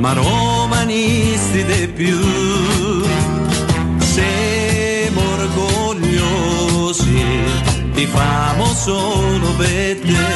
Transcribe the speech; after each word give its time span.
Ma 0.00 0.14
romanisti 0.14 1.62
di 1.62 1.86
più. 1.88 2.18
Siamo 3.98 5.20
orgogliosi, 5.34 7.22
ti 7.92 8.06
famo 8.06 8.64
solo 8.64 9.54
per 9.58 10.00
te. 10.00 10.29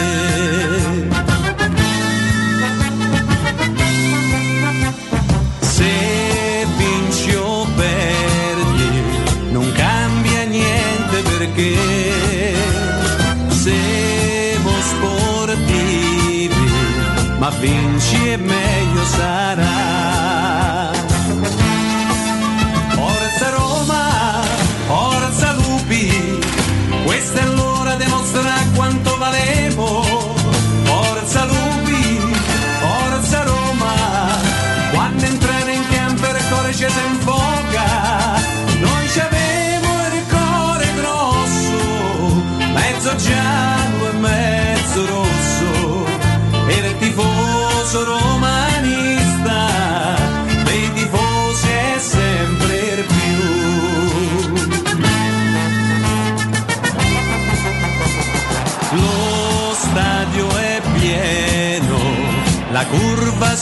Sarà. 19.16 20.92
Forza 22.94 23.50
Roma, 23.50 24.42
forza 24.86 25.52
Lupi, 25.52 26.38
questa 27.04 27.40
è 27.40 27.46
l'ora 27.46 27.94
di 27.96 28.06
mostrare 28.06 28.64
quanto 28.74 29.16
valemo. 29.18 30.02
Forza 30.84 31.44
Lupi, 31.44 32.20
forza 32.80 33.42
Roma, 33.42 33.94
quando 34.92 35.24
entrare 35.24 35.72
in 35.72 35.84
campo 35.90 36.26
il 36.26 36.48
cuore 36.48 36.72
ci 36.74 36.86
si 36.88 37.00
infoca. 37.10 38.42
Noi 38.80 39.08
ci 39.08 39.20
avevo 39.20 39.88
il 40.12 40.24
cuore 40.28 40.86
grosso, 41.00 41.76
mezzo 42.72 43.16
giallo 43.16 44.08
e 44.08 44.12
mezzo 44.18 45.06
rosso, 45.06 46.06
era 46.68 46.86
il 46.86 46.98
tifoso 46.98 48.04
romanista, 48.04 48.73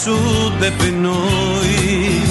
è 0.05 0.73
per 0.73 0.91
noi. 0.91 2.23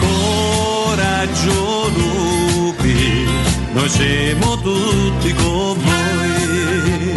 Coraggio 0.00 1.88
lupi, 1.94 3.24
noi 3.72 3.88
siamo 3.88 4.58
tutti 4.60 5.32
con 5.34 5.78
voi. 5.78 7.14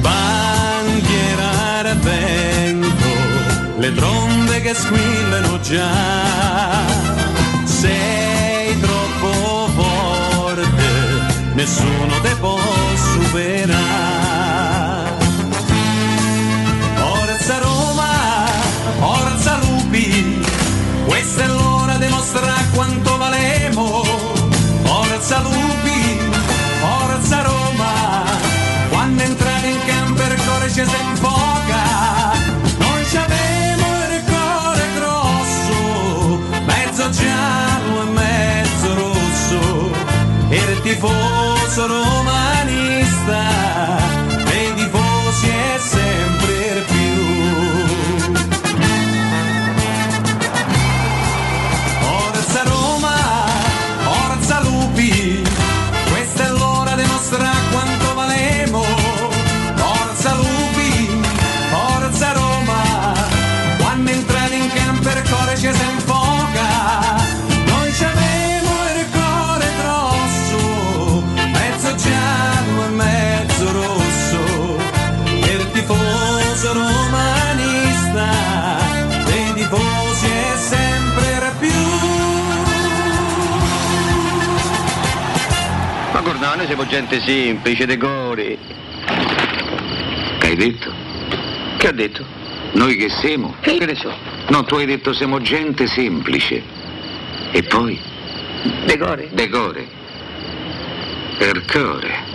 Bandiera 0.00 1.94
vento, 2.00 2.96
le 3.76 3.92
trombe 3.92 4.62
che 4.62 4.72
squillano 4.72 5.60
già. 5.60 6.86
Sei 7.64 8.80
troppo 8.80 9.68
forte, 9.76 10.64
nessuno 11.52 12.20
te 12.22 12.34
può 12.36 12.58
superare. 13.12 14.13
Ci 30.74 30.84
si 30.84 30.96
infoca. 31.08 32.32
Noi 32.78 33.04
ci 33.06 33.16
abbiamo 33.16 33.86
il 34.10 34.22
cuore 34.24 34.84
grosso, 34.96 35.76
mezzo 36.64 37.10
giallo 37.10 38.02
e 38.02 38.04
mezzo 38.10 38.94
rosso, 38.94 39.90
e 40.48 40.56
il 40.56 40.80
tifoso 40.82 41.86
romanista, 41.86 43.38
siamo 86.74 86.90
gente 86.90 87.20
semplice, 87.20 87.86
decori. 87.86 88.58
Che 90.38 90.46
hai 90.46 90.56
detto? 90.56 90.92
Che 91.76 91.86
ha 91.86 91.92
detto? 91.92 92.24
Noi 92.72 92.96
che 92.96 93.08
siamo? 93.10 93.54
Che 93.60 93.78
ne 93.78 93.94
so? 93.94 94.12
No, 94.48 94.64
tu 94.64 94.74
hai 94.74 94.84
detto 94.84 95.12
siamo 95.12 95.40
gente 95.40 95.86
semplice. 95.86 96.60
E 97.52 97.62
poi? 97.62 97.96
Decore. 98.86 99.28
Decore. 99.30 99.86
Ercore. 101.38 102.32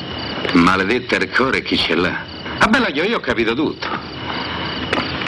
Maledetta 0.53 1.15
Ercore 1.15 1.61
chi 1.61 1.77
ce 1.77 1.95
l'ha? 1.95 2.23
Ah 2.59 2.67
bella 2.67 2.87
io, 2.87 3.03
io 3.03 3.17
ho 3.17 3.19
capito 3.19 3.53
tutto. 3.53 3.87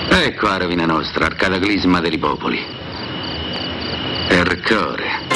Ecco 0.07 0.47
la 0.47 0.57
rovina 0.57 0.85
nostra, 0.85 1.25
al 1.25 1.35
cataclisma 1.35 1.99
dei 1.99 2.17
popoli. 2.17 2.63
Ercore. 4.29 5.30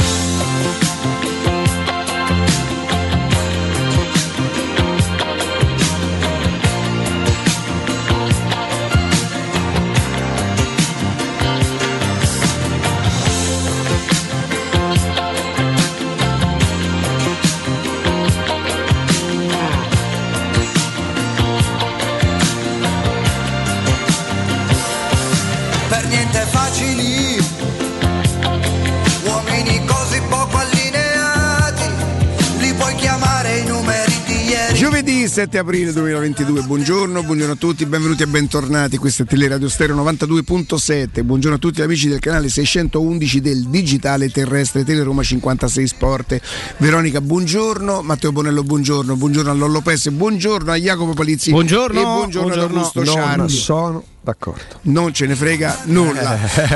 27 35.36 35.58
aprile 35.58 35.92
2022, 35.92 36.62
buongiorno, 36.62 37.22
buongiorno 37.22 37.52
a 37.52 37.58
tutti, 37.58 37.86
benvenuti 37.86 38.24
e 38.24 38.26
bentornati, 38.26 38.96
questa 38.96 39.24
è 39.24 39.26
Teleradio 39.26 39.68
Stereo 39.68 39.94
92.7, 40.02 41.24
buongiorno 41.26 41.58
a 41.58 41.60
tutti 41.60 41.82
gli 41.82 41.84
amici 41.84 42.08
del 42.08 42.20
canale 42.20 42.48
611 42.48 43.42
del 43.42 43.66
Digitale 43.66 44.30
Terrestre 44.30 44.86
Teleroma 44.86 45.24
56 45.24 45.88
Sport, 45.88 46.40
Veronica 46.78 47.20
buongiorno, 47.20 48.02
Matteo 48.02 48.32
Bonello 48.32 48.64
buongiorno, 48.64 49.18
buongiorno 49.18 49.52
a 49.52 49.54
Lollo 49.54 49.82
Pes, 49.82 50.08
buongiorno 50.10 50.72
a 50.72 50.78
Jacopo 50.78 51.12
Palizzi 51.12 51.52
buongiorno, 51.52 52.00
e 52.00 52.04
buongiorno, 52.04 52.48
buongiorno. 52.48 52.78
A 52.78 52.80
Augusto 52.80 53.06
Ciano. 53.06 54.04
D'accordo. 54.26 54.80
Non 54.84 55.14
ce 55.14 55.28
ne 55.28 55.36
frega 55.36 55.82
nulla. 55.86 56.36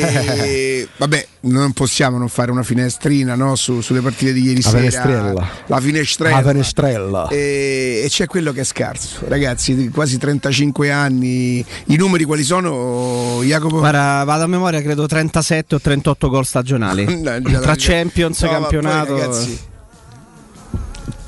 E, 0.00 0.88
vabbè, 0.96 1.26
non 1.40 1.72
possiamo 1.72 2.18
non 2.18 2.28
fare 2.28 2.50
una 2.50 2.62
finestrina 2.62 3.34
no, 3.34 3.56
su- 3.56 3.80
sulle 3.80 4.00
partite 4.00 4.32
di 4.32 4.42
ieri 4.42 4.62
La 4.62 4.68
sera. 4.68 4.78
finestrella. 4.78 5.48
La 5.66 5.80
finestrella. 5.80 6.40
La 6.40 6.48
finestrella. 6.50 7.28
E, 7.28 8.02
e 8.04 8.08
c'è 8.08 8.26
quello 8.26 8.52
che 8.52 8.60
è 8.60 8.64
scarso. 8.64 9.18
Ragazzi, 9.28 9.74
di 9.74 9.88
quasi 9.90 10.16
35 10.18 10.90
anni. 10.90 11.64
I 11.86 11.96
numeri 11.96 12.24
quali 12.24 12.42
sono, 12.44 13.40
Jacopo? 13.42 13.78
Guarda, 13.78 14.22
vado 14.24 14.44
a 14.44 14.46
memoria, 14.46 14.80
credo 14.80 15.06
37 15.06 15.74
o 15.74 15.80
38 15.80 16.28
gol 16.28 16.46
stagionali. 16.46 17.22
La 17.22 17.40
Tra. 17.60 17.74
Champions, 17.76 18.40
No, 18.42 18.50
ma 18.50 18.56
poi, 18.58 18.60
campionato. 18.62 19.16
ragazzi, 19.18 19.58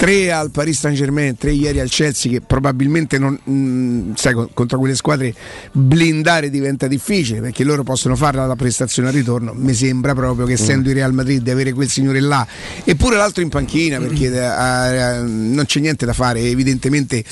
tre 0.00 0.32
al 0.32 0.50
Paris 0.50 0.79
Saint 0.79 0.97
Germain, 0.97 1.37
tre 1.37 1.50
ieri 1.52 1.79
al 1.79 1.91
Chelsea 1.91 2.32
che 2.32 2.41
probabilmente 2.41 3.19
non, 3.19 3.35
mh, 3.35 4.14
sai, 4.14 4.32
con- 4.32 4.49
contro 4.55 4.79
quelle 4.79 4.94
squadre 4.94 5.35
blindare 5.73 6.49
diventa 6.49 6.87
difficile 6.87 7.43
perché 7.43 7.64
loro 7.64 7.82
possono 7.82 8.17
fare 8.17 8.38
la 8.38 8.56
prestazione 8.56 9.08
al 9.08 9.14
ritorno. 9.14 9.52
Mi 9.55 9.75
sembra 9.75 10.14
proprio 10.14 10.47
che 10.47 10.55
essendo 10.55 10.88
il 10.88 10.94
Real 10.94 11.12
Madrid 11.12 11.43
di 11.43 11.50
avere 11.50 11.75
quel 11.75 11.91
signore 11.91 12.20
là 12.20 12.47
eppure 12.82 13.17
l'altro 13.17 13.43
in 13.43 13.50
panchina 13.50 13.99
perché 13.99 14.32
eh, 14.32 14.38
eh, 14.38 15.20
non 15.20 15.67
c'è 15.67 15.81
niente 15.81 16.06
da 16.06 16.14
fare, 16.14 16.41
evidentemente 16.41 17.23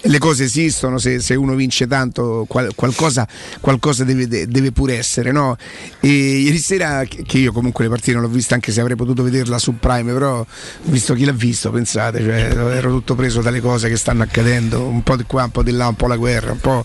le 0.00 0.18
cose 0.18 0.44
esistono, 0.44 0.96
se, 0.96 1.20
se 1.20 1.34
uno 1.34 1.54
vince 1.54 1.86
tanto 1.86 2.46
qual- 2.48 2.74
qualcosa, 2.74 3.28
qualcosa 3.60 4.02
deve, 4.02 4.26
de- 4.26 4.46
deve 4.46 4.72
pure 4.72 4.96
essere. 4.96 5.30
No? 5.30 5.58
E 6.00 6.08
ieri 6.08 6.56
sera, 6.58 7.04
che 7.04 7.22
che 7.22 7.36
io 7.36 7.52
comunque 7.52 7.84
le 7.84 7.90
partite 7.90 8.12
non 8.12 8.22
l'ho 8.22 8.28
vista 8.28 8.54
anche 8.54 8.72
se 8.72 8.80
avrei 8.80 8.96
potuto 8.96 9.22
vederla 9.22 9.58
su 9.58 9.78
Prime, 9.78 10.10
però 10.12 10.46
visto 10.84 11.12
chi 11.12 11.26
l'ha 11.26 11.32
visto, 11.32 11.70
pensate, 11.70 12.13
cioè, 12.20 12.50
ero 12.76 12.90
tutto 12.90 13.14
preso 13.14 13.40
dalle 13.40 13.60
cose 13.60 13.88
che 13.88 13.96
stanno 13.96 14.22
accadendo, 14.22 14.82
un 14.86 15.02
po' 15.02 15.16
di 15.16 15.24
qua, 15.24 15.44
un 15.44 15.50
po' 15.50 15.62
di 15.62 15.72
là, 15.72 15.88
un 15.88 15.94
po' 15.96 16.06
la 16.06 16.16
guerra, 16.16 16.52
un 16.52 16.60
po' 16.60 16.84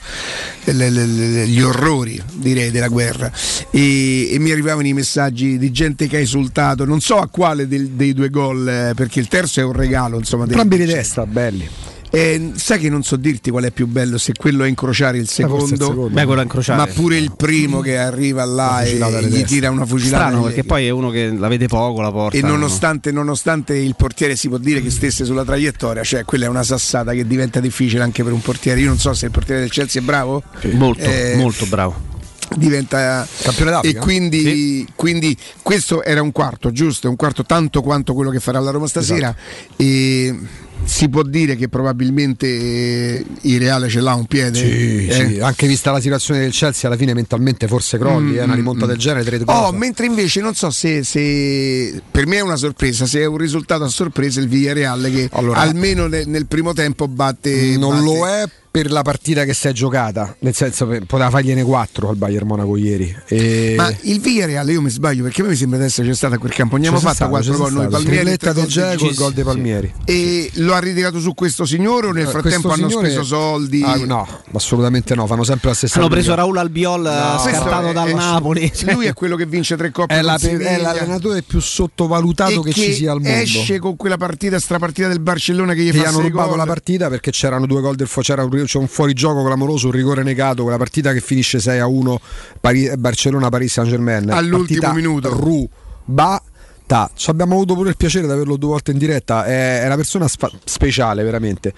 le- 0.66 0.90
le- 0.90 1.06
le- 1.06 1.48
gli 1.48 1.62
orrori 1.62 2.22
direi 2.34 2.72
della 2.72 2.88
guerra. 2.88 3.32
E, 3.72 4.32
e 4.34 4.40
mi 4.40 4.52
arrivavano 4.52 4.88
i 4.88 4.94
messaggi 4.94 5.58
di 5.58 5.72
gente 5.72 6.08
che 6.08 6.18
ha 6.18 6.20
esultato, 6.20 6.86
non 6.86 7.00
so 7.02 7.18
a 7.20 7.28
quale 7.28 7.68
del- 7.68 7.90
dei 7.90 8.14
due 8.14 8.30
gol, 8.30 8.68
eh, 8.68 8.94
perché 8.96 9.20
il 9.20 9.28
terzo 9.28 9.60
è 9.60 9.64
un 9.64 9.74
regalo, 9.74 10.18
insomma. 10.18 10.44
Entrambi 10.44 10.78
di 10.78 10.86
testa, 10.86 11.26
belli. 11.26 11.68
Eh, 12.12 12.52
sai 12.56 12.80
che 12.80 12.90
non 12.90 13.04
so 13.04 13.16
dirti 13.16 13.52
qual 13.52 13.66
è 13.66 13.72
più 13.72 13.86
bello, 13.88 14.18
se 14.18 14.34
quello 14.34 14.64
è 14.64 14.68
incrociare 14.68 15.18
il 15.18 15.28
forse 15.28 15.42
il 15.44 15.48
secondo, 15.50 15.86
secondo. 15.86 16.10
Beh, 16.10 16.76
ma 16.76 16.88
pure 16.88 17.18
il 17.18 17.34
primo 17.36 17.82
che 17.82 17.98
arriva 17.98 18.44
là 18.46 18.82
e 18.82 18.98
gli 19.28 19.44
tira 19.44 19.70
una 19.70 19.86
fucilata. 19.86 20.26
Strano 20.28 20.44
perché 20.44 20.64
poi 20.64 20.88
è 20.88 20.90
uno 20.90 21.10
che 21.12 21.32
la 21.32 21.48
vede 21.48 21.68
poco 21.68 22.02
la 22.02 22.12
porta. 22.12 22.38
e 22.38 22.42
no? 22.42 22.50
nonostante, 22.50 23.12
nonostante 23.12 23.76
il 23.76 23.96
portiere 23.96 24.36
si 24.36 24.48
può 24.48 24.58
dire 24.58 24.82
che 24.82 24.90
stesse 24.90 25.24
sulla 25.26 25.44
traiettoria, 25.46 26.04
cioè 26.04 26.26
quella 26.26 26.46
è 26.46 26.50
una 26.50 26.64
sassata 26.64 27.14
che 27.14 27.28
diventa 27.28 27.60
difficile 27.60 28.02
anche 28.04 28.24
per 28.24 28.34
un 28.34 28.42
portiere. 28.42 28.80
Io 28.80 28.88
non 28.88 28.98
so 28.98 29.14
se 29.14 29.26
il 29.26 29.32
portiere 29.32 29.62
del 29.62 29.70
Chelsea 29.70 30.02
è 30.02 30.06
bravo. 30.06 30.42
molto, 30.72 31.04
Eh, 31.04 31.36
molto 31.38 31.66
bravo. 31.68 32.08
diventa 32.56 33.28
Campione 33.44 33.70
d'Africa? 33.72 34.00
e 34.00 34.02
quindi, 34.02 34.88
quindi 34.96 35.38
questo 35.62 36.04
era 36.04 36.24
un 36.24 36.32
quarto 36.32 36.72
giusto 36.72 37.06
È 37.06 37.10
un 37.10 37.16
quarto 37.16 37.44
tanto 37.44 37.84
quanto 37.84 38.16
quello 38.16 38.32
che 38.32 38.40
farà 38.40 38.60
la 38.60 38.72
Roma 38.72 38.88
stasera 38.88 39.28
Esatto. 39.30 39.84
e 39.84 40.36
si 40.84 41.08
può 41.10 41.24
dire 41.24 41.56
che 41.56 41.70
probabilmente 41.70 42.48
eh, 42.48 43.26
il 43.42 43.60
Reale 43.60 43.90
ce 43.90 44.00
l'ha 44.02 44.14
un 44.16 44.26
piede 44.26 44.58
Sì, 44.58 45.08
eh? 45.08 45.14
sì, 45.34 45.40
anche 45.40 45.68
vista 45.68 45.92
la 45.92 46.00
situazione 46.00 46.40
del 46.42 46.52
Chelsea 46.52 46.90
alla 46.90 46.98
fine 46.98 47.14
mentalmente 47.14 47.68
forse 47.68 47.98
crolli, 47.98 48.38
eh, 48.38 48.44
una 48.44 48.56
rimonta 48.56 48.86
del 48.86 48.98
genere, 48.98 49.24
tre. 49.24 49.44
Oh, 49.46 49.72
mentre 49.72 50.06
invece 50.08 50.42
non 50.42 50.56
so 50.56 50.70
se, 50.72 51.04
se- 51.04 52.02
per 52.10 52.26
me 52.26 52.38
è 52.38 52.42
una 52.42 52.56
sorpresa, 52.56 53.06
se 53.06 53.20
è 53.22 53.26
un 53.26 53.38
risultato 53.38 53.84
a 53.84 53.88
sorpresa 53.90 54.40
il 54.40 54.48
Villarreal 54.48 55.10
che 55.14 55.30
Allora- 55.34 55.60
almeno 55.60 56.08
ne- 56.08 56.26
nel 56.26 56.48
primo 56.48 56.74
tempo 56.74 57.08
batte 57.08 57.78
non 57.78 57.92
batte- 57.92 58.04
lo 58.04 58.28
è 58.28 58.44
per 58.82 58.92
la 58.92 59.02
partita 59.02 59.44
che 59.44 59.54
si 59.54 59.68
è 59.68 59.72
giocata, 59.74 60.36
nel 60.40 60.56
senso 60.56 60.88
che 60.88 61.02
poteva 61.02 61.30
fargliene 61.30 61.64
4 61.64 62.10
al 62.10 62.16
Bayern 62.16 62.48
Monaco 62.48 62.78
ieri. 62.78 63.14
E... 63.28 63.74
Ma 63.76 63.94
il 64.04 64.22
Villarreal 64.22 64.70
io 64.70 64.82
mi 64.82 64.90
sbaglio 64.90 65.24
perché 65.24 65.42
a 65.42 65.44
me 65.44 65.50
mi 65.50 65.56
sembra 65.58 65.78
adesso 65.80 66.02
c'è 66.02 66.14
stata 66.14 66.36
a 66.36 66.38
quel 66.38 66.54
campo. 66.54 66.78
Abbiamo 66.78 66.98
stato, 66.98 67.16
fatta 67.16 67.26
c'è 67.26 67.30
4 67.32 67.58
gol 67.58 67.72
noi 67.74 67.88
stato. 67.88 68.04
Palmieri 68.04 68.38
del 68.38 68.66
di 68.98 69.06
e 69.06 69.10
il 69.10 69.16
gol 69.16 69.34
dei 69.34 69.44
Palmieri. 69.44 69.94
E 70.06 70.50
lo 70.56 70.74
ha 70.74 70.80
ritirato 70.80 71.20
su 71.20 71.34
questo 71.34 71.66
signore 71.66 72.08
o 72.08 72.12
nel 72.12 72.26
Eh, 72.28 72.30
frattempo 72.30 72.68
questo 72.70 72.70
hanno 72.82 72.90
signore- 72.90 73.10
speso 73.10 73.24
soldi? 73.26 73.84
Ah, 73.84 73.98
no, 73.98 74.28
assolutamente 74.54 75.14
no, 75.16 75.28
fanno 75.28 75.44
sempre 75.44 75.70
la 75.70 75.76
stessa 75.76 76.00
Hanno 76.00 76.08
preso. 76.08 76.34
Raul 76.36 76.58
Albiol 76.58 77.06
eh, 77.06 77.42
Questo 77.42 77.50
scartato 77.50 77.88
è- 77.90 77.94
dal 77.94 78.08
è- 78.08 78.14
Napoli. 78.14 78.72
Lui 78.94 79.06
è 79.08 79.14
quello 79.14 79.36
che 79.36 79.46
vince 79.46 79.76
tre 79.76 79.92
coppe 79.92 80.14
È, 80.16 80.22
la- 80.22 80.40
l'allenatore 80.42 81.42
più 81.42 81.60
sottovalutato 81.60 82.62
che, 82.62 82.72
ci 82.72 82.94
sia 82.94 83.12
al 83.12 83.22
mondo. 83.22 83.38
esce 83.38 83.80
con 83.80 83.96
quella 83.98 84.18
partita 84.18 84.58
strapartita 84.60 85.08
del 85.10 85.20
Barcellona 85.20 85.74
che 85.74 85.82
gli 85.84 85.92
fa 85.92 85.98
gli 85.98 86.06
hanno 86.06 86.20
rubato 86.22 86.56
la 86.56 86.66
partita 86.66 87.10
perché 87.10 87.32
c'erano 87.32 87.66
due 87.66 87.82
gol 87.82 87.96
del 87.96 88.08
Fo- 88.08 88.22
c'era 88.22 88.44
un, 88.44 88.64
c'è 88.70 88.78
un 88.78 88.88
fuorigioco 88.88 89.44
clamoroso, 89.44 89.88
un 89.88 89.94
rigore 89.94 90.22
negato, 90.22 90.62
quella 90.62 90.78
partita 90.78 91.12
che 91.12 91.22
finisce 91.22 91.60
6 91.60 91.80
a 91.80 91.88
1 91.88 92.22
Pari- 92.62 92.92
Barcellona-Paris 92.96 93.72
Saint 93.72 93.90
Germain. 93.90 94.30
All'ultimo 94.30 94.94
minuto. 94.94 95.34
Rubata. 95.34 97.10
Ci 97.16 97.30
abbiamo 97.32 97.56
avuto 97.56 97.74
pure 97.74 97.90
il 97.90 97.98
piacere 97.98 98.28
di 98.28 98.32
averlo 98.32 98.58
due 98.58 98.70
volte 98.70 98.92
in 98.92 99.00
diretta. 99.00 99.44
È, 99.44 99.82
una 99.86 99.96
persona 99.96 100.28
sfa- 100.28 100.52
speciale, 100.64 101.24
veramente. 101.24 101.74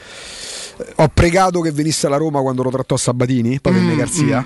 Ho 0.95 1.07
pregato 1.13 1.61
che 1.61 1.71
venisse 1.71 2.07
alla 2.07 2.17
Roma 2.17 2.41
quando 2.41 2.61
lo 2.63 2.69
trattò 2.71 2.97
Sabatini, 2.97 3.61
poi 3.61 3.71
Mm, 3.71 3.75
venne 3.75 3.95
Garzia. 3.95 4.45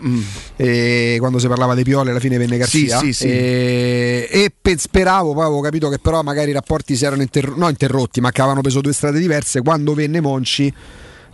E 0.56 1.16
quando 1.18 1.40
si 1.40 1.48
parlava 1.48 1.74
dei 1.74 1.84
Pioli, 1.84 2.12
alla 2.12 2.20
fine 2.20 2.38
venne 2.38 2.58
Garzia. 2.58 3.00
Sì, 3.00 3.06
sì, 3.08 3.14
sì. 3.14 3.28
E, 3.28 4.28
e 4.30 4.52
pe- 4.62 4.78
speravo, 4.78 5.34
poi 5.34 5.44
avevo 5.46 5.62
capito 5.62 5.90
che 5.90 5.98
però 5.98 6.22
magari 6.22 6.52
i 6.52 6.54
rapporti 6.54 6.96
si 6.96 7.06
erano 7.06 7.24
no, 7.56 7.70
interrotti, 7.70 8.22
ma 8.22 8.30
che 8.32 8.42
avevano 8.42 8.62
preso 8.62 8.82
due 8.82 8.94
strade 8.94 9.18
diverse. 9.20 9.62
Quando 9.62 9.94
venne 9.96 10.20
Monci, 10.22 10.72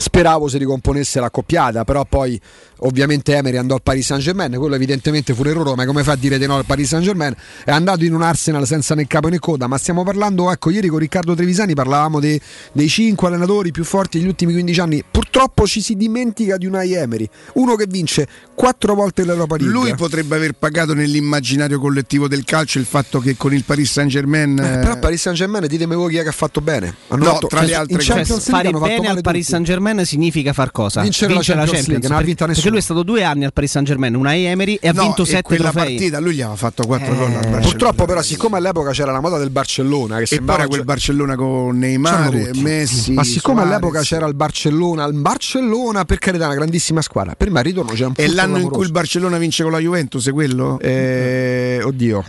speravo 0.01 0.47
si 0.47 0.57
ricomponesse 0.57 1.19
l'accoppiata, 1.19 1.83
però 1.83 2.03
poi 2.05 2.39
ovviamente 2.83 3.35
Emery 3.35 3.57
andò 3.57 3.75
al 3.75 3.81
Paris 3.81 4.05
Saint 4.05 4.21
Germain, 4.23 4.53
quello 4.55 4.75
evidentemente 4.75 5.33
fu 5.33 5.43
l'errore, 5.43 5.73
ma 5.75 5.85
come 5.85 6.03
fa 6.03 6.13
a 6.13 6.15
dire 6.15 6.37
di 6.37 6.45
no 6.45 6.57
al 6.57 6.65
Paris 6.65 6.87
Saint 6.89 7.03
Germain? 7.03 7.33
È 7.63 7.71
andato 7.71 8.03
in 8.03 8.13
un 8.13 8.21
Arsenal 8.21 8.65
senza 8.65 8.95
né 8.95 9.07
capo 9.07 9.27
né 9.27 9.39
coda, 9.39 9.67
ma 9.67 9.77
stiamo 9.77 10.03
parlando, 10.03 10.51
ecco, 10.51 10.69
ieri 10.69 10.87
con 10.87 10.99
Riccardo 10.99 11.35
Trevisani 11.35 11.73
parlavamo 11.73 12.19
dei, 12.19 12.39
dei 12.71 12.87
cinque 12.89 13.27
allenatori 13.27 13.71
più 13.71 13.83
forti 13.83 14.19
degli 14.19 14.27
ultimi 14.27 14.53
15 14.53 14.79
anni, 14.79 15.03
purtroppo 15.09 15.65
ci 15.65 15.81
si 15.81 15.95
dimentica 15.95 16.57
di 16.57 16.65
Unai 16.65 16.93
Emery, 16.93 17.27
uno 17.53 17.75
che 17.75 17.85
vince 17.87 18.27
quattro 18.55 18.93
volte 18.95 19.23
l'Europa 19.25 19.57
League. 19.57 19.73
Lui 19.73 19.95
potrebbe 19.95 20.35
aver 20.35 20.53
pagato 20.53 20.93
nell'immaginario 20.93 21.79
collettivo 21.79 22.27
del 22.27 22.43
calcio 22.43 22.79
il 22.79 22.85
fatto 22.85 23.19
che 23.19 23.35
con 23.37 23.53
il 23.53 23.63
Paris 23.63 23.91
Saint 23.91 24.09
Germain 24.09 24.57
Eh, 24.57 24.79
però 24.79 24.97
Paris 24.99 25.21
Saint 25.21 25.37
Germain, 25.37 25.65
ditemi 25.67 25.95
voi 25.95 26.11
chi 26.11 26.17
è 26.17 26.23
che 26.23 26.29
ha 26.29 26.33
fatto 26.33 26.61
bene. 26.61 26.95
Hanno 27.09 27.23
No, 27.23 27.31
fatto- 27.33 27.47
tra 27.47 27.61
le 27.61 27.67
cioè, 27.67 27.75
altre 27.75 27.97
cose. 27.97 28.07
Champions 28.13 28.49
League 28.49 28.79
fare 28.79 28.95
bene 28.95 29.07
al 29.07 29.21
Paris. 29.21 29.47
Saint 29.47 29.65
Germain 29.65 30.05
significa 30.05 30.53
far 30.53 30.71
cosa? 30.71 31.01
Vincere 31.01 31.33
la 31.33 31.41
Champions 31.41 31.87
League, 31.87 32.07
non 32.07 32.17
ha 32.17 32.21
vinta 32.21 32.45
perché 32.45 32.59
nessuno. 32.59 32.70
Lui 32.71 32.79
è 32.79 32.81
stato 32.83 33.03
due 33.03 33.23
anni 33.23 33.45
al 33.45 33.53
Paris 33.53 33.69
Saint 33.71 33.87
Germain, 33.87 34.15
una 34.15 34.35
Emery 34.35 34.77
e 34.81 34.87
ha 34.87 34.91
No, 34.93 35.03
vinto 35.03 35.21
e 35.21 35.25
sette 35.25 35.41
quella 35.43 35.69
trofei. 35.69 35.95
partita 35.95 36.19
lui 36.19 36.33
gli 36.35 36.41
aveva 36.41 36.55
fatto 36.55 36.85
4 36.85 37.05
Eh, 37.05 37.15
gol 37.15 37.25
al 37.25 37.31
Barcellona. 37.31 37.59
Purtroppo, 37.61 38.05
però, 38.05 38.21
siccome 38.21 38.57
all'epoca 38.57 38.91
c'era 38.91 39.11
la 39.11 39.19
moda 39.19 39.37
del 39.37 39.49
Barcellona, 39.51 40.17
che 40.17 40.23
e 40.23 40.25
sembrava 40.25 40.59
era 40.61 40.67
quel 40.69 40.83
Barcellona 40.83 41.35
con 41.35 41.77
Neymar. 41.77 42.49
Messi. 42.55 43.11
ma 43.13 43.23
siccome 43.23 43.55
Suarez. 43.61 43.71
all'epoca 43.73 44.01
c'era 44.01 44.25
il 44.27 44.33
Barcellona, 44.33 45.05
il 45.05 45.13
Barcellona 45.13 46.05
per 46.05 46.17
carità, 46.17 46.45
una 46.45 46.55
grandissima 46.55 47.01
squadra. 47.01 47.35
Per 47.35 47.49
me 47.51 47.59
il 47.59 47.65
ritorno 47.65 47.91
c'era 47.91 48.07
un 48.07 48.13
È 48.15 48.21
furto 48.21 48.35
l'anno 48.35 48.47
in 48.47 48.51
clamoroso. 48.53 48.75
cui 48.77 48.85
il 48.85 48.91
Barcellona 48.91 49.37
vince 49.37 49.63
con 49.63 49.71
la 49.71 49.79
Juventus, 49.79 50.27
è 50.27 50.31
quello? 50.31 50.79
Eh, 50.79 51.81
oddio, 51.83 52.23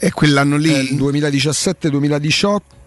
È 0.00 0.10
quell'anno 0.12 0.56
lì? 0.56 0.70
il 0.72 0.96
2017-2018. 0.96 2.78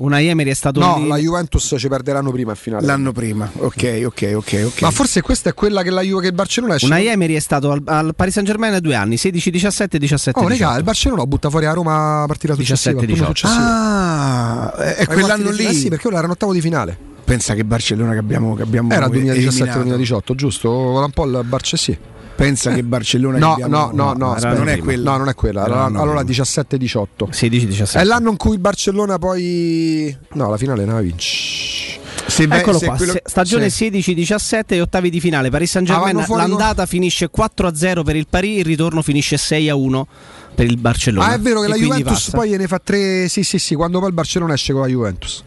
Una 0.00 0.20
Emery 0.20 0.50
è 0.50 0.54
stato 0.54 0.78
No, 0.80 0.98
lì- 0.98 1.08
la 1.08 1.16
Juventus 1.16 1.74
ci 1.78 1.88
perderanno 1.88 2.30
prima 2.30 2.50
in 2.50 2.56
finale. 2.56 2.84
L'anno 2.86 3.10
prima. 3.12 3.50
Ok, 3.56 4.02
ok, 4.04 4.32
ok, 4.36 4.62
ok. 4.66 4.80
Ma 4.82 4.90
forse 4.90 5.22
questa 5.22 5.48
è 5.50 5.54
quella 5.54 5.82
che 5.82 5.90
la 5.90 6.02
Juve 6.02 6.20
che 6.20 6.26
il 6.28 6.34
Barcellona 6.34 6.74
esce. 6.74 6.84
Una 6.86 7.00
Emery 7.00 7.34
è 7.34 7.40
stato 7.40 7.70
al, 7.72 7.82
al 7.86 8.14
Paris 8.14 8.34
Saint 8.34 8.46
Germain 8.46 8.78
due 8.80 8.94
anni, 8.94 9.16
16-17 9.16 9.86
e 9.92 9.98
17 9.98 10.38
Oh, 10.38 10.46
regà, 10.46 10.76
il 10.76 10.84
Barcellona 10.84 11.26
butta 11.26 11.48
fuori 11.50 11.64
a 11.66 11.72
Roma 11.72 12.20
la 12.20 12.26
partita 12.26 12.54
successiva. 12.54 13.00
17-18. 13.00 13.02
il 13.02 13.08
turno 13.08 13.24
successivo. 13.26 13.60
Ah, 13.62 14.74
è, 14.94 15.06
quell'anno 15.06 15.50
lì. 15.50 15.64
Eh 15.64 15.72
sì, 15.72 15.88
perché 15.88 16.06
ora 16.06 16.18
erano 16.18 16.34
ottavo 16.34 16.52
di 16.52 16.60
finale. 16.60 16.96
Pensa 17.24 17.54
che 17.54 17.64
Barcellona 17.64 18.12
che 18.12 18.18
abbiamo, 18.18 18.54
che 18.54 18.62
abbiamo 18.62 18.92
Era 18.92 19.06
eliminato. 19.06 19.40
2017-2018, 19.80 20.34
giusto? 20.34 20.70
Ora 20.70 21.06
un 21.06 21.10
po' 21.12 21.24
il 21.24 21.40
Barce 21.44 21.76
sì. 21.76 21.98
Pensa 22.38 22.72
che 22.72 22.84
Barcellona 22.84 23.36
No, 23.38 23.56
no, 23.66 23.90
no, 23.92 24.12
no, 24.12 24.32
aspetta, 24.34 24.56
non 24.56 24.68
è 24.68 24.78
quella. 24.78 25.10
No, 25.10 25.16
non 25.16 25.28
è 25.28 25.34
quella. 25.34 25.64
Allora, 25.64 25.86
allora 25.86 26.22
prima. 26.22 26.42
17-18. 26.44 27.06
16-17. 27.32 27.92
È 27.98 28.04
l'anno 28.04 28.30
in 28.30 28.36
cui 28.36 28.58
Barcellona 28.58 29.18
poi. 29.18 30.16
No, 30.34 30.48
la 30.48 30.56
finale 30.56 30.84
non 30.84 30.94
la 30.94 31.00
vince. 31.00 31.98
Se 32.28 32.46
vai- 32.46 32.60
Eccolo 32.60 32.78
qua, 32.78 32.94
quello- 32.94 33.14
stagione 33.24 33.70
sì. 33.70 33.90
16-17 33.90 34.62
e 34.76 34.80
ottavi 34.80 35.10
di 35.10 35.18
finale. 35.18 35.50
Paris 35.50 35.68
Saint 35.70 35.90
Ah, 35.90 35.94
Germain, 35.94 36.24
fuori 36.24 36.42
l'andata 36.46 36.86
finisce 36.86 37.28
4-0 37.28 38.04
per 38.04 38.14
il 38.14 38.28
Paris, 38.30 38.58
il 38.58 38.64
ritorno 38.64 39.02
finisce 39.02 39.36
6-1 39.36 40.06
per 40.54 40.66
il 40.66 40.76
Barcellona. 40.76 41.26
Ah, 41.26 41.34
è 41.34 41.40
vero 41.40 41.58
che 41.60 41.66
E 41.66 41.68
la 41.70 41.76
Juventus 41.76 42.12
passa. 42.12 42.36
poi 42.36 42.56
ne 42.56 42.68
fa 42.68 42.78
tre. 42.78 43.26
Sì, 43.28 43.42
sì, 43.42 43.58
sì. 43.58 43.74
Quando 43.74 43.98
poi 43.98 44.08
il 44.08 44.14
Barcellona 44.14 44.52
esce 44.54 44.72
con 44.72 44.82
la 44.82 44.88
Juventus. 44.88 45.42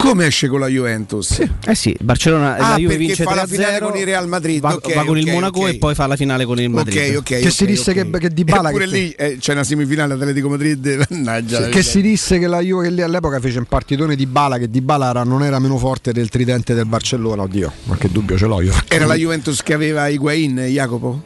Come 0.00 0.26
esce 0.26 0.48
con 0.48 0.60
la 0.60 0.66
Juventus? 0.68 1.40
Eh 1.66 1.74
sì, 1.74 1.90
il 1.90 1.98
Barcellona 2.00 2.56
Ah, 2.56 2.70
la 2.70 2.76
Juve 2.76 2.96
vince 2.96 3.22
fa 3.22 3.34
la 3.34 3.42
3-0, 3.44 3.46
finale 3.48 3.78
con 3.80 3.96
il 3.98 4.04
Real 4.06 4.26
Madrid, 4.28 4.60
Va, 4.60 4.74
ok, 4.74 4.94
va 4.94 5.04
con 5.04 5.18
il 5.18 5.26
ok, 5.26 5.32
Monaco 5.32 5.60
ok. 5.60 5.68
e 5.68 5.74
poi 5.78 5.94
fa 5.94 6.06
la 6.06 6.16
finale 6.16 6.46
con 6.46 6.58
il 6.58 6.70
Madrid. 6.70 7.16
Ok, 7.16 7.16
ok. 7.18 7.40
Che 7.42 7.50
si 7.50 7.66
disse 7.66 7.92
che- 7.92 8.08
che 8.10 8.30
Dybala 8.30 8.68
Eppure 8.70 8.86
che- 8.86 8.90
lì 8.90 9.10
eh, 9.10 9.36
c'è 9.38 9.52
una 9.52 9.62
semifinale 9.62 10.14
Atletico 10.14 10.48
Madrid, 10.48 11.04
mannaggia. 11.10 11.68
che 11.68 11.82
si 11.82 12.00
disse 12.00 12.38
che 12.38 12.46
la 12.46 12.60
Juve 12.60 12.84
che 12.84 12.90
lì 12.90 13.02
all'epoca 13.02 13.38
fece 13.40 13.58
un 13.58 13.66
partitone 13.66 14.16
di 14.16 14.24
Bala 14.26 14.56
che 14.58 14.70
di 14.70 14.80
Bala 14.80 15.10
era- 15.10 15.22
non 15.22 15.42
era 15.42 15.58
meno 15.58 15.76
forte 15.76 16.12
del 16.12 16.30
tridente 16.30 16.72
del 16.72 16.86
Barcellona, 16.86 17.42
oddio, 17.42 17.70
ma 17.84 17.96
che 17.96 18.08
dubbio 18.10 18.38
ce 18.38 18.46
l'ho 18.46 18.62
io. 18.62 18.72
Era 18.88 19.04
la 19.06 19.14
Juventus 19.16 19.62
che 19.62 19.74
aveva 19.74 20.08
Higuain, 20.08 20.56
Jacopo? 20.68 21.22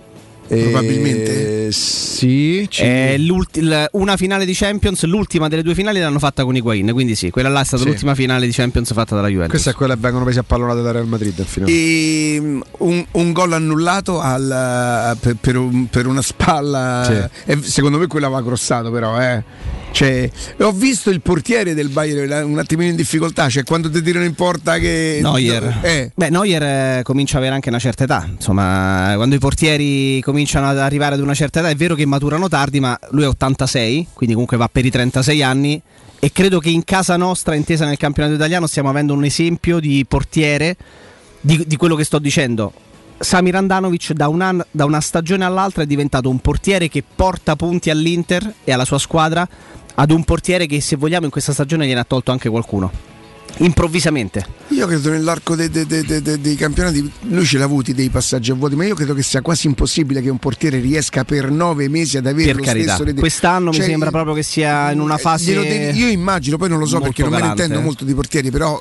Eh, 0.47 0.63
probabilmente. 0.65 1.73
Sì, 1.73 2.67
ci- 2.69 2.83
Eh, 2.83 3.17
l'ulti- 3.19 3.63
l- 3.63 3.89
una 3.93 4.17
finale 4.17 4.45
di 4.45 4.53
Champions, 4.53 5.05
l'ultima 5.05 5.49
delle 5.49 5.63
due 5.63 5.75
finali 5.75 5.99
l'hanno 6.01 6.19
fatta 6.19 6.45
con 6.45 6.55
Higuain, 6.55 6.93
quindi 6.93 7.15
sì, 7.15 7.31
quella 7.31 7.49
là 7.49 7.61
è 7.61 7.65
stata 7.65 7.83
Sì. 7.83 7.89
l'ultima 7.89 8.15
finale 8.15 8.45
di 8.47 8.53
Champions 8.53 8.93
fatta 8.93 9.15
dalla 9.15 9.29
Juventus. 9.29 9.51
Questa 9.51 9.71
è 9.71 9.75
quella 9.75 9.95
che 9.95 10.01
vengono 10.01 10.25
presi 10.25 10.39
a 10.39 10.43
pallonate 10.43 10.83
da 10.83 10.91
Real 10.93 11.07
Madrid 11.07 11.35
in 11.39 11.45
finale. 11.47 11.73
E, 11.73 12.39
mm, 12.41 12.61
un, 12.79 13.05
un 13.13 13.33
gol 13.33 13.53
annullato 13.55 14.21
al- 14.21 15.17
per, 15.19 15.37
per 15.41 15.57
un- 15.57 15.87
per 15.89 16.07
una 16.07 16.23
spalla. 16.23 17.31
Sì. 17.45 17.51
Eh, 17.51 17.59
secondo 17.63 17.99
me 17.99 18.07
quella 18.07 18.29
va 18.29 18.43
crossato, 18.43 18.91
però. 18.91 19.19
Eh. 19.21 19.43
Cioè, 19.95 20.29
ho 20.59 20.73
visto 20.73 21.09
il 21.11 21.21
portiere 21.21 21.73
del 21.73 21.89
Bayern 21.89 22.51
un 22.51 22.59
attimino 22.59 22.91
in 22.91 22.97
difficoltà, 22.97 23.49
cioè 23.49 23.63
quando 23.63 23.89
ti 23.89 24.03
tirano 24.03 24.25
in 24.25 24.35
porta 24.35 24.79
che... 24.79 25.21
Neuer. 25.23 25.79
Eh. 25.83 26.11
Beh, 26.13 26.31
Neuer 26.31 26.63
eh, 26.65 27.03
comincia 27.05 27.35
ad 27.37 27.43
avere 27.43 27.55
anche 27.55 27.69
una 27.69 27.79
certa 27.79 28.03
età. 28.03 28.29
Insomma, 28.29 29.13
quando 29.15 29.37
i 29.37 29.39
portieri 29.39 30.21
cominciano 30.21 30.67
ad 30.67 30.79
arrivare 30.79 31.15
ad 31.15 31.21
una 31.21 31.33
certa 31.33 31.61
età, 31.61 31.69
è 31.69 31.77
vero 31.77 31.95
che 31.95 32.05
maturano 32.07 32.49
tardi, 32.49 32.81
ma 32.81 32.99
lui 33.11 33.23
è 33.23 33.29
86, 33.29 34.09
quindi 34.15 34.35
comunque 34.35 34.57
va 34.57 34.67
per 34.67 34.85
i 34.85 34.91
36 34.91 35.43
anni. 35.45 35.81
E 36.19 36.33
credo 36.33 36.59
che 36.59 36.71
in 36.71 36.83
casa 36.83 37.17
nostra, 37.17 37.55
intesa 37.55 37.87
nel 37.87 37.97
campionato 37.97 38.35
italiano, 38.35 38.67
stiamo 38.67 38.89
avendo 38.89 39.15
un 39.15 39.25
esempio 39.25 39.79
di 39.79 40.05
portiere 40.09 40.77
di, 41.41 41.63
di 41.69 41.77
quello 41.77 41.95
che 41.95 42.03
sto 42.03 42.19
dicendo. 42.19 42.73
Samir 43.17 43.55
Andanovic 43.55 44.11
da, 44.11 44.27
un 44.27 44.41
anno- 44.41 44.67
da 44.73 44.87
una 44.87 45.01
stagione 45.01 45.45
all'altra 45.45 45.85
è 45.85 45.87
diventato 45.87 46.29
un 46.29 46.41
portiere 46.41 46.89
che 46.89 47.05
porta 47.15 47.55
punti 47.55 47.91
all'Inter 47.91 48.55
e 48.65 48.73
alla 48.73 48.85
sua 48.85 48.99
squadra 48.99 49.49
ad 49.95 50.11
un 50.11 50.25
portiere 50.25 50.67
che 50.67 50.81
se 50.81 50.97
vogliamo 50.97 51.25
in 51.27 51.31
questa 51.31 51.53
stagione 51.53 51.87
gliene 51.87 52.01
ha 52.01 52.05
tolto 52.05 52.31
anche 52.33 52.49
qualcuno. 52.49 53.13
Improvvisamente. 53.59 54.45
Io 54.71 54.85
credo 54.89 55.11
nell'arco 55.11 55.55
dei, 55.55 55.69
dei- 55.71 55.87
dei- 55.87 56.03
dei- 56.41 56.57
campionati, 56.57 57.09
lui 57.29 57.45
ce 57.45 57.57
l'ha 57.59 57.65
avuti 57.65 57.95
dei 57.95 58.09
passaggi 58.09 58.51
a 58.51 58.55
vuoti, 58.55 58.75
ma 58.75 58.85
io 58.85 58.97
credo 58.97 59.15
che 59.15 59.23
sia 59.23 59.43
quasi 59.43 59.69
impossibile 59.69 60.21
che 60.21 60.29
un 60.29 60.39
portiere 60.39 60.81
riesca 60.81 61.23
per 61.23 61.53
nove 61.53 61.89
mesi 61.89 62.17
ad 62.17 62.27
avere 62.27 62.47
Per 62.49 62.57
lo 62.57 62.63
carità. 62.65 62.95
stesso. 62.97 63.15
Quest'anno 63.15 63.71
mi 63.71 63.77
Cioè, 63.77 63.85
sembra 63.85 64.11
proprio 64.11 64.35
che 64.35 64.43
sia 64.43 64.91
in 64.91 64.99
una 64.99 65.15
eh, 65.15 65.19
fase 65.19 65.53
io 65.53 66.09
immagino, 66.09 66.57
poi 66.57 66.69
non 66.69 66.81
lo 66.81 66.87
so 66.87 66.99
perché 66.99 67.23
non 67.23 67.31
me 67.31 67.41
ne 67.43 67.47
intendo 67.47 67.81
molto 67.81 68.05
di 68.05 68.13
portieri, 68.15 68.51
però 68.51 68.81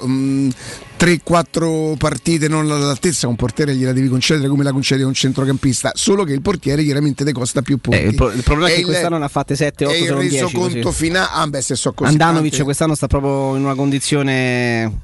3-4 1.04 1.98
partite 1.98 2.48
non 2.48 2.70
all'altezza, 2.72 3.28
un 3.28 3.36
portiere 3.36 3.76
gliela 3.76 3.92
devi 3.94 4.08
concedere 4.08 4.48
come 4.48 4.64
la 4.64 4.72
concede 4.72 5.04
a 5.04 5.08
un 5.08 5.14
centrocampista, 5.14 5.92
solo 5.96 6.24
che 6.24 6.34
il 6.34 6.42
portiere 6.42 6.84
chiaramente 6.84 7.26
ti 7.26 7.32
costa 7.34 7.62
più 7.62 7.78
punti. 7.78 8.00
Eh, 8.00 8.08
il, 8.08 8.16
pro- 8.16 8.32
il 8.32 8.42
problema 8.44 8.70
è 8.70 8.74
che 8.74 8.80
il- 8.80 8.86
quest'anno 8.86 9.18
ne 9.18 9.26
ha 9.26 9.30
fatte 9.30 9.56
7, 9.56 9.86
8 9.86 9.94
e 9.94 10.00
il 10.00 10.10
non 10.10 10.20
10. 10.20 10.36
resoconto 10.36 10.92
finale, 10.92 11.28
ah 11.34 11.48
beh 11.48 11.62
se 11.62 11.76
so 11.76 11.92
così 11.94 12.12
Andanovic 12.12 12.50
tante- 12.52 12.64
quest'anno 12.64 12.96
sta 12.96 13.08
proprio 13.08 13.56
in 13.56 13.64
una 13.64 13.76
condizione 13.76 15.00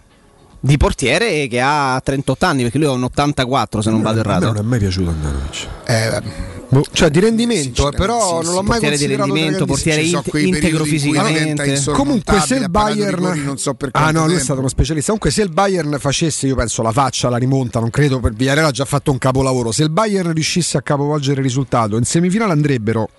di 0.61 0.77
portiere 0.77 1.47
che 1.47 1.59
ha 1.61 1.99
38 2.03 2.45
anni, 2.45 2.61
perché 2.63 2.77
lui 2.77 2.87
è 2.87 2.91
un 2.91 3.03
84 3.03 3.81
se 3.81 3.89
non 3.89 4.01
vado 4.01 4.19
A 4.21 4.23
me 4.23 4.29
errato. 4.29 4.45
non 4.45 4.57
è 4.57 4.61
mai 4.61 4.79
piaciuto 4.79 5.09
Andanovic. 5.09 5.67
Eh, 5.85 6.09
vabbè. 6.09 6.27
Boh, 6.71 6.85
Cioè 6.91 7.09
di 7.09 7.19
rendimento, 7.19 7.89
Sì, 7.89 7.95
eh, 7.95 7.97
però 7.97 8.41
sì, 8.41 8.45
non 8.45 8.53
l'ho 8.55 8.61
mai 8.61 8.79
portiere 8.79 8.97
di 8.97 9.15
considerato 9.17 9.33
rendimento, 9.33 9.65
tra 9.65 9.73
i 9.73 9.77
grandissimi. 9.77 10.21
portiere 10.21 10.47
integro 10.47 10.83
in 10.83 10.89
diventa 10.89 11.63
fisicamente. 11.63 11.91
Comunque 11.91 12.39
se 12.41 12.55
il 12.55 12.69
Bayern 12.69 13.41
non 13.43 13.57
so 13.57 13.73
per 13.73 13.89
Ah 13.93 14.11
no, 14.11 14.25
lui 14.27 14.35
è 14.35 14.39
stato 14.39 14.59
uno 14.59 14.67
specialista. 14.69 15.07
Comunque 15.11 15.31
se 15.31 15.41
il 15.41 15.49
Bayern 15.51 15.97
facesse, 15.99 16.45
io 16.45 16.55
penso 16.55 16.81
la 16.83 16.91
faccia, 16.91 17.27
la 17.29 17.37
rimonta, 17.37 17.79
non 17.79 17.89
credo 17.89 18.19
per 18.19 18.33
Villarreal 18.33 18.67
ha 18.67 18.71
già 18.71 18.85
fatto 18.85 19.09
un 19.11 19.17
capolavoro. 19.17 19.71
Se 19.71 19.81
il 19.81 19.89
Bayern 19.89 20.31
riuscisse 20.31 20.77
a 20.77 20.81
capovolgere 20.83 21.37
il 21.39 21.43
risultato, 21.45 21.97
in 21.97 22.03
semifinale 22.03 22.51
andrebbero 22.51 23.09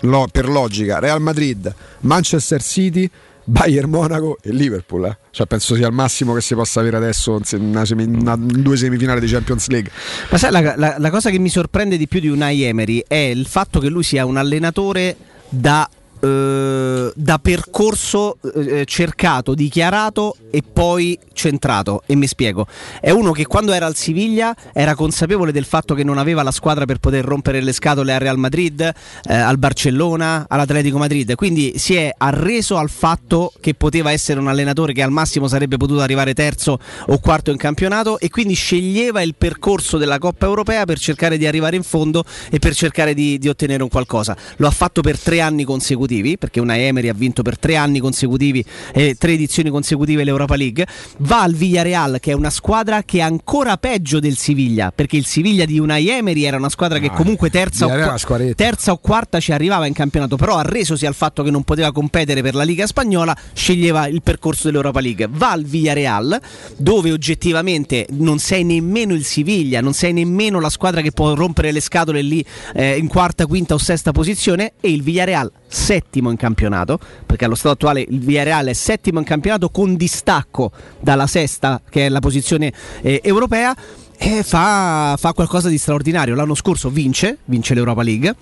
lo- 0.00 0.26
per 0.30 0.48
logica 0.48 0.98
Real 0.98 1.20
Madrid, 1.20 1.72
Manchester 2.00 2.60
City, 2.60 3.08
Bayern 3.48 3.88
Monaco 3.88 4.38
e 4.42 4.50
Liverpool. 4.52 5.04
eh. 5.04 5.16
Cioè 5.30 5.46
penso 5.46 5.74
sia 5.76 5.86
il 5.86 5.92
massimo 5.92 6.34
che 6.34 6.40
si 6.40 6.54
possa 6.54 6.80
avere 6.80 6.96
adesso 6.96 7.36
in 7.36 7.80
semi- 7.84 8.04
una- 8.04 8.36
due 8.36 8.76
semifinali 8.76 9.20
di 9.20 9.26
Champions 9.28 9.68
League. 9.68 9.90
Ma 10.30 10.36
sai, 10.36 10.50
la, 10.50 10.74
la- 10.76 10.96
la 10.98 11.10
cosa 11.10 11.30
che 11.30 11.38
mi 11.38 11.48
sorprende 11.48 11.96
di 11.96 12.08
più 12.08 12.18
di 12.20 12.28
Unai 12.28 12.62
Emery 12.62 13.04
è 13.06 13.14
il 13.14 13.46
fatto 13.46 13.78
che 13.78 13.88
lui 13.88 14.02
sia 14.02 14.24
un 14.26 14.36
allenatore 14.36 15.16
da, 15.48 15.88
eh, 16.26 17.12
da 17.14 17.38
percorso 17.38 18.38
eh, 18.54 18.84
cercato, 18.84 19.54
dichiarato 19.54 20.36
e 20.50 20.62
poi 20.62 21.18
centrato. 21.32 22.02
E 22.06 22.16
mi 22.16 22.26
spiego. 22.26 22.66
È 23.00 23.10
uno 23.10 23.32
che 23.32 23.46
quando 23.46 23.72
era 23.72 23.86
al 23.86 23.94
Siviglia 23.94 24.54
era 24.72 24.94
consapevole 24.94 25.52
del 25.52 25.64
fatto 25.64 25.94
che 25.94 26.04
non 26.04 26.18
aveva 26.18 26.42
la 26.42 26.50
squadra 26.50 26.84
per 26.84 26.98
poter 26.98 27.24
rompere 27.24 27.60
le 27.60 27.72
scatole 27.72 28.12
al 28.12 28.20
Real 28.20 28.38
Madrid, 28.38 28.80
eh, 28.80 29.34
al 29.34 29.58
Barcellona, 29.58 30.46
all'Atletico 30.48 30.98
Madrid. 30.98 31.34
Quindi 31.34 31.74
si 31.76 31.94
è 31.94 32.12
arreso 32.16 32.76
al 32.76 32.90
fatto 32.90 33.52
che 33.60 33.74
poteva 33.74 34.12
essere 34.12 34.40
un 34.40 34.48
allenatore 34.48 34.92
che 34.92 35.02
al 35.02 35.10
massimo 35.10 35.48
sarebbe 35.48 35.76
potuto 35.76 36.00
arrivare 36.00 36.34
terzo 36.34 36.78
o 37.06 37.18
quarto 37.18 37.50
in 37.50 37.56
campionato 37.56 38.18
e 38.18 38.30
quindi 38.30 38.54
sceglieva 38.54 39.22
il 39.22 39.34
percorso 39.36 39.98
della 39.98 40.18
Coppa 40.18 40.46
Europea 40.46 40.84
per 40.84 40.98
cercare 40.98 41.38
di 41.38 41.46
arrivare 41.46 41.76
in 41.76 41.82
fondo 41.82 42.24
e 42.50 42.58
per 42.58 42.74
cercare 42.74 43.14
di, 43.14 43.38
di 43.38 43.48
ottenere 43.48 43.82
un 43.82 43.88
qualcosa. 43.88 44.36
Lo 44.56 44.66
ha 44.66 44.70
fatto 44.70 45.00
per 45.00 45.18
tre 45.18 45.40
anni 45.40 45.64
consecutivi, 45.64 46.15
perché 46.38 46.60
una 46.60 46.78
Emery 46.78 47.08
ha 47.08 47.14
vinto 47.14 47.42
per 47.42 47.58
tre 47.58 47.76
anni 47.76 47.98
consecutivi 47.98 48.64
e 48.92 49.16
tre 49.18 49.32
edizioni 49.32 49.70
consecutive 49.70 50.24
l'Europa 50.24 50.56
League. 50.56 50.86
Va 51.18 51.42
al 51.42 51.54
Villarreal, 51.54 52.18
che 52.20 52.30
è 52.30 52.34
una 52.34 52.50
squadra 52.50 53.02
che 53.02 53.18
è 53.18 53.20
ancora 53.20 53.76
peggio 53.76 54.20
del 54.20 54.36
Siviglia, 54.36 54.92
perché 54.94 55.16
il 55.16 55.26
Siviglia 55.26 55.64
di 55.64 55.78
Unai 55.78 56.08
Emery 56.08 56.44
era 56.44 56.56
una 56.56 56.68
squadra 56.68 56.98
che 56.98 57.10
comunque 57.10 57.50
terza 57.50 57.86
o, 57.86 57.92
una 57.92 58.18
squadretta. 58.18 58.54
terza 58.54 58.92
o 58.92 58.98
quarta 58.98 59.40
ci 59.40 59.52
arrivava 59.52 59.86
in 59.86 59.92
campionato, 59.92 60.36
però 60.36 60.56
arresosi 60.56 61.06
al 61.06 61.14
fatto 61.14 61.42
che 61.42 61.50
non 61.50 61.62
poteva 61.62 61.92
competere 61.92 62.42
per 62.42 62.54
la 62.54 62.62
Liga 62.62 62.86
spagnola, 62.86 63.36
sceglieva 63.52 64.06
il 64.08 64.22
percorso 64.22 64.66
dell'Europa 64.66 65.00
League. 65.00 65.28
Va 65.30 65.52
al 65.52 65.64
Villarreal, 65.64 66.40
dove 66.76 67.12
oggettivamente 67.12 68.06
non 68.10 68.38
sei 68.38 68.64
nemmeno 68.64 69.14
il 69.14 69.24
Siviglia, 69.24 69.80
non 69.80 69.92
sei 69.92 70.12
nemmeno 70.12 70.60
la 70.60 70.70
squadra 70.70 71.00
che 71.00 71.12
può 71.12 71.34
rompere 71.34 71.72
le 71.72 71.80
scatole 71.80 72.22
lì 72.22 72.44
eh, 72.74 72.96
in 72.96 73.08
quarta, 73.08 73.46
quinta 73.46 73.74
o 73.74 73.78
sesta 73.78 74.12
posizione, 74.12 74.72
e 74.80 74.90
il 74.90 75.02
Villarreal 75.02 75.50
settimo 75.66 76.30
in 76.30 76.36
campionato, 76.36 76.98
perché 77.24 77.44
allo 77.44 77.54
stato 77.54 77.74
attuale 77.74 78.00
il 78.08 78.20
Villarreal 78.20 78.66
è 78.66 78.72
settimo 78.72 79.18
in 79.18 79.24
campionato 79.24 79.70
con 79.70 79.96
distacco 79.96 80.70
dalla 81.00 81.26
sesta, 81.26 81.80
che 81.88 82.06
è 82.06 82.08
la 82.08 82.20
posizione 82.20 82.72
eh, 83.02 83.20
europea. 83.22 83.76
E 84.18 84.42
fa, 84.42 85.14
fa 85.18 85.34
qualcosa 85.34 85.68
di 85.68 85.76
straordinario. 85.76 86.34
L'anno 86.34 86.54
scorso 86.54 86.88
vince, 86.88 87.38
vince 87.44 87.74
l'Europa 87.74 88.02
League. 88.02 88.34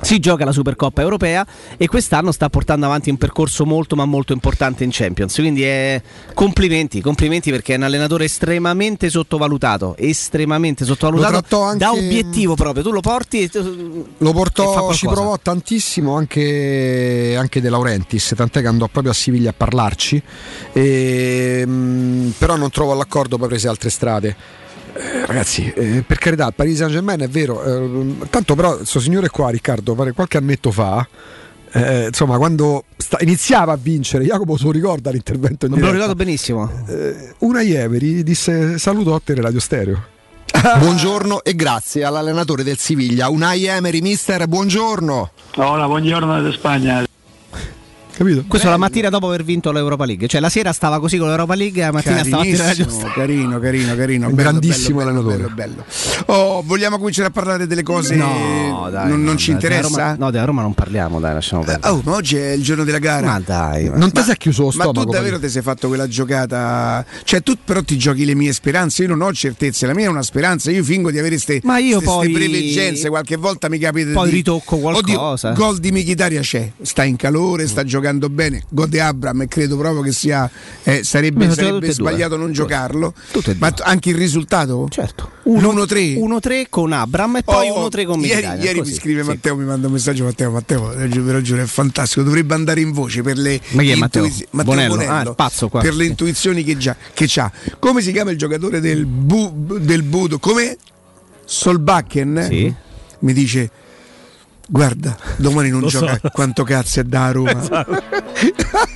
Si 0.00 0.18
gioca 0.18 0.44
la 0.44 0.52
Supercoppa 0.52 1.02
europea 1.02 1.46
e 1.76 1.86
quest'anno 1.88 2.32
sta 2.32 2.48
portando 2.48 2.86
avanti 2.86 3.10
un 3.10 3.16
percorso 3.16 3.64
molto 3.66 3.96
ma 3.96 4.04
molto 4.04 4.32
importante 4.32 4.82
in 4.84 4.90
Champions. 4.92 5.34
Quindi 5.34 5.64
eh, 5.64 6.02
complimenti, 6.32 7.00
complimenti 7.00 7.50
perché 7.50 7.74
è 7.74 7.76
un 7.76 7.82
allenatore 7.82 8.24
estremamente 8.24 9.10
sottovalutato, 9.10 9.94
estremamente 9.98 10.84
sottovalutato 10.84 11.60
anche- 11.62 11.78
da 11.78 11.92
obiettivo 11.92 12.54
proprio. 12.54 12.82
Tu 12.82 12.90
lo 12.92 13.00
porti 13.00 13.42
e 13.42 13.50
Lo 13.52 14.30
e 14.30 14.32
portò, 14.32 14.72
qualcosa. 14.72 14.94
ci 14.94 15.06
provò 15.06 15.38
tantissimo 15.38 16.14
anche, 16.16 17.34
anche 17.38 17.60
De 17.60 17.68
Laurentiis, 17.68 18.32
tant'è 18.36 18.60
che 18.60 18.66
andò 18.68 18.88
proprio 18.88 19.12
a 19.12 19.14
Siviglia 19.14 19.50
a 19.50 19.54
parlarci, 19.56 20.22
e, 20.72 21.64
mh, 21.66 22.34
però 22.38 22.56
non 22.56 22.70
trovò 22.70 22.94
l'accordo, 22.94 23.36
poi 23.38 23.48
prese 23.48 23.68
altre 23.68 23.90
strade. 23.90 24.36
Eh, 24.96 25.26
ragazzi, 25.26 25.72
eh, 25.72 26.04
per 26.06 26.18
carità, 26.18 26.46
il 26.46 26.54
Paris 26.54 26.76
Saint 26.76 26.92
Germain 26.92 27.20
è 27.20 27.28
vero, 27.28 27.62
eh, 27.64 28.14
tanto 28.30 28.54
però 28.54 28.76
questo 28.76 29.00
signore 29.00 29.28
qua, 29.28 29.50
Riccardo, 29.50 29.94
pare 29.94 30.12
qualche 30.12 30.36
annetto 30.36 30.70
fa, 30.70 31.06
eh, 31.72 32.06
insomma, 32.06 32.36
quando 32.36 32.84
sta- 32.96 33.18
iniziava 33.20 33.72
a 33.72 33.78
vincere, 33.80 34.24
Jacopo 34.24 34.56
se 34.56 34.64
lo 34.64 34.70
ricorda 34.70 35.10
l'intervento 35.10 35.66
in 35.66 35.72
me 35.72 35.78
lo 35.78 35.86
diretta, 35.86 36.04
ricordo 36.04 36.24
benissimo. 36.24 36.70
eh, 36.88 37.34
una 37.38 37.62
Ieveri 37.62 38.22
disse 38.22 38.78
saluto 38.78 39.14
a 39.14 39.20
te 39.24 39.34
Radio 39.34 39.58
Stereo. 39.60 40.04
Buongiorno 40.78 41.42
e 41.42 41.56
grazie 41.56 42.04
all'allenatore 42.04 42.62
del 42.62 42.78
Siviglia, 42.78 43.28
Unai 43.28 43.64
Emery, 43.66 44.00
mister, 44.00 44.46
buongiorno. 44.46 45.30
Hola, 45.56 45.86
buongiorno 45.86 46.40
da 46.40 46.52
Spagna. 46.52 47.04
Capito? 48.16 48.44
Questo 48.46 48.68
la 48.70 48.76
mattina 48.76 49.08
dopo 49.08 49.26
aver 49.26 49.42
vinto 49.42 49.72
l'Europa 49.72 50.04
League, 50.04 50.28
cioè 50.28 50.40
la 50.40 50.48
sera 50.48 50.72
stava 50.72 51.00
così 51.00 51.18
con 51.18 51.26
l'Europa 51.28 51.54
League, 51.54 51.82
la 51.82 51.90
mattina 51.92 52.22
stava 52.22 52.42
a 52.42 52.44
tirare 52.44 52.86
carino, 53.12 53.58
carino, 53.58 53.96
carino. 53.96 54.28
Un 54.28 54.34
bello, 54.34 54.50
grandissimo 54.50 54.98
bello, 54.98 55.10
bello, 55.22 55.30
allenatore. 55.32 55.54
Bello, 55.54 55.84
bello. 56.26 56.32
Oh, 56.40 56.62
vogliamo 56.64 56.98
cominciare 56.98 57.28
a 57.28 57.30
parlare 57.32 57.66
delle 57.66 57.82
cose 57.82 58.14
No, 58.14 58.88
dai, 58.90 59.08
non, 59.08 59.18
no, 59.20 59.26
non 59.26 59.36
ci 59.36 59.50
dai, 59.52 59.60
della 59.60 59.74
interessa? 59.76 60.00
Roma- 60.02 60.16
no, 60.18 60.30
della 60.30 60.44
Roma 60.44 60.62
non 60.62 60.74
parliamo, 60.74 61.18
dai, 61.18 61.34
lasciamo 61.34 61.64
perdere. 61.64 61.92
Oh, 61.92 62.00
ma 62.04 62.12
oggi 62.14 62.36
è 62.36 62.50
il 62.52 62.62
giorno 62.62 62.84
della 62.84 62.98
gara. 62.98 63.26
Ma 63.26 63.40
dai, 63.44 63.88
ma- 63.90 63.96
Non 63.96 64.12
ti 64.12 64.22
sei 64.22 64.36
chiuso 64.36 64.60
lo 64.62 64.66
Ma 64.68 64.72
stomaco? 64.84 65.04
tu 65.06 65.10
davvero 65.10 65.40
ti 65.40 65.48
sei 65.48 65.62
fatto 65.62 65.88
quella 65.88 66.06
giocata? 66.06 67.04
Cioè, 67.24 67.42
tu 67.42 67.54
però 67.64 67.82
ti 67.82 67.98
giochi 67.98 68.24
le 68.24 68.34
mie 68.36 68.52
speranze. 68.52 69.02
Io 69.02 69.08
non 69.08 69.22
ho 69.22 69.32
certezze, 69.32 69.86
la 69.86 69.94
mia 69.94 70.06
è 70.06 70.08
una 70.08 70.22
speranza. 70.22 70.70
Io 70.70 70.84
fingo 70.84 71.10
di 71.10 71.18
avere 71.18 71.34
queste 71.34 71.60
Ma 71.64 71.78
io 71.78 72.00
poi- 72.00 72.30
preveggenze. 72.30 73.08
Qualche 73.08 73.36
volta 73.36 73.68
mi 73.68 73.78
capita 73.78 74.12
Poi 74.12 74.28
di. 74.28 74.34
ritocco 74.36 74.76
qualcosa. 74.76 75.50
Oddio, 75.50 75.64
gol 75.64 75.78
di 75.78 75.90
Michitaria 75.90 76.40
c'è, 76.42 76.70
sta 76.80 77.02
in 77.02 77.16
calore, 77.16 77.66
sta 77.66 77.82
giocando 77.82 78.02
bene. 78.30 78.62
Gol 78.68 78.88
di 78.88 78.98
Abram 78.98 79.42
e 79.42 79.48
credo 79.48 79.76
proprio 79.76 80.02
che 80.02 80.12
sia. 80.12 80.48
eh, 80.82 81.02
sarebbe 81.04 81.50
sarebbe 81.52 81.90
sbagliato 81.92 82.36
non 82.36 82.52
giocarlo. 82.52 83.14
Ma 83.58 83.70
t- 83.70 83.82
anche 83.84 84.10
il 84.10 84.16
risultato? 84.16 84.86
Certo. 84.90 85.30
L'1-3. 85.44 86.16
1-3 86.18 86.64
con 86.68 86.92
Abram 86.92 87.36
e 87.36 87.42
poi 87.42 87.68
Oh, 87.68 87.86
1-3 87.88 88.04
con 88.06 88.20
ieri, 88.20 88.32
Mkhitaryan, 88.34 88.62
ieri 88.64 88.78
così, 88.78 88.90
mi 88.92 88.96
scrive 88.96 89.22
sì. 89.22 89.28
Matteo, 89.28 89.56
mi 89.56 89.64
manda 89.64 89.86
un 89.86 89.92
messaggio 89.92 90.24
Matteo, 90.24 90.50
Matteo, 90.50 90.88
ve 90.88 91.32
lo 91.32 91.42
giuro, 91.42 91.62
è 91.62 91.66
fantastico, 91.66 92.22
dovrebbe 92.22 92.54
andare 92.54 92.80
in 92.80 92.92
voce 92.92 93.22
per 93.22 93.36
le 93.36 93.60
Matteo? 93.72 94.24
intuizi- 94.24 94.46
Bonello? 94.50 94.94
Ah, 95.06 95.34
pazzo 95.34 95.68
qua. 95.68 95.80
per 95.80 95.94
le 95.94 96.04
intuizioni 96.06 96.64
che 96.64 96.76
già 96.76 96.96
che 97.12 97.26
c'ha. 97.28 97.50
Come 97.78 98.00
si 98.00 98.12
chiama 98.12 98.30
il 98.30 98.38
giocatore 98.38 98.80
del, 98.80 99.04
bu, 99.06 99.78
del 99.80 100.02
Budo? 100.02 100.38
Come 100.38 100.76
Solbakken? 101.44 102.46
Sì. 102.48 102.74
Mi 103.20 103.32
dice 103.32 103.70
Guarda, 104.66 105.16
domani 105.36 105.68
non 105.68 105.80
Lo 105.82 105.88
gioca. 105.88 106.18
so. 106.22 106.30
Quanto 106.32 106.64
cazzo 106.64 107.00
è 107.00 107.04
da 107.04 107.30
Roma? 107.32 107.86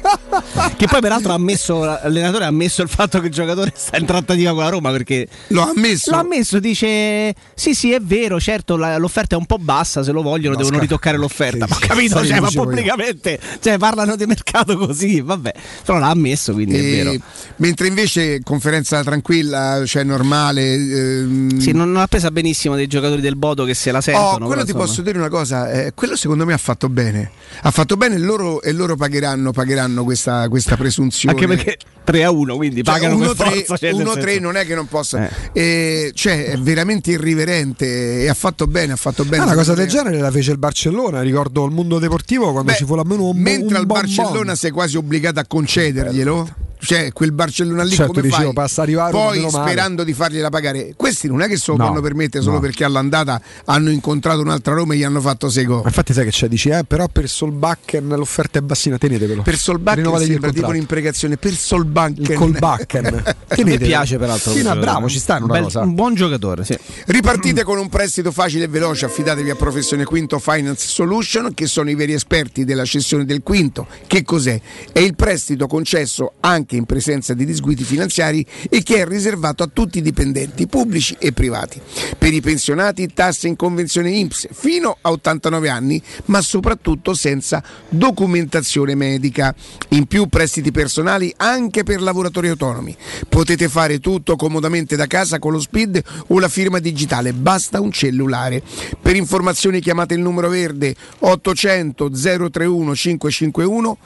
Che 0.76 0.86
poi 0.86 1.00
peraltro 1.00 1.32
ha 1.32 1.34
ammesso, 1.34 1.84
l'allenatore 1.84 2.44
ha 2.44 2.48
ammesso 2.48 2.82
il 2.82 2.88
fatto 2.88 3.20
che 3.20 3.26
il 3.26 3.32
giocatore 3.32 3.72
sta 3.74 3.96
in 3.96 4.06
trattativa 4.06 4.52
con 4.52 4.62
la 4.62 4.68
Roma 4.68 4.90
perché 4.90 5.26
L'ho 5.48 5.62
ammesso. 5.74 6.10
l'ha 6.12 6.18
ammesso, 6.18 6.58
dice 6.60 7.34
sì 7.54 7.74
sì 7.74 7.92
è 7.92 8.00
vero, 8.00 8.38
certo 8.40 8.76
la- 8.76 8.96
l'offerta 8.98 9.34
è 9.34 9.38
un 9.38 9.46
po' 9.46 9.58
bassa, 9.58 10.02
se 10.02 10.12
lo 10.12 10.22
vogliono 10.22 10.50
No, 10.52 10.56
devono 10.58 10.76
sca- 10.76 10.82
ritoccare 10.84 11.16
l'offerta, 11.16 11.66
Sì, 11.66 11.72
ma 11.72 11.76
ho 11.76 11.80
capito, 11.80 12.24
cioè, 12.24 12.40
ma 12.40 12.48
pubblicamente, 12.50 13.38
cioè 13.60 13.78
parlano 13.78 14.14
di 14.16 14.26
mercato 14.26 14.76
così, 14.76 15.20
vabbè, 15.20 15.52
però 15.84 15.98
l'ha 15.98 16.08
ammesso 16.10 16.52
quindi 16.52 16.74
è 16.76 16.78
E- 16.78 17.02
vero. 17.04 17.14
mentre 17.56 17.88
invece 17.88 18.40
conferenza 18.42 19.02
tranquilla, 19.02 19.82
cioè 19.86 20.04
normale. 20.04 20.72
ehm, 20.74 21.58
Sì, 21.58 21.72
non 21.72 21.90
non 21.92 22.02
ha 22.02 22.06
presa 22.06 22.30
benissimo 22.30 22.74
dei 22.76 22.86
giocatori 22.86 23.20
del 23.20 23.36
Bodo 23.36 23.64
che 23.64 23.74
se 23.74 23.90
la 23.90 24.00
sentono. 24.00 24.26
Oh, 24.26 24.32
però, 24.34 24.46
quello 24.46 24.62
ti 24.64 24.70
insomma. 24.70 24.84
posso 24.86 25.02
dire 25.02 25.18
una 25.18 25.28
cosa, 25.28 25.57
eh, 25.70 25.92
quello 25.94 26.16
secondo 26.16 26.44
me 26.44 26.52
ha 26.52 26.58
fatto 26.58 26.88
bene. 26.88 27.30
Ha 27.62 27.70
fatto 27.70 27.96
bene 27.96 28.14
e 28.16 28.18
loro, 28.18 28.62
e 28.62 28.72
loro 28.72 28.94
pagheranno, 28.96 29.50
pagheranno 29.52 30.04
questa, 30.04 30.48
questa 30.48 30.76
presunzione. 30.76 31.34
Anche 31.34 31.46
perché 31.48 31.78
3 32.04 32.24
a 32.24 32.30
1, 32.30 32.56
quindi 32.56 32.82
Cioè, 32.84 32.94
pagano 32.94 33.18
per 33.18 33.28
1-3, 33.28 33.34
forza. 33.34 33.76
cioè, 33.76 33.92
nel 33.92 34.06
1-3 34.06 34.22
senso- 34.24 34.40
non 34.40 34.56
è 34.56 34.66
che 34.66 34.74
non 34.74 34.86
possa, 34.86 35.28
Eh. 35.52 35.60
eh, 35.60 36.12
cioè 36.14 36.46
è 36.46 36.56
veramente 36.58 37.10
irriverente 37.12 38.20
e 38.22 38.28
ha 38.28 38.34
fatto 38.34 38.66
bene. 38.66 38.92
Ha 38.92 38.96
fatto 38.96 39.24
bene 39.24 39.42
Ah, 39.42 39.46
una 39.46 39.54
cosa 39.54 39.74
del 39.74 39.88
genere 39.88 40.18
la 40.18 40.30
fece 40.30 40.52
il 40.52 40.58
Barcellona, 40.58 41.20
ricordo 41.22 41.64
il 41.64 41.72
mondo 41.72 41.98
deportivo 41.98 42.52
quando 42.52 42.70
Beh, 42.72 42.76
ci 42.78 42.84
fu 42.84 42.94
almeno 42.94 43.28
un 43.28 43.36
mentre 43.36 43.66
un 43.68 43.74
al. 43.76 43.86
Barcellona 43.86 44.54
sei 44.54 44.70
quasi 44.70 44.96
obbligato 44.96 45.40
a 45.40 45.44
concederglielo. 45.46 46.48
Cioè, 46.80 47.12
quel 47.12 47.32
Barcellona 47.32 47.82
lì 47.82 47.90
Certo, 47.94 48.12
come 48.12 48.22
dicevo, 48.22 48.44
fai? 48.44 48.52
basta 48.52 48.82
arrivare, 48.82 49.10
Poi 49.12 49.46
sperando 49.50 50.04
di 50.04 50.12
fargliela 50.12 50.48
pagare. 50.48 50.92
Questi 50.96 51.26
non 51.28 51.42
è 51.42 51.48
che 51.48 51.56
se 51.56 51.64
lo 51.72 51.76
No, 51.76 51.84
possono 51.84 52.00
permettere 52.00 52.42
solo 52.42 52.56
no. 52.56 52.60
perché 52.60 52.84
all'andata 52.84 53.40
hanno 53.66 53.90
incontrato 53.90 54.40
un'altra 54.40 54.74
Roma 54.74 54.94
e 54.94 54.98
gli 54.98 55.02
hanno 55.02 55.20
fatto 55.20 55.48
6 55.48 55.64
gol. 55.64 55.80
Ma 55.82 55.88
infatti 55.88 56.12
sai 56.12 56.24
che 56.24 56.30
c'è, 56.30 56.48
dici, 56.48 56.68
eh, 56.68 56.84
però 56.84 57.08
per 57.08 57.28
Solbakken 57.28 58.08
l'offerta 58.08 58.58
è 58.58 58.62
bassina, 58.62 58.96
tenetevelo. 58.98 59.42
Per 59.42 59.56
Solbakken 59.58 60.18
sembra 60.18 60.50
tipo 60.52 60.68
un'imprecazione. 60.68 61.36
Per 61.36 61.52
Solbakken. 61.54 62.24
il 62.24 62.34
Colbakken. 62.34 63.22
Me 63.64 63.78
piace 63.78 64.16
peraltro. 64.18 64.52
Sì, 64.52 64.62
no, 64.62 64.76
bravo, 64.76 65.08
ci 65.08 65.18
sta 65.18 65.36
un, 65.36 65.44
una 65.44 65.52
bel- 65.54 65.62
cosa. 65.64 65.80
un 65.80 65.94
buon 65.94 66.14
giocatore, 66.14 66.64
sì. 66.64 66.76
Ripartite 67.06 67.64
con 67.64 67.78
un 67.78 67.88
prestito 67.88 68.30
facile 68.30 68.64
e 68.64 68.68
veloce, 68.68 69.04
affidatevi 69.06 69.50
a 69.50 69.54
Professione 69.56 70.04
Quinto 70.04 70.38
Finance 70.38 70.86
Solution 70.88 71.52
che 71.54 71.66
sono 71.66 71.90
i 71.90 71.94
veri 71.94 72.12
esperti 72.12 72.64
della 72.64 72.84
cessione 72.84 73.24
del 73.24 73.42
quinto. 73.42 73.86
Che 74.06 74.22
cos'è? 74.22 74.60
È 74.92 74.98
il 75.00 75.14
prestito 75.16 75.66
concesso 75.66 76.34
anche 76.40 76.67
in 76.76 76.84
presenza 76.84 77.34
di 77.34 77.44
disguidi 77.44 77.84
finanziari 77.84 78.44
e 78.68 78.82
che 78.82 78.96
è 78.96 79.06
riservato 79.06 79.62
a 79.62 79.70
tutti 79.72 79.98
i 79.98 80.02
dipendenti 80.02 80.66
pubblici 80.66 81.16
e 81.18 81.32
privati. 81.32 81.80
Per 82.16 82.32
i 82.32 82.40
pensionati 82.40 83.12
tasse 83.12 83.48
in 83.48 83.56
convenzione 83.56 84.10
INPS 84.10 84.48
fino 84.52 84.96
a 85.00 85.10
89 85.10 85.68
anni, 85.68 86.02
ma 86.26 86.40
soprattutto 86.42 87.14
senza 87.14 87.62
documentazione 87.88 88.94
medica. 88.94 89.54
In 89.90 90.06
più 90.06 90.26
prestiti 90.26 90.70
personali 90.70 91.32
anche 91.36 91.82
per 91.82 92.00
lavoratori 92.00 92.48
autonomi. 92.48 92.96
Potete 93.28 93.68
fare 93.68 93.98
tutto 94.00 94.36
comodamente 94.36 94.96
da 94.96 95.06
casa 95.06 95.38
con 95.38 95.52
lo 95.52 95.60
SPID 95.60 96.02
o 96.28 96.38
la 96.38 96.48
firma 96.48 96.78
digitale, 96.78 97.32
basta 97.32 97.80
un 97.80 97.92
cellulare. 97.92 98.62
Per 99.00 99.16
informazioni 99.16 99.80
chiamate 99.80 100.14
il 100.14 100.20
numero 100.20 100.48
verde 100.48 100.94
800 101.20 102.10
031 102.10 102.94
551 102.94 103.98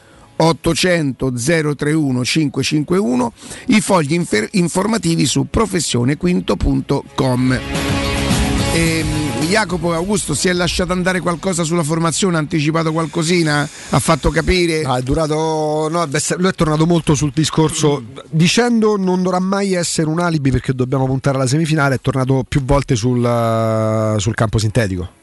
800 0.43 1.33
031 1.33 2.25
551 2.25 3.33
i 3.67 3.81
fogli 3.81 4.15
infer- 4.15 4.49
informativi 4.53 5.27
su 5.27 5.47
professionequinto.com 5.49 7.61
Ehm, 8.75 9.49
Jacopo 9.49 9.93
Augusto 9.93 10.33
si 10.33 10.49
è 10.49 10.53
lasciato 10.55 10.93
andare 10.93 11.21
qualcosa 11.21 11.63
sulla 11.63 11.83
formazione, 11.83 12.37
ha 12.37 12.39
anticipato 12.39 12.91
qualcosina, 12.91 13.69
ha 13.91 13.99
fatto 13.99 14.31
capire. 14.31 14.83
Ah, 14.83 14.97
è 14.97 15.03
durato. 15.03 15.89
No, 15.91 16.09
lui 16.39 16.49
è 16.49 16.55
tornato 16.55 16.87
molto 16.87 17.15
sul 17.15 17.33
discorso 17.35 18.03
dicendo 18.31 18.97
non 18.97 19.23
dovrà 19.23 19.41
mai 19.41 19.75
essere 19.75 20.09
un 20.09 20.21
alibi 20.21 20.51
perché 20.51 20.73
dobbiamo 20.73 21.05
puntare 21.05 21.37
alla 21.37 21.47
semifinale. 21.47 21.97
È 21.97 22.01
tornato 22.01 22.45
più 22.49 22.65
volte 22.65 22.97
sul, 22.97 24.15
sul 24.17 24.35
campo 24.35 24.57
sintetico. 24.57 25.21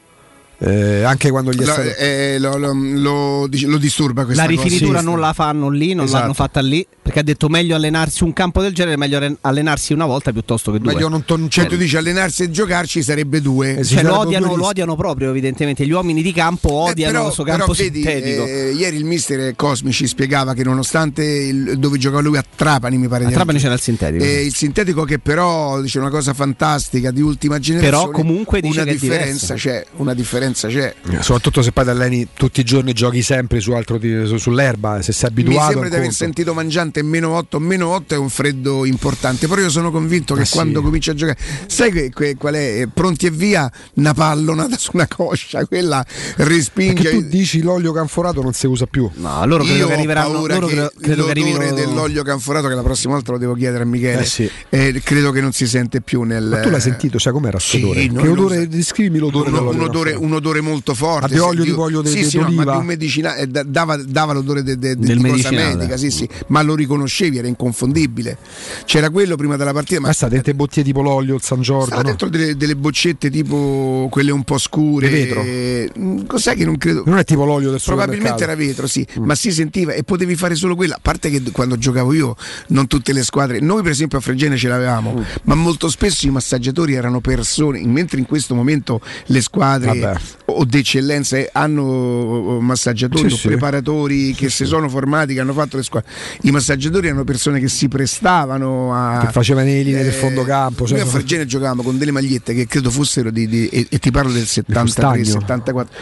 Eh, 0.62 1.02
anche 1.04 1.30
quando 1.30 1.52
gli 1.52 1.60
è 1.60 1.64
Lo, 1.64 1.72
stato. 1.72 1.88
eh, 1.96 2.36
lo- 2.38 2.58
lo- 2.58 2.72
lo- 2.74 3.46
dice- 3.48 3.66
lo 3.66 3.78
disturba 3.78 4.24
questa 4.26 4.42
La 4.44 4.48
cosa. 4.50 4.62
rifinitura 4.62 4.98
Sì, 4.98 5.04
non 5.06 5.18
la 5.18 5.32
fanno 5.32 5.70
lì, 5.70 5.94
non 5.94 6.04
Esatto. 6.04 6.20
l'hanno 6.20 6.34
fatta 6.34 6.60
lì, 6.60 6.86
perché 7.02 7.20
ha 7.20 7.22
detto 7.22 7.48
meglio 7.48 7.74
allenarsi 7.74 8.16
su 8.18 8.26
un 8.26 8.34
campo 8.34 8.60
del 8.60 8.74
genere, 8.74 8.98
meglio 8.98 9.16
allen- 9.16 9.38
allenarsi 9.40 9.94
una 9.94 10.04
volta 10.04 10.32
piuttosto 10.32 10.70
che 10.70 10.78
due. 10.78 10.92
Meglio 10.92 11.08
non 11.08 11.24
ton- 11.24 11.48
Cioè 11.48 11.64
tu 11.64 11.76
dici 11.76 11.96
allenarsi 11.96 12.42
e 12.42 12.50
giocarci 12.50 13.02
sarebbe 13.02 13.40
due. 13.40 13.78
Eh. 13.78 13.84
Cioè, 13.84 14.02
lo, 14.02 14.18
odiano, 14.18 14.48
due 14.48 14.56
lo 14.58 14.66
odiano 14.66 14.96
proprio, 14.96 15.30
evidentemente. 15.30 15.86
Gli 15.86 15.92
uomini 15.92 16.20
di 16.20 16.32
campo 16.34 16.68
Eh, 16.88 16.90
odiano 16.90 17.12
però, 17.12 17.24
questo 17.24 17.42
però 17.44 17.56
campo 17.56 17.72
vedi, 17.72 18.02
sintetico. 18.02 18.44
eh, 18.44 18.72
ieri 18.72 18.96
il 18.96 19.04
mister 19.06 19.56
Cosmici 19.56 20.06
spiegava 20.06 20.52
che 20.52 20.62
nonostante 20.62 21.24
il- 21.24 21.78
dove 21.78 21.96
giocava 21.96 22.20
lui 22.20 22.36
a 22.36 22.44
Trapani 22.54 22.98
mi 22.98 23.08
pare 23.08 23.24
A 23.24 23.28
di 23.28 23.32
Trapani 23.32 23.58
c'era 23.58 23.72
il 23.72 23.80
sintetico. 23.80 24.22
Eh, 24.22 24.44
il 24.44 24.54
sintetico 24.54 25.04
che 25.04 25.18
però 25.18 25.80
dice 25.80 25.98
una 25.98 26.10
cosa 26.10 26.34
fantastica 26.34 27.10
di 27.10 27.22
ultima 27.22 27.58
generazione. 27.58 28.12
comunque 28.12 28.60
dice 28.60 28.82
una 28.82 28.92
differenza 28.92 29.54
c'è, 29.54 29.86
una 29.96 30.12
differenza 30.12 30.48
c'è. 30.54 30.94
Soprattutto 31.20 31.62
se 31.62 31.72
poi 31.72 31.84
ti 31.84 31.90
alleni 31.90 32.28
tutti 32.34 32.60
i 32.60 32.64
giorni, 32.64 32.92
giochi 32.92 33.22
sempre 33.22 33.60
su 33.60 33.72
altro 33.72 33.98
su- 34.00 34.36
sull'erba. 34.36 35.02
Se 35.02 35.12
sei 35.12 35.30
Mi 35.32 35.40
abituato. 35.42 35.68
sembra 35.70 35.86
è 35.86 35.90
di 35.90 35.96
aver 35.96 36.12
sentito 36.12 36.54
Mangiante 36.54 37.02
meno 37.02 37.30
8, 37.36 37.58
meno 37.58 37.88
8 37.88 38.14
è 38.14 38.18
un 38.18 38.28
freddo 38.28 38.84
importante, 38.84 39.46
però 39.48 39.60
io 39.60 39.68
sono 39.70 39.90
convinto 39.90 40.34
che 40.34 40.42
Ah, 40.42 40.44
sì. 40.44 40.52
quando 40.54 40.82
comincia 40.82 41.12
a 41.12 41.14
giocare, 41.14 41.38
sai 41.66 41.90
che, 41.92 42.10
que- 42.10 42.36
qual 42.36 42.54
è? 42.54 42.86
Pronti 42.92 43.26
e 43.26 43.30
via, 43.30 43.70
una 43.94 44.14
pallonata 44.14 44.76
su 44.78 44.90
una 44.94 45.06
coscia, 45.08 45.64
quella 45.66 46.04
respinge. 46.36 47.02
Perché 47.02 47.10
tu 47.18 47.22
dici 47.28 47.62
l'olio 47.62 47.92
canforato 47.92 48.42
non 48.42 48.52
si 48.52 48.66
usa 48.66 48.86
più. 48.86 49.08
no, 49.14 49.46
loro 49.46 49.62
credo 49.64 49.78
Io 49.78 49.86
che 49.86 49.92
arriveranno. 49.94 50.32
paura 50.32 50.54
Loro 50.54 50.66
credo, 50.66 50.92
credo 51.00 51.24
che 51.24 51.34
l'odore 51.40 51.64
arrivino. 51.68 51.74
dell'olio 51.74 52.22
canforato, 52.22 52.68
che 52.68 52.74
la 52.74 52.82
prossima 52.82 53.14
volta 53.14 53.32
lo 53.32 53.38
devo 53.38 53.54
chiedere 53.54 53.82
a 53.82 53.86
Michele, 53.86 54.22
Eh 54.22 54.26
sì. 54.26 54.50
eh, 54.68 55.00
credo 55.04 55.30
che 55.32 55.40
non 55.40 55.52
si 55.52 55.66
sente 55.66 56.00
più 56.00 56.22
nel. 56.22 56.44
Ma 56.44 56.60
tu 56.60 56.70
l'hai 56.70 56.80
sentito, 56.80 57.18
sai 57.18 57.32
com'era 57.32 57.58
Sì, 57.58 57.82
odore? 57.82 58.06
Che 58.08 58.28
odore? 58.28 58.68
Descrivimi 58.68 59.18
l'odore 59.18 59.48
un, 59.50 59.54
dell'olio 59.54 59.80
un 59.80 59.88
odore, 59.88 60.12
un 60.12 60.32
odore 60.32 60.39
molto 60.60 60.94
forte. 60.94 61.26
Ma 61.28 61.32
di 61.32 61.38
olio, 61.38 61.64
tipo 61.64 61.82
olio 61.82 62.02
di- 62.02 62.08
sì, 62.08 62.16
di- 62.18 62.24
sì, 62.24 62.38
no, 62.38 62.48
ma 62.50 62.64
di 62.64 62.76
un 62.78 62.84
medicinale, 62.84 63.40
eh, 63.40 63.46
da- 63.46 63.62
dava, 63.62 63.96
dava 63.96 64.32
l'odore 64.32 64.62
de- 64.62 64.78
de- 64.78 64.96
de- 64.96 65.06
Del 65.06 65.16
di 65.16 65.22
cosa 65.22 65.32
medicinale. 65.50 65.74
medica, 65.76 65.96
sì, 65.96 66.10
sì, 66.10 66.28
ma 66.48 66.62
lo 66.62 66.74
riconoscevi, 66.74 67.38
era 67.38 67.46
inconfondibile. 67.48 68.38
C'era 68.84 69.10
quello 69.10 69.36
prima 69.36 69.56
della 69.56 69.72
partita, 69.72 70.00
ma 70.00 70.08
Ma 70.08 70.12
sta 70.12 70.28
dentro 70.28 70.52
bottiglie 70.54 70.84
tipo 70.84 71.02
l'olio, 71.02 71.34
il 71.36 71.42
San 71.42 71.60
Giorgio. 71.60 71.86
stava 71.86 72.02
no? 72.02 72.08
dentro 72.08 72.28
delle, 72.28 72.56
delle 72.56 72.76
boccette 72.76 73.30
tipo 73.30 74.08
quelle 74.10 74.30
un 74.32 74.42
po' 74.44 74.58
scure. 74.58 75.08
Di 75.08 75.14
vetro? 75.14 75.40
Eh, 75.42 75.90
Cos'è 76.26 76.54
che 76.56 76.64
non 76.64 76.76
credo? 76.76 77.02
Non 77.06 77.18
è 77.18 77.24
tipo 77.24 77.44
l'olio 77.44 77.70
del 77.70 77.80
Probabilmente 77.84 78.42
era 78.42 78.54
vetro, 78.54 78.86
sì, 78.86 79.06
Mm. 79.18 79.24
ma 79.24 79.34
si 79.34 79.50
sentiva 79.52 79.92
e 79.92 80.02
potevi 80.04 80.34
fare 80.36 80.54
solo 80.54 80.74
quella. 80.76 80.94
A 80.96 80.98
parte 81.00 81.30
che 81.30 81.42
quando 81.50 81.76
giocavo 81.78 82.12
io, 82.12 82.36
non 82.68 82.86
tutte 82.86 83.12
le 83.12 83.22
squadre, 83.22 83.60
noi 83.60 83.82
per 83.82 83.92
esempio 83.92 84.18
a 84.18 84.20
Fregene 84.20 84.56
ce 84.56 84.68
l'avevamo, 84.68 85.14
Mm. 85.18 85.22
ma 85.44 85.54
molto 85.54 85.88
spesso 85.88 86.26
i 86.26 86.30
massaggiatori 86.30 86.94
erano 86.94 87.20
persone, 87.20 87.80
mentre 87.84 88.18
in 88.18 88.26
questo 88.26 88.54
momento 88.54 89.00
le 89.26 89.40
squadre 89.40 89.98
Vabbè. 89.98 90.19
O 90.46 90.64
d'eccellenza 90.64 91.36
eh, 91.36 91.48
hanno 91.52 92.58
massaggiatori 92.60 93.28
Sì, 93.28 93.34
o 93.34 93.38
sì. 93.38 93.46
preparatori 93.48 94.34
che 94.34 94.50
si 94.50 94.64
sono 94.64 94.88
formati, 94.88 95.34
che 95.34 95.40
hanno 95.40 95.52
fatto 95.52 95.76
le 95.76 95.82
squadre. 95.82 96.10
I 96.42 96.50
massaggiatori 96.50 97.06
erano 97.06 97.24
persone 97.24 97.60
che 97.60 97.68
si 97.68 97.88
prestavano 97.88 98.94
a. 98.94 99.20
Che 99.26 99.32
facevano 99.32 99.66
le 99.66 99.82
linee 99.82 100.02
del 100.02 100.12
fondo 100.12 100.42
campo, 100.44 100.86
cioè- 100.86 100.98
noi 100.98 101.06
a 101.06 101.10
Fregene 101.10 101.46
giocavamo 101.46 101.82
con 101.82 101.98
delle 101.98 102.10
magliette 102.10 102.54
che 102.54 102.66
credo 102.66 102.90
fossero 102.90 103.30
di, 103.30 103.46
di- 103.46 103.68
e, 103.68 103.86
e 103.88 103.98
ti 103.98 104.10
parlo 104.10 104.32
del 104.32 104.46
73, 104.46 105.18
Fustagno. 105.22 105.40
74. 105.40 105.96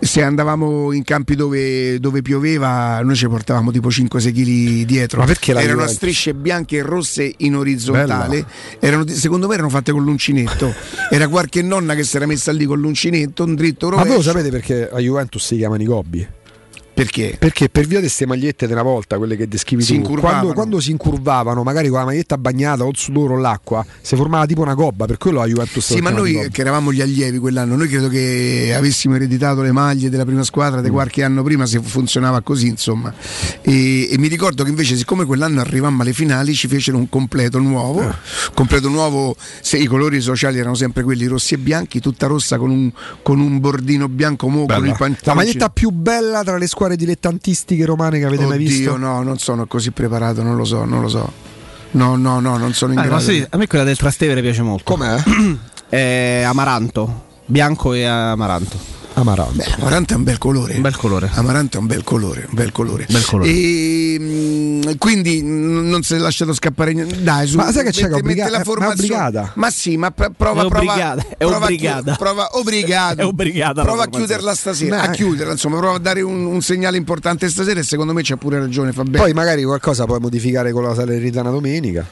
Se 0.00 0.22
andavamo 0.22 0.92
in 0.92 1.02
campi 1.02 1.34
dove, 1.34 1.98
dove 1.98 2.22
pioveva, 2.22 3.00
noi 3.02 3.16
ci 3.16 3.26
portavamo 3.26 3.72
tipo 3.72 3.88
5-6 3.88 4.32
kg 4.32 4.86
dietro. 4.86 5.20
Ma 5.20 5.26
perché 5.26 5.52
la 5.52 5.60
erano 5.60 5.82
a 5.82 5.88
strisce 5.88 6.34
bianche 6.34 6.76
e 6.76 6.82
rosse 6.82 7.34
in 7.38 7.56
orizzontale. 7.56 8.46
Erano, 8.78 9.06
secondo 9.08 9.48
me 9.48 9.54
erano 9.54 9.68
fatte 9.68 9.92
con 9.92 10.04
l'uncinetto. 10.04 10.72
Era 11.10 11.28
qualche 11.28 11.62
nonna 11.62 11.94
che 11.94 12.04
si 12.04 12.16
era 12.16 12.26
messa 12.26 12.52
lì 12.52 12.64
con 12.64 12.78
l'uncinetto, 12.78 13.44
un 13.44 13.54
dritto 13.54 13.88
Ma 13.88 13.96
voi 13.96 14.04
lo 14.04 14.10
rovescio. 14.12 14.30
sapete 14.30 14.50
perché 14.50 14.88
a 14.88 14.98
Juventus 14.98 15.44
si 15.44 15.56
chiamano 15.56 15.82
i 15.82 15.86
gobbi? 15.86 16.26
Perché? 16.98 17.36
Perché 17.38 17.68
per 17.68 17.86
via 17.86 17.98
di 17.98 18.06
queste 18.06 18.26
magliette 18.26 18.66
una 18.66 18.82
volta, 18.82 19.18
quelle 19.18 19.36
che 19.36 19.46
descrivi 19.46 19.84
Si 19.84 20.00
tu, 20.00 20.16
quando, 20.16 20.52
quando 20.52 20.80
si 20.80 20.90
incurvavano, 20.90 21.62
magari 21.62 21.88
con 21.90 22.00
la 22.00 22.06
maglietta 22.06 22.36
bagnata 22.36 22.84
o 22.84 22.88
il 22.88 22.96
sudore 22.96 23.34
o 23.34 23.36
l'acqua, 23.36 23.86
si 24.00 24.16
formava 24.16 24.46
tipo 24.46 24.62
una 24.62 24.74
gobba, 24.74 25.06
per 25.06 25.16
quello 25.16 25.40
a 25.40 25.46
Juventus 25.46 25.92
Sì, 25.94 26.00
ma 26.00 26.10
noi 26.10 26.48
che 26.50 26.60
eravamo 26.60 26.92
gli 26.92 27.00
allievi 27.00 27.38
quell'anno, 27.38 27.76
noi 27.76 27.86
credo 27.86 28.08
che 28.08 28.74
avessimo 28.76 29.14
ereditato 29.14 29.62
le 29.62 29.70
maglie 29.70 30.10
della 30.10 30.24
prima 30.24 30.42
squadra 30.42 30.80
Mm. 30.80 30.82
di 30.82 30.90
qualche 30.90 31.22
anno 31.22 31.44
prima 31.44 31.66
se 31.66 31.80
funzionava 31.80 32.40
così, 32.40 32.66
insomma. 32.66 33.14
E, 33.62 34.10
e 34.10 34.18
mi 34.18 34.26
ricordo 34.26 34.64
che 34.64 34.70
invece, 34.70 34.96
siccome 34.96 35.24
quell'anno 35.24 35.60
arrivammo 35.60 36.02
alle 36.02 36.12
finali, 36.12 36.52
ci 36.52 36.66
fecero 36.66 36.96
un 36.96 37.08
completo 37.08 37.60
nuovo. 37.60 38.02
Eh. 38.02 38.14
Completo 38.54 38.88
nuovo, 38.88 39.36
se 39.60 39.76
i 39.76 39.86
colori 39.86 40.20
sociali 40.20 40.58
erano 40.58 40.74
sempre 40.74 41.04
quelli 41.04 41.26
rossi 41.26 41.54
e 41.54 41.58
bianchi, 41.58 42.00
tutta 42.00 42.26
rossa 42.26 42.58
con 42.58 42.70
un, 42.70 42.90
con 43.22 43.38
un 43.38 43.60
bordino 43.60 44.08
bianco 44.08 44.48
mo, 44.48 44.66
con 44.66 44.84
il 44.84 44.90
pantaloncino. 44.90 45.20
La 45.22 45.34
maglietta 45.34 45.70
più 45.70 45.90
bella 45.90 46.42
tra 46.42 46.58
le 46.58 46.66
squadre 46.66 46.86
dilettantistiche 46.96 47.84
romane 47.84 48.18
che 48.18 48.24
avete 48.24 48.44
mai 48.46 48.58
visto? 48.58 48.92
Oddio, 48.92 48.96
no, 49.06 49.22
non 49.22 49.38
sono 49.38 49.66
così 49.66 49.90
preparato, 49.90 50.42
non 50.42 50.56
lo 50.56 50.64
so, 50.64 50.84
non 50.84 51.00
lo 51.02 51.08
so. 51.08 51.32
No, 51.92 52.16
no, 52.16 52.38
no, 52.40 52.56
non 52.58 52.72
sono 52.74 52.92
in 52.92 52.98
Ah, 52.98 53.04
grado. 53.06 53.24
dire, 53.30 53.46
a 53.50 53.56
me 53.56 53.66
quella 53.66 53.84
del 53.84 53.96
Trastevere 53.96 54.40
piace 54.42 54.62
molto. 54.62 54.84
Com'è? 54.84 55.22
È 55.88 56.42
amaranto, 56.46 57.24
bianco 57.46 57.92
e 57.94 58.04
amaranto. 58.04 58.96
Amaranto. 59.18 59.52
Beh, 59.54 59.64
Amarante 59.80 60.14
è 60.14 60.16
un 60.16 60.22
bel 60.22 60.38
colore. 60.38 60.74
Un 60.76 60.80
bel 60.82 60.96
colore. 60.96 61.28
Amarante 61.32 61.76
è 61.76 61.80
un 61.80 61.86
bel 61.86 62.04
colore, 62.04 62.44
un 62.48 62.54
bel 62.54 62.70
colore. 62.72 63.06
Bel 63.10 63.24
colore. 63.24 63.50
E, 63.50 64.16
mm, 64.20 64.82
quindi 64.98 65.42
mm, 65.42 65.88
non 65.88 66.02
si 66.02 66.14
è 66.14 66.18
lasciato 66.18 66.52
scappare 66.54 66.92
niente. 66.92 67.20
Dai, 67.22 67.46
su, 67.48 67.56
Ma 67.56 67.72
sai 67.72 67.84
che 67.84 67.90
c'è 67.90 68.02
che 68.02 68.08
mette- 68.08 68.20
obbliga- 68.20 68.44
mette 68.44 68.56
la 68.56 68.60
è 68.62 68.64
formazione. 68.64 69.00
obbligata. 69.24 69.52
Ma 69.56 69.70
sì, 69.70 69.96
ma 69.96 70.10
pr- 70.12 70.30
prova, 70.36 70.62
È 70.64 70.68
prova, 70.68 70.78
obbligata, 70.92 71.22
è 71.30 71.36
prova 71.36 71.56
a 71.56 71.62
obbligata. 71.64 72.14
prova, 72.16 72.48
obbligata. 72.52 73.22
È 73.22 73.24
obbligata 73.24 73.82
Prova 73.82 74.04
a 74.04 74.08
chiuderla 74.08 74.54
stasera, 74.54 75.00
Beh. 75.00 75.06
a 75.06 75.10
chiuderla, 75.10 75.52
insomma, 75.52 75.78
prova 75.78 75.96
a 75.96 75.98
dare 75.98 76.20
un, 76.22 76.44
un 76.46 76.60
segnale 76.62 76.96
importante 76.96 77.48
stasera 77.48 77.80
e 77.80 77.82
secondo 77.82 78.12
me 78.12 78.22
c'ha 78.22 78.36
pure 78.36 78.58
ragione, 78.58 78.92
fa 78.92 79.02
bene. 79.02 79.18
Poi 79.18 79.32
magari 79.32 79.64
qualcosa 79.64 80.04
puoi 80.04 80.20
modificare 80.20 80.70
con 80.72 80.82
la 80.84 80.94
Salernitana 80.94 81.50
domenica. 81.50 82.06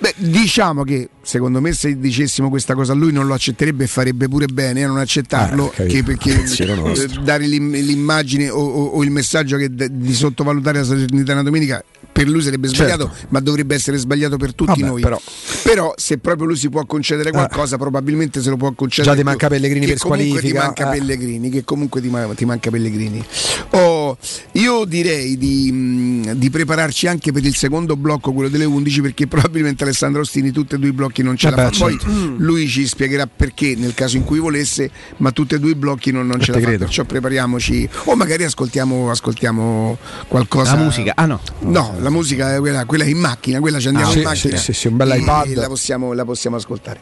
Beh, 0.00 0.14
diciamo 0.16 0.84
che 0.84 1.08
secondo 1.22 1.60
me 1.60 1.72
se 1.72 1.98
dicessimo 1.98 2.48
questa 2.50 2.74
cosa 2.74 2.92
a 2.92 2.94
lui 2.94 3.10
non 3.12 3.26
lo 3.26 3.34
accetterebbe 3.34 3.82
e 3.84 3.86
farebbe 3.88 4.28
pure 4.28 4.46
bene 4.46 4.84
a 4.84 4.86
non 4.86 4.98
accettarlo 4.98 5.72
Eh, 5.72 5.74
capito. 5.74 5.92
che 5.94 6.02
perché 6.04 6.42
eh, 7.02 7.08
dare 7.24 7.46
l'im- 7.46 7.72
l'immagine 7.74 8.48
o, 8.48 8.58
o- 8.60 8.84
o 8.90 9.02
il 9.02 9.10
messaggio 9.10 9.56
che 9.56 9.68
di 9.74 10.14
sottovalutare 10.14 10.78
la 10.78 10.84
Salernitana 10.84 11.42
domenica 11.42 11.82
per 12.10 12.28
lui 12.28 12.42
sarebbe 12.42 12.68
sbagliato 12.68 13.10
Certo. 13.12 13.26
ma 13.30 13.40
dovrebbe 13.40 13.74
essere 13.74 13.96
sbagliato 13.96 14.36
per 14.36 14.54
tutti 14.54 14.80
Vabbè, 14.80 14.90
noi 14.90 15.00
però- 15.02 15.20
Però 15.62 15.92
se 15.96 16.18
proprio 16.18 16.46
lui 16.46 16.56
si 16.56 16.68
può 16.68 16.84
concedere 16.84 17.30
qualcosa 17.30 17.76
probabilmente 17.78 18.40
se 18.42 18.50
lo 18.50 18.56
può 18.56 18.72
concedere 18.72 19.14
Già 19.14 19.20
ti 19.20 19.24
manca 19.24 19.48
Pellegrini 19.48 19.86
Che 19.86 19.92
per 19.92 20.00
comunque 20.00 20.26
ti 20.26 20.30
squalifica, 20.48 20.62
manca 20.64 20.92
eh. 20.92 20.98
Pellegrini 20.98 21.50
che 21.50 21.64
comunque 21.64 22.00
ti, 22.00 22.08
ma- 22.08 22.26
ti 22.34 22.44
manca 22.44 22.70
Pellegrini 22.70 23.24
Oh, 23.70 24.16
io 24.52 24.84
direi 24.86 25.36
di, 25.36 25.70
mh, 25.70 26.32
di 26.34 26.48
prepararci 26.50 27.06
anche 27.06 27.32
per 27.32 27.44
il 27.44 27.54
secondo 27.54 27.96
blocco, 27.96 28.32
quello 28.32 28.48
delle 28.48 28.64
11, 28.64 29.02
perché 29.02 29.26
probabilmente 29.26 29.82
Alessandro 29.84 30.22
Ostini 30.22 30.50
tutti 30.52 30.74
e 30.74 30.78
due 30.78 30.88
i 30.88 30.92
blocchi 30.92 31.22
non 31.22 31.36
ce 31.36 31.50
Vabbè, 31.50 31.62
la 31.64 31.70
fa. 31.70 31.78
Poi 31.78 31.98
certo. 31.98 32.34
lui 32.38 32.66
ci 32.66 32.86
spiegherà 32.86 33.26
perché 33.26 33.74
nel 33.76 33.92
caso 33.92 34.16
in 34.16 34.24
cui 34.24 34.38
volesse, 34.38 34.90
ma 35.18 35.32
tutti 35.32 35.54
e 35.54 35.58
due 35.58 35.72
i 35.72 35.74
blocchi 35.74 36.10
non, 36.12 36.26
non 36.26 36.40
ce 36.40 36.50
la 36.52 36.56
te 36.56 36.62
fa. 36.62 36.68
credo. 36.68 36.84
Perciò 36.86 37.04
prepariamoci. 37.04 37.88
O 38.04 38.16
magari 38.16 38.44
ascoltiamo, 38.44 39.10
ascoltiamo 39.10 39.98
qualcosa. 40.28 40.74
La 40.74 40.82
musica. 40.82 41.12
Ah 41.14 41.26
no. 41.26 41.40
No, 41.60 41.94
la 41.98 42.10
musica 42.10 42.54
è 42.54 42.58
quella, 42.58 42.84
quella 42.84 43.04
è 43.04 43.08
in 43.08 43.18
macchina, 43.18 43.60
quella 43.60 43.78
ci 43.78 43.88
andiamo 43.88 44.08
Ah, 44.10 44.12
in 44.14 44.18
sì, 44.18 44.24
macchina. 44.24 44.56
sì, 44.56 44.72
sì, 44.72 44.72
sì, 44.80 44.86
un 44.88 44.96
bel 44.96 45.18
iPad. 45.20 45.54
La 45.54 45.66
possiamo, 45.66 46.12
la 46.12 46.24
possiamo 46.24 46.56
ascoltare. 46.56 47.00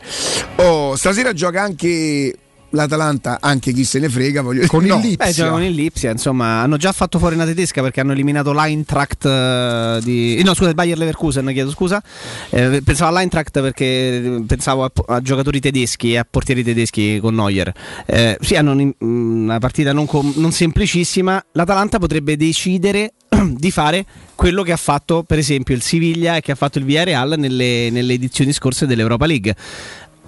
Oh, 0.57 0.97
stasera 0.97 1.33
gioca 1.33 1.63
anche 1.63 2.35
l'Atalanta, 2.71 3.39
anche 3.41 3.73
chi 3.73 3.85
se 3.85 3.99
ne 3.99 4.09
frega. 4.09 4.43
Voglio 4.43 4.67
Con 4.67 4.83
il 4.83 4.89
no, 4.89 4.99
Lipsia. 5.01 5.51
Beh, 5.51 5.65
in 5.67 5.73
Lipsia, 5.75 6.11
insomma, 6.11 6.61
hanno 6.63 6.77
già 6.77 6.93
fatto 6.93 7.19
fuori 7.19 7.35
una 7.35 7.45
tedesca 7.45 7.83
perché 7.83 8.01
hanno 8.01 8.13
eliminato 8.13 8.53
l'Eintracht 8.53 9.25
eh, 9.25 9.99
di... 10.03 10.37
eh, 10.37 10.43
No, 10.43 10.55
scusa, 10.55 10.69
il 10.71 10.75
Bayer 10.75 10.99
Leverkusen, 10.99 11.47
chiedo 11.53 11.71
scusa. 11.71 12.03
Eh, 12.51 12.83
pensavo 12.85 13.11
all'Eintracht 13.11 13.61
perché 13.61 14.43
pensavo 14.47 14.85
a, 14.85 14.93
a 15.09 15.21
giocatori 15.21 15.61
tedeschi 15.61 16.13
e 16.13 16.19
a 16.19 16.27
portieri 16.29 16.63
tedeschi 16.63 17.19
con 17.21 17.35
Neuer. 17.35 17.73
Eh, 18.07 18.37
sì, 18.41 18.57
hanno 18.57 18.73
un- 18.73 18.95
una 18.99 19.59
partita 19.59 19.93
non, 19.93 20.07
com- 20.07 20.33
non 20.37 20.53
semplicissima. 20.53 21.43
L'Atalanta 21.53 21.99
potrebbe 21.99 22.37
decidere 22.37 23.13
di 23.57 23.71
fare 23.71 24.05
quello 24.35 24.63
che 24.63 24.73
ha 24.73 24.77
fatto 24.77 25.23
per 25.23 25.39
esempio 25.39 25.75
il 25.75 25.81
Siviglia 25.83 26.37
e 26.37 26.41
che 26.43 26.53
ha 26.53 26.55
fatto 26.57 26.79
il 26.79 26.85
Villarreal 26.85 27.35
nelle, 27.39 27.89
nelle 27.91 28.13
edizioni 28.13 28.53
scorse 28.53 28.87
dell'Europa 28.87 29.25
League 29.27 29.55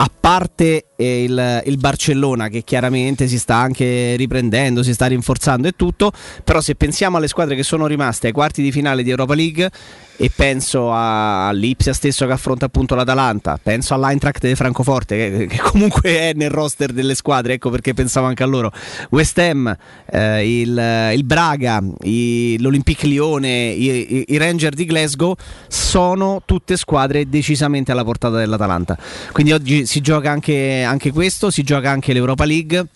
a 0.01 0.11
parte 0.21 0.87
eh, 0.97 1.25
il, 1.25 1.63
il 1.67 1.77
Barcellona 1.79 2.49
che 2.49 2.63
chiaramente 2.63 3.27
si 3.27 3.39
sta 3.39 3.57
anche 3.57 4.15
riprendendo, 4.17 4.83
si 4.83 4.93
sta 4.93 5.07
rinforzando 5.07 5.69
e 5.69 5.73
tutto, 5.73 6.13
però 6.45 6.61
se 6.61 6.75
pensiamo 6.75 7.17
alle 7.17 7.29
squadre 7.29 7.57
che 7.57 7.65
sono 7.65 7.87
rimaste 7.87 8.29
ai 8.29 8.33
quarti 8.33 8.63
di 8.63 8.71
finale 8.71 9.03
di 9.03 9.11
Europa 9.11 9.35
League 9.35 9.71
e 10.21 10.33
penso 10.35 10.91
all'Ipsia 10.93 11.93
stesso 11.93 12.27
che 12.27 12.33
affronta 12.33 12.65
appunto 12.67 12.97
l'Atalanta, 12.97 13.59
penso 13.63 13.95
all'Eintracht 13.95 14.45
di 14.47 14.57
Francoforte 14.57 15.17
che, 15.17 15.47
che 15.47 15.59
comunque 15.59 16.19
è 16.19 16.33
nel 16.35 16.51
roster 16.51 16.93
delle 16.93 17.15
squadre, 17.15 17.53
ecco 17.55 17.71
perché 17.71 17.95
pensavo 17.95 18.27
anche 18.27 18.43
a 18.43 18.47
loro, 18.47 18.73
West 19.11 19.39
Ham, 19.39 19.75
eh, 20.11 20.61
il, 20.61 21.13
il 21.15 21.25
Braga, 21.25 21.81
i- 22.03 22.57
l'Olympique 22.59 23.07
Lione, 23.09 23.69
i, 23.69 24.17
i- 24.17 24.25
i 24.29 24.37
Ranger 24.39 24.75
di 24.75 24.87
Glasgow 24.87 25.37
sono 25.69 26.43
tutte 26.45 26.77
squadre 26.77 27.29
decisamente 27.29 27.93
alla 27.93 28.05
portata 28.05 28.37
dell'Atalanta. 28.37 28.99
Quindi 29.31 29.53
oggi 29.53 29.87
si 29.87 30.01
gioca 30.01 30.33
anche, 30.33 30.83
anche 30.83 31.13
questo, 31.13 31.51
si 31.51 31.63
gioca 31.63 31.91
anche 31.91 32.13
l'Europa 32.13 32.45
League. 32.45 32.87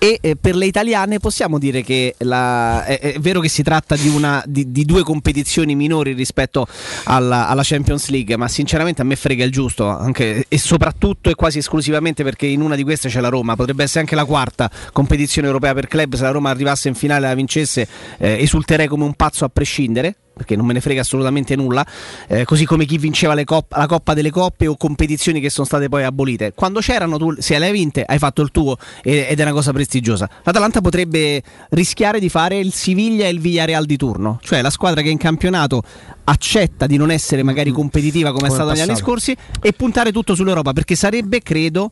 E 0.00 0.18
eh, 0.20 0.36
per 0.36 0.54
le 0.54 0.66
italiane 0.66 1.18
possiamo 1.18 1.58
dire 1.58 1.82
che 1.82 2.14
la- 2.18 2.84
è, 2.84 3.00
è 3.00 3.18
vero 3.18 3.40
che 3.40 3.48
si 3.48 3.64
tratta 3.64 3.96
di, 3.96 4.08
una, 4.08 4.42
di, 4.46 4.70
di 4.70 4.84
due 4.84 5.02
competizioni 5.02 5.74
minori 5.74 6.12
rispetto 6.12 6.68
alla, 7.04 7.48
alla 7.48 7.62
Champions 7.64 8.08
League, 8.10 8.36
ma 8.36 8.46
sinceramente 8.46 9.02
a 9.02 9.04
me 9.04 9.16
frega 9.16 9.42
il 9.44 9.50
giusto, 9.50 9.88
anche, 9.88 10.44
e 10.46 10.58
soprattutto 10.58 11.30
e 11.30 11.34
quasi 11.34 11.58
esclusivamente 11.58 12.22
perché 12.22 12.46
in 12.46 12.60
una 12.60 12.76
di 12.76 12.84
queste 12.84 13.08
c'è 13.08 13.20
la 13.20 13.28
Roma, 13.28 13.56
potrebbe 13.56 13.82
essere 13.82 14.00
anche 14.00 14.14
la 14.14 14.24
quarta 14.24 14.70
competizione 14.92 15.48
europea 15.48 15.74
per 15.74 15.88
club, 15.88 16.14
se 16.14 16.22
la 16.22 16.30
Roma 16.30 16.50
arrivasse 16.50 16.86
in 16.86 16.94
finale 16.94 17.26
e 17.26 17.28
la 17.30 17.34
vincesse 17.34 17.88
eh, 18.18 18.40
esulterei 18.40 18.86
come 18.86 19.02
un 19.02 19.14
pazzo 19.14 19.44
a 19.44 19.48
prescindere 19.48 20.14
perché 20.38 20.56
non 20.56 20.64
me 20.64 20.72
ne 20.72 20.80
frega 20.80 21.02
assolutamente 21.02 21.54
nulla, 21.54 21.84
eh, 22.28 22.46
così 22.46 22.64
come 22.64 22.86
chi 22.86 22.96
vinceva 22.96 23.34
cop- 23.44 23.76
la 23.76 23.86
Coppa 23.86 24.14
delle 24.14 24.30
Coppe 24.30 24.66
o 24.66 24.76
competizioni 24.78 25.40
che 25.40 25.50
sono 25.50 25.66
state 25.66 25.90
poi 25.90 26.04
abolite. 26.04 26.52
Quando 26.54 26.80
c'erano, 26.80 27.18
tu 27.18 27.34
se 27.38 27.58
le 27.58 27.66
hai 27.66 27.72
vinte, 27.72 28.04
hai 28.06 28.18
fatto 28.18 28.40
il 28.40 28.50
tuo 28.50 28.78
ed 29.02 29.38
è 29.38 29.42
una 29.42 29.52
cosa 29.52 29.72
prestigiosa. 29.72 30.26
L'Atalanta 30.44 30.80
potrebbe 30.80 31.42
rischiare 31.70 32.20
di 32.20 32.30
fare 32.30 32.58
il 32.58 32.72
Siviglia 32.72 33.26
e 33.26 33.30
il 33.30 33.40
Villarreal 33.40 33.84
di 33.84 33.98
turno, 33.98 34.38
cioè 34.42 34.62
la 34.62 34.70
squadra 34.70 35.02
che 35.02 35.10
in 35.10 35.18
campionato 35.18 35.82
accetta 36.24 36.86
di 36.86 36.96
non 36.96 37.10
essere 37.10 37.42
magari 37.42 37.70
competitiva 37.70 38.32
come, 38.32 38.46
è 38.46 38.50
Come 38.50 38.54
stata 38.54 38.72
negli 38.72 38.88
anni 38.88 38.96
scorsi 38.96 39.36
e 39.60 39.72
puntare 39.72 40.12
tutto 40.12 40.34
sull'Europa, 40.34 40.72
perché 40.72 40.94
sarebbe, 40.94 41.42
credo, 41.42 41.90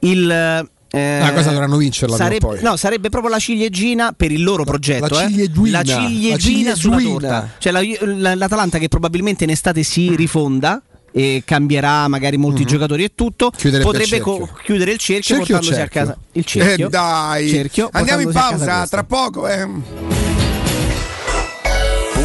il... 0.00 0.72
eh, 0.94 1.20
Ah, 1.22 1.32
questa 1.32 1.50
dovranno 1.50 1.76
vincerla 1.76 2.16
sarebbe, 2.16 2.46
poi. 2.46 2.58
no, 2.62 2.76
sarebbe 2.76 3.08
proprio 3.08 3.30
la 3.30 3.38
ciliegina 3.38 4.12
per 4.16 4.30
il 4.32 4.42
loro 4.42 4.64
progetto. 4.64 5.08
la 5.14 5.22
eh. 5.24 5.28
ciliegina, 5.28 5.78
La 5.78 5.84
ciliegina 5.84 6.70
la 6.70 6.76
sulla 6.76 6.98
torta. 6.98 7.50
Cioè 7.58 7.72
la- 7.72 7.80
la- 8.16 8.34
l'Atalanta 8.34 8.78
che 8.78 8.88
probabilmente 8.88 9.44
in 9.44 9.50
estate 9.50 9.82
si 9.82 10.14
rifonda 10.16 10.80
e 11.16 11.42
cambierà 11.44 12.08
magari 12.08 12.36
molti 12.36 12.64
giocatori 12.64 13.04
e 13.04 13.12
tutto. 13.14 13.50
Chiuderebbe 13.50 13.90
potrebbe 13.90 14.20
co- 14.20 14.48
chiudere 14.64 14.92
il 14.92 14.98
cerchio, 14.98 15.36
Cerchio 15.36 15.56
portandosi 15.58 15.72
a 15.72 15.76
cerchio? 15.84 16.00
casa 16.00 16.18
il 16.32 16.44
cerchio 16.44 16.86
Eh, 16.86 16.90
dai, 16.90 17.48
cerchio, 17.48 17.88
andiamo 17.92 18.22
in 18.22 18.28
a 18.28 18.32
pausa 18.32 18.86
tra 18.88 19.04
poco. 19.04 19.46
Eh. 19.46 20.23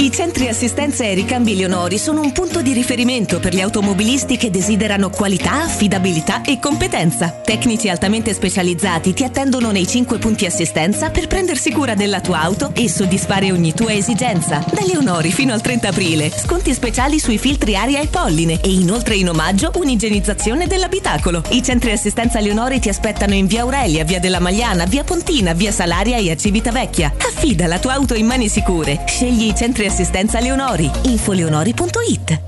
I 0.00 0.12
centri 0.12 0.48
assistenza 0.48 1.04
e 1.04 1.12
ricambi 1.12 1.56
Leonori 1.56 1.98
sono 1.98 2.22
un 2.22 2.32
punto 2.32 2.62
di 2.62 2.72
riferimento 2.72 3.40
per 3.40 3.52
gli 3.52 3.60
automobilisti 3.60 4.36
che 4.36 4.48
desiderano 4.48 5.10
qualità, 5.10 5.64
affidabilità 5.64 6.42
e 6.42 6.60
competenza. 6.60 7.40
Tecnici 7.44 7.90
altamente 7.90 8.32
specializzati 8.32 9.12
ti 9.12 9.24
attendono 9.24 9.70
nei 9.70 9.86
5 9.86 10.18
punti 10.18 10.46
assistenza 10.46 11.10
per 11.10 11.26
prendersi 11.26 11.72
cura 11.72 11.94
della 11.94 12.20
tua 12.20 12.40
auto 12.40 12.70
e 12.74 12.88
soddisfare 12.88 13.52
ogni 13.52 13.74
tua 13.74 13.92
esigenza. 13.92 14.64
Da 14.72 14.82
Leonori 14.86 15.30
fino 15.30 15.52
al 15.52 15.60
30 15.60 15.88
aprile, 15.88 16.30
sconti 16.30 16.72
speciali 16.72 17.18
sui 17.18 17.36
filtri 17.36 17.76
aria 17.76 18.00
e 18.00 18.06
polline 18.06 18.60
e 18.62 18.70
inoltre 18.70 19.16
in 19.16 19.28
omaggio 19.28 19.72
un'igienizzazione 19.74 20.68
dell'abitacolo. 20.68 21.42
I 21.50 21.62
centri 21.62 21.90
assistenza 21.90 22.40
Leonori 22.40 22.78
ti 22.78 22.88
aspettano 22.88 23.34
in 23.34 23.46
via 23.46 23.62
Aurelia, 23.62 24.04
via 24.04 24.20
della 24.20 24.40
Magliana, 24.40 24.86
via 24.86 25.04
Pontina, 25.04 25.52
via 25.52 25.72
Salaria 25.72 26.16
e 26.16 26.30
a 26.30 26.36
Civitavecchia. 26.36 27.12
Affida 27.18 27.66
la 27.66 27.78
tua 27.78 27.94
auto 27.94 28.14
in 28.14 28.26
mani 28.26 28.48
sicure. 28.48 29.02
Scegli 29.06 29.47
i 29.48 29.54
centri 29.54 29.86
Assistenza 29.86 30.40
Leonori. 30.40 30.90
infoleonori.it 31.04 32.47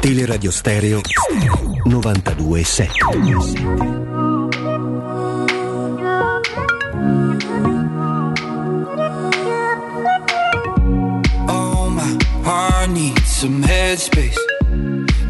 Teleradio 0.00 0.50
Stereo 0.52 1.00
92.7 1.84 2.90
Oh, 11.48 11.90
my 11.90 12.18
heart 12.44 12.90
needs 12.90 13.26
some 13.26 13.62
headspace. 13.62 14.36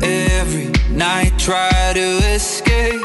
Every 0.02 0.70
night, 0.90 1.32
try 1.38 1.92
to 1.94 2.08
escape. 2.34 3.00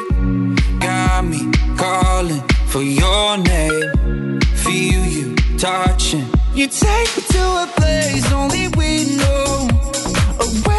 Got 0.80 1.26
me 1.26 1.52
calling 1.78 2.42
for 2.68 2.82
your 2.82 3.38
name. 3.38 4.40
Feel 4.64 5.06
you 5.06 5.36
touching. 5.58 6.28
You 6.54 6.68
take 6.68 7.18
me 7.18 7.24
to 7.30 7.44
a 7.64 7.68
place 7.76 8.32
only 8.32 8.68
we 8.78 9.16
know. 9.18 9.75
Away 10.46 10.75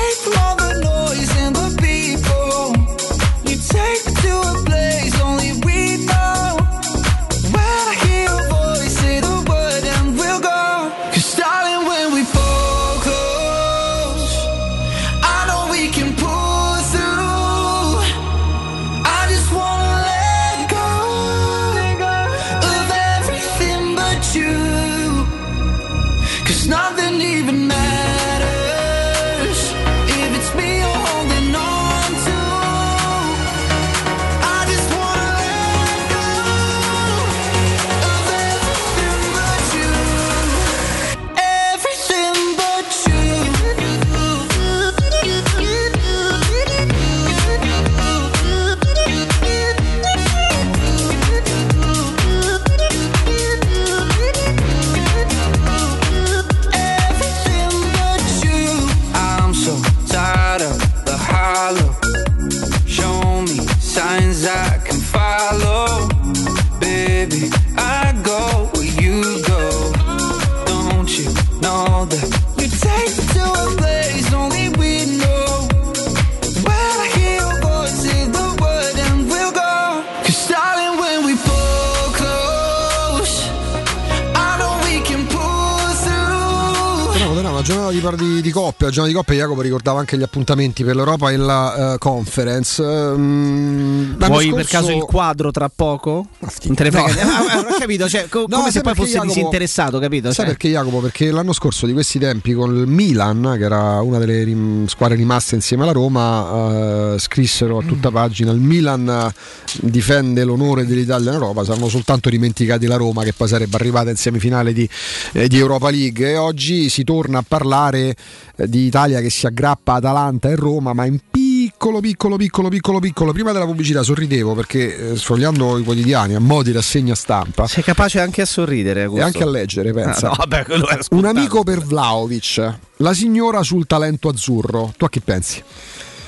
di, 88.47 88.53
coppia, 88.53 88.87
giornata 88.91 89.09
di 89.09 89.15
coppia 89.15 89.35
Jacopo 89.35 89.61
ricordava 89.61 89.99
anche 89.99 90.17
gli 90.17 90.23
appuntamenti 90.23 90.85
per 90.85 90.95
l'Europa 90.95 91.31
e 91.31 91.37
la 91.37 91.95
eh, 91.95 91.99
conference. 91.99 92.81
L'anno 92.83 94.17
Vuoi 94.17 94.51
per 94.53 94.67
scorso- 94.67 94.87
caso 94.87 94.91
il 94.93 95.03
quadro 95.03 95.51
tra 95.51 95.69
poco? 95.75 96.27
Frega 96.47 96.99
No. 96.99 97.05
niente. 97.07 97.21
Ah, 97.23 97.39
ah, 97.53 97.59
ho 97.61 97.77
capito, 97.79 98.09
cioè, 98.09 98.29
co- 98.29 98.45
No, 98.49 98.59
come 98.59 98.71
se 98.71 98.81
poi 98.83 98.95
fosse 98.95 99.13
Jacopo? 99.13 99.33
disinteressato, 99.33 99.99
capito? 99.99 100.27
Sai 100.27 100.35
Cioè, 100.35 100.47
perché 100.47 100.69
Jacopo? 100.69 101.01
Perché 101.01 101.31
l'anno 101.31 101.53
scorso 101.53 101.87
di 101.87 101.93
questi 101.93 102.19
tempi 102.19 102.53
con 102.53 102.75
il 102.77 102.87
Milan, 102.87 103.55
che 103.59 103.65
era 103.65 104.01
una 104.01 104.19
delle 104.19 104.45
rim- 104.45 104.87
squadre 104.87 105.17
rimaste 105.17 105.55
insieme 105.57 105.83
alla 105.83 105.93
Roma, 105.93 107.15
eh, 107.15 107.19
scrissero 107.19 107.79
a 107.79 107.83
tutta 107.83 108.11
pagina 108.11 108.53
il 108.53 108.61
Milan 108.61 109.33
difende 109.81 110.45
l'onore 110.45 110.87
dell'Italia 110.87 111.29
in 111.31 111.35
Europa, 111.35 111.65
saranno 111.65 111.89
soltanto 111.89 112.29
dimenticati 112.31 112.87
la 112.87 112.97
Roma 112.97 113.23
che 113.25 113.33
poi 113.33 113.49
sarebbe 113.49 113.77
arrivata 113.77 114.11
in 114.11 114.17
semifinale 114.17 114.73
di, 114.73 114.89
eh, 115.33 115.49
di 115.49 115.59
Europa 115.59 115.91
League 115.91 116.31
e 116.31 116.37
oggi 116.37 116.89
si 116.89 117.03
torna 117.05 117.39
a 117.39 117.45
parlare 117.47 118.15
di 118.57 118.87
Italia 118.87 119.21
che 119.21 119.31
si 119.31 119.47
aggrappa 119.47 119.95
a 119.95 119.97
Atalanta 119.97 120.49
e 120.49 120.57
Roma, 120.57 120.93
ma 120.93 121.05
in 121.05 121.19
piccolo, 121.31 122.01
piccolo, 122.01 122.37
piccolo, 122.37 122.69
piccolo, 122.69 123.01
piccolo. 123.01 123.33
Prima 123.33 123.53
della 123.53 123.67
pubblicità 123.67 124.03
sorridevo 124.03 124.55
perché 124.55 125.13
eh, 125.13 125.17
sfogliando 125.17 125.79
i 125.79 125.85
quotidiani 125.85 126.35
a 126.35 126.41
mo' 126.41 126.63
di 126.63 126.73
rassegna 126.73 127.15
stampa 127.15 127.67
sei 127.67 127.83
capace 127.83 128.21
anche 128.21 128.43
a 128.43 128.47
sorridere. 128.47 129.01
e 129.01 129.05
Augusto. 129.05 129.25
anche 129.27 129.43
a 129.43 129.47
leggere, 129.47 129.93
pensa. 129.93 130.29
Ah, 130.29 130.31
no, 130.31 130.35
vabbè, 130.39 130.65
Un 131.11 131.25
amico 131.25 131.63
per 131.63 131.81
Vlaovic, 131.81 132.75
la 132.97 133.13
signora 133.13 133.63
sul 133.63 133.87
talento 133.87 134.29
azzurro. 134.29 134.93
Tu 134.97 135.05
a 135.05 135.09
chi 135.09 135.21
pensi? 135.21 135.63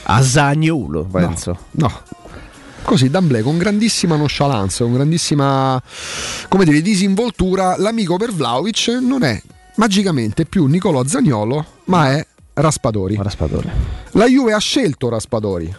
A 0.04 0.22
Zagnulo, 0.22 1.04
penso. 1.04 1.58
No. 1.72 2.02
Così, 2.82 3.10
d'amblè, 3.10 3.42
con 3.42 3.58
grandissima 3.58 4.16
nonchalance, 4.16 4.82
con 4.82 4.94
grandissima, 4.94 5.80
come 6.48 6.64
dire, 6.64 6.80
disinvoltura, 6.80 7.76
l'amico 7.76 8.16
per 8.16 8.32
Vlaovic 8.32 8.88
non 9.02 9.24
è 9.24 9.40
magicamente 9.78 10.44
più 10.44 10.66
Nicolò 10.66 11.04
Zagnolo, 11.04 11.64
ma 11.84 12.12
è 12.12 12.26
Raspadori. 12.54 13.16
Raspadori. 13.16 13.70
La 14.12 14.26
Juve 14.26 14.52
ha 14.52 14.58
scelto 14.58 15.08
Raspadori. 15.08 15.74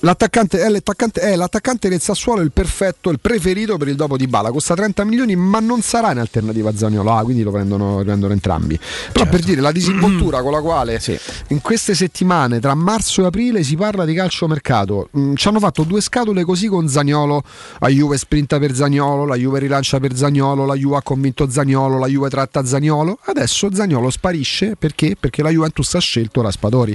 L'attaccante 0.00 0.60
è, 0.60 0.68
l'attaccante 0.68 1.20
è 1.22 1.36
l'attaccante 1.36 1.88
del 1.88 2.00
Sassuolo 2.00 2.42
il 2.42 2.52
perfetto, 2.52 3.08
il 3.08 3.18
preferito 3.18 3.78
per 3.78 3.88
il 3.88 3.96
dopo 3.96 4.18
di 4.18 4.26
Bala. 4.26 4.50
Costa 4.50 4.74
30 4.74 5.04
milioni, 5.04 5.36
ma 5.36 5.58
non 5.60 5.80
sarà 5.80 6.12
in 6.12 6.18
alternativa 6.18 6.68
a 6.68 6.76
Zaniolo. 6.76 7.16
Ah, 7.16 7.22
quindi 7.22 7.42
lo 7.42 7.50
prendono, 7.50 7.98
lo 7.98 8.04
prendono 8.04 8.32
entrambi. 8.34 8.78
Però 9.12 9.26
per 9.26 9.40
dire 9.40 9.62
la 9.62 9.72
disinvoltura 9.72 10.42
con 10.42 10.52
la 10.52 10.60
quale 10.60 11.00
in 11.48 11.62
queste 11.62 11.94
settimane, 11.94 12.60
tra 12.60 12.74
marzo 12.74 13.22
e 13.22 13.26
aprile, 13.26 13.62
si 13.62 13.74
parla 13.76 14.04
di 14.04 14.12
calciomercato. 14.12 15.08
Mm, 15.16 15.34
ci 15.34 15.48
hanno 15.48 15.58
fatto 15.58 15.84
due 15.84 16.02
scatole 16.02 16.44
così 16.44 16.66
con 16.66 16.86
Zaniolo. 16.86 17.42
La 17.78 17.88
Juve 17.88 18.18
sprinta 18.18 18.58
per 18.58 18.74
Zaniolo, 18.74 19.24
la 19.24 19.36
Juve 19.36 19.60
rilancia 19.60 19.98
per 19.98 20.14
Zaniolo, 20.14 20.66
la 20.66 20.74
Juve 20.74 20.96
ha 20.96 21.02
convinto 21.02 21.48
Zaniolo, 21.48 21.98
la 21.98 22.06
Juve 22.06 22.28
tratta 22.28 22.64
Zaniolo. 22.66 23.18
Adesso 23.24 23.72
Zaniolo 23.72 24.10
sparisce 24.10 24.76
perché? 24.78 25.16
Perché 25.18 25.42
la 25.42 25.50
Juventus 25.50 25.94
ha 25.94 26.00
scelto 26.00 26.42
Raspadori. 26.42 26.94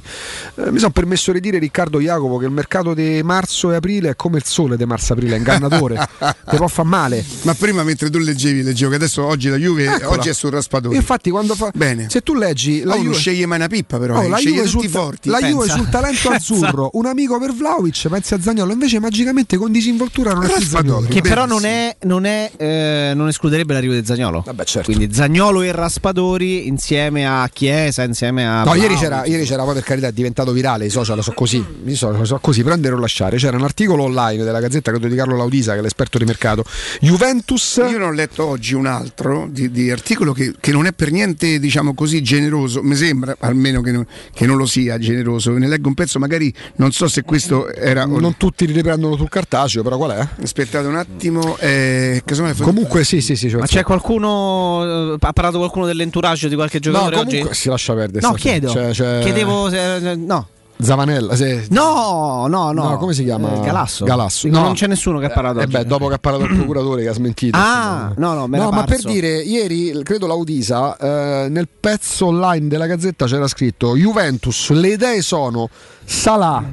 Eh, 0.55 0.71
mi 0.71 0.77
sono 0.77 0.91
permesso 0.91 1.31
di 1.31 1.39
dire, 1.39 1.57
Riccardo 1.57 1.99
Jacopo, 1.99 2.37
che 2.37 2.45
il 2.45 2.51
mercato 2.51 2.73
di 2.83 3.21
marzo 3.23 3.71
e 3.71 3.75
aprile 3.75 4.09
è 4.09 4.15
come 4.15 4.37
il 4.37 4.43
sole 4.45 4.77
di 4.77 4.85
marzo-aprile, 4.85 5.35
è 5.35 5.37
ingannatore, 5.37 6.07
ti 6.49 6.55
può 6.57 6.67
far 6.67 6.85
male. 6.85 7.23
Ma 7.43 7.53
prima 7.53 7.83
mentre 7.83 8.09
tu 8.09 8.17
leggevi, 8.19 8.63
leggevo 8.63 8.89
che 8.91 8.95
adesso 8.97 9.23
oggi 9.25 9.49
la 9.49 9.57
Juve 9.57 9.85
Eccola. 9.85 10.09
oggi 10.09 10.29
è 10.29 10.33
sul 10.33 10.51
raspadore. 10.51 10.95
Infatti, 10.95 11.29
quando 11.29 11.55
fa. 11.55 11.71
Bene. 11.73 12.07
Se 12.09 12.21
tu 12.21 12.33
leggi 12.33 12.83
la 12.83 12.93
Oh, 12.93 12.97
non 12.97 13.05
Juve. 13.07 13.17
sceglie 13.17 13.45
mai 13.45 13.57
una 13.57 13.67
pippa, 13.67 13.97
però. 13.97 14.17
Oh, 14.17 14.23
eh, 14.23 14.29
la 14.29 14.37
sceglie 14.37 14.55
Juve, 14.63 14.69
tutti 14.69 14.81
sul, 14.89 14.89
forti. 14.99 15.29
la 15.29 15.37
Pensa. 15.37 15.51
Juve 15.53 15.67
sul 15.69 15.89
talento 15.89 16.29
azzurro, 16.31 16.89
un 16.93 17.05
amico 17.05 17.39
per 17.39 17.53
Vlaovic, 17.53 18.07
pensi 18.07 18.33
a 18.33 18.41
Zagnolo, 18.41 18.71
invece 18.71 18.99
magicamente 18.99 19.57
con 19.57 19.71
disinvoltura 19.71 20.33
non 20.33 20.43
è 20.45 20.53
più 20.53 20.65
Zagnolo. 20.65 21.07
Che 21.07 21.21
però 21.21 21.45
non, 21.45 21.65
è, 21.65 21.95
non, 22.03 22.25
è, 22.25 22.51
eh, 22.57 23.11
non 23.15 23.27
escluderebbe 23.27 23.73
l'arrivo 23.73 23.93
di 23.93 24.05
Zagnolo. 24.05 24.43
certo. 24.65 24.91
Quindi 24.91 25.13
Zagnolo 25.13 25.61
e 25.61 25.71
Raspadori 25.71 26.67
insieme 26.67 27.25
a 27.27 27.49
Chiesa, 27.51 28.03
insieme 28.03 28.47
a. 28.47 28.63
No, 28.63 28.75
ieri 28.75 28.95
c'era, 28.95 29.25
ieri 29.25 29.45
c'era, 29.45 29.63
poi 29.63 29.73
per 29.73 29.83
carità, 29.83 30.07
è 30.07 30.11
diventato 30.11 30.51
virale, 30.51 30.85
i 30.85 30.89
social 30.89 31.21
sono 31.21 31.35
così, 31.35 31.63
i 31.85 31.95
social 31.95 32.25
sono 32.25 32.39
così, 32.39 32.63
prendere 32.65 32.95
o 32.95 32.99
lasciare. 32.99 33.37
C'era 33.37 33.55
un 33.55 33.63
articolo 33.63 34.03
online 34.03 34.43
della 34.43 34.59
Gazzetta, 34.59 34.91
credo 34.91 35.07
di 35.07 35.15
Carlo 35.15 35.37
Laudisa, 35.37 35.73
che 35.73 35.79
è 35.79 35.81
l'esperto 35.81 36.17
di 36.17 36.25
mercato. 36.25 36.63
Juventus. 36.99 37.75
Io 37.89 37.97
ne 37.97 38.03
ho 38.03 38.11
letto 38.11 38.45
oggi 38.45 38.73
un 38.73 38.85
altro 38.87 39.47
di, 39.49 39.71
di 39.71 39.89
articolo 39.91 40.33
che, 40.33 40.53
che 40.59 40.71
non 40.71 40.85
è 40.85 40.91
per 40.93 41.11
niente, 41.11 41.59
diciamo 41.59 41.93
così, 41.93 42.21
generoso. 42.21 42.81
Mi 42.81 42.95
sembra 42.95 43.35
almeno 43.39 43.81
che 43.81 43.91
non, 43.91 44.05
che 44.33 44.45
non 44.45 44.57
lo 44.57 44.65
sia 44.65 44.97
generoso. 44.97 45.51
Ne 45.51 45.67
leggo 45.67 45.87
un 45.87 45.93
pezzo, 45.93 46.19
magari 46.19 46.53
non 46.75 46.91
so 46.91 47.07
se 47.07 47.21
questo 47.23 47.71
era. 47.71 48.05
Non 48.05 48.35
tutti 48.37 48.65
li 48.67 48.73
riprendono 48.73 49.15
sul 49.15 49.29
cartaceo, 49.29 49.83
però 49.83 49.97
qual 49.97 50.11
è? 50.11 50.27
Aspettate 50.41 50.87
un 50.87 50.95
attimo. 50.95 51.57
Eh, 51.59 52.21
Comunque, 52.61 53.03
sì, 53.03 53.21
sì, 53.21 53.35
sì. 53.35 53.49
cioè, 53.49 53.59
Ma 53.59 53.65
c'è 53.67 53.83
qualcuno. 53.83 55.13
eh, 55.13 55.17
Ha 55.19 55.33
parlato 55.33 55.57
qualcuno 55.57 55.85
dell'entourage 55.85 56.49
di 56.49 56.55
qualche 56.55 56.77
No, 56.77 56.81
giocatore 56.91 57.15
comunque 57.17 57.49
oggi? 57.49 57.53
si 57.59 57.69
lascia 57.69 57.93
perdere. 57.93 58.25
No, 58.27 58.33
chiedo. 58.33 58.71
c'è- 58.73 58.89
c'è- 58.91 59.19
Chiedevo. 59.21 59.69
se- 59.69 60.15
no. 60.15 60.47
Zavanella, 60.77 61.35
sì. 61.35 61.67
No, 61.69 62.47
no, 62.47 62.71
no. 62.71 62.89
No, 62.89 62.97
come 62.97 63.13
si 63.13 63.23
chiama? 63.23 63.53
Eh, 63.53 63.61
Galasso. 63.61 64.03
Galasso. 64.05 64.47
No. 64.49 64.61
Non 64.61 64.73
c'è 64.73 64.87
nessuno 64.87 65.19
che 65.19 65.25
ha 65.25 65.29
parlato. 65.29 65.59
Eh 65.59 65.67
beh, 65.67 65.85
dopo 65.85 66.07
che 66.07 66.15
ha 66.15 66.19
parlato 66.19 66.45
il 66.45 66.53
procuratore 66.57 67.03
che 67.03 67.07
ha 67.09 67.13
smentito. 67.13 67.57
Ah, 67.57 68.11
no, 68.17 68.33
no, 68.33 68.47
me 68.47 68.57
No, 68.57 68.71
ma 68.71 68.83
per 68.83 69.01
dire, 69.01 69.41
ieri 69.41 70.01
credo 70.03 70.27
l'Audisa 70.27 70.97
eh, 70.97 71.49
nel 71.49 71.67
pezzo 71.79 72.25
online 72.27 72.67
della 72.67 72.87
Gazzetta 72.87 73.25
c'era 73.25 73.47
scritto 73.47 73.95
Juventus, 73.95 74.69
le 74.71 74.89
idee 74.89 75.21
sono 75.21 75.69
Salah, 76.03 76.63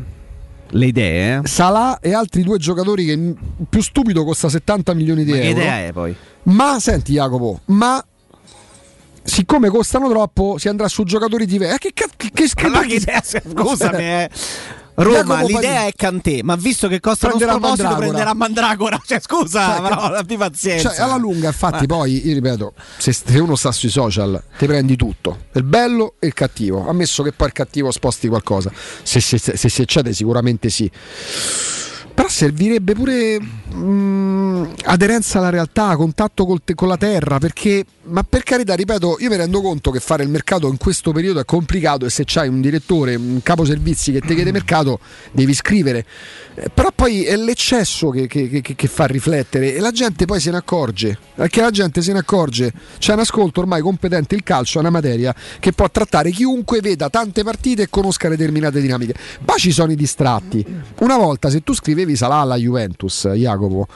Le 0.70 0.86
idee, 0.86 1.40
eh? 1.42 1.46
Salah 1.46 1.98
e 2.00 2.12
altri 2.12 2.42
due 2.42 2.58
giocatori 2.58 3.04
che 3.04 3.34
più 3.68 3.82
stupido 3.82 4.24
costa 4.24 4.48
70 4.48 4.94
milioni 4.94 5.24
di 5.24 5.30
Ma 5.30 5.36
che 5.38 5.48
euro. 5.48 5.60
idea 5.60 5.78
è 5.86 5.92
poi? 5.92 6.16
Ma 6.44 6.80
senti 6.80 7.12
Jacopo, 7.12 7.60
ma 7.66 8.04
siccome 9.24 9.68
costano 9.68 10.08
troppo 10.08 10.56
si 10.58 10.68
andrà 10.68 10.88
su 10.88 11.04
giocatori 11.04 11.46
diversi. 11.46 11.74
Eh, 11.74 11.78
che 11.78 11.90
cazzo 11.94 12.12
che, 12.16 12.30
che, 12.32 12.48
che- 12.54 12.64
Allora, 12.66 12.80
che 12.82 12.94
idea, 12.94 13.22
scusami, 13.22 14.02
eh. 14.02 14.30
Roma, 14.94 15.16
Jacopo 15.22 15.46
l'idea 15.46 15.72
Pagni- 15.76 15.88
è 15.88 15.92
Cantè, 15.96 16.42
ma 16.42 16.54
visto 16.54 16.86
che 16.86 17.00
costa 17.00 17.26
uno 17.28 17.36
Prenderà 17.36 17.56
sproposito 17.58 17.82
Mandragora. 17.88 18.06
prenderà 18.12 18.34
Mandragora. 18.34 19.02
Cioè, 19.06 19.20
scusa, 19.20 19.76
Cioè, 19.76 19.80
però, 19.88 20.00
abbi 20.02 20.36
pazienza. 20.36 20.90
Cioè, 20.90 21.00
alla 21.00 21.16
lunga, 21.16 21.46
infatti, 21.46 21.86
poi 21.86 22.26
io 22.28 22.34
ripeto: 22.34 22.74
se, 22.98 23.10
se 23.12 23.38
uno 23.38 23.56
sta 23.56 23.72
sui 23.72 23.88
social, 23.88 24.42
ti 24.58 24.66
prendi 24.66 24.94
tutto, 24.96 25.44
il 25.54 25.62
bello 25.62 26.16
e 26.18 26.26
il 26.26 26.34
cattivo. 26.34 26.86
Ammesso 26.86 27.22
che 27.22 27.32
poi 27.32 27.46
il 27.46 27.52
cattivo 27.54 27.90
sposti 27.90 28.28
qualcosa. 28.28 28.70
Se, 29.02 29.18
se- 29.20 29.38
se- 29.38 30.12
sicuramente 30.12 30.68
sì. 30.68 30.90
Però 32.14 32.28
servirebbe 32.28 32.94
pure 32.94 33.38
mm, 33.74 34.64
aderenza 34.84 35.38
alla 35.38 35.50
realtà, 35.50 35.96
contatto 35.96 36.44
col 36.44 36.60
con 36.74 36.88
la 36.88 36.96
terra, 36.96 37.38
perché, 37.38 37.84
ma 38.04 38.22
per 38.22 38.42
carità, 38.42 38.74
ripeto, 38.74 39.16
io 39.20 39.30
mi 39.30 39.36
rendo 39.36 39.60
conto 39.60 39.90
che 39.90 39.98
fare 39.98 40.22
il 40.22 40.28
mercato 40.28 40.68
in 40.68 40.76
questo 40.76 41.12
periodo 41.12 41.40
è 41.40 41.44
complicato 41.44 42.04
e 42.04 42.10
se 42.10 42.24
c'hai 42.26 42.48
un 42.48 42.60
direttore, 42.60 43.14
un 43.14 43.40
capo 43.42 43.64
servizi 43.64 44.12
che 44.12 44.20
ti 44.20 44.34
chiede 44.34 44.52
mercato, 44.52 45.00
devi 45.32 45.54
scrivere. 45.54 46.04
Però 46.74 46.90
poi 46.94 47.24
è 47.24 47.34
l'eccesso 47.36 48.10
che, 48.10 48.26
che- 48.26 48.48
che- 48.60 48.74
che 48.74 48.86
fa 48.88 49.06
riflettere 49.06 49.74
e 49.74 49.80
la 49.80 49.90
gente 49.90 50.26
poi 50.26 50.38
se 50.38 50.50
ne 50.50 50.58
accorge, 50.58 51.16
perché 51.34 51.60
la 51.62 51.70
gente 51.70 52.02
se 52.02 52.12
ne 52.12 52.18
accorge. 52.18 52.72
C'è 52.98 53.14
un 53.14 53.20
ascolto 53.20 53.60
ormai 53.60 53.80
competente, 53.80 54.34
il 54.34 54.42
calcio 54.42 54.78
è 54.78 54.80
una 54.80 54.90
materia 54.90 55.34
che 55.58 55.72
può 55.72 55.90
trattare 55.90 56.30
chiunque 56.30 56.80
veda 56.80 57.08
tante 57.08 57.42
partite 57.42 57.82
e 57.82 57.86
conosca 57.88 58.28
determinate 58.28 58.80
dinamiche. 58.80 59.14
Poi 59.44 59.58
ci 59.58 59.72
sono 59.72 59.92
i 59.92 59.96
distratti. 59.96 60.64
Una 61.00 61.16
volta 61.16 61.48
se 61.48 61.62
tu 61.62 61.72
scrivevi 61.74 62.14
Salah 62.16 62.40
alla 62.40 62.56
Juventus, 62.56 63.28
Jacopo, 63.28 63.86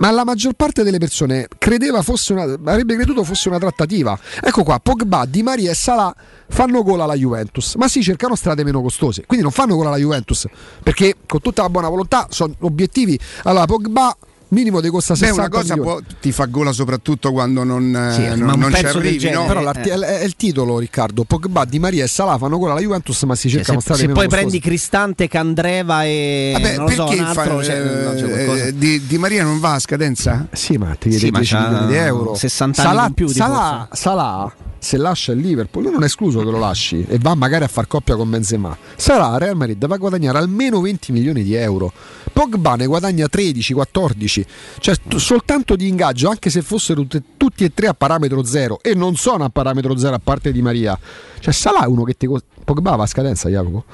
ma 0.00 0.10
la 0.10 0.24
maggior 0.24 0.54
parte 0.54 0.82
delle 0.82 0.98
persone 0.98 1.46
credeva 1.58 2.02
fosse 2.02 2.32
una, 2.32 2.42
avrebbe 2.42 2.96
creduto 2.96 3.22
fosse 3.24 3.48
una 3.48 3.58
trattativa. 3.58 4.18
Ecco 4.42 4.64
qua, 4.64 4.78
Pogba, 4.80 5.24
Di 5.26 5.42
Maria 5.42 5.70
e 5.70 5.74
Salah 5.74 6.14
fanno 6.48 6.82
gol 6.82 7.00
alla 7.00 7.14
Juventus, 7.14 7.74
ma 7.76 7.88
si 7.88 8.02
cercano 8.02 8.34
strade 8.34 8.64
meno 8.64 8.82
costose, 8.82 9.24
quindi 9.26 9.44
non 9.44 9.52
fanno 9.52 9.76
gol 9.76 9.86
alla 9.86 9.98
Juventus, 9.98 10.46
perché 10.82 11.16
con 11.26 11.40
tutta 11.40 11.62
la 11.62 11.70
buona 11.70 11.88
volontà 11.88 12.26
sono 12.30 12.54
obiettivi. 12.60 13.18
Allora, 13.44 13.66
Pogba 13.66 14.16
minimo 14.50 14.80
ti 14.80 14.88
costa 14.88 15.14
Beh, 15.14 15.18
60 15.20 15.40
una 15.40 15.48
cosa 15.50 15.74
milioni. 15.74 16.02
può- 16.02 16.14
ti 16.20 16.32
fa 16.32 16.44
gola 16.46 16.72
soprattutto 16.72 17.32
quando 17.32 17.64
non, 17.64 17.94
eh, 17.94 18.12
Sì, 18.12 18.26
non, 18.28 18.38
ma 18.40 18.52
un 18.54 18.60
non 18.60 18.72
ci 18.74 18.84
arrivi, 18.86 19.30
no? 19.30 19.46
Però 19.46 19.60
l'arti- 19.60 19.88
è, 19.88 19.94
è 19.98 20.24
il 20.24 20.36
titolo, 20.36 20.78
Riccardo. 20.78 21.24
Pogba, 21.24 21.64
Di 21.64 21.78
Maria 21.78 22.04
e 22.04 22.08
Salah 22.08 22.38
fanno 22.38 22.58
gol 22.58 22.70
alla 22.70 22.80
Juventus, 22.80 23.22
ma 23.24 23.34
si 23.34 23.48
Cioè, 23.48 23.58
cercano 23.58 23.78
se 23.78 23.84
strade 23.84 24.00
se 24.02 24.06
meno 24.08 24.18
poi 24.18 24.28
prendi 24.28 24.60
Cristante, 24.60 25.28
Candreva 25.28 26.04
e 26.04 26.50
Vabbè, 26.54 26.76
non 26.76 26.84
lo 26.86 26.90
so, 26.92 27.04
perché 27.06 27.20
un 27.20 27.26
altro, 27.26 27.56
fa- 27.58 27.62
cioè, 27.64 27.82
no, 28.04 28.12
c'è 28.14 28.28
qualcosa. 28.28 28.64
eh, 28.66 28.76
di, 28.78 29.06
Di 29.06 29.18
Maria 29.18 29.42
non 29.44 29.58
va 29.60 29.74
a 29.74 29.78
scadenza? 29.78 30.46
Sì, 30.52 30.76
ma 30.76 30.94
ti 30.98 31.08
chiede 31.08 31.18
Sì, 31.26 31.30
ma 31.30 31.38
10 31.38 31.54
c'ha 31.54 31.60
milioni 31.68 31.86
di 31.86 31.94
euro. 31.96 32.34
60 32.34 32.82
anni 32.82 32.90
Salah, 32.90 33.06
in 33.06 33.14
più 33.14 33.26
di 33.26 33.32
Salah, 33.32 33.88
Salah 33.92 34.52
se 34.82 34.96
lascia 34.96 35.32
il 35.32 35.40
Liverpool, 35.40 35.84
io 35.84 35.90
non 35.90 36.02
è 36.02 36.06
escluso 36.06 36.38
che 36.38 36.50
lo 36.50 36.58
lasci 36.58 37.04
e 37.06 37.18
va 37.20 37.34
magari 37.34 37.64
a 37.64 37.68
far 37.68 37.86
coppia 37.86 38.16
con 38.16 38.30
Benzema, 38.30 38.74
sarà 38.96 39.36
Real 39.36 39.54
Madrid 39.54 39.86
va 39.86 39.94
a 39.94 39.98
guadagnare 39.98 40.38
almeno 40.38 40.80
20 40.80 41.12
milioni 41.12 41.42
di 41.42 41.52
euro. 41.54 41.92
Pogba 42.32 42.74
ne 42.76 42.86
guadagna 42.86 43.28
13, 43.28 43.72
14, 43.72 44.46
cioè 44.78 44.94
t- 44.96 45.16
soltanto 45.16 45.76
di 45.76 45.88
ingaggio, 45.88 46.28
anche 46.28 46.50
se 46.50 46.62
fossero 46.62 47.02
tutte- 47.02 47.22
tutti 47.36 47.64
e 47.64 47.72
tre 47.74 47.88
a 47.88 47.94
parametro 47.94 48.42
zero 48.44 48.78
e 48.82 48.94
non 48.94 49.16
sono 49.16 49.44
a 49.44 49.48
parametro 49.50 49.96
zero 49.96 50.14
a 50.14 50.20
parte 50.22 50.52
di 50.52 50.62
Maria. 50.62 50.98
Cioè 51.38 51.52
Salah 51.52 51.84
è 51.84 51.86
uno 51.86 52.04
che 52.04 52.14
ti 52.16 52.26
costa... 52.26 52.46
Pogba 52.64 52.94
va 52.96 53.02
a 53.04 53.06
scadenza, 53.06 53.48
Jacopo? 53.48 53.84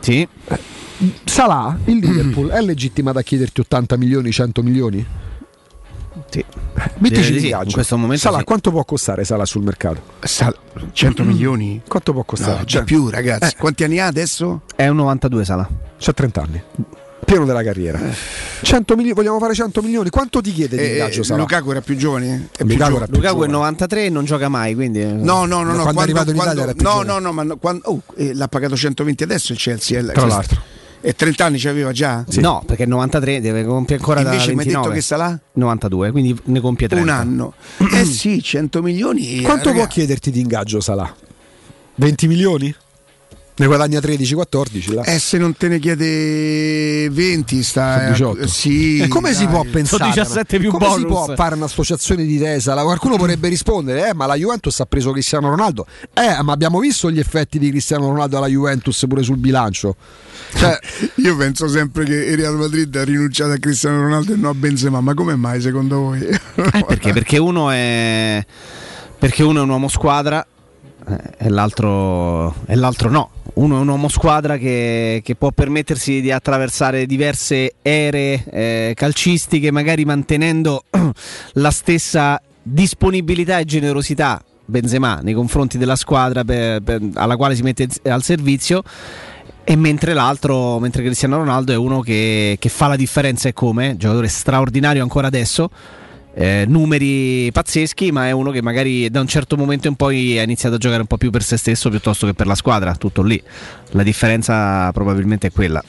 Sì. 0.00 0.26
Salah, 1.24 1.78
il 1.84 1.98
Liverpool, 1.98 2.48
è 2.48 2.60
legittimato 2.62 3.18
a 3.18 3.22
chiederti 3.22 3.60
80 3.60 3.96
milioni, 3.96 4.30
100 4.32 4.62
milioni? 4.62 5.06
Sì. 6.30 6.44
Mettici 6.98 7.34
in 7.34 7.40
sì, 7.40 7.46
viaggio. 7.46 7.66
in 7.68 7.72
questo 7.72 7.96
momento 7.98 8.22
Salah, 8.22 8.38
sì. 8.38 8.44
quanto 8.44 8.70
può 8.70 8.84
costare 8.84 9.24
Salah 9.24 9.44
sul 9.44 9.62
mercato? 9.62 10.00
100 10.92 11.22
milioni? 11.24 11.82
Quanto 11.86 12.12
può 12.12 12.24
costare? 12.24 12.58
No, 12.58 12.64
già 12.64 12.82
più, 12.82 13.08
ragazzi. 13.10 13.54
Quanti 13.56 13.84
anni 13.84 13.98
ha 14.00 14.06
adesso? 14.06 14.62
È 14.74 14.88
un 14.88 14.96
92 14.96 15.44
Sala. 15.44 15.68
C'ha 15.98 16.12
30 16.12 16.42
anni. 16.42 16.62
Pieno 17.26 17.44
della 17.44 17.62
carriera. 17.64 18.00
100 18.62 18.94
milioni, 18.94 19.14
vogliamo 19.14 19.38
fare 19.40 19.52
100 19.52 19.82
milioni? 19.82 20.10
Quanto 20.10 20.40
ti 20.40 20.52
chiede 20.52 20.76
di 20.76 20.82
Eh, 20.82 20.92
ingaggio 20.92 21.22
Salah? 21.24 21.40
Lukaku 21.40 21.70
era 21.72 21.80
più 21.80 21.96
giovane? 21.96 22.48
È 22.56 22.64
più 22.64 22.66
Lukaku 22.66 22.76
giovane. 22.78 22.96
era 22.96 23.06
più 23.06 23.14
Lukaku 23.16 23.34
è 23.34 23.46
giovane. 23.46 23.52
93 23.52 24.04
e 24.04 24.08
non 24.10 24.24
gioca 24.24 24.48
mai, 24.48 24.74
quindi... 24.74 25.04
No, 25.04 25.44
no, 25.44 25.62
no, 25.64 25.72
no. 25.72 25.82
Quando 25.82 26.00
è 26.00 26.02
arrivato 26.04 26.30
in 26.30 26.36
Italia 26.36 26.62
era 26.62 26.72
più 26.72 26.82
no, 26.84 26.90
giovane. 26.90 27.08
no, 27.12 27.18
no, 27.18 27.32
ma 27.32 27.42
no, 27.42 27.56
quando, 27.56 27.82
oh, 27.86 28.02
eh, 28.16 28.32
l'ha 28.32 28.48
pagato 28.48 28.76
120 28.76 29.22
adesso 29.24 29.52
il 29.52 29.58
Chelsea. 29.58 29.98
eh, 29.98 30.04
Tra 30.04 30.20
cioè, 30.20 30.28
l'altro. 30.28 30.62
E 31.00 31.14
30 31.14 31.44
anni 31.44 31.58
ci 31.58 31.68
aveva 31.68 31.92
già? 31.92 32.24
No, 32.36 32.62
perché 32.66 32.84
il 32.84 32.88
93 32.88 33.40
deve 33.40 33.64
compiere 33.64 34.00
ancora 34.00 34.22
da 34.22 34.30
Invece 34.30 34.52
mi 34.54 34.60
hai 34.60 34.64
29. 34.66 34.86
detto 34.88 34.94
che 34.96 35.04
Salah? 35.04 35.40
92, 35.52 36.10
quindi 36.12 36.40
ne 36.44 36.60
compie 36.60 36.88
30. 36.88 37.12
Un 37.12 37.18
anno. 37.18 37.54
eh 37.92 38.04
sì, 38.04 38.42
100 38.42 38.82
milioni. 38.82 39.42
Quanto 39.42 39.66
raga. 39.68 39.80
può 39.80 39.86
chiederti 39.88 40.30
di 40.30 40.40
ingaggio 40.40 40.80
Salah? 40.80 41.12
20 41.96 42.26
milioni? 42.28 42.74
Ne 43.58 43.66
guadagna 43.66 44.00
13-14 44.00 44.94
là. 44.94 45.02
Eh, 45.04 45.18
se 45.18 45.38
non 45.38 45.56
te 45.56 45.68
ne 45.68 45.78
chiede 45.78 47.08
20 47.08 47.62
sta... 47.62 48.12
Sono 48.14 48.34
18. 48.34 48.46
Sì. 48.48 48.98
e 48.98 49.08
come 49.08 49.32
si 49.32 49.44
dai. 49.44 49.52
può 49.54 49.64
pensare? 49.64 50.04
17 50.12 50.58
più 50.58 50.70
come 50.70 50.84
si 50.90 51.00
bonus. 51.06 51.24
può 51.24 51.34
fare 51.34 51.54
un'associazione 51.54 52.24
di 52.24 52.38
Tesala? 52.38 52.82
Qualcuno 52.82 53.16
vorrebbe 53.16 53.48
rispondere, 53.48 54.10
eh, 54.10 54.14
ma 54.14 54.26
la 54.26 54.34
Juventus 54.34 54.78
ha 54.80 54.84
preso 54.84 55.10
Cristiano 55.12 55.48
Ronaldo. 55.48 55.86
Eh, 56.12 56.42
ma 56.42 56.52
abbiamo 56.52 56.80
visto 56.80 57.10
gli 57.10 57.18
effetti 57.18 57.58
di 57.58 57.70
Cristiano 57.70 58.08
Ronaldo 58.08 58.36
alla 58.36 58.48
Juventus 58.48 59.06
pure 59.08 59.22
sul 59.22 59.38
bilancio. 59.38 59.96
Cioè, 60.54 60.78
Io 61.16 61.34
penso 61.38 61.66
sempre 61.66 62.04
che 62.04 62.14
il 62.14 62.36
Real 62.36 62.56
Madrid 62.56 62.94
ha 62.94 63.04
rinunciato 63.04 63.52
a 63.52 63.56
Cristiano 63.56 64.02
Ronaldo 64.02 64.34
e 64.34 64.36
non 64.36 64.50
a 64.50 64.54
Benzema, 64.54 65.00
ma 65.00 65.14
come 65.14 65.34
mai 65.34 65.62
secondo 65.62 65.98
voi? 65.98 66.20
Eh, 66.20 66.84
perché? 66.86 67.12
Perché 67.14 67.38
uno 67.38 67.70
è 67.70 68.44
perché 69.18 69.42
uno 69.42 69.60
è 69.60 69.62
un 69.62 69.70
uomo 69.70 69.88
squadra 69.88 70.42
eh, 70.42 70.55
e, 71.38 71.48
l'altro, 71.48 72.54
l'altro 72.66 73.10
no. 73.10 73.30
Uno 73.54 73.76
è 73.76 73.80
un 73.80 73.88
uomo 73.88 74.08
squadra 74.08 74.58
che, 74.58 75.22
che 75.24 75.34
può 75.34 75.50
permettersi 75.50 76.20
di 76.20 76.30
attraversare 76.30 77.06
diverse 77.06 77.74
ere 77.80 78.44
eh, 78.50 78.92
calcistiche, 78.94 79.70
magari 79.70 80.04
mantenendo 80.04 80.84
la 81.54 81.70
stessa 81.70 82.40
disponibilità 82.62 83.58
e 83.58 83.64
generosità 83.64 84.42
Benzema 84.68 85.20
nei 85.22 85.32
confronti 85.32 85.78
della 85.78 85.94
squadra 85.94 86.42
per- 86.44 86.82
per- 86.82 87.00
alla 87.14 87.36
quale 87.36 87.54
si 87.54 87.62
mette 87.62 87.88
al 88.04 88.22
servizio. 88.22 88.82
E 89.68 89.74
mentre 89.74 90.12
l'altro, 90.12 90.78
mentre 90.78 91.02
Cristiano 91.02 91.38
Ronaldo 91.38 91.72
è 91.72 91.76
uno 91.76 92.00
che, 92.00 92.56
che 92.58 92.68
fa 92.68 92.86
la 92.86 92.96
differenza 92.96 93.48
e 93.48 93.52
come, 93.52 93.96
giocatore 93.96 94.28
straordinario 94.28 95.02
ancora 95.02 95.26
adesso, 95.26 95.70
eh, 96.38 96.66
numeri 96.68 97.50
pazzeschi, 97.50 98.12
ma 98.12 98.26
è 98.26 98.30
uno 98.30 98.50
che 98.50 98.60
magari 98.60 99.08
da 99.08 99.20
un 99.20 99.26
certo 99.26 99.56
momento 99.56 99.88
in 99.88 99.94
poi 99.94 100.38
ha 100.38 100.42
iniziato 100.42 100.74
a 100.74 100.78
giocare 100.78 101.00
un 101.00 101.06
po' 101.06 101.16
più 101.16 101.30
per 101.30 101.42
se 101.42 101.56
stesso 101.56 101.88
piuttosto 101.88 102.26
che 102.26 102.34
per 102.34 102.46
la 102.46 102.54
squadra, 102.54 102.94
tutto 102.94 103.22
lì. 103.22 103.42
La 103.92 104.02
differenza 104.02 104.92
probabilmente 104.92 105.46
è 105.46 105.50
quella. 105.52 105.82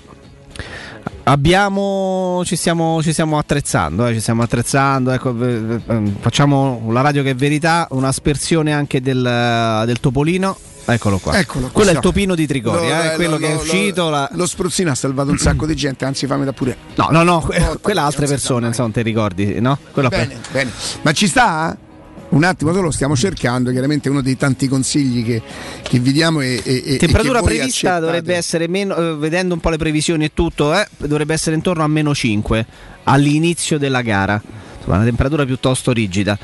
Abbiamo, 1.24 2.41
ci, 2.45 2.56
stiamo, 2.56 3.04
ci 3.04 3.12
stiamo 3.12 3.38
attrezzando, 3.38 4.08
eh, 4.08 4.14
ci 4.14 4.22
stiamo 4.22 4.41
attrezzando, 4.43 5.12
ecco, 5.12 5.36
eh, 5.43 5.82
eh, 5.86 6.02
facciamo 6.22 6.88
la 6.91 7.02
radio 7.02 7.24
che 7.24 7.32
è 7.32 7.36
verità, 7.36 7.86
un'aspersione 7.91 8.72
anche 8.72 9.02
del, 9.02 9.84
del 9.86 10.00
Topolino. 10.00 10.58
Eccolo 10.90 11.18
qua. 11.20 11.38
Eccolo 11.38 11.64
qua. 11.66 11.72
Quello 11.72 11.90
è 11.90 11.94
il 11.94 12.00
topino 12.00 12.34
di 12.36 12.48
Trigoria, 12.48 13.04
Lo- 13.06 13.12
eh, 13.12 13.16
quello 13.16 13.32
lo- 13.32 13.38
che 13.38 13.48
è 13.48 13.54
lo- 13.54 13.62
uscito. 13.62 14.10
la- 14.10 14.30
Lo 14.34 14.46
spruzzino 14.46 14.90
ha 14.92 14.96
salvato 14.96 15.30
un 15.32 15.38
sacco 15.38 15.66
di 15.66 15.76
gente, 15.76 16.06
anzi 16.06 16.26
fammi 16.28 16.46
da 16.46 16.54
pure. 16.54 16.78
No, 16.96 17.08
no, 17.12 17.24
no, 17.24 17.40
que- 17.42 17.78
quella 17.82 18.04
altre 18.04 18.26
persone, 18.28 18.68
insomma, 18.68 18.92
ti 18.94 19.02
ricordi, 19.02 19.60
no? 19.60 19.78
Quello 19.92 20.08
Bene, 20.10 20.38
bene. 20.52 20.72
Ma 21.02 21.12
ci 21.12 21.28
sta? 21.28 21.78
Un 22.30 22.44
attimo, 22.44 22.72
solo 22.72 22.84
lo 22.86 22.92
stiamo 22.92 23.16
cercando, 23.16 23.72
chiaramente 23.72 24.10
è 24.10 24.12
uno 24.12 24.22
dei 24.22 24.36
tanti 24.36 24.68
consigli 24.68 25.24
che, 25.26 25.42
che 25.82 25.98
vi 26.00 26.12
diamo 26.12 26.42
e, 26.42 26.62
e- 26.62 26.98
Temperatura 26.98 27.42
prevista 27.42 27.66
accettate. 27.96 28.02
dovrebbe 28.02 28.36
essere 28.36 28.68
meno, 28.68 28.96
eh, 28.98 29.16
vedendo 29.16 29.54
un 29.54 29.62
po' 29.62 29.70
le 29.70 29.78
previsioni 29.78 30.26
e 30.26 30.32
tutto, 30.34 30.74
eh, 30.74 30.86
dovrebbe 30.98 31.34
essere 31.34 31.56
intorno 31.56 31.84
a 31.84 31.88
meno 31.88 32.14
5 32.14 32.66
all'inizio 33.04 33.78
della 33.78 34.02
gara. 34.02 34.42
Insomma, 34.78 34.98
una 34.98 35.06
temperatura 35.06 35.46
piuttosto 35.46 35.94
rigida. 35.94 36.38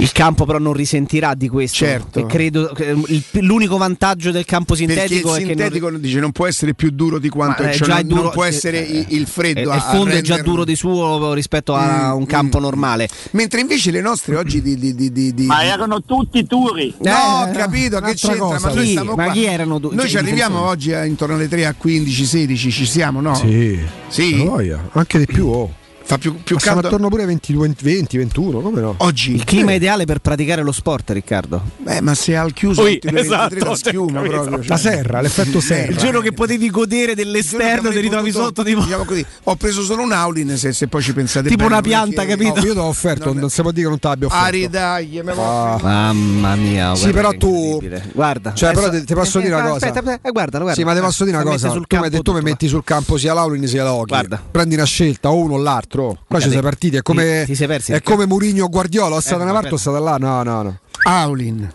Il 0.00 0.12
campo 0.12 0.44
però 0.44 0.58
non 0.58 0.72
risentirà 0.74 1.34
di 1.34 1.48
questo. 1.48 1.78
Certo. 1.84 2.20
E 2.20 2.26
credo 2.26 2.68
che 2.74 2.94
il- 3.06 3.22
l'unico 3.40 3.76
vantaggio 3.76 4.30
del 4.30 4.44
campo 4.44 4.74
Perché 4.74 4.92
sintetico 4.92 5.30
il 5.30 5.34
è 5.34 5.38
che 5.38 5.44
non- 5.54 5.56
sintetico 5.56 5.90
dice 5.98 6.20
non 6.20 6.30
può 6.32 6.46
essere 6.46 6.74
più 6.74 6.90
duro 6.90 7.18
di 7.18 7.28
quanto 7.28 7.62
Ma, 7.64 7.70
eh, 7.70 7.74
cioè, 7.74 7.86
già 7.88 7.94
non, 7.94 8.02
è 8.02 8.06
duro- 8.06 8.22
non 8.22 8.30
può 8.30 8.44
eh, 8.44 8.48
essere 8.48 8.86
eh, 8.88 8.98
il, 8.98 9.06
il 9.08 9.26
freddo 9.26 9.58
eh, 9.58 9.62
il 9.62 9.68
a 9.70 9.80
fondo 9.80 10.14
è 10.14 10.20
già 10.20 10.40
duro 10.40 10.64
di 10.64 10.76
suo 10.76 11.32
rispetto 11.34 11.74
a 11.74 12.12
Mm, 12.14 12.16
un 12.18 12.26
campo 12.26 12.58
normale. 12.60 13.08
Mentre 13.32 13.60
invece 13.60 13.90
le 13.90 14.00
nostre 14.00 14.36
oggi 14.36 14.62
di. 14.62 14.76
di, 14.78 14.94
di, 14.94 15.10
di, 15.12 15.34
di- 15.34 15.46
Ma 15.46 15.64
erano 15.64 16.00
tutti 16.02 16.46
turi. 16.46 16.94
No, 17.00 17.10
ho 17.12 17.46
Eh, 17.48 17.52
capito 17.52 18.00
che 18.00 18.14
c'entra, 18.14 18.38
cosa. 18.38 18.68
ma 18.68 18.74
noi 18.74 18.86
Chi? 18.86 19.10
Ma 19.16 19.30
chi 19.32 19.44
erano 19.44 19.80
tu- 19.80 19.88
Noi 19.90 20.00
cioè, 20.00 20.08
ci 20.08 20.16
arriviamo 20.18 20.60
oggi 20.60 20.92
a 20.92 21.04
intorno 21.04 21.34
alle 21.34 21.48
3 21.48 21.66
a 21.66 21.74
15, 21.74 22.24
16, 22.24 22.70
ci 22.70 22.86
siamo, 22.86 23.20
no? 23.20 23.34
Sì. 23.34 23.78
Sì. 24.08 24.48
Anche 24.92 25.18
di 25.18 25.26
più. 25.26 25.46
Oh. 25.48 25.74
Fa 26.08 26.16
più, 26.16 26.42
più 26.42 26.56
caldo. 26.56 26.86
attorno 26.86 27.08
pure 27.10 27.20
ai 27.22 27.26
20, 27.28 27.52
20, 27.82 28.16
21, 28.16 28.60
come 28.60 28.80
no? 28.80 28.94
Oggi. 28.96 29.34
Il 29.34 29.44
clima 29.44 29.74
ideale 29.74 30.06
per 30.06 30.20
praticare 30.20 30.62
lo 30.62 30.72
sport, 30.72 31.10
Riccardo. 31.10 31.60
Beh, 31.76 32.00
ma 32.00 32.14
se 32.14 32.34
al 32.34 32.54
chiuso 32.54 32.80
Ui, 32.80 32.98
22, 32.98 33.12
23 33.12 33.36
esatto, 33.58 33.68
da 33.68 33.76
schiuma 33.76 34.20
cioè, 34.20 34.28
proprio. 34.30 34.60
La 34.68 34.76
serra, 34.78 35.20
l'effetto 35.20 35.60
serra. 35.60 35.90
Il 35.90 35.98
giorno 35.98 36.20
che 36.20 36.32
potevi 36.32 36.70
godere 36.70 37.14
dell'esterno 37.14 37.90
ti 37.90 38.00
ritrovi 38.00 38.32
sotto 38.32 38.62
tipo, 38.64 38.80
Diciamo 38.80 39.04
così, 39.04 39.22
ho 39.42 39.56
preso 39.56 39.82
solo 39.82 40.00
un 40.02 40.12
Aulin 40.12 40.56
se, 40.56 40.72
se 40.72 40.88
poi 40.88 41.02
ci 41.02 41.12
pensate 41.12 41.48
tipo 41.50 41.64
bene, 41.64 41.74
una 41.74 41.82
pianta, 41.82 42.22
perché- 42.24 42.30
capito? 42.42 42.60
No, 42.60 42.66
io 42.66 42.72
ti 42.72 42.78
ho 42.78 42.84
offerto, 42.84 43.32
non 43.34 43.50
si 43.50 43.60
può 43.60 43.70
dire 43.70 43.82
che 43.84 43.88
non 43.90 43.98
ti 43.98 44.06
abbia 44.06 44.26
offerto. 44.28 44.46
Aridaglie, 44.46 45.22
me 45.22 45.32
Ah. 45.36 45.78
Mamma 45.82 46.54
mia, 46.56 46.94
Sì, 46.94 47.10
guarda 47.10 47.28
però 47.28 47.32
tu-. 47.38 47.82
Guarda, 48.14 48.54
Cioè, 48.54 48.72
però 48.72 48.86
adesso- 48.86 49.00
ti- 49.00 49.06
ti 49.08 49.14
posso 49.14 49.38
eh, 49.40 49.42
dire 49.42 49.54
una 49.56 49.64
eh, 49.66 49.70
cosa. 49.72 49.86
Aspetta, 49.86 49.98
aspetta, 50.08 50.28
eh, 50.28 50.32
guardalo, 50.32 50.64
guarda. 50.64 50.80
Sì, 50.80 50.86
ma 50.86 50.94
ti 50.94 51.00
posso 51.00 51.24
dire 51.24 51.36
una 51.36 51.44
cosa. 51.50 51.68
Tu 51.68 51.82
mi 51.96 52.02
hai 52.04 52.08
detto 52.10 52.32
mi 52.32 52.40
metti 52.40 52.66
sul 52.66 52.82
campo 52.82 53.18
sia 53.18 53.34
Laulin 53.34 53.66
sia 53.68 53.84
Loghi. 53.84 54.06
Guarda. 54.06 54.42
Prendi 54.50 54.74
una 54.74 54.84
scelta, 54.84 55.28
o 55.30 55.36
uno 55.36 55.52
o 55.54 55.58
l'altro. 55.58 55.96
Qua 56.06 56.16
Guarda, 56.28 56.46
ci 56.46 56.52
sei 56.52 56.62
partiti. 56.62 56.96
È 56.96 57.02
come, 57.02 57.40
ti- 57.40 57.46
ti 57.46 57.54
sei 57.54 57.66
persi, 57.66 57.92
è 57.92 58.02
come 58.02 58.26
Murigno 58.26 58.64
o 58.64 58.68
Guardiola. 58.68 59.16
O 59.16 59.20
state 59.20 59.38
da 59.38 59.44
una 59.44 59.52
parte 59.52 59.74
o 59.74 59.76
state 59.76 59.98
là. 60.00 60.16
No, 60.16 60.42
no, 60.42 60.62
no. 60.62 60.78
Aulin, 61.04 61.72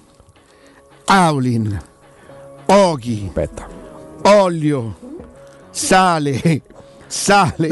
Aulin, 1.05 1.81
Oghi, 2.65 3.25
Aspetta. 3.27 3.67
olio, 4.23 4.95
sale, 5.69 6.61
sale, 7.07 7.69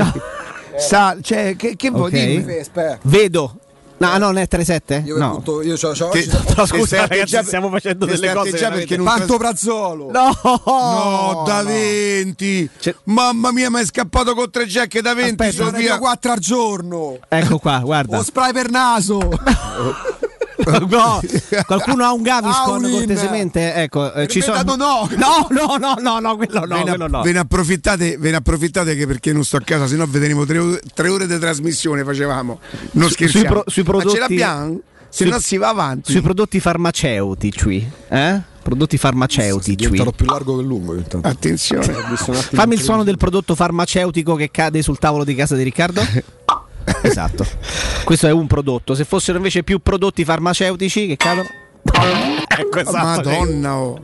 sale. 0.77 1.21
Cioè, 1.21 1.55
che, 1.55 1.75
che 1.75 1.89
vuoi 1.89 2.07
Ok. 2.09 2.25
dirmi? 2.25 2.57
Aspetta. 2.59 2.99
Vedo. 3.03 3.55
No, 4.01 4.11
no, 4.17 4.25
non 4.25 4.37
è 4.39 4.47
3-7? 4.49 5.03
Io, 5.05 5.17
No. 5.17 5.27
appunto, 5.29 5.61
io 5.61 5.75
c'ho, 5.75 5.91
c'ho 5.91 6.09
oggi- 6.09 6.29
No, 6.55 6.65
scusa, 6.65 6.97
ragazzi, 7.01 7.21
atteggia- 7.21 7.43
stiamo 7.43 7.69
facendo 7.69 8.05
delle 8.05 8.33
cose 8.33 8.49
atteggia 8.49 8.69
perché 8.71 8.97
non 8.97 9.05
Panto 9.05 9.37
Brazzolo. 9.37 10.11
No! 10.11 10.37
No, 10.65 11.43
da 11.45 11.61
20. 11.63 12.69
C'è- 12.79 12.95
Mamma 13.05 13.51
mia, 13.51 13.69
ma 13.69 13.79
è 13.79 13.85
scappato 13.85 14.33
con 14.33 14.49
tre 14.49 14.65
jack 14.65 14.99
da 14.99 15.13
20. 15.13 15.41
Aspetta, 15.43 15.65
so 15.65 15.71
ne 15.71 15.77
via. 15.79 15.93
do 15.93 15.99
4 15.99 16.31
al 16.31 16.39
giorno. 16.39 17.17
Ecco 17.27 17.59
qua, 17.59 17.79
guarda. 17.79 18.17
O 18.17 18.23
spray 18.23 18.51
per 18.51 18.69
naso. 18.69 19.19
No, 20.91 21.19
qualcuno 21.65 22.03
ha 22.03 22.11
un 22.13 22.21
Gaviscon 22.21 22.83
Aulin. 22.83 22.91
cortesemente? 23.05 23.73
Ecco, 23.73 24.13
eh, 24.13 24.27
ci 24.27 24.41
sono 24.41 24.61
no. 24.75 25.09
No, 25.17 25.47
no, 25.49 25.77
no, 25.77 25.95
no, 25.99 26.19
no, 26.19 26.35
quello 26.35 26.59
no, 26.65 26.67
ve, 26.75 26.83
ne, 26.83 26.89
quello 26.89 27.07
no. 27.07 27.21
ve 27.21 27.31
ne 27.31 27.39
approfittate, 27.39 28.17
ve 28.17 28.29
ne 28.31 28.37
approfittate 28.37 28.95
che 28.95 29.05
perché 29.07 29.33
non 29.33 29.43
sto 29.43 29.57
a 29.57 29.61
casa, 29.61 29.87
se 29.87 29.95
no 29.95 30.05
vedremo 30.07 30.45
tre, 30.45 30.57
ore- 30.57 30.81
tre 30.93 31.09
ore 31.09 31.27
di 31.27 31.37
trasmissione 31.39 32.03
facevamo. 32.03 32.59
Non 32.91 33.07
Su- 33.07 33.13
scherziamo. 33.13 33.45
sui 33.45 33.53
pro- 33.53 33.63
sui 33.67 33.83
Ma 33.83 33.89
ce 33.89 33.97
prodotti- 34.05 34.19
l'abbiamo? 34.19 34.79
Se 35.09 35.25
no 35.25 35.39
si 35.39 35.57
va 35.57 35.69
avanti. 35.69 36.11
Sui 36.11 36.21
prodotti 36.21 36.59
farmaceutici, 36.61 37.89
eh? 38.09 38.41
Prodotti 38.61 38.97
farmaceutici. 38.97 39.75
Diventato 39.75 40.11
più 40.11 40.25
largo 40.27 40.55
che 40.57 40.63
lungo. 40.63 40.93
intanto. 40.95 41.27
Attenzione. 41.27 41.83
Fammi 41.83 42.75
il 42.75 42.81
suono 42.81 43.03
del 43.03 43.17
prodotto 43.17 43.55
farmaceutico 43.55 44.35
che 44.35 44.51
cade 44.51 44.81
sul 44.83 44.99
tavolo 44.99 45.23
di 45.23 45.33
casa 45.35 45.55
di 45.55 45.63
Riccardo. 45.63 46.01
esatto. 47.03 47.45
Questo 48.03 48.27
è 48.27 48.31
un 48.31 48.47
prodotto. 48.47 48.93
Se 48.95 49.05
fossero 49.05 49.37
invece 49.37 49.63
più 49.63 49.79
prodotti 49.79 50.23
farmaceutici 50.23 51.07
che 51.07 51.17
cadono. 51.17 51.47
ecco 52.47 52.79
esatto. 52.79 53.29
Madonna. 53.29 53.77
oh. 53.77 54.01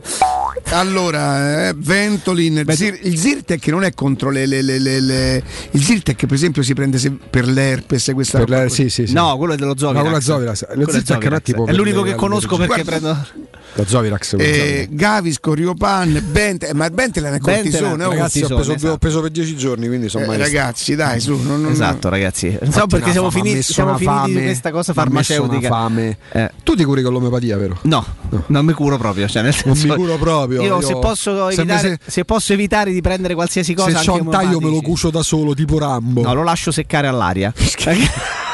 Allora, 0.70 1.68
eh, 1.68 1.74
Ventolin, 1.76 2.58
il, 2.66 2.74
Zir- 2.76 2.98
il 3.02 3.16
Zyrtec 3.18 3.66
non 3.68 3.84
è 3.84 3.92
contro 3.94 4.30
le, 4.30 4.46
le- 4.46 4.62
le- 4.62 4.78
le- 4.78 5.00
le- 5.00 5.42
Il 5.72 5.82
Zyrtec, 5.82 6.26
per 6.26 6.32
esempio, 6.34 6.62
si 6.62 6.74
prende 6.74 6.98
se- 6.98 7.10
per 7.10 7.46
l'herpes 7.46 8.08
e 8.08 8.12
questa 8.14 8.38
Per 8.38 8.48
roba 8.48 8.62
la- 8.62 8.68
così. 8.68 8.82
sì, 8.84 8.88
sì, 8.90 9.06
sì. 9.08 9.12
No, 9.14 9.36
quello 9.36 9.54
è 9.54 9.56
dello 9.56 9.74
Zovirax. 9.76 9.94
Ma 9.96 10.02
quello 10.02 10.16
è 10.18 10.20
Zovirax. 10.20 10.60
Lo 10.74 10.84
Quello 10.84 11.36
è 11.36 11.40
tipo 11.42 11.66
È 11.66 11.72
l'unico 11.72 12.02
le 12.02 12.10
che 12.10 12.16
conosco 12.16 12.56
perché 12.56 12.82
Guarda, 12.82 12.90
prendo 12.90 13.26
Da 13.74 13.86
Zovirax. 13.86 14.34
Eh, 14.38 14.88
Gavis, 14.90 15.38
Corriopan, 15.40 16.22
Bente, 16.30 16.72
ma 16.74 16.88
Bente 16.90 17.20
è 17.20 17.38
cortisone. 17.38 18.04
oh. 18.04 18.08
Ragazzi, 18.10 18.42
ho 18.42 18.54
preso, 18.60 18.88
ho 18.90 18.98
preso 18.98 19.20
per 19.20 19.30
10 19.30 19.56
giorni, 19.56 19.86
quindi 19.86 20.08
sono 20.08 20.24
Eh, 20.24 20.26
maestro. 20.28 20.46
ragazzi, 20.46 20.94
dai, 20.94 21.20
su. 21.20 21.36
Non, 21.42 21.60
non- 21.62 21.70
Esatto, 21.72 22.08
ragazzi. 22.08 22.56
Non 22.60 22.72
so 22.72 22.86
perché 22.86 23.12
siamo 23.12 23.30
fame, 23.30 23.42
finiti, 23.44 23.62
siamo 23.62 23.96
finiti 23.96 24.14
di 24.26 24.32
fame, 24.32 24.44
questa 24.44 24.70
cosa 24.70 24.92
farmaceutica. 24.92 25.68
fame. 25.68 26.16
Eh. 26.32 26.50
Tu 26.62 26.74
ti 26.74 26.84
curi 26.84 27.02
con 27.02 27.12
l'omeopatia, 27.12 27.56
vero? 27.56 27.78
No, 27.82 28.04
non 28.46 28.64
mi 28.64 28.72
curo 28.72 28.96
proprio. 28.98 29.28
Cioè 29.28 29.42
nel 29.42 29.54
Non 29.64 29.76
mi 29.78 29.86
curo 29.88 30.16
proprio. 30.16 30.37
Io, 30.46 30.62
io- 30.62 30.80
se, 30.80 30.96
posso 30.98 31.50
se 31.50 31.60
evitare, 31.60 31.88
me 31.90 31.98
se 32.06 32.24
posso 32.24 32.52
evitare 32.52 32.92
di 32.92 33.00
prendere 33.00 33.34
qualsiasi 33.34 33.74
cosa, 33.74 33.98
Se 33.98 34.04
c'ho 34.06 34.14
un 34.14 34.30
taglio 34.30 34.60
me 34.60 34.70
lo 34.70 34.80
cucio 34.80 35.10
da 35.10 35.22
solo, 35.22 35.54
tipo 35.54 35.78
Rambo. 35.78 36.22
No, 36.22 36.34
lo 36.34 36.42
lascio 36.42 36.70
seccare 36.70 37.06
all'aria. 37.06 37.52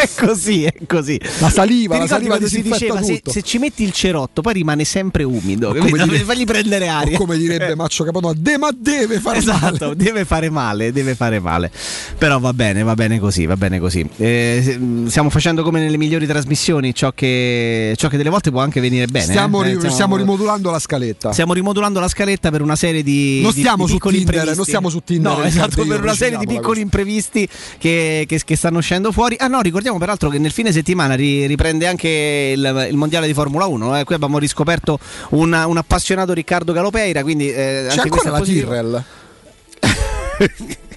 è 0.02 0.08
così, 0.26 0.64
è 0.64 0.72
così. 0.86 1.20
La 1.40 1.50
saliva, 1.50 1.94
Ti 1.94 2.00
la 2.00 2.06
saliva 2.06 2.38
si 2.46 2.62
diceva 2.62 3.02
se, 3.02 3.22
se 3.24 3.42
ci 3.42 3.58
metti 3.58 3.82
il 3.82 3.92
cerotto 3.92 4.40
poi 4.42 4.54
rimane 4.54 4.84
sempre 4.84 5.22
umido, 5.22 5.72
capito? 5.72 6.04
dire- 6.04 6.18
fagli 6.24 6.44
prendere 6.44 6.88
aria. 6.88 7.16
come 7.18 7.36
direbbe 7.36 7.74
Maccio 7.80 8.04
Capanova, 8.04 8.34
de 8.36 8.58
ma 8.58 8.70
deve 8.76 9.20
fare 9.20 9.38
Esatto, 9.38 9.84
male. 9.86 9.96
deve 10.02 10.24
fare 10.24 10.50
male, 10.50 10.92
deve 10.92 11.14
fare 11.14 11.40
male. 11.40 11.70
Però 12.18 12.38
va 12.38 12.52
bene, 12.52 12.82
va 12.82 12.94
bene 12.94 13.18
così, 13.18 13.46
va 13.46 13.56
bene 13.56 13.78
così. 13.78 14.08
Eh, 14.16 14.60
se- 14.62 14.80
stiamo 15.06 15.30
facendo 15.30 15.62
come 15.62 15.80
nelle 15.80 15.96
migliori 15.96 16.26
trasmissioni, 16.26 16.94
ciò 16.94 17.12
che, 17.12 17.94
ciò 17.96 18.08
che 18.08 18.16
delle 18.16 18.30
volte 18.30 18.50
può 18.50 18.60
anche 18.60 18.80
venire 18.80 19.06
bene. 19.06 19.24
Stiamo, 19.26 19.62
eh. 19.62 19.74
ri- 19.74 19.86
Eh, 19.86 19.90
stiamo 19.90 20.16
rimodulando 20.16 20.70
la 20.70 20.78
scaletta. 20.78 21.32
Stiamo 21.32 21.52
rimodulando 21.52 22.00
la 22.00 22.08
scaletta 22.08 22.50
per 22.50 22.62
una 22.62 22.76
serie 22.76 23.02
di. 23.02 23.40
Non 23.42 23.52
di- 23.52 23.58
stiamo 23.60 23.84
di 23.84 23.88
su 23.90 23.94
piccoli 23.96 24.16
Tinder, 24.16 24.34
imprevisti. 24.34 24.56
non 24.56 24.66
stiamo 24.66 24.88
su 24.88 25.00
Tinder, 25.04 25.32
No, 25.38 25.42
esatto, 25.44 25.84
per 25.86 26.00
una 26.02 26.14
serie 26.14 26.38
di 26.38 26.46
piccoli 26.46 26.80
imprevisti 26.80 27.48
che, 27.78 28.24
che- 28.26 28.40
che 28.44 28.56
stanno 28.56 28.78
uscendo 28.78 29.12
fuori. 29.12 29.36
Ah, 29.38 29.46
no, 29.46 29.60
ricordiamo 29.60 29.89
peraltro 29.98 30.28
che 30.28 30.38
nel 30.38 30.50
fine 30.52 30.72
settimana 30.72 31.14
ri- 31.14 31.46
riprende 31.46 31.86
anche 31.86 32.52
il, 32.56 32.86
il 32.90 32.96
mondiale 32.96 33.26
di 33.26 33.34
Formula 33.34 33.66
1. 33.66 33.98
eh. 34.00 34.04
Qui 34.04 34.14
abbiamo 34.14 34.38
riscoperto 34.38 34.98
un, 35.30 35.52
un 35.66 35.76
appassionato 35.76 36.32
Riccardo 36.32 36.72
Galopeira. 36.72 37.22
Quindi, 37.22 37.50
eh, 37.52 37.86
C'è 37.88 38.00
ancora 38.00 38.28
è 38.28 38.30
la. 38.32 38.40
Tyrrell? 38.40 39.04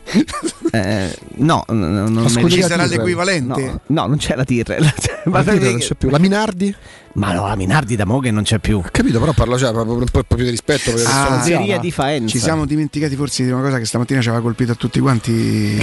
Eh, 0.71 1.15
no, 1.37 1.63
n- 1.69 1.73
n- 2.05 2.11
non 2.11 2.49
Ci 2.49 2.61
sarà 2.61 2.85
l'equivalente? 2.85 3.61
No, 3.61 3.79
no, 3.87 4.07
non 4.07 4.17
c'è 4.17 4.35
la 4.35 4.43
Tyrrell. 4.43 4.83
Ma 5.25 5.43
La 5.43 5.53
non 5.53 5.77
c'è 5.77 5.95
più. 5.95 6.09
La 6.09 6.19
Minardi? 6.19 6.75
Ma 7.13 7.31
no, 7.33 7.47
la 7.47 7.55
Minardi 7.55 7.95
da 7.95 8.05
mo' 8.05 8.19
che 8.19 8.29
non 8.31 8.43
c'è 8.43 8.59
più. 8.59 8.81
Capito, 8.91 9.19
però 9.19 9.33
parlo 9.33 9.57
cioè, 9.57 9.71
proprio 9.71 9.95
un 9.95 10.05
po' 10.11 10.23
più 10.23 10.43
di 10.43 10.49
rispetto 10.49 10.91
per 10.91 11.03
Ah, 11.07 11.41
di 11.79 11.91
Faenza. 11.91 12.27
Ci 12.27 12.39
siamo 12.39 12.65
dimenticati 12.65 13.15
forse 13.15 13.43
di 13.43 13.51
una 13.51 13.61
cosa 13.61 13.77
che 13.79 13.85
stamattina 13.85 14.21
ci 14.21 14.27
aveva 14.27 14.43
colpito 14.43 14.71
a 14.73 14.75
tutti 14.75 14.99
quanti. 14.99 15.77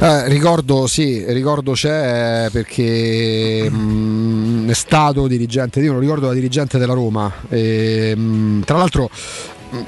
Eh, 0.00 0.28
ricordo, 0.28 0.86
sì, 0.86 1.24
ricordo 1.32 1.72
c'è 1.72 2.48
perché 2.50 3.68
mh, 3.70 4.68
è 4.70 4.74
stato 4.74 5.26
dirigente, 5.26 5.80
io 5.80 5.92
lo 5.92 5.98
ricordo 5.98 6.26
da 6.26 6.32
dirigente 6.32 6.78
della 6.78 6.94
Roma. 6.94 7.32
E, 7.48 8.14
mh, 8.16 8.64
tra 8.64 8.76
l'altro, 8.76 9.08
mh, 9.70 9.78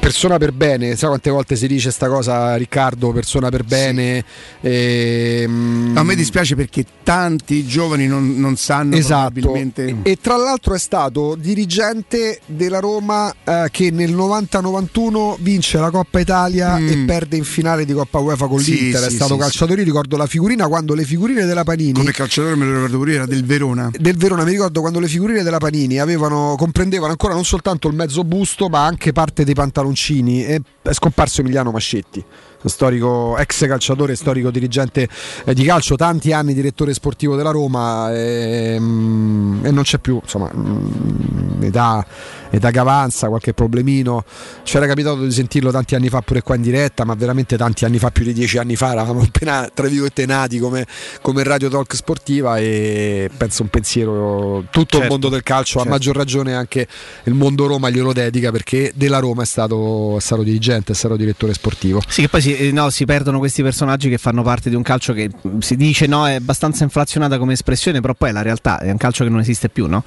persona 0.00 0.38
per 0.38 0.52
bene, 0.52 0.96
sai 0.96 1.08
quante 1.08 1.30
volte 1.30 1.56
si 1.56 1.66
dice 1.66 1.90
sta 1.90 2.08
cosa, 2.08 2.54
Riccardo, 2.56 3.12
persona 3.12 3.48
per 3.48 3.64
bene. 3.64 4.24
E, 4.60 5.44
mh, 5.48 5.92
A 5.96 6.02
me 6.02 6.14
dispiace 6.14 6.54
perché 6.54 6.84
tanti 7.02 7.66
giovani 7.66 8.06
non, 8.06 8.34
non 8.38 8.56
sanno 8.56 8.96
Esatto, 8.96 9.40
probabilmente. 9.40 9.96
e 10.02 10.16
tra 10.20 10.36
l'altro 10.36 10.74
è 10.74 10.78
stato 10.78 11.34
dirigente 11.38 12.40
della 12.46 12.78
Roma 12.80 13.32
eh, 13.44 13.68
che 13.70 13.90
nel 13.90 14.14
90-91 14.14 15.36
vince 15.40 15.78
la 15.78 15.90
Coppa 15.90 16.20
Italia 16.20 16.76
Mm. 16.78 16.88
e 16.88 16.96
perde 17.06 17.36
in 17.36 17.44
finale 17.44 17.84
di 17.84 17.92
Coppa 17.92 18.18
UEFA 18.18 18.46
con 18.46 18.60
Sì, 18.60 18.78
l'Inter. 18.78 19.04
è 19.04 19.08
sì, 19.10 19.16
stato 19.16 19.34
sì, 19.34 19.40
calciatore. 19.40 19.82
Ricordo 19.82 20.16
la 20.16 20.26
figurina 20.26 20.66
quando 20.68 20.94
le 20.94 21.04
figurine 21.04 21.44
della 21.44 21.64
Panini. 21.64 21.92
Come 21.92 22.12
calciatore 22.12 22.54
me 22.56 22.64
lo 22.66 22.72
ricordo 22.74 22.98
pure, 22.98 23.14
era 23.14 23.26
del 23.26 23.44
Verona. 23.44 23.90
Del 23.98 24.16
Verona 24.16 24.44
mi 24.44 24.50
ricordo 24.50 24.80
quando 24.80 25.00
le 25.00 25.08
figurine 25.08 25.42
della 25.42 25.58
Panini 25.58 25.98
avevano, 25.98 26.54
comprendevano 26.58 27.10
ancora 27.12 27.34
non 27.34 27.44
soltanto 27.44 27.88
il 27.88 27.94
mezzo 27.94 28.22
busto 28.24 28.68
ma 28.68 28.84
anche 28.84 29.12
parte 29.12 29.44
dei 29.44 29.54
pantaloncini 29.88 30.44
e 30.44 30.60
è 30.82 30.92
scomparso 30.92 31.40
Emiliano 31.40 31.70
Mascetti 31.70 32.22
storico 32.64 33.36
ex 33.38 33.66
calciatore 33.66 34.16
storico 34.16 34.50
dirigente 34.50 35.08
eh, 35.44 35.54
di 35.54 35.64
calcio 35.64 35.96
tanti 35.96 36.32
anni 36.32 36.54
direttore 36.54 36.92
sportivo 36.92 37.36
della 37.36 37.50
Roma 37.50 38.12
e, 38.14 38.76
mm, 38.78 39.66
e 39.66 39.70
non 39.70 39.82
c'è 39.84 39.98
più 39.98 40.18
insomma 40.22 40.50
mm, 40.54 41.62
età, 41.62 42.04
età 42.50 42.70
che 42.70 42.78
avanza 42.78 43.28
qualche 43.28 43.54
problemino 43.54 44.24
ci 44.62 44.76
era 44.76 44.86
capitato 44.86 45.22
di 45.24 45.30
sentirlo 45.32 45.70
tanti 45.70 45.94
anni 45.94 46.08
fa 46.08 46.20
pure 46.20 46.42
qua 46.42 46.56
in 46.56 46.62
diretta 46.62 47.04
ma 47.04 47.14
veramente 47.14 47.56
tanti 47.56 47.84
anni 47.84 47.98
fa 47.98 48.10
più 48.10 48.24
di 48.24 48.32
dieci 48.32 48.58
anni 48.58 48.76
fa 48.76 48.92
eravamo 48.92 49.20
appena 49.22 49.68
tra 49.72 49.86
virgolette 49.86 50.26
nati 50.26 50.58
come, 50.58 50.86
come 51.22 51.42
Radio 51.42 51.68
Talk 51.68 51.94
sportiva 51.94 52.58
e 52.58 53.30
penso 53.36 53.62
un 53.62 53.68
pensiero 53.68 54.64
tutto 54.70 54.96
il 54.96 55.02
Certo, 55.02 55.08
mondo 55.08 55.28
del 55.28 55.42
calcio 55.42 55.78
a 55.78 55.82
certo. 55.82 55.90
maggior 55.96 56.16
ragione 56.16 56.54
anche 56.54 56.86
il 57.24 57.34
mondo 57.34 57.66
Roma 57.66 57.88
glielo 57.90 58.12
dedica 58.12 58.50
perché 58.50 58.92
della 58.94 59.18
Roma 59.20 59.42
è 59.42 59.46
stato, 59.46 60.16
è 60.16 60.20
stato 60.20 60.42
dirigente 60.42 60.92
è 60.92 60.94
stato 60.94 61.16
direttore 61.16 61.52
sportivo 61.54 62.02
Sì, 62.08 62.22
che 62.22 62.28
poi 62.28 62.40
si, 62.40 62.47
eh, 62.52 62.72
no, 62.72 62.90
si 62.90 63.04
perdono 63.04 63.38
questi 63.38 63.62
personaggi 63.62 64.08
che 64.08 64.18
fanno 64.18 64.42
parte 64.42 64.68
di 64.68 64.76
un 64.76 64.82
calcio 64.82 65.12
che 65.12 65.30
mh, 65.40 65.58
si 65.58 65.76
dice 65.76 66.06
no, 66.06 66.26
è 66.26 66.34
abbastanza 66.34 66.84
inflazionata 66.84 67.38
come 67.38 67.52
espressione, 67.52 68.00
però 68.00 68.14
poi 68.14 68.30
è 68.30 68.32
la 68.32 68.42
realtà, 68.42 68.78
è 68.80 68.90
un 68.90 68.96
calcio 68.96 69.24
che 69.24 69.30
non 69.30 69.40
esiste 69.40 69.68
più, 69.68 69.86
no? 69.86 70.04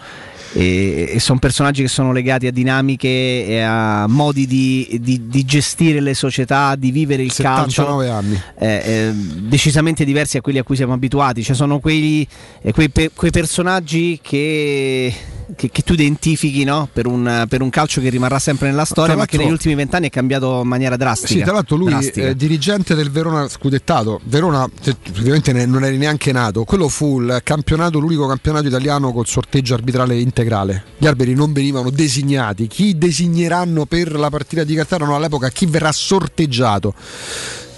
E, 0.53 1.15
sono 1.19 1.39
personaggi 1.39 1.81
che 1.81 1.87
sono 1.87 2.11
legati 2.11 2.45
a 2.47 2.51
dinamiche 2.51 3.45
e 3.45 3.61
a 3.61 4.05
modi 4.07 4.45
di, 4.45 4.99
di- 5.01 5.27
di 5.27 5.45
gestire 5.45 6.01
le 6.01 6.13
società, 6.13 6.75
di 6.75 6.91
vivere 6.91 7.23
il 7.23 7.31
79 7.31 8.05
calcio 8.05 8.17
anni 8.17 8.41
eh, 8.59 8.81
eh, 8.83 9.11
decisamente 9.13 10.03
diversi 10.03 10.37
a 10.37 10.41
quelli 10.41 10.57
a 10.59 10.63
cui 10.63 10.75
siamo 10.75 10.93
abituati. 10.93 11.43
Cioè, 11.43 11.55
sono 11.55 11.79
quei, 11.79 12.27
eh, 12.61 12.73
quei, 12.73 12.89
pe- 12.89 13.11
quei 13.13 13.31
personaggi 13.31 14.19
che, 14.21 15.13
che- 15.55 15.69
che 15.69 15.81
tu 15.81 15.93
identifichi 15.93 16.63
no? 16.63 16.87
per, 16.91 17.07
un, 17.07 17.45
per 17.47 17.61
un 17.61 17.69
calcio 17.69 18.01
che 18.01 18.09
rimarrà 18.09 18.39
sempre 18.39 18.69
nella 18.69 18.85
storia, 18.85 19.15
ma 19.15 19.25
che 19.25 19.37
negli 19.37 19.51
ultimi 19.51 19.75
vent'anni 19.75 20.07
è 20.07 20.09
cambiato 20.09 20.61
in 20.61 20.67
maniera 20.67 20.95
drastica. 20.97 21.33
Sì, 21.33 21.41
tra 21.41 21.53
l'altro 21.53 21.75
lui 21.75 21.89
Drastica. 21.89 22.27
è 22.27 22.35
dirigente 22.35 22.95
del 22.95 23.09
Verona 23.11 23.47
scudettato. 23.47 24.19
Verona 24.25 24.69
te- 24.81 24.95
ovviamente 25.17 25.51
non 25.65 25.83
eri 25.83 25.97
neanche 25.97 26.31
nato. 26.31 26.63
Quello 26.63 26.87
fu 26.87 27.21
il 27.21 27.41
campionato, 27.43 27.99
l'unico 27.99 28.27
campionato 28.27 28.67
italiano 28.67 29.11
col 29.11 29.27
sorteggio 29.27 29.73
arbitrale 29.73 30.19
integrale. 30.19 30.83
Gli 30.97 31.07
arbitri 31.07 31.33
non 31.33 31.51
venivano 31.53 31.89
designati. 31.89 32.67
Chi 32.67 32.97
designeranno 32.97 33.85
per 33.85 34.13
la 34.13 34.29
partita 34.29 34.63
di 34.63 34.75
Catania 34.75 35.15
all'epoca 35.15 35.49
chi 35.49 35.65
verrà 35.65 35.91
sorteggiato. 35.91 36.93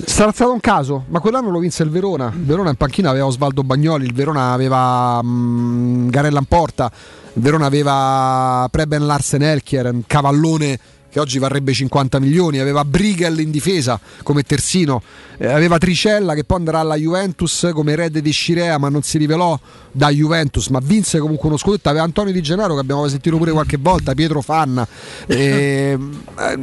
Sarà 0.06 0.32
stato 0.32 0.52
un 0.52 0.60
caso, 0.60 1.06
ma 1.10 1.20
quell'anno 1.20 1.50
lo 1.50 1.60
vinse 1.60 1.84
il 1.84 1.90
Verona. 1.90 2.32
Il 2.36 2.44
Verona 2.44 2.70
in 2.70 2.76
panchina 2.76 3.10
aveva 3.10 3.26
Osvaldo 3.28 3.64
Bagnoli, 3.64 4.06
il 4.06 4.14
Verona 4.14 4.52
aveva 4.52 5.22
mm, 5.24 6.10
Garella 6.10 6.40
in 6.40 6.46
porta, 6.46 6.92
il 7.36 7.42
Verona 7.42 7.66
aveva 7.66 8.68
Preben 8.70 9.06
Larsen 9.06 9.42
Elkier, 9.42 9.88
un 9.88 10.04
cavallone 10.06 10.80
che 11.14 11.20
oggi 11.20 11.38
varrebbe 11.38 11.74
50 11.74 12.20
milioni, 12.20 12.58
aveva 12.58 12.84
Brigel 12.84 13.40
in 13.40 13.52
difesa 13.52 14.00
come 14.24 14.42
terzino, 14.42 15.00
eh, 15.38 15.46
aveva 15.46 15.78
Tricella 15.78 16.34
che 16.34 16.44
poi 16.44 16.58
andrà 16.58 16.80
alla 16.80 16.96
Juventus 16.96 17.70
come 17.72 17.92
erede 17.92 18.20
di 18.20 18.32
Scirea 18.32 18.80
ma 18.80 18.90
non 18.90 19.04
si 19.04 19.20
rivelò 19.20 19.60
da 19.92 20.10
Juventus, 20.10 20.68
ma 20.70 20.80
vinse 20.82 21.20
comunque 21.20 21.50
uno 21.50 21.58
scudetto, 21.58 21.88
aveva 21.90 22.04
Antonio 22.04 22.34
Di 22.34 22.42
Gennaro 22.42 22.74
che 22.74 22.80
abbiamo 22.80 23.08
sentito 23.08 23.38
pure 23.38 23.52
qualche 23.52 23.78
volta, 23.80 24.16
Pietro 24.16 24.42
Fanna, 24.42 24.88
eh, 25.28 25.98
eh, 26.40 26.60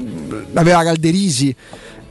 aveva 0.54 0.82
Calderisi 0.82 1.54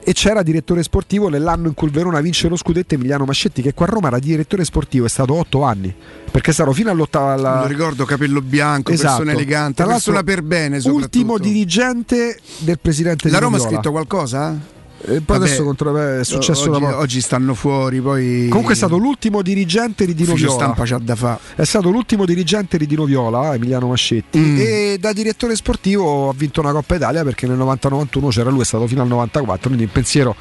e 0.10 0.14
c'era 0.14 0.42
direttore 0.42 0.82
sportivo 0.82 1.30
nell'anno 1.30 1.68
in 1.68 1.76
cui 1.76 1.86
il 1.86 1.94
Verona 1.94 2.20
vince 2.20 2.48
lo 2.48 2.56
scudetto 2.56 2.96
Emiliano 2.96 3.26
Mascetti 3.26 3.62
che 3.62 3.76
qua 3.76 3.86
a 3.86 3.90
Roma 3.90 4.08
era 4.08 4.18
direttore 4.18 4.66
sportivo 4.66 5.06
è 5.06 5.08
stato 5.10 5.36
8 5.36 5.62
anni 5.62 5.94
perché 6.32 6.50
è 6.50 6.54
stato 6.54 6.74
fino 6.74 6.90
all'ottava 6.90 7.34
alla... 7.34 7.60
lo 7.62 7.68
ricordo, 7.68 8.06
capello 8.06 8.42
bianco, 8.42 8.92
Esatto. 8.92 9.18
persona 9.18 9.34
elegante, 9.34 9.84
Tra 9.84 9.92
persona 9.92 10.24
per 10.24 10.42
bene. 10.42 10.80
ultimo 10.86 11.38
dirigente 11.38 12.40
del 12.58 12.80
presidente 12.80 13.30
La 13.30 13.38
di 13.38 13.44
Roma 13.44 13.58
ha 13.58 13.60
scritto 13.60 13.92
qualcosa? 13.92 14.58
E 15.02 15.22
poi 15.22 15.38
Vabbè, 15.38 15.46
adesso 15.46 15.64
contro 15.64 15.98
è 15.98 16.24
successo 16.24 16.70
oggi, 16.70 16.82
poco. 16.82 16.98
oggi 16.98 17.22
stanno 17.22 17.54
fuori, 17.54 18.02
poi 18.02 18.48
Comunque 18.50 18.74
è 18.74 18.78
stato 18.78 18.98
l'ultimo 18.98 19.42
dirigente 19.42 20.06
di 20.06 20.14
Dino 20.14 20.34
Viola. 20.34 20.54
stampa 20.54 20.84
c'ha 20.86 20.98
da 20.98 21.16
fa. 21.16 21.40
È 21.56 21.64
stato 21.64 21.90
l'ultimo 21.90 22.26
dirigente 22.26 22.78
di 22.78 22.86
Dino 22.86 23.06
Viola, 23.06 23.54
Emiliano 23.54 23.88
Mascetti. 23.88 24.38
Mm. 24.40 24.58
E 24.60 24.98
da 25.00 25.14
direttore 25.14 25.56
sportivo 25.56 26.30
ha 26.30 26.34
vinto 26.36 26.60
una 26.60 26.72
Coppa 26.72 26.96
Italia 26.96 27.24
perché 27.24 27.48
nel 27.48 27.58
90-91 27.58 28.30
c'era 28.30 28.50
lui, 28.50 28.62
è 28.62 28.66
stato 28.66 28.88
fino 28.88 29.02
al 29.02 29.08
94. 29.08 29.68
Quindi 29.68 29.84
il 29.86 29.92
pensiero, 29.92 30.36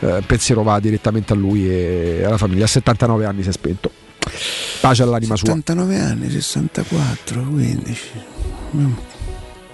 eh, 0.00 0.16
il 0.16 0.24
pensiero 0.26 0.62
va 0.62 0.80
direttamente 0.80 1.32
a 1.32 1.36
lui 1.36 1.68
e 1.70 2.22
alla 2.24 2.38
famiglia. 2.38 2.64
A 2.64 2.68
79 2.68 3.24
anni 3.26 3.42
si 3.42 3.48
è 3.48 3.52
spento. 3.52 3.90
Pace 4.80 5.02
all'anima 5.02 5.36
sua. 5.36 5.48
79 5.48 5.98
anni, 5.98 6.30
64, 6.30 7.42
15. 7.42 8.00
Mm. 8.76 8.92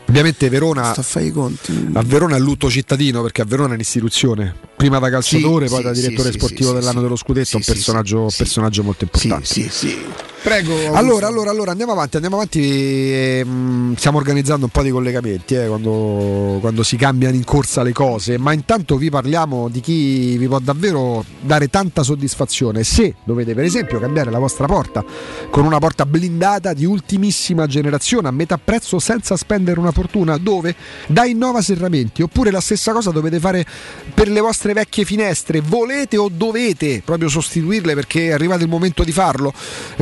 Ovviamente 0.09 0.49
Verona. 0.49 0.93
Sto 0.93 1.01
a 1.01 1.05
fare 1.05 1.27
i 1.27 1.33
conti. 1.33 1.91
A 1.93 2.03
Verona 2.03 2.37
è 2.37 2.39
lutto 2.39 2.71
cittadino 2.71 3.23
perché 3.23 3.43
a 3.43 3.45
Verona 3.45 3.71
è 3.71 3.75
un'istituzione, 3.75 4.55
prima 4.77 4.99
da 4.99 5.11
calciatore, 5.11 5.66
Sì, 5.66 5.72
poi 5.72 5.81
sì, 5.83 5.87
da 5.87 5.93
direttore 5.93 6.31
sì, 6.33 6.39
sportivo 6.39 6.68
sì, 6.68 6.74
dell'anno 6.74 6.97
sì, 6.99 7.03
dello 7.03 7.16
scudetto, 7.16 7.47
sì, 7.47 7.57
un 7.57 7.62
personaggio, 7.64 8.29
sì, 8.29 8.37
personaggio 8.39 8.83
molto 8.83 9.05
importante. 9.05 9.47
sì, 9.47 9.68
sì. 9.70 9.97
Prego. 10.43 10.72
Augusto. 10.74 10.97
Allora, 10.97 11.27
allora, 11.27 11.51
allora, 11.51 11.70
andiamo 11.72 11.91
avanti, 11.93 12.14
andiamo 12.16 12.37
avanti. 12.37 12.61
ehm, 12.62 13.97
stiamo 13.97 14.18
organizzando 14.18 14.66
un 14.66 14.70
po' 14.70 14.83
di 14.83 14.91
collegamenti 14.91 15.55
eh, 15.57 15.66
quando, 15.66 16.59
quando 16.61 16.85
si 16.85 16.97
cambiano 16.97 17.35
in 17.35 17.43
corsa 17.43 17.83
le 17.83 17.93
cose, 17.93 18.39
ma 18.39 18.53
intanto 18.53 18.97
vi 18.97 19.11
parliamo 19.11 19.68
di 19.68 19.81
chi 19.81 20.37
vi 20.37 20.47
può 20.47 20.61
davvero 20.61 21.24
dare 21.41 21.68
tanta 21.68 22.05
soddisfazione 22.05 22.85
se 22.85 23.14
dovete 23.24 23.55
per 23.55 23.64
esempio 23.64 23.99
cambiare 23.99 24.31
la 24.31 24.39
vostra 24.39 24.66
porta 24.66 25.05
con 25.51 25.64
una 25.64 25.79
porta 25.79 26.07
blindata 26.07 26.72
di 26.74 26.85
ultimissima 26.85 27.66
generazione 27.66 28.29
a 28.29 28.31
metà 28.31 28.59
prezzo 28.62 28.99
senza 29.01 29.37
spendere 29.37 29.81
una 29.81 29.91
fortuna, 29.91 30.37
dove 30.39 30.74
da 31.09 31.24
Innova 31.24 31.61
Serramenti, 31.61 32.22
oppure 32.22 32.51
la 32.51 32.61
stessa 32.61 32.93
cosa 32.93 33.11
dovete 33.11 33.41
fare 33.41 33.66
per 34.14 34.29
le 34.29 34.41
vostre 34.41 34.66
vecchie 34.73 35.05
finestre, 35.05 35.61
volete 35.61 36.17
o 36.17 36.29
dovete 36.29 37.03
proprio 37.05 37.29
sostituirle 37.29 37.95
perché 37.95 38.29
è 38.29 38.33
arrivato 38.33 38.62
il 38.62 38.69
momento 38.69 39.05
di 39.05 39.12
farlo. 39.12 39.53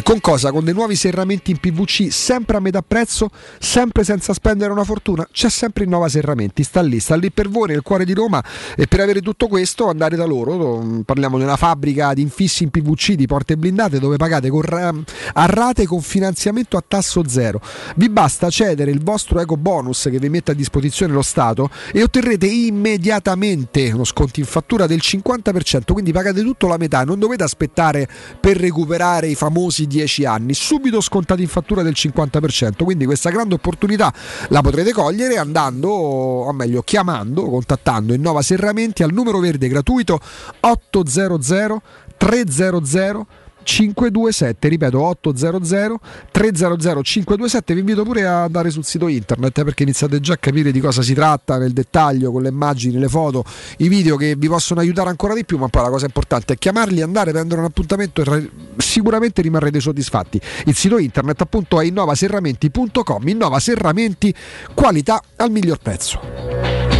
Con 0.03 0.21
cosa? 0.21 0.51
Con 0.51 0.65
dei 0.65 0.75
nuovi 0.75 0.97
serramenti 0.97 1.51
in 1.51 1.59
PVC, 1.59 2.13
sempre 2.13 2.57
a 2.57 2.61
metà 2.61 2.83
prezzo, 2.83 3.31
sempre 3.59 4.05
senza 4.05 4.33
spendere 4.33 4.73
una 4.73 4.85
fortuna. 4.85 5.27
C'è 5.31 5.49
sempre 5.49 5.85
Innova 5.85 6.09
Serramenti, 6.09 6.63
sta 6.63 6.83
lì, 6.83 7.01
sta 7.01 7.17
lì 7.17 7.31
per 7.31 7.49
voi 7.49 7.69
nel 7.69 7.83
cuore 7.83 8.05
di 8.05 8.13
Roma 8.13 8.43
e 8.77 8.87
per 8.87 9.01
avere 9.01 9.21
tutto 9.21 9.49
questo 9.49 9.89
andare 9.89 10.17
da 10.17 10.25
loro. 10.25 11.03
Parliamo 11.05 11.39
di 11.39 11.45
una 11.45 11.57
fabbrica 11.57 12.13
di 12.15 12.23
infissi 12.23 12.65
in 12.65 12.71
PVC 12.71 13.13
di 13.13 13.27
porte 13.27 13.57
blindate 13.57 13.99
dove 13.99 14.17
pagate 14.17 14.49
con 14.49 14.63
a 14.65 15.47
rate 15.47 15.87
con 15.87 16.01
finanziamento 16.01 16.77
a 16.77 16.85
tasso 16.87 17.27
zero. 17.29 17.61
Vi 17.97 18.09
basta 18.09 18.51
cedere 18.51 18.91
il 18.91 19.03
vostro 19.03 19.41
eco 19.41 19.57
bonus 19.57 20.09
che 20.11 20.19
vi 20.19 20.29
mette 20.29 20.53
a 20.53 20.55
disposizione 20.55 21.13
lo 21.13 21.23
Stato 21.23 21.71
e 21.93 22.03
otterrete 22.03 22.47
immediatamente 22.47 23.91
uno 23.93 24.05
sconto 24.05 24.41
in 24.41 24.47
fattura 24.55 24.87
del 24.87 25.01
50%, 25.03 25.93
quindi 25.93 26.13
pagate 26.13 26.41
tutto 26.41 26.69
la 26.69 26.77
metà, 26.77 27.03
non 27.03 27.19
dovete 27.19 27.43
aspettare 27.43 28.09
per 28.39 28.57
recuperare 28.57 29.27
i 29.27 29.35
famosi 29.35 29.89
10 29.89 30.27
anni, 30.27 30.55
subito 30.55 31.01
scontati 31.01 31.43
in 31.43 31.49
fattura 31.49 31.83
del 31.83 31.95
50%, 31.97 32.85
quindi 32.85 33.05
questa 33.05 33.31
grande 33.31 33.55
opportunità 33.55 34.15
la 34.51 34.61
potrete 34.61 34.93
cogliere 34.93 35.39
andando, 35.39 35.89
o 35.89 36.53
meglio 36.53 36.83
chiamando, 36.83 37.43
contattando 37.43 38.15
Innova 38.15 38.43
Serramenti 38.43 39.03
al 39.03 39.13
numero 39.13 39.41
verde 39.41 39.67
gratuito 39.67 40.21
800 40.61 41.83
300 42.17 43.27
527, 43.65 44.69
ripeto 44.69 45.01
800 45.01 46.01
300 46.31 47.03
527, 47.03 47.75
vi 47.75 47.81
invito 47.81 48.05
pure 48.05 48.27
a 48.27 48.45
andare 48.45 48.71
sul 48.71 48.85
sito 48.85 49.09
internet 49.09 49.59
eh, 49.59 49.65
perché 49.65 49.83
iniziate 49.83 50.21
già 50.21 50.35
a 50.35 50.37
capire 50.37 50.71
di 50.71 50.81
cosa 50.81 51.03
si 51.03 51.15
tratta 51.15 51.59
nel 51.59 51.73
dettaglio 51.73 52.31
con 52.31 52.43
le 52.43 52.51
immagini, 52.51 52.99
le 52.99 53.09
foto, 53.09 53.45
i 53.79 53.89
video 53.89 54.17
che 54.17 54.37
vi 54.37 54.49
possono 54.49 54.81
aiutare 54.81 55.09
ancora 55.09 55.35
di 55.35 55.45
più, 55.45 55.59
ma 55.59 55.69
poi 55.69 55.83
la 55.83 55.91
cosa 55.91 56.07
importante 56.07 56.53
è 56.53 56.57
chiamarli, 56.57 57.03
andare, 57.03 57.33
prendere 57.33 57.61
un 57.61 57.67
appuntamento 57.67 58.21
e 58.21 58.25
ra- 58.25 58.43
sicuramente 58.77 59.43
rimarrete 59.43 59.81
soddisfatti. 59.81 60.41
Il 60.67 60.75
sito 60.75 60.99
internet 60.99 61.41
appunto 61.41 61.81
è 61.81 61.85
innovaserramenti.com, 61.85 63.29
Innova 63.29 63.59
Serramenti, 63.59 64.35
qualità 64.75 65.21
al 65.37 65.51
miglior 65.51 65.79
prezzo. 65.79 66.94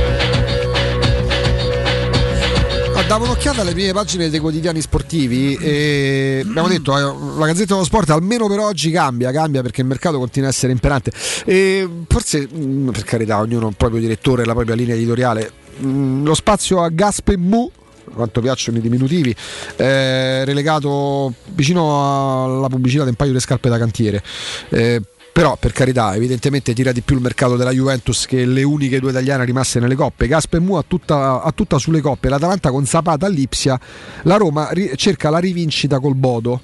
Davo 3.07 3.25
un'occhiata 3.25 3.61
alle 3.61 3.73
prime 3.73 3.93
pagine 3.93 4.31
dei 4.31 4.41
quotidiani 4.41 4.81
sportivi 4.81 5.55
e 5.57 6.43
abbiamo 6.45 6.69
detto 6.69 6.97
eh, 6.97 7.39
la 7.39 7.47
Gazzetta 7.47 7.75
dello 7.75 7.85
Sport 7.85 8.11
almeno 8.11 8.49
per 8.49 8.59
oggi 8.59 8.91
cambia, 8.91 9.31
cambia 9.31 9.61
perché 9.63 9.83
il 9.83 9.87
mercato 9.87 10.19
continua 10.19 10.49
a 10.49 10.51
essere 10.51 10.73
imperante. 10.73 11.13
E 11.45 11.89
forse 12.09 12.49
mh, 12.51 12.91
per 12.93 13.05
carità 13.05 13.39
ognuno 13.39 13.67
ha 13.67 13.69
un 13.69 13.75
proprio 13.75 14.01
direttore 14.01 14.43
e 14.43 14.47
la 14.47 14.55
propria 14.55 14.75
linea 14.75 14.95
editoriale 14.95 15.53
mh, 15.77 16.25
lo 16.25 16.35
spazio 16.35 16.83
a 16.83 16.89
Gaspe 16.89 17.37
Mu 17.37 17.71
quanto 18.13 18.41
piacciono 18.41 18.79
i 18.79 18.81
diminutivi 18.81 19.35
eh, 19.77 20.45
relegato 20.45 21.33
vicino 21.47 22.45
alla 22.45 22.69
pubblicità 22.69 23.03
di 23.03 23.11
un 23.11 23.17
paio 23.17 23.33
di 23.33 23.41
scarpe 23.41 23.69
da 23.69 23.79
cantiere. 23.79 24.23
Eh, 24.71 25.01
però 25.35 25.57
per 25.57 25.73
carità 25.73 26.15
evidentemente 26.15 26.73
tira 26.75 26.93
di 26.93 27.01
più 27.01 27.17
il 27.17 27.21
mercato 27.21 27.57
della 27.57 27.73
Juventus 27.73 28.25
che 28.25 28.45
le 28.45 28.63
uniche 28.63 29.01
due 29.01 29.11
italiane 29.11 29.45
rimaste 29.45 29.81
nelle 29.81 29.97
coppe. 29.97 30.29
Gasper 30.29 30.61
Mu 30.61 30.77
ha 30.77 30.85
tutta, 30.87 31.43
ha 31.43 31.51
tutta 31.51 31.77
sulle 31.77 32.01
coppe 32.01 32.29
l'Atalanta 32.29 32.71
con 32.71 32.87
Zapata 32.87 33.27
all'Ipsia 33.27 33.77
la 34.23 34.37
Roma 34.37 34.69
ri- 34.71 34.93
cerca 34.95 35.31
la 35.31 35.39
rivincita 35.39 35.99
col 35.99 36.15
Bodo 36.15 36.61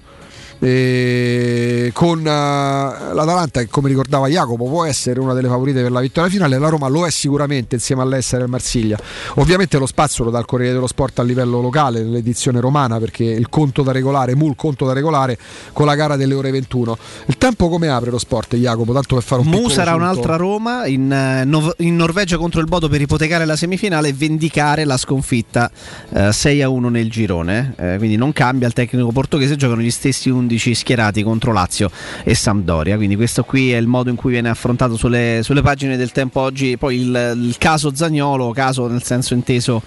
e 0.60 1.90
con 1.94 2.18
uh, 2.18 2.22
l'Atalanta 2.22 3.60
che 3.60 3.68
come 3.68 3.88
ricordava 3.88 4.28
Jacopo 4.28 4.66
può 4.66 4.84
essere 4.84 5.18
una 5.18 5.32
delle 5.32 5.48
favorite 5.48 5.80
per 5.80 5.90
la 5.90 6.00
vittoria 6.00 6.30
finale. 6.30 6.58
La 6.58 6.68
Roma 6.68 6.88
lo 6.88 7.06
è 7.06 7.10
sicuramente 7.10 7.76
insieme 7.76 8.02
all'Essere 8.02 8.42
e 8.42 8.44
al 8.44 8.50
Marsiglia. 8.50 8.98
Ovviamente 9.36 9.78
lo 9.78 9.86
spazio 9.86 10.24
lo 10.24 10.30
dà 10.30 10.38
il 10.38 10.44
Corriere 10.44 10.74
dello 10.74 10.86
Sport 10.86 11.18
a 11.20 11.22
livello 11.22 11.60
locale 11.60 12.02
nell'edizione 12.02 12.60
romana 12.60 12.98
perché 12.98 13.24
il 13.24 13.48
conto 13.48 13.82
da 13.82 13.92
regolare 13.92 14.36
Mul 14.36 14.54
conto 14.54 14.84
da 14.84 14.92
regolare 14.92 15.38
con 15.72 15.86
la 15.86 15.94
gara 15.94 16.16
delle 16.16 16.34
ore 16.34 16.50
21 16.50 16.98
il 17.26 17.38
tempo 17.38 17.68
come 17.68 17.88
apre 17.88 18.10
lo 18.10 18.18
sport 18.18 18.56
Jacopo? 18.56 18.92
Tanto 18.92 19.14
per 19.14 19.24
fare 19.24 19.40
un 19.40 19.48
Mu 19.48 19.68
sarà 19.68 19.94
un'altra 19.94 20.36
Roma 20.36 20.86
in, 20.86 21.10
eh, 21.10 21.44
Nov- 21.44 21.74
in 21.78 21.96
Norvegia 21.96 22.36
contro 22.36 22.60
il 22.60 22.66
Bodo 22.66 22.88
per 22.88 23.00
ipotecare 23.00 23.44
la 23.44 23.56
semifinale 23.56 24.08
e 24.08 24.12
vendicare 24.12 24.84
la 24.84 24.96
sconfitta 24.96 25.70
eh, 26.12 26.32
6 26.32 26.62
a 26.62 26.68
1 26.68 26.88
nel 26.88 27.10
girone. 27.10 27.74
Eh, 27.76 27.94
quindi 27.98 28.16
non 28.16 28.32
cambia 28.32 28.66
il 28.66 28.74
tecnico 28.74 29.10
portoghese, 29.10 29.56
giocano 29.56 29.80
gli 29.80 29.90
stessi 29.90 30.28
11 30.28 30.49
schierati 30.58 31.22
contro 31.22 31.52
Lazio 31.52 31.90
e 32.24 32.34
Sampdoria. 32.34 32.96
Quindi 32.96 33.16
questo 33.16 33.44
qui 33.44 33.72
è 33.72 33.76
il 33.76 33.86
modo 33.86 34.10
in 34.10 34.16
cui 34.16 34.32
viene 34.32 34.48
affrontato 34.48 34.96
sulle, 34.96 35.40
sulle 35.42 35.62
pagine 35.62 35.96
del 35.96 36.12
tempo 36.12 36.40
oggi. 36.40 36.76
Poi 36.76 37.00
il, 37.00 37.32
il 37.42 37.56
caso 37.58 37.94
Zagnolo, 37.94 38.50
caso 38.52 38.86
nel 38.86 39.02
senso 39.02 39.34
inteso, 39.34 39.82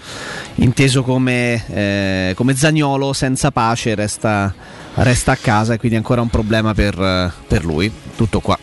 inteso 0.56 1.02
come, 1.02 1.64
eh, 1.68 2.32
come 2.36 2.54
Zagnolo 2.54 3.12
senza 3.12 3.50
pace, 3.50 3.94
resta, 3.94 4.52
resta 4.94 5.32
a 5.32 5.36
casa 5.36 5.74
e 5.74 5.78
quindi 5.78 5.96
ancora 5.96 6.20
un 6.20 6.28
problema 6.28 6.74
per, 6.74 7.32
per 7.46 7.64
lui. 7.64 7.90
Tutto 8.16 8.40
qua 8.40 8.58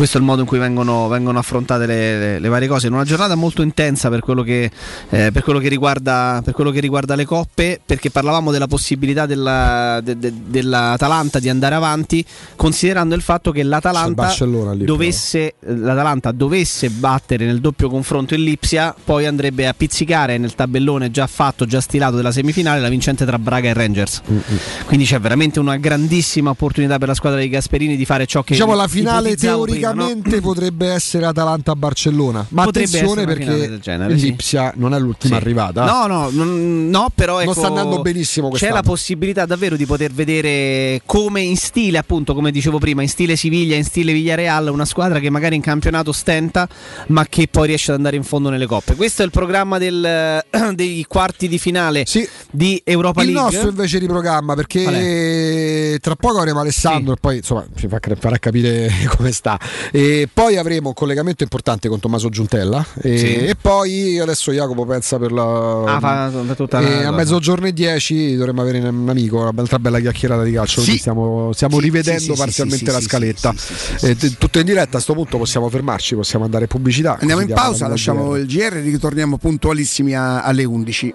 questo 0.00 0.16
è 0.16 0.20
il 0.22 0.26
modo 0.26 0.40
in 0.40 0.46
cui 0.46 0.58
vengono, 0.58 1.08
vengono 1.08 1.38
affrontate 1.38 1.84
le, 1.84 2.18
le- 2.18 2.38
le 2.38 2.48
varie 2.48 2.66
cose. 2.68 2.86
In 2.86 2.94
una 2.94 3.04
giornata 3.04 3.34
molto 3.34 3.60
intensa 3.60 4.08
per 4.08 4.20
quello, 4.20 4.42
che, 4.42 4.70
eh, 5.10 5.30
per, 5.30 5.42
quello 5.42 5.58
che 5.58 5.68
riguarda, 5.68 6.40
per 6.42 6.54
quello 6.54 6.70
che 6.70 6.80
riguarda 6.80 7.14
le 7.14 7.26
coppe, 7.26 7.78
perché 7.84 8.10
parlavamo 8.10 8.50
della 8.50 8.66
possibilità 8.66 9.26
della- 9.26 10.00
de- 10.02 10.16
de- 10.18 10.32
dell'Atalanta 10.46 11.38
di 11.38 11.50
andare 11.50 11.74
avanti, 11.74 12.24
considerando 12.56 13.14
il 13.14 13.20
fatto 13.20 13.50
che 13.52 13.62
l'Atalanta 13.62 14.32
lì, 14.72 14.86
dovesse, 14.86 15.56
l'Atalanta 15.66 16.32
dovesse 16.32 16.88
battere 16.88 17.44
nel 17.44 17.60
doppio 17.60 17.90
confronto 17.90 18.32
il 18.34 18.42
Lipsia, 18.42 18.94
poi 19.04 19.26
andrebbe 19.26 19.68
a 19.68 19.74
pizzicare 19.76 20.38
nel 20.38 20.54
tabellone 20.54 21.10
già 21.10 21.26
fatto, 21.26 21.66
già 21.66 21.82
stilato 21.82 22.16
della 22.16 22.32
semifinale, 22.32 22.80
la 22.80 22.88
vincente 22.88 23.26
tra 23.26 23.38
Braga 23.38 23.68
e 23.68 23.74
Rangers. 23.74 24.22
Mm, 24.30 24.38
Quindi 24.86 25.04
c'è 25.04 25.20
veramente 25.20 25.60
una 25.60 25.76
grandissima 25.76 26.48
opportunità 26.48 26.96
per 26.96 27.08
la 27.08 27.14
squadra 27.14 27.38
di 27.38 27.50
Gasperini 27.50 27.96
di 27.98 28.06
fare 28.06 28.24
ciò 28.24 28.42
che 28.42 28.54
Diciamo 28.54 28.74
la 28.74 28.88
finale 28.88 29.28
ipotizzavo 29.28 29.89
prima, 29.90 30.02
no? 30.04 30.06
teoricamente 30.06 30.40
potrebbe 30.40 30.86
essere 30.88 31.26
Atalanta-Barcellona, 31.26 32.46
ma 32.50 32.64
Potrebbe 32.64 32.88
attenzione 32.98 33.24
perché 33.24 33.78
genere, 33.80 34.18
sì. 34.18 34.24
l'Ipsia 34.26 34.72
non 34.76 34.94
è 34.94 34.98
l'ultima 34.98 35.36
Sì. 35.36 35.40
arrivata. 35.42 35.84
No, 35.84 36.06
no, 36.06 36.28
non- 36.30 36.88
no, 36.88 37.10
però 37.14 37.34
Non 37.34 37.42
ecco, 37.42 37.52
sta 37.52 37.66
andando 37.66 38.00
benissimo 38.02 38.46
C'è 38.46 38.50
quest'anno. 38.52 38.74
la 38.74 38.82
possibilità 38.82 39.46
davvero 39.46 39.76
di 39.76 39.86
poter 39.86 40.12
vedere 40.12 41.00
come 41.06 41.40
in 41.40 41.56
stile, 41.56 41.98
appunto, 41.98 42.34
come 42.34 42.50
dicevo 42.50 42.78
prima, 42.78 43.02
in 43.02 43.08
stile 43.08 43.36
Siviglia, 43.36 43.76
in 43.76 43.84
stile 43.84 44.12
Villarreal, 44.12 44.68
una 44.68 44.84
squadra 44.84 45.18
che 45.18 45.30
magari 45.30 45.54
in 45.56 45.62
campionato 45.62 46.12
stenta, 46.12 46.68
ma 47.08 47.24
che 47.26 47.48
poi 47.50 47.66
riesce 47.68 47.90
ad 47.90 47.96
andare 47.98 48.16
in 48.16 48.22
fondo 48.24 48.48
nelle 48.50 48.66
coppe. 48.66 48.94
Questo 48.94 49.22
è 49.22 49.24
il 49.24 49.30
programma 49.30 49.78
del- 49.78 50.44
dei 50.74 51.04
quarti 51.08 51.48
di 51.48 51.58
finale 51.58 52.04
di 52.50 52.80
Europa 52.84 53.22
Il 53.22 53.32
League. 53.32 53.50
nostro 53.52 53.68
invece 53.70 53.98
di 53.98 54.06
programma 54.06 54.54
perché 54.54 55.98
tra 56.00 56.16
poco 56.16 56.38
avremo 56.38 56.60
Alessandro 56.60 57.12
e 57.14 57.16
poi 57.20 57.36
insomma 57.38 57.64
ci 57.76 57.88
fa- 57.88 57.98
farà 58.18 58.38
capire 58.38 58.90
come 59.16 59.32
sta 59.32 59.58
e 59.90 60.28
poi 60.32 60.56
avremo 60.56 60.88
un 60.88 60.94
collegamento 60.94 61.42
importante 61.42 61.88
con 61.88 61.98
Tommaso 62.00 62.28
Giuntella 62.28 62.84
e, 63.02 63.18
Sì. 63.18 63.34
e 63.36 63.54
poi 63.60 64.18
adesso 64.18 64.52
Jacopo 64.52 64.84
pensa 64.86 65.18
per 65.18 65.32
la 65.32 65.84
Ah, 65.96 66.00
fa- 66.00 66.30
per 66.46 66.56
tutta 66.56 66.80
la 66.80 67.08
a 67.08 67.10
mezzogiorno 67.12 67.66
e 67.66 67.72
10 67.72 68.36
dovremmo 68.36 68.62
avere 68.62 68.78
un 68.80 69.08
amico 69.08 69.38
un'altra 69.48 69.78
bella 69.78 70.00
chiacchierata 70.00 70.42
di 70.42 70.52
calcio 70.52 70.80
Sì. 70.80 70.96
stiamo, 70.98 71.52
stiamo 71.52 71.76
Sì, 71.76 71.82
rivedendo 71.82 72.34
parzialmente 72.34 72.90
la 72.92 73.00
scaletta 73.00 73.54
E 74.02 74.16
t- 74.16 74.36
tutto 74.38 74.58
in 74.58 74.64
diretta 74.64 74.98
a 74.98 75.00
sto 75.00 75.14
punto 75.14 75.38
possiamo 75.38 75.68
fermarci 75.68 76.14
possiamo 76.14 76.44
andare 76.44 76.64
in 76.64 76.68
pubblicità 76.70 77.16
Andiamo 77.20 77.40
in 77.42 77.48
pausa, 77.48 77.84
la 77.84 77.90
lasciamo 77.90 78.36
il 78.36 78.46
GR 78.46 78.76
e 78.76 78.80
ritorniamo 78.80 79.36
puntualissimi 79.38 80.14
a- 80.14 80.42
alle 80.42 80.64
11. 80.64 81.14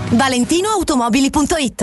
ValentinoAutomobili.it 0.00 1.82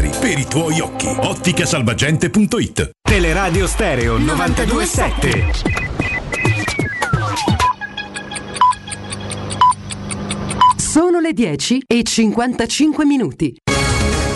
per 0.00 0.36
i 0.36 0.44
tuoi 0.44 0.80
occhi. 0.80 1.06
Otticasalvagente.it 1.06 2.90
Teleradio 3.00 3.68
Stereo 3.68 4.18
927. 4.18 5.52
Sono 10.76 11.20
le 11.20 11.32
10 11.32 11.84
e 11.86 12.02
55 12.02 13.04
minuti. 13.04 13.56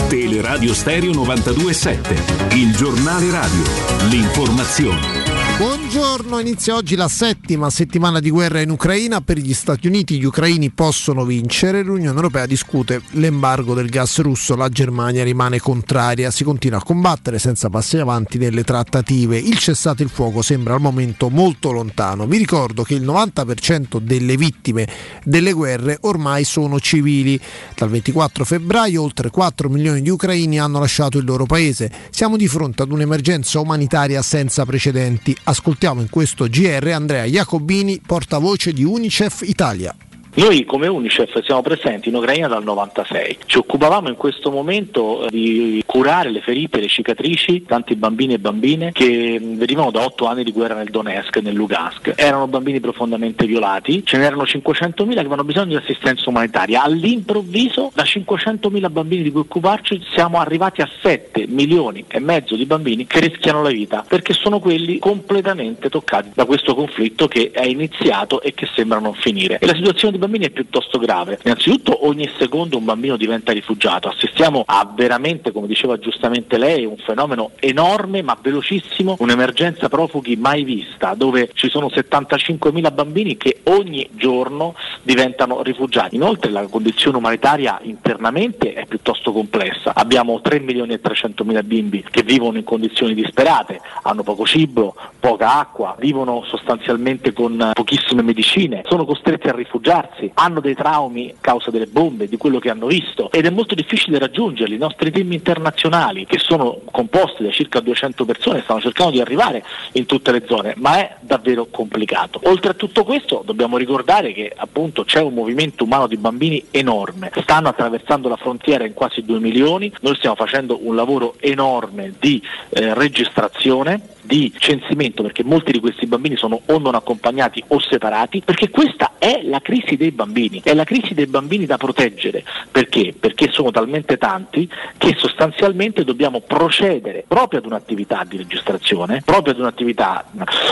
Teleradio 0.08 0.72
Stereo 0.72 1.12
927, 1.12 2.54
il 2.54 2.74
giornale 2.74 3.30
radio, 3.30 3.62
l'informazione. 4.08 5.17
Buongiorno, 5.58 6.38
inizia 6.38 6.76
oggi 6.76 6.94
la 6.94 7.08
settima 7.08 7.68
settimana 7.68 8.20
di 8.20 8.30
guerra 8.30 8.60
in 8.60 8.70
Ucraina. 8.70 9.20
Per 9.20 9.38
gli 9.38 9.52
Stati 9.52 9.88
Uniti 9.88 10.16
gli 10.16 10.24
ucraini 10.24 10.70
possono 10.70 11.24
vincere. 11.24 11.82
L'Unione 11.82 12.14
Europea 12.14 12.46
discute 12.46 13.02
l'embargo 13.12 13.74
del 13.74 13.88
gas 13.88 14.20
russo. 14.20 14.54
La 14.54 14.68
Germania 14.68 15.24
rimane 15.24 15.58
contraria. 15.58 16.30
Si 16.30 16.44
continua 16.44 16.78
a 16.78 16.82
combattere 16.84 17.40
senza 17.40 17.70
passi 17.70 17.96
avanti 17.96 18.38
nelle 18.38 18.62
trattative. 18.62 19.36
Il 19.36 19.58
cessate 19.58 20.04
il 20.04 20.10
fuoco 20.10 20.42
sembra 20.42 20.74
al 20.74 20.80
momento 20.80 21.28
molto 21.28 21.72
lontano. 21.72 22.28
Vi 22.28 22.38
ricordo 22.38 22.84
che 22.84 22.94
il 22.94 23.02
90% 23.02 23.98
delle 23.98 24.36
vittime 24.36 24.86
delle 25.24 25.52
guerre 25.52 25.98
ormai 26.02 26.44
sono 26.44 26.78
civili. 26.78 27.40
Dal 27.74 27.88
24 27.88 28.44
febbraio 28.44 29.02
oltre 29.02 29.30
4 29.30 29.68
milioni 29.68 30.02
di 30.02 30.10
ucraini 30.10 30.60
hanno 30.60 30.78
lasciato 30.78 31.18
il 31.18 31.24
loro 31.24 31.46
paese. 31.46 31.90
Siamo 32.10 32.36
di 32.36 32.46
fronte 32.46 32.82
ad 32.82 32.92
un'emergenza 32.92 33.58
umanitaria 33.58 34.22
senza 34.22 34.64
precedenti. 34.64 35.36
Ascoltiamo 35.48 36.02
in 36.02 36.10
questo 36.10 36.46
GR 36.46 36.88
Andrea 36.88 37.24
Jacobini, 37.24 38.02
portavoce 38.04 38.74
di 38.74 38.84
Unicef 38.84 39.40
Italia. 39.46 39.96
Noi 40.38 40.64
come 40.64 40.86
Unicef 40.86 41.42
siamo 41.42 41.62
presenti 41.62 42.10
in 42.10 42.14
Ucraina 42.14 42.46
dal 42.46 42.62
96, 42.62 43.38
ci 43.46 43.58
occupavamo 43.58 44.08
in 44.08 44.14
questo 44.14 44.52
momento 44.52 45.26
eh, 45.26 45.30
di 45.30 45.82
curare 45.84 46.30
le 46.30 46.40
ferite, 46.42 46.78
le 46.78 46.86
cicatrici, 46.86 47.64
tanti 47.64 47.96
bambini 47.96 48.34
e 48.34 48.38
bambine 48.38 48.92
che 48.92 49.40
venivano 49.42 49.90
da 49.90 50.04
otto 50.04 50.26
anni 50.26 50.44
di 50.44 50.52
guerra 50.52 50.74
nel 50.74 50.90
Donetsk 50.90 51.34
e 51.34 51.40
nel 51.40 51.54
Lugansk. 51.54 52.12
Erano 52.14 52.46
bambini 52.46 52.78
profondamente 52.78 53.46
violati, 53.46 54.06
ce 54.06 54.16
n'erano 54.16 54.44
500.000 54.44 55.12
che 55.12 55.18
avevano 55.18 55.42
bisogno 55.42 55.70
di 55.70 55.74
assistenza 55.74 56.30
umanitaria. 56.30 56.84
All'improvviso 56.84 57.90
da 57.92 58.04
500.000 58.04 58.92
bambini 58.92 59.24
di 59.24 59.32
cui 59.32 59.40
occuparci 59.40 60.00
siamo 60.12 60.38
arrivati 60.38 60.82
a 60.82 60.88
7 61.02 61.46
milioni 61.48 62.04
e 62.06 62.20
mezzo 62.20 62.54
di 62.54 62.64
bambini 62.64 63.08
che 63.08 63.18
rischiano 63.18 63.60
la 63.60 63.70
vita 63.70 64.04
perché 64.06 64.34
sono 64.34 64.60
quelli 64.60 65.00
completamente 65.00 65.88
toccati 65.88 66.30
da 66.32 66.44
questo 66.44 66.76
conflitto 66.76 67.26
che 67.26 67.50
è 67.52 67.64
iniziato 67.64 68.40
e 68.40 68.54
che 68.54 68.68
sembra 68.76 69.00
non 69.00 69.14
finire. 69.14 69.58
E 69.58 69.66
la 69.66 69.74
situazione 69.74 70.12
di 70.12 70.26
bambini 70.28 70.46
è 70.46 70.50
piuttosto 70.50 70.98
grave. 70.98 71.38
Innanzitutto 71.44 72.06
ogni 72.06 72.30
secondo 72.38 72.76
un 72.76 72.84
bambino 72.84 73.16
diventa 73.16 73.52
rifugiato, 73.52 74.08
assistiamo 74.08 74.62
a 74.66 74.88
veramente, 74.94 75.50
come 75.50 75.66
diceva 75.66 75.98
giustamente 75.98 76.58
lei, 76.58 76.84
un 76.84 76.98
fenomeno 76.98 77.52
enorme 77.58 78.20
ma 78.22 78.36
velocissimo, 78.40 79.16
un'emergenza 79.18 79.88
profughi 79.88 80.36
mai 80.36 80.64
vista, 80.64 81.14
dove 81.14 81.50
ci 81.54 81.70
sono 81.70 81.86
75.000 81.86 82.92
bambini 82.92 83.36
che 83.38 83.60
ogni 83.64 84.08
giorno 84.12 84.74
diventano 85.02 85.62
rifugiati. 85.62 86.16
Inoltre 86.16 86.50
la 86.50 86.66
condizione 86.66 87.16
umanitaria 87.16 87.78
internamente 87.82 88.74
è 88.74 88.84
piuttosto 88.86 89.32
complessa. 89.32 89.94
Abbiamo 89.94 90.40
3 90.40 90.60
milioni 90.60 90.92
e 90.92 91.00
300 91.00 91.44
mila 91.44 91.62
bimbi 91.62 92.04
che 92.10 92.22
vivono 92.22 92.58
in 92.58 92.64
condizioni 92.64 93.14
disperate, 93.14 93.80
hanno 94.02 94.22
poco 94.22 94.44
cibo, 94.44 94.94
poca 95.18 95.58
acqua, 95.58 95.96
vivono 95.98 96.44
sostanzialmente 96.46 97.32
con 97.32 97.70
pochissime 97.72 98.22
medicine, 98.22 98.82
sono 98.86 99.06
costretti 99.06 99.48
a 99.48 99.54
rifugiarsi, 99.54 100.07
hanno 100.34 100.60
dei 100.60 100.74
traumi 100.74 101.30
a 101.30 101.34
causa 101.40 101.70
delle 101.70 101.86
bombe, 101.86 102.28
di 102.28 102.36
quello 102.36 102.58
che 102.58 102.70
hanno 102.70 102.86
visto 102.86 103.30
ed 103.30 103.46
è 103.46 103.50
molto 103.50 103.74
difficile 103.74 104.18
raggiungerli. 104.18 104.74
I 104.74 104.78
nostri 104.78 105.10
team 105.10 105.32
internazionali, 105.32 106.26
che 106.26 106.38
sono 106.38 106.80
composti 106.90 107.42
da 107.42 107.50
circa 107.50 107.80
200 107.80 108.24
persone, 108.24 108.62
stanno 108.62 108.80
cercando 108.80 109.12
di 109.12 109.20
arrivare 109.20 109.64
in 109.92 110.06
tutte 110.06 110.32
le 110.32 110.42
zone, 110.46 110.74
ma 110.76 110.98
è 110.98 111.16
davvero 111.20 111.66
complicato. 111.70 112.40
Oltre 112.44 112.70
a 112.70 112.74
tutto 112.74 113.04
questo 113.04 113.42
dobbiamo 113.44 113.76
ricordare 113.76 114.32
che 114.32 114.52
appunto 114.54 115.04
c'è 115.04 115.20
un 115.20 115.34
movimento 115.34 115.84
umano 115.84 116.06
di 116.06 116.16
bambini 116.16 116.64
enorme, 116.70 117.30
stanno 117.42 117.68
attraversando 117.68 118.28
la 118.28 118.36
frontiera 118.36 118.84
in 118.84 118.94
quasi 118.94 119.24
2 119.24 119.38
milioni, 119.38 119.92
noi 120.00 120.16
stiamo 120.16 120.36
facendo 120.36 120.78
un 120.82 120.94
lavoro 120.94 121.34
enorme 121.40 122.14
di 122.18 122.42
eh, 122.70 122.94
registrazione 122.94 124.16
di 124.28 124.52
censimento 124.58 125.22
perché 125.22 125.42
molti 125.42 125.72
di 125.72 125.80
questi 125.80 126.06
bambini 126.06 126.36
sono 126.36 126.60
o 126.66 126.78
non 126.78 126.94
accompagnati 126.94 127.64
o 127.68 127.80
separati 127.80 128.42
perché 128.44 128.68
questa 128.68 129.12
è 129.16 129.40
la 129.42 129.60
crisi 129.60 129.96
dei 129.96 130.10
bambini, 130.10 130.60
è 130.62 130.74
la 130.74 130.84
crisi 130.84 131.14
dei 131.14 131.26
bambini 131.26 131.64
da 131.64 131.78
proteggere 131.78 132.44
perché? 132.70 133.14
Perché 133.18 133.48
sono 133.50 133.70
talmente 133.70 134.18
tanti 134.18 134.68
che 134.98 135.14
sostanzialmente 135.16 136.04
dobbiamo 136.04 136.40
procedere 136.40 137.24
proprio 137.26 137.60
ad 137.60 137.66
un'attività 137.66 138.24
di 138.28 138.36
registrazione, 138.36 139.22
proprio 139.24 139.54
ad 139.54 139.60
un'attività 139.60 140.26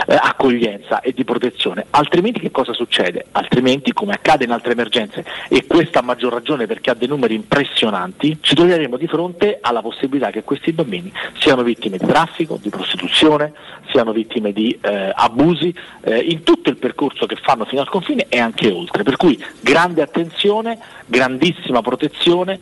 eh, 0.05 0.13
accoglienza 0.13 1.01
e 1.01 1.11
di 1.13 1.23
protezione, 1.23 1.87
altrimenti 1.89 2.39
che 2.39 2.51
cosa 2.51 2.73
succede? 2.73 3.25
Altrimenti 3.31 3.91
come 3.91 4.13
accade 4.13 4.43
in 4.43 4.51
altre 4.51 4.73
emergenze 4.73 5.25
e 5.49 5.65
questa 5.65 5.99
a 5.99 6.03
maggior 6.03 6.31
ragione 6.31 6.67
perché 6.67 6.91
ha 6.91 6.93
dei 6.93 7.07
numeri 7.07 7.33
impressionanti, 7.33 8.37
ci 8.41 8.53
troveremo 8.53 8.97
di 8.97 9.07
fronte 9.07 9.57
alla 9.61 9.81
possibilità 9.81 10.29
che 10.29 10.43
questi 10.43 10.71
bambini 10.71 11.11
siano 11.39 11.63
vittime 11.63 11.97
di 11.97 12.05
traffico, 12.05 12.59
di 12.61 12.69
prostituzione, 12.69 13.46
siano 13.91 14.11
vittime 14.11 14.51
di 14.51 14.77
eh, 14.81 15.11
abusi 15.13 15.73
eh, 16.01 16.19
in 16.19 16.43
tutto 16.43 16.69
il 16.69 16.77
percorso 16.77 17.25
che 17.25 17.37
fanno 17.41 17.65
fino 17.65 17.81
al 17.81 17.89
confine 17.89 18.25
e 18.29 18.39
anche 18.39 18.71
oltre. 18.71 19.03
Per 19.03 19.15
cui 19.15 19.41
grande 19.59 20.01
attenzione, 20.01 20.77
grandissima 21.05 21.81
protezione. 21.81 22.59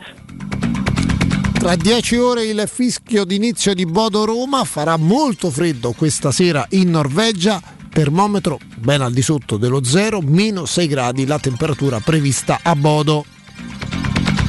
Tra 1.58 1.74
10 1.74 2.16
ore 2.16 2.44
il 2.44 2.62
fischio 2.66 3.24
d'inizio 3.24 3.74
di 3.74 3.86
Bodo 3.86 4.24
Roma 4.24 4.62
farà 4.64 4.96
molto 4.96 5.50
freddo 5.50 5.92
questa 5.92 6.30
sera 6.30 6.66
in 6.70 6.90
Norvegia. 6.90 7.60
Termometro 7.90 8.58
ben 8.76 9.00
al 9.00 9.12
di 9.12 9.22
sotto 9.22 9.56
dello 9.56 9.82
zero, 9.82 10.20
meno 10.20 10.66
6 10.66 10.86
gradi 10.86 11.26
la 11.26 11.38
temperatura 11.38 11.98
prevista 11.98 12.60
a 12.62 12.76
Bodo. 12.76 13.24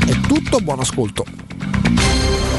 È 0.05 0.27
tutto, 0.27 0.59
buon 0.59 0.79
ascolto. 0.79 1.36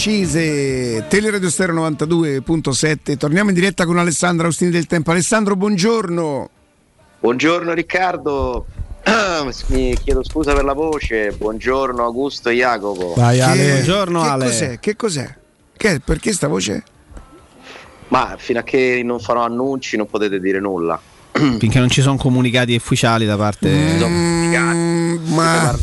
precise, 0.00 1.06
Teleradio 1.08 1.48
Stereo 1.48 1.74
92.7. 1.88 3.16
Torniamo 3.16 3.48
in 3.48 3.54
diretta 3.54 3.86
con 3.86 3.96
Alessandro 3.96 4.44
Austini 4.44 4.70
del 4.70 4.84
Tempo. 4.84 5.10
Alessandro, 5.10 5.56
buongiorno. 5.56 6.50
Buongiorno 7.20 7.72
Riccardo, 7.72 8.66
mi 9.68 9.96
chiedo 9.96 10.22
scusa 10.22 10.52
per 10.52 10.64
la 10.64 10.74
voce, 10.74 11.32
buongiorno 11.32 12.02
Augusto 12.04 12.50
e 12.50 12.56
Jacopo. 12.56 13.14
Vai 13.16 13.38
Che- 13.38 13.70
Buongiorno, 13.72 14.20
che 14.20 14.28
Ale. 14.28 14.44
Cos'è? 14.44 14.78
Che 14.78 14.96
cos'è? 14.96 15.34
Che- 15.74 16.00
perché 16.04 16.32
sta 16.34 16.46
voce? 16.46 16.84
Ma 18.08 18.34
fino 18.36 18.58
a 18.58 18.62
che 18.62 19.00
non 19.02 19.18
farò 19.18 19.44
annunci 19.44 19.96
non 19.96 20.06
potete 20.10 20.38
dire 20.38 20.60
nulla. 20.60 21.00
Finché 21.32 21.78
non 21.78 21.88
ci 21.88 22.02
sono 22.02 22.16
comunicati 22.16 22.74
ufficiali 22.74 23.24
da 23.24 23.36
parte. 23.38 23.68
Mm, 23.70 25.16
ma 25.32 25.74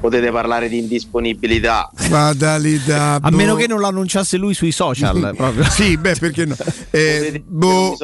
potete 0.00 0.30
parlare 0.30 0.68
di 0.68 0.78
indisponibilità. 0.78 1.90
Fatalità. 1.94 3.14
A 3.14 3.30
boh. 3.30 3.36
meno 3.36 3.54
che 3.54 3.66
non 3.66 3.78
lo 3.78 3.86
annunciasse 3.86 4.36
lui 4.36 4.54
sui 4.54 4.72
social. 4.72 5.32
proprio. 5.36 5.64
sì, 5.70 5.96
beh, 5.96 6.16
perché 6.16 6.44
no? 6.44 6.56
Eh, 6.90 7.42
boh, 7.44 7.96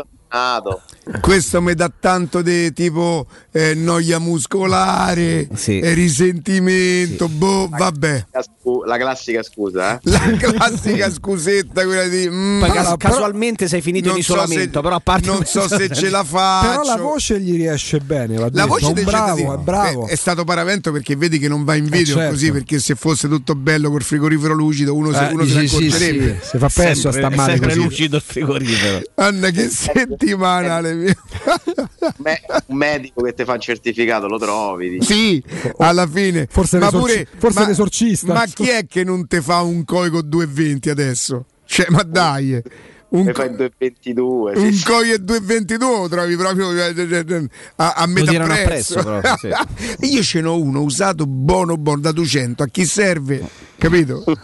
questo 1.20 1.60
mi 1.60 1.74
dà 1.74 1.90
tanto 1.98 2.42
di 2.42 2.72
tipo 2.72 3.26
eh, 3.50 3.74
noia 3.74 4.18
muscolare, 4.18 5.48
eh, 5.48 5.94
risentimento, 5.94 7.28
boh, 7.28 7.68
vabbè. 7.68 8.26
La, 8.30 8.42
scu- 8.42 8.84
la 8.86 8.96
classica 8.96 9.42
scusa, 9.42 9.94
eh? 9.94 9.98
La 10.02 10.18
classica 10.38 11.10
scusetta, 11.10 11.84
quella 11.84 12.06
di. 12.06 12.28
mm, 12.30 12.60
Poi 12.60 12.70
cas- 12.70 12.94
casualmente 12.98 13.68
sei 13.68 13.80
finito 13.82 14.10
in 14.10 14.16
isolamento, 14.18 14.78
se- 14.78 14.80
però 14.82 14.94
a 14.96 15.00
parte 15.00 15.26
non 15.26 15.44
so 15.44 15.66
se 15.68 15.88
ce 15.92 16.08
la 16.08 16.22
faccio. 16.24 16.68
Però 16.68 16.82
la 16.84 16.96
voce 17.02 17.40
gli 17.40 17.56
riesce 17.56 17.98
bene. 17.98 18.36
Va 18.36 18.48
La 18.52 18.66
voce 18.66 18.92
del 18.92 19.04
bravo, 19.04 19.54
è 19.54 19.56
bravo. 19.58 20.06
È, 20.06 20.10
è 20.12 20.16
stato 20.16 20.44
paravento 20.44 20.92
perché 20.92 21.16
vedi 21.16 21.38
che 21.38 21.48
non 21.48 21.64
va 21.64 21.74
in 21.74 21.84
video 21.86 22.14
certo. 22.16 22.30
così 22.30 22.52
perché 22.52 22.78
se 22.78 22.94
fosse 22.94 23.28
tutto 23.28 23.54
bello 23.54 23.90
col 23.90 24.02
frigorifero 24.02 24.54
lucido 24.54 24.94
uno, 24.94 25.12
se, 25.12 25.28
Eh, 25.28 25.32
uno 25.32 25.44
se 25.44 25.54
ne 25.54 25.66
sì, 25.66 25.74
accorgerebbe. 25.76 26.38
sì, 26.42 26.48
si 26.50 26.58
fa 26.58 26.68
perso 26.72 27.08
a 27.08 27.12
sta 27.12 27.30
male 27.30 27.52
sempre 27.52 27.74
così. 27.74 27.82
lucido 27.82 28.16
il 28.16 28.22
frigorifero. 28.24 29.00
Anna 29.16 29.50
che 29.50 29.68
settimana 29.68 30.80
Me- 30.94 32.40
un 32.66 32.76
medico 32.76 33.22
che 33.22 33.34
ti 33.34 33.44
fa 33.44 33.54
il 33.54 33.60
certificato 33.60 34.26
lo 34.26 34.38
trovi. 34.38 34.90
dici. 34.90 35.12
Sì, 35.12 35.44
alla 35.78 36.06
fine. 36.06 36.46
Forse 36.50 36.78
ma 36.78 36.86
l'esorci- 36.86 37.24
pure 37.24 37.28
forse 37.38 37.60
ma- 37.60 37.66
l'esorcista. 37.66 38.32
Ma 38.32 38.44
chi 38.46 38.68
è 38.68 38.86
che 38.86 39.04
non 39.04 39.26
te 39.26 39.40
fa 39.40 39.60
un 39.62 39.84
coi 39.84 40.10
con 40.10 40.28
2,20 40.28 40.90
adesso? 40.90 41.44
Cioè, 41.64 41.86
ma 41.90 42.02
dai. 42.02 42.60
Un, 43.08 43.30
fai 43.34 43.50
2,22. 43.50 44.20
un 44.20 44.52
sì, 44.56 44.72
sì. 44.72 44.84
coi 44.84 45.10
e 45.12 45.16
2,22 45.16 45.78
lo 45.78 46.08
trovi 46.08 46.34
proprio 46.34 46.72
eh, 46.72 47.48
a, 47.76 47.92
a 47.92 48.06
metà 48.06 48.32
prezzo. 48.42 48.98
appresso, 49.00 49.02
proprio, 49.02 49.56
Io 50.08 50.22
ce 50.22 50.40
n'ho 50.40 50.58
uno 50.58 50.80
usato 50.80 51.26
buono 51.26 51.76
buono 51.76 52.00
da 52.00 52.12
200. 52.12 52.62
A 52.62 52.66
chi 52.68 52.86
serve? 52.86 53.46
Capito? 53.76 54.24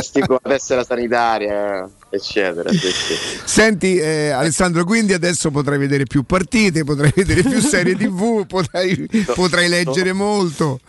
Sti 0.00 0.20
con 0.20 0.38
la 0.42 0.50
tessera 0.50 0.84
sanitaria, 0.84 1.88
eccetera. 2.16 2.70
sì, 2.70 2.90
sì. 2.90 3.14
Senti 3.44 3.96
eh, 3.96 4.30
Alessandro, 4.30 4.84
quindi 4.84 5.12
adesso 5.12 5.50
potrai 5.50 5.78
vedere 5.78 6.04
più 6.04 6.24
partite, 6.24 6.84
potrai 6.84 7.12
vedere 7.14 7.42
più 7.42 7.60
serie 7.60 7.94
tv, 7.94 8.46
potrai, 8.46 9.08
potrai 9.34 9.68
leggere 9.68 10.12
molto. 10.12 10.80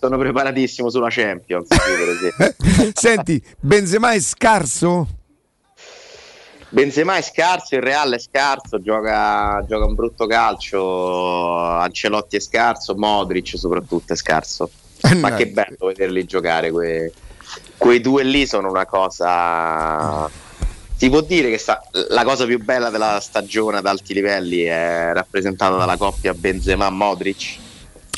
Sono 0.00 0.16
preparatissimo 0.16 0.90
sulla 0.90 1.08
Champions. 1.10 1.68
Senti, 2.94 3.42
Benzema 3.58 4.12
è 4.12 4.20
scarso? 4.20 5.08
Benzema 6.70 7.16
è 7.16 7.22
scarso, 7.22 7.76
il 7.76 7.82
Real 7.82 8.12
è 8.12 8.18
scarso, 8.18 8.80
gioca, 8.80 9.64
gioca 9.66 9.86
un 9.86 9.94
brutto 9.94 10.26
calcio, 10.26 11.56
Ancelotti 11.56 12.36
è 12.36 12.40
scarso, 12.40 12.94
Modric 12.94 13.56
soprattutto 13.56 14.12
è 14.12 14.16
scarso. 14.16 14.70
Ma 15.16 15.34
che 15.34 15.48
bello 15.48 15.86
vederli 15.86 16.24
giocare, 16.24 16.70
que- 16.70 17.12
quei 17.76 18.00
due 18.00 18.22
lì 18.22 18.46
sono 18.46 18.68
una 18.68 18.84
cosa... 18.84 20.46
Si 21.00 21.08
può 21.10 21.20
dire 21.20 21.48
che 21.48 21.58
sta- 21.58 21.80
la 22.08 22.24
cosa 22.24 22.44
più 22.44 22.58
bella 22.58 22.90
della 22.90 23.20
stagione 23.20 23.78
ad 23.78 23.86
alti 23.86 24.14
livelli 24.14 24.62
è 24.62 25.12
rappresentata 25.12 25.76
dalla 25.76 25.96
coppia 25.96 26.34
Benzema-Modric. 26.34 27.60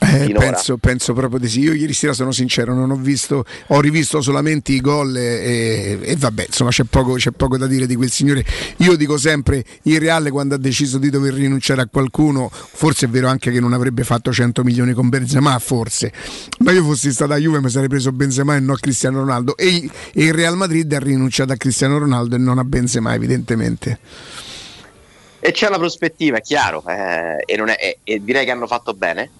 Eh, 0.03 0.33
penso, 0.33 0.79
penso 0.79 1.13
proprio 1.13 1.39
di 1.39 1.49
sì. 1.49 1.61
Io 1.61 1.75
ieri 1.75 1.93
sera 1.93 2.15
sono 2.15 2.33
sincero, 2.33 2.73
non 2.75 2.91
ho 2.91 2.97
visto, 2.97 3.45
ho 3.67 3.81
rivisto 3.81 4.23
solamente 4.23 4.73
i 4.73 4.81
gol 4.81 5.15
e, 5.15 5.99
e- 6.01 6.17
vabbè, 6.17 6.47
insomma 6.47 6.71
c'è 6.71 6.85
poco, 6.85 7.15
c'è 7.15 7.33
poco 7.33 7.59
da 7.59 7.67
dire 7.67 7.87
di 7.87 7.95
quel 7.97 8.11
signore. 8.11 8.43
Io 8.79 8.97
dico 8.97 9.19
sempre, 9.19 9.63
il 9.83 10.01
Reale 10.01 10.31
quando 10.31 10.55
ha 10.55 10.59
deciso 10.59 10.97
di 10.97 11.11
dover 11.11 11.35
rinunciare 11.35 11.83
a 11.83 11.87
qualcuno, 11.87 12.51
forse 12.51 13.07
è 13.07 13.09
vero 13.11 13.29
anche 13.29 13.51
che 13.51 13.61
non 13.61 13.75
avrebbe 13.75 14.03
fatto 14.05 14.33
100 14.33 14.65
milioni 14.65 14.95
con 14.95 15.11
Benzema, 15.11 15.59
forse, 15.59 16.13
ma 16.61 16.73
io 16.73 16.83
fossi 16.83 17.13
stata 17.13 17.35
a 17.35 17.39
Juve 17.39 17.61
mi 17.61 17.69
sarei 17.69 17.89
preso 17.89 18.11
Benzema 18.11 18.57
e 18.57 18.61
non 18.61 18.77
Cristiano 18.81 19.19
Ronaldo 19.19 19.55
e, 19.57 19.89
e 20.15 20.25
il 20.25 20.33
Real 20.33 20.57
Madrid 20.57 20.91
ha 20.95 20.99
rinunciato 20.99 21.53
a 21.53 21.57
Cristiano 21.57 21.99
Ronaldo 21.99 22.37
e 22.37 22.39
non 22.39 22.59
a 22.59 22.65
Benzema 22.65 23.13
evidentemente. 23.13 23.99
E 25.41 25.53
c'è 25.53 25.69
la 25.69 25.79
prospettiva, 25.79 26.39
è 26.39 26.41
chiaro, 26.41 26.83
eh, 26.87 27.43
e, 27.45 27.57
non 27.57 27.69
è- 27.69 27.99
e 28.03 28.21
direi 28.25 28.45
che 28.47 28.51
hanno 28.51 28.67
fatto 28.67 28.95
bene. 28.95 29.31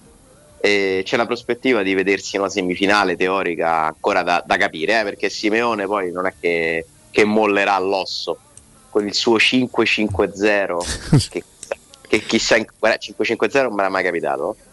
E 0.61 1.01
c'è 1.03 1.17
la 1.17 1.25
prospettiva 1.25 1.81
di 1.81 1.95
vedersi 1.95 2.37
una 2.37 2.49
semifinale 2.49 3.15
teorica 3.15 3.85
ancora 3.85 4.21
da, 4.21 4.43
da 4.45 4.57
capire, 4.57 4.99
eh, 4.99 5.03
perché 5.03 5.29
Simeone 5.29 5.87
poi 5.87 6.11
non 6.11 6.27
è 6.27 6.33
che, 6.39 6.85
che 7.09 7.25
mollerà 7.25 7.77
l'osso. 7.79 8.37
Con 8.89 9.07
il 9.07 9.13
suo 9.13 9.37
5-5-0, 9.37 11.27
che, 11.29 11.43
che 12.07 12.19
chissà, 12.19 12.57
in- 12.57 12.67
guarda, 12.77 12.99
5-5-0 12.99 13.63
non 13.63 13.73
me 13.73 13.83
l'ha 13.83 13.89
mai 13.89 14.03
capitato, 14.03 14.55
eh, 14.59 14.70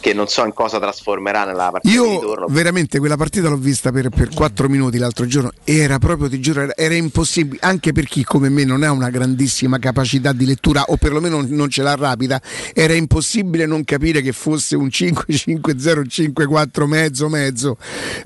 che 0.00 0.12
non 0.12 0.28
so 0.28 0.44
in 0.44 0.52
cosa 0.52 0.78
trasformerà 0.78 1.44
nella 1.44 1.70
partita 1.70 1.94
di 1.94 2.00
Io 2.00 2.10
ritorno. 2.10 2.46
veramente 2.48 2.98
quella 2.98 3.16
partita 3.16 3.48
l'ho 3.48 3.56
vista 3.56 3.90
per, 3.92 4.08
per 4.08 4.28
4 4.34 4.68
minuti 4.68 4.98
l'altro 4.98 5.26
giorno, 5.26 5.52
era 5.64 5.98
proprio, 5.98 6.28
ti 6.28 6.40
giuro, 6.40 6.62
era, 6.62 6.76
era 6.76 6.94
impossibile, 6.94 7.60
anche 7.62 7.92
per 7.92 8.06
chi 8.06 8.24
come 8.24 8.48
me 8.48 8.64
non 8.64 8.82
ha 8.82 8.90
una 8.90 9.10
grandissima 9.10 9.78
capacità 9.78 10.32
di 10.32 10.44
lettura 10.44 10.84
o 10.88 10.96
perlomeno 10.96 11.36
non, 11.36 11.48
non 11.50 11.68
ce 11.68 11.82
l'ha 11.82 11.94
rapida, 11.94 12.40
era 12.74 12.94
impossibile 12.94 13.66
non 13.66 13.84
capire 13.84 14.20
che 14.20 14.32
fosse 14.32 14.76
un 14.76 14.86
5-5-0, 14.86 16.04
5-4 16.06 16.84
mezzo 16.86 17.28
mezzo, 17.28 17.76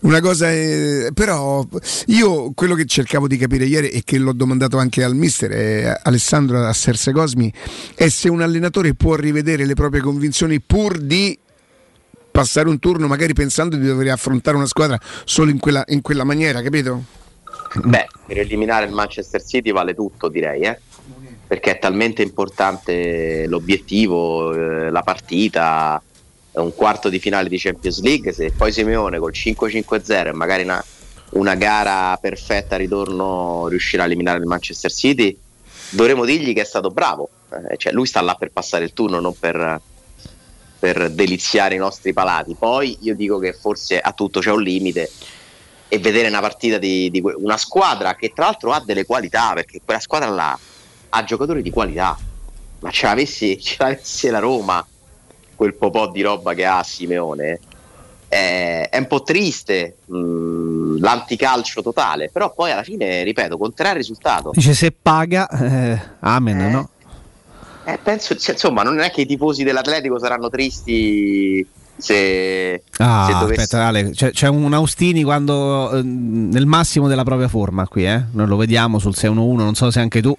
una 0.02 0.20
cosa, 0.20 0.50
eh, 0.50 1.10
però 1.14 1.66
io 2.06 2.52
quello 2.54 2.74
che 2.74 2.86
cercavo 2.86 3.26
di 3.26 3.36
capire 3.36 3.64
ieri 3.64 3.88
e 3.88 4.02
che 4.04 4.18
l'ho 4.18 4.32
domandato 4.32 4.78
anche 4.78 5.02
al 5.02 5.14
mister 5.14 5.52
eh, 5.52 6.00
Alessandro 6.02 6.64
Asserse 6.66 7.12
Cosmi 7.12 7.52
è 7.94 8.08
se 8.08 8.28
un 8.28 8.40
allenatore 8.40 8.94
può 8.94 9.14
rivedere 9.14 9.64
le 9.64 9.74
proprie 9.74 10.00
convinzioni 10.00 10.60
pur 10.60 10.98
di 10.98 11.33
passare 12.34 12.68
un 12.68 12.80
turno 12.80 13.06
magari 13.06 13.32
pensando 13.32 13.76
di 13.76 13.86
dover 13.86 14.10
affrontare 14.10 14.56
una 14.56 14.66
squadra 14.66 14.98
solo 15.24 15.52
in 15.52 15.60
quella, 15.60 15.84
in 15.86 16.00
quella 16.02 16.24
maniera, 16.24 16.62
capito? 16.62 17.00
Beh, 17.84 18.08
per 18.26 18.38
eliminare 18.38 18.86
il 18.86 18.92
Manchester 18.92 19.40
City 19.40 19.70
vale 19.70 19.94
tutto, 19.94 20.28
direi, 20.28 20.62
eh? 20.62 20.80
perché 21.46 21.70
è 21.70 21.78
talmente 21.78 22.22
importante 22.22 23.46
l'obiettivo, 23.46 24.52
eh, 24.52 24.90
la 24.90 25.02
partita, 25.02 26.02
un 26.54 26.74
quarto 26.74 27.08
di 27.08 27.20
finale 27.20 27.48
di 27.48 27.56
Champions 27.56 28.00
League. 28.02 28.32
Se 28.32 28.50
poi 28.50 28.72
Simeone 28.72 29.20
col 29.20 29.32
5-5-0 29.32 30.26
e 30.26 30.32
magari 30.32 30.64
una, 30.64 30.84
una 31.30 31.54
gara 31.54 32.16
perfetta 32.20 32.74
a 32.74 32.78
ritorno 32.78 33.68
riuscirà 33.68 34.02
a 34.02 34.06
eliminare 34.06 34.38
il 34.38 34.46
Manchester 34.46 34.92
City, 34.92 35.38
dovremo 35.90 36.24
dirgli 36.24 36.52
che 36.52 36.62
è 36.62 36.66
stato 36.66 36.90
bravo. 36.90 37.28
Eh, 37.70 37.76
cioè, 37.76 37.92
lui 37.92 38.06
sta 38.06 38.20
là 38.22 38.34
per 38.34 38.50
passare 38.50 38.82
il 38.82 38.92
turno, 38.92 39.20
non 39.20 39.38
per, 39.38 39.80
per 40.84 41.08
deliziare 41.08 41.76
i 41.76 41.78
nostri 41.78 42.12
palati. 42.12 42.54
Poi 42.58 42.98
io 43.00 43.14
dico 43.14 43.38
che 43.38 43.54
forse 43.54 43.98
a 43.98 44.12
tutto 44.12 44.40
c'è 44.40 44.50
un 44.50 44.60
limite 44.60 45.10
e 45.88 45.98
vedere 45.98 46.28
una 46.28 46.40
partita 46.40 46.76
di, 46.76 47.10
di 47.10 47.22
una 47.24 47.56
squadra 47.56 48.14
che 48.16 48.34
tra 48.34 48.44
l'altro 48.44 48.70
ha 48.70 48.82
delle 48.84 49.06
qualità, 49.06 49.52
perché 49.54 49.80
quella 49.82 49.98
squadra 49.98 50.28
là 50.28 50.58
ha 51.08 51.24
giocatori 51.24 51.62
di 51.62 51.70
qualità, 51.70 52.18
ma 52.80 52.90
ce 52.90 53.06
l'avessi, 53.06 53.56
ce 53.58 53.76
l'avesse 53.78 54.30
la 54.30 54.40
Roma, 54.40 54.86
quel 55.54 55.72
po' 55.72 56.10
di 56.12 56.20
roba 56.20 56.52
che 56.52 56.66
ha 56.66 56.82
Simeone, 56.82 57.60
è, 58.28 58.88
è 58.90 58.98
un 58.98 59.06
po' 59.06 59.22
triste 59.22 59.96
mh, 60.04 60.98
l'anticalcio 60.98 61.80
totale, 61.80 62.28
però 62.30 62.52
poi 62.52 62.72
alla 62.72 62.82
fine, 62.82 63.22
ripeto, 63.22 63.56
conterà 63.56 63.88
il 63.90 63.96
risultato. 63.96 64.50
Dice 64.52 64.74
se 64.74 64.92
paga, 64.92 65.48
eh, 65.48 65.98
amen, 66.20 66.70
no? 66.70 66.90
Eh, 67.84 67.98
penso, 68.02 68.36
cioè, 68.36 68.54
insomma, 68.54 68.82
non 68.82 68.98
è 69.00 69.10
che 69.10 69.22
i 69.22 69.26
tifosi 69.26 69.62
dell'Atletico 69.62 70.18
saranno 70.18 70.48
tristi 70.48 71.66
se, 71.96 72.82
Ah, 72.98 73.26
se 73.26 73.32
dovessi... 73.38 73.60
aspetta, 73.60 73.86
Ale, 73.86 74.10
c'è, 74.10 74.30
c'è 74.32 74.48
un 74.48 74.72
Austini 74.72 75.22
quando 75.22 75.92
eh, 75.92 76.02
nel 76.02 76.66
massimo 76.66 77.08
della 77.08 77.24
propria 77.24 77.48
forma 77.48 77.86
qui, 77.86 78.06
eh? 78.06 78.22
Noi 78.32 78.46
lo 78.46 78.56
vediamo 78.56 78.98
sul 78.98 79.14
6-1-1, 79.16 79.54
non 79.56 79.74
so 79.74 79.90
se 79.90 80.00
anche 80.00 80.20
tu. 80.20 80.36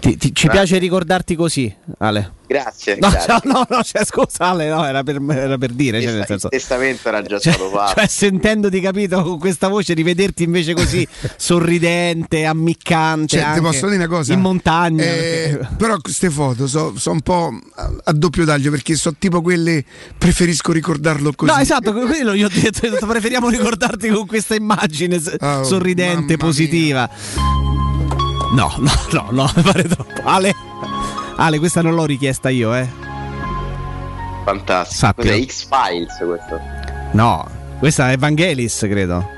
Ti- 0.00 0.16
ti- 0.16 0.34
ci 0.34 0.46
Eh. 0.46 0.50
piace 0.50 0.78
ricordarti 0.78 1.34
così, 1.34 1.74
Ale. 1.98 2.32
Grazie, 2.48 2.96
No, 2.98 3.10
grazie. 3.10 3.34
no, 3.44 3.52
no, 3.52 3.66
no, 3.68 3.82
cioè, 3.82 4.04
scusa 4.06 4.46
Ale, 4.46 4.68
no, 4.68 4.82
era 4.86 5.02
per, 5.02 5.20
era 5.30 5.58
per 5.58 5.70
dire, 5.72 6.00
cioè, 6.00 6.12
nel 6.12 6.20
il 6.20 6.26
senso, 6.26 6.48
testamento 6.48 7.08
era 7.08 7.20
già 7.20 7.38
cioè, 7.38 7.52
stato 7.52 7.68
fatto. 7.68 7.94
cioè, 8.00 8.06
sentendoti 8.08 8.80
capito 8.80 9.22
con 9.22 9.38
questa 9.38 9.68
voce, 9.68 9.92
rivederti 9.92 10.44
invece 10.44 10.72
così 10.72 11.06
sorridente, 11.36 12.44
ammiccante, 12.46 13.38
Cioè, 13.38 13.52
ti 13.54 13.60
posso 13.60 13.86
dire 13.86 13.96
una 13.96 14.06
cosa? 14.08 14.32
in 14.32 14.40
montagna. 14.40 15.02
Eh, 15.04 15.56
perché- 15.58 15.74
però 15.76 15.98
queste 16.00 16.30
foto 16.30 16.66
sono 16.66 16.94
un 17.04 17.20
po' 17.20 17.58
a, 17.74 17.92
a 18.04 18.12
doppio 18.12 18.44
taglio 18.46 18.70
perché 18.70 18.94
sono 18.96 19.16
tipo 19.18 19.42
quelle 19.42 19.84
preferisco 20.16 20.72
ricordarlo 20.72 21.32
così. 21.34 21.52
No, 21.52 21.58
esatto, 21.58 21.92
quello 21.92 22.32
io 22.32 22.46
ho 22.46 22.50
detto, 22.52 22.86
ho 22.86 22.90
detto, 22.90 23.06
preferiamo 23.06 23.48
ricordarti 23.50 24.08
con 24.08 24.26
questa 24.26 24.54
immagine 24.54 25.20
Oh, 25.40 25.64
sorridente, 25.64 26.36
positiva. 26.38 27.08
No, 28.52 28.74
no, 28.78 28.90
no, 29.12 29.26
no, 29.30 29.50
mi 29.56 29.62
pare 29.62 29.82
troppo. 29.84 30.20
Ale, 30.24 30.54
Ale, 31.36 31.58
questa 31.58 31.82
non 31.82 31.94
l'ho 31.94 32.04
richiesta 32.04 32.48
io, 32.48 32.74
eh. 32.74 32.88
Fantastico. 34.44 35.12
Cos'è 35.16 35.44
X-Files 35.44 36.16
questo? 36.24 36.60
No, 37.12 37.46
questa 37.78 38.08
è 38.10 38.12
Evangelis, 38.12 38.78
credo. 38.88 39.36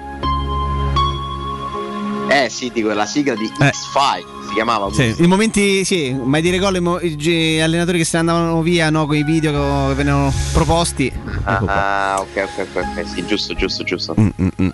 Eh 2.28 2.48
sì, 2.48 2.70
dico, 2.72 2.92
la 2.92 3.06
sigla 3.06 3.34
di 3.34 3.46
X-Files 3.46 4.39
si 4.51 4.57
chiamava. 4.57 4.92
Sì, 4.92 5.14
in 5.18 5.28
momenti, 5.28 5.84
sì, 5.84 6.12
mai 6.12 6.42
dire 6.42 6.59
gol, 6.59 6.76
i 7.03 7.07
i 7.07 7.16
gi- 7.16 7.61
allenatori 7.61 7.98
che 7.98 8.05
se 8.05 8.20
ne 8.20 8.30
andavano 8.30 8.61
via 8.62 8.90
no, 8.90 9.07
con 9.07 9.16
i 9.16 9.22
video 9.22 9.53
che 9.88 9.94
venivano 9.94 10.32
proposti. 10.53 11.11
qua. 11.44 11.62
Ah, 11.66 12.20
ok, 12.20 12.48
ok, 12.59 12.66
ok, 12.74 13.09
sì, 13.09 13.24
giusto, 13.26 13.55
giusto, 13.55 13.84
giusto. 13.84 14.14
Mm, 14.20 14.28
mm, 14.42 14.48
mm. 14.62 14.68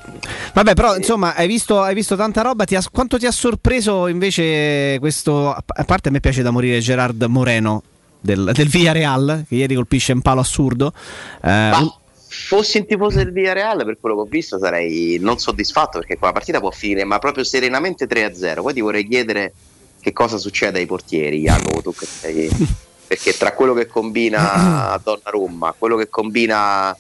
Vabbè, 0.55 0.74
però 0.74 0.97
insomma, 0.97 1.35
hai 1.35 1.47
visto, 1.47 1.81
hai 1.83 1.95
visto 1.95 2.16
tanta 2.16 2.43
roba. 2.43 2.64
Ti 2.64 2.74
ha- 2.74 2.83
quanto 2.91 3.18
ti 3.18 3.27
ha 3.27 3.31
sorpreso 3.31 4.07
invece 4.09 4.97
questo? 4.99 5.53
A 5.53 5.62
a 5.66 5.85
parte 5.85 6.09
a 6.09 6.11
me 6.12 6.20
piace 6.20 6.43
da 6.43 6.51
morire 6.51 6.81
Gerard 6.81 7.22
Moreno 7.24 7.83
del, 8.20 8.51
del 8.55 8.68
Villarreal, 8.68 9.45
che 9.47 9.55
ieri 9.57 9.74
colpisce 9.74 10.12
un 10.12 10.22
palo 10.22 10.41
assurdo. 10.41 10.93
Eh, 11.43 11.70
un- 11.72 11.93
Fossi 12.47 12.78
un 12.78 12.87
tifoso 12.87 13.16
del 13.16 13.32
Villarreal, 13.32 13.84
per 13.84 13.99
quello 13.99 14.14
che 14.14 14.20
ho 14.20 14.26
visto, 14.26 14.59
sarei 14.59 15.18
non 15.20 15.39
soddisfatto 15.39 15.99
perché 15.99 16.16
quella 16.16 16.32
partita 16.32 16.61
può 16.61 16.70
finire, 16.70 17.05
ma 17.05 17.18
proprio 17.18 17.43
serenamente 17.43 18.07
3-0. 18.07 18.62
Poi 18.62 18.74
ti 18.74 18.80
vorrei 18.80 19.07
chiedere 19.07 19.53
che 20.01 20.12
cosa 20.12 20.37
succede 20.37 20.78
ai 20.78 20.87
portieri, 20.87 21.41
Jacopo, 21.41 21.82
tu 21.82 21.93
che 21.93 22.07
sei... 22.07 22.49
Perché 23.07 23.37
tra 23.37 23.53
quello 23.53 23.72
che 23.72 23.87
combina 23.87 24.99
Donnarumma, 25.03 25.74
quello 25.78 25.97
che 25.97 26.09
combina 26.09 26.97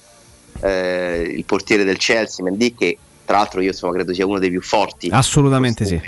eh, 0.60 1.32
il 1.36 1.44
portiere 1.44 1.82
del 1.82 1.96
Chelsea, 1.96 2.44
Mendy, 2.44 2.74
che 2.74 2.96
tra 3.24 3.38
l'altro 3.38 3.60
io 3.60 3.70
insomma, 3.70 3.92
credo 3.92 4.14
sia 4.14 4.24
uno 4.24 4.38
dei 4.38 4.50
più 4.50 4.62
forti, 4.62 5.08
assolutamente 5.10 5.84
sì. 5.84 6.00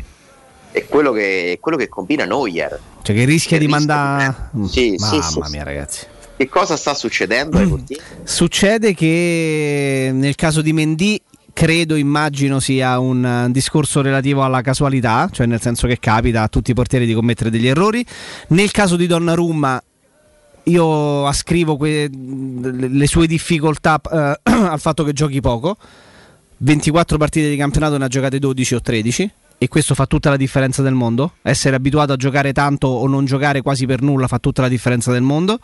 e 0.70 0.86
quello 0.86 1.10
che, 1.10 1.58
quello 1.60 1.76
che 1.76 1.88
combina 1.88 2.24
Neuer. 2.24 2.80
Cioè, 3.02 3.14
che 3.16 3.24
rischia 3.24 3.58
di 3.58 3.66
mandare. 3.66 4.50
Sì, 4.68 4.94
Mamma 4.98 5.22
sì, 5.22 5.32
sì, 5.32 5.40
mia, 5.50 5.64
ragazzi. 5.64 6.06
Che 6.38 6.48
cosa 6.48 6.76
sta 6.76 6.94
succedendo 6.94 7.58
portieri? 7.66 8.00
Succede 8.22 8.94
che 8.94 10.10
nel 10.14 10.36
caso 10.36 10.62
di 10.62 10.72
Mendy 10.72 11.20
credo, 11.52 11.96
immagino 11.96 12.60
sia 12.60 13.00
un 13.00 13.24
eh, 13.24 13.50
discorso 13.50 14.02
relativo 14.02 14.44
alla 14.44 14.60
casualità, 14.60 15.28
cioè 15.32 15.46
nel 15.46 15.60
senso 15.60 15.88
che 15.88 15.98
capita 15.98 16.42
a 16.42 16.48
tutti 16.48 16.70
i 16.70 16.74
portieri 16.74 17.06
di 17.06 17.12
commettere 17.12 17.50
degli 17.50 17.66
errori. 17.66 18.06
Nel 18.50 18.70
caso 18.70 18.94
di 18.94 19.08
Donnarumma 19.08 19.82
io 20.62 21.26
ascrivo 21.26 21.76
que- 21.76 22.08
le 22.08 23.06
sue 23.08 23.26
difficoltà 23.26 24.00
eh, 24.00 24.38
al 24.52 24.78
fatto 24.78 25.02
che 25.02 25.12
giochi 25.12 25.40
poco. 25.40 25.76
24 26.58 27.18
partite 27.18 27.50
di 27.50 27.56
campionato 27.56 27.98
ne 27.98 28.04
ha 28.04 28.08
giocate 28.08 28.38
12 28.38 28.74
o 28.76 28.80
13 28.80 29.32
e 29.58 29.66
questo 29.66 29.96
fa 29.96 30.06
tutta 30.06 30.30
la 30.30 30.36
differenza 30.36 30.82
del 30.82 30.94
mondo. 30.94 31.32
Essere 31.42 31.74
abituato 31.74 32.12
a 32.12 32.16
giocare 32.16 32.52
tanto 32.52 32.86
o 32.86 33.08
non 33.08 33.24
giocare 33.24 33.60
quasi 33.60 33.86
per 33.86 34.02
nulla 34.02 34.28
fa 34.28 34.38
tutta 34.38 34.62
la 34.62 34.68
differenza 34.68 35.10
del 35.10 35.22
mondo. 35.22 35.58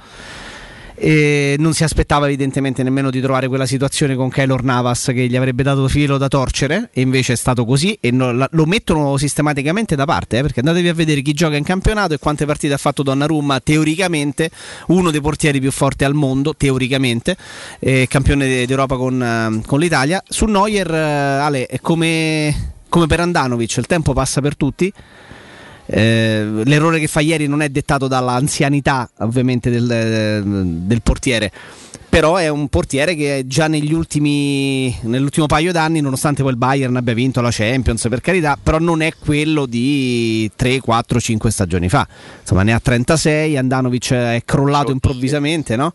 E 0.96 1.56
non 1.58 1.74
si 1.74 1.82
aspettava 1.82 2.26
evidentemente 2.26 2.82
nemmeno 2.84 3.10
di 3.10 3.20
trovare 3.20 3.48
quella 3.48 3.66
situazione 3.66 4.14
con 4.14 4.30
Keylor 4.30 4.62
Navas 4.62 5.10
che 5.12 5.26
gli 5.26 5.36
avrebbe 5.36 5.64
dato 5.64 5.88
filo 5.88 6.18
da 6.18 6.28
torcere 6.28 6.90
e 6.92 7.00
invece 7.00 7.32
è 7.32 7.36
stato 7.36 7.64
così 7.64 7.96
e 8.00 8.12
lo 8.12 8.64
mettono 8.64 9.16
sistematicamente 9.16 9.96
da 9.96 10.04
parte 10.04 10.38
eh, 10.38 10.42
perché 10.42 10.60
andatevi 10.60 10.88
a 10.88 10.94
vedere 10.94 11.20
chi 11.22 11.32
gioca 11.32 11.56
in 11.56 11.64
campionato 11.64 12.14
e 12.14 12.18
quante 12.18 12.46
partite 12.46 12.74
ha 12.74 12.78
fatto 12.78 13.02
Donnarumma 13.02 13.58
teoricamente 13.60 14.50
uno 14.88 15.10
dei 15.10 15.20
portieri 15.20 15.60
più 15.60 15.72
forti 15.72 16.04
al 16.04 16.14
mondo 16.14 16.54
teoricamente 16.54 17.36
eh, 17.80 18.06
campione 18.08 18.46
de- 18.46 18.66
d'Europa 18.66 18.96
con, 18.96 19.20
eh, 19.20 19.66
con 19.66 19.80
l'Italia. 19.80 20.22
Su 20.26 20.46
Neuer 20.46 20.94
eh, 20.94 20.98
Ale 20.98 21.66
è 21.66 21.80
come, 21.80 22.74
come 22.88 23.06
per 23.06 23.18
Andanovic 23.18 23.76
il 23.78 23.86
tempo 23.86 24.12
passa 24.12 24.40
per 24.40 24.56
tutti 24.56 24.92
eh, 25.86 26.62
l'errore 26.64 26.98
che 26.98 27.06
fa 27.06 27.20
ieri 27.20 27.46
non 27.46 27.62
è 27.62 27.68
dettato 27.68 28.08
dall'anzianità 28.08 29.08
ovviamente 29.18 29.70
del, 29.70 30.42
del 30.44 31.02
portiere 31.02 31.52
però 32.08 32.36
è 32.36 32.48
un 32.48 32.68
portiere 32.68 33.16
che 33.16 33.42
già 33.46 33.66
negli 33.66 33.92
ultimi 33.92 34.96
nell'ultimo 35.02 35.46
paio 35.46 35.72
d'anni 35.72 36.00
nonostante 36.00 36.42
poi 36.42 36.52
il 36.52 36.58
Bayern 36.58 36.94
abbia 36.96 37.12
vinto 37.12 37.40
la 37.40 37.50
Champions 37.50 38.06
per 38.08 38.20
carità 38.20 38.56
però 38.62 38.78
non 38.78 39.02
è 39.02 39.12
quello 39.18 39.66
di 39.66 40.50
3, 40.54 40.80
4, 40.80 41.20
5 41.20 41.50
stagioni 41.50 41.88
fa 41.88 42.06
insomma 42.40 42.62
ne 42.62 42.72
ha 42.72 42.78
36 42.78 43.56
Andanovic 43.56 44.12
è 44.12 44.42
crollato 44.44 44.92
improvvisamente 44.92 45.76
no? 45.76 45.92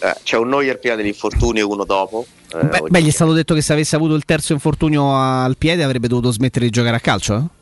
Eh, 0.00 0.14
c'è 0.22 0.36
un 0.36 0.48
Neuer 0.48 0.78
prima 0.78 0.94
dell'infortunio 0.94 1.60
e 1.60 1.64
uno 1.64 1.84
dopo. 1.84 2.24
Eh, 2.54 2.64
Beh, 2.64 2.82
beh, 2.88 3.02
gli 3.02 3.08
è 3.08 3.10
stato 3.10 3.32
detto 3.32 3.52
che 3.52 3.60
se 3.60 3.72
avesse 3.72 3.96
avuto 3.96 4.14
il 4.14 4.24
terzo 4.24 4.52
infortunio 4.52 5.14
al 5.14 5.56
piede 5.56 5.82
avrebbe 5.82 6.06
dovuto 6.08 6.30
smettere 6.30 6.66
di 6.66 6.70
giocare 6.70 6.96
a 6.96 7.00
calcio 7.00 7.36
eh? 7.36 7.57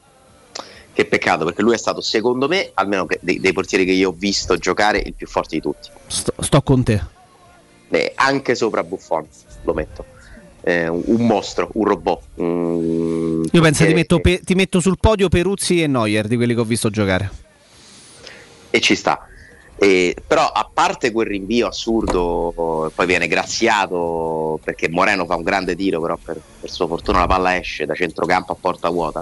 Che 0.97 1.05
peccato, 1.05 1.44
perché 1.44 1.61
lui 1.61 1.74
è 1.74 1.76
stato, 1.76 2.01
secondo 2.01 2.49
me, 2.49 2.70
almeno 2.72 3.05
che- 3.05 3.18
dei, 3.20 3.38
dei 3.38 3.53
portieri 3.53 3.84
che 3.84 3.92
io 3.92 4.09
ho 4.09 4.14
visto 4.16 4.57
giocare, 4.57 4.97
il 5.05 5.12
più 5.12 5.26
forte 5.26 5.57
di 5.57 5.61
tutti. 5.61 5.90
sto, 6.07 6.32
sto 6.38 6.62
con 6.62 6.82
te 6.82 7.03
Eh, 7.90 8.12
anche 8.14 8.55
sopra 8.55 8.82
Buffon, 8.82 9.26
lo 9.64 9.74
metto. 9.74 10.07
Eh, 10.62 10.88
un, 10.88 11.26
mostro, 11.26 11.68
un 11.74 11.84
robot. 11.84 12.22
un 12.36 13.42
io 13.53 13.61
penso 13.61 13.84
ti 13.84 13.92
portiere 13.92 13.92
metto, 13.94 14.16
che- 14.16 14.22
pe- 14.22 14.40
ti 14.42 14.55
metto 14.55 14.80
sul 14.80 14.97
podio 14.99 15.28
Peruzzi 15.28 15.82
e 15.82 15.86
Neuer 15.86 16.26
di 16.28 16.36
quelli 16.36 16.55
che 16.55 16.61
ho 16.61 16.64
visto 16.64 16.88
giocare 16.88 17.30
e 18.70 18.80
ci 18.80 18.94
sta. 18.94 19.26
E- 19.78 20.16
però 20.26 20.47
a 20.47 20.66
parte 20.72 21.12
quel 21.12 21.26
rinvio 21.26 21.66
assurdo, 21.68 22.90
poi 22.94 23.07
viene 23.07 23.28
graziato 23.28 24.59
perché 24.64 24.88
Moreno 24.88 25.26
fa 25.26 25.36
un 25.36 25.42
grande 25.42 25.76
tiro, 25.76 26.01
però 26.01 26.16
per, 26.16 26.40
per 26.61 26.70
sua 26.70 26.86
fortuna 26.86 27.18
la 27.18 27.26
palla 27.26 27.55
esce 27.59 27.84
da 27.84 27.94
centrocampo 27.94 28.53
a 28.53 28.57
porta 28.59 28.88
vuota. 28.88 29.20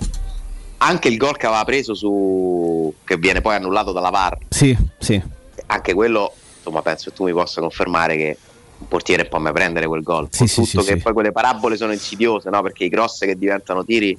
Anche 0.87 1.09
il 1.09 1.16
gol 1.16 1.37
che 1.37 1.47
aveva 1.47 1.64
preso 1.64 1.95
su 1.95 2.93
che 3.05 3.16
viene 3.16 3.41
poi 3.41 3.55
annullato 3.55 3.93
dalla 3.93 4.11
VAR, 4.11 4.39
sì, 4.49 4.76
sì 4.99 5.22
anche 5.66 5.95
quello, 5.95 6.32
insomma, 6.57 6.82
penso 6.82 7.11
che 7.11 7.16
tu 7.16 7.24
mi 7.24 7.32
possa 7.32 7.61
confermare 7.61 8.16
che 8.16 8.39
un 8.78 8.89
portiere 8.89 9.26
può 9.26 9.39
mai 9.39 9.53
prendere 9.53 9.87
quel 9.87 10.03
gol. 10.03 10.28
Sì, 10.30 10.47
sì, 10.47 10.62
tutto 10.62 10.82
sì, 10.82 10.95
che 10.95 10.97
poi 10.99 11.12
quelle 11.12 11.32
parabole 11.32 11.76
sono 11.76 11.93
insidiose, 11.93 12.51
no? 12.51 12.62
Perché 12.62 12.85
i 12.85 12.91
cross 12.91 13.20
che 13.20 13.37
diventano 13.37 13.85
tiri 13.85 14.16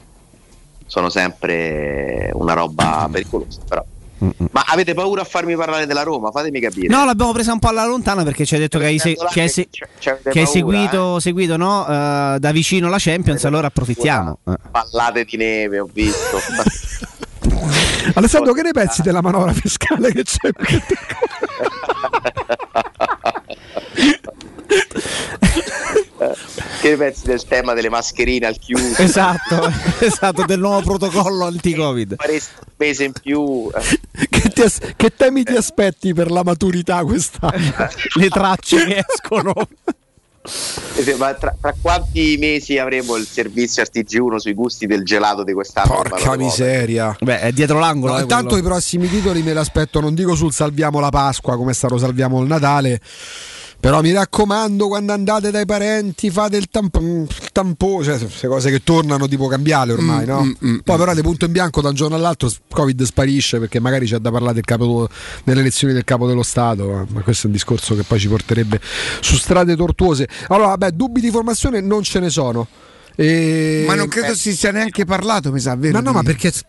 sono 0.88 1.10
sempre 1.10 2.30
una 2.34 2.54
roba 2.54 3.08
pericolosa, 3.12 3.62
però. 3.68 3.84
Ma 4.52 4.64
avete 4.68 4.94
paura 4.94 5.22
a 5.22 5.26
farmi 5.26 5.56
parlare 5.56 5.86
della 5.86 6.04
Roma? 6.04 6.32
Fatemi 6.32 6.60
capire. 6.60 6.88
No, 6.88 7.06
l'abbiamo 7.06 7.32
presa 7.32 7.52
un 7.54 7.60
po' 7.60 7.68
alla 7.70 7.86
lontana 7.86 8.24
perché 8.24 8.46
ci 8.46 8.54
hai 8.56 8.60
detto 8.62 8.80
che 8.80 8.86
hai, 8.86 9.00
se- 9.00 9.16
che 9.32 9.42
hai 9.42 9.50
se- 9.50 9.68
C'è- 9.70 9.88
che 10.22 10.40
hai 10.40 10.46
paura, 10.46 10.46
seguito, 10.46 11.20
seguito, 11.20 11.58
no, 11.58 11.86
eh, 11.88 12.38
da 12.40 12.52
vicino 12.52 12.90
la 12.90 12.98
Champions, 13.00 13.44
allora 13.46 13.68
approfittiamo. 13.68 14.40
Eh. 14.48 14.54
Pallate 14.72 15.26
di 15.26 15.38
neve, 15.38 15.80
ho 15.80 15.90
visto. 15.92 16.40
Alessandro, 18.16 18.54
che 18.54 18.62
ne 18.62 18.72
pensi 18.72 19.02
della 19.02 19.22
manovra 19.22 19.52
fiscale 19.54 20.12
che 20.12 20.24
c'è? 20.24 20.50
che 26.82 26.90
ne 26.90 26.96
pensi 26.96 27.26
del 27.26 27.46
tema 27.46 27.74
delle 27.74 27.90
mascherine 27.90 28.46
al 28.46 28.58
chiuso? 28.58 29.02
Esatto, 29.02 29.72
esatto, 30.00 30.46
del 30.46 30.60
nuovo 30.60 30.82
protocollo 30.82 31.46
anti-Covid. 31.46 32.16
Faresti 32.18 32.54
un 32.60 32.74
mese 32.78 33.04
in 33.04 33.12
più. 33.12 33.70
eh. 33.74 34.28
che, 34.30 34.50
ti 34.50 34.62
as- 34.62 34.80
che 34.96 35.14
temi 35.16 35.44
ti 35.44 35.56
aspetti 35.56 36.14
per 36.14 36.32
la 36.32 36.44
maturità 36.44 37.04
quest'anno? 37.04 37.74
Le 38.16 38.30
tracce 38.30 38.86
che 38.86 39.06
escono. 39.08 39.54
Eh 40.96 41.16
Ma 41.18 41.34
tra, 41.34 41.56
tra 41.60 41.74
quanti 41.82 42.38
mesi 42.40 42.78
avremo 42.78 43.16
il 43.16 43.26
servizio 43.26 43.84
RTG1 43.84 44.36
sui 44.36 44.54
gusti 44.54 44.86
del 44.86 45.04
gelato 45.04 45.44
di 45.44 45.54
quest'anno? 45.54 45.96
Porca 45.96 46.38
miseria. 46.38 47.16
Beh, 47.20 47.40
è 47.40 47.52
dietro 47.52 47.80
l'angolo. 47.80 48.14
No, 48.14 48.20
eh, 48.20 48.22
intanto 48.22 48.50
quello. 48.50 48.62
i 48.64 48.70
prossimi 48.70 49.10
titoli 49.10 49.42
me 49.42 49.54
l'aspetto, 49.54 50.00
non 50.00 50.14
dico 50.14 50.36
sul 50.36 50.54
salviamo 50.54 51.00
la 51.00 51.10
Pasqua 51.10 51.58
come 51.58 51.72
è 51.72 51.74
stato 51.74 51.98
salviamo 51.98 52.42
il 52.42 52.48
Natale. 52.48 53.02
Però 53.86 54.02
mi 54.02 54.12
raccomando, 54.14 54.88
quando 54.88 55.14
andate 55.14 55.52
dai 55.52 55.64
parenti, 55.68 56.32
fate 56.32 56.58
il 56.58 56.70
tampone, 56.72 57.28
tampo, 57.52 58.04
cioè 58.04 58.18
queste 58.18 58.48
cose 58.48 58.72
che 58.72 58.82
tornano 58.84 59.28
tipo 59.28 59.46
cambiale 59.46 59.94
ormai, 59.94 60.24
Mm, 60.24 60.28
no? 60.28 60.44
mm, 60.44 60.52
mm, 60.70 60.78
Poi 60.84 60.98
però 60.98 61.14
di 61.14 61.22
punto 61.22 61.46
in 61.46 61.52
bianco 61.52 61.82
da 61.82 61.90
un 61.90 61.94
giorno 61.94 62.16
all'altro 62.16 62.50
Covid 62.68 63.04
sparisce 63.04 63.60
perché 63.60 63.80
magari 63.80 64.08
c'è 64.08 64.18
da 64.18 64.32
parlare 64.32 64.56
del 64.56 64.64
capo, 64.66 65.08
delle 65.44 65.60
elezioni 65.60 65.94
del 65.94 66.04
capo 66.04 66.26
dello 66.26 66.42
Stato, 66.42 67.06
ma 67.12 67.22
questo 67.22 67.44
è 67.44 67.46
un 67.46 67.52
discorso 67.52 67.94
che 67.96 68.02
poi 68.02 68.18
ci 68.18 68.28
porterebbe 68.28 68.82
su 69.22 69.36
strade 69.36 69.76
tortuose. 69.76 70.28
Allora, 70.48 70.70
vabbè, 70.70 70.90
dubbi 70.90 71.22
di 71.22 71.30
formazione 71.30 71.80
non 71.80 72.02
ce 72.02 72.20
ne 72.20 72.32
sono. 72.32 72.68
E- 73.16 73.84
Ma 73.88 73.96
non 73.96 74.08
credo 74.08 74.36
si 74.36 74.56
sia 74.56 74.72
neanche 74.72 75.06
parlato, 75.06 75.52
mi 75.52 75.60
sa, 75.60 75.76
vero? 75.76 75.94
Ma 75.94 76.00
no, 76.02 76.10
di- 76.10 76.16
ma 76.18 76.24
perché 76.24 76.52
t- 76.52 76.64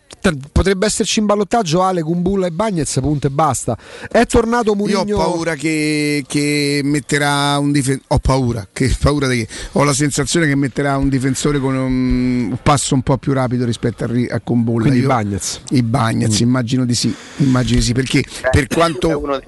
potrebbe 0.53 0.87
esserci 0.87 1.19
in 1.19 1.27
ballottaggio 1.27 1.83
Ale, 1.83 2.03
Kumbulla 2.03 2.47
e 2.47 2.51
Bagnez, 2.51 2.99
punto 3.01 3.27
e 3.27 3.31
basta. 3.31 3.77
È 4.11 4.25
tornato 4.27 4.71
Io 4.71 4.75
Mourinho. 4.77 5.17
ho 5.17 5.19
paura 5.19 5.55
che, 5.55 6.25
che 6.27 6.81
metterà 6.85 7.59
un 7.59 7.73
difensore. 7.73 8.05
Ho 8.09 8.19
paura, 8.19 8.67
che 8.73 8.95
paura 9.01 9.27
di 9.29 9.45
che? 9.45 9.49
Ho 9.73 9.83
la 9.85 9.93
sensazione 9.93 10.47
che 10.47 10.55
metterà 10.55 10.97
un 10.97 11.09
difensore 11.09 11.59
con 11.59 11.75
un, 11.75 12.49
un 12.51 12.59
passo 12.63 12.95
un 12.95 13.03
po' 13.03 13.17
più 13.19 13.33
rapido 13.33 13.65
rispetto 13.65 14.05
a, 14.05 14.07
Ri- 14.07 14.29
a 14.31 14.41
Kumbulla. 14.41 14.83
Quindi 14.87 15.01
Io- 15.01 15.09
Bagnez. 15.09 15.61
I 15.71 15.83
Bagnez, 15.83 16.41
immagino 16.41 16.85
di 16.85 16.95
sì. 16.95 17.13
Immagino 17.39 17.79
di 17.81 17.85
sì, 17.85 17.93
perché 17.93 18.25
per 18.51 18.65
È 18.65 18.67
quanto. 18.69 19.39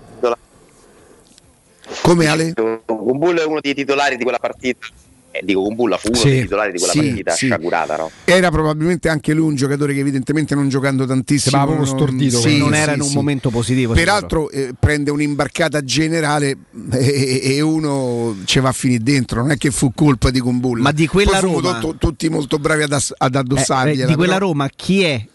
Come 2.02 2.26
Ale? 2.26 2.52
Kumbulla 2.84 3.42
è 3.42 3.46
uno 3.46 3.60
dei 3.60 3.74
titolari 3.74 4.16
di 4.16 4.22
quella 4.22 4.38
partita. 4.38 4.86
Eh, 5.30 5.40
dico, 5.44 5.62
Kumbulla 5.62 5.98
fu 5.98 6.08
uno 6.08 6.16
Sì, 6.16 6.28
dei 6.30 6.40
titolari 6.42 6.72
di 6.72 6.78
quella 6.78 6.92
sì, 6.94 6.98
partita 7.00 7.32
sì. 7.32 7.46
sciagurata, 7.46 7.96
no? 7.96 8.10
Era 8.24 8.50
probabilmente 8.50 9.08
anche 9.10 9.34
lui 9.34 9.46
un 9.48 9.54
giocatore 9.56 9.92
che 9.92 10.00
evidentemente 10.00 10.54
non 10.54 10.68
giocando 10.70 11.04
tantissimo 11.06 11.50
Sembrava 11.56 11.76
proprio 11.76 11.94
non- 11.94 11.96
stordito, 12.08 12.40
sì, 12.40 12.58
non 12.58 12.74
era 12.74 12.92
sì, 12.92 12.96
in 12.96 13.02
un 13.02 13.08
sì. 13.08 13.14
momento 13.14 13.50
positivo. 13.50 13.92
Peraltro 13.92 14.48
eh, 14.50 14.70
prende 14.78 15.10
un'imbarcata 15.10 15.84
generale 15.84 16.56
e, 16.92 17.40
e 17.56 17.60
uno 17.60 18.36
ci 18.46 18.58
va 18.60 18.70
a 18.70 18.72
finire 18.72 19.02
dentro, 19.02 19.42
non 19.42 19.50
è 19.50 19.58
che 19.58 19.70
fu 19.70 19.92
colpa 19.94 20.30
di 20.30 20.40
Kumbulla. 20.40 20.82
Ma 20.82 20.92
di 20.92 21.06
quella 21.06 21.38
Poi 21.40 21.52
Roma- 21.52 21.78
tu- 21.78 21.96
tutti 21.98 22.28
molto 22.30 22.58
bravi 22.58 22.82
ad, 22.84 22.92
ass- 22.92 23.12
ad 23.16 23.34
Eh, 23.34 23.38
addossargliela. 23.38 24.04
eh, 24.04 24.08
di 24.08 24.14
quella 24.14 24.34
però- 24.34 24.46
Roma 24.46 24.68
chi 24.74 25.02
è 25.02 25.26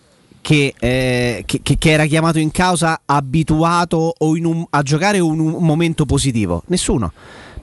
che, 0.41 0.73
eh, 0.79 1.43
che- 1.45 1.61
che- 1.63 1.77
era 1.91 2.05
chiamato 2.05 2.39
in 2.39 2.49
causa 2.51 2.99
abituato 3.05 4.15
o 4.17 4.35
in 4.35 4.45
un- 4.45 4.65
a 4.71 4.81
giocare 4.81 5.17
in 5.17 5.23
un 5.23 5.63
momento 5.63 6.05
positivo? 6.05 6.63
Nessuno. 6.67 7.13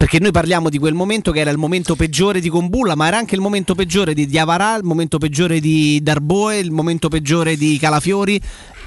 Perché 0.00 0.18
noi 0.18 0.30
parliamo 0.30 0.70
di 0.70 0.78
quel 0.78 0.94
momento 0.94 1.30
che 1.30 1.40
era 1.40 1.50
il 1.50 1.58
momento 1.58 1.94
peggiore 1.94 2.40
di 2.40 2.48
Combulla, 2.48 2.94
ma 2.94 3.06
era 3.06 3.18
anche 3.18 3.34
il 3.34 3.42
momento 3.42 3.74
peggiore 3.74 4.14
di 4.14 4.26
Diavarà, 4.26 4.76
il 4.76 4.82
momento 4.82 5.18
peggiore 5.18 5.60
di 5.60 6.00
Darboe, 6.02 6.56
il 6.56 6.70
momento 6.70 7.08
peggiore 7.08 7.54
di 7.54 7.76
Calafiori. 7.78 8.40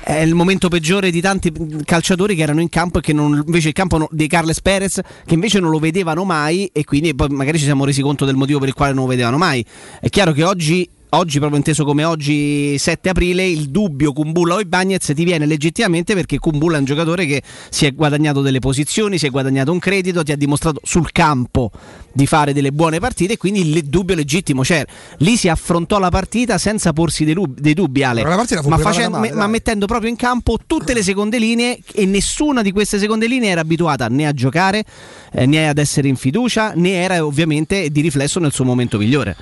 È 0.04 0.18
il 0.22 0.34
momento 0.34 0.70
peggiore 0.70 1.12
di 1.12 1.22
tanti 1.22 1.54
calciatori 1.86 2.34
che 2.34 2.42
erano 2.42 2.62
in 2.62 2.70
campo 2.70 2.98
e 2.98 3.02
che 3.02 3.14
non, 3.14 3.44
invece 3.46 3.68
il 3.68 3.74
campo 3.76 4.08
di 4.10 4.26
Carles 4.26 4.60
Perez, 4.60 5.02
che 5.24 5.36
invece 5.36 5.60
non 5.60 5.70
lo 5.70 5.78
vedevano 5.78 6.24
mai 6.24 6.68
e 6.74 6.84
quindi 6.84 7.14
poi 7.14 7.28
magari 7.30 7.60
ci 7.60 7.66
siamo 7.66 7.86
resi 7.86 8.02
conto 8.02 8.26
del 8.26 8.36
motivo 8.36 8.58
per 8.58 8.70
il 8.70 8.74
quale 8.74 8.94
non 8.94 9.04
lo 9.04 9.10
vedevano 9.10 9.38
mai. 9.38 9.64
È 10.02 10.10
chiaro 10.10 10.32
che 10.32 10.44
oggi 10.44 10.90
oggi, 11.16 11.38
proprio 11.38 11.58
inteso 11.58 11.86
come 11.86 12.04
oggi 12.04 12.78
7 12.78 13.10
aprile, 13.10 13.46
il 13.46 13.70
dubbio 13.70 14.14
Kumbulla 14.14 14.56
o 14.56 14.60
Ibagnez 14.60 15.12
ti 15.14 15.24
viene 15.24 15.46
legittimamente 15.46 16.14
perché 16.14 16.40
Kumbulla 16.40 16.78
è 16.78 16.80
un 16.80 16.86
giocatore 16.86 17.26
che 17.26 17.42
si 17.70 17.86
è 17.86 17.94
guadagnato 17.94 18.42
delle 18.42 18.60
posizioni, 18.60 19.18
si 19.18 19.28
è 19.28 19.30
guadagnato 19.30 19.72
un 19.72 19.80
credito, 19.80 20.24
ti 20.24 20.32
ha 20.32 20.38
dimostrato 20.38 20.80
sul 20.84 21.12
campo 21.12 21.72
di 22.12 22.26
fare 22.26 22.54
delle 22.54 22.72
buone 22.72 23.00
partite 23.00 23.34
e 23.34 23.38
quindi 23.38 23.62
il 23.62 23.84
dubbio 23.86 24.16
legittimo 24.16 24.62
c'era. 24.62 24.86
Lì 25.18 25.38
si 25.38 25.50
affrontò 25.50 26.00
la 26.00 26.10
partita 26.10 26.58
senza 26.58 26.94
porsi 26.94 27.26
dei, 27.26 27.34
dub- 27.34 27.60
dei 27.60 27.74
dubbi, 27.74 28.04
Ale, 28.04 28.24
ma, 28.24 28.78
facendo- 28.78 29.18
male, 29.18 29.34
ma 29.34 29.48
mettendo 29.48 29.86
proprio 29.86 30.10
in 30.10 30.16
campo 30.16 30.58
tutte 30.66 30.94
le 30.94 31.04
seconde 31.04 31.38
linee 31.38 31.80
e 31.94 32.06
nessuna 32.06 32.62
di 32.62 32.72
queste 32.72 32.98
seconde 32.98 33.28
linee 33.28 33.50
era 33.50 33.62
abituata 33.62 34.08
né 34.08 34.28
a 34.28 34.34
giocare 34.34 34.84
eh, 35.32 35.46
né 35.46 35.68
ad 35.68 35.78
essere 35.78 36.08
in 36.08 36.16
fiducia 36.16 36.74
né 36.76 36.92
era 36.92 37.26
ovviamente 37.26 37.90
di 37.90 38.02
riflesso 38.02 38.40
nel 38.40 38.52
suo 38.52 38.66
momento 38.66 38.98
migliore. 38.98 39.36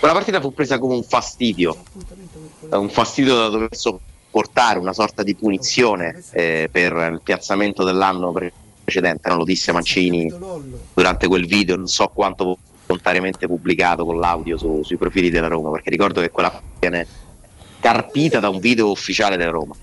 Quella 0.00 0.14
partita 0.14 0.40
fu 0.40 0.54
presa 0.54 0.78
come 0.78 0.94
un 0.94 1.02
fastidio, 1.02 1.76
un 2.70 2.88
fastidio 2.88 3.34
da 3.36 3.48
dover 3.48 3.76
sopportare, 3.76 4.78
una 4.78 4.94
sorta 4.94 5.22
di 5.22 5.34
punizione 5.34 6.22
eh, 6.30 6.70
per 6.72 6.92
il 7.12 7.20
piazzamento 7.22 7.84
dell'anno 7.84 8.32
precedente, 8.82 9.28
non 9.28 9.36
lo 9.36 9.44
disse 9.44 9.72
Mancini 9.72 10.32
durante 10.94 11.28
quel 11.28 11.44
video, 11.44 11.76
non 11.76 11.86
so 11.86 12.08
quanto 12.08 12.56
volontariamente 12.86 13.46
pubblicato 13.46 14.06
con 14.06 14.18
l'audio 14.18 14.56
su- 14.56 14.82
sui 14.82 14.96
profili 14.96 15.28
della 15.28 15.48
Roma, 15.48 15.70
perché 15.70 15.90
ricordo 15.90 16.22
che 16.22 16.30
quella 16.30 16.62
viene 16.78 17.06
carpita 17.78 18.40
da 18.40 18.48
un 18.48 18.58
video 18.58 18.90
ufficiale 18.90 19.36
della 19.36 19.50
Roma. 19.50 19.74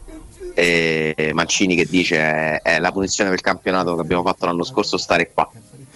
E 0.56 1.30
Mancini 1.34 1.76
che 1.76 1.86
dice 1.86 2.18
è, 2.18 2.62
è 2.64 2.80
la 2.80 2.92
punizione 2.92 3.30
del 3.30 3.42
campionato 3.42 3.94
che 3.94 4.02
abbiamo 4.02 4.24
fatto 4.24 4.48
l'anno 4.48 4.64
scorso 4.64 4.98
stare 4.98 5.32
qua 5.32 5.48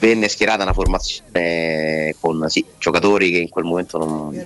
venne 0.01 0.27
schierata 0.27 0.63
una 0.63 0.73
formazione 0.73 2.15
con 2.19 2.43
sì, 2.49 2.65
giocatori 2.79 3.29
che 3.29 3.37
in 3.37 3.49
quel 3.49 3.65
momento 3.65 3.99
non, 3.99 4.45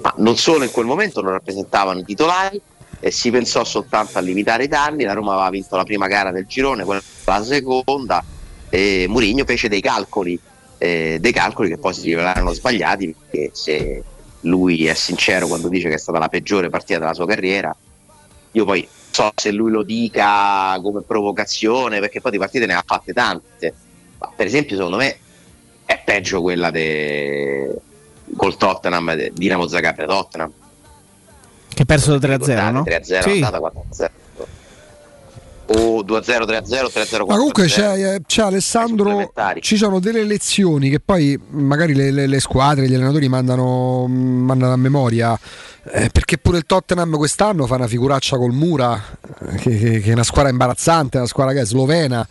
ma 0.00 0.14
non 0.16 0.38
solo 0.38 0.64
in 0.64 0.70
quel 0.70 0.86
momento 0.86 1.20
non 1.20 1.32
rappresentavano 1.32 2.00
i 2.00 2.04
titolari 2.04 2.58
e 2.98 3.10
si 3.10 3.30
pensò 3.30 3.62
soltanto 3.62 4.16
a 4.16 4.22
limitare 4.22 4.64
i 4.64 4.68
danni. 4.68 5.04
La 5.04 5.12
Roma 5.12 5.34
aveva 5.34 5.50
vinto 5.50 5.76
la 5.76 5.84
prima 5.84 6.06
gara 6.06 6.32
del 6.32 6.46
girone, 6.46 6.84
quella 6.84 7.02
la 7.26 7.44
seconda, 7.44 8.24
e 8.70 9.04
Mourinho 9.06 9.44
fece 9.44 9.68
dei 9.68 9.82
calcoli, 9.82 10.40
eh, 10.78 11.18
dei 11.20 11.32
calcoli 11.32 11.68
che 11.68 11.76
poi 11.76 11.92
si 11.92 12.04
rivelarono 12.04 12.54
sbagliati 12.54 13.14
perché 13.14 13.50
se 13.52 14.02
lui 14.40 14.86
è 14.86 14.94
sincero 14.94 15.46
quando 15.46 15.68
dice 15.68 15.90
che 15.90 15.96
è 15.96 15.98
stata 15.98 16.18
la 16.18 16.28
peggiore 16.28 16.70
partita 16.70 17.00
della 17.00 17.12
sua 17.12 17.26
carriera, 17.26 17.74
io 18.52 18.64
poi 18.64 18.88
so 19.10 19.30
se 19.34 19.50
lui 19.50 19.70
lo 19.70 19.82
dica 19.82 20.78
come 20.82 21.02
provocazione 21.02 22.00
perché 22.00 22.22
poi 22.22 22.30
di 22.30 22.38
partite 22.38 22.64
ne 22.64 22.74
ha 22.74 22.82
fatte 22.86 23.12
tante 23.12 23.74
ma 24.20 24.32
per 24.36 24.46
esempio 24.46 24.76
secondo 24.76 24.96
me 24.98 25.16
è 25.84 26.00
peggio 26.04 26.40
quella 26.42 26.70
de... 26.70 27.74
col 28.36 28.56
Tottenham 28.56 29.14
de- 29.16 29.32
Dinamo 29.34 29.66
Zagabria 29.66 30.06
Tottenham 30.06 30.52
Che 31.74 31.82
ha 31.82 31.84
perso 31.84 32.14
3-0, 32.16 32.70
no? 32.70 32.82
3-0 32.84 33.20
Sì. 33.22 33.30
andata 33.42 33.58
4-0 33.58 34.08
o 35.72 36.02
2-0 36.02 36.04
3-0 36.04 36.90
3-0 36.92 37.26
Ma 37.26 37.36
comunque 37.36 37.66
4-0. 37.66 37.68
c'è, 37.68 38.14
eh, 38.14 38.20
c'è 38.26 38.42
Alessandro, 38.42 39.32
ci 39.60 39.76
sono 39.76 40.00
delle 40.00 40.24
lezioni 40.24 40.90
che 40.90 40.98
poi 40.98 41.38
magari 41.50 41.94
le, 41.94 42.10
le- 42.10 42.26
le 42.26 42.40
squadre, 42.40 42.88
gli 42.88 42.94
allenatori 42.94 43.28
mandano, 43.28 44.06
mandano 44.08 44.72
a 44.72 44.76
memoria, 44.76 45.38
eh, 45.92 46.08
perché 46.10 46.38
pure 46.38 46.58
il 46.58 46.64
Tottenham 46.66 47.16
quest'anno 47.16 47.66
fa 47.66 47.76
una 47.76 47.86
figuraccia 47.86 48.36
col 48.36 48.50
Mura, 48.52 49.00
eh, 49.48 49.54
che, 49.58 49.76
che- 49.78 50.00
che 50.00 50.10
è 50.10 50.12
una 50.12 50.24
squadra 50.24 50.50
imbarazzante, 50.50 51.18
una 51.18 51.26
squadra 51.28 51.52
che 51.54 51.60
è 51.60 51.64
slovena, 51.66 52.26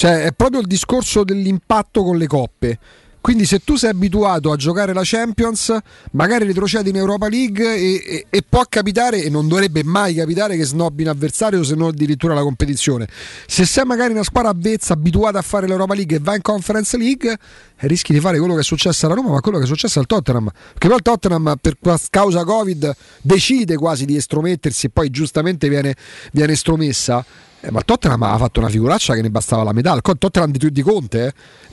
cioè 0.00 0.22
è 0.22 0.32
proprio 0.32 0.60
il 0.60 0.66
discorso 0.66 1.24
dell'impatto 1.24 2.02
con 2.02 2.16
le 2.16 2.26
coppe. 2.26 2.78
Quindi 3.20 3.44
se 3.44 3.58
tu 3.58 3.76
sei 3.76 3.90
abituato 3.90 4.50
a 4.50 4.56
giocare 4.56 4.94
la 4.94 5.02
Champions, 5.04 5.76
magari 6.12 6.46
retrocedi 6.46 6.88
in 6.88 6.96
Europa 6.96 7.28
League 7.28 7.74
e, 7.76 8.02
e- 8.06 8.26
e 8.30 8.42
può 8.48 8.64
capitare, 8.66 9.22
e 9.22 9.28
non 9.28 9.46
dovrebbe 9.46 9.84
mai 9.84 10.14
capitare, 10.14 10.56
che 10.56 10.64
snobbi 10.64 11.02
un 11.02 11.08
avversario 11.10 11.62
se 11.62 11.74
non 11.74 11.88
addirittura 11.88 12.32
la 12.32 12.40
competizione. 12.40 13.06
Se 13.46 13.66
sei 13.66 13.84
magari 13.84 14.14
una 14.14 14.22
squadra 14.22 14.52
avvezza, 14.52 14.94
abituata 14.94 15.38
a 15.38 15.42
fare 15.42 15.66
l'Europa 15.66 15.92
League 15.92 16.16
e 16.16 16.18
vai 16.18 16.36
in 16.36 16.42
Conference 16.42 16.96
League, 16.96 17.36
rischi 17.80 18.14
di 18.14 18.20
fare 18.20 18.38
quello 18.38 18.54
che 18.54 18.60
è 18.60 18.64
successo 18.64 19.04
alla 19.04 19.16
Roma, 19.16 19.32
ma 19.32 19.40
quello 19.40 19.58
che 19.58 19.64
è 19.64 19.66
successo 19.66 19.98
al 19.98 20.06
Tottenham. 20.06 20.50
Perché 20.50 20.88
poi 20.88 20.96
il 20.96 21.02
Tottenham, 21.02 21.56
per 21.60 21.76
causa 22.08 22.42
Covid, 22.42 22.96
decide 23.20 23.76
quasi 23.76 24.06
di 24.06 24.16
estromettersi 24.16 24.86
e 24.86 24.88
poi 24.88 25.10
giustamente 25.10 25.68
viene, 25.68 25.94
viene 26.32 26.52
estromessa. 26.52 27.22
Eh, 27.62 27.70
ma 27.70 27.82
Tottenham 27.82 28.22
ha 28.22 28.38
fatto 28.38 28.60
una 28.60 28.68
figuraccia 28.70 29.14
che 29.14 29.22
ne 29.22 29.30
bastava 29.30 29.62
la 29.62 29.72
metà. 29.72 29.92
Il 29.94 30.00
Tottenham 30.18 30.50
di, 30.50 30.70
di 30.72 30.82
Conte. 30.82 31.32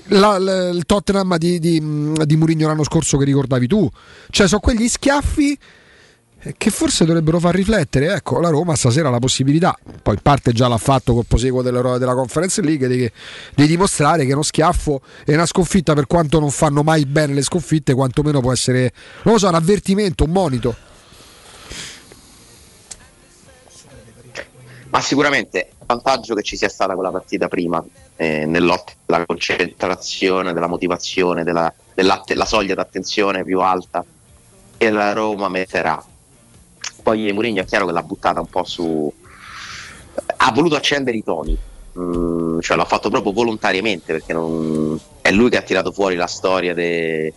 La- 0.09 0.37
la- 0.37 0.69
il 0.69 0.85
Tottenham 0.85 1.37
di, 1.37 1.59
di, 1.59 2.13
di 2.25 2.35
Mourinho 2.35 2.67
l'anno 2.67 2.83
scorso 2.83 3.17
che 3.17 3.25
ricordavi 3.25 3.67
tu. 3.67 3.89
Cioè, 4.29 4.47
sono 4.47 4.59
quegli 4.59 4.87
schiaffi 4.87 5.57
eh, 6.39 6.53
che 6.57 6.69
forse 6.71 7.05
dovrebbero 7.05 7.39
far 7.39 7.55
riflettere. 7.55 8.13
Ecco, 8.13 8.39
la 8.41 8.49
Roma 8.49 8.75
stasera 8.75 9.07
ha 9.07 9.11
la 9.11 9.19
possibilità, 9.19 9.77
poi 10.01 10.15
in 10.15 10.21
parte 10.21 10.51
già 10.51 10.67
l'ha 10.67 10.77
fatto 10.77 11.13
col 11.13 11.25
proseguo 11.25 11.61
della, 11.61 11.97
della 11.97 12.13
Conference 12.13 12.61
League, 12.61 12.87
di, 12.87 13.09
di 13.55 13.67
dimostrare 13.67 14.25
che 14.25 14.33
uno 14.33 14.43
schiaffo 14.43 15.01
e 15.25 15.33
una 15.33 15.45
sconfitta, 15.45 15.93
per 15.93 16.05
quanto 16.05 16.39
non 16.39 16.51
fanno 16.51 16.83
mai 16.83 17.05
bene 17.05 17.33
le 17.33 17.41
sconfitte, 17.43 17.93
quantomeno 17.93 18.39
può 18.41 18.51
essere, 18.51 18.91
non 19.23 19.33
lo 19.35 19.39
so, 19.39 19.47
un 19.47 19.55
avvertimento, 19.55 20.25
un 20.25 20.31
monito. 20.31 20.75
Ma 24.89 25.01
sicuramente 25.01 25.69
il 25.79 25.85
vantaggio 25.85 26.33
che 26.35 26.43
ci 26.43 26.55
sia 26.57 26.69
stata 26.69 26.93
quella 26.95 27.11
partita 27.11 27.47
prima 27.47 27.83
eh, 28.15 28.45
nell'ottica 28.45 28.97
della 29.05 29.25
concentrazione, 29.25 30.53
della 30.53 30.67
motivazione, 30.67 31.43
della, 31.43 31.71
dell'atte- 31.93 32.35
la 32.35 32.45
soglia 32.45 32.75
d'attenzione 32.75 33.43
più 33.43 33.59
alta 33.59 34.03
che 34.77 34.89
la 34.89 35.13
Roma 35.13 35.49
metterà. 35.49 36.03
Poi 37.03 37.31
Mourinho 37.31 37.61
è 37.61 37.65
chiaro 37.65 37.85
che 37.85 37.91
l'ha 37.93 38.03
buttata 38.03 38.39
un 38.39 38.47
po' 38.47 38.63
su... 38.63 39.11
ha 40.37 40.51
voluto 40.51 40.75
accendere 40.75 41.17
i 41.17 41.23
toni, 41.23 41.57
Mm, 41.99 42.59
cioè 42.59 42.77
l'ha 42.77 42.85
fatto 42.85 43.09
proprio 43.09 43.31
volontariamente 43.31 44.13
perché 44.13 44.31
non- 44.31 44.99
è 45.19 45.31
lui 45.31 45.49
che 45.49 45.57
ha 45.57 45.63
tirato 45.63 45.91
fuori 45.91 46.15
la 46.15 46.27
storia 46.27 46.75
de- 46.75 47.33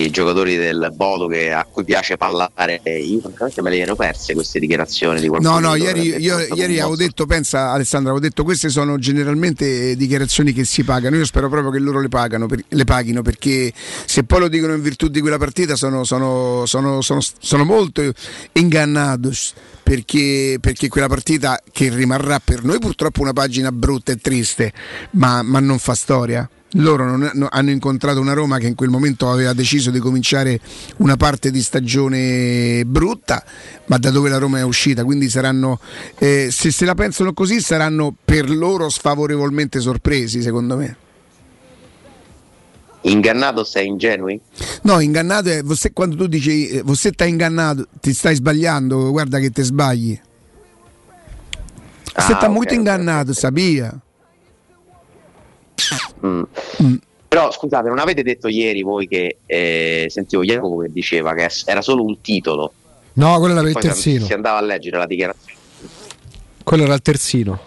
dei 0.00 0.10
giocatori 0.10 0.56
del 0.56 0.92
Bodo 0.94 1.26
che- 1.26 1.52
a 1.52 1.64
cui 1.70 1.84
piace 1.84 2.16
parlare. 2.16 2.80
Io 2.84 3.20
francamente 3.20 3.62
me 3.62 3.70
le 3.70 3.78
ero 3.78 3.94
perse 3.96 4.34
queste 4.34 4.58
dichiarazioni 4.58 5.20
di 5.20 5.28
qualcuno. 5.28 5.58
No, 5.58 5.68
no, 5.68 5.74
ieri, 5.76 6.16
io- 6.20 6.38
ieri 6.54 6.78
avevo 6.80 6.96
detto, 6.96 7.26
pensa 7.26 7.70
Alessandro, 7.70 8.10
avevo 8.12 8.26
detto 8.26 8.44
queste 8.44 8.68
sono 8.68 8.98
generalmente 8.98 9.90
eh, 9.90 9.96
dichiarazioni 9.96 10.52
che 10.52 10.64
si 10.64 10.82
pagano, 10.84 11.16
io 11.16 11.24
spero 11.24 11.48
proprio 11.48 11.70
che 11.70 11.78
loro 11.78 12.00
le, 12.00 12.08
pagano, 12.08 12.46
per- 12.46 12.64
le 12.68 12.84
paghino 12.84 13.22
perché 13.22 13.72
se 14.04 14.24
poi 14.24 14.40
lo 14.40 14.48
dicono 14.48 14.74
in 14.74 14.82
virtù 14.82 15.08
di 15.08 15.20
quella 15.20 15.38
partita 15.38 15.76
sono, 15.76 16.04
sono- 16.04 16.64
sono- 16.66 17.00
sono- 17.00 17.20
sono 17.38 17.64
molto 17.64 18.02
ingannados 18.52 19.52
perché, 19.82 20.58
perché 20.60 20.88
quella 20.88 21.08
partita 21.08 21.60
che 21.70 21.88
rimarrà 21.94 22.40
per 22.42 22.64
noi 22.64 22.78
purtroppo 22.78 23.20
una 23.20 23.32
pagina 23.32 23.70
brutta 23.70 24.12
e 24.12 24.16
triste, 24.16 24.72
ma, 25.12 25.42
ma 25.42 25.60
non 25.60 25.78
fa 25.78 25.94
storia. 25.94 26.48
Loro 26.76 27.04
non- 27.16 27.30
no- 27.34 27.48
hanno 27.50 27.70
incontrato 27.70 28.18
una 28.20 28.32
Roma 28.32 28.58
che 28.58 28.66
in 28.66 28.74
quel 28.74 28.90
momento 28.90 29.30
aveva 29.30 29.52
deciso 29.52 29.90
di 29.92 30.00
cominciare 30.00 30.58
una 30.96 31.16
parte 31.16 31.52
di 31.52 31.62
stagione 31.62 32.82
brutta, 32.84 33.44
ma 33.86 33.96
da 33.96 34.10
dove 34.10 34.28
la 34.28 34.38
Roma 34.38 34.58
è 34.58 34.62
uscita, 34.62 35.04
quindi 35.04 35.28
saranno, 35.28 35.78
eh, 36.18 36.48
se 36.50 36.72
se 36.72 36.84
la 36.84 36.94
pensano 36.96 37.32
così, 37.32 37.60
saranno 37.60 38.12
per 38.24 38.50
loro 38.50 38.88
sfavorevolmente 38.88 39.78
sorpresi, 39.78 40.42
secondo 40.42 40.76
me. 40.76 40.96
Ingannato 43.02 43.62
sei 43.64 43.86
ingenui? 43.86 44.40
No, 44.82 44.98
ingannato 44.98 45.50
è 45.50 45.62
você- 45.62 45.92
quando 45.92 46.16
tu 46.16 46.26
dici 46.26 46.68
eh, 46.68 46.82
você 46.82 47.10
sta 47.12 47.24
ingannato, 47.26 47.86
ti 48.00 48.12
stai 48.14 48.34
sbagliando, 48.34 49.10
guarda 49.10 49.38
che 49.38 49.50
ti 49.50 49.62
sbagli. 49.62 50.18
Você 52.02 52.12
Ah, 52.32 52.36
sta 52.36 52.46
ok, 52.46 52.48
molto 52.48 52.72
ok, 52.72 52.78
ingannato, 52.78 53.32
sapia? 53.32 53.96
Mm. 56.26 56.42
Però 57.28 57.50
scusate, 57.50 57.88
non 57.88 57.98
avete 57.98 58.22
detto 58.22 58.48
ieri 58.48 58.82
voi 58.82 59.08
che 59.08 59.38
eh, 59.44 60.06
sentivo 60.08 60.44
Jacopo 60.44 60.78
che 60.78 60.92
diceva 60.92 61.34
che 61.34 61.50
era 61.64 61.82
solo 61.82 62.04
un 62.04 62.20
titolo. 62.20 62.72
No, 63.14 63.38
quello 63.38 63.54
era 63.54 63.62
per 63.62 63.70
il 63.70 63.76
terzino. 63.76 64.24
si 64.24 64.32
andava 64.32 64.58
a 64.58 64.62
leggere 64.62 64.98
la 64.98 65.06
dichiarazione. 65.06 65.58
Quello 66.62 66.84
era 66.84 66.94
il 66.94 67.02
terzino. 67.02 67.60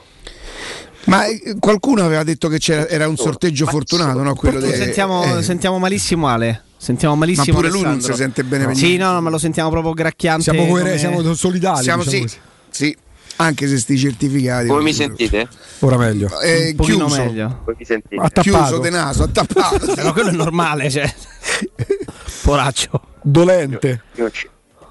Ma 1.06 1.26
eh, 1.26 1.56
qualcuno 1.60 2.04
aveva 2.04 2.24
detto 2.24 2.48
che 2.50 2.58
c'era, 2.60 2.88
era 2.88 3.08
un 3.08 3.18
sorteggio 3.18 3.66
fortunato, 3.66 4.22
no? 4.24 4.36
Quello 4.36 4.60
de- 4.60 4.76
sentiamo, 4.76 5.38
eh. 5.38 5.44
sentiamo 5.44 5.80
malissimo 5.80 6.28
Ale. 6.28 6.64
Sentiamo 6.78 7.16
malissimo. 7.16 7.46
Ma 7.48 7.54
pure 7.54 7.70
lui 7.70 7.82
non 7.82 7.92
Alessandro. 7.94 8.16
si 8.16 8.22
sente 8.22 8.44
bene 8.44 8.76
Sì, 8.76 8.98
no, 8.98 9.12
no, 9.14 9.22
ma 9.22 9.30
lo 9.30 9.38
sentiamo 9.38 9.70
proprio 9.70 9.94
gracchiante. 9.94 10.44
Siamo, 10.44 10.66
come- 10.66 10.98
siamo 10.98 11.34
solidali. 11.34 11.84
Siamo 11.84 12.04
diciamo 12.04 12.04
sì, 12.04 12.22
così. 12.22 12.38
sì. 12.70 12.98
Anche 13.40 13.68
se 13.68 13.78
sti 13.78 13.98
certificati. 13.98 14.68
Come 14.68 14.82
mi 14.82 14.94
sentite? 14.94 15.48
Ora 15.80 15.98
meglio. 15.98 16.40
Eh, 16.40 16.70
Un 16.70 16.76
pochino 16.76 17.06
chiuso. 17.06 17.24
meglio. 17.24 17.62
Come 17.64 17.76
mi 17.80 17.86
sentite? 17.86 18.16
Attappato. 18.16 18.42
Chiuso 18.42 18.78
de 18.80 18.90
naso, 18.90 19.24
attappato. 19.24 19.94
Ma 20.04 20.12
quello 20.14 20.30
è 20.30 20.34
normale, 20.34 20.90
cioè. 20.90 21.14
Poraccio. 22.44 23.02
Dolente. 23.22 24.02
Io 24.16 24.32
ci- 24.32 24.50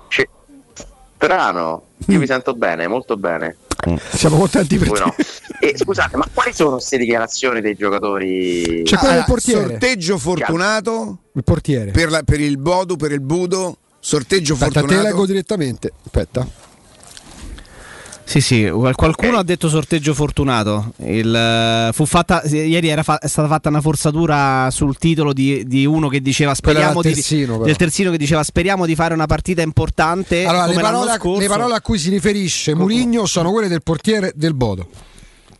ci- 0.08 0.28
Strano, 1.16 1.82
io 2.08 2.18
mi 2.18 2.26
sento 2.26 2.54
bene, 2.54 2.86
molto 2.86 3.16
bene. 3.16 3.56
Siamo 4.12 4.36
contenti 4.38 4.76
per 4.78 4.88
Voi 4.88 4.98
te. 4.98 5.04
no. 5.04 5.14
E 5.60 5.74
scusate, 5.76 6.16
ma 6.16 6.26
quali 6.32 6.52
sono 6.52 6.72
queste 6.72 6.98
dichiarazioni 6.98 7.60
dei 7.60 7.74
giocatori? 7.74 8.82
C'è 8.84 8.96
quello 8.96 9.14
del 9.14 9.22
Ah, 9.22 9.26
portiere. 9.26 9.60
Sorteggio 9.68 10.18
fortunato 10.18 11.18
Il 11.32 11.44
portiere. 11.44 11.90
per, 11.92 12.10
la- 12.10 12.22
per 12.22 12.40
il 12.40 12.58
Bodu, 12.58 12.96
per 12.96 13.12
il 13.12 13.20
Budo. 13.20 13.78
Sorteggio 13.98 14.52
Aspetta, 14.52 14.72
te 14.72 14.78
fortunato. 14.80 15.06
leggo 15.08 15.26
direttamente. 15.26 15.92
Aspetta. 16.04 16.46
Sì, 18.28 18.40
sì, 18.40 18.68
qual- 18.68 18.96
qualcuno 18.96 19.38
ha 19.38 19.44
detto 19.44 19.68
sorteggio 19.68 20.12
fortunato. 20.12 20.92
Il, 21.04 21.32
eh, 21.32 21.90
fu 21.92 22.04
fatta, 22.06 22.42
ieri 22.44 22.88
era 22.88 23.04
fa- 23.04 23.18
è 23.18 23.28
stata 23.28 23.46
fatta 23.46 23.68
una 23.68 23.80
forzatura 23.80 24.68
sul 24.72 24.98
titolo 24.98 25.32
di, 25.32 25.62
di 25.64 25.86
uno 25.86 26.08
che 26.08 26.20
diceva 26.20 26.52
speriamo 26.52 27.02
di, 27.02 27.12
Terzino, 27.14 27.52
però. 27.52 27.64
del 27.64 27.76
terzino 27.76 28.10
che 28.10 28.18
diceva 28.18 28.42
speriamo 28.42 28.84
di 28.84 28.96
fare 28.96 29.14
una 29.14 29.26
partita 29.26 29.62
importante. 29.62 30.44
Allora, 30.44 30.66
le 30.66 30.74
parole, 30.74 31.10
a, 31.12 31.18
le 31.38 31.46
parole 31.46 31.74
a 31.76 31.80
cui 31.80 31.98
si 31.98 32.10
riferisce 32.10 32.74
Murigno 32.74 33.26
sono 33.26 33.52
quelle 33.52 33.68
del 33.68 33.82
portiere 33.84 34.32
del 34.34 34.54
Bodo. 34.54 34.88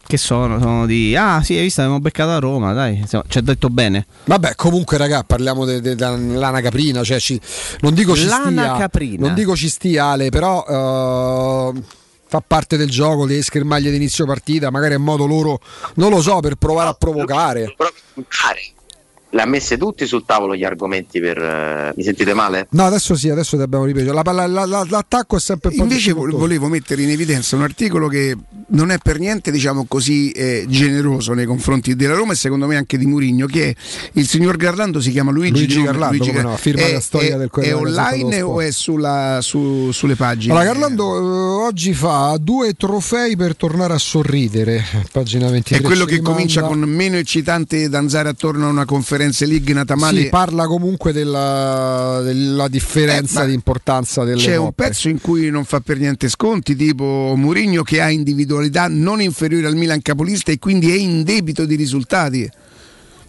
Che 0.05 0.17
sono? 0.19 0.59
Sono 0.61 0.87
di 0.87 1.15
Ah, 1.17 1.43
sì, 1.45 1.55
hai 1.55 1.63
visto, 1.63 1.81
abbiamo 1.83 2.01
beccato 2.01 2.31
a 2.31 2.39
Roma, 2.41 2.73
dai. 2.73 3.05
Ci 3.09 3.39
ha 3.39 3.43
detto 3.43 3.69
bene. 3.69 4.07
Vabbè, 4.25 4.55
comunque, 4.57 4.97
raga, 4.99 5.23
parliamo 5.25 5.65
dell'ana 5.65 6.61
caprina. 6.61 7.03
Cioè 7.05 7.19
ci- 7.21 7.41
non 7.81 7.95
dico 7.95 8.15
ci 8.17 8.27
Lana 8.27 8.47
stia, 8.51 8.77
caprina. 8.77 9.27
non 9.27 9.35
dico 9.35 9.55
ci 9.57 9.69
stia, 9.69 10.07
Ale, 10.07 10.31
però 10.31 11.73
eh, 11.75 11.83
fa 12.29 12.43
parte 12.47 12.77
del 12.77 12.91
gioco 12.91 13.27
delle 13.27 13.43
schermaglie 13.43 13.91
di 13.91 13.97
inizio 13.97 14.27
partita. 14.27 14.71
Magari 14.71 14.95
è 14.95 14.99
modo 14.99 15.27
loro, 15.27 15.61
non 15.95 16.11
lo 16.11 16.21
so, 16.21 16.41
per 16.41 16.57
provare 16.57 16.91
a 16.91 16.95
provocare. 16.95 17.75
Proprio 17.77 18.03
puntare. 18.15 18.75
Le 19.31 19.43
ha 19.43 19.47
messe 19.47 19.77
tutti 19.77 20.07
sul 20.07 20.25
tavolo 20.25 20.55
gli 20.55 20.65
argomenti 20.65 21.21
per... 21.21 21.37
eh, 21.37 21.93
Mi 21.97 22.03
sentite 22.05 22.33
male? 22.33 22.69
No, 22.71 22.85
adesso 22.85 23.15
sì, 23.17 23.29
adesso 23.29 23.57
ti 23.57 23.63
abbiamo 23.63 23.85
ripetuto. 23.85 24.13
La 24.15 24.23
la- 24.23 24.47
la- 24.47 24.87
l'attacco 24.89 25.37
è 25.37 25.41
sempre 25.41 25.75
Invece 25.75 26.13
volevo 26.13 26.69
mettere 26.69 27.03
in 27.03 27.11
evidenza 27.11 27.57
un 27.57 27.63
articolo 27.63 28.07
che 28.09 28.37
non 28.69 28.91
è 28.91 28.99
per 28.99 29.19
niente 29.19 29.51
diciamo 29.51 29.85
così 29.87 30.31
eh, 30.31 30.65
generoso 30.69 31.33
nei 31.35 31.45
confronti 31.47 31.95
della 31.97 32.15
Roma 32.15 32.33
e 32.33 32.37
secondo 32.37 32.67
me 32.67 32.77
anche 32.77 32.97
di 32.99 33.07
Murigno 33.07 33.47
che 33.47 33.71
è 33.71 33.75
il 34.15 34.27
signor 34.27 34.57
Garlando 34.57 35.01
si 35.01 35.11
chiama 35.11 35.31
Luigi, 35.33 35.59
Luigi 35.67 35.83
Garlando, 35.83 36.17
Luigi 36.17 36.31
come 36.31 36.43
Gar- 36.43 36.51
no, 36.53 36.57
firma 36.57 36.83
è, 36.83 36.93
la 36.93 37.01
storia 37.01 37.35
è- 37.35 37.39
del 37.39 37.51
Corriere 37.51 37.77
è 37.77 37.81
online 37.81 38.41
o 38.43 38.61
è 38.61 38.71
sulla- 38.71 39.39
su- 39.43 39.91
sulle 39.93 40.15
pagine? 40.17 40.53
Allora, 40.55 40.69
Garlando 40.73 41.17
eh, 41.17 41.65
oggi 41.67 41.93
fa 41.95 42.37
due 42.41 42.73
trofei 42.75 43.37
per 43.37 43.57
tornare 43.57 43.93
a 43.95 43.99
sorridere. 43.99 44.83
Pagina 45.13 45.51
23. 45.51 45.79
è 45.79 45.83
quello 45.83 46.05
che 46.05 46.15
rimanda- 46.17 46.31
comincia 46.33 46.63
con 46.63 46.79
meno 46.81 47.17
eccitante 47.17 47.89
da 47.89 47.99
andare 47.99 48.29
attorno 48.31 48.67
a 48.67 48.71
una 48.71 48.85
conferenza 48.85 49.15
league 49.47 49.73
nata 49.75 49.97
male 49.97 50.23
Sì, 50.23 50.29
parla 50.29 50.67
comunque 50.67 51.13
della, 51.13 52.21
della 52.23 52.69
differenza 52.69 53.43
Eh, 53.45 53.47
di 53.49 53.55
importanza 53.55 54.25
delle 54.25 54.41
C'è 54.41 54.57
un 54.57 54.67
coppe. 54.67 54.85
pezzo 54.85 55.09
in 55.09 55.21
cui 55.21 55.51
non 55.51 55.65
fa 55.65 55.81
per 55.81 55.99
niente 55.99 56.29
sconti, 56.29 56.77
tipo 56.77 57.35
Mourinho 57.37 57.83
che 57.83 58.01
ha 58.01 58.11
individualità 58.11 58.87
non 58.89 59.21
inferiore 59.21 59.67
al 59.67 59.77
Milan 59.77 60.03
capolista 60.03 60.53
e 60.53 60.59
quindi 60.59 60.91
è 60.91 60.95
in 60.97 61.23
debito 61.25 61.65
di 61.65 61.75
risultati. 61.77 62.49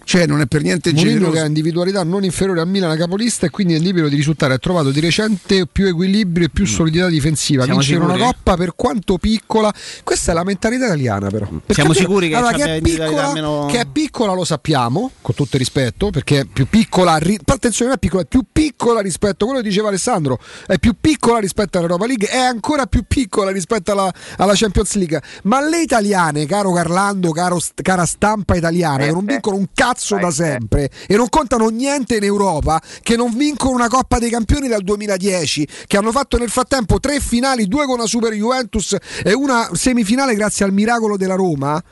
Cioè 0.08 0.26
non 0.26 0.40
è 0.40 0.46
per 0.46 0.62
niente 0.62 0.94
Mourinho 0.94 1.12
generoso. 1.16 1.34
che 1.36 1.40
ha 1.42 1.46
individualità 1.48 2.04
non 2.06 2.24
inferiore 2.24 2.62
al 2.62 2.68
Milan 2.70 2.98
capolista 2.98 3.46
e 3.46 3.50
quindi 3.50 3.74
è 3.74 3.78
libero 3.78 4.08
di 4.08 4.16
risultare 4.16 4.54
ha 4.54 4.58
trovato 4.58 4.90
di 4.90 5.02
recente 5.02 5.68
più 5.68 5.86
equilibrio 5.86 6.46
e 6.46 6.50
più 6.50 6.66
solidità 6.66 7.10
difensiva. 7.10 7.64
Siamo 7.66 7.80
vincere 7.80 8.00
una 8.06 8.14
sicuri? 8.14 8.32
coppa 8.34 8.56
per 8.56 8.74
quanto 8.74 9.18
piccola. 9.18 9.74
Questa 10.06 10.32
è 10.32 10.34
la 10.34 10.46
mentalità 10.46 10.86
italiana 10.86 11.30
però. 11.30 11.48
Perché 11.48 11.74
Siamo 11.74 11.90
abbiamo- 11.92 12.08
sicuri 12.08 12.30
che 12.30 12.36
allora, 12.36 12.54
che, 12.54 12.76
è 12.76 12.82
piccola, 12.82 13.28
almeno- 13.28 13.66
che 13.70 13.80
è 13.82 13.86
piccola 13.86 14.32
lo 14.34 14.46
sappiamo 14.46 15.12
con 15.22 15.36
tutto 15.36 15.56
il 15.56 15.60
rispetto 15.60 16.10
perché 16.10 16.40
è 16.40 16.46
più 16.46 16.68
piccola 16.70 17.18
ri- 17.18 17.38
attenzione 17.46 17.90
non 17.92 17.96
è 17.98 18.00
piccola 18.00 18.22
è 18.22 18.26
più 18.28 18.44
piccola 18.50 19.02
rispetto 19.02 19.44
a 19.44 19.48
quello 19.48 19.62
che 19.62 19.68
diceva 19.68 19.90
Alessandro 19.90 20.40
è 20.68 20.80
più 20.80 20.96
piccola 21.02 21.40
rispetto 21.40 21.80
all'Europa 21.80 22.06
League 22.06 22.30
è 22.30 22.38
ancora 22.38 22.86
più 22.86 23.04
piccola 23.06 23.52
rispetto 23.52 23.92
alla, 23.92 24.10
alla 24.38 24.54
Champions 24.56 24.94
League. 24.96 25.22
Ma 25.44 25.60
le 25.68 25.82
italiane 25.82 26.46
caro 26.46 26.72
Carlando 26.72 27.32
caro, 27.32 27.60
cara 27.82 28.06
stampa 28.06 28.56
italiana 28.56 29.04
che 29.04 29.12
non 29.12 29.26
vincono 29.26 29.58
un 29.58 29.66
cazzo 29.74 29.96
da 30.20 30.32
sempre 30.32 30.90
e 31.08 31.16
non 31.16 31.30
contano 31.30 31.68
niente 31.70 32.18
in 32.18 32.24
Europa 32.24 32.82
che 33.02 33.16
non 33.16 33.36
vincono 33.36 33.74
una 33.74 33.88
Coppa 33.88 34.20
dei 34.20 34.30
Campioni 34.30 34.68
dal 34.68 34.84
2010 34.84 35.68
che 35.88 35.98
hanno 35.98 36.12
fatto 36.12 36.38
nel 36.38 36.50
frattempo 36.50 37.00
tre 37.00 37.20
finali 37.20 37.68
due 37.68 37.86
con 37.86 37.98
la 37.98 38.06
Super 38.06 38.34
Juventus 38.34 38.96
e 39.24 39.34
una 39.34 39.70
semifinale 39.74 40.36
grazie 40.36 40.66
al 40.66 40.74
miracolo 40.74 41.18
della 41.18 41.36
Roma 41.36 41.84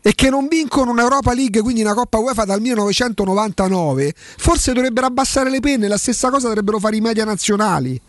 e 0.00 0.14
che 0.14 0.30
non 0.30 0.46
vincono 0.48 0.92
un'Europa 0.92 1.34
League, 1.34 1.60
quindi 1.60 1.82
una 1.82 1.92
Coppa 1.92 2.18
UEFA 2.18 2.44
dal 2.44 2.60
1999, 2.60 4.14
forse 4.16 4.72
dovrebbero 4.72 5.06
abbassare 5.06 5.50
le 5.50 5.60
penne, 5.60 5.88
la 5.88 5.98
stessa 5.98 6.30
cosa 6.30 6.46
dovrebbero 6.46 6.78
fare 6.78 6.96
i 6.96 7.00
media 7.00 7.24
nazionali. 7.24 8.00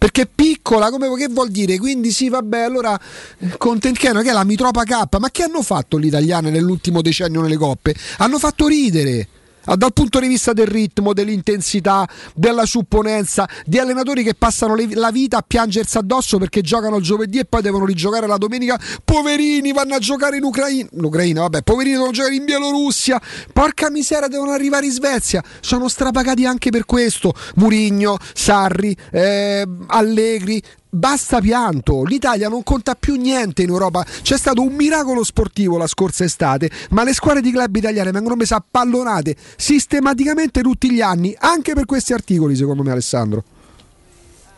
Perché 0.00 0.22
è 0.22 0.28
piccola, 0.34 0.88
come 0.88 1.14
che 1.14 1.28
vuol 1.28 1.50
dire? 1.50 1.76
Quindi 1.76 2.10
sì, 2.10 2.30
vabbè, 2.30 2.60
allora 2.60 2.98
eh, 3.38 3.54
Contencano 3.58 4.22
che 4.22 4.30
è 4.30 4.32
la 4.32 4.44
Mitropa 4.44 4.82
K, 4.82 5.18
ma 5.18 5.30
che 5.30 5.42
hanno 5.42 5.60
fatto 5.60 6.00
gli 6.00 6.06
italiani 6.06 6.50
nell'ultimo 6.50 7.02
decennio 7.02 7.42
nelle 7.42 7.58
coppe? 7.58 7.94
Hanno 8.16 8.38
fatto 8.38 8.66
ridere. 8.66 9.28
Ah, 9.66 9.76
Dal 9.76 9.92
punto 9.92 10.20
di 10.20 10.26
vista 10.26 10.52
del 10.52 10.66
ritmo, 10.66 11.12
dell'intensità, 11.12 12.08
della 12.34 12.64
supponenza, 12.64 13.48
di 13.64 13.78
allenatori 13.78 14.22
che 14.22 14.34
passano 14.34 14.74
le- 14.74 14.94
la 14.94 15.10
vita 15.10 15.38
a 15.38 15.44
piangersi 15.46 15.98
addosso 15.98 16.38
perché 16.38 16.62
giocano 16.62 16.96
il 16.96 17.02
giovedì 17.02 17.38
e 17.38 17.44
poi 17.44 17.60
devono 17.62 17.84
rigiocare 17.84 18.26
la 18.26 18.36
domenica. 18.36 18.80
Poverini 19.04 19.72
vanno 19.72 19.94
a 19.94 19.98
giocare 19.98 20.38
in 20.38 20.44
Ucraina. 20.44 20.88
In 20.92 21.04
Ucraina, 21.04 21.42
vabbè, 21.42 21.62
poverini 21.62 21.94
devono 21.94 22.12
giocare 22.12 22.34
in 22.34 22.44
Bielorussia. 22.44 23.20
Porca 23.52 23.90
miseria, 23.90 24.28
devono 24.28 24.52
arrivare 24.52 24.86
in 24.86 24.92
Svezia. 24.92 25.42
Sono 25.60 25.88
strapagati 25.88 26.46
anche 26.46 26.70
per 26.70 26.84
questo. 26.86 27.34
Murigno, 27.56 28.16
Sarri, 28.34 28.96
eh, 29.12 29.66
Allegri. 29.88 30.62
Basta 30.92 31.40
pianto, 31.40 32.02
l'Italia 32.02 32.48
non 32.48 32.64
conta 32.64 32.96
più 32.96 33.14
niente 33.14 33.62
in 33.62 33.68
Europa. 33.68 34.04
C'è 34.22 34.36
stato 34.36 34.60
un 34.60 34.74
miracolo 34.74 35.22
sportivo 35.22 35.78
la 35.78 35.86
scorsa 35.86 36.24
estate, 36.24 36.68
ma 36.90 37.04
le 37.04 37.14
squadre 37.14 37.40
di 37.40 37.52
club 37.52 37.76
italiane 37.76 38.10
vengono 38.10 38.34
messe 38.34 38.54
a 38.54 38.64
pallonate 38.68 39.36
sistematicamente 39.56 40.62
tutti 40.62 40.90
gli 40.90 41.00
anni, 41.00 41.32
anche 41.38 41.74
per 41.74 41.84
questi 41.84 42.12
articoli, 42.12 42.56
secondo 42.56 42.82
me, 42.82 42.90
Alessandro. 42.90 43.44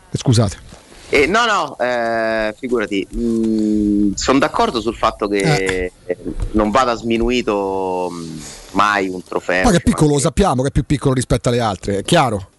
Eh, 0.09 0.17
Scusate. 0.17 0.57
Eh, 1.09 1.27
no, 1.27 1.45
no, 1.45 1.77
eh, 1.77 2.55
figurati, 2.57 3.07
sono 4.15 4.39
d'accordo 4.39 4.81
sul 4.81 4.95
fatto 4.95 5.27
che 5.27 5.91
eh, 6.05 6.17
non 6.53 6.71
vada 6.71 6.95
sminuito 6.95 8.09
mh, 8.09 8.41
mai 8.71 9.07
un 9.07 9.23
trofeo. 9.23 9.65
Ma 9.65 9.69
che 9.69 9.77
è 9.77 9.81
piccolo, 9.83 10.13
lo 10.13 10.19
sappiamo 10.19 10.63
che 10.63 10.69
è 10.69 10.71
più 10.71 10.83
piccolo 10.83 11.13
rispetto 11.13 11.49
alle 11.49 11.59
altre, 11.59 11.99
è 11.99 12.01
chiaro. 12.01 12.49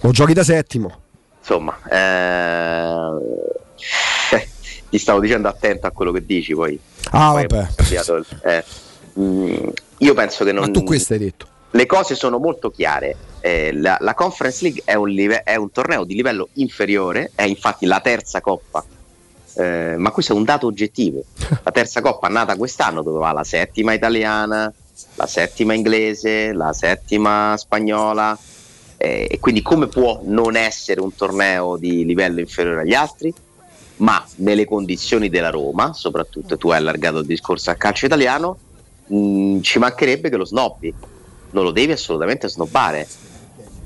Lo 0.00 0.10
giochi 0.10 0.32
da 0.32 0.42
settimo. 0.42 1.04
Insomma, 1.48 1.78
eh, 1.88 3.10
ti 4.90 4.98
stavo 4.98 5.20
dicendo 5.20 5.46
attento 5.46 5.86
a 5.86 5.90
quello 5.92 6.10
che 6.10 6.26
dici 6.26 6.54
poi. 6.54 6.78
Ah, 7.10 7.30
Poi 7.32 7.46
vabbè. 7.46 7.68
il- 7.88 8.26
eh, 8.42 8.64
mh, 9.20 9.68
io 9.98 10.14
penso 10.14 10.44
che 10.44 10.50
non... 10.50 10.64
Ma 10.64 10.70
tu 10.72 10.82
questo 10.82 11.12
hai 11.12 11.20
detto. 11.20 11.46
le 11.70 11.86
cose 11.86 12.16
sono 12.16 12.38
molto 12.38 12.70
chiare. 12.70 13.14
Eh, 13.40 13.72
la, 13.74 13.96
la 14.00 14.14
Conference 14.14 14.62
League 14.64 14.82
è 14.84 14.94
un, 14.94 15.08
live- 15.08 15.42
è 15.44 15.54
un 15.54 15.70
torneo 15.70 16.02
di 16.02 16.14
livello 16.16 16.48
inferiore, 16.54 17.30
è 17.36 17.42
infatti 17.44 17.86
la 17.86 18.00
terza 18.00 18.40
coppa, 18.40 18.84
Eh, 19.58 19.94
ma 19.96 20.10
questo 20.10 20.32
è 20.32 20.36
un 20.36 20.42
dato 20.44 20.66
oggettivo. 20.66 21.22
La 21.62 21.70
terza 21.70 22.00
coppa 22.00 22.26
nata 22.28 22.56
quest'anno 22.56 23.02
dove 23.02 23.18
va 23.20 23.32
la 23.32 23.44
settima 23.44 23.92
italiana, 23.94 24.70
la 25.14 25.26
settima 25.26 25.72
inglese, 25.74 26.52
la 26.52 26.72
settima 26.72 27.54
spagnola. 27.56 28.36
Eh, 28.98 29.28
e 29.30 29.38
quindi 29.40 29.62
come 29.62 29.88
può 29.88 30.20
non 30.24 30.56
essere 30.56 31.00
un 31.00 31.14
torneo 31.14 31.76
di 31.76 32.04
livello 32.04 32.40
inferiore 32.40 32.80
agli 32.80 32.94
altri? 32.94 33.32
Ma 33.96 34.24
nelle 34.36 34.66
condizioni 34.66 35.28
della 35.28 35.50
Roma, 35.50 35.92
soprattutto 35.92 36.56
tu 36.56 36.70
hai 36.70 36.78
allargato 36.78 37.18
il 37.18 37.26
discorso 37.26 37.70
al 37.70 37.76
calcio 37.76 38.06
italiano, 38.06 38.58
mh, 39.06 39.60
ci 39.60 39.78
mancherebbe 39.78 40.28
che 40.28 40.36
lo 40.36 40.44
snobbi 40.44 40.94
non 41.50 41.64
lo 41.64 41.70
devi 41.70 41.92
assolutamente 41.92 42.48
snobbare 42.48 43.06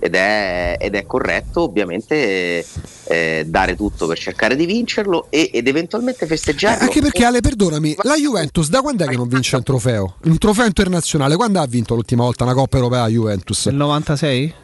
ed 0.03 0.15
è, 0.15 0.77
ed 0.81 0.95
è 0.95 1.05
corretto 1.05 1.63
ovviamente 1.65 2.65
eh, 3.05 3.45
dare 3.47 3.77
tutto 3.77 4.07
per 4.07 4.19
cercare 4.19 4.57
di 4.57 4.65
vincerlo 4.65 5.27
e- 5.29 5.51
ed 5.53 5.69
eventualmente 5.69 6.27
festeggiarlo 6.27 6.85
Anche 6.85 7.01
perché, 7.03 7.25
Ale, 7.25 7.41
perdonami, 7.41 7.97
la 8.03 8.17
Juventus 8.17 8.69
da 8.71 8.81
quando 8.81 9.05
è 9.05 9.09
che 9.09 9.17
non 9.17 9.29
vince 9.29 9.57
un 9.57 9.63
trofeo? 9.63 10.17
Un 10.25 10.39
trofeo 10.39 10.65
internazionale, 10.65 11.37
quando 11.37 11.61
ha 11.61 11.67
vinto 11.67 11.95
l'ultima 11.95 12.25
volta 12.25 12.45
una 12.45 12.55
Coppa 12.55 12.79
Europea 12.79 13.01
la 13.01 13.09
Juventus? 13.09 13.67
Nel 13.67 13.75
96? 13.77 14.55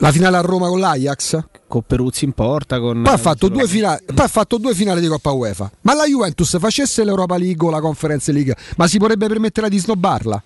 La 0.00 0.12
finale 0.12 0.36
a 0.36 0.40
Roma 0.40 0.68
con 0.68 0.78
l'Ajax? 0.78 1.44
Con 1.66 1.82
Peruzzi 1.84 2.24
in 2.24 2.32
porta. 2.32 2.78
Con 2.78 3.02
Poi 3.02 3.12
ha, 3.12 3.16
fatto 3.16 3.48
due 3.48 3.66
finali, 3.66 4.04
poi 4.06 4.24
ha 4.24 4.28
fatto 4.28 4.56
due 4.58 4.72
finali 4.74 5.00
di 5.00 5.08
Coppa 5.08 5.32
UEFA. 5.32 5.70
Ma 5.82 5.94
la 5.94 6.04
Juventus 6.04 6.56
facesse 6.58 7.02
l'Europa 7.02 7.36
League 7.36 7.66
o 7.66 7.70
la 7.70 7.80
Conference 7.80 8.30
League, 8.30 8.56
ma 8.76 8.86
si 8.86 8.98
potrebbe 8.98 9.26
permettere 9.26 9.68
di 9.68 9.78
snobbarla? 9.78 10.42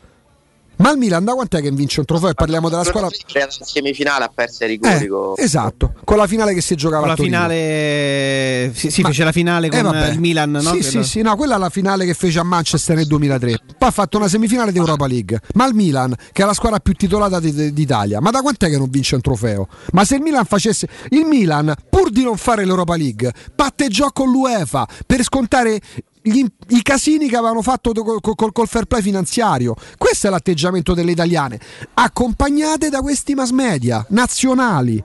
Ma 0.76 0.90
il 0.90 0.98
Milan 0.98 1.22
da 1.24 1.34
quant'è 1.34 1.60
che 1.60 1.70
vince 1.70 2.00
un 2.00 2.06
trofeo? 2.06 2.30
E 2.30 2.34
parliamo 2.34 2.68
della 2.68 2.82
squadra. 2.82 3.08
La 3.34 3.46
semifinale 3.50 4.24
ha 4.24 4.30
perso 4.34 4.64
ai 4.64 4.70
rigori. 4.70 4.94
Eh, 5.04 5.06
con- 5.06 5.34
esatto, 5.36 5.92
con 6.04 6.16
la 6.16 6.26
finale 6.26 6.54
che 6.54 6.60
si 6.60 6.74
giocava 6.74 7.00
Con 7.00 7.06
la 7.08 7.12
a 7.12 7.16
Torino. 7.16 7.36
finale. 7.36 8.72
Sì, 8.74 8.90
sì 8.90 9.02
Ma- 9.02 9.08
fece 9.08 9.24
la 9.24 9.32
finale 9.32 9.68
con 9.68 9.94
Eh, 9.94 10.08
il 10.10 10.18
Milan, 10.18 10.50
no? 10.50 10.60
Sì, 10.60 10.78
Credo. 10.78 11.02
sì, 11.02 11.02
sì, 11.04 11.22
no, 11.22 11.36
quella 11.36 11.54
è 11.54 11.58
la 11.58 11.68
finale 11.68 12.04
che 12.04 12.14
fece 12.14 12.38
a 12.40 12.42
Manchester 12.42 12.96
nel 12.96 13.06
2003. 13.06 13.58
Poi 13.78 13.88
ha 13.88 13.92
fatto 13.92 14.16
una 14.16 14.28
semifinale 14.28 14.72
di 14.72 14.78
Europa 14.78 15.06
League. 15.06 15.40
Ma 15.54 15.66
il 15.66 15.74
Milan, 15.74 16.14
che 16.32 16.42
è 16.42 16.46
la 16.46 16.54
squadra 16.54 16.80
più 16.80 16.94
titolata 16.94 17.38
di- 17.38 17.52
di- 17.52 17.72
d'Italia, 17.72 18.20
ma 18.20 18.30
da 18.30 18.40
quant'è 18.40 18.68
che 18.68 18.78
non 18.78 18.88
vince 18.90 19.14
un 19.14 19.20
trofeo? 19.20 19.68
Ma 19.92 20.04
se 20.04 20.16
il 20.16 20.22
Milan 20.22 20.44
facesse. 20.44 20.88
Il 21.10 21.26
Milan, 21.26 21.72
pur 21.88 22.10
di 22.10 22.24
non 22.24 22.36
fare 22.36 22.64
l'Europa 22.64 22.96
League, 22.96 23.32
patteggiò 23.54 24.10
con 24.10 24.30
l'UEFA 24.30 24.86
per 25.06 25.22
scontare. 25.22 25.80
Gli- 26.22 26.46
I 26.68 26.82
casini 26.82 27.28
che 27.28 27.36
avevano 27.36 27.62
fatto 27.62 27.92
col, 27.92 28.20
col- 28.20 28.52
col 28.52 28.68
fair 28.68 28.84
play 28.86 29.02
finanziario, 29.02 29.74
questo 29.98 30.28
è 30.28 30.30
l'atteggiamento 30.30 30.94
delle 30.94 31.10
italiane, 31.10 31.60
accompagnate 31.94 32.88
da 32.88 33.00
questi 33.00 33.34
mass 33.34 33.50
media 33.50 34.04
nazionali 34.10 35.02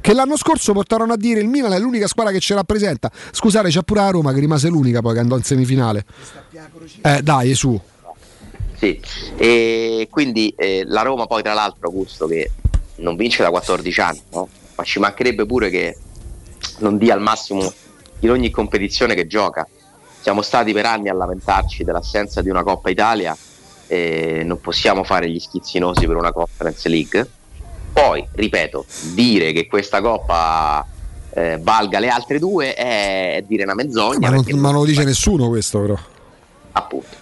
che 0.00 0.14
l'anno 0.14 0.36
scorso 0.36 0.72
portarono 0.72 1.12
a 1.12 1.16
dire 1.16 1.40
il 1.40 1.48
Milan 1.48 1.72
è 1.72 1.78
l'unica 1.78 2.06
squadra 2.06 2.32
che 2.32 2.40
ci 2.40 2.54
rappresenta. 2.54 3.10
Scusate, 3.32 3.68
c'è 3.68 3.82
pure 3.82 4.00
la 4.00 4.10
Roma 4.10 4.32
che 4.32 4.40
rimase 4.40 4.68
l'unica 4.68 5.00
poi 5.00 5.14
che 5.14 5.20
andò 5.20 5.36
in 5.36 5.42
semifinale. 5.42 6.04
Eh, 7.02 7.22
dai, 7.22 7.54
su. 7.54 7.78
Sì, 8.78 8.98
e 9.36 10.08
quindi 10.10 10.54
eh, 10.56 10.84
la 10.86 11.02
Roma 11.02 11.26
poi 11.26 11.42
tra 11.42 11.52
l'altro 11.52 11.88
Augusto 11.88 12.26
che 12.26 12.50
non 12.96 13.14
vince 13.16 13.42
da 13.42 13.50
14 13.50 14.00
anni, 14.00 14.22
no? 14.32 14.48
ma 14.74 14.84
ci 14.84 14.98
mancherebbe 14.98 15.44
pure 15.44 15.68
che 15.68 15.96
non 16.78 16.96
dia 16.96 17.12
al 17.12 17.20
massimo 17.20 17.70
in 18.20 18.30
ogni 18.30 18.50
competizione 18.50 19.14
che 19.14 19.26
gioca. 19.26 19.68
Siamo 20.20 20.42
stati 20.42 20.72
per 20.72 20.86
anni 20.86 21.08
a 21.08 21.14
lamentarci 21.14 21.82
dell'assenza 21.82 22.42
di 22.42 22.50
una 22.50 22.62
Coppa 22.62 22.90
Italia 22.90 23.36
e 23.86 24.42
non 24.44 24.60
possiamo 24.60 25.02
fare 25.02 25.28
gli 25.28 25.38
schizzinosi 25.40 26.06
per 26.06 26.16
una 26.16 26.32
Conference 26.32 26.88
League. 26.88 27.28
Poi, 27.92 28.26
ripeto, 28.32 28.84
dire 29.14 29.52
che 29.52 29.66
questa 29.66 30.00
Coppa 30.00 30.86
eh, 31.32 31.58
valga 31.60 31.98
le 31.98 32.08
altre 32.08 32.38
due 32.38 32.74
è, 32.74 33.42
dire 33.46 33.64
una 33.64 33.74
menzogna. 33.74 34.28
Ma 34.28 34.34
non, 34.34 34.44
ma 34.54 34.70
non 34.70 34.80
lo 34.80 34.84
dice 34.84 35.04
nessuno 35.04 35.48
questo, 35.48 35.80
però. 35.80 35.98
appunto. 36.72 37.16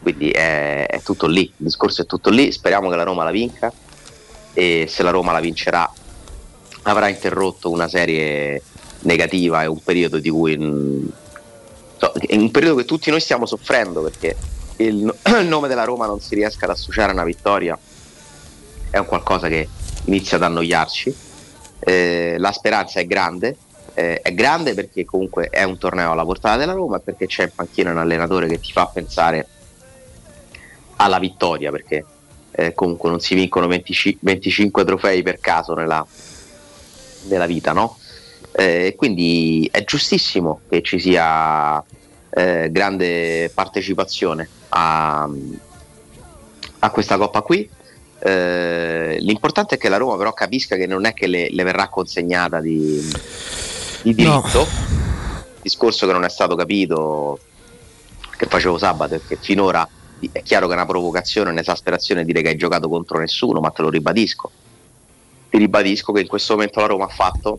Quindi 0.00 0.30
è, 0.30 0.86
è 0.86 1.00
tutto 1.02 1.26
lì, 1.26 1.42
il 1.42 1.52
discorso 1.56 2.02
è 2.02 2.06
tutto 2.06 2.30
lì, 2.30 2.52
speriamo 2.52 2.90
che 2.90 2.96
la 2.96 3.04
Roma 3.04 3.24
la 3.24 3.30
vinca 3.30 3.72
e 4.52 4.86
se 4.88 5.02
la 5.02 5.10
Roma 5.10 5.32
la 5.32 5.40
vincerà 5.40 5.90
avrà 6.82 7.08
interrotto 7.08 7.70
una 7.70 7.88
serie 7.88 8.62
negativa 9.00 9.62
e 9.62 9.66
un 9.66 9.82
periodo 9.82 10.18
di 10.18 10.28
cui 10.28 10.56
mh, 10.56 11.12
so, 12.04 12.12
è 12.12 12.36
un 12.36 12.50
periodo 12.50 12.76
che 12.76 12.84
tutti 12.84 13.10
noi 13.10 13.20
stiamo 13.20 13.46
soffrendo 13.46 14.02
perché 14.02 14.36
il, 14.76 15.14
il 15.40 15.46
nome 15.46 15.68
della 15.68 15.84
Roma 15.84 16.06
non 16.06 16.20
si 16.20 16.34
riesca 16.34 16.64
ad 16.64 16.72
associare 16.72 17.10
a 17.10 17.14
una 17.14 17.24
vittoria 17.24 17.78
è 18.90 18.98
un 18.98 19.06
qualcosa 19.06 19.48
che 19.48 19.68
inizia 20.04 20.36
ad 20.36 20.44
annoiarci. 20.44 21.14
Eh, 21.80 22.36
la 22.38 22.52
speranza 22.52 23.00
è 23.00 23.06
grande, 23.06 23.56
eh, 23.94 24.20
è 24.20 24.32
grande 24.32 24.74
perché 24.74 25.04
comunque 25.04 25.48
è 25.48 25.64
un 25.64 25.78
torneo 25.78 26.12
alla 26.12 26.24
portata 26.24 26.56
della 26.58 26.72
Roma 26.72 26.98
e 26.98 27.00
perché 27.00 27.26
c'è 27.26 27.42
in 27.42 27.50
panchina 27.52 27.90
un 27.90 27.98
allenatore 27.98 28.46
che 28.46 28.60
ti 28.60 28.70
fa 28.70 28.86
pensare 28.86 29.48
alla 30.96 31.18
vittoria 31.18 31.72
perché 31.72 32.04
eh, 32.52 32.72
comunque 32.72 33.10
non 33.10 33.18
si 33.18 33.34
vincono 33.34 33.66
25, 33.66 34.20
25 34.22 34.84
trofei 34.84 35.22
per 35.22 35.40
caso 35.40 35.74
nella, 35.74 36.06
nella 37.24 37.46
vita, 37.46 37.72
no? 37.72 37.98
Eh, 38.56 38.94
quindi 38.96 39.68
è 39.72 39.84
giustissimo 39.84 40.60
che 40.68 40.80
ci 40.80 41.00
sia 41.00 41.82
eh, 42.30 42.68
grande 42.70 43.50
partecipazione 43.52 44.48
a, 44.68 45.28
a 46.78 46.90
questa 46.90 47.16
coppa 47.18 47.42
qui. 47.42 47.68
Eh, 48.20 49.16
l'importante 49.20 49.74
è 49.74 49.78
che 49.78 49.88
la 49.88 49.96
Roma 49.96 50.16
però 50.16 50.32
capisca 50.32 50.76
che 50.76 50.86
non 50.86 51.04
è 51.04 51.12
che 51.14 51.26
le, 51.26 51.48
le 51.50 51.62
verrà 51.64 51.88
consegnata 51.88 52.60
di, 52.60 53.00
di 54.02 54.14
diritto, 54.14 54.66
discorso 55.60 56.06
che 56.06 56.12
non 56.12 56.24
è 56.24 56.30
stato 56.30 56.54
capito, 56.54 57.40
che 58.36 58.46
facevo 58.46 58.78
sabato 58.78 59.14
e 59.14 59.20
che 59.26 59.36
finora 59.40 59.86
è 60.32 60.42
chiaro 60.42 60.66
che 60.66 60.72
è 60.72 60.76
una 60.76 60.86
provocazione, 60.86 61.50
un'esasperazione 61.50 62.24
dire 62.24 62.40
che 62.40 62.50
hai 62.50 62.56
giocato 62.56 62.88
contro 62.88 63.18
nessuno, 63.18 63.60
ma 63.60 63.70
te 63.70 63.82
lo 63.82 63.90
ribadisco. 63.90 64.50
Ti 65.54 65.60
ribadisco 65.60 66.10
che 66.10 66.22
in 66.22 66.26
questo 66.26 66.54
momento 66.54 66.80
la 66.80 66.86
Roma 66.86 67.04
ha 67.04 67.08
fatto 67.08 67.56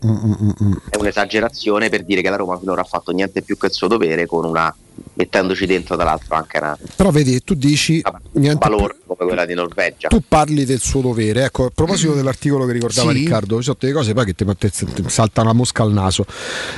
è 0.90 0.96
un'esagerazione 0.98 1.88
per 1.88 2.04
dire 2.04 2.20
che 2.20 2.28
la 2.28 2.36
Roma 2.36 2.58
finora 2.58 2.82
ha 2.82 2.84
fatto 2.84 3.10
niente 3.10 3.40
più 3.40 3.56
che 3.56 3.68
il 3.68 3.72
suo 3.72 3.88
dovere 3.88 4.26
con 4.26 4.44
una 4.44 4.74
mettendoci 5.16 5.66
dentro 5.66 5.96
tra 5.96 6.04
l'altro 6.04 6.34
anche 6.36 6.58
una 6.58 6.76
Però 6.94 7.10
vedi, 7.10 7.42
tu 7.42 7.54
dici 7.54 8.02
niente 8.32 8.68
valore 8.68 8.96
come 9.06 9.26
quella 9.28 9.44
di 9.46 9.54
Norvegia. 9.54 10.08
tu 10.08 10.22
parli 10.26 10.64
del 10.64 10.80
suo 10.80 11.00
dovere. 11.00 11.44
Ecco, 11.44 11.64
a 11.66 11.70
proposito 11.74 12.12
dell'articolo 12.14 12.66
che 12.66 12.72
ricordava 12.72 13.12
Sì. 13.12 13.18
Riccardo, 13.18 13.56
ci 13.58 13.62
sono 13.64 13.76
delle 13.80 13.92
cose 13.92 14.12
poi 14.12 14.24
che 14.26 14.34
ti, 14.34 14.44
ti- 14.58 14.70
ti 14.92 15.04
salta 15.08 15.40
una 15.42 15.52
mosca 15.52 15.82
al 15.82 15.92
naso. 15.92 16.24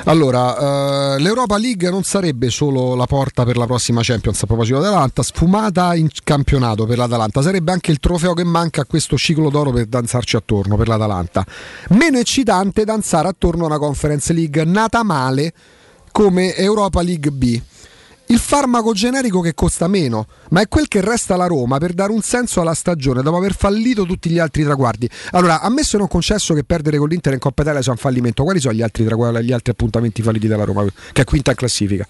Allora, 0.04 1.14
eh, 1.16 1.20
l'Europa 1.20 1.58
League 1.58 1.90
non 1.90 2.02
sarebbe 2.04 2.50
solo 2.50 2.94
la 2.94 3.06
porta 3.06 3.44
per 3.44 3.56
la 3.56 3.66
prossima 3.66 4.00
Champions 4.02 4.42
a 4.42 4.46
proposito 4.46 4.78
dell'Atalanta, 4.78 5.22
sfumata 5.22 5.94
in 5.94 6.08
campionato 6.24 6.86
per 6.86 6.98
l'Atalanta, 6.98 7.42
sarebbe 7.42 7.72
anche 7.72 7.90
il 7.90 7.98
trofeo 7.98 8.34
che 8.34 8.44
manca 8.44 8.82
a 8.82 8.84
questo 8.84 9.16
ciclo 9.16 9.50
d'oro 9.50 9.72
per 9.72 9.86
danzarci 9.86 10.36
attorno 10.36 10.76
per 10.76 10.86
l'Atalanta. 10.88 11.44
Meno 11.90 12.18
eccitante 12.18 12.84
danzare 12.84 13.28
attorno 13.28 13.64
a 13.64 13.66
una 13.66 13.78
Conference 13.78 14.32
League 14.32 14.64
nata 14.64 15.02
male 15.02 15.52
come 16.12 16.54
Europa 16.56 17.02
League 17.02 17.30
B. 17.30 17.60
Il 18.30 18.38
farmaco 18.38 18.92
generico 18.92 19.40
che 19.40 19.54
costa 19.54 19.88
meno, 19.88 20.26
ma 20.50 20.60
è 20.60 20.68
quel 20.68 20.86
che 20.86 21.00
resta 21.00 21.32
alla 21.32 21.46
Roma 21.46 21.78
per 21.78 21.94
dare 21.94 22.12
un 22.12 22.20
senso 22.20 22.60
alla 22.60 22.74
stagione 22.74 23.22
dopo 23.22 23.38
aver 23.38 23.54
fallito 23.54 24.04
tutti 24.04 24.28
gli 24.28 24.38
altri 24.38 24.64
traguardi. 24.64 25.08
Allora, 25.30 25.62
ammesso 25.62 25.96
e 25.96 25.98
non 26.00 26.08
concesso 26.08 26.52
che 26.52 26.62
perdere 26.62 26.98
con 26.98 27.08
l'Inter 27.08 27.32
in 27.32 27.38
Coppa 27.38 27.62
Italia 27.62 27.80
sia 27.80 27.92
un 27.92 27.96
fallimento, 27.96 28.44
quali 28.44 28.60
sono 28.60 28.74
gli 28.74 28.82
altri, 28.82 29.06
traguardi, 29.06 29.46
gli 29.46 29.52
altri 29.52 29.72
appuntamenti 29.72 30.20
falliti 30.20 30.46
della 30.46 30.64
Roma, 30.64 30.84
che 31.12 31.22
è 31.22 31.24
quinta 31.24 31.52
in 31.52 31.56
classifica? 31.56 32.06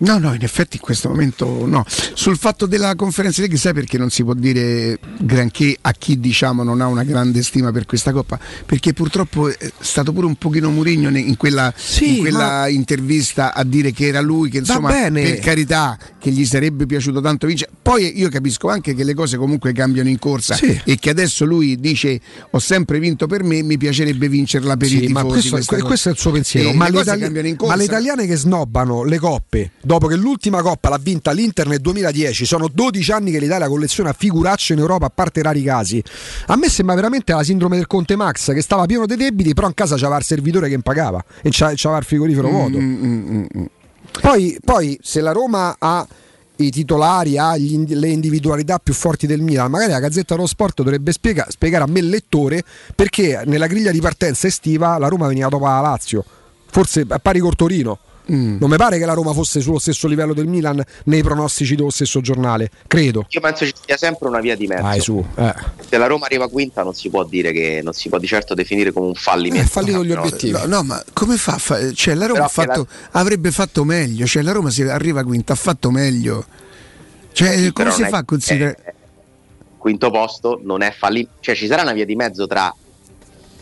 No, 0.00 0.18
no, 0.18 0.32
in 0.32 0.42
effetti 0.42 0.76
in 0.76 0.82
questo 0.82 1.08
momento 1.08 1.66
no. 1.66 1.84
Sul 1.88 2.36
fatto 2.38 2.66
della 2.66 2.94
conferenza 2.94 3.40
League, 3.40 3.58
sai 3.58 3.72
perché 3.72 3.98
non 3.98 4.10
si 4.10 4.22
può 4.22 4.32
dire 4.34 4.98
granché 5.18 5.76
a 5.80 5.92
chi 5.92 6.20
diciamo 6.20 6.62
non 6.62 6.80
ha 6.80 6.86
una 6.86 7.02
grande 7.02 7.42
stima 7.42 7.72
per 7.72 7.84
questa 7.86 8.12
coppa? 8.12 8.38
Perché 8.64 8.92
purtroppo 8.92 9.48
è 9.48 9.56
stato 9.80 10.12
pure 10.12 10.26
un 10.26 10.36
pochino 10.36 10.70
Murigno 10.70 11.08
in 11.16 11.36
quella, 11.36 11.72
in 12.00 12.18
quella 12.18 12.68
intervista 12.68 13.52
a 13.54 13.64
dire 13.64 13.92
che 13.92 14.06
era 14.06 14.20
lui 14.20 14.50
che 14.50 14.58
insomma 14.58 14.92
per 15.10 15.38
carità 15.40 15.98
che 16.18 16.30
gli 16.30 16.44
sarebbe 16.44 16.86
piaciuto 16.86 17.20
tanto 17.20 17.46
vincere. 17.46 17.70
Poi 17.82 18.18
io 18.18 18.28
capisco 18.28 18.68
anche 18.68 18.94
che 18.94 19.02
le 19.04 19.14
cose 19.14 19.36
comunque 19.36 19.72
cambiano 19.72 20.08
in 20.08 20.18
corsa 20.18 20.54
Sì. 20.54 20.80
e 20.84 20.96
che 20.98 21.10
adesso 21.10 21.44
lui 21.44 21.76
dice 21.76 22.20
ho 22.50 22.58
sempre 22.60 22.98
vinto 23.00 23.26
per 23.26 23.42
me, 23.42 23.62
mi 23.62 23.76
piacerebbe 23.76 24.28
vincerla 24.28 24.76
per 24.76 24.86
i 24.86 24.90
Sì, 24.90 24.96
tifosi. 25.06 25.12
ma 25.12 25.24
questo, 25.24 25.84
questo 25.84 26.08
è 26.08 26.12
il 26.12 26.18
suo 26.18 26.30
pensiero. 26.30 26.72
Ma 26.72 26.84
le 26.84 26.90
le, 26.90 26.96
cose 26.96 27.02
itali- 27.10 27.20
cambiano 27.22 27.48
in 27.48 27.56
ma 27.60 27.74
le 27.74 27.84
italiane 27.84 28.26
che 28.26 28.36
snobbano 28.36 29.02
le 29.04 29.18
coppe 29.18 29.70
dopo 29.88 30.06
che 30.06 30.16
l'ultima 30.16 30.60
coppa 30.60 30.90
l'ha 30.90 30.98
vinta 31.00 31.32
l'Inter 31.32 31.66
nel 31.66 31.80
2010, 31.80 32.44
sono 32.44 32.68
12 32.70 33.10
anni 33.10 33.30
che 33.30 33.38
l'Italia 33.38 33.68
colleziona 33.68 34.12
figuracce 34.12 34.74
in 34.74 34.80
Europa, 34.80 35.06
a 35.06 35.10
parte 35.10 35.40
rari 35.42 35.62
casi. 35.62 36.02
A 36.48 36.56
me 36.56 36.68
sembra 36.68 36.94
veramente 36.94 37.32
la 37.32 37.42
sindrome 37.42 37.76
del 37.76 37.86
Conte 37.86 38.14
Max 38.14 38.52
che 38.52 38.60
stava 38.60 38.84
pieno 38.84 39.06
di 39.06 39.16
debiti, 39.16 39.54
però 39.54 39.66
in 39.66 39.72
casa 39.72 39.96
c'aveva 39.96 40.18
il 40.18 40.24
servitore 40.24 40.68
che 40.68 40.74
impagava 40.74 41.24
e 41.40 41.48
c'aveva 41.50 41.96
il 41.96 42.04
frigorifero 42.04 42.50
vuoto. 42.50 42.78
Mm, 42.78 43.44
Poi, 44.20 44.58
poi, 44.62 44.98
se 45.00 45.22
la 45.22 45.32
Roma 45.32 45.76
ha 45.78 46.06
i 46.56 46.70
titolari, 46.70 47.38
ha 47.38 47.56
gli 47.56 47.82
le 47.94 48.08
individualità 48.08 48.78
più 48.78 48.92
forti 48.92 49.26
del 49.26 49.40
Milan, 49.40 49.70
magari 49.70 49.92
la 49.92 50.00
Gazzetta 50.00 50.34
dello 50.34 50.46
Sport 50.46 50.82
dovrebbe 50.82 51.12
spiega- 51.12 51.46
spiegare 51.48 51.84
a 51.84 51.86
me 51.86 52.00
il 52.00 52.10
lettore 52.10 52.62
perché 52.94 53.42
nella 53.46 53.66
griglia 53.66 53.90
di 53.90 54.00
partenza 54.02 54.48
estiva 54.48 54.98
la 54.98 55.08
Roma 55.08 55.28
veniva 55.28 55.48
dopo 55.48 55.64
la 55.64 55.80
Lazio, 55.80 56.22
forse 56.70 57.06
a 57.08 57.18
pari 57.18 57.38
col 57.38 57.56
Torino. 57.56 58.00
Mm. 58.30 58.58
Non 58.60 58.68
mi 58.68 58.76
pare 58.76 58.98
che 58.98 59.06
la 59.06 59.14
Roma 59.14 59.32
fosse 59.32 59.60
sullo 59.60 59.78
stesso 59.78 60.06
livello 60.06 60.34
del 60.34 60.46
Milan 60.46 60.82
nei 61.04 61.22
pronostici 61.22 61.74
dello 61.74 61.88
stesso 61.90 62.20
giornale, 62.20 62.70
credo. 62.86 63.26
Io 63.30 63.40
penso 63.40 63.64
ci 63.64 63.72
sia 63.86 63.96
sempre 63.96 64.28
una 64.28 64.40
via 64.40 64.54
di 64.54 64.66
mezzo. 64.66 64.82
Dai, 64.82 65.00
su, 65.00 65.24
eh. 65.36 65.54
Se 65.88 65.96
la 65.96 66.06
Roma 66.06 66.26
arriva 66.26 66.48
quinta 66.48 66.82
non 66.82 66.94
si 66.94 67.08
può 67.08 67.24
dire 67.24 67.52
che 67.52 67.80
non 67.82 67.92
si 67.94 68.08
può 68.08 68.18
di 68.18 68.26
certo 68.26 68.54
definire 68.54 68.92
come 68.92 69.06
un 69.06 69.14
fallimento. 69.14 69.64
È 69.66 69.68
fallito 69.70 70.04
gli 70.04 70.12
obiettivi. 70.12 70.52
No, 70.52 70.66
no, 70.66 70.82
ma 70.82 71.02
come 71.14 71.36
fa? 71.36 71.56
fa- 71.58 71.92
cioè, 71.92 72.14
la 72.14 72.26
Roma 72.26 72.48
fatto- 72.48 72.84
che 72.84 72.90
avrebbe 73.12 73.50
fatto 73.50 73.84
meglio. 73.84 74.26
Cioè, 74.26 74.42
la 74.42 74.52
Roma 74.52 74.70
se 74.70 74.90
arriva 74.90 75.22
quinta 75.24 75.54
ha 75.54 75.56
fatto 75.56 75.90
meglio. 75.90 76.44
Cioè, 77.32 77.56
Sì, 77.56 77.72
come 77.72 77.90
si 77.92 78.04
fa 78.04 78.18
a 78.18 78.24
considerare? 78.24 78.76
eh, 78.84 78.94
quinto 79.78 80.10
posto 80.10 80.60
non 80.62 80.82
è 80.82 80.92
fallito, 80.92 81.30
cioè 81.40 81.54
ci 81.54 81.66
sarà 81.66 81.82
una 81.82 81.92
via 81.92 82.04
di 82.04 82.16
mezzo 82.16 82.46
tra 82.46 82.74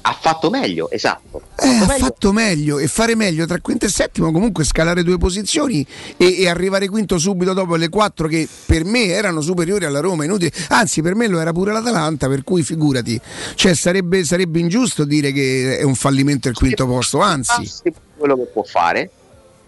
ha 0.08 0.12
fatto 0.12 0.50
meglio, 0.50 0.88
esatto. 0.88 1.42
Eh, 1.56 1.66
ha 1.66 1.96
fatto 1.98 2.32
meglio 2.32 2.78
e 2.78 2.86
fare 2.86 3.16
meglio 3.16 3.44
tra 3.44 3.60
quinto 3.60 3.86
e 3.86 3.88
settimo, 3.88 4.30
comunque 4.30 4.62
scalare 4.62 5.02
due 5.02 5.18
posizioni 5.18 5.84
e, 6.16 6.42
e 6.42 6.48
arrivare 6.48 6.88
quinto 6.88 7.18
subito 7.18 7.52
dopo 7.52 7.74
le 7.74 7.88
quattro 7.88 8.28
che 8.28 8.48
per 8.66 8.84
me 8.84 9.06
erano 9.06 9.40
superiori 9.40 9.84
alla 9.84 9.98
Roma, 9.98 10.24
inutile. 10.24 10.52
Anzi, 10.68 11.02
per 11.02 11.16
me 11.16 11.26
lo 11.26 11.40
era 11.40 11.52
pure 11.52 11.72
l'Atalanta, 11.72 12.28
per 12.28 12.44
cui 12.44 12.62
figurati, 12.62 13.20
cioè, 13.56 13.74
sarebbe, 13.74 14.22
sarebbe 14.22 14.60
ingiusto 14.60 15.04
dire 15.04 15.32
che 15.32 15.78
è 15.78 15.82
un 15.82 15.96
fallimento 15.96 16.48
il 16.48 16.54
quinto 16.54 16.86
posto, 16.86 17.18
anzi. 17.18 17.68
Quello 18.16 18.36
che 18.36 18.44
può 18.44 18.62
fare, 18.62 19.10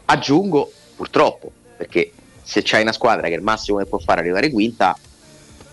aggiungo 0.04 0.70
purtroppo, 0.94 1.50
perché 1.76 2.12
se 2.44 2.62
c'hai 2.62 2.82
una 2.82 2.92
squadra 2.92 3.26
che 3.26 3.34
il 3.34 3.42
massimo 3.42 3.78
che 3.78 3.86
può 3.86 3.98
fare 3.98 4.20
è 4.20 4.22
arrivare 4.22 4.52
quinta, 4.52 4.96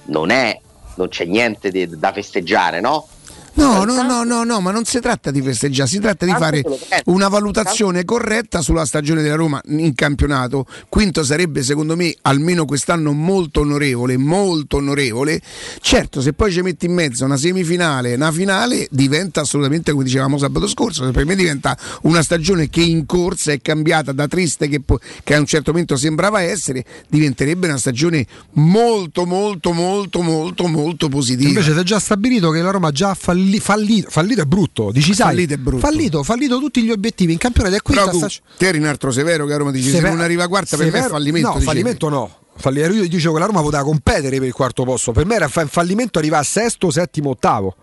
non 0.05 0.31
è 0.31 0.59
non 0.95 1.09
c'è 1.09 1.25
niente 1.25 1.71
di- 1.71 1.99
da 1.99 2.11
festeggiare, 2.11 2.79
no? 2.79 3.07
No, 3.55 3.85
no, 3.85 4.01
no, 4.03 4.23
no, 4.23 4.43
no, 4.43 4.59
ma 4.59 4.71
non 4.71 4.83
si 4.83 4.99
tratta 4.99 5.31
di 5.31 5.41
festeggiare, 5.41 5.89
si 5.89 5.99
tratta 5.99 6.25
di 6.25 6.33
fare 6.37 6.63
una 7.05 7.27
valutazione 7.29 8.03
corretta 8.03 8.61
sulla 8.61 8.85
stagione 8.85 9.21
della 9.21 9.35
Roma 9.35 9.61
in 9.67 9.93
campionato. 9.95 10.65
Quinto 10.89 11.23
sarebbe 11.23 11.63
secondo 11.63 11.95
me 11.95 12.13
almeno 12.23 12.65
quest'anno 12.65 13.13
molto 13.13 13.61
onorevole, 13.61 14.17
molto 14.17 14.77
onorevole. 14.77 15.41
Certo, 15.79 16.21
se 16.21 16.33
poi 16.33 16.51
ci 16.51 16.61
metti 16.61 16.85
in 16.85 16.93
mezzo 16.93 17.23
una 17.23 17.37
semifinale, 17.37 18.15
una 18.15 18.31
finale, 18.31 18.87
diventa 18.91 19.41
assolutamente 19.41 19.91
come 19.91 20.03
dicevamo 20.03 20.37
sabato 20.37 20.67
scorso, 20.67 21.09
per 21.11 21.25
me 21.25 21.35
diventa 21.35 21.77
una 22.01 22.21
stagione 22.21 22.69
che 22.69 22.81
in 22.81 23.05
corsa 23.05 23.53
è 23.53 23.61
cambiata 23.61 24.11
da 24.11 24.27
triste 24.27 24.67
che, 24.67 24.81
po- 24.81 24.99
che 25.23 25.33
a 25.33 25.39
un 25.39 25.45
certo 25.45 25.71
momento 25.71 25.95
sembrava 25.95 26.41
essere, 26.41 26.83
diventerebbe 27.07 27.67
una 27.67 27.77
stagione 27.77 28.25
molto 28.53 29.25
molto 29.25 29.71
molto 29.71 30.21
molto 30.21 30.67
molto 30.67 31.07
positiva. 31.07 31.49
Invece 31.49 31.73
si 31.73 31.79
è 31.79 31.83
già 31.83 31.99
stabilito 31.99 32.49
che 32.49 32.61
la 32.61 32.71
Roma 32.71 32.89
ha 32.89 32.91
già 32.91 33.13
falli- 33.45 33.59
fallito, 33.59 34.09
fallito 34.09 34.41
è 34.41 34.45
brutto, 34.45 34.91
dici 34.91 35.13
sai, 35.13 35.27
Fallito 35.27 35.53
è 35.53 35.57
brutto. 35.57 35.85
fallito, 35.85 36.23
fallito 36.23 36.59
tutti 36.59 36.81
gli 36.83 36.91
obiettivi 36.91 37.31
in 37.33 37.37
campionato 37.37 37.75
e 37.75 37.81
qui 37.81 37.93
Però 37.93 38.07
sta 38.07 38.17
tu, 38.19 38.27
sta- 38.29 38.41
te 38.57 38.67
eri 38.67 38.77
un 38.79 38.85
altro 38.85 39.11
severo 39.11 39.45
che 39.45 39.53
a 39.53 39.57
Roma 39.57 39.71
dici 39.71 39.89
se 39.89 39.95
Severo- 39.95 40.13
non 40.15 40.23
arriva 40.23 40.47
quarta 40.47 40.77
per 40.77 40.91
me 40.91 41.05
è 41.05 41.07
fallimento. 41.07 41.47
No, 41.47 41.53
dicevi. 41.53 41.65
fallimento 41.71 42.09
no. 42.09 42.37
Io 42.73 43.07
dicevo 43.09 43.33
che 43.33 43.39
la 43.39 43.45
Roma 43.47 43.61
poteva 43.61 43.83
competere 43.83 44.37
per 44.37 44.47
il 44.47 44.53
quarto 44.53 44.83
posto. 44.83 45.11
Per 45.11 45.25
me 45.25 45.35
era 45.35 45.47
fa- 45.49 45.65
fallimento 45.67 46.19
arrivare 46.19 46.41
a 46.43 46.45
sesto, 46.45 46.89
settimo, 46.89 47.31
ottavo. 47.31 47.75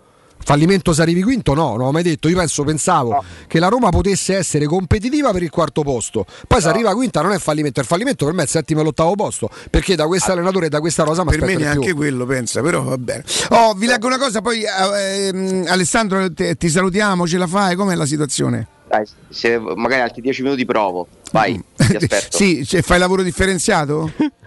Fallimento 0.44 0.92
se 0.92 1.02
arrivi 1.02 1.22
quinto? 1.22 1.54
No, 1.54 1.76
non 1.76 1.86
ho 1.86 1.92
mai 1.92 2.02
detto. 2.02 2.28
Io 2.28 2.36
penso, 2.36 2.64
pensavo 2.64 3.22
che 3.46 3.58
la 3.58 3.68
Roma 3.68 3.90
potesse 3.90 4.36
essere 4.36 4.66
competitiva 4.66 5.30
per 5.32 5.42
il 5.42 5.50
quarto 5.50 5.82
posto. 5.82 6.26
Poi 6.46 6.60
se 6.60 6.68
arriva 6.68 6.92
quinta 6.94 7.20
non 7.22 7.32
è 7.32 7.38
fallimento, 7.38 7.80
il 7.80 7.86
fallimento 7.86 8.24
per 8.24 8.34
me 8.34 8.40
è 8.40 8.44
il 8.44 8.50
settimo 8.50 8.80
e 8.80 8.84
l'ottavo 8.84 9.14
posto. 9.14 9.48
Perché 9.70 9.94
da 9.94 10.06
questo 10.06 10.32
allenatore 10.32 10.66
e 10.66 10.68
da 10.68 10.80
questa 10.80 11.04
rosa 11.04 11.24
mi 11.24 11.30
Per 11.30 11.42
me 11.42 11.54
neanche 11.56 11.86
più. 11.86 11.96
quello 11.96 12.26
pensa, 12.26 12.60
però 12.60 12.82
va 12.82 12.98
bene. 12.98 13.24
Oh, 13.50 13.72
vi 13.74 13.86
leggo 13.86 14.06
una 14.06 14.18
cosa, 14.18 14.40
poi 14.40 14.62
eh, 14.62 15.28
ehm, 15.28 15.64
Alessandro 15.68 16.32
te- 16.32 16.56
ti 16.56 16.68
salutiamo, 16.68 17.26
ce 17.26 17.38
la 17.38 17.46
fai? 17.46 17.76
Com'è 17.76 17.94
la 17.94 18.06
situazione? 18.06 18.66
Dai, 18.88 19.06
se 19.30 19.58
magari 19.58 20.02
altri 20.02 20.20
10 20.20 20.42
minuti 20.42 20.64
provo. 20.66 21.06
Vai, 21.30 21.62
ti 21.76 21.96
aspetto. 21.96 22.26
Sì, 22.36 22.66
cioè, 22.66 22.82
fai 22.82 22.98
lavoro 22.98 23.22
differenziato? 23.22 24.10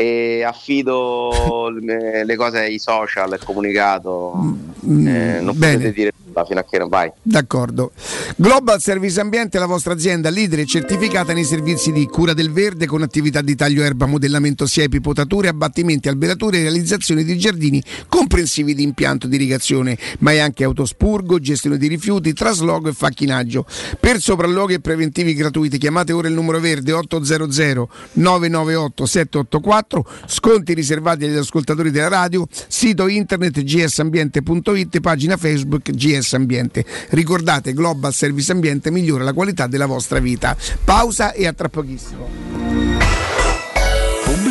E 0.00 0.44
affido 0.44 1.70
le, 1.70 2.36
cose 2.36 2.60
ai 2.60 2.78
social, 2.78 3.32
il 3.32 3.44
comunicato. 3.44 4.32
Eh, 4.84 5.40
non 5.40 5.56
Mm, 5.56 5.58
bene. 5.58 5.72
potete 5.74 5.92
dire 5.92 6.12
nulla 6.38 6.44
fino 6.44 6.60
a 6.60 6.64
che 6.64 6.78
non 6.78 6.88
vai. 6.88 7.10
D'accordo. 7.22 7.92
Global 8.36 8.80
Service 8.80 9.20
Ambiente 9.20 9.56
è 9.56 9.60
la 9.60 9.66
vostra 9.66 9.92
azienda 9.92 10.30
leader 10.30 10.60
e 10.60 10.66
certificata 10.66 11.32
nei 11.32 11.44
servizi 11.44 11.92
di 11.92 12.06
cura 12.06 12.34
del 12.34 12.52
verde 12.52 12.86
con 12.86 13.02
attività 13.02 13.40
di 13.40 13.54
taglio 13.54 13.82
erba, 13.82 14.06
modellamento 14.06 14.66
siepi, 14.66 15.00
potature, 15.00 15.48
abbattimenti, 15.48 16.08
alberature 16.08 16.58
e 16.58 16.62
realizzazione 16.62 17.24
di 17.24 17.38
giardini 17.38 17.82
comprensivi 18.08 18.74
di 18.74 18.82
impianto 18.82 19.26
di 19.26 19.36
irrigazione, 19.36 19.96
ma 20.20 20.32
è 20.32 20.38
anche 20.38 20.64
autospurgo, 20.64 21.38
gestione 21.38 21.78
di 21.78 21.88
rifiuti, 21.88 22.32
trasloco 22.32 22.88
e 22.88 22.92
facchinaggio. 22.92 23.66
Per 23.98 24.20
sopralluoghi 24.20 24.74
e 24.74 24.80
preventivi 24.80 25.34
gratuiti 25.34 25.78
chiamate 25.78 26.12
ora 26.12 26.28
il 26.28 26.34
numero 26.34 26.60
verde 26.60 26.92
800 26.92 27.88
998 28.12 29.06
784, 29.06 30.06
sconti 30.26 30.74
riservati 30.74 31.24
agli 31.24 31.36
ascoltatori 31.36 31.90
della 31.90 32.08
radio, 32.08 32.46
sito 32.50 33.08
internet 33.08 33.62
gsambiente.it, 33.62 35.00
pagina 35.00 35.36
Facebook 35.36 35.90
GS 35.90 36.27
Ambiente. 36.36 36.84
Ricordate, 37.10 37.72
Global 37.72 38.12
Service 38.12 38.50
Ambiente 38.52 38.90
migliora 38.90 39.24
la 39.24 39.32
qualità 39.32 39.66
della 39.66 39.86
vostra 39.86 40.18
vita. 40.18 40.56
Pausa 40.84 41.32
e 41.32 41.46
a 41.46 41.52
tra 41.52 41.68
pochissimo. 41.68 42.77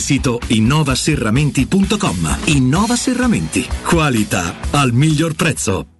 sito 0.00 0.40
innovaserramenti.com. 0.46 2.38
Innova 2.46 2.96
Serramenti. 2.96 3.66
Qualità 3.84 4.56
al 4.70 4.92
miglior 4.92 5.34
prezzo. 5.34 5.99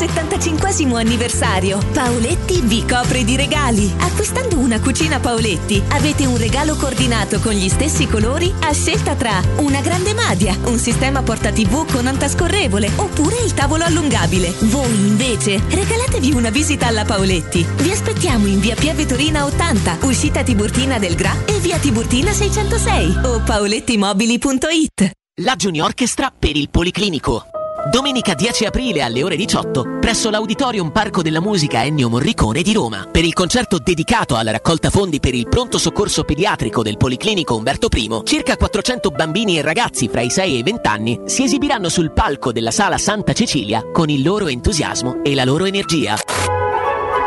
Per 0.00 0.08
il 0.08 0.14
75 0.14 0.98
anniversario, 0.98 1.78
Paoletti 1.92 2.62
vi 2.62 2.86
copre 2.86 3.22
di 3.22 3.36
regali. 3.36 3.92
Acquistando 3.98 4.56
una 4.56 4.80
cucina 4.80 5.20
Paoletti, 5.20 5.82
avete 5.88 6.24
un 6.24 6.38
regalo 6.38 6.74
coordinato 6.74 7.38
con 7.38 7.52
gli 7.52 7.68
stessi 7.68 8.06
colori 8.06 8.50
a 8.60 8.72
scelta 8.72 9.14
tra 9.14 9.42
una 9.56 9.82
grande 9.82 10.14
madia, 10.14 10.56
un 10.64 10.78
sistema 10.78 11.22
porta 11.22 11.52
TV 11.52 11.84
con 11.92 12.06
antascorrevole 12.06 12.90
oppure 12.96 13.42
il 13.44 13.52
tavolo 13.52 13.84
allungabile. 13.84 14.54
Voi 14.60 14.90
invece 14.90 15.60
regalatevi 15.68 16.32
una 16.32 16.48
visita 16.48 16.86
alla 16.86 17.04
Paoletti. 17.04 17.66
Vi 17.76 17.90
aspettiamo 17.90 18.46
in 18.46 18.58
via 18.58 18.76
Pieve 18.76 19.04
Torina 19.04 19.44
80, 19.44 19.98
uscita 20.04 20.42
Tiburtina 20.42 20.98
del 20.98 21.14
Gra 21.14 21.44
e 21.44 21.58
via 21.58 21.76
Tiburtina 21.76 22.32
606 22.32 23.20
o 23.24 23.42
paolettimobili.it. 23.42 25.10
La 25.42 25.56
Junior 25.56 25.88
Orchestra 25.88 26.32
per 26.34 26.56
il 26.56 26.70
Policlinico. 26.70 27.49
Domenica 27.88 28.34
10 28.34 28.66
aprile 28.66 29.00
alle 29.00 29.22
ore 29.22 29.36
18 29.36 29.98
presso 30.00 30.28
l'Auditorium 30.28 30.90
Parco 30.90 31.22
della 31.22 31.40
Musica 31.40 31.82
Ennio 31.82 32.10
Morricone 32.10 32.60
di 32.60 32.74
Roma 32.74 33.08
per 33.10 33.24
il 33.24 33.32
concerto 33.32 33.78
dedicato 33.78 34.36
alla 34.36 34.50
raccolta 34.50 34.90
fondi 34.90 35.18
per 35.18 35.34
il 35.34 35.48
pronto 35.48 35.78
soccorso 35.78 36.24
pediatrico 36.24 36.82
del 36.82 36.98
Policlinico 36.98 37.56
Umberto 37.56 37.88
I, 37.92 38.20
circa 38.24 38.56
400 38.56 39.10
bambini 39.10 39.58
e 39.58 39.62
ragazzi 39.62 40.08
fra 40.08 40.20
i 40.20 40.30
6 40.30 40.54
e 40.54 40.58
i 40.58 40.62
20 40.62 40.88
anni 40.88 41.20
si 41.24 41.42
esibiranno 41.42 41.88
sul 41.88 42.12
palco 42.12 42.52
della 42.52 42.70
Sala 42.70 42.98
Santa 42.98 43.32
Cecilia 43.32 43.82
con 43.90 44.10
il 44.10 44.22
loro 44.22 44.48
entusiasmo 44.48 45.22
e 45.24 45.34
la 45.34 45.44
loro 45.44 45.64
energia. 45.64 46.69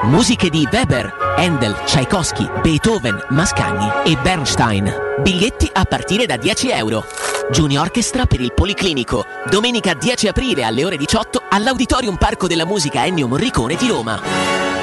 Musiche 0.03 0.49
di 0.49 0.67
Weber, 0.69 1.13
Handel, 1.37 1.81
Tchaikovsky, 1.85 2.45
Beethoven, 2.61 3.25
Mascagni 3.29 3.89
e 4.03 4.17
Bernstein. 4.17 4.93
Biglietti 5.21 5.69
a 5.71 5.85
partire 5.85 6.25
da 6.25 6.35
10 6.35 6.71
euro. 6.71 7.05
Junior 7.51 7.85
Orchestra 7.85 8.25
per 8.25 8.41
il 8.41 8.53
Policlinico. 8.53 9.25
Domenica 9.49 9.93
10 9.93 10.27
aprile 10.27 10.65
alle 10.65 10.83
ore 10.83 10.97
18 10.97 11.43
all'Auditorium 11.49 12.17
Parco 12.17 12.47
della 12.47 12.65
Musica 12.65 13.05
Ennio 13.05 13.29
Morricone 13.29 13.75
di 13.75 13.87
Roma. 13.87 14.82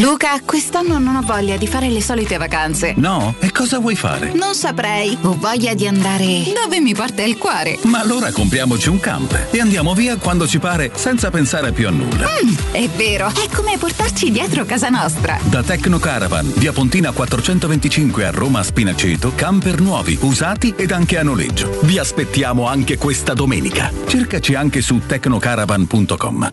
Luca, 0.00 0.40
quest'anno 0.44 0.98
non 0.98 1.16
ho 1.16 1.22
voglia 1.22 1.56
di 1.56 1.66
fare 1.66 1.88
le 1.88 2.00
solite 2.00 2.36
vacanze. 2.36 2.94
No? 2.96 3.34
E 3.40 3.50
cosa 3.50 3.80
vuoi 3.80 3.96
fare? 3.96 4.32
Non 4.32 4.54
saprei. 4.54 5.18
Ho 5.22 5.36
voglia 5.36 5.74
di 5.74 5.88
andare 5.88 6.44
dove 6.54 6.78
mi 6.78 6.94
porta 6.94 7.24
il 7.24 7.36
cuore. 7.36 7.80
Ma 7.82 7.98
allora 7.98 8.30
compriamoci 8.30 8.88
un 8.88 9.00
camper 9.00 9.48
e 9.50 9.60
andiamo 9.60 9.94
via 9.94 10.16
quando 10.16 10.46
ci 10.46 10.60
pare 10.60 10.92
senza 10.94 11.30
pensare 11.30 11.72
più 11.72 11.88
a 11.88 11.90
nulla. 11.90 12.28
Mm, 12.28 12.54
è 12.70 12.88
vero, 12.90 13.26
è 13.26 13.48
come 13.52 13.76
portarci 13.76 14.30
dietro 14.30 14.64
casa 14.64 14.88
nostra. 14.88 15.36
Da 15.42 15.64
Tecno 15.64 15.98
Caravan, 15.98 16.52
via 16.54 16.72
Pontina 16.72 17.10
425 17.10 18.24
a 18.24 18.30
Roma 18.30 18.62
Spinaceto, 18.62 19.32
camper 19.34 19.80
nuovi, 19.80 20.16
usati 20.20 20.74
ed 20.76 20.92
anche 20.92 21.18
a 21.18 21.24
noleggio. 21.24 21.80
Vi 21.82 21.98
aspettiamo 21.98 22.68
anche 22.68 22.98
questa 22.98 23.34
domenica. 23.34 23.90
Cercaci 24.06 24.54
anche 24.54 24.80
su 24.80 25.00
tecnocaravan.com. 25.04 26.52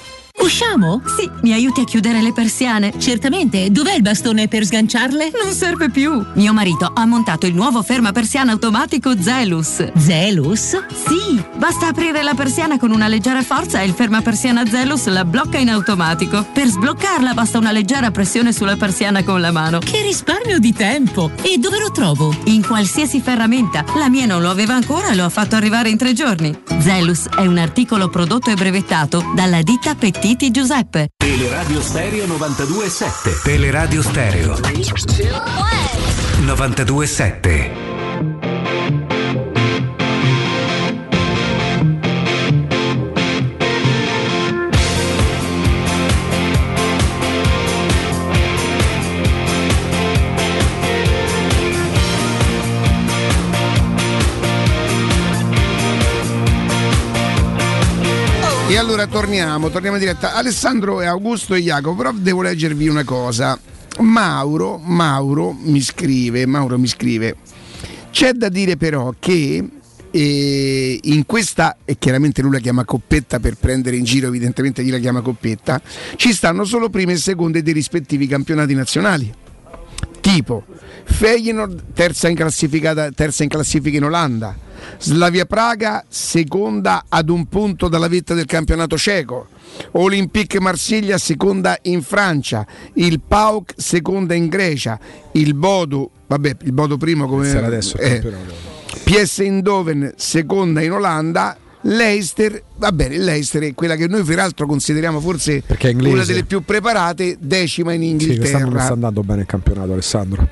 Usciamo? 0.41 1.03
Sì, 1.05 1.29
mi 1.43 1.53
aiuti 1.53 1.81
a 1.81 1.83
chiudere 1.83 2.19
le 2.19 2.33
persiane? 2.33 2.93
Certamente, 2.97 3.69
dov'è 3.69 3.93
il 3.93 4.01
bastone 4.01 4.47
per 4.47 4.65
sganciarle? 4.65 5.31
Non 5.41 5.53
serve 5.53 5.91
più. 5.91 6.25
Mio 6.33 6.51
marito 6.51 6.91
ha 6.91 7.05
montato 7.05 7.45
il 7.45 7.53
nuovo 7.53 7.83
ferma 7.83 8.11
persiana 8.11 8.51
automatico 8.51 9.13
Zelus. 9.21 9.91
Zelus? 9.95 10.83
Sì, 10.91 11.39
basta 11.57 11.89
aprire 11.89 12.23
la 12.23 12.33
persiana 12.33 12.79
con 12.79 12.89
una 12.91 13.07
leggera 13.07 13.43
forza 13.43 13.81
e 13.81 13.85
il 13.85 13.93
ferma 13.93 14.21
persiana 14.21 14.65
Zelus 14.65 15.05
la 15.07 15.25
blocca 15.25 15.59
in 15.59 15.69
automatico. 15.69 16.43
Per 16.51 16.65
sbloccarla 16.65 17.35
basta 17.35 17.59
una 17.59 17.71
leggera 17.71 18.09
pressione 18.09 18.51
sulla 18.51 18.75
persiana 18.75 19.23
con 19.23 19.41
la 19.41 19.51
mano. 19.51 19.77
Che 19.77 20.01
risparmio 20.01 20.57
di 20.57 20.73
tempo! 20.73 21.29
E 21.43 21.59
dove 21.59 21.79
lo 21.79 21.91
trovo? 21.91 22.35
In 22.45 22.65
qualsiasi 22.65 23.21
ferramenta. 23.21 23.85
La 23.95 24.09
mia 24.09 24.25
non 24.25 24.41
lo 24.41 24.49
aveva 24.49 24.73
ancora 24.73 25.09
e 25.09 25.15
lo 25.15 25.23
ha 25.23 25.29
fatto 25.29 25.55
arrivare 25.55 25.89
in 25.89 25.97
tre 25.97 26.13
giorni. 26.13 26.57
Zelus 26.79 27.27
è 27.27 27.45
un 27.45 27.59
articolo 27.59 28.09
prodotto 28.09 28.49
e 28.49 28.55
brevettato 28.55 29.23
dalla 29.35 29.61
ditta 29.61 29.93
Pettiti 30.31 30.51
Giuseppe. 30.51 31.09
Teleradio 31.17 31.81
Stereo 31.81 32.25
92.7 32.25 33.41
Teleradio 33.43 34.01
Stereo. 34.01 34.55
92.7 36.45 37.80
allora 58.81 59.05
torniamo, 59.05 59.69
torniamo 59.69 59.97
in 59.97 60.01
diretta. 60.01 60.33
Alessandro 60.33 61.01
e 61.01 61.05
Augusto 61.05 61.53
e 61.53 61.61
Jacopo, 61.61 61.95
però 61.95 62.11
devo 62.13 62.41
leggervi 62.41 62.87
una 62.87 63.03
cosa. 63.03 63.57
Mauro, 63.99 64.79
Mauro 64.79 65.51
mi 65.51 65.79
scrive, 65.81 66.47
Mauro 66.47 66.79
mi 66.79 66.87
scrive. 66.87 67.35
C'è 68.09 68.31
da 68.31 68.49
dire 68.49 68.77
però 68.77 69.13
che 69.19 69.63
eh, 70.09 70.99
in 70.99 71.25
questa, 71.27 71.77
e 71.85 71.97
chiaramente 71.99 72.41
lui 72.41 72.53
la 72.53 72.59
chiama 72.59 72.83
coppetta 72.83 73.39
per 73.39 73.55
prendere 73.55 73.97
in 73.97 74.03
giro, 74.03 74.27
evidentemente 74.27 74.83
chi 74.83 74.89
la 74.89 74.97
chiama 74.97 75.21
coppetta, 75.21 75.79
ci 76.15 76.33
stanno 76.33 76.63
solo 76.63 76.89
prime 76.89 77.13
e 77.13 77.17
seconde 77.17 77.61
dei 77.61 77.73
rispettivi 77.73 78.25
campionati 78.25 78.73
nazionali. 78.73 79.31
Tipo 80.21 80.65
Feyenoord 81.03 81.93
terza 81.93 82.29
in, 82.29 82.35
terza 83.15 83.43
in 83.43 83.49
classifica 83.49 83.97
in 83.97 84.05
Olanda, 84.05 84.55
Slavia 84.99 85.45
Praga 85.45 86.03
seconda 86.07 87.05
ad 87.07 87.29
un 87.29 87.47
punto 87.47 87.87
dalla 87.87 88.07
vetta 88.07 88.33
del 88.33 88.45
campionato 88.45 88.97
ceco, 88.97 89.47
Olympique 89.91 90.59
Marsiglia 90.59 91.17
seconda 91.17 91.77
in 91.83 92.01
Francia, 92.01 92.65
il 92.95 93.19
PAOK 93.25 93.73
seconda 93.77 94.33
in 94.33 94.47
Grecia, 94.47 94.99
il 95.33 95.53
Bodo, 95.53 96.09
vabbè 96.27 96.57
il 96.63 96.71
Bodo 96.73 96.97
primo 96.97 97.27
come... 97.27 97.47
Sarà 97.47 97.67
adesso 97.67 97.97
eh. 97.97 98.21
PS 99.03 99.39
Eindhoven 99.39 100.13
seconda 100.15 100.81
in 100.81 100.91
Olanda, 100.91 101.57
Leicester, 101.81 102.61
va 102.75 102.91
bene, 102.91 103.17
Leicester 103.17 103.63
è 103.63 103.73
quella 103.73 103.95
che 103.95 104.07
noi 104.07 104.23
peraltro 104.23 104.67
consideriamo 104.67 105.19
forse 105.19 105.63
una 105.95 106.23
delle 106.23 106.43
più 106.43 106.63
preparate, 106.63 107.37
decima 107.39 107.93
in 107.93 108.19
Sì, 108.19 108.35
quest'anno 108.35 108.49
non 108.49 108.51
Inghilterra. 108.51 108.83
sta 108.83 108.93
andando 108.93 109.23
bene 109.23 109.41
il 109.41 109.47
campionato, 109.47 109.93
Alessandro. 109.93 110.49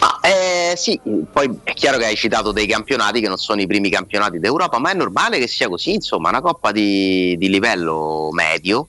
Ma 0.00 0.18
eh, 0.20 0.76
sì, 0.76 0.98
poi 1.30 1.60
è 1.62 1.74
chiaro 1.74 1.98
che 1.98 2.06
hai 2.06 2.16
citato 2.16 2.52
dei 2.52 2.66
campionati 2.66 3.20
che 3.20 3.28
non 3.28 3.36
sono 3.36 3.60
i 3.60 3.66
primi 3.66 3.90
campionati 3.90 4.38
d'Europa, 4.38 4.78
ma 4.78 4.90
è 4.90 4.94
normale 4.94 5.38
che 5.38 5.46
sia 5.46 5.68
così, 5.68 5.92
insomma, 5.92 6.30
una 6.30 6.40
coppa 6.40 6.72
di, 6.72 7.36
di 7.36 7.50
livello 7.50 8.30
medio 8.32 8.88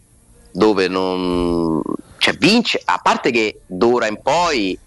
dove 0.53 0.88
non 0.88 1.81
cioè, 2.17 2.33
vince, 2.35 2.81
a 2.85 2.99
parte 3.03 3.31
che 3.31 3.61
d'ora 3.65 4.07
in 4.07 4.19
poi 4.21 4.77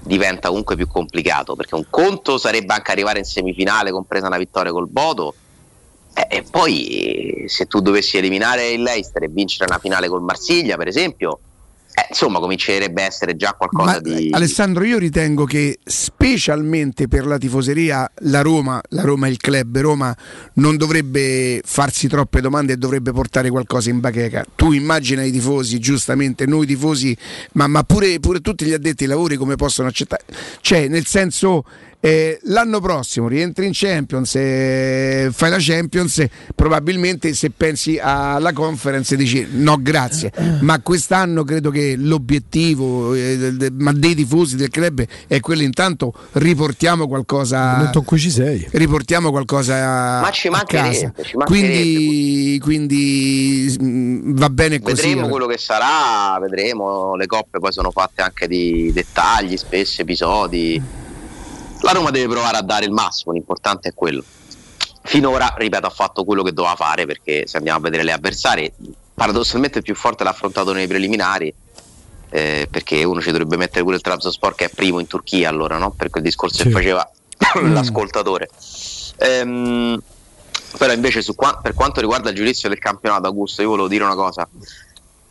diventa 0.00 0.48
comunque 0.48 0.76
più 0.76 0.86
complicato, 0.86 1.56
perché 1.56 1.74
un 1.74 1.86
conto 1.90 2.38
sarebbe 2.38 2.72
anche 2.72 2.92
arrivare 2.92 3.18
in 3.18 3.24
semifinale, 3.24 3.90
compresa 3.90 4.28
una 4.28 4.38
vittoria 4.38 4.70
col 4.70 4.86
Bodo. 4.86 5.34
eh, 6.14 6.26
E 6.28 6.42
poi 6.42 7.44
se 7.48 7.66
tu 7.66 7.80
dovessi 7.80 8.16
eliminare 8.16 8.70
il 8.70 8.82
Leicester 8.82 9.24
e 9.24 9.28
vincere 9.28 9.64
una 9.68 9.80
finale 9.80 10.08
col 10.08 10.22
Marsiglia, 10.22 10.76
per 10.76 10.86
esempio, 10.86 11.40
eh, 11.96 12.06
insomma 12.08 12.40
comincerebbe 12.40 13.02
a 13.02 13.06
essere 13.06 13.36
già 13.36 13.52
qualcosa 13.52 13.92
Ma, 13.92 13.98
di... 14.00 14.30
Alessandro, 14.32 14.82
io 14.82 14.98
ritengo 14.98 15.44
che 15.44 15.78
specialmente 15.84 17.06
per 17.06 17.24
la 17.24 17.38
tifoseria 17.38 18.10
la 18.22 18.42
Roma, 18.42 18.80
la 18.88 19.02
Roma 19.02 19.28
è 19.28 19.30
il 19.30 19.36
club, 19.36 19.78
Roma 19.78 20.16
non 20.54 20.76
dovrebbe 20.76 21.62
farsi 21.64 22.08
troppe 22.08 22.40
domande 22.40 22.72
e 22.72 22.76
dovrebbe 22.78 23.12
portare 23.12 23.48
qualcosa 23.48 23.90
in 23.90 24.00
bacheca. 24.00 24.44
Tu 24.56 24.72
immagina 24.72 25.22
i 25.22 25.30
tifosi, 25.30 25.78
giustamente, 25.78 26.46
noi 26.46 26.66
tifosi, 26.66 27.16
ma, 27.52 27.68
ma 27.68 27.84
pure, 27.84 28.18
pure 28.18 28.40
tutti 28.40 28.64
gli 28.64 28.72
addetti 28.72 29.04
ai 29.04 29.10
lavori 29.10 29.36
come 29.36 29.54
possono 29.54 29.86
accettare. 29.86 30.24
Cioè, 30.60 30.88
nel 30.88 31.06
senso, 31.06 31.64
eh, 32.04 32.38
l'anno 32.42 32.80
prossimo 32.80 33.28
rientri 33.28 33.64
in 33.64 33.70
Champions, 33.72 34.34
eh, 34.36 35.30
fai 35.32 35.48
la 35.48 35.56
Champions, 35.58 36.18
eh, 36.18 36.30
probabilmente 36.54 37.32
se 37.32 37.48
pensi 37.48 37.98
alla 37.98 38.52
conference 38.52 39.16
dici 39.16 39.46
no 39.52 39.78
grazie, 39.80 40.30
ma 40.60 40.80
quest'anno 40.82 41.44
credo 41.44 41.70
che 41.70 41.94
l'obiettivo 41.96 43.14
eh, 43.14 43.38
del- 43.56 43.72
ma 43.78 43.92
dei 43.94 44.14
tifosi 44.14 44.56
del 44.56 44.68
club 44.68 45.02
è 45.26 45.40
quello 45.40 45.62
intanto 45.62 46.12
riportiamo 46.32 47.08
qualcosa 47.08 47.78
riportiamo 48.72 49.30
qualcosa 49.30 50.20
Ma 50.20 50.30
ci 50.30 50.48
a 50.48 50.50
mancherebbe, 50.50 50.88
casa. 50.90 51.12
ci 51.22 51.36
mancherebbe. 51.38 51.44
quindi, 51.46 52.58
quindi 52.62 53.78
mm, 53.82 54.36
va 54.36 54.50
bene 54.50 54.78
così 54.80 54.94
Vedremo 55.06 55.28
quello 55.28 55.46
che 55.46 55.56
sarà, 55.56 56.38
vedremo. 56.38 57.16
Le 57.16 57.24
coppe 57.26 57.58
poi 57.60 57.72
sono 57.72 57.90
fatte 57.90 58.20
anche 58.20 58.46
di 58.46 58.90
dettagli, 58.92 59.56
spesso 59.56 60.02
episodi. 60.02 60.82
La 61.84 61.92
Roma 61.92 62.10
deve 62.10 62.28
provare 62.32 62.56
a 62.56 62.62
dare 62.62 62.86
il 62.86 62.90
massimo, 62.92 63.32
l'importante 63.32 63.90
è 63.90 63.94
quello. 63.94 64.24
Finora, 65.02 65.54
ripeto, 65.56 65.86
ha 65.86 65.90
fatto 65.90 66.24
quello 66.24 66.42
che 66.42 66.52
doveva 66.52 66.74
fare 66.76 67.04
perché 67.04 67.46
se 67.46 67.58
andiamo 67.58 67.78
a 67.78 67.82
vedere 67.82 68.02
le 68.04 68.12
avversarie, 68.12 68.72
paradossalmente 69.12 69.78
il 69.78 69.84
più 69.84 69.94
forte 69.94 70.24
l'ha 70.24 70.30
affrontato 70.30 70.72
nei 70.72 70.86
preliminari. 70.86 71.52
eh, 72.30 72.66
perché 72.68 73.04
uno 73.04 73.20
ci 73.20 73.30
dovrebbe 73.30 73.56
mettere 73.56 73.84
pure 73.84 73.94
il 73.96 74.02
Trabzonspor 74.02 74.54
che 74.56 74.64
è 74.64 74.68
primo 74.68 74.98
in 74.98 75.06
Turchia 75.06 75.48
allora 75.50 75.78
no? 75.78 75.92
per 75.92 76.10
quel 76.10 76.24
discorso 76.24 76.64
che 76.64 76.68
Sì. 76.70 76.74
faceva 76.74 77.08
l'ascoltatore 77.62 78.48
Ehm, 79.18 80.02
però 80.76 80.92
invece 80.92 81.22
qua- 81.36 81.60
per 81.62 81.74
quanto 81.74 82.00
riguarda 82.00 82.30
il 82.30 82.34
giudizio 82.34 82.68
del 82.68 82.78
campionato 82.80 83.28
Augusto 83.28 83.62
io 83.62 83.68
volevo 83.68 83.86
dire 83.86 84.02
una 84.02 84.16
cosa 84.16 84.48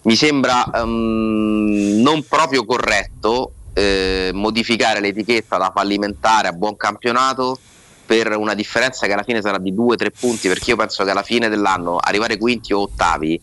mi 0.03 0.15
sembra 0.15 0.63
ehm, 0.73 1.99
non 2.01 2.23
proprio 2.25 2.63
corretto 2.63 3.51
eh, 3.73 4.31
modificare 4.33 4.99
l'etichetta 4.99 5.57
da 5.57 5.71
fallimentare 5.73 6.47
a 6.47 6.51
buon 6.51 6.75
campionato 6.77 7.57
per 8.05 8.35
una 8.35 8.53
differenza 8.53 9.07
che 9.07 9.13
alla 9.13 9.23
fine 9.23 9.41
sarà 9.41 9.57
di 9.57 9.73
2-3 9.73 10.07
punti 10.19 10.47
perché 10.47 10.71
io 10.71 10.75
penso 10.75 11.03
che 11.03 11.11
alla 11.11 11.23
fine 11.23 11.49
dell'anno 11.49 11.97
arrivare 11.97 12.37
quinti 12.37 12.73
o 12.73 12.81
ottavi 12.81 13.39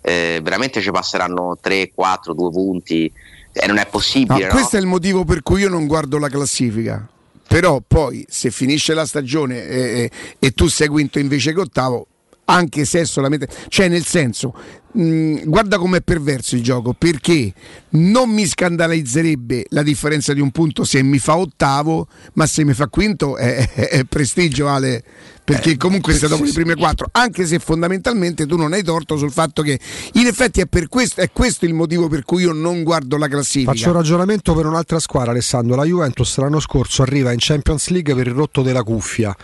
eh, 0.00 0.40
veramente 0.42 0.80
ci 0.80 0.90
passeranno 0.90 1.56
3, 1.60 1.92
4, 1.94 2.34
2 2.34 2.50
punti 2.50 3.12
e 3.52 3.66
non 3.66 3.76
è 3.76 3.86
possibile 3.86 4.46
no? 4.46 4.52
questo 4.52 4.76
è 4.76 4.80
il 4.80 4.86
motivo 4.86 5.24
per 5.24 5.42
cui 5.42 5.60
io 5.60 5.68
non 5.68 5.86
guardo 5.86 6.18
la 6.18 6.28
classifica. 6.28 7.06
Però 7.46 7.82
poi 7.86 8.24
se 8.30 8.50
finisce 8.50 8.94
la 8.94 9.04
stagione 9.04 9.62
e, 9.66 9.78
e- 9.78 10.10
e 10.38 10.50
tu 10.52 10.68
sei 10.68 10.88
quinto 10.88 11.18
invece 11.18 11.52
che 11.52 11.60
ottavo, 11.60 12.06
anche 12.44 12.84
se 12.84 13.00
è 13.00 13.04
solamente... 13.04 13.48
Cioè 13.68 13.88
nel 13.88 14.04
senso, 14.04 14.54
mh, 14.92 15.44
guarda 15.44 15.78
com'è 15.78 16.00
perverso 16.02 16.54
il 16.56 16.62
gioco, 16.62 16.92
perché 16.92 17.52
non 17.90 18.30
mi 18.30 18.46
scandalizzerebbe 18.46 19.66
la 19.70 19.82
differenza 19.82 20.32
di 20.32 20.40
un 20.40 20.50
punto 20.50 20.84
se 20.84 21.02
mi 21.02 21.18
fa 21.18 21.36
ottavo, 21.36 22.06
ma 22.34 22.46
se 22.46 22.64
mi 22.64 22.74
fa 22.74 22.88
quinto 22.88 23.36
è, 23.36 23.68
è- 23.72 23.88
è 23.88 24.04
prestigio 24.04 24.68
Ale, 24.68 25.02
perché 25.44 25.76
comunque 25.76 26.14
sei 26.14 26.28
dopo 26.28 26.44
le 26.44 26.52
prime 26.52 26.74
quattro, 26.76 27.08
anche 27.12 27.46
se 27.46 27.58
fondamentalmente 27.58 28.46
tu 28.46 28.56
non 28.56 28.72
hai 28.72 28.82
torto 28.82 29.16
sul 29.16 29.32
fatto 29.32 29.62
che 29.62 29.78
in 30.14 30.26
effetti 30.26 30.60
è 30.60 30.66
per 30.66 30.88
questo, 30.88 31.20
è 31.20 31.30
questo 31.32 31.64
il 31.64 31.74
motivo 31.74 32.08
per 32.08 32.24
cui 32.24 32.42
io 32.42 32.52
non 32.52 32.82
guardo 32.82 33.16
la 33.16 33.28
classifica. 33.28 33.72
Faccio 33.72 33.88
un 33.88 33.96
ragionamento 33.96 34.54
per 34.54 34.66
un'altra 34.66 34.98
squadra, 35.00 35.32
Alessandro. 35.32 35.74
La 35.74 35.84
Juventus 35.84 36.36
l'anno 36.38 36.60
scorso 36.60 37.02
arriva 37.02 37.32
in 37.32 37.38
Champions 37.40 37.88
League 37.88 38.14
per 38.14 38.26
il 38.28 38.34
rotto 38.34 38.62
della 38.62 38.82
cuffia. 38.82 39.36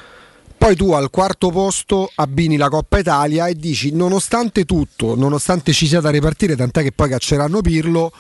Poi 0.58 0.74
tu 0.74 0.90
al 0.90 1.08
quarto 1.08 1.50
posto 1.50 2.10
abbini 2.16 2.56
la 2.56 2.68
Coppa 2.68 2.98
Italia 2.98 3.46
e 3.46 3.54
dici, 3.54 3.92
nonostante 3.92 4.64
tutto, 4.64 5.14
nonostante 5.14 5.72
ci 5.72 5.86
sia 5.86 6.00
da 6.00 6.10
ripartire, 6.10 6.56
tant'è 6.56 6.82
che 6.82 6.90
poi 6.90 7.08
cacceranno 7.08 7.60
Pirlo, 7.60 8.12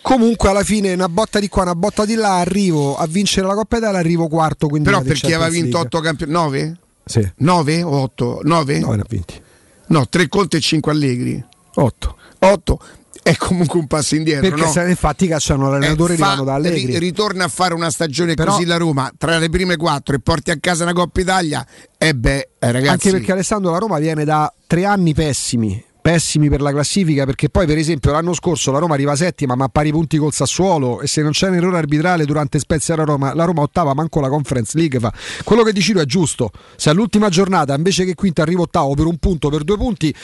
comunque 0.00 0.48
alla 0.48 0.64
fine 0.64 0.94
una 0.94 1.10
botta 1.10 1.38
di 1.38 1.48
qua, 1.48 1.62
una 1.62 1.74
botta 1.74 2.06
di 2.06 2.14
là, 2.14 2.38
arrivo 2.38 2.96
a 2.96 3.06
vincere 3.06 3.46
la 3.46 3.54
Coppa 3.54 3.76
Italia, 3.76 3.98
arrivo 3.98 4.26
quarto. 4.26 4.68
Quindi 4.68 4.88
Però 4.88 5.00
in 5.00 5.06
perché 5.06 5.34
aveva 5.34 5.50
vinto 5.50 5.78
League. 5.78 5.98
8 5.98 6.00
campioni? 6.00 6.32
9? 6.32 6.76
Sì. 7.04 7.32
9 7.36 7.82
o 7.82 8.00
8? 8.00 8.40
9? 8.42 8.78
9 8.80 8.96
ne 8.96 9.02
ha 9.02 9.06
vinti. 9.08 9.42
No, 9.88 10.08
3 10.08 10.28
Conte 10.28 10.56
e 10.56 10.60
5 10.60 10.90
Allegri. 10.90 11.44
8. 11.74 12.16
8 12.38 12.80
è 13.26 13.36
comunque 13.36 13.80
un 13.80 13.88
passo 13.88 14.14
indietro. 14.14 14.48
Perché 14.48 14.64
no? 14.66 14.70
se 14.70 14.88
infatti 14.88 15.26
cacciano 15.26 15.68
l'allenatore 15.68 16.14
Eh, 16.14 16.16
fa- 16.16 16.36
da 16.44 16.54
Allegri. 16.54 16.86
ri- 16.86 16.98
ritorna 16.98 17.44
a 17.44 17.48
fare 17.48 17.74
una 17.74 17.90
stagione 17.90 18.34
Però- 18.34 18.52
così 18.52 18.64
la 18.64 18.76
Roma 18.76 19.10
tra 19.18 19.36
le 19.38 19.48
prime 19.50 19.76
4 19.76 20.14
e 20.14 20.20
porti 20.20 20.52
a 20.52 20.58
casa 20.60 20.84
una 20.84 20.92
Coppa 20.92 21.20
Italia. 21.20 21.66
E 21.98 22.14
beh, 22.14 22.48
eh, 22.58 22.70
ragazzi. 22.70 22.88
Anche 22.92 23.10
perché 23.10 23.32
Alessandro 23.32 23.72
la 23.72 23.78
Roma 23.78 23.98
viene 23.98 24.24
da 24.24 24.52
tre 24.68 24.84
anni 24.84 25.12
pessimi. 25.12 25.82
Pessimi 26.00 26.48
per 26.48 26.60
la 26.60 26.70
classifica 26.70 27.24
perché 27.24 27.48
poi 27.48 27.66
per 27.66 27.78
esempio 27.78 28.12
l'anno 28.12 28.32
scorso 28.32 28.70
la 28.70 28.78
Roma 28.78 28.94
arriva 28.94 29.16
settima 29.16 29.56
ma 29.56 29.64
a 29.64 29.68
pari 29.68 29.90
punti 29.90 30.18
col 30.18 30.32
Sassuolo 30.32 31.00
e 31.00 31.08
se 31.08 31.20
non 31.20 31.32
c'è 31.32 31.48
un 31.48 31.56
errore 31.56 31.78
arbitrale 31.78 32.24
durante 32.24 32.60
Spezia 32.60 32.94
la 32.94 33.02
Roma, 33.02 33.34
la 33.34 33.42
Roma 33.42 33.62
ottava 33.62 33.92
manco 33.92 34.20
la 34.20 34.28
Conference 34.28 34.78
League 34.78 35.00
fa. 35.00 35.12
Quello 35.42 35.64
che 35.64 35.72
dici 35.72 35.92
tu 35.92 35.98
è 35.98 36.04
giusto, 36.04 36.52
se 36.76 36.90
all'ultima 36.90 37.28
giornata 37.28 37.74
invece 37.74 38.04
che 38.04 38.14
quinta 38.14 38.42
arrivo 38.42 38.62
ottavo 38.62 38.94
per 38.94 39.06
un 39.06 39.16
punto, 39.18 39.48
per 39.48 39.64
due 39.64 39.76
punti 39.76 40.14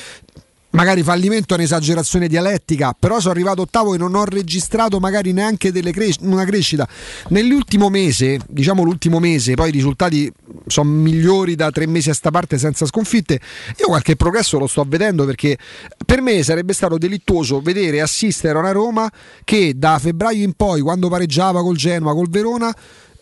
magari 0.73 1.03
fallimento 1.03 1.55
è 1.55 1.57
un'esagerazione 1.57 2.29
dialettica, 2.29 2.95
però 2.99 3.21
sono 3.21 3.33
arrivato 3.33 3.63
ottavo 3.63 3.95
e 3.95 3.99
non 3.99 4.15
ho 4.15 4.25
registrato 4.25 4.99
magari 4.99 5.33
neanche 5.33 5.73
cres- 5.73 6.19
una 6.21 6.45
crescita. 6.45 6.87
Nell'ultimo 7.29 7.89
mese, 7.89 8.39
diciamo 8.49 8.83
l'ultimo 8.83 9.19
mese, 9.19 9.55
poi 9.55 9.69
i 9.69 9.73
risultati 9.73 10.33
sono 10.67 10.91
migliori 10.91 11.55
da 11.55 11.71
tre 11.71 11.87
mesi 11.87 12.11
a 12.11 12.15
sta 12.15 12.31
parte 12.31 12.59
senza 12.59 12.87
sconfitte. 12.87 13.41
Io 13.79 13.87
qualche 13.87 14.17
progresso 14.17 14.59
lo 14.59 14.67
sto 14.67 14.85
vedendo 14.87 15.25
perché 15.25 15.57
per 16.05 16.21
me 16.21 16.43
sarebbe 16.43 16.73
stato 16.73 16.99
delittuoso 16.99 17.61
vedere 17.61 18.01
assistere 18.01 18.57
a 18.57 18.61
una 18.61 18.73
Roma 18.73 19.11
che 19.45 19.75
da 19.77 19.99
febbraio 19.99 20.43
in 20.43 20.53
poi, 20.55 20.81
quando 20.81 21.09
pareggiava 21.09 21.63
col 21.63 21.77
Genoa, 21.77 22.13
col 22.13 22.29
Verona, 22.29 22.75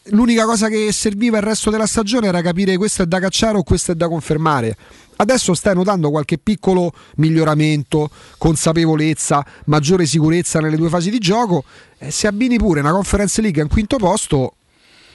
l'unica 0.04 0.44
cosa 0.44 0.68
che 0.68 0.90
serviva 0.92 1.38
il 1.38 1.42
resto 1.42 1.70
della 1.70 1.86
stagione 1.86 2.28
era 2.28 2.40
capire 2.42 2.76
questo 2.76 3.02
è 3.02 3.06
da 3.06 3.18
cacciare 3.18 3.58
o 3.58 3.62
questo 3.62 3.92
è 3.92 3.94
da 3.94 4.08
confermare. 4.08 4.76
Adesso 5.20 5.52
stai 5.52 5.74
notando 5.74 6.10
qualche 6.10 6.38
piccolo 6.38 6.92
miglioramento, 7.16 8.08
consapevolezza, 8.38 9.44
maggiore 9.66 10.06
sicurezza 10.06 10.60
nelle 10.60 10.76
due 10.76 10.88
fasi 10.88 11.10
di 11.10 11.18
gioco. 11.18 11.64
E 11.98 12.10
se 12.10 12.26
abbini 12.26 12.56
pure 12.56 12.80
una 12.80 12.92
Conference 12.92 13.42
League 13.42 13.60
in 13.60 13.68
quinto 13.68 13.98
posto, 13.98 14.54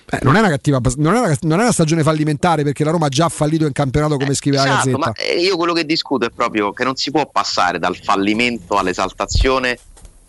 eh, 0.07 0.19
non, 0.21 0.35
è 0.35 0.39
una 0.39 0.49
cattiva, 0.49 0.79
non, 0.97 1.15
è 1.15 1.19
una, 1.19 1.37
non 1.41 1.59
è 1.59 1.63
una 1.63 1.71
stagione 1.71 2.03
fallimentare 2.03 2.61
perché 2.61 2.83
la 2.83 2.91
Roma 2.91 3.07
ha 3.07 3.09
già 3.09 3.27
fallito 3.29 3.65
in 3.65 3.71
campionato 3.71 4.17
come 4.17 4.35
scrive 4.35 4.57
la 4.57 4.63
Esatto, 4.65 4.91
Gazzetta. 4.91 4.97
ma 4.97 5.11
eh, 5.13 5.39
io 5.39 5.57
quello 5.57 5.73
che 5.73 5.85
discuto 5.85 6.27
è 6.27 6.29
proprio 6.29 6.71
che 6.71 6.83
non 6.83 6.95
si 6.95 7.09
può 7.09 7.27
passare 7.27 7.79
dal 7.79 7.97
fallimento 7.97 8.77
all'esaltazione 8.77 9.79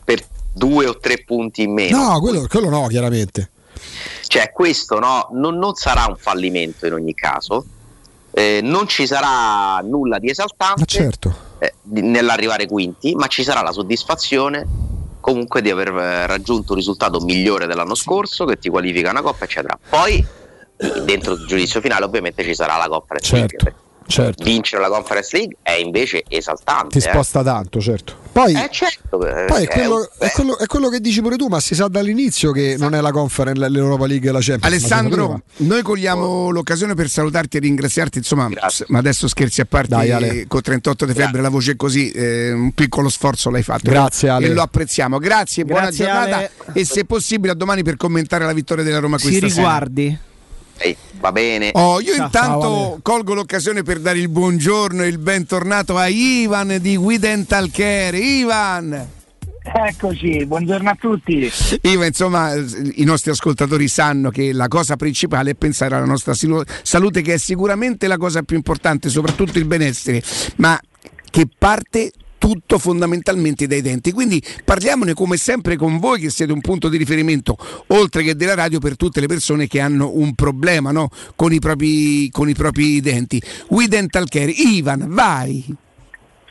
per 0.03 0.25
due 0.55 0.87
o 0.87 0.97
tre 0.97 1.23
punti 1.23 1.65
in 1.65 1.75
meno. 1.75 2.03
No, 2.03 2.21
quello, 2.21 2.47
quello 2.49 2.71
no, 2.71 2.87
chiaramente. 2.87 3.51
Cioè, 4.27 4.51
questo 4.53 4.99
no, 4.99 5.29
non, 5.33 5.59
non 5.59 5.75
sarà 5.75 6.07
un 6.09 6.17
fallimento 6.17 6.87
in 6.87 6.95
ogni 6.95 7.13
caso. 7.13 7.67
Eh, 8.39 8.61
non 8.63 8.87
ci 8.87 9.07
sarà 9.07 9.81
nulla 9.81 10.19
di 10.19 10.29
esaltante 10.29 10.81
Ma 10.81 10.85
certo. 10.85 11.35
eh, 11.59 11.73
nell'arrivare 11.85 12.67
quinti, 12.67 13.15
ma 13.15 13.29
ci 13.29 13.43
sarà 13.43 13.63
la 13.63 13.73
soddisfazione 13.73 14.67
comunque 15.21 15.63
di 15.63 15.71
aver 15.71 15.89
eh, 15.89 16.27
raggiunto 16.27 16.73
un 16.73 16.79
risultato 16.79 17.19
migliore 17.21 17.67
dell'anno 17.67 17.95
scorso 17.95 18.45
che 18.45 18.59
ti 18.59 18.69
qualifica 18.69 19.09
una 19.09 19.23
coppa, 19.23 19.45
eccetera. 19.45 19.79
Poi 19.89 20.23
dentro 21.05 21.33
il 21.33 21.47
giudizio 21.47 21.81
finale 21.81 22.05
ovviamente 22.05 22.45
ci 22.45 22.55
sarà 22.55 22.77
la 22.77 22.89
Conference 22.89 23.27
Certo, 23.35 23.65
League. 23.65 23.81
Certo. 24.07 24.45
Vincere 24.45 24.83
la 24.83 24.89
Conference 24.89 25.37
League 25.37 25.57
è 25.63 25.73
invece 25.73 26.25
esaltante. 26.29 26.99
Ti 26.99 27.07
eh. 27.07 27.11
sposta 27.11 27.43
tanto, 27.43 27.81
certo. 27.81 28.25
Poi, 28.33 28.53
Eh, 28.55 28.69
certo, 28.71 29.27
eh, 29.27 29.47
poi 29.47 29.65
è, 29.65 29.69
quello, 29.69 29.95
un- 29.97 30.07
è, 30.19 30.31
quello, 30.31 30.59
è 30.59 30.67
quello 30.67 30.89
che 30.91 31.01
dici 31.01 31.23
pure 31.23 31.37
tu, 31.37 31.47
ma 31.49 31.59
si 31.59 31.75
sa 31.75 31.89
dall'inizio 31.89 32.53
che 32.53 32.77
non 32.79 32.95
è 32.95 33.01
la 33.01 33.11
Conference, 33.11 33.67
l'Europa 33.69 34.07
League 34.07 34.29
e 34.29 34.33
la 34.33 34.41
Champions. 34.41 34.65
Alessandro, 34.65 35.41
noi 35.59 35.81
cogliamo 35.83 36.51
l'occasione 36.51 36.95
per 36.95 37.09
salutarti 37.09 37.57
e 37.57 37.61
ringraziarti. 37.61 38.19
Insomma, 38.19 38.51
s- 38.69 38.85
ma 38.89 38.99
adesso 38.99 39.27
scherzi 39.29 39.63
a 39.63 39.65
parte, 39.65 39.89
Dai, 39.89 40.11
Ale. 40.11 40.45
con 40.49 40.61
38 40.61 41.07
di 41.07 41.15
febbre 41.15 41.41
la 41.41 41.49
voce 41.49 41.73
è 41.73 41.77
così, 41.77 42.11
eh, 42.11 42.53
un 42.53 42.73
piccolo 42.73 43.09
sforzo 43.09 43.49
l'hai 43.51 43.63
fatto. 43.63 43.91
Grazie, 43.91 44.29
Ale. 44.29 44.47
E 44.47 44.53
lo 44.53 44.61
apprezziamo. 44.63 45.19
Grazie, 45.19 45.65
buona 45.65 45.83
Grazie, 45.85 46.05
giornata. 46.05 46.37
Ale. 46.37 46.51
E 46.75 46.85
se 46.85 47.05
possibile, 47.07 47.53
a 47.53 47.57
domani 47.57 47.83
per 47.83 47.97
commentare 47.97 48.45
la 48.45 48.53
vittoria 48.53 48.85
della 48.85 48.99
Roma 48.99 49.17
Si 49.17 49.29
questa 49.29 49.49
sera. 49.49 49.61
riguardi. 49.63 50.19
Eh, 50.79 50.95
va 51.27 51.33
bene. 51.33 51.71
Oh, 51.75 52.01
io 52.01 52.15
intanto 52.15 52.99
colgo 53.03 53.35
l'occasione 53.35 53.83
per 53.83 53.99
dare 53.99 54.19
il 54.19 54.29
buongiorno 54.29 55.03
e 55.03 55.09
il 55.09 55.19
bentornato 55.19 55.97
a 55.97 56.07
Ivan 56.07 56.79
di 56.81 56.97
We 56.97 57.19
Dental 57.19 57.71
Care. 57.71 58.17
Ivan! 58.17 59.15
Eccoci, 59.63 60.47
buongiorno 60.47 60.91
a 60.91 60.95
tutti. 60.95 61.51
Ivan, 61.83 62.07
insomma, 62.07 62.55
i 62.55 63.03
nostri 63.03 63.33
ascoltatori 63.33 63.89
sanno 63.89 64.31
che 64.31 64.53
la 64.53 64.69
cosa 64.69 64.95
principale 64.95 65.51
è 65.51 65.55
pensare 65.55 65.97
alla 65.97 66.07
nostra 66.07 66.33
salute, 66.35 67.23
che 67.23 67.35
è 67.35 67.39
sicuramente 67.39 68.07
la 68.07 68.17
cosa 68.17 68.43
più 68.43 68.57
importante, 68.57 69.09
soprattutto 69.09 69.59
il 69.59 69.65
benessere, 69.65 70.23
ma 70.57 70.79
che 71.29 71.49
parte 71.59 72.13
tutto 72.47 72.79
fondamentalmente 72.79 73.67
dai 73.67 73.83
denti. 73.83 74.13
Quindi 74.13 74.41
parliamone 74.65 75.15
come 75.15 75.37
sempre 75.37 75.75
con 75.75 75.99
voi 75.99 76.21
che 76.21 76.31
siete 76.31 76.53
un 76.53 76.61
punto 76.61 76.89
di 76.89 76.97
riferimento, 76.97 77.57
oltre 77.89 78.23
che 78.23 78.37
della 78.37 78.55
radio, 78.55 78.79
per 78.79 78.95
tutte 78.95 79.19
le 79.19 79.27
persone 79.27 79.67
che 79.67 79.81
hanno 79.81 80.13
un 80.15 80.33
problema 80.37 80.93
no? 80.93 81.09
con, 81.35 81.53
i 81.53 81.59
propri, 81.59 82.31
con 82.31 82.49
i 82.49 82.55
propri 82.55 83.01
denti. 83.01 83.43
We 83.71 83.89
Dental 83.89 84.29
Care. 84.29 84.53
Ivan, 84.53 85.07
vai! 85.09 85.77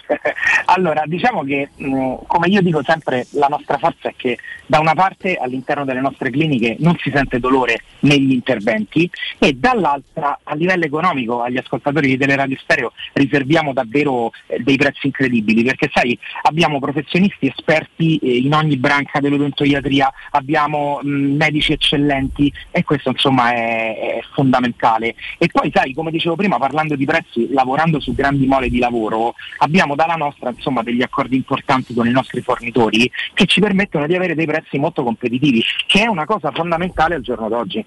Allora, 0.67 1.03
diciamo 1.05 1.43
che 1.43 1.69
mh, 1.75 2.15
come 2.25 2.47
io 2.47 2.61
dico 2.61 2.81
sempre, 2.83 3.27
la 3.31 3.47
nostra 3.47 3.77
forza 3.77 4.09
è 4.09 4.13
che 4.15 4.37
da 4.65 4.79
una 4.79 4.93
parte 4.93 5.35
all'interno 5.35 5.85
delle 5.85 6.01
nostre 6.01 6.31
cliniche 6.31 6.75
non 6.79 6.97
si 6.97 7.11
sente 7.13 7.39
dolore 7.39 7.81
negli 7.99 8.31
interventi 8.31 9.09
e 9.37 9.53
dall'altra 9.53 10.39
a 10.43 10.55
livello 10.55 10.85
economico 10.85 11.41
agli 11.41 11.57
ascoltatori 11.57 12.07
di 12.07 12.17
Teleradio 12.17 12.57
Stereo 12.57 12.93
riserviamo 13.13 13.73
davvero 13.73 14.31
eh, 14.47 14.59
dei 14.63 14.75
prezzi 14.75 15.07
incredibili 15.07 15.63
perché 15.63 15.89
sai 15.93 16.17
abbiamo 16.43 16.79
professionisti 16.79 17.47
esperti 17.47 18.17
eh, 18.17 18.37
in 18.37 18.53
ogni 18.53 18.77
branca 18.77 19.19
dell'odontoiatria, 19.19 20.11
abbiamo 20.31 20.99
mh, 21.01 21.09
medici 21.09 21.73
eccellenti 21.73 22.51
e 22.71 22.83
questo 22.83 23.09
insomma 23.09 23.53
è, 23.53 24.17
è 24.17 24.21
fondamentale. 24.33 25.15
E 25.37 25.47
poi 25.47 25.71
sai, 25.73 25.93
come 25.93 26.11
dicevo 26.11 26.35
prima, 26.35 26.57
parlando 26.57 26.95
di 26.95 27.05
prezzi, 27.05 27.51
lavorando 27.51 27.99
su 27.99 28.13
grandi 28.13 28.45
mole 28.45 28.69
di 28.69 28.79
lavoro, 28.79 29.35
abbiamo 29.59 29.94
abbiamo 29.95 29.95
dalla 29.95 30.15
nostra 30.15 30.49
insomma, 30.49 30.83
degli 30.83 31.01
accordi 31.01 31.37
importanti 31.37 31.93
con 31.93 32.05
i 32.05 32.11
nostri 32.11 32.41
fornitori 32.41 33.09
che 33.33 33.45
ci 33.45 33.61
permettono 33.61 34.05
di 34.05 34.15
avere 34.15 34.35
dei 34.35 34.45
prezzi 34.45 34.77
molto 34.77 35.03
competitivi, 35.03 35.63
che 35.87 36.03
è 36.03 36.07
una 36.07 36.25
cosa 36.25 36.51
fondamentale 36.51 37.15
al 37.15 37.21
giorno 37.21 37.47
d'oggi. 37.47 37.83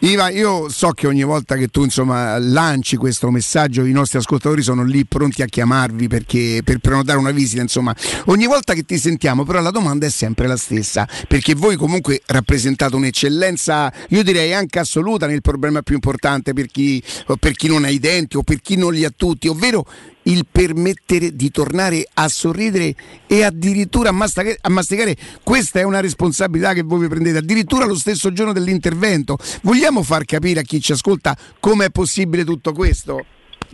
Iva, 0.00 0.30
io 0.30 0.68
so 0.68 0.90
che 0.90 1.06
ogni 1.06 1.22
volta 1.22 1.56
che 1.56 1.68
tu 1.68 1.84
insomma, 1.84 2.38
lanci 2.38 2.96
questo 2.96 3.30
messaggio 3.30 3.84
i 3.84 3.92
nostri 3.92 4.18
ascoltatori 4.18 4.62
sono 4.62 4.82
lì 4.82 5.04
pronti 5.04 5.42
a 5.42 5.46
chiamarvi 5.46 6.08
perché, 6.08 6.62
per 6.64 6.78
prenotare 6.78 7.18
una 7.18 7.30
visita, 7.30 7.62
insomma, 7.62 7.94
ogni 8.26 8.46
volta 8.46 8.74
che 8.74 8.82
ti 8.82 8.98
sentiamo 8.98 9.44
però 9.44 9.60
la 9.60 9.70
domanda 9.70 10.06
è 10.06 10.10
sempre 10.10 10.46
la 10.46 10.56
stessa, 10.56 11.06
perché 11.28 11.54
voi 11.54 11.76
comunque 11.76 12.20
rappresentate 12.26 12.96
un'eccellenza, 12.96 13.92
io 14.08 14.22
direi 14.22 14.52
anche 14.52 14.78
assoluta 14.78 15.26
nel 15.26 15.40
problema 15.40 15.82
più 15.82 15.94
importante 15.94 16.52
per 16.52 16.66
chi, 16.66 17.02
per 17.38 17.52
chi 17.52 17.68
non 17.68 17.84
ha 17.84 17.88
i 17.88 17.98
denti 17.98 18.36
o 18.36 18.42
per 18.42 18.60
chi 18.60 18.76
non 18.76 18.92
li 18.92 19.04
ha 19.04 19.12
tutti, 19.14 19.48
ovvero 19.48 19.86
il 20.24 20.46
permettere 20.50 21.34
di 21.34 21.50
tornare 21.50 22.06
a 22.14 22.28
sorridere 22.28 22.94
e 23.26 23.42
addirittura 23.42 24.10
a 24.10 24.12
masticare, 24.12 25.16
Questa 25.42 25.80
è 25.80 25.82
una 25.82 26.00
responsabilità 26.00 26.72
che 26.72 26.82
voi 26.82 27.00
vi 27.00 27.08
prendete 27.08 27.38
addirittura 27.38 27.86
lo 27.86 27.96
stesso 27.96 28.32
giorno 28.32 28.52
dell'intervento. 28.52 29.36
Vogliamo 29.62 30.02
far 30.02 30.24
capire 30.24 30.60
a 30.60 30.62
chi 30.62 30.80
ci 30.80 30.92
ascolta 30.92 31.36
come 31.60 31.86
è 31.86 31.90
possibile 31.90 32.44
tutto 32.44 32.72
questo? 32.72 33.24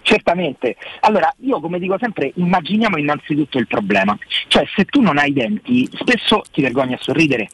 Certamente. 0.03 0.77
Allora, 1.01 1.33
io 1.41 1.61
come 1.61 1.79
dico 1.79 1.97
sempre, 1.99 2.33
immaginiamo 2.35 2.97
innanzitutto 2.97 3.59
il 3.59 3.67
problema. 3.67 4.17
Cioè, 4.49 4.65
se 4.75 4.85
tu 4.87 5.01
non 5.01 5.19
hai 5.19 5.33
denti, 5.33 5.89
spesso 5.93 6.43
ti 6.53 6.63
vergogni 6.63 6.95
a 6.95 6.99
sorridere. 7.01 7.49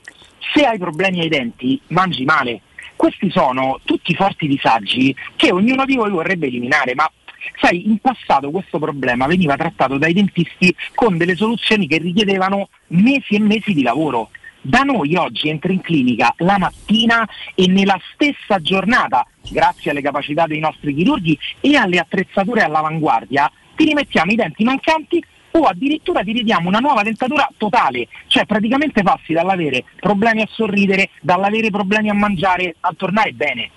Se 0.54 0.64
hai 0.64 0.78
problemi 0.78 1.20
ai 1.20 1.28
denti, 1.28 1.80
mangi 1.88 2.24
male. 2.24 2.60
Questi 2.94 3.30
sono 3.30 3.80
tutti 3.84 4.14
forti 4.14 4.46
disagi 4.46 5.14
che 5.34 5.52
ognuno 5.52 5.84
di 5.84 5.96
voi 5.96 6.10
vorrebbe 6.10 6.46
eliminare, 6.46 6.94
ma 6.94 7.10
sai, 7.58 7.88
in 7.88 7.98
passato 7.98 8.50
questo 8.50 8.78
problema 8.78 9.26
veniva 9.26 9.56
trattato 9.56 9.98
dai 9.98 10.12
dentisti 10.12 10.74
con 10.94 11.16
delle 11.16 11.36
soluzioni 11.36 11.86
che 11.86 11.98
richiedevano 11.98 12.68
mesi 12.88 13.34
e 13.34 13.40
mesi 13.40 13.72
di 13.72 13.82
lavoro. 13.82 14.30
Da 14.60 14.82
noi 14.82 15.14
oggi 15.14 15.48
entri 15.48 15.74
in 15.74 15.80
clinica 15.80 16.34
la 16.38 16.58
mattina 16.58 17.24
e 17.54 17.68
nella 17.68 18.00
stessa 18.12 18.60
giornata, 18.60 19.24
grazie 19.48 19.92
alle 19.92 20.02
capacità 20.02 20.46
dei 20.46 20.58
nostri 20.58 20.92
chirurghi 20.92 21.38
e 21.60 21.76
alle 21.76 21.98
attrezzature 21.98 22.62
all'avanguardia, 22.62 23.50
ti 23.76 23.84
rimettiamo 23.84 24.32
i 24.32 24.34
denti 24.34 24.64
mancanti 24.64 25.22
o 25.52 25.62
addirittura 25.62 26.22
ti 26.22 26.32
ridiamo 26.32 26.68
una 26.68 26.80
nuova 26.80 27.02
dentatura 27.02 27.48
totale, 27.56 28.08
cioè 28.26 28.44
praticamente 28.44 29.02
passi 29.02 29.32
dall'avere 29.32 29.84
problemi 30.00 30.42
a 30.42 30.48
sorridere, 30.50 31.10
dall'avere 31.20 31.70
problemi 31.70 32.10
a 32.10 32.14
mangiare, 32.14 32.74
a 32.80 32.92
tornare 32.96 33.32
bene. 33.32 33.70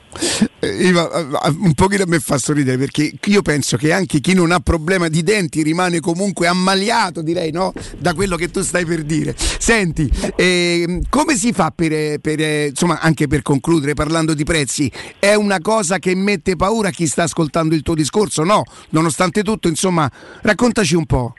Eh, 0.59 0.87
Iva, 0.87 1.09
eh, 1.11 1.55
un 1.59 1.73
pochino 1.73 2.03
a 2.03 2.07
me 2.07 2.19
fa 2.19 2.37
sorridere 2.37 2.77
perché 2.77 3.13
io 3.25 3.41
penso 3.41 3.77
che 3.77 3.93
anche 3.93 4.19
chi 4.19 4.33
non 4.33 4.51
ha 4.51 4.59
problema 4.59 5.07
di 5.07 5.23
denti 5.23 5.61
rimane 5.61 5.99
comunque 5.99 6.47
ammaliato, 6.47 7.21
direi, 7.21 7.51
no? 7.51 7.73
Da 7.97 8.13
quello 8.13 8.35
che 8.35 8.49
tu 8.49 8.61
stai 8.61 8.85
per 8.85 9.03
dire. 9.03 9.35
Senti, 9.37 10.09
eh, 10.35 11.01
come 11.09 11.37
si 11.37 11.53
fa 11.53 11.71
per, 11.73 12.19
per, 12.19 12.41
eh, 12.41 12.67
insomma, 12.67 12.99
anche 12.99 13.27
per 13.27 13.41
concludere 13.41 13.93
parlando 13.93 14.33
di 14.33 14.43
prezzi? 14.43 14.91
È 15.17 15.33
una 15.33 15.59
cosa 15.59 15.99
che 15.99 16.13
mette 16.15 16.55
paura 16.55 16.89
a 16.89 16.91
chi 16.91 17.07
sta 17.07 17.23
ascoltando 17.23 17.75
il 17.75 17.81
tuo 17.81 17.95
discorso? 17.95 18.43
No, 18.43 18.63
nonostante 18.89 19.43
tutto, 19.43 19.67
insomma, 19.67 20.11
raccontaci 20.41 20.95
un 20.95 21.05
po'. 21.05 21.33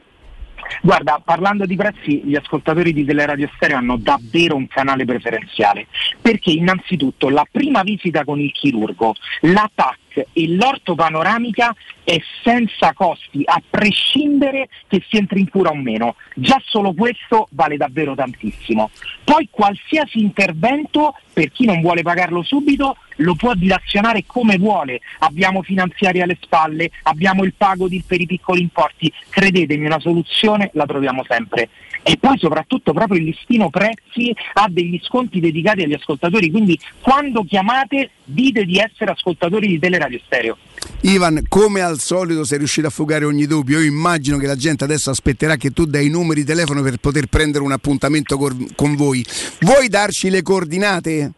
Guarda, 0.83 1.21
parlando 1.25 1.67
di 1.67 1.77
prezzi, 1.77 2.23
gli 2.25 2.35
ascoltatori 2.35 2.93
di 2.93 3.05
Teleradio 3.05 3.51
Stereo 3.55 3.77
hanno 3.77 3.97
davvero 3.97 4.57
un 4.57 4.67
canale 4.69 5.05
preferenziale, 5.05 5.87
perché 6.21 6.51
innanzitutto 6.51 7.29
la 7.29 7.47
prima 7.51 7.83
visita 7.83 8.25
con 8.25 8.41
il 8.41 8.53
chirurgo, 8.53 9.15
la 9.43 9.71
TAC 9.73 9.99
e 10.15 10.49
l'ortopanoramica 10.49 11.74
è 12.03 12.19
senza 12.43 12.93
costi, 12.93 13.43
a 13.45 13.62
prescindere 13.69 14.69
che 14.89 15.03
si 15.09 15.16
entri 15.16 15.41
in 15.41 15.49
cura 15.49 15.70
o 15.70 15.74
meno. 15.74 16.16
Già 16.35 16.61
solo 16.65 16.93
questo 16.93 17.49
vale 17.53 17.77
davvero 17.77 18.15
tantissimo. 18.15 18.91
Poi 19.23 19.49
qualsiasi 19.51 20.20
intervento, 20.20 21.15
per 21.32 21.53
chi 21.53 21.65
non 21.65 21.81
vuole 21.81 22.03
pagarlo 22.03 22.43
subito, 22.43 22.97
lo 23.16 23.35
può 23.35 23.55
dilazionare 23.55 24.24
come 24.27 24.59
vuole. 24.59 25.01
Abbiamo 25.20 25.62
finanziari 25.62 26.20
alle 26.20 26.39
spalle, 26.41 26.91
abbiamo 27.05 27.45
il 27.45 27.55
pago 27.57 27.87
di, 27.89 28.03
per 28.05 28.20
i 28.20 28.27
piccoli 28.27 28.61
importi. 28.61 29.12
Credetemi, 29.28 29.87
una 29.87 30.01
soluzione 30.01 30.70
la 30.74 30.87
troviamo 30.87 31.24
sempre. 31.28 31.69
E 32.03 32.16
poi 32.19 32.39
soprattutto 32.39 32.93
proprio 32.93 33.19
il 33.19 33.27
listino 33.27 33.69
prezzi 33.69 34.35
ha 34.55 34.66
degli 34.69 34.99
sconti 35.03 35.39
dedicati 35.39 35.82
agli 35.82 35.93
ascoltatori, 35.93 36.51
quindi 36.51 36.78
quando 37.01 37.45
chiamate 37.45 38.12
dite 38.24 38.65
di 38.65 38.78
essere 38.78 39.11
ascoltatori 39.11 39.66
di 39.66 39.78
Teleradio 40.01 40.21
Stereo. 40.25 40.57
Ivan, 41.03 41.43
come 41.49 41.83
al 41.83 41.99
solito 41.99 42.45
sei 42.45 42.59
riuscito 42.59 42.87
a 42.87 42.91
fugare 42.91 43.25
ogni 43.25 43.47
dubbio. 43.47 43.81
Io 43.81 43.87
immagino 43.87 44.39
che 44.39 44.47
la 44.47 44.57
gente 44.57 44.85
adesso 44.85 45.11
aspetterà 45.11 45.57
che 45.57 45.71
tu 45.71 45.85
dai 45.85 46.07
i 46.07 46.11
numeri 46.11 46.41
di 46.41 46.47
telefono 46.47 46.83
per 46.83 46.97
poter 46.97 47.27
prendere 47.27 47.63
un 47.63 47.73
appuntamento 47.73 48.39
con 48.39 48.97
voi. 48.97 49.25
Vuoi 49.61 49.89
darci 49.89 50.31
le 50.31 50.43
coordinate? 50.43 51.33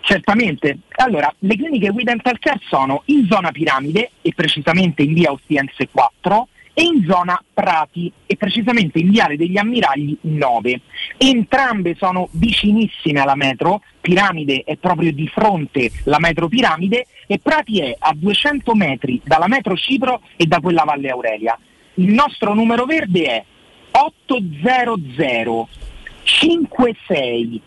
Certamente. 0.00 0.78
Allora, 0.96 1.32
le 1.40 1.56
cliniche 1.56 1.90
We 1.90 2.04
Dental 2.04 2.38
Care 2.38 2.60
sono 2.68 3.02
in 3.06 3.26
zona 3.28 3.50
Piramide 3.50 4.12
e 4.22 4.32
precisamente 4.34 5.02
in 5.02 5.12
via 5.12 5.32
Ostiense 5.32 5.88
4 5.90 6.48
e 6.74 6.82
in 6.82 7.04
zona 7.06 7.42
Prati 7.52 8.12
e 8.26 8.36
precisamente 8.36 8.98
in 8.98 9.10
viale 9.10 9.36
degli 9.36 9.58
Ammiragli 9.58 10.16
9. 10.22 10.80
Entrambe 11.18 11.94
sono 11.96 12.28
vicinissime 12.32 13.20
alla 13.20 13.34
metro, 13.34 13.82
Piramide 14.00 14.62
è 14.64 14.76
proprio 14.76 15.12
di 15.12 15.28
fronte 15.28 15.90
la 16.04 16.18
metro 16.18 16.48
Piramide 16.48 17.06
e 17.26 17.38
Prati 17.38 17.80
è 17.80 17.94
a 17.98 18.14
200 18.14 18.74
metri 18.74 19.20
dalla 19.24 19.48
metro 19.48 19.76
Cipro 19.76 20.22
e 20.36 20.46
da 20.46 20.60
quella 20.60 20.84
Valle 20.84 21.10
Aurelia. 21.10 21.58
Il 21.94 22.12
nostro 22.12 22.54
numero 22.54 22.86
verde 22.86 23.24
è 23.24 23.44
800 23.90 25.68
56 26.22 27.60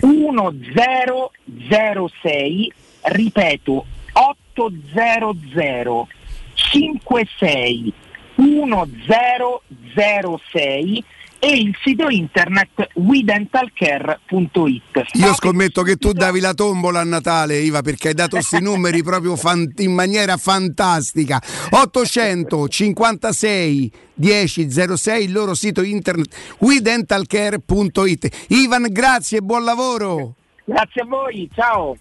1006, 0.00 2.72
ripeto 3.02 3.84
800 4.12 6.08
56 6.54 7.92
1006 8.38 11.04
e 11.40 11.56
il 11.56 11.72
sito 11.82 12.08
internet 12.08 12.88
wedentalcare.it. 12.94 15.02
Io 15.12 15.32
scommetto 15.34 15.82
che 15.82 15.94
tu 15.96 16.10
davi 16.12 16.40
la 16.40 16.52
tombola 16.52 16.98
a 17.00 17.04
Natale, 17.04 17.58
Iva, 17.58 17.80
perché 17.82 18.08
hai 18.08 18.14
dato 18.14 18.34
questi 18.36 18.60
numeri 18.60 19.04
proprio 19.04 19.36
fan- 19.36 19.72
in 19.76 19.92
maniera 19.92 20.36
fantastica. 20.36 21.40
856 21.70 23.92
1006, 24.14 25.24
il 25.24 25.32
loro 25.32 25.54
sito 25.54 25.82
internet 25.82 26.34
wedentalcare.it. 26.58 28.46
Ivan, 28.48 28.88
grazie 28.90 29.38
e 29.38 29.42
buon 29.42 29.62
lavoro. 29.64 30.34
Grazie 30.64 31.02
a 31.02 31.06
voi, 31.06 31.48
ciao. 31.54 31.96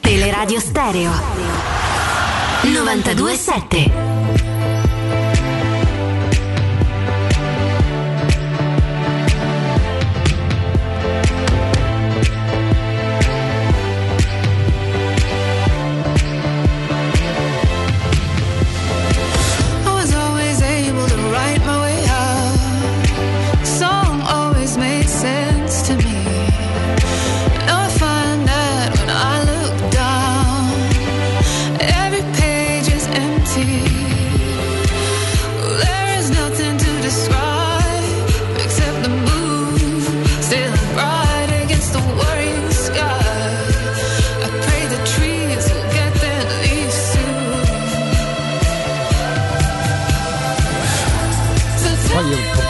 Teleradio 0.00 0.60
Stereo 0.60 1.10
927 2.62 4.17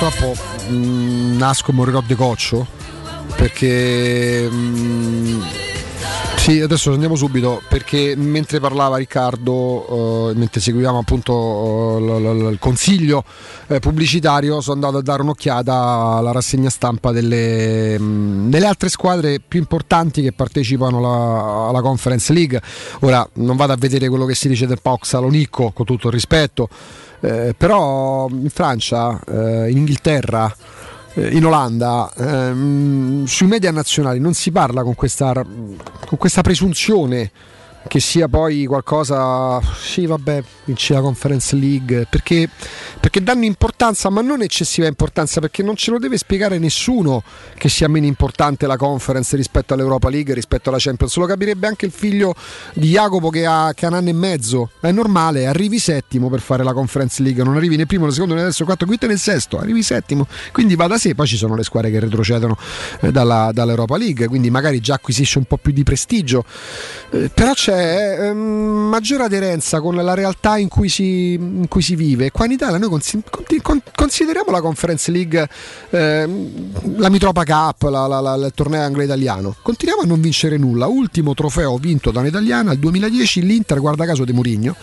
purtroppo 0.09 0.35
mh, 0.71 1.37
nasco 1.37 1.71
e 1.71 1.75
morirò 1.75 2.03
di 2.05 2.15
coccio 2.15 2.67
perché 3.37 4.49
mh, 4.49 5.43
sì, 6.37 6.61
adesso 6.61 6.93
andiamo 6.93 7.15
subito 7.15 7.61
perché 7.69 8.15
mentre 8.17 8.59
parlava 8.59 8.97
Riccardo, 8.97 10.31
eh, 10.31 10.35
mentre 10.35 10.61
seguivamo 10.61 10.99
appunto 10.99 11.99
eh, 11.99 12.01
l- 12.01 12.47
l- 12.47 12.51
il 12.53 12.59
consiglio 12.59 13.23
eh, 13.67 13.81
pubblicitario, 13.81 14.61
sono 14.63 14.77
andato 14.77 14.97
a 14.97 15.03
dare 15.03 15.21
un'occhiata 15.23 15.75
alla 16.17 16.33
rassegna 16.33 16.71
stampa 16.71 17.13
delle, 17.13 17.99
mh, 17.99 18.49
delle 18.49 18.67
altre 18.67 18.89
squadre 18.89 19.41
più 19.47 19.59
importanti 19.59 20.23
che 20.23 20.33
partecipano 20.33 20.99
alla, 20.99 21.69
alla 21.69 21.83
Conference 21.83 22.33
League. 22.33 22.63
Ora 23.01 23.29
non 23.35 23.57
vado 23.57 23.75
a 23.75 23.77
vedere 23.77 24.09
quello 24.09 24.25
che 24.25 24.35
si 24.35 24.49
dice 24.49 24.67
del 24.67 24.81
Pau 24.81 24.99
Salonicco, 25.03 25.73
con 25.73 25.85
tutto 25.85 26.07
il 26.07 26.15
rispetto. 26.15 26.69
Eh, 27.21 27.55
però 27.57 28.29
in 28.29 28.51
Francia, 28.51 29.21
eh, 29.27 29.71
in 29.71 29.79
Inghilterra, 29.79 30.55
eh, 31.15 31.35
in 31.35 31.45
Olanda, 31.45 32.11
ehm, 32.17 33.25
sui 33.25 33.47
media 33.47 33.71
nazionali 33.73 34.21
non 34.21 34.35
si 34.35 34.53
parla 34.53 34.83
con 34.83 34.95
questa, 34.95 35.33
con 35.33 36.19
questa 36.19 36.43
presunzione 36.43 37.31
che 37.87 38.01
sia 38.01 38.29
poi 38.29 38.67
qualcosa, 38.67 39.61
sì 39.63 40.07
vabbè, 40.07 40.43
vince 40.65 40.93
la 40.93 41.01
Conference 41.01 41.57
League, 41.57 42.07
perché, 42.09 42.49
perché 43.01 43.23
danno 43.23 43.45
importanza, 43.45 44.11
ma 44.11 44.21
non 44.21 44.43
eccessiva 44.43 44.87
importanza, 44.87 45.41
perché 45.41 45.63
non 45.63 45.77
ce 45.77 45.91
lo 45.91 45.99
deve 45.99 46.19
spiegare 46.19 46.59
nessuno 46.59 47.23
che 47.57 47.69
sia 47.69 47.89
meno 47.89 48.07
importante 48.07 48.67
la 48.67 48.77
Conference 48.77 49.35
rispetto 49.37 49.75
all'Europa 49.75 50.11
League, 50.11 50.35
rispetto 50.35 50.69
alla 50.69 50.79
Champions, 50.79 51.17
lo 51.17 51.27
capirebbe 51.27 51.67
anche 51.67 51.87
il 51.87 51.93
figlio 51.93 52.35
di 52.75 52.91
Jacopo 52.91 53.31
che 53.31 53.47
ha, 53.47 53.73
che 53.75 53.87
ha 53.87 53.89
un 53.89 53.95
anno 53.95 54.11
e 54.11 54.15
mezzo, 54.15 54.71
è 54.81 54.91
normale, 54.91 55.47
arrivi 55.47 55.79
settimo 55.79 56.29
per 56.29 56.41
fare 56.41 56.63
la 56.65 56.75
Conference 56.75 57.23
League, 57.23 57.43
non 57.43 57.57
arrivi 57.57 57.77
né 57.77 57.87
primo, 57.87 58.05
né 58.05 58.13
secondo, 58.13 58.35
né 58.35 58.43
terzo, 58.43 58.65
quarto, 58.65 58.85
quinto 58.85 59.07
nel 59.07 59.19
sesto, 59.19 59.59
arrivi 59.59 59.83
settimo, 59.83 60.27
quindi 60.53 60.75
va 60.75 60.87
da 60.87 60.99
sé, 60.99 61.15
poi 61.15 61.27
ci 61.27 61.37
sono 61.37 61.55
le 61.55 61.63
squadre 61.63 61.91
che 61.91 62.01
retrocedono 62.01 62.57
eh, 63.01 63.11
dalla, 63.11 63.51
dall'Europa 63.53 63.97
League, 63.97 64.27
quindi 64.27 64.51
magari 64.51 64.81
già 64.81 64.95
acquisisce 64.95 65.39
un 65.39 65.45
po' 65.45 65.57
più 65.57 65.73
di 65.73 65.85
prestigio, 65.85 66.45
eh, 67.11 67.31
però 67.33 67.53
c'è 67.55 67.78
ehm, 67.79 68.37
maggiore 68.91 69.25
aderenza 69.25 69.81
con 69.81 69.95
la 69.95 70.15
realtà 70.15 70.57
in 70.59 70.69
cui 70.69 70.89
si, 70.89 71.33
in 71.35 71.67
cui 71.69 71.83
si 71.83 71.95
vive. 71.95 72.31
Qua 72.31 72.45
in 72.47 72.53
Italia 72.53 72.79
noi 72.79 72.89
conti- 72.89 73.23
con- 73.63 73.81
consideriamo 73.95 74.51
la 74.51 74.61
Conference 74.61 75.11
League 75.11 75.49
ehm, 75.91 76.97
la 76.97 77.09
Mitropa 77.11 77.45
Cup, 77.45 77.83
la- 77.91 78.07
la- 78.07 78.21
la- 78.21 78.35
il 78.47 78.53
torneo 78.55 78.83
anglo-italiano. 78.83 79.55
Continuiamo 79.63 80.03
a 80.03 80.07
non 80.07 80.21
vincere 80.21 80.57
nulla. 80.57 80.87
Ultimo 80.87 81.35
trofeo 81.35 81.77
vinto 81.77 82.11
da 82.11 82.21
un'italiana 82.21 82.73
il 82.73 82.79
2010, 82.79 83.43
l'Inter, 83.43 83.81
guarda 83.81 84.05
caso 84.07 84.25
di 84.25 84.33
Mourinho. 84.33 84.75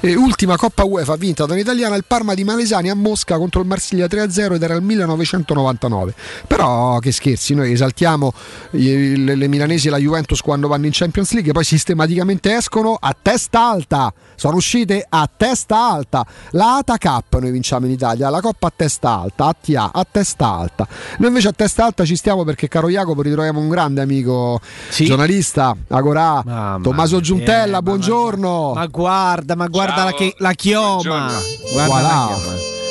E 0.00 0.14
ultima 0.14 0.56
Coppa 0.56 0.84
UEFA 0.84 1.16
vinta 1.16 1.46
da 1.46 1.54
un'italiana, 1.54 1.96
il 1.96 2.04
Parma 2.06 2.34
di 2.34 2.44
Malesani 2.44 2.90
a 2.90 2.94
Mosca 2.94 3.36
contro 3.38 3.60
il 3.62 3.66
Marsiglia 3.66 4.06
3-0 4.06 4.54
ed 4.54 4.62
era 4.62 4.74
il 4.74 4.82
1999. 4.82 6.14
Però 6.46 6.98
che 6.98 7.10
scherzi, 7.12 7.54
noi 7.54 7.72
esaltiamo 7.72 8.32
le, 8.70 9.16
le 9.16 9.48
milanesi 9.48 9.86
e 9.88 9.90
la 9.90 9.98
Juventus 9.98 10.40
quando 10.40 10.68
vanno 10.68 10.86
in 10.86 10.92
Champions 10.92 11.32
League, 11.32 11.52
poi 11.52 11.64
sistematicamente 11.64 12.33
escono 12.42 12.96
a 12.98 13.14
testa 13.20 13.68
alta. 13.70 14.12
Sono 14.36 14.56
uscite 14.56 15.04
a 15.08 15.30
testa 15.34 15.92
alta. 15.92 16.26
La 16.50 16.76
ATA 16.76 16.98
Cup 16.98 17.38
noi 17.38 17.50
vinciamo 17.50 17.86
in 17.86 17.92
Italia, 17.92 18.28
la 18.30 18.40
Coppa 18.40 18.66
a 18.66 18.72
testa 18.74 19.20
alta, 19.20 19.46
ATA 19.46 19.90
a 19.92 20.06
testa 20.10 20.46
alta. 20.48 20.86
Noi 21.18 21.28
invece 21.28 21.48
a 21.48 21.52
testa 21.52 21.84
alta 21.84 22.04
ci 22.04 22.16
stiamo 22.16 22.42
perché, 22.44 22.66
caro 22.68 22.88
Jacopo, 22.88 23.22
ritroviamo 23.22 23.60
un 23.60 23.68
grande 23.68 24.00
amico 24.02 24.60
giornalista, 24.90 25.76
Agorà, 25.88 26.78
Tommaso 26.82 27.20
Giuntella, 27.20 27.80
buongiorno. 27.82 28.72
Ma 28.74 28.86
guarda, 28.86 29.54
ma 29.54 29.66
guarda 29.68 30.04
la, 30.04 30.12
chi- 30.12 30.34
la 30.38 30.52
chioma. 30.52 31.30
Guarda 31.72 31.86
Voilà. 31.86 32.08
la 32.08 32.34
chioma. 32.34 32.72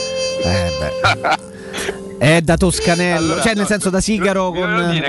Eh 0.45 0.71
beh. 0.77 1.51
È 2.17 2.41
da 2.41 2.57
Toscanello, 2.57 3.17
Allora, 3.33 3.41
cioè 3.41 3.55
nel 3.55 3.65
senso 3.65 3.89
da 3.89 4.01
Sigaro 4.01 4.51
con... 4.51 5.01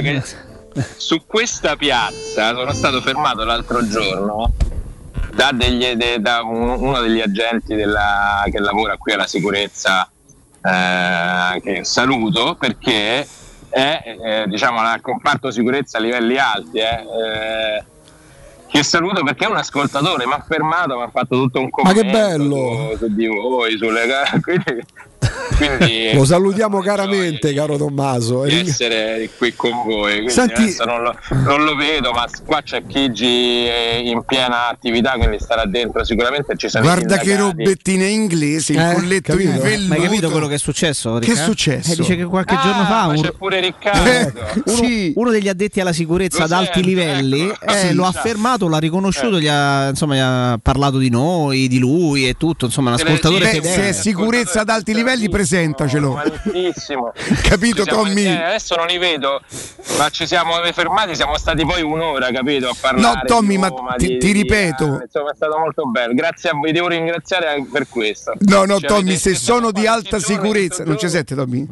su 0.97 1.23
questa 1.27 1.77
piazza 1.77 2.55
sono 2.55 2.73
stato 2.73 3.01
fermato 3.01 3.45
l'altro 3.45 3.87
giorno 3.87 4.53
da, 5.33 5.51
degli- 5.53 5.93
de- 5.93 6.21
da 6.21 6.43
un- 6.43 6.69
uno 6.81 7.01
degli 7.01 7.21
agenti 7.21 7.75
della- 7.75 8.43
che 8.51 8.59
lavora 8.61 8.97
qui 8.97 9.13
alla 9.13 9.27
sicurezza 9.27 10.09
eh, 10.63 11.61
che 11.63 11.85
saluto 11.85 12.55
perché 12.59 13.27
è 13.69 14.17
eh, 14.25 14.45
diciamo 14.47 14.81
al 14.81 15.01
comparto 15.01 15.51
sicurezza 15.51 15.99
a 15.99 16.01
livelli 16.01 16.39
alti 16.39 16.79
eh, 16.79 16.85
eh, 16.85 17.85
che 18.69 18.83
saluto 18.83 19.23
perché 19.23 19.45
è 19.45 19.49
un 19.49 19.57
ascoltatore 19.57 20.27
mi 20.27 20.33
ha 20.33 20.45
fermato 20.47 20.97
mi 20.97 21.03
ha 21.03 21.11
fatto 21.11 21.37
tutto 21.37 21.59
un 21.61 21.67
Ma 21.67 21.71
commento 21.71 22.01
che 22.01 22.11
bello! 22.11 22.91
su, 22.93 22.97
su 22.99 23.15
di 23.15 23.27
voi 23.27 23.77
sulle 23.77 24.03
quindi, 24.43 24.85
quindi 25.57 26.13
Lo 26.15 26.25
salutiamo 26.25 26.81
caramente, 26.81 27.53
caro 27.55 27.77
Tommaso. 27.77 28.45
di 28.45 28.61
essere 28.61 29.29
qui 29.37 29.53
con 29.55 29.71
voi. 29.85 30.29
Senti- 30.31 30.63
adesso 30.63 30.85
non 30.85 31.03
lo, 31.03 31.15
non 31.45 31.65
lo 31.65 31.75
vedo, 31.77 32.13
ma 32.13 32.27
qua 32.45 32.61
c'è 32.63 32.83
Chigi 32.87 33.67
eh, 33.67 34.01
in 34.05 34.23
piena 34.25 34.69
attività, 34.69 35.13
quindi 35.13 35.39
starà 35.41 35.65
dentro 35.67 36.05
sicuramente. 36.05 36.57
Ci 36.57 36.69
sono 36.69 36.85
i 36.85 36.87
Guarda 36.87 37.19
che 37.19 37.37
robettine 37.37 38.07
inglesi, 38.09 38.73
il 38.73 38.79
Eh, 38.79 38.93
colletto 38.95 39.33
capito? 39.33 39.51
in 39.51 39.59
velluto. 39.61 39.89
Ma 39.89 39.95
hai 39.97 40.01
capito 40.03 40.31
quello 40.31 40.47
che 40.47 40.55
è 40.55 40.59
successo? 40.59 41.19
Che 41.19 41.33
è 41.33 41.37
successo? 41.37 41.93
Eh, 41.93 41.97
dice 41.97 42.17
che 42.17 42.25
qualche 42.25 42.55
Ah, 42.55 42.61
giorno 42.63 42.85
fa 42.85 43.07
ma 43.07 43.13
un- 43.15 43.21
c'è 43.23 43.33
pure 43.33 43.61
Riccardo. 43.61 44.41
uno, 44.67 45.13
uno 45.15 45.31
degli 45.31 45.49
addetti 45.49 45.81
alla 45.81 45.93
sicurezza 45.93 46.39
Lo 46.39 46.45
ad 46.45 46.53
alti 46.53 46.73
sento, 46.75 46.89
livelli 46.89 47.41
ecco. 47.49 47.65
eh, 47.67 47.77
Sì, 47.89 47.93
lo 47.95 48.05
ha 48.05 48.13
sa. 48.13 48.21
fermato, 48.21 48.69
l'ha 48.69 48.79
riconosciuto, 48.79 49.37
Eh. 49.37 49.41
gli, 49.41 49.49
ha, 49.49 49.89
insomma, 49.89 50.15
gli 50.15 50.19
ha 50.21 50.59
parlato 50.63 50.99
di 50.99 51.11
noi, 51.11 51.69
di 51.69 51.79
lui 51.79 52.29
e 52.29 52.35
tutto. 52.37 52.67
Insomma, 52.67 52.91
un 52.91 52.95
ascoltatore 52.97 53.61
Beh, 53.61 53.63
se 53.63 53.89
è 53.89 53.93
sicurezza 53.93 54.61
ad 54.61 54.69
alti 54.69 54.93
livelli, 54.95 55.14
presentacelo. 55.29 56.13
Malissimo. 56.15 57.13
Capito, 57.43 57.83
siamo- 57.85 58.03
Tommy? 58.05 58.25
eh, 58.25 58.43
adesso 58.43 58.75
non 58.77 58.87
li 58.87 58.99
vedo, 58.99 59.41
ma 59.99 60.09
ci 60.11 60.27
siamo 60.27 60.53
fermati, 60.73 61.15
siamo 61.15 61.37
stati 61.39 61.65
poi 61.65 61.83
un'ora, 61.83 62.31
capito, 62.31 62.69
a 62.69 62.75
parlare. 62.81 63.17
No, 63.17 63.23
Tommy, 63.27 63.55
di 63.55 63.59
ma 63.59 63.69
Roma, 63.69 63.95
ti- 63.95 64.07
di- 64.07 64.19
ti 64.19 64.33
di- 64.33 64.41
ripeto. 64.43 65.01
eh, 65.01 65.05
insomma, 65.05 65.31
è 65.31 65.35
stato 65.35 65.59
molto 65.59 65.87
bello. 65.89 66.15
Grazie 66.15 66.51
a 66.51 66.55
voi, 66.55 66.73
devo 66.73 66.89
ringraziare 66.89 67.49
anche 67.49 67.69
per 67.71 67.89
questo. 67.89 68.33
No, 68.41 68.65
no, 68.65 68.79
Ci 68.79 68.87
Tommy, 68.87 69.17
se 69.17 69.35
sono 69.35 69.71
di 69.71 69.87
alta 69.87 70.19
sicurezza. 70.19 70.85
Non 70.85 70.99
ci 70.99 71.09
sente, 71.09 71.35
Tommy? 71.35 71.67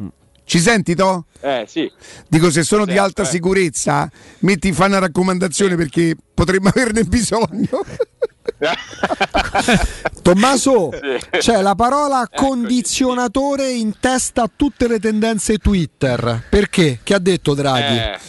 Ci 0.45 0.59
senti, 0.59 0.93
To? 0.93 1.25
Eh, 1.39 1.63
sì. 1.67 1.89
Dico, 2.27 2.51
se 2.51 2.63
sono 2.63 2.83
di 2.85 2.91
Sì, 2.91 2.97
alta 2.97 3.21
eh. 3.21 3.25
sicurezza, 3.25 4.09
metti, 4.39 4.73
fa 4.73 4.85
una 4.87 4.99
raccomandazione 4.99 5.75
perché 5.77 6.15
potremmo 6.33 6.67
averne 6.73 7.03
bisogno. 7.03 7.69
Tommaso, 10.21 10.89
c'è 11.31 11.61
la 11.61 11.75
parola 11.75 12.29
condizionatore 12.33 13.71
in 13.71 13.99
testa 13.99 14.43
a 14.43 14.49
tutte 14.53 14.87
le 14.87 14.99
tendenze 14.99 15.57
Twitter. 15.57 16.43
Perché? 16.49 16.99
Che 17.03 17.13
ha 17.13 17.19
detto 17.19 17.53
Draghi? 17.53 17.97
Eh, 17.97 18.19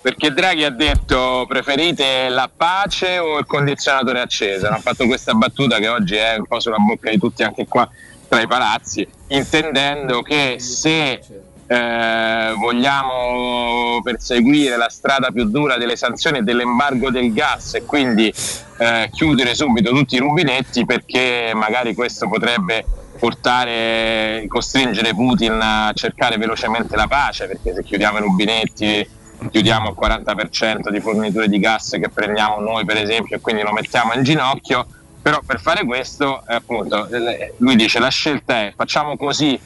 perché 0.00 0.30
Draghi 0.30 0.64
ha 0.64 0.70
detto 0.70 1.44
preferite 1.48 2.28
la 2.28 2.50
pace 2.54 3.18
o 3.18 3.38
il 3.38 3.46
condizionatore 3.46 4.20
acceso? 4.20 4.66
Hanno 4.66 4.80
fatto 4.80 5.06
questa 5.06 5.34
battuta 5.34 5.78
che 5.78 5.88
oggi 5.88 6.14
è 6.16 6.36
un 6.36 6.46
po' 6.46 6.60
sulla 6.60 6.78
bocca 6.78 7.10
di 7.10 7.18
tutti 7.18 7.42
anche 7.42 7.66
qua 7.66 7.88
tra 8.28 8.40
i 8.40 8.46
palazzi, 8.46 9.06
intendendo 9.28 10.22
che 10.22 10.56
se 10.58 11.20
eh, 11.66 12.54
vogliamo 12.56 14.00
perseguire 14.02 14.76
la 14.76 14.88
strada 14.88 15.30
più 15.30 15.44
dura 15.44 15.76
delle 15.76 15.96
sanzioni 15.96 16.38
e 16.38 16.42
dell'embargo 16.42 17.10
del 17.10 17.32
gas 17.32 17.74
e 17.74 17.84
quindi 17.84 18.32
eh, 18.78 19.10
chiudere 19.12 19.54
subito 19.54 19.90
tutti 19.90 20.16
i 20.16 20.18
rubinetti 20.18 20.84
perché 20.84 21.52
magari 21.54 21.94
questo 21.94 22.28
potrebbe 22.28 22.84
portare, 23.18 24.44
costringere 24.48 25.14
Putin 25.14 25.58
a 25.60 25.90
cercare 25.94 26.36
velocemente 26.36 26.94
la 26.96 27.08
pace 27.08 27.46
perché 27.46 27.74
se 27.74 27.82
chiudiamo 27.82 28.18
i 28.18 28.20
rubinetti 28.20 29.08
chiudiamo 29.50 29.90
il 29.90 29.96
40% 29.98 30.88
di 30.90 31.00
forniture 31.00 31.48
di 31.48 31.58
gas 31.58 31.96
che 32.00 32.08
prendiamo 32.08 32.58
noi 32.60 32.84
per 32.84 32.96
esempio 32.96 33.36
e 33.36 33.40
quindi 33.40 33.62
lo 33.62 33.72
mettiamo 33.72 34.12
in 34.14 34.22
ginocchio. 34.22 34.86
Però 35.20 35.40
per 35.44 35.60
fare 35.60 35.84
questo 35.84 36.42
eh, 36.46 36.54
appunto 36.54 37.08
eh, 37.08 37.54
lui 37.58 37.74
dice 37.74 37.98
la 37.98 38.08
scelta 38.08 38.60
è 38.60 38.72
facciamo 38.76 39.16
così 39.16 39.58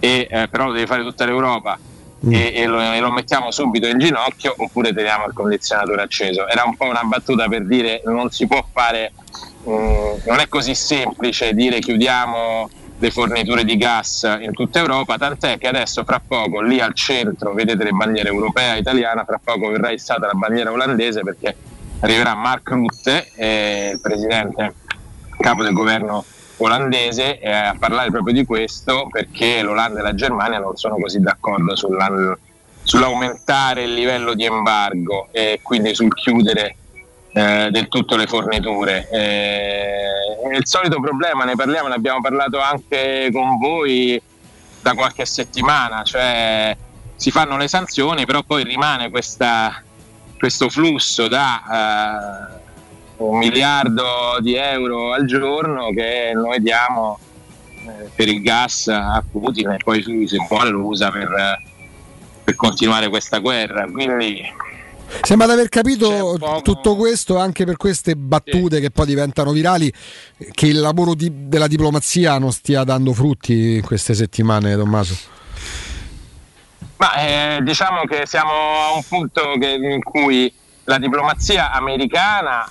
e, 0.00 0.26
eh, 0.28 0.48
però 0.48 0.66
lo 0.66 0.72
deve 0.72 0.86
fare 0.86 1.02
tutta 1.02 1.24
l'Europa. 1.24 1.78
E, 2.28 2.52
e 2.54 2.66
lo, 2.66 2.78
e 2.78 3.00
lo 3.00 3.10
mettiamo 3.10 3.50
subito 3.50 3.86
in 3.86 3.98
ginocchio 3.98 4.54
oppure 4.54 4.92
teniamo 4.92 5.24
il 5.26 5.32
condizionatore 5.32 6.02
acceso. 6.02 6.46
Era 6.48 6.64
un 6.64 6.76
po' 6.76 6.84
una 6.84 7.02
battuta 7.02 7.48
per 7.48 7.64
dire 7.64 8.02
non 8.04 8.30
si 8.30 8.46
può 8.46 8.62
fare 8.70 9.12
mm, 9.66 10.26
non 10.26 10.38
è 10.38 10.46
così 10.46 10.74
semplice 10.74 11.54
dire 11.54 11.78
chiudiamo 11.78 12.68
le 12.98 13.10
forniture 13.10 13.64
di 13.64 13.78
gas 13.78 14.38
in 14.40 14.52
tutta 14.52 14.78
Europa, 14.78 15.16
tant'è 15.16 15.56
che 15.56 15.68
adesso 15.68 16.04
fra 16.04 16.20
poco 16.26 16.60
lì 16.60 16.80
al 16.80 16.92
centro 16.92 17.54
vedete 17.54 17.82
le 17.84 17.92
bandiere 17.92 18.28
europea 18.28 18.74
e 18.74 18.80
italiana, 18.80 19.24
fra 19.24 19.40
poco 19.42 19.70
verrà 19.70 19.90
issata 19.90 20.26
la 20.26 20.34
bandiera 20.34 20.70
olandese 20.70 21.22
perché 21.22 21.56
arriverà 22.00 22.34
Mark 22.34 22.68
Rutte, 22.68 23.30
eh, 23.36 23.92
il 23.94 24.00
presidente 24.02 24.74
capo 25.38 25.62
del 25.62 25.72
governo 25.72 26.24
olandese, 26.64 27.38
eh, 27.38 27.50
a 27.50 27.76
parlare 27.78 28.10
proprio 28.10 28.34
di 28.34 28.44
questo 28.44 29.08
perché 29.10 29.62
l'Olanda 29.62 30.00
e 30.00 30.02
la 30.02 30.14
Germania 30.14 30.58
non 30.58 30.76
sono 30.76 30.96
così 30.96 31.20
d'accordo 31.20 31.74
sulla- 31.76 32.36
sull'aumentare 32.82 33.82
il 33.84 33.94
livello 33.94 34.34
di 34.34 34.44
embargo 34.44 35.28
e 35.32 35.60
quindi 35.62 35.94
sul 35.94 36.12
chiudere 36.14 36.76
eh, 37.32 37.68
del 37.70 37.86
tutto 37.88 38.16
le 38.16 38.26
forniture. 38.26 39.08
Eh, 39.10 40.56
il 40.56 40.66
solito 40.66 41.00
problema, 41.00 41.44
ne 41.44 41.54
parliamo, 41.54 41.86
ne 41.88 41.94
abbiamo 41.94 42.20
parlato 42.20 42.58
anche 42.60 43.28
con 43.32 43.56
voi 43.58 44.20
da 44.82 44.94
qualche 44.94 45.24
settimana, 45.26 46.02
cioè 46.02 46.76
si 47.14 47.30
fanno 47.30 47.56
le 47.56 47.68
sanzioni, 47.68 48.24
però 48.26 48.42
poi 48.42 48.64
rimane 48.64 49.10
questa- 49.10 49.80
questo 50.38 50.68
flusso 50.70 51.28
da 51.28 52.48
eh, 52.50 52.59
un 53.26 53.38
miliardo 53.38 54.38
di 54.40 54.54
euro 54.54 55.12
al 55.12 55.26
giorno 55.26 55.90
che 55.94 56.32
noi 56.34 56.60
diamo 56.60 57.18
eh, 57.86 58.08
per 58.14 58.28
il 58.28 58.40
gas 58.42 58.88
a 58.88 59.22
Putin 59.30 59.70
e 59.70 59.76
poi 59.82 60.02
lui 60.02 60.26
se 60.26 60.38
vuole 60.48 60.70
lo 60.70 60.84
usa 60.86 61.10
per, 61.10 61.28
per 62.44 62.54
continuare 62.54 63.08
questa 63.08 63.38
guerra. 63.38 63.86
Quindi 63.90 64.68
Sembra 65.22 65.48
di 65.48 65.52
aver 65.54 65.68
capito 65.68 66.60
tutto 66.62 66.94
questo 66.94 67.36
anche 67.36 67.64
per 67.64 67.76
queste 67.76 68.14
battute 68.14 68.78
che 68.78 68.92
poi 68.92 69.06
diventano 69.06 69.50
virali, 69.50 69.92
che 70.52 70.66
il 70.66 70.78
lavoro 70.78 71.14
di- 71.14 71.48
della 71.48 71.66
diplomazia 71.66 72.38
non 72.38 72.52
stia 72.52 72.84
dando 72.84 73.12
frutti 73.12 73.74
in 73.74 73.82
queste 73.82 74.14
settimane, 74.14 74.76
Tommaso. 74.76 75.16
Ma 76.98 77.14
eh, 77.16 77.58
diciamo 77.62 78.04
che 78.04 78.24
siamo 78.24 78.50
a 78.52 78.94
un 78.94 79.02
punto 79.08 79.54
che- 79.58 79.78
in 79.80 80.02
cui 80.02 80.52
la 80.84 80.98
diplomazia 80.98 81.72
americana 81.72 82.70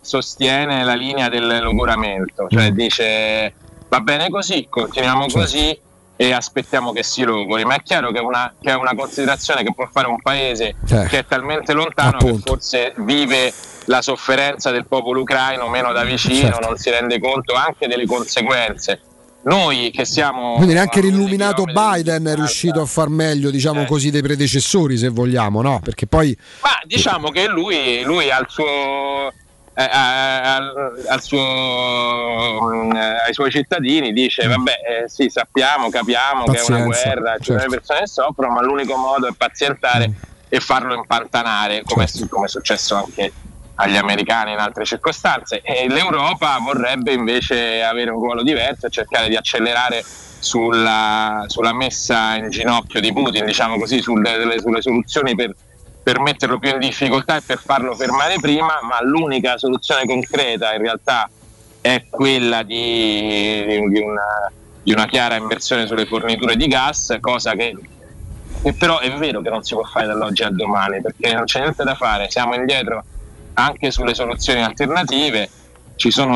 sostiene 0.00 0.84
la 0.84 0.94
linea 0.94 1.28
del 1.28 1.60
logoramento, 1.62 2.46
cioè 2.48 2.70
dice 2.72 3.52
va 3.88 4.00
bene 4.00 4.28
così, 4.30 4.66
continuiamo 4.68 5.26
così 5.26 5.78
e 6.16 6.32
aspettiamo 6.32 6.92
che 6.92 7.02
si 7.02 7.22
logori, 7.22 7.64
ma 7.64 7.74
è 7.76 7.82
chiaro 7.82 8.12
che 8.12 8.18
è 8.18 8.22
una, 8.22 8.52
che 8.60 8.70
è 8.70 8.74
una 8.74 8.94
considerazione 8.94 9.62
che 9.62 9.72
può 9.74 9.88
fare 9.90 10.06
un 10.06 10.20
paese 10.20 10.76
Eh, 10.88 11.06
che 11.08 11.18
è 11.18 11.24
talmente 11.24 11.72
lontano 11.72 12.18
che 12.18 12.38
forse 12.44 12.92
vive 12.98 13.52
la 13.86 14.02
sofferenza 14.02 14.70
del 14.70 14.86
popolo 14.86 15.20
ucraino 15.22 15.66
meno 15.68 15.92
da 15.92 16.04
vicino, 16.04 16.50
Certo. 16.52 16.68
non 16.68 16.76
si 16.76 16.90
rende 16.90 17.18
conto 17.18 17.54
anche 17.54 17.88
delle 17.88 18.06
conseguenze. 18.06 19.00
Noi 19.42 19.90
che 19.90 20.04
siamo 20.04 20.56
Quindi 20.56 20.74
neanche 20.74 21.00
l'illuminato 21.00 21.64
Biden 21.64 22.26
è 22.26 22.34
riuscito 22.34 22.82
a 22.82 22.84
far 22.84 23.08
meglio, 23.08 23.50
diciamo 23.50 23.86
così, 23.86 24.10
dei 24.10 24.20
predecessori, 24.20 24.98
se 24.98 25.08
vogliamo, 25.08 25.62
no? 25.62 25.80
Perché 25.82 26.06
poi 26.06 26.36
Ma 26.60 26.78
diciamo 26.84 27.30
che 27.30 27.46
lui, 27.46 28.02
lui 28.02 28.30
ha 28.30 28.38
il 28.38 28.46
suo, 28.48 29.32
eh, 29.84 29.88
ha- 29.90 30.56
ha- 30.56 30.72
al 31.08 31.22
suo, 31.22 31.40
mm, 32.72 32.92
eh, 32.92 33.16
ai 33.26 33.32
suoi 33.34 33.50
cittadini 33.50 34.12
dice 34.12 34.46
vabbè 34.46 34.72
eh, 35.04 35.08
sì 35.08 35.28
sappiamo, 35.28 35.88
capiamo 35.90 36.44
che 36.44 36.58
è 36.58 36.64
una 36.66 36.78
Mm. 36.84 36.88
Pazienza, 36.88 37.10
guerra, 37.14 37.36
certo. 37.40 37.62
le 37.62 37.68
persone 37.68 37.98
che 38.00 38.06
soffrono, 38.06 38.52
ma 38.54 38.62
l'unico 38.62 38.96
modo 38.96 39.26
è 39.28 39.32
pazientare 39.36 40.08
Mm. 40.08 40.12
e 40.48 40.60
farlo 40.60 40.94
impantanare 40.94 41.82
come, 41.84 42.06
Certo. 42.06 42.24
è- 42.24 42.28
come 42.28 42.46
è 42.46 42.48
successo 42.48 42.96
anche 42.96 43.32
agli 43.76 43.96
americani 43.96 44.52
in 44.52 44.58
altre 44.58 44.84
circostanze 44.84 45.62
e 45.62 45.88
l'Europa 45.88 46.58
vorrebbe 46.60 47.12
invece 47.12 47.82
avere 47.82 48.10
un 48.10 48.20
ruolo 48.20 48.42
diverso 48.42 48.86
e 48.86 48.90
cercare 48.90 49.28
di 49.28 49.36
accelerare 49.36 50.04
sulla, 50.04 51.44
sulla 51.46 51.72
messa 51.72 52.34
in 52.36 52.50
ginocchio 52.50 53.00
di 53.00 53.12
Putin, 53.12 53.44
diciamo 53.46 53.78
così, 53.78 54.00
sulle, 54.02 54.58
sulle 54.60 54.82
soluzioni 54.82 55.34
per, 55.34 55.54
per 56.02 56.20
metterlo 56.20 56.58
più 56.58 56.70
in 56.70 56.78
difficoltà 56.78 57.36
e 57.36 57.42
per 57.44 57.58
farlo 57.58 57.94
fermare 57.94 58.36
prima, 58.40 58.78
ma 58.82 59.02
l'unica 59.02 59.58
soluzione 59.58 60.06
concreta 60.06 60.72
in 60.74 60.82
realtà 60.82 61.28
è 61.80 62.04
quella 62.08 62.62
di, 62.62 63.84
di 63.88 64.00
una, 64.00 64.50
di 64.82 64.92
una 64.92 65.06
chiara 65.06 65.36
inversione 65.36 65.86
sulle 65.86 66.06
forniture 66.06 66.56
di 66.56 66.66
gas, 66.66 67.16
cosa 67.20 67.52
che, 67.52 67.76
che 68.62 68.72
però 68.72 68.98
è 68.98 69.12
vero 69.12 69.40
che 69.40 69.50
non 69.50 69.62
si 69.62 69.74
può 69.74 69.84
fare 69.84 70.06
dall'oggi 70.06 70.42
al 70.42 70.54
domani, 70.54 71.00
perché 71.00 71.32
non 71.34 71.44
c'è 71.44 71.60
niente 71.60 71.84
da 71.84 71.94
fare, 71.94 72.30
siamo 72.30 72.54
indietro 72.54 73.04
anche 73.54 73.90
sulle 73.90 74.14
soluzioni 74.14 74.62
alternative. 74.62 75.50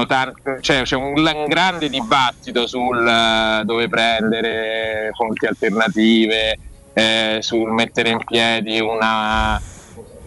Tante, 0.06 0.58
cioè, 0.60 0.82
c'è 0.82 0.94
un, 0.94 1.16
un 1.16 1.44
grande 1.46 1.88
dibattito 1.88 2.66
sul 2.66 2.98
eh, 2.98 3.62
dove 3.64 3.88
prendere 3.88 5.10
fonti 5.14 5.46
alternative, 5.46 6.58
eh, 6.94 7.38
sul 7.40 7.70
mettere 7.70 8.08
in 8.08 8.24
piedi 8.24 8.80
una, 8.80 9.60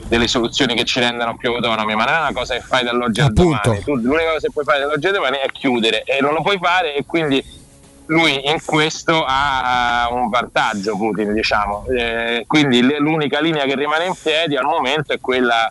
delle 0.08 0.28
soluzioni 0.28 0.76
che 0.76 0.84
ci 0.84 1.00
rendano 1.00 1.36
più 1.36 1.52
autonomi, 1.52 1.96
ma 1.96 2.06
non 2.06 2.14
è 2.14 2.20
una 2.20 2.34
cosa 2.34 2.56
che 2.56 2.62
fai 2.62 2.84
dall'oggi 2.84 3.22
al 3.22 3.34
domani. 3.34 3.82
Tu, 3.84 3.96
l'unica 3.96 4.32
cosa 4.32 4.48
che 4.48 4.52
puoi 4.54 4.66
fare 4.66 4.80
dall'oggi 4.80 5.08
al 5.08 5.14
domani 5.14 5.38
è 5.38 5.50
chiudere 5.52 6.04
e 6.04 6.22
non 6.22 6.34
lo 6.34 6.42
puoi 6.42 6.60
fare 6.62 6.96
e 6.96 7.06
quindi 7.06 7.44
lui 8.08 8.48
in 8.48 8.58
questo 8.64 9.24
ha 9.28 10.08
un 10.12 10.30
vantaggio 10.30 10.96
Putin, 10.96 11.34
diciamo. 11.34 11.86
Eh, 11.88 12.46
quindi 12.48 12.82
l'unica 12.82 13.40
linea 13.40 13.66
che 13.66 13.76
rimane 13.76 14.06
in 14.06 14.14
piedi 14.22 14.56
al 14.56 14.66
momento 14.66 15.14
è 15.14 15.20
quella, 15.20 15.70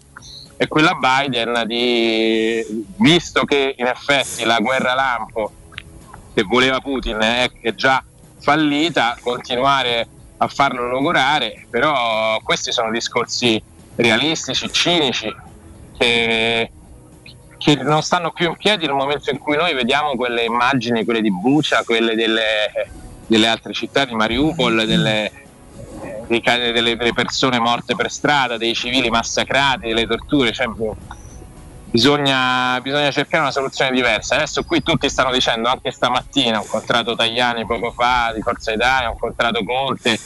è 0.56 0.66
quella 0.68 0.98
Biden 0.98 1.62
di, 1.66 2.84
visto 2.96 3.44
che 3.44 3.74
in 3.76 3.86
effetti 3.86 4.44
la 4.44 4.58
guerra 4.58 4.94
lampo 4.94 5.52
che 6.34 6.42
voleva 6.42 6.80
Putin 6.80 7.18
è, 7.20 7.50
è 7.62 7.74
già 7.74 8.02
fallita, 8.38 9.16
continuare 9.22 10.08
a 10.38 10.48
farlo 10.48 10.88
logorare, 10.88 11.66
però 11.70 12.38
questi 12.42 12.72
sono 12.72 12.90
discorsi 12.90 13.62
realistici, 13.94 14.70
cinici, 14.70 15.34
che, 15.96 16.70
che 17.56 17.74
non 17.76 18.02
stanno 18.02 18.30
più 18.32 18.48
in 18.48 18.56
piedi 18.56 18.86
nel 18.86 18.94
momento 18.94 19.30
in 19.30 19.38
cui 19.38 19.56
noi 19.56 19.74
vediamo 19.74 20.14
quelle 20.14 20.44
immagini, 20.44 21.04
quelle 21.04 21.22
di 21.22 21.32
Bucia, 21.32 21.82
quelle 21.84 22.14
delle, 22.14 22.70
delle 23.26 23.46
altre 23.46 23.72
città 23.72 24.04
di 24.04 24.14
Mariupol, 24.14 24.84
delle, 24.86 25.30
delle, 26.26 26.96
delle 26.96 27.12
persone 27.14 27.58
morte 27.58 27.94
per 27.94 28.10
strada, 28.10 28.56
dei 28.58 28.74
civili 28.74 29.08
massacrati, 29.08 29.88
delle 29.88 30.06
torture. 30.06 30.52
Cioè, 30.52 30.66
bisogna, 31.90 32.80
bisogna 32.80 33.10
cercare 33.10 33.42
una 33.42 33.52
soluzione 33.52 33.90
diversa. 33.90 34.36
Adesso 34.36 34.64
qui 34.64 34.82
tutti 34.82 35.08
stanno 35.08 35.32
dicendo, 35.32 35.68
anche 35.68 35.90
stamattina 35.90 36.58
ho 36.58 36.62
incontrato 36.62 37.14
Tajani 37.14 37.66
poco 37.66 37.92
fa 37.92 38.32
di 38.34 38.42
Forza 38.42 38.72
Italia, 38.72 39.08
ho 39.08 39.12
incontrato 39.12 39.64
Conte 39.64 40.18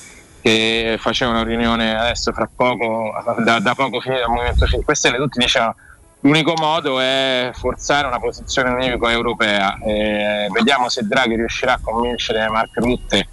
che 0.43 0.97
faceva 0.99 1.33
una 1.33 1.43
riunione 1.43 1.99
adesso 1.99 2.33
fra 2.33 2.49
poco, 2.55 3.13
da, 3.45 3.59
da 3.59 3.75
poco 3.75 4.01
finita 4.01 4.23
il 4.23 4.31
Movimento 4.31 4.67
5 4.67 4.95
Stelle, 4.95 5.19
tutti 5.19 5.39
dicevano 5.39 5.75
l'unico 6.21 6.55
modo 6.59 7.01
è 7.01 7.51
forzare 7.55 8.07
una 8.07 8.19
posizione 8.19 8.71
univoca 8.71 9.11
europea. 9.11 9.77
Eh, 9.83 10.49
vediamo 10.51 10.89
se 10.89 11.07
Draghi 11.07 11.37
riuscirà 11.37 11.75
a 11.75 11.81
convincere 11.83 12.49
Mark 12.49 12.71
Rutte 12.77 13.29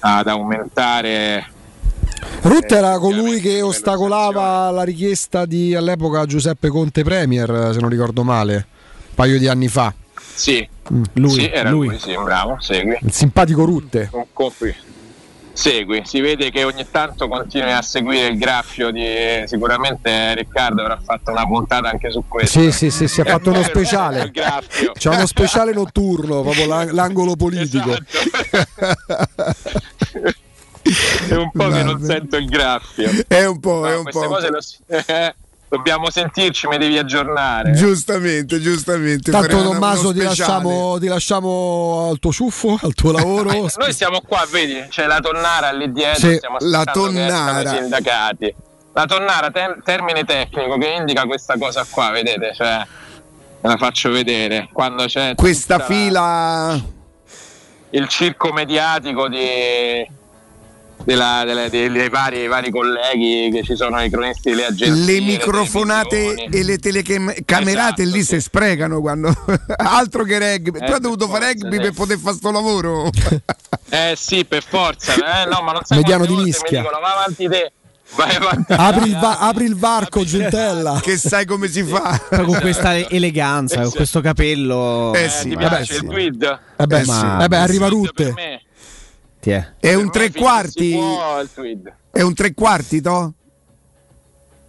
ad 0.00 0.28
aumentare 0.28 1.46
Rutte 2.42 2.76
era 2.76 2.98
colui 2.98 3.40
che 3.40 3.60
ostacolava 3.62 4.70
la 4.70 4.82
richiesta 4.84 5.44
di 5.44 5.74
all'epoca 5.74 6.24
Giuseppe 6.24 6.68
Conte 6.68 7.02
Premier, 7.02 7.70
se 7.72 7.80
non 7.80 7.88
ricordo 7.88 8.22
male, 8.22 8.54
un 8.54 9.14
paio 9.14 9.38
di 9.38 9.48
anni 9.48 9.68
fa. 9.68 9.92
Sì, 10.34 10.66
Mm, 10.90 11.02
lui, 11.14 11.30
sì, 11.30 11.50
era 11.50 11.68
lui. 11.68 11.88
lui, 11.88 11.98
sì, 11.98 12.14
bravo, 12.16 12.56
segui. 12.60 12.96
Il 13.02 13.12
simpatico 13.12 13.66
Rutte. 13.66 14.10
Segui, 15.52 16.00
si 16.06 16.20
vede 16.20 16.50
che 16.50 16.64
ogni 16.64 16.86
tanto 16.90 17.28
continui 17.28 17.72
a 17.72 17.82
seguire 17.82 18.28
il 18.28 18.38
graffio 18.38 18.90
di 18.90 19.04
sicuramente 19.44 20.34
Riccardo 20.34 20.80
avrà 20.80 20.98
fatto 21.04 21.30
una 21.32 21.44
puntata 21.46 21.90
anche 21.90 22.10
su 22.10 22.24
questo. 22.26 22.58
Sì, 22.60 22.70
sì, 22.72 22.90
sì, 22.90 23.06
si 23.08 23.20
è 23.20 23.24
fatto 23.24 23.50
uno 23.50 23.62
speciale. 23.68 24.30
C'è 24.30 25.08
uno 25.10 25.26
speciale 25.26 25.72
notturno, 25.74 26.40
proprio 26.40 26.66
la- 26.66 26.90
l'angolo 26.90 27.34
politico. 27.36 27.94
È 31.28 31.34
un 31.34 31.50
po' 31.52 31.68
che 31.68 31.82
non 31.82 32.02
sento 32.02 32.36
il 32.36 32.46
graffio. 32.46 33.10
È 33.26 33.44
un 33.44 33.60
po', 33.60 33.86
è 33.86 33.96
un 33.96 34.02
queste 34.04 34.20
po'. 34.26 34.28
cose 34.32 34.50
lo 34.50 34.60
si- 34.60 34.76
eh, 34.86 35.34
dobbiamo 35.68 36.10
sentirci, 36.10 36.66
mi 36.66 36.78
devi 36.78 36.96
aggiornare. 36.98 37.72
Giustamente, 37.72 38.58
giustamente. 38.60 39.30
Tanto 39.30 39.62
Tommaso 39.62 40.12
ti 40.12 40.22
lasciamo, 40.22 40.96
ti 40.98 41.06
lasciamo 41.08 42.08
al 42.10 42.18
tuo 42.18 42.32
ciuffo, 42.32 42.78
al 42.82 42.94
tuo 42.94 43.12
lavoro. 43.12 43.50
Noi 43.76 43.92
siamo 43.92 44.20
qua, 44.26 44.46
vedi, 44.50 44.82
c'è 44.88 45.06
la 45.06 45.20
tonnara 45.20 45.70
lì 45.72 45.92
dietro, 45.92 46.30
Sì, 46.30 46.40
la 46.60 46.84
tonnara. 46.84 47.72
i 47.72 47.76
sindacati. 47.76 48.54
La 48.94 49.04
tonnara, 49.04 49.50
ter- 49.50 49.80
termine 49.84 50.24
tecnico 50.24 50.76
che 50.78 50.88
indica 50.88 51.24
questa 51.26 51.56
cosa 51.58 51.86
qua, 51.88 52.10
vedete, 52.10 52.52
cioè 52.56 52.84
ve 53.60 53.68
la 53.68 53.76
faccio 53.76 54.10
vedere. 54.10 54.68
Quando 54.72 55.04
c'è 55.04 55.34
Questa 55.36 55.74
tutta 55.78 55.88
la- 55.88 55.94
fila 55.94 56.82
il 57.90 58.06
circo 58.08 58.52
mediatico 58.52 59.28
di 59.28 60.06
della- 61.08 61.42
delle- 61.46 61.70
dei, 61.70 61.90
dei 61.90 62.08
vari, 62.10 62.46
vari 62.48 62.70
colleghi 62.70 63.48
che 63.50 63.62
ci 63.64 63.74
sono 63.76 63.98
i 64.02 64.10
cronisti 64.10 64.50
delle 64.50 64.66
agenzie 64.66 65.14
le 65.14 65.20
microfonate 65.20 66.34
e 66.50 66.62
le 66.62 66.76
telecamerate 66.78 68.02
Esatto, 68.02 68.16
lì 68.16 68.22
si 68.22 68.38
sprecano 68.42 69.00
quando 69.00 69.34
altro 69.76 70.24
che 70.24 70.38
rugby. 70.38 70.70
tu 70.78 70.84
Eh, 70.84 70.92
hai 70.92 71.00
dovuto 71.00 71.26
per 71.28 71.40
fare 71.40 71.52
forza, 71.52 71.64
rugby 71.68 71.76
sì. 71.76 71.82
per 71.82 71.92
poter 71.94 72.18
fare 72.18 72.36
sto 72.36 72.50
lavoro. 72.50 73.08
eh 73.90 74.14
sì 74.18 74.44
per 74.44 74.62
forza 74.68 75.14
eh, 75.14 75.48
no 75.48 75.62
ma 75.62 75.72
non 75.72 75.80
sai 75.84 75.96
Mediano 75.98 76.26
di 76.26 76.34
mischia. 76.36 76.80
mi 76.80 76.84
dicono 76.84 77.00
va 77.00 77.14
avanti 77.14 77.48
te 77.48 77.72
vai 78.14 78.34
avanti 78.36 78.72
Apri 78.74 79.08
il, 79.08 79.18
va- 79.18 79.38
apri 79.38 79.64
il 79.64 79.76
varco, 79.76 80.24
Gentella. 80.24 81.00
che 81.02 81.16
sai 81.16 81.46
come 81.46 81.68
si 81.68 81.82
fa. 81.84 82.20
Poi 82.28 82.44
con 82.44 82.58
questa 82.60 82.96
eleganza, 82.98 83.80
con 83.80 83.90
questo 83.92 84.20
capello. 84.20 85.12
Eh 85.14 85.28
sì, 85.30 85.48
ti 85.48 85.54
vabbè, 85.54 85.68
piace 85.68 85.94
sì. 85.94 86.04
il 86.04 86.10
tweed? 86.10 86.58
Eh 86.76 86.86
beh, 86.86 86.98
Eh 87.00 87.04
sì. 87.04 87.10
sì. 87.10 87.26
Eh 87.40 87.48
beh, 87.48 87.56
arriva 87.56 87.88
Rutte. 87.88 88.34
Ti 89.48 89.54
è. 89.54 89.72
È 89.80 89.94
un 89.94 90.10
tre 90.10 90.30
quarti. 90.30 90.92
può. 90.92 91.42
È 92.10 92.20
un 92.20 92.34
tre 92.34 92.52
quarti, 92.52 93.00
to? 93.00 93.32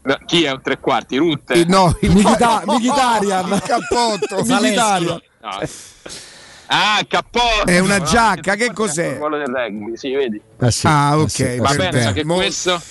No, 0.04 0.18
chi 0.26 0.44
è 0.46 0.52
un 0.52 0.62
tre 0.62 0.80
quarti? 0.80 1.18
Rutte? 1.18 1.54
Eh, 1.54 1.66
No, 1.66 1.94
il, 2.00 2.12
Michita- 2.12 2.62
il 2.64 3.62
cappotto. 3.66 4.40
Mkhitaryan. 4.46 5.22
No. 5.42 5.50
Ah, 6.68 7.00
il 7.02 7.08
cappotto! 7.08 7.66
È 7.66 7.80
una 7.80 8.00
giacca, 8.02 8.56
che 8.56 8.72
cos'è? 8.72 9.18
ruolo 9.18 9.38
del 9.38 9.48
rugby, 9.48 9.98
sì, 9.98 10.14
vedi. 10.14 10.40
Eh 10.60 10.72
sì, 10.72 10.88
Ah, 10.88 11.12
eh 11.14 11.16
ok, 11.16 11.30
sì, 11.30 11.44
eh 11.44 11.60
Ma 11.60 11.70
sì. 11.72 11.76
perfetto. 11.78 11.96
pensa 11.98 12.12
che, 12.14 12.24
questo, 12.24 12.82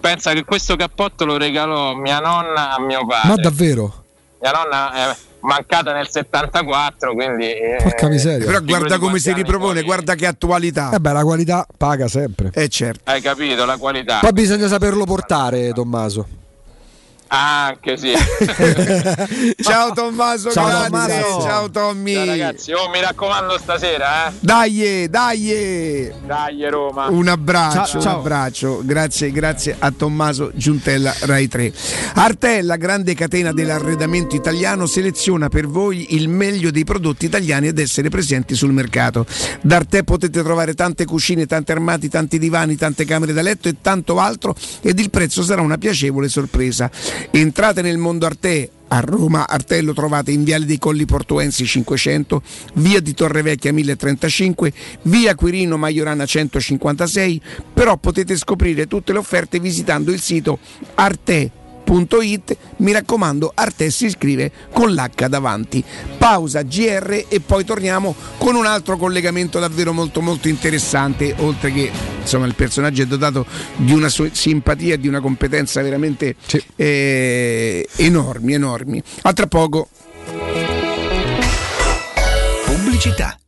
pensa 0.00 0.32
che 0.32 0.44
questo 0.44 0.76
cappotto 0.76 1.24
lo 1.26 1.36
regalò 1.36 1.94
mia 1.94 2.18
nonna 2.20 2.74
a 2.76 2.80
mio 2.80 3.04
padre. 3.04 3.28
Ma 3.28 3.34
davvero? 3.34 4.04
Mia 4.40 4.52
nonna 4.52 4.92
è 4.92 5.16
mancata 5.46 5.92
nel 5.92 6.08
74, 6.08 7.14
quindi... 7.14 7.44
eh, 7.50 7.78
Porca 7.82 8.08
miseria. 8.08 8.44
Però 8.46 8.60
guarda 8.60 8.98
come 8.98 9.18
si 9.18 9.32
ripropone, 9.32 9.74
poi- 9.74 9.84
guarda 9.84 10.14
che 10.14 10.26
attualità. 10.26 10.90
Eh 10.92 10.98
beh, 10.98 11.12
la 11.12 11.22
qualità 11.22 11.66
paga 11.76 12.08
sempre. 12.08 12.50
Eh 12.52 12.68
certo. 12.68 13.10
Hai 13.10 13.20
capito 13.20 13.64
la 13.64 13.76
qualità? 13.76 14.18
Poi 14.20 14.32
bisogna 14.32 14.66
saperlo 14.68 15.04
portare, 15.04 15.72
Tommaso. 15.72 16.26
Anche 17.28 17.96
sì. 17.96 18.12
Ciao 19.62 19.92
Tommaso, 19.92 20.50
Ciao, 20.50 20.66
grazie. 20.66 21.20
Tommaso. 21.20 21.40
Ciao 21.42 21.70
Tommy. 21.70 22.14
Ciao 22.14 22.24
ragazzi, 22.24 22.72
oh, 22.72 22.88
mi 22.88 23.00
raccomando 23.00 23.58
stasera, 23.58 24.28
eh. 24.28 24.32
Dai, 24.40 25.06
dai. 25.08 26.12
Dai 26.24 26.68
Roma. 26.68 27.08
Un 27.08 27.28
abbraccio, 27.28 28.00
Ciao, 28.00 28.12
un 28.12 28.18
abbraccio. 28.18 28.82
Grazie, 28.84 29.30
grazie 29.32 29.76
a 29.78 29.90
Tommaso 29.90 30.50
Giuntella 30.54 31.14
Rai 31.20 31.48
3. 31.48 31.72
Arte, 32.14 32.62
la 32.62 32.76
grande 32.76 33.14
catena 33.14 33.52
dell'arredamento 33.52 34.36
italiano, 34.36 34.86
seleziona 34.86 35.48
per 35.48 35.66
voi 35.66 36.14
il 36.14 36.28
meglio 36.28 36.70
dei 36.70 36.84
prodotti 36.84 37.26
italiani 37.26 37.68
ed 37.68 37.78
essere 37.78 38.08
presenti 38.08 38.54
sul 38.54 38.72
mercato. 38.72 39.26
Da 39.62 39.76
Arte 39.76 40.04
potete 40.04 40.42
trovare 40.42 40.74
tante 40.74 41.04
cucine, 41.04 41.46
tanti 41.46 41.72
armati, 41.72 42.08
tanti 42.08 42.38
divani, 42.38 42.76
tante 42.76 43.04
camere 43.04 43.32
da 43.32 43.42
letto 43.42 43.68
e 43.68 43.76
tanto 43.80 44.18
altro 44.18 44.54
ed 44.80 44.98
il 44.98 45.10
prezzo 45.10 45.42
sarà 45.42 45.60
una 45.60 45.76
piacevole 45.76 46.28
sorpresa. 46.28 46.90
Entrate 47.30 47.82
nel 47.82 47.98
mondo 47.98 48.26
Arte 48.26 48.70
a 48.88 49.00
Roma, 49.00 49.48
Arte 49.48 49.80
lo 49.80 49.92
trovate 49.92 50.30
in 50.30 50.44
Viale 50.44 50.64
dei 50.64 50.78
Colli 50.78 51.04
Portuensi 51.04 51.66
500, 51.66 52.42
via 52.74 53.00
di 53.00 53.14
Torrevecchia 53.14 53.72
1035, 53.72 54.72
via 55.02 55.34
Quirino 55.34 55.76
Maiorana 55.76 56.24
156, 56.24 57.40
però 57.72 57.96
potete 57.96 58.36
scoprire 58.36 58.86
tutte 58.86 59.12
le 59.12 59.18
offerte 59.18 59.58
visitando 59.58 60.12
il 60.12 60.20
sito 60.20 60.58
arte.it. 61.86 62.56
Mi 62.78 62.92
raccomando, 62.92 63.52
Arte 63.54 63.90
si 63.90 64.10
scrive 64.10 64.50
con 64.72 64.92
l'H 64.92 65.26
davanti. 65.28 65.82
Pausa 66.18 66.62
GR 66.62 67.26
e 67.28 67.40
poi 67.40 67.64
torniamo 67.64 68.14
con 68.38 68.56
un 68.56 68.66
altro 68.66 68.96
collegamento 68.96 69.58
davvero 69.58 69.92
molto 69.92 70.20
molto 70.20 70.48
interessante, 70.48 71.34
oltre 71.38 71.72
che 71.72 71.90
insomma 72.20 72.46
il 72.46 72.54
personaggio 72.54 73.02
è 73.02 73.06
dotato 73.06 73.46
di 73.76 73.92
una 73.92 74.08
simpatia 74.08 74.94
e 74.94 74.98
di 74.98 75.08
una 75.08 75.20
competenza 75.20 75.80
veramente 75.82 76.34
eh, 76.74 77.88
enormi, 77.96 78.52
enormi. 78.54 79.02
A 79.22 79.32
tra 79.32 79.46
poco. 79.46 79.88
Pubblicità. 82.64 83.38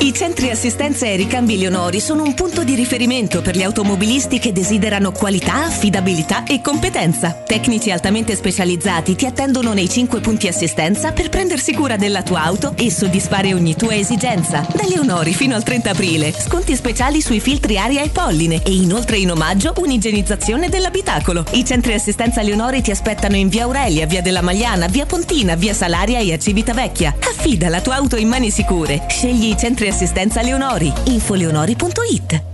I 0.00 0.12
centri 0.12 0.50
assistenza 0.50 1.06
e 1.06 1.16
ricambi 1.16 1.56
Leonori 1.56 1.98
sono 1.98 2.22
un 2.22 2.34
punto 2.34 2.62
di 2.62 2.74
riferimento 2.74 3.40
per 3.40 3.56
gli 3.56 3.62
automobilisti 3.62 4.38
che 4.38 4.52
desiderano 4.52 5.12
qualità, 5.12 5.64
affidabilità 5.64 6.44
e 6.44 6.60
competenza. 6.60 7.42
Tecnici 7.46 7.90
altamente 7.90 8.36
specializzati 8.36 9.14
ti 9.14 9.24
attendono 9.24 9.72
nei 9.72 9.88
5 9.88 10.20
punti 10.20 10.46
assistenza 10.46 11.12
per 11.12 11.30
prendersi 11.30 11.72
cura 11.72 11.96
della 11.96 12.22
tua 12.22 12.42
auto 12.42 12.74
e 12.76 12.90
soddisfare 12.90 13.54
ogni 13.54 13.76
tua 13.76 13.94
esigenza. 13.94 14.66
Da 14.74 14.84
Leonori 14.86 15.32
fino 15.32 15.54
al 15.54 15.62
30 15.62 15.90
aprile, 15.90 16.34
sconti 16.38 16.76
speciali 16.76 17.22
sui 17.22 17.40
filtri 17.40 17.78
aria 17.78 18.02
e 18.02 18.10
polline 18.10 18.62
e 18.62 18.74
inoltre 18.74 19.16
in 19.16 19.30
omaggio 19.30 19.72
un'igienizzazione 19.78 20.68
dell'abitacolo. 20.68 21.46
I 21.52 21.64
centri 21.64 21.94
assistenza 21.94 22.42
Leonori 22.42 22.82
ti 22.82 22.90
aspettano 22.90 23.36
in 23.36 23.48
via 23.48 23.64
Aurelia, 23.64 24.06
via 24.06 24.20
della 24.20 24.42
Magliana, 24.42 24.86
via 24.86 25.06
Pontina, 25.06 25.54
via 25.54 25.72
Salaria 25.72 26.18
e 26.18 26.32
a 26.34 26.38
Civitavecchia. 26.38 27.14
Affida 27.20 27.70
la 27.70 27.80
tua 27.80 27.96
auto 27.96 28.16
in 28.16 28.28
mani 28.28 28.50
sicure. 28.50 29.06
Scegli 29.08 29.48
i 29.48 29.56
centri 29.56 29.92
Leonori. 30.42 30.92
infoleonori.it 31.06 32.53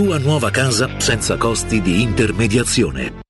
tua 0.00 0.16
nuova 0.16 0.50
casa 0.50 0.88
senza 0.98 1.36
costi 1.36 1.82
di 1.82 2.00
intermediazione. 2.00 3.29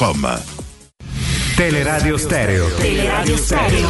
showroomdelmaterasso.com 0.01 0.41
Teleradio 1.55 2.17
Stereo. 2.17 2.67
Teleradio 2.75 3.37
Stereo. 3.37 3.87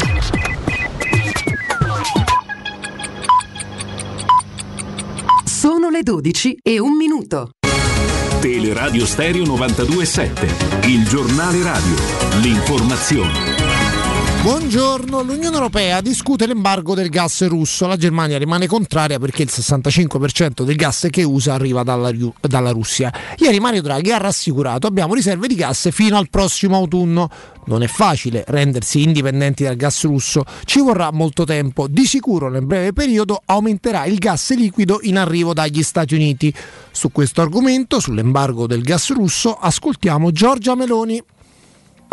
Sono 5.45 5.89
le 5.89 6.03
12 6.03 6.57
e 6.61 6.79
un 6.79 6.97
minuto. 6.97 7.51
Teleradio 8.41 9.05
Stereo 9.05 9.45
927, 9.45 10.87
il 10.87 11.07
giornale 11.07 11.63
radio, 11.63 11.95
l'informazione. 12.41 13.80
Buongiorno, 14.41 15.21
l'Unione 15.21 15.55
Europea 15.55 16.01
discute 16.01 16.47
l'embargo 16.47 16.95
del 16.95 17.09
gas 17.09 17.47
russo. 17.47 17.85
La 17.85 17.95
Germania 17.95 18.39
rimane 18.39 18.65
contraria 18.65 19.19
perché 19.19 19.43
il 19.43 19.51
65% 19.51 20.63
del 20.63 20.75
gas 20.75 21.05
che 21.11 21.21
usa 21.21 21.53
arriva 21.53 21.83
dalla, 21.83 22.11
dalla 22.41 22.71
Russia. 22.71 23.13
Ieri 23.37 23.59
Mario 23.59 23.83
Draghi 23.83 24.11
ha 24.11 24.17
rassicurato 24.17 24.87
abbiamo 24.87 25.13
riserve 25.13 25.45
di 25.47 25.53
gas 25.53 25.89
fino 25.91 26.17
al 26.17 26.31
prossimo 26.31 26.75
autunno. 26.75 27.29
Non 27.65 27.83
è 27.83 27.87
facile 27.87 28.43
rendersi 28.47 29.03
indipendenti 29.03 29.63
dal 29.63 29.75
gas 29.75 30.03
russo, 30.05 30.43
ci 30.65 30.79
vorrà 30.79 31.11
molto 31.11 31.43
tempo. 31.43 31.85
Di 31.87 32.07
sicuro 32.07 32.49
nel 32.49 32.65
breve 32.65 32.93
periodo 32.93 33.43
aumenterà 33.45 34.05
il 34.05 34.17
gas 34.17 34.55
liquido 34.55 35.01
in 35.03 35.19
arrivo 35.19 35.53
dagli 35.53 35.83
Stati 35.83 36.15
Uniti. 36.15 36.51
Su 36.89 37.11
questo 37.11 37.41
argomento, 37.41 37.99
sull'embargo 37.99 38.65
del 38.65 38.81
gas 38.81 39.11
russo, 39.11 39.53
ascoltiamo 39.53 40.31
Giorgia 40.31 40.73
Meloni. 40.73 41.23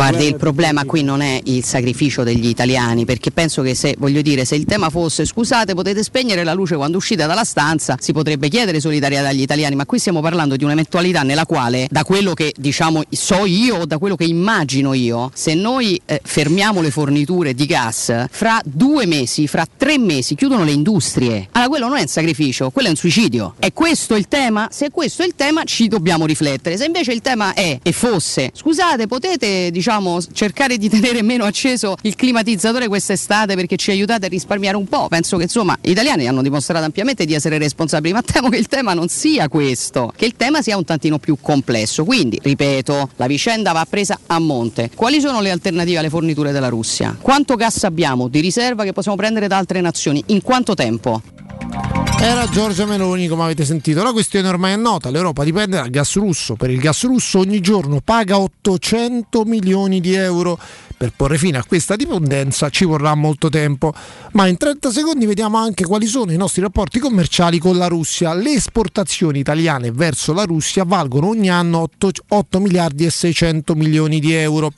Guardi, 0.01 0.27
il 0.27 0.37
problema 0.37 0.85
qui 0.85 1.03
non 1.03 1.23
è 1.23 1.41
il 1.47 1.65
sacrificio 1.65 2.23
degli 2.23 2.47
italiani, 2.47 3.05
perché 3.05 3.33
penso 3.33 3.62
che 3.62 3.75
se, 3.75 3.97
voglio 3.99 4.23
dire, 4.23 4.45
se 4.45 4.55
il 4.55 4.65
tema 4.65 4.91
fosse 4.91 5.25
scusate 5.25 5.75
potete 5.75 6.05
spegnere 6.05 6.45
la 6.45 6.55
luce 6.55 6.77
quando 6.77 6.99
uscite 6.99 7.27
dalla 7.27 7.43
stanza, 7.43 7.97
si 7.99 8.12
potrebbe 8.12 8.49
chiedere 8.49 8.79
solidarietà 8.79 9.27
agli 9.27 9.41
italiani, 9.41 9.75
ma 9.75 9.87
qui 9.87 9.99
stiamo 9.99 10.20
parlando 10.20 10.55
di 10.55 10.62
un'eventualità 10.62 11.25
nella 11.25 11.47
quale, 11.47 11.89
da 11.91 12.05
quello 12.05 12.33
che 12.35 12.55
diciamo 12.57 13.03
so 13.11 13.45
io 13.45 13.79
o 13.79 13.87
da 13.87 13.99
quello 13.99 14.15
che 14.15 14.23
immagino 14.23 14.93
io, 14.93 15.33
se 15.35 15.55
noi 15.55 16.01
eh, 16.07 16.20
fermiamo 16.23 16.81
le 16.81 16.93
forniture 16.93 17.53
di 17.53 17.66
gas, 17.66 18.27
fra 18.31 18.61
due 18.65 19.05
mesi, 19.05 19.49
fra 19.49 19.66
tre 19.77 19.99
mesi 19.99 20.37
chiudono 20.37 20.62
le 20.62 20.70
industrie. 20.70 21.49
Allora 21.51 21.70
quello 21.70 21.89
non 21.89 21.97
è 21.97 22.03
un 22.03 22.07
sacrificio, 22.07 22.70
quello 22.70 22.87
è 22.87 22.93
un 22.93 22.97
suicidio. 22.97 23.55
È 23.59 23.73
questo 23.73 24.15
il 24.15 24.29
tema? 24.29 24.69
Se 24.70 24.93
questo 24.93 25.25
è 25.25 25.27
il 25.27 25.35
tema 25.35 25.65
ci 25.65 25.89
dobbiamo 25.89 26.25
riflettere. 26.25 26.77
Se 26.77 26.85
invece 26.85 27.11
il 27.11 27.20
tema 27.20 27.53
è 27.53 27.81
e 27.83 27.91
fosse, 27.91 28.53
scusate, 28.55 29.09
potete 29.09 29.73
diciamo 29.73 29.87
cercare 30.32 30.77
di 30.77 30.89
tenere 30.89 31.23
meno 31.23 31.44
acceso 31.44 31.97
il 32.02 32.15
climatizzatore 32.15 32.89
quest'estate 32.89 33.55
perché 33.55 33.77
ci 33.77 33.90
aiutate 33.90 34.27
a 34.27 34.28
risparmiare 34.28 34.77
un 34.77 34.86
po'. 34.86 35.09
Penso 35.09 35.36
che 35.36 35.44
insomma 35.44 35.77
gli 35.81 35.90
italiani 35.90 36.28
hanno 36.28 36.43
dimostrato 36.43 36.85
ampiamente 36.85 37.24
di 37.24 37.35
essere 37.35 37.59
responsabili, 37.59 38.12
ma 38.12 38.23
temo 38.23 38.48
che 38.48 38.59
il 38.59 38.66
tema 38.66 38.94
non 38.94 39.09
sia 39.09 39.48
questo, 39.48 40.12
che 40.15 40.27
il 40.27 40.35
tema 40.36 40.62
sia 40.62 40.77
un 40.77 40.85
tantino 40.85 41.19
più 41.19 41.39
complesso. 41.40 42.05
Quindi, 42.05 42.39
ripeto, 42.43 43.10
la 43.16 43.27
vicenda 43.27 43.73
va 43.73 43.86
presa 43.89 44.19
a 44.27 44.39
monte. 44.39 44.90
Quali 44.94 45.20
sono 45.20 45.40
le 45.40 45.51
alternative 45.51 45.98
alle 45.98 46.10
forniture 46.10 46.52
della 46.52 46.69
Russia? 46.69 47.16
Quanto 47.20 47.55
gas 47.55 47.85
abbiamo 47.85 48.28
di 48.28 48.40
riserva 48.40 48.85
che 48.85 48.93
possiamo 48.93 49.16
prendere 49.16 49.48
da 49.48 49.56
altre 49.56 49.81
nazioni? 49.81 50.23
In 50.27 50.43
quanto 50.43 50.74
tempo? 50.74 52.08
Era 52.20 52.49
Giorgia 52.49 52.85
Meloni, 52.85 53.28
come 53.28 53.45
avete 53.45 53.65
sentito. 53.65 54.03
La 54.03 54.11
questione 54.11 54.49
ormai 54.49 54.73
è 54.73 54.77
nota, 54.77 55.09
l'Europa 55.09 55.45
dipende 55.45 55.77
dal 55.77 55.89
gas 55.89 56.16
russo. 56.16 56.57
Per 56.57 56.69
il 56.69 56.81
gas 56.81 57.05
russo 57.05 57.39
ogni 57.39 57.61
giorno 57.61 58.01
paga 58.03 58.40
800 58.40 59.45
milioni 59.45 60.01
di 60.01 60.15
euro. 60.15 60.59
Per 60.99 61.12
porre 61.15 61.39
fine 61.39 61.59
a 61.59 61.65
questa 61.65 61.95
dipendenza 61.95 62.70
ci 62.70 62.85
vorrà 62.85 63.15
molto 63.15 63.49
tempo. 63.49 63.95
Ma 64.32 64.49
in 64.49 64.57
30 64.57 64.90
secondi 64.90 65.27
vediamo 65.27 65.57
anche 65.59 65.85
quali 65.85 66.07
sono 66.07 66.32
i 66.32 66.36
nostri 66.36 66.61
rapporti 66.61 66.99
commerciali 66.99 67.61
con 67.61 67.77
la 67.77 67.86
Russia. 67.86 68.35
Le 68.35 68.51
esportazioni 68.51 69.39
italiane 69.39 69.93
verso 69.93 70.32
la 70.32 70.43
Russia 70.43 70.82
valgono 70.82 71.28
ogni 71.28 71.51
anno 71.51 71.78
8, 71.82 72.11
8 72.31 72.59
miliardi 72.59 73.05
e 73.05 73.11
600 73.11 73.77
milioni 73.77 74.19
di 74.19 74.32
euro, 74.32 74.73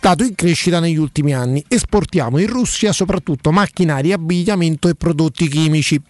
dato 0.00 0.22
in 0.22 0.36
crescita 0.36 0.78
negli 0.78 0.96
ultimi 0.96 1.34
anni. 1.34 1.64
Esportiamo 1.66 2.38
in 2.38 2.46
Russia 2.46 2.92
soprattutto 2.92 3.50
macchinari, 3.50 4.12
abbigliamento 4.12 4.86
e 4.86 4.94
prodotti 4.94 5.48
chimici. 5.48 6.00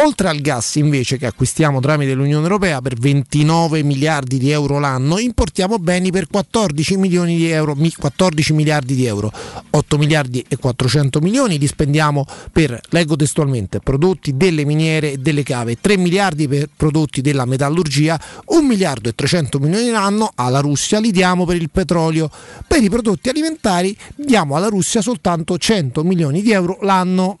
Oltre 0.00 0.28
al 0.28 0.40
gas 0.40 0.76
invece 0.76 1.18
che 1.18 1.26
acquistiamo 1.26 1.80
tramite 1.80 2.14
l'Unione 2.14 2.44
Europea 2.44 2.80
per 2.80 2.94
29 2.94 3.82
miliardi 3.82 4.38
di 4.38 4.52
euro 4.52 4.78
l'anno, 4.78 5.18
importiamo 5.18 5.80
beni 5.80 6.12
per 6.12 6.28
14 6.28 6.96
milioni 6.96 7.36
di 7.36 7.50
euro, 7.50 7.74
14 7.74 8.52
miliardi 8.52 8.94
di 8.94 9.06
euro. 9.06 9.32
8 9.70 9.98
miliardi 9.98 10.44
e 10.46 10.56
400 10.56 11.18
milioni 11.18 11.58
li 11.58 11.66
spendiamo 11.66 12.24
per, 12.52 12.80
leggo 12.90 13.16
testualmente, 13.16 13.80
prodotti 13.80 14.36
delle 14.36 14.64
miniere 14.64 15.14
e 15.14 15.16
delle 15.18 15.42
cave, 15.42 15.80
3 15.80 15.96
miliardi 15.96 16.46
per 16.46 16.68
prodotti 16.76 17.20
della 17.20 17.44
metallurgia, 17.44 18.20
1 18.46 18.62
miliardo 18.64 19.08
e 19.08 19.16
300 19.16 19.58
milioni 19.58 19.90
l'anno 19.90 20.30
alla 20.36 20.60
Russia 20.60 21.00
li 21.00 21.10
diamo 21.10 21.44
per 21.44 21.56
il 21.56 21.70
petrolio. 21.70 22.30
Per 22.68 22.80
i 22.80 22.88
prodotti 22.88 23.30
alimentari 23.30 23.96
diamo 24.14 24.54
alla 24.54 24.68
Russia 24.68 25.02
soltanto 25.02 25.58
100 25.58 26.04
milioni 26.04 26.40
di 26.40 26.52
euro 26.52 26.78
l'anno. 26.82 27.40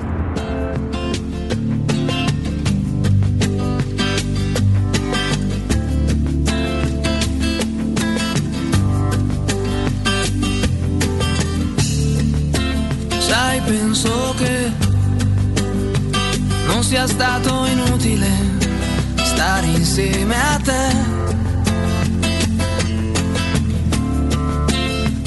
Penso 14.01 14.33
che 14.35 14.71
non 16.65 16.83
sia 16.83 17.05
stato 17.07 17.65
inutile 17.65 18.27
stare 19.21 19.67
insieme 19.67 20.35
a 20.35 20.59
te. 20.63 20.87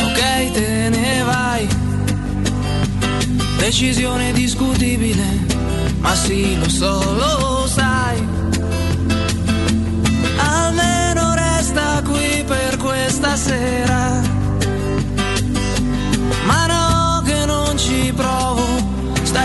Ok, 0.03 0.53
te 0.53 0.89
ne 0.91 1.23
vai. 1.23 1.69
Decisione 3.59 4.33
discutibile, 4.33 5.25
ma 6.01 6.15
sì, 6.15 6.59
lo 6.59 6.69
so, 6.69 7.15
lo 7.15 7.67
sai. 7.69 8.29
Almeno 10.37 11.35
resta 11.35 12.03
qui 12.05 12.43
per 12.45 12.77
questa 12.79 13.37
sera. 13.37 14.44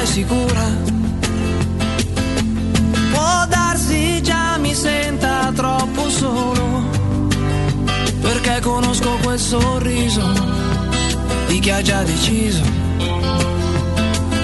Sicura? 0.10 0.66
Può 3.12 3.46
darsi 3.48 4.22
già 4.24 4.58
mi 4.58 4.74
senta 4.74 5.52
troppo 5.56 6.10
solo, 6.10 6.84
perché 8.20 8.60
conosco 8.62 9.18
quel 9.22 9.40
sorriso 9.40 10.28
di 11.48 11.60
chi 11.60 11.70
ha 11.70 11.82
già 11.82 12.02
deciso. 12.04 12.64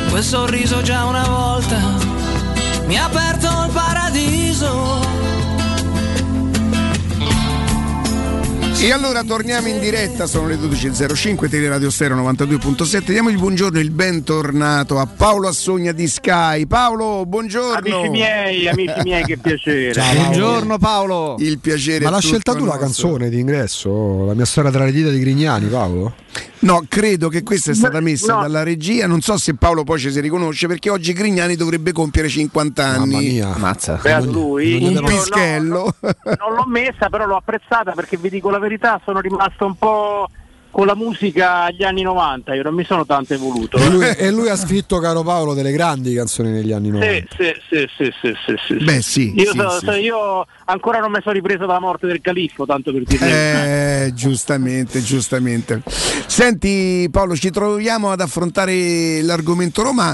quel 0.10 0.24
sorriso 0.24 0.82
già 0.82 1.04
una 1.06 1.28
volta 1.28 1.78
mi 2.86 2.98
ha 2.98 3.06
aperto 3.06 3.48
il 3.66 3.72
paradiso. 3.74 5.15
E 8.86 8.92
allora 8.92 9.24
torniamo 9.24 9.68
in 9.68 9.80
diretta, 9.80 10.28
sono 10.28 10.46
le 10.46 10.58
12.05, 10.58 11.50
Teleradio 11.50 11.90
Stereo 11.90 12.18
92.7. 12.18 13.06
Diamo 13.06 13.32
il 13.32 13.38
buongiorno 13.40 13.80
e 13.80 13.82
il 13.82 13.90
bentornato 13.90 15.00
a 15.00 15.08
Paolo 15.08 15.48
Assogna 15.48 15.92
di 15.92 16.08
Sky. 16.08 16.68
Paolo, 16.68 17.26
buongiorno. 17.26 17.78
Amici 17.78 18.10
miei, 18.10 18.68
amici 18.68 18.94
miei, 19.02 19.24
che 19.24 19.38
piacere. 19.38 20.00
Buongiorno 20.14 20.78
Paolo. 20.78 21.36
Il 21.40 21.58
piacere 21.58 22.04
Ma 22.04 22.12
l'ha 22.12 22.20
scelta 22.20 22.52
tu 22.52 22.60
la 22.60 22.66
nostro. 22.66 22.84
canzone 22.84 23.30
di 23.30 23.40
ingresso? 23.40 24.26
La 24.26 24.36
mia 24.36 24.46
storia 24.46 24.70
tra 24.70 24.86
le 24.86 24.92
dita 24.92 25.10
di 25.10 25.18
Grignani, 25.18 25.66
Paolo? 25.66 26.14
No, 26.66 26.84
credo 26.90 27.30
che 27.30 27.44
questa 27.44 27.72
è 27.72 27.76
stata 27.76 28.00
No, 28.00 28.06
messa 28.06 28.34
no. 28.36 28.42
dalla 28.42 28.64
regia. 28.64 29.06
Non 29.06 29.22
so 29.22 29.38
se 29.38 29.54
Paolo 29.56 29.84
poi 29.84 30.00
ci 30.00 30.12
si 30.12 30.20
riconosce 30.20 30.66
perché 30.68 30.90
oggi 30.90 31.14
Grignani 31.14 31.56
dovrebbe 31.56 31.92
compiere 31.92 32.28
50 32.28 32.84
anni. 32.84 32.98
Mamma 32.98 33.18
mia. 33.20 33.56
Mazza. 33.58 34.00
Beato 34.02 34.32
lui. 34.32 34.84
Un 34.84 34.92
Io 34.92 35.00
no, 35.02 35.08
pischello. 35.08 35.96
non 36.02 36.56
l'ho 36.56 36.66
messa, 36.68 37.10
però 37.10 37.26
l'ho 37.26 37.36
apprezzata 37.38 37.92
perché 37.92 38.18
vi 38.18 38.30
dico 38.30 38.50
la 38.50 38.60
verità, 38.60 39.00
sono 39.06 39.20
rimasto 39.20 39.66
un 39.66 39.76
po' 39.78 40.28
con 40.76 40.88
la 40.88 40.96
musica 40.96 41.62
agli 41.62 41.84
anni 41.84 42.02
90, 42.02 42.54
io 42.54 42.64
non 42.64 42.74
mi 42.74 42.84
sono 42.84 43.06
tanto 43.06 43.34
evoluto. 43.34 43.78
E 43.78 43.90
lui, 43.90 44.06
e 44.10 44.30
lui 44.30 44.50
ha 44.50 44.58
scritto, 44.58 45.00
caro 45.00 45.24
Paolo, 45.24 45.54
delle 45.54 45.72
grandi 45.72 46.14
canzoni 46.14 46.52
negli 46.52 46.74
anni 46.74 46.90
90. 46.90 47.28
Sì, 47.38 47.54
sì, 47.70 47.88
sì, 47.88 47.88
sì, 47.96 48.14
sì, 48.22 48.34
sì, 48.46 48.56
sì. 48.68 48.84
Beh, 48.84 49.02
sì. 49.02 49.34
Io, 49.40 49.52
sì, 49.52 49.58
so- 49.58 49.70
sì. 49.80 49.86
so- 49.86 49.92
io 49.94 50.46
ancora 50.66 51.00
non 51.00 51.12
mi 51.12 51.20
sono 51.22 51.34
ripreso 51.34 51.66
dalla 51.66 51.80
morte 51.80 52.08
del 52.08 52.20
califfo, 52.20 52.66
tanto 52.66 52.92
per 52.92 53.04
dire. 53.04 54.08
Eh, 54.08 54.14
giustamente, 54.14 55.02
giustamente. 55.02 55.82
Senti 55.86 57.08
Paolo, 57.10 57.38
ci 57.38 57.52
troviamo 57.52 58.12
ad 58.12 58.20
affrontare 58.20 59.22
l'argomento 59.22 59.82
Roma 59.82 60.14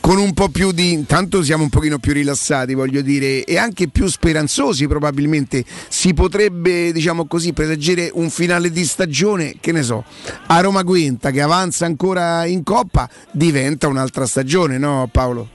con 0.00 0.18
un 0.18 0.32
po' 0.34 0.48
più 0.48 0.72
di... 0.72 0.92
intanto 0.92 1.42
siamo 1.42 1.62
un 1.62 1.68
pochino 1.68 1.98
più 1.98 2.12
rilassati, 2.12 2.74
voglio 2.74 3.00
dire, 3.00 3.44
e 3.44 3.58
anche 3.58 3.88
più 3.88 4.06
speranzosi 4.06 4.86
probabilmente. 4.88 5.64
Si 5.88 6.12
potrebbe, 6.14 6.92
diciamo 6.92 7.26
così, 7.26 7.52
presagire 7.52 8.10
un 8.14 8.30
finale 8.30 8.70
di 8.70 8.84
stagione, 8.84 9.56
che 9.60 9.72
ne 9.72 9.82
so, 9.82 10.04
a 10.46 10.60
Roma 10.60 10.82
Guenta 10.82 11.30
che 11.30 11.40
avanza 11.40 11.86
ancora 11.86 12.44
in 12.46 12.62
Coppa, 12.62 13.08
diventa 13.30 13.86
un'altra 13.88 14.26
stagione, 14.26 14.78
no 14.78 15.08
Paolo? 15.10 15.48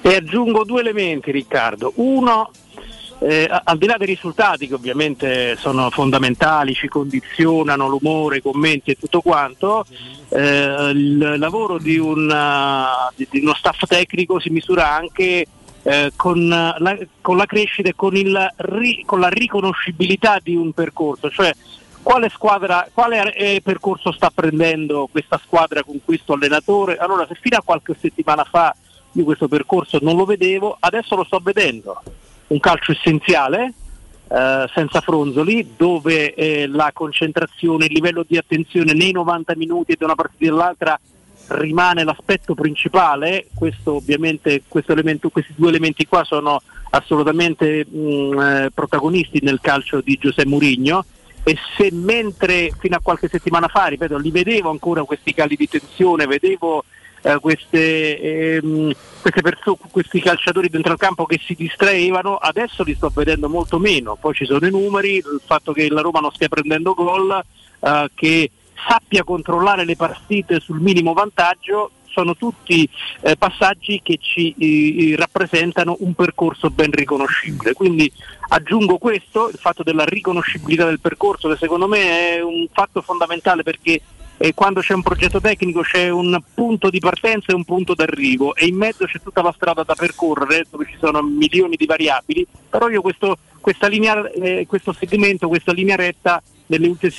E 0.00 0.14
aggiungo 0.14 0.64
due 0.64 0.80
elementi, 0.80 1.30
Riccardo. 1.30 1.92
Uno, 1.96 2.50
eh, 3.24 3.48
al 3.48 3.78
di 3.78 3.86
là 3.86 3.96
dei 3.96 4.06
risultati 4.06 4.68
che 4.68 4.74
ovviamente 4.74 5.56
sono 5.56 5.88
fondamentali, 5.88 6.74
ci 6.74 6.88
condizionano 6.88 7.88
l'umore, 7.88 8.36
i 8.36 8.42
commenti 8.42 8.90
e 8.90 8.96
tutto 8.96 9.22
quanto, 9.22 9.86
eh, 10.28 10.90
il 10.92 11.36
lavoro 11.38 11.78
di, 11.78 11.96
un, 11.96 12.28
uh, 12.28 13.14
di- 13.16 13.40
uno 13.40 13.54
staff 13.54 13.86
tecnico 13.86 14.38
si 14.38 14.50
misura 14.50 14.92
anche 14.92 15.46
eh, 15.84 16.12
con, 16.14 16.48
la, 16.48 16.98
con 17.22 17.38
la 17.38 17.46
crescita 17.46 17.88
e 17.88 17.94
con, 17.94 18.14
il 18.14 18.52
con 19.06 19.20
la 19.20 19.28
riconoscibilità 19.28 20.38
di 20.42 20.54
un 20.54 20.72
percorso, 20.72 21.30
cioè 21.30 21.50
quale 22.02 22.28
squadra, 22.28 22.86
quale 22.92 23.32
eh, 23.32 23.62
percorso 23.62 24.12
sta 24.12 24.30
prendendo 24.30 25.08
questa 25.10 25.40
squadra 25.42 25.82
con 25.82 25.98
questo 26.04 26.34
allenatore? 26.34 26.98
Allora, 26.98 27.26
se 27.26 27.38
fino 27.40 27.56
a 27.56 27.62
qualche 27.64 27.96
settimana 27.98 28.44
fa 28.44 28.74
io 29.12 29.24
questo 29.24 29.48
percorso 29.48 29.98
non 30.02 30.16
lo 30.16 30.26
vedevo, 30.26 30.76
adesso 30.78 31.16
lo 31.16 31.24
sto 31.24 31.40
vedendo. 31.42 32.02
Un 32.46 32.60
calcio 32.60 32.92
essenziale, 32.92 33.72
eh, 34.28 34.70
senza 34.72 35.00
fronzoli, 35.00 35.74
dove 35.76 36.34
eh, 36.34 36.66
la 36.66 36.90
concentrazione, 36.92 37.86
il 37.86 37.92
livello 37.92 38.24
di 38.26 38.36
attenzione 38.36 38.92
nei 38.92 39.12
90 39.12 39.54
minuti 39.56 39.94
da 39.98 40.06
una 40.06 40.14
partita 40.14 40.52
all'altra 40.52 40.98
rimane 41.48 42.04
l'aspetto 42.04 42.54
principale. 42.54 43.46
Questo 43.54 43.94
ovviamente, 43.94 44.62
questo 44.66 44.92
elemento, 44.92 45.30
questi 45.30 45.52
due 45.56 45.68
elementi 45.68 46.06
qua 46.06 46.24
sono 46.24 46.60
assolutamente 46.90 47.84
mh, 47.86 48.40
eh, 48.40 48.70
protagonisti 48.72 49.40
nel 49.42 49.60
calcio 49.60 50.00
di 50.00 50.16
Giuseppe 50.20 50.48
Mourinho 50.48 51.04
e 51.42 51.58
se 51.76 51.90
mentre 51.92 52.70
fino 52.78 52.96
a 52.96 53.00
qualche 53.02 53.28
settimana 53.28 53.68
fa, 53.68 53.86
ripeto, 53.86 54.16
li 54.16 54.30
vedevo 54.30 54.70
ancora 54.70 55.04
questi 55.04 55.34
cali 55.34 55.56
di 55.56 55.68
tensione, 55.68 56.26
vedevo 56.26 56.84
eh, 57.20 57.38
queste, 57.38 58.56
ehm, 58.56 58.92
queste 59.24 59.40
perso- 59.40 59.78
questi 59.90 60.20
calciatori 60.20 60.68
dentro 60.68 60.92
al 60.92 60.98
campo 60.98 61.24
che 61.24 61.40
si 61.42 61.54
distraevano, 61.54 62.36
adesso 62.36 62.82
li 62.82 62.94
sto 62.94 63.10
vedendo 63.14 63.48
molto 63.48 63.78
meno. 63.78 64.16
Poi 64.20 64.34
ci 64.34 64.44
sono 64.44 64.66
i 64.66 64.70
numeri, 64.70 65.14
il 65.14 65.40
fatto 65.42 65.72
che 65.72 65.88
la 65.88 66.02
Roma 66.02 66.20
non 66.20 66.30
stia 66.30 66.48
prendendo 66.48 66.92
gol, 66.92 67.42
eh, 67.80 68.10
che 68.14 68.50
sappia 68.86 69.24
controllare 69.24 69.86
le 69.86 69.96
partite 69.96 70.60
sul 70.60 70.78
minimo 70.78 71.14
vantaggio, 71.14 71.92
sono 72.04 72.36
tutti 72.36 72.86
eh, 73.22 73.36
passaggi 73.36 74.00
che 74.02 74.18
ci 74.20 74.54
eh, 74.58 75.16
rappresentano 75.16 75.96
un 76.00 76.12
percorso 76.12 76.68
ben 76.68 76.90
riconoscibile. 76.90 77.72
Quindi 77.72 78.12
aggiungo 78.48 78.98
questo, 78.98 79.48
il 79.48 79.58
fatto 79.58 79.82
della 79.82 80.04
riconoscibilità 80.04 80.84
del 80.84 81.00
percorso, 81.00 81.48
che 81.48 81.56
secondo 81.56 81.88
me 81.88 82.36
è 82.36 82.42
un 82.42 82.66
fatto 82.70 83.00
fondamentale 83.00 83.62
perché 83.62 84.02
eh, 84.38 84.54
quando 84.54 84.80
c'è 84.80 84.94
un 84.94 85.02
progetto 85.02 85.40
tecnico 85.40 85.82
c'è 85.82 86.08
un 86.08 86.40
punto 86.54 86.90
di 86.90 86.98
partenza 86.98 87.52
e 87.52 87.54
un 87.54 87.64
punto 87.64 87.94
d'arrivo 87.94 88.54
e 88.54 88.66
in 88.66 88.76
mezzo 88.76 89.06
c'è 89.06 89.20
tutta 89.20 89.42
la 89.42 89.52
strada 89.54 89.82
da 89.82 89.94
percorrere 89.94 90.66
dove 90.70 90.86
ci 90.88 90.96
sono 90.98 91.22
milioni 91.22 91.76
di 91.76 91.86
variabili, 91.86 92.46
però 92.68 92.88
io 92.88 93.00
questo, 93.00 93.36
linea, 93.88 94.28
eh, 94.30 94.66
questo 94.66 94.92
segmento, 94.92 95.48
questa 95.48 95.72
linea 95.72 95.96
retta 95.96 96.42
nelle 96.66 96.88
ultime, 96.88 97.12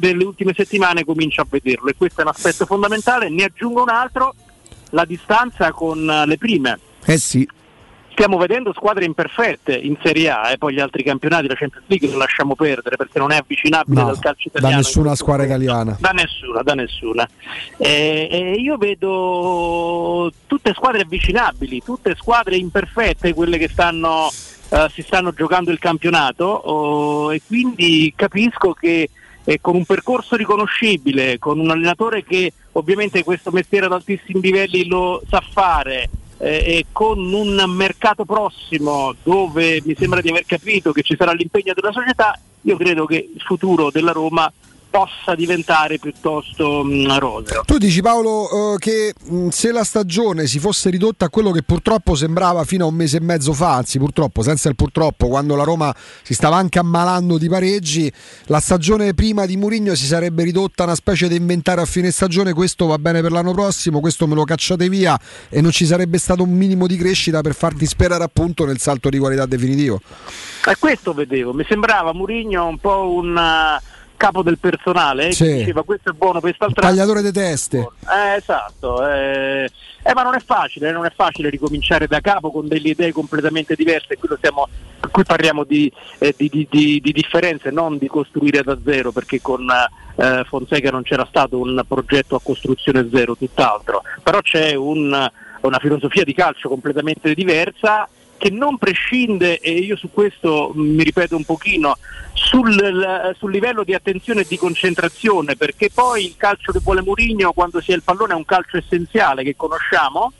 nelle 0.00 0.24
ultime 0.24 0.52
settimane 0.54 1.04
comincio 1.04 1.40
a 1.40 1.46
vederlo 1.48 1.88
e 1.88 1.94
questo 1.96 2.20
è 2.20 2.24
un 2.24 2.30
aspetto 2.30 2.66
fondamentale. 2.66 3.28
Ne 3.28 3.44
aggiungo 3.44 3.82
un 3.82 3.90
altro, 3.90 4.34
la 4.90 5.04
distanza 5.04 5.72
con 5.72 6.08
eh, 6.08 6.26
le 6.26 6.36
prime. 6.36 6.78
Eh 7.04 7.18
sì. 7.18 7.48
Stiamo 8.18 8.36
vedendo 8.36 8.72
squadre 8.72 9.04
imperfette 9.04 9.76
in 9.76 9.96
Serie 10.02 10.28
A 10.30 10.50
e 10.50 10.58
poi 10.58 10.74
gli 10.74 10.80
altri 10.80 11.04
campionati, 11.04 11.46
la 11.46 11.54
Champions 11.54 11.86
League, 11.86 12.10
lo 12.10 12.16
lasciamo 12.18 12.56
perdere 12.56 12.96
perché 12.96 13.20
non 13.20 13.30
è 13.30 13.36
avvicinabile 13.36 14.00
No, 14.00 14.06
dal 14.06 14.18
calcio 14.18 14.50
da 14.50 14.58
italiano. 14.58 14.82
nessuna 14.82 15.14
squadra 15.14 15.44
italiana. 15.46 15.96
Da 16.00 16.10
nessuna, 16.10 16.62
da 16.62 16.74
nessuna. 16.74 17.28
E, 17.76 18.26
e 18.28 18.54
io 18.54 18.76
vedo 18.76 20.32
tutte 20.48 20.74
squadre 20.74 21.02
avvicinabili, 21.02 21.80
tutte 21.84 22.16
squadre 22.16 22.56
imperfette, 22.56 23.32
quelle 23.34 23.56
che 23.56 23.68
stanno, 23.68 24.28
eh, 24.70 24.88
si 24.92 25.02
stanno 25.02 25.32
giocando 25.32 25.70
il 25.70 25.78
campionato 25.78 26.44
oh, 26.44 27.32
e 27.32 27.40
quindi 27.46 28.12
capisco 28.16 28.72
che 28.72 29.10
eh, 29.44 29.60
con 29.60 29.76
un 29.76 29.84
percorso 29.84 30.34
riconoscibile, 30.34 31.38
con 31.38 31.60
un 31.60 31.70
allenatore 31.70 32.24
che 32.24 32.52
ovviamente 32.72 33.22
questo 33.22 33.52
mestiere 33.52 33.86
ad 33.86 33.92
altissimi 33.92 34.40
livelli 34.40 34.88
lo 34.88 35.22
sa 35.30 35.40
fare, 35.40 36.02
eh, 36.02 36.08
e 36.38 36.86
con 36.92 37.18
un 37.32 37.64
mercato 37.68 38.24
prossimo 38.24 39.14
dove 39.22 39.82
mi 39.84 39.94
sembra 39.98 40.20
di 40.20 40.30
aver 40.30 40.46
capito 40.46 40.92
che 40.92 41.02
ci 41.02 41.16
sarà 41.16 41.32
l'impegno 41.32 41.72
della 41.74 41.92
società, 41.92 42.38
io 42.62 42.76
credo 42.76 43.06
che 43.06 43.30
il 43.34 43.40
futuro 43.40 43.90
della 43.90 44.12
Roma 44.12 44.50
possa 44.98 45.36
diventare 45.36 45.98
piuttosto 45.98 46.82
mh, 46.82 47.18
roseo. 47.18 47.62
Tu 47.64 47.78
dici 47.78 48.02
Paolo 48.02 48.74
eh, 48.74 48.78
che 48.78 49.14
mh, 49.16 49.48
se 49.48 49.70
la 49.70 49.84
stagione 49.84 50.48
si 50.48 50.58
fosse 50.58 50.90
ridotta 50.90 51.26
a 51.26 51.28
quello 51.28 51.52
che 51.52 51.62
purtroppo 51.62 52.16
sembrava 52.16 52.64
fino 52.64 52.84
a 52.84 52.88
un 52.88 52.94
mese 52.94 53.18
e 53.18 53.20
mezzo 53.20 53.52
fa, 53.52 53.74
anzi 53.74 53.98
purtroppo, 53.98 54.42
senza 54.42 54.68
il 54.68 54.74
purtroppo, 54.74 55.28
quando 55.28 55.54
la 55.54 55.62
Roma 55.62 55.94
si 56.22 56.34
stava 56.34 56.56
anche 56.56 56.80
ammalando 56.80 57.38
di 57.38 57.48
pareggi, 57.48 58.12
la 58.46 58.58
stagione 58.58 59.14
prima 59.14 59.46
di 59.46 59.56
Murigno 59.56 59.94
si 59.94 60.06
sarebbe 60.06 60.42
ridotta 60.42 60.82
a 60.82 60.86
una 60.86 60.96
specie 60.96 61.28
di 61.28 61.36
inventario 61.36 61.84
a 61.84 61.86
fine 61.86 62.10
stagione, 62.10 62.52
questo 62.52 62.86
va 62.86 62.98
bene 62.98 63.20
per 63.22 63.30
l'anno 63.30 63.52
prossimo, 63.52 64.00
questo 64.00 64.26
me 64.26 64.34
lo 64.34 64.42
cacciate 64.42 64.88
via 64.88 65.16
e 65.48 65.60
non 65.60 65.70
ci 65.70 65.86
sarebbe 65.86 66.18
stato 66.18 66.42
un 66.42 66.50
minimo 66.50 66.88
di 66.88 66.96
crescita 66.96 67.40
per 67.40 67.54
farti 67.54 67.86
sperare 67.86 68.24
appunto 68.24 68.64
nel 68.64 68.78
salto 68.78 69.10
di 69.10 69.18
qualità 69.18 69.46
definitivo. 69.46 70.00
E 70.66 70.74
questo 70.76 71.14
vedevo, 71.14 71.52
mi 71.52 71.64
sembrava 71.68 72.12
Murigno 72.12 72.66
un 72.66 72.78
po' 72.78 73.12
un 73.12 73.36
eh, 73.36 73.96
capo 74.18 74.42
del 74.42 74.58
personale 74.58 75.28
eh, 75.28 75.32
Sì. 75.32 75.44
che 75.44 75.54
diceva 75.54 75.82
questo 75.84 76.10
è 76.10 76.12
buono, 76.12 76.40
quest'altro 76.40 76.82
Tagliatore 76.82 77.22
di 77.22 77.32
teste. 77.32 77.78
Eh, 77.78 78.34
esatto, 78.36 79.08
eh, 79.08 79.70
eh, 80.02 80.12
ma 80.12 80.22
non 80.22 80.34
è 80.34 80.40
facile, 80.44 80.90
eh, 80.90 80.92
non 80.92 81.06
è 81.06 81.12
facile 81.14 81.48
ricominciare 81.48 82.06
da 82.06 82.20
capo 82.20 82.50
con 82.50 82.68
delle 82.68 82.90
idee 82.90 83.12
completamente 83.12 83.74
diverse, 83.74 84.18
stiamo- 84.36 84.68
qui 85.10 85.22
parliamo 85.24 85.64
di, 85.64 85.90
eh, 86.18 86.34
di- 86.36 86.50
di- 86.50 86.66
di- 86.68 87.00
di 87.00 87.12
differenze, 87.12 87.70
non 87.70 87.96
di 87.96 88.08
costruire 88.08 88.62
da 88.62 88.76
zero, 88.84 89.10
perché 89.12 89.40
con 89.40 89.66
eh, 90.20 90.42
Fonseca 90.48 90.90
non 90.90 91.02
c'era 91.04 91.24
stato 91.28 91.60
un 91.60 91.80
progetto 91.86 92.34
a 92.34 92.40
costruzione 92.42 93.08
zero, 93.12 93.36
tutt'altro, 93.36 94.02
però 94.20 94.40
c'è 94.42 94.74
un- 94.74 95.30
una 95.60 95.78
filosofia 95.78 96.24
di 96.24 96.34
calcio 96.34 96.68
completamente 96.68 97.34
diversa 97.34 98.08
che 98.38 98.50
non 98.50 98.78
prescinde, 98.78 99.58
e 99.58 99.72
io 99.72 99.96
su 99.96 100.10
questo 100.10 100.72
mh, 100.72 100.80
mi 100.80 101.02
ripeto 101.02 101.36
un 101.36 101.44
pochino, 101.44 101.98
sul, 102.32 103.34
sul 103.36 103.50
livello 103.50 103.82
di 103.82 103.92
attenzione 103.92 104.42
e 104.42 104.46
di 104.48 104.56
concentrazione, 104.56 105.56
perché 105.56 105.90
poi 105.92 106.24
il 106.24 106.34
calcio 106.36 106.72
che 106.72 106.78
vuole 106.82 107.02
Mourinho 107.02 107.52
quando 107.52 107.80
si 107.80 107.92
ha 107.92 107.96
il 107.96 108.02
pallone 108.02 108.32
è 108.32 108.36
un 108.36 108.44
calcio 108.44 108.76
essenziale 108.76 109.42
che 109.42 109.56
conosciamo, 109.56 110.32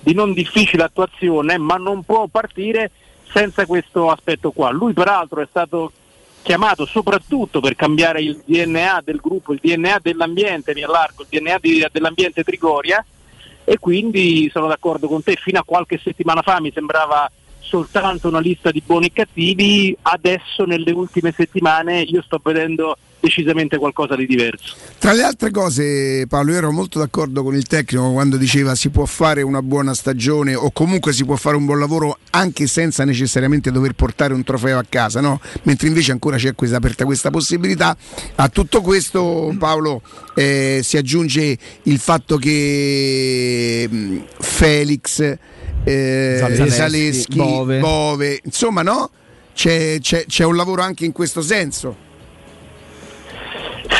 di 0.00 0.14
non 0.14 0.32
difficile 0.32 0.82
attuazione, 0.82 1.58
ma 1.58 1.76
non 1.76 2.02
può 2.02 2.26
partire 2.26 2.90
senza 3.30 3.66
questo 3.66 4.10
aspetto 4.10 4.50
qua. 4.50 4.70
Lui 4.70 4.94
peraltro 4.94 5.40
è 5.40 5.46
stato 5.48 5.92
chiamato 6.42 6.86
soprattutto 6.86 7.60
per 7.60 7.76
cambiare 7.76 8.20
il 8.20 8.42
DNA 8.44 9.02
del 9.04 9.20
gruppo, 9.20 9.52
il 9.52 9.60
DNA 9.62 10.00
dell'ambiente, 10.02 10.74
mi 10.74 10.82
allargo, 10.82 11.22
il 11.22 11.28
DNA 11.38 11.58
di- 11.60 11.86
dell'ambiente 11.92 12.42
Trigoria, 12.42 13.04
e 13.64 13.78
quindi 13.78 14.50
sono 14.52 14.66
d'accordo 14.66 15.06
con 15.06 15.22
te, 15.22 15.36
fino 15.36 15.60
a 15.60 15.64
qualche 15.64 16.00
settimana 16.02 16.42
fa 16.42 16.60
mi 16.60 16.72
sembrava 16.72 17.30
soltanto 17.62 18.28
una 18.28 18.40
lista 18.40 18.70
di 18.70 18.82
buoni 18.84 19.06
e 19.06 19.12
cattivi, 19.12 19.96
adesso 20.02 20.64
nelle 20.64 20.90
ultime 20.90 21.32
settimane 21.32 22.00
io 22.02 22.20
sto 22.22 22.40
vedendo 22.42 22.96
decisamente 23.22 23.78
qualcosa 23.78 24.16
di 24.16 24.26
diverso. 24.26 24.74
Tra 24.98 25.12
le 25.12 25.22
altre 25.22 25.50
cose, 25.52 26.26
Paolo, 26.28 26.50
io 26.50 26.58
ero 26.58 26.72
molto 26.72 26.98
d'accordo 26.98 27.44
con 27.44 27.54
il 27.54 27.64
tecnico 27.66 28.10
quando 28.12 28.36
diceva 28.36 28.74
si 28.74 28.90
può 28.90 29.04
fare 29.04 29.42
una 29.42 29.62
buona 29.62 29.94
stagione 29.94 30.54
o 30.56 30.72
comunque 30.72 31.12
si 31.12 31.24
può 31.24 31.36
fare 31.36 31.56
un 31.56 31.64
buon 31.64 31.78
lavoro 31.78 32.18
anche 32.30 32.66
senza 32.66 33.04
necessariamente 33.04 33.70
dover 33.70 33.92
portare 33.92 34.34
un 34.34 34.42
trofeo 34.42 34.78
a 34.78 34.84
casa, 34.88 35.20
no? 35.20 35.40
mentre 35.62 35.86
invece 35.86 36.10
ancora 36.10 36.36
c'è 36.36 36.54
questa, 36.56 36.78
aperta 36.78 37.04
questa 37.04 37.30
possibilità. 37.30 37.96
A 38.34 38.48
tutto 38.48 38.80
questo, 38.80 39.54
Paolo, 39.56 40.02
eh, 40.34 40.80
si 40.82 40.96
aggiunge 40.96 41.56
il 41.84 41.98
fatto 41.98 42.36
che 42.38 43.88
mh, 43.88 44.16
Felix, 44.40 45.20
eh, 45.84 46.36
Zaleschi, 46.40 46.70
Zaleschi, 46.70 47.36
Bove. 47.36 47.78
Bove, 47.78 48.40
insomma, 48.44 48.82
no? 48.82 49.10
C'è, 49.54 49.98
c'è- 50.00 50.24
c'è 50.26 50.44
un 50.44 50.56
lavoro 50.56 50.82
anche 50.82 51.04
in 51.04 51.12
questo 51.12 51.40
senso. 51.42 52.10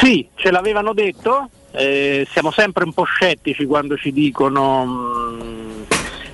Sì, 0.01 0.29
ce 0.35 0.51
l'avevano 0.51 0.93
detto, 0.93 1.49
eh, 1.73 2.27
siamo 2.31 2.51
sempre 2.51 2.85
un 2.85 2.93
po' 2.93 3.05
scettici 3.05 3.65
quando 3.67 3.97
ci 3.97 4.13
dicono 4.13 4.85
mh, 4.85 5.87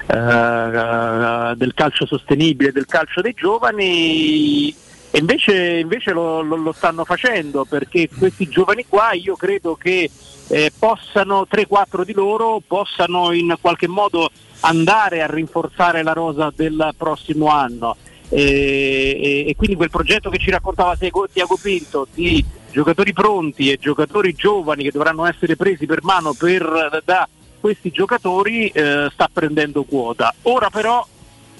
eh, 0.06 1.54
del 1.56 1.74
calcio 1.74 2.06
sostenibile, 2.06 2.72
del 2.72 2.86
calcio 2.86 3.20
dei 3.20 3.34
giovani 3.34 4.68
e 5.10 5.18
invece, 5.18 5.78
invece 5.78 6.12
lo, 6.12 6.40
lo- 6.42 6.56
lo 6.56 6.72
stanno 6.72 7.04
facendo 7.04 7.64
perché 7.64 8.08
questi 8.16 8.48
giovani 8.48 8.84
qua 8.88 9.12
io 9.12 9.36
credo 9.36 9.74
che 9.76 10.10
eh, 10.48 10.72
possano, 10.78 11.46
3-4 11.50 12.04
di 12.04 12.12
loro, 12.14 12.62
possano 12.66 13.32
in 13.32 13.54
qualche 13.60 13.86
modo 13.88 14.30
andare 14.60 15.22
a 15.22 15.26
rinforzare 15.26 16.02
la 16.02 16.12
rosa 16.12 16.50
del 16.54 16.94
prossimo 16.96 17.48
anno. 17.48 17.96
E, 18.30 18.42
e- 18.42 19.44
e 19.48 19.54
quindi 19.56 19.74
quel 19.76 19.88
progetto 19.90 20.28
che 20.30 20.38
ci 20.38 20.50
raccontava 20.50 20.96
Tiago 20.96 21.26
Pinto 21.60 22.06
di 22.12 22.44
giocatori 22.70 23.12
pronti 23.12 23.70
e 23.70 23.78
giocatori 23.78 24.34
giovani 24.34 24.84
che 24.84 24.90
dovranno 24.90 25.26
essere 25.26 25.56
presi 25.56 25.86
per 25.86 26.02
mano 26.02 26.32
per, 26.32 27.02
da 27.04 27.28
questi 27.60 27.90
giocatori 27.90 28.68
eh, 28.68 29.08
sta 29.12 29.28
prendendo 29.32 29.82
quota. 29.84 30.34
Ora 30.42 30.70
però 30.70 31.04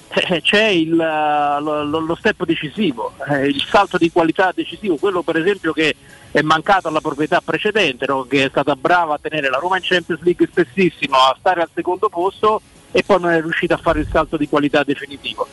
eh, 0.09 0.40
c'è 0.40 0.66
il, 0.66 0.98
eh, 0.98 1.60
lo, 1.60 1.85
lo- 1.85 2.14
step 2.14 2.44
decisivo, 2.44 3.12
eh, 3.28 3.47
il 3.47 3.62
salto 3.68 3.98
di 3.98 4.10
qualità 4.10 4.52
decisivo, 4.55 4.97
quello 4.97 5.22
per 5.22 5.36
esempio 5.36 5.72
che 5.72 5.94
è 6.30 6.40
mancato 6.43 6.89
alla 6.89 7.01
proprietà 7.01 7.40
precedente, 7.40 8.06
no? 8.06 8.24
che 8.24 8.44
è 8.44 8.48
stata 8.48 8.76
brava 8.76 9.14
a 9.14 9.18
tenere 9.20 9.48
la 9.48 9.59
Roma 9.59 9.76
in 9.76 9.82
Champions 9.85 10.22
League 10.22 10.47
spessissimo, 10.47 11.16
a 11.16 11.36
stare 11.39 11.62
al 11.62 11.70
secondo 11.74 12.09
posto 12.09 12.60
e 12.90 13.02
poi 13.02 13.20
non 13.20 13.30
è 13.30 13.40
riuscita 13.40 13.74
a 13.74 13.78
fare 13.78 14.01
il 14.01 14.09
salto 14.10 14.36
di 14.36 14.48
qualità 14.48 14.82
definitivo. 14.82 15.47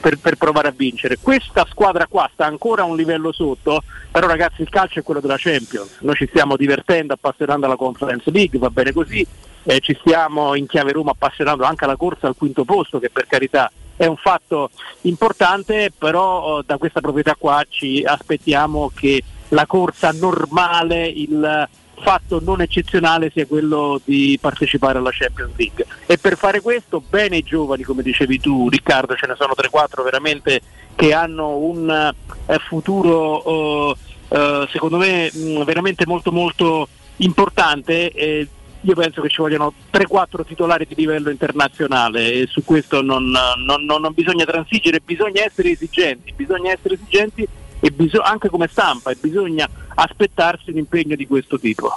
Per, 0.00 0.18
per 0.18 0.36
provare 0.36 0.68
a 0.68 0.74
vincere. 0.76 1.18
Questa 1.20 1.66
squadra 1.68 2.06
qua 2.06 2.30
sta 2.32 2.46
ancora 2.46 2.82
a 2.82 2.84
un 2.84 2.96
livello 2.96 3.32
sotto, 3.32 3.82
però 4.10 4.26
ragazzi 4.28 4.62
il 4.62 4.68
calcio 4.68 5.00
è 5.00 5.02
quello 5.02 5.20
della 5.20 5.36
Champions, 5.36 5.98
noi 6.00 6.14
ci 6.14 6.26
stiamo 6.28 6.56
divertendo, 6.56 7.14
appassionando 7.14 7.66
alla 7.66 7.76
Conference 7.76 8.30
League, 8.30 8.58
va 8.58 8.70
bene 8.70 8.92
così, 8.92 9.26
eh, 9.64 9.80
ci 9.80 9.96
stiamo 9.98 10.54
in 10.54 10.66
chiave 10.66 10.92
Roma 10.92 11.10
appassionando 11.10 11.64
anche 11.64 11.84
alla 11.84 11.96
corsa 11.96 12.28
al 12.28 12.36
quinto 12.36 12.64
posto, 12.64 13.00
che 13.00 13.10
per 13.10 13.26
carità 13.26 13.70
è 13.96 14.06
un 14.06 14.16
fatto 14.16 14.70
importante, 15.02 15.90
però 15.96 16.60
eh, 16.60 16.62
da 16.64 16.76
questa 16.76 17.00
proprietà 17.00 17.34
qua 17.36 17.64
ci 17.68 18.04
aspettiamo 18.04 18.92
che 18.94 19.22
la 19.48 19.66
corsa 19.66 20.12
normale, 20.12 21.06
il 21.06 21.68
fatto 21.98 22.40
non 22.42 22.60
eccezionale 22.60 23.30
sia 23.32 23.46
quello 23.46 24.00
di 24.04 24.38
partecipare 24.40 24.98
alla 24.98 25.10
Champions 25.12 25.52
League. 25.56 25.86
E 26.06 26.18
per 26.18 26.36
fare 26.36 26.60
questo, 26.60 27.02
bene 27.06 27.38
i 27.38 27.42
giovani, 27.42 27.82
come 27.82 28.02
dicevi 28.02 28.38
tu 28.40 28.68
Riccardo, 28.68 29.14
ce 29.16 29.26
ne 29.26 29.34
sono 29.38 29.54
3-4 29.56 30.02
veramente 30.02 30.60
che 30.94 31.12
hanno 31.12 31.56
un 31.56 32.14
eh, 32.46 32.58
futuro 32.58 33.92
eh, 33.92 33.96
eh, 34.28 34.68
secondo 34.70 34.96
me 34.96 35.30
mh, 35.32 35.64
veramente 35.64 36.06
molto 36.06 36.32
molto 36.32 36.88
importante. 37.16 38.10
e 38.12 38.48
io 38.82 38.94
penso 38.94 39.20
che 39.20 39.28
ci 39.28 39.40
vogliano 39.40 39.72
3-4 39.92 40.44
titolari 40.46 40.86
di 40.86 40.94
livello 40.94 41.30
internazionale 41.30 42.32
e 42.32 42.46
su 42.46 42.62
questo 42.64 43.02
non, 43.02 43.24
non- 43.30 43.84
non- 43.84 44.00
non 44.00 44.12
bisogna 44.14 44.44
transigere, 44.44 45.00
bisogna 45.04 45.42
essere 45.44 45.70
esigenti, 45.70 46.32
bisogna 46.36 46.70
essere 46.70 46.94
esigenti 46.94 47.48
e 47.80 47.90
biso- 47.90 48.20
anche 48.20 48.48
come 48.48 48.68
stampa 48.70 49.10
e 49.10 49.16
bisogna 49.20 49.68
aspettarsi 49.94 50.70
un 50.70 50.78
impegno 50.78 51.16
di 51.16 51.26
questo 51.26 51.58
tipo. 51.58 51.90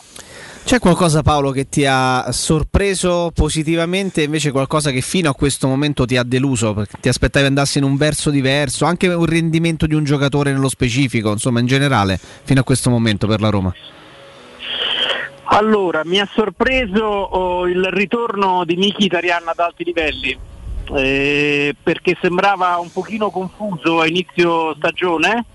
C'è 0.64 0.78
qualcosa 0.78 1.24
Paolo 1.24 1.50
che 1.50 1.68
ti 1.68 1.84
ha 1.88 2.32
sorpreso 2.32 3.32
positivamente, 3.34 4.22
invece 4.22 4.52
qualcosa 4.52 4.92
che 4.92 5.02
fino 5.02 5.28
a 5.28 5.34
questo 5.34 5.68
momento 5.68 6.06
ti 6.06 6.16
ha 6.16 6.24
deluso, 6.24 6.76
perché 6.76 6.98
ti 7.00 7.10
aspettavi 7.10 7.48
andasse 7.48 7.80
in 7.80 7.86
un 7.86 7.98
verso 7.98 8.30
diverso, 8.30 8.86
anche 8.86 9.08
un 9.08 9.26
rendimento 9.26 9.88
di 9.88 9.96
un 9.96 10.04
giocatore 10.04 10.52
nello 10.52 10.70
specifico, 10.70 11.32
insomma 11.32 11.60
in 11.60 11.66
generale, 11.66 12.20
fino 12.20 12.60
a 12.60 12.64
questo 12.64 12.92
momento 12.92 13.26
per 13.26 13.42
la 13.42 13.50
Roma? 13.50 13.74
Allora, 15.46 16.04
mi 16.06 16.20
ha 16.20 16.30
sorpreso 16.32 17.04
oh, 17.04 17.68
il 17.68 17.84
ritorno 17.86 18.64
di 18.64 18.76
Miki 18.76 19.06
Italian 19.06 19.48
ad 19.48 19.58
alti 19.58 19.84
livelli, 19.84 20.38
eh, 20.94 21.76
perché 21.82 22.16
sembrava 22.22 22.78
un 22.78 22.92
pochino 22.92 23.32
confuso 23.32 24.02
a 24.02 24.06
inizio 24.06 24.76
stagione, 24.76 25.46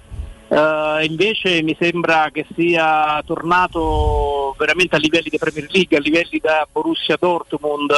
eh, 0.55 1.05
invece 1.05 1.63
mi 1.63 1.77
sembra 1.79 2.31
che 2.33 2.47
sia 2.55 3.21
tornato 3.27 4.55
veramente 4.57 4.95
a 4.95 5.01
livelli 5.01 5.29
di 5.29 5.39
Premier 5.39 5.69
League, 5.71 5.97
a 5.97 6.01
livelli 6.01 6.39
da 6.41 6.67
Borussia 6.71 7.17
Dortmund, 7.19 7.91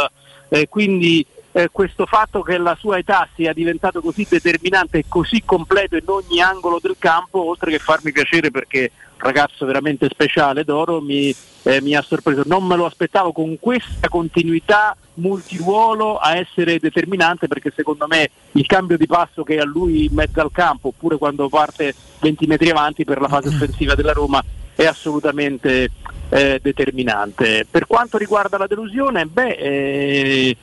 eh, 0.49 0.67
quindi 0.67 1.25
eh, 1.53 1.69
questo 1.71 2.07
fatto 2.07 2.41
che 2.41 2.57
la 2.57 2.75
sua 2.79 2.97
età 2.97 3.29
sia 3.35 3.53
diventato 3.53 4.01
così 4.01 4.27
determinante 4.29 4.99
e 4.99 5.05
così 5.07 5.43
completo 5.45 5.97
in 5.97 6.05
ogni 6.07 6.41
angolo 6.41 6.79
del 6.81 6.97
campo, 6.99 7.47
oltre 7.47 7.73
che 7.73 7.79
farmi 7.79 8.11
piacere 8.11 8.51
perché 8.51 8.91
ragazzo 9.19 9.65
veramente 9.65 10.09
speciale 10.11 10.65
d'oro 10.65 11.01
mi, 11.01 11.35
eh, 11.63 11.81
mi 11.81 11.95
ha 11.95 12.03
sorpreso, 12.03 12.43
non 12.47 12.65
me 12.65 12.77
lo 12.77 12.85
aspettavo 12.85 13.33
con 13.33 13.59
questa 13.59 14.09
continuità 14.09 14.97
multiruolo 15.15 16.19
a 16.19 16.37
essere 16.37 16.79
determinante 16.79 17.49
perché 17.49 17.73
secondo 17.75 18.07
me 18.07 18.31
il 18.53 18.67
cambio 18.67 18.97
di 18.97 19.07
passo 19.07 19.43
che 19.43 19.59
ha 19.59 19.65
lui 19.65 20.05
in 20.05 20.15
mezzo 20.15 20.41
al 20.41 20.53
campo 20.53 20.89
oppure 20.89 21.17
quando 21.17 21.49
parte 21.49 21.95
20 22.21 22.47
metri 22.47 22.71
avanti 22.71 23.05
per 23.05 23.21
la 23.21 23.29
fase 23.29 23.49
offensiva 23.55 23.95
della 23.95 24.13
Roma 24.13 24.43
è 24.75 24.85
assolutamente 24.85 25.91
eh, 26.29 26.61
determinante. 26.63 27.67
Per 27.69 27.87
quanto 27.87 28.19
riguarda 28.19 28.59
la 28.59 28.67
delusione, 28.67 29.25
beh, 29.25 29.53
eh, 29.53 30.57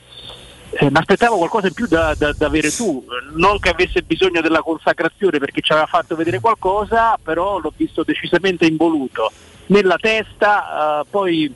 eh, 0.80 0.90
mi 0.90 0.98
aspettavo 0.98 1.38
qualcosa 1.38 1.68
in 1.68 1.74
più 1.74 1.88
da, 1.88 2.14
da- 2.18 2.34
da 2.34 2.46
avere 2.48 2.72
tu, 2.72 3.04
non 3.36 3.60
che 3.60 3.70
avesse 3.70 4.02
bisogno 4.02 4.42
della 4.42 4.62
consacrazione 4.62 5.38
perché 5.40 5.62
ci 5.62 5.72
aveva 5.72 5.88
fatto 5.88 6.16
vedere 6.16 6.40
qualcosa, 6.40 7.18
però 7.22 7.60
l'ho 7.60 7.74
visto 7.76 8.04
decisamente 8.04 8.66
involuto. 8.66 9.32
Nella 9.68 9.98
testa, 9.98 11.02
eh, 11.02 11.06
poi 11.10 11.54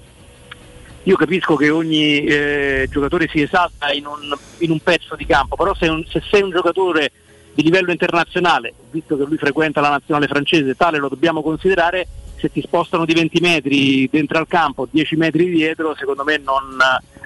io 1.04 1.16
capisco 1.16 1.56
che 1.56 1.70
ogni 1.70 2.24
eh, 2.26 2.88
giocatore 2.92 3.28
si 3.30 3.42
esalta 3.42 3.92
in 3.92 4.06
un, 4.06 4.36
in 4.60 4.72
un 4.72 4.80
pezzo 4.80 5.16
di 5.16 5.26
campo, 5.26 5.56
però 5.56 5.74
se, 5.74 5.88
un- 5.88 6.06
se 6.06 6.22
sei 6.30 6.42
un 6.42 6.52
giocatore 6.52 7.12
di 7.54 7.64
livello 7.64 7.92
internazionale, 7.92 8.74
visto 8.92 9.18
che 9.18 9.24
lui 9.24 9.38
frequenta 9.38 9.82
la 9.82 9.90
nazionale 9.90 10.28
francese, 10.28 10.76
tale 10.76 11.00
lo 11.00 11.10
dobbiamo 11.10 11.42
considerare, 11.42 12.08
se 12.38 12.52
ti 12.52 12.62
spostano 12.62 13.04
di 13.06 13.14
20 13.14 13.40
metri 13.40 14.08
dentro 14.12 14.38
al 14.38 14.48
campo, 14.48 14.88
10 14.90 15.16
metri 15.16 15.50
dietro, 15.50 15.96
secondo 15.98 16.24
me 16.24 16.38
non, 16.38 16.78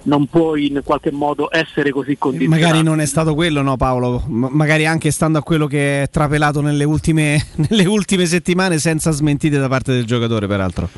non 0.04 0.28
puoi 0.28 0.68
in 0.68 0.82
qualche 0.84 1.12
modo 1.12 1.50
essere 1.52 1.92
così 1.92 2.18
condizionato. 2.18 2.62
Magari 2.62 2.84
non 2.84 3.00
è 3.00 3.06
stato 3.06 3.34
quello, 3.34 3.62
no 3.62 3.78
Paolo? 3.78 4.24
M- 4.28 4.48
magari 4.52 4.86
anche 4.86 5.12
stando 5.12 5.38
a 5.38 5.44
quello 5.44 5.68
che 5.68 6.04
è 6.04 6.10
trapelato 6.10 6.62
nelle 6.62 6.84
ultime, 6.84 7.48
nelle 7.70 7.86
ultime 7.86 8.26
settimane 8.26 8.80
senza 8.80 9.12
smentite 9.12 9.58
da 9.58 9.68
parte 9.68 9.94
del 9.94 10.06
giocatore, 10.06 10.48
peraltro. 10.48 10.90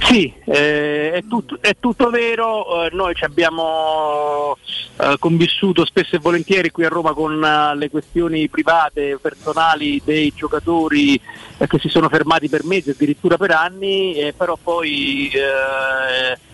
Sì, 0.00 0.32
eh, 0.46 1.12
è, 1.12 1.24
tutto, 1.28 1.58
è 1.60 1.76
tutto 1.78 2.10
vero, 2.10 2.84
eh, 2.84 2.90
noi 2.92 3.14
ci 3.14 3.24
abbiamo 3.24 4.56
eh, 4.98 5.16
convissuto 5.18 5.86
spesso 5.86 6.16
e 6.16 6.18
volentieri 6.18 6.70
qui 6.70 6.84
a 6.84 6.88
Roma 6.88 7.12
con 7.12 7.42
eh, 7.42 7.76
le 7.76 7.88
questioni 7.88 8.48
private, 8.48 9.18
personali 9.22 10.02
dei 10.04 10.32
giocatori 10.34 11.18
eh, 11.56 11.66
che 11.66 11.78
si 11.78 11.88
sono 11.88 12.08
fermati 12.08 12.48
per 12.48 12.64
mesi, 12.64 12.90
addirittura 12.90 13.38
per 13.38 13.52
anni, 13.52 14.14
eh, 14.14 14.34
però 14.36 14.58
poi 14.62 15.30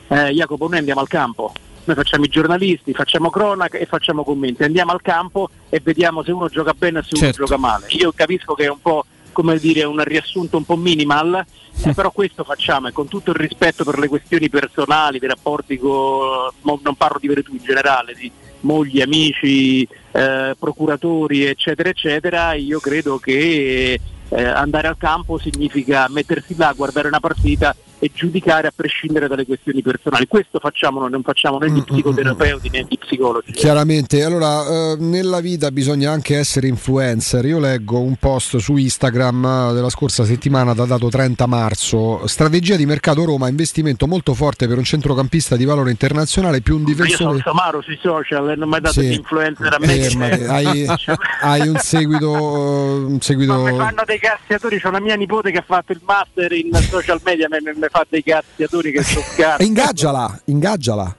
eh, 0.09 0.31
Jacopo 0.33 0.69
noi 0.69 0.79
andiamo 0.79 1.01
al 1.01 1.09
campo. 1.09 1.53
Noi 1.85 1.97
facciamo 1.97 2.25
i 2.25 2.29
giornalisti, 2.29 2.93
facciamo 2.93 3.31
cronaca 3.31 3.79
e 3.79 3.87
facciamo 3.87 4.23
commenti, 4.23 4.63
andiamo 4.63 4.93
al 4.93 5.01
campo 5.01 5.49
e 5.71 5.81
vediamo 5.83 6.23
se 6.23 6.33
uno 6.33 6.49
gioca 6.49 6.75
bene 6.75 6.99
e 6.99 7.03
se 7.03 7.15
uno 7.15 7.25
Certo. 7.25 7.45
gioca 7.45 7.57
male. 7.57 7.87
Io 7.91 8.13
capisco 8.15 8.53
che 8.55 8.65
è 8.65 8.69
un 8.69 8.81
po' 8.81 9.07
come 9.33 9.59
dire 9.59 9.85
un 9.85 10.03
riassunto 10.03 10.57
un 10.57 10.65
po' 10.65 10.77
minimal, 10.77 11.45
eh, 11.85 11.95
però 11.95 12.11
questo 12.11 12.45
facciamo 12.45 12.89
e 12.89 12.93
con 12.93 13.09
tutto 13.09 13.31
il 13.31 13.37
rispetto 13.37 13.85
per 13.85 13.99
le 13.99 14.09
questioni 14.09 14.51
personali, 14.51 15.19
dei 15.19 15.29
rapporti 15.29 15.79
con, 15.79 16.51
non 16.61 16.95
parlo 16.97 17.19
di 17.21 17.29
Veretù 17.29 17.53
in 17.53 17.63
generale, 17.63 18.15
di 18.15 18.31
mogli, 18.61 19.01
amici, 19.01 19.89
eh, 20.11 20.57
procuratori 20.59 21.45
eccetera 21.45 21.89
eccetera, 21.89 22.53
io 22.55 22.81
credo 22.81 23.19
che 23.19 24.01
eh, 24.29 24.45
andare 24.45 24.89
al 24.89 24.97
campo 24.99 25.39
significa 25.39 26.07
mettersi 26.11 26.55
là, 26.57 26.73
guardare 26.77 27.09
una 27.09 27.21
partita 27.21 27.75
e 27.99 28.11
giudicare 28.15 28.69
a 28.69 28.73
prescindere 28.75 29.29
dalle 29.29 29.45
questioni 29.45 29.83
personali. 29.83 30.27
Questo 30.27 30.59
facciamo 30.59 31.01
noi, 31.01 31.11
non 31.11 31.23
facciamo 31.23 31.59
né 31.59 31.71
gli 31.71 31.83
psicoterapeuti 31.83 32.69
né 32.71 32.87
gli 32.89 32.99
psicologi. 32.99 33.53
Chiaramente, 33.53 34.23
allora 34.23 34.67
eh, 34.67 34.97
nella 34.99 35.41
vita 35.41 35.71
bisogna 35.71 36.11
anche 36.11 36.37
essere 36.37 36.69
influencer. 36.69 37.45
Io 37.45 37.59
leggo 37.59 38.01
un 38.01 38.17
post 38.17 38.57
su 38.59 38.77
Instagram 38.77 39.45
eh, 39.71 39.75
della 39.75 39.91
scorsa 39.91 40.25
settimana 40.25 40.75
datato 40.75 41.09
30 41.09 41.47
marzo. 41.47 42.27
Strategia 42.27 42.77
di 42.77 42.87
mercato 42.87 43.25
Roma, 43.25 43.49
investimento 43.49 44.07
molto 44.07 44.35
forte 44.35 44.67
per 44.69 44.79
un 44.79 44.85
centrocampista 44.85 45.57
di 45.57 45.65
valore 45.65 45.91
internazionale 45.91 46.61
più 46.61 46.77
un 46.77 46.83
Io 46.83 46.95
sono 46.95 47.05
difensore. 47.05 47.41
Samaro 47.43 47.83
sui 47.83 47.99
social 48.01 48.51
e 48.51 48.57
non 48.57 48.69
mi 48.69 48.75
hai 48.77 48.81
dato 48.81 49.01
Sì. 49.01 49.13
influencer 49.15 49.73
a 49.73 49.77
me. 49.79 49.87
Fermati, 49.87 50.45
hai, 50.45 50.87
hai 51.43 51.69
un 51.69 51.77
seguito, 51.79 52.35
eh, 52.35 53.05
un 53.05 53.21
seguito 53.21 53.55
Ma 53.59 53.75
fanno 53.75 54.03
dei 54.07 54.19
cazziatori, 54.19 54.79
c'è 54.79 54.89
una 54.89 55.01
mia 55.01 55.17
nipote 55.17 55.51
che 55.51 55.59
ha 55.59 55.65
fatto 55.67 55.93
il 55.93 56.01
master 56.05 56.53
in 56.53 56.73
social 56.75 57.21
media, 57.25 57.49
mi 57.91 57.91
fa 57.91 58.07
dei 58.09 58.23
cazziatori 58.23 58.93
che 58.93 59.03
sono 59.03 59.25
scarsi. 59.25 59.67
ingaggiala, 59.67 60.41
ingaggiala. 60.45 61.17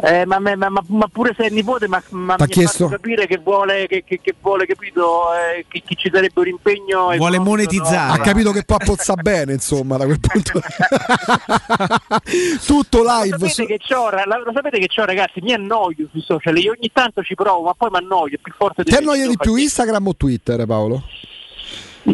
Eh, 0.00 0.24
ma, 0.26 0.38
ma- 0.38 0.54
ma- 0.54 0.70
ma 0.86 1.08
pure 1.10 1.34
se 1.36 1.46
è 1.46 1.50
nipote, 1.50 1.88
ma, 1.88 2.00
ma 2.10 2.36
T'ha 2.36 2.44
mi 2.44 2.50
ha 2.52 2.54
chiesto? 2.54 2.84
fatto 2.86 3.00
capire 3.00 3.26
che 3.26 3.38
vuole, 3.38 3.88
che, 3.88 4.04
che- 4.06 4.20
che 4.22 4.32
vuole 4.40 4.64
capito, 4.64 5.22
eh, 5.34 5.64
che, 5.66 5.82
che 5.84 5.96
ci 5.96 6.08
sarebbe 6.12 6.38
un 6.38 6.46
impegno. 6.46 7.10
economico, 7.10 7.20
no? 7.90 8.12
Ha 8.12 8.18
capito 8.18 8.52
che 8.52 8.62
poi 8.62 8.76
pozza 8.84 9.14
bene, 9.14 9.54
insomma, 9.54 9.96
da 9.96 10.04
quel 10.04 10.20
punto. 10.20 10.60
Tutto 12.64 13.02
Lo 13.02 13.22
live. 13.22 13.48
sapete, 13.48 13.66
che 13.66 13.78
c'ho, 13.78 14.08
lo 14.10 14.52
sapete 14.54 14.78
che 14.78 14.86
c'ho, 14.86 15.04
ragazzi? 15.04 15.40
Mi 15.40 15.52
annoio 15.52 16.06
sui 16.12 16.20
social. 16.22 16.56
Io 16.58 16.70
ogni 16.78 16.90
tanto 16.92 17.24
ci 17.24 17.34
provo, 17.34 17.62
ma 17.64 17.74
poi 17.74 17.90
mi 17.90 17.96
annoio. 17.98 18.36
È 18.36 18.40
più 18.40 18.52
forte 18.56 18.84
di 18.84 18.90
Ti 18.90 18.96
annoia 18.96 19.26
di 19.26 19.36
più 19.36 19.56
Instagram 19.56 20.06
o 20.06 20.14
Twitter, 20.14 20.64
Paolo? 20.64 21.02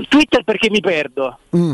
Twitter 0.08 0.42
perché 0.42 0.70
mi 0.70 0.80
perdo. 0.80 1.38
Mm. 1.54 1.72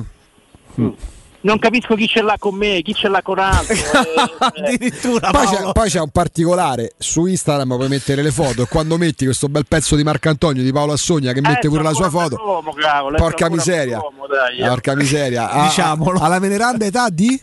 Non 1.43 1.59
capisco 1.59 1.95
chi 1.95 2.07
ce 2.07 2.21
l'ha 2.21 2.37
con 2.39 2.55
me, 2.55 2.83
chi 2.83 2.95
ce 2.95 3.09
l'ha 3.09 3.23
con 3.23 3.39
altro. 3.39 3.75
Addirittura 4.39 5.31
Poi 5.31 5.47
c'è, 5.47 5.73
poi 5.73 5.89
c'è 5.89 6.01
un 6.01 6.11
particolare 6.11 6.93
su 6.99 7.25
Instagram 7.25 7.77
puoi 7.77 7.89
mettere 7.89 8.23
le 8.23 8.31
foto 8.31 8.63
e 8.63 8.67
quando 8.67 8.99
metti 8.99 9.25
questo 9.25 9.49
bel 9.49 9.65
pezzo 9.67 9.97
di 9.97 10.03
Marcantonio 10.03 10.63
di 10.63 10.73
Paolo 10.73 10.93
Assogna 10.93 11.33
che 11.33 11.41
mette 11.41 11.69
pure 11.69 11.83
la 11.83 11.93
sua 11.93 12.11
foto 12.11 12.37
Uomo, 12.37 12.73
cavolo, 12.73 13.17
porca 13.17 13.49
miseria 13.49 13.99
uomo, 13.99 14.27
dai, 14.27 14.59
eh. 14.59 14.67
porca 14.67 14.95
miseria 14.95 15.49
Diciamolo. 15.65 16.19
alla 16.19 16.39
veneranda 16.39 16.85
età 16.85 17.09
di 17.09 17.41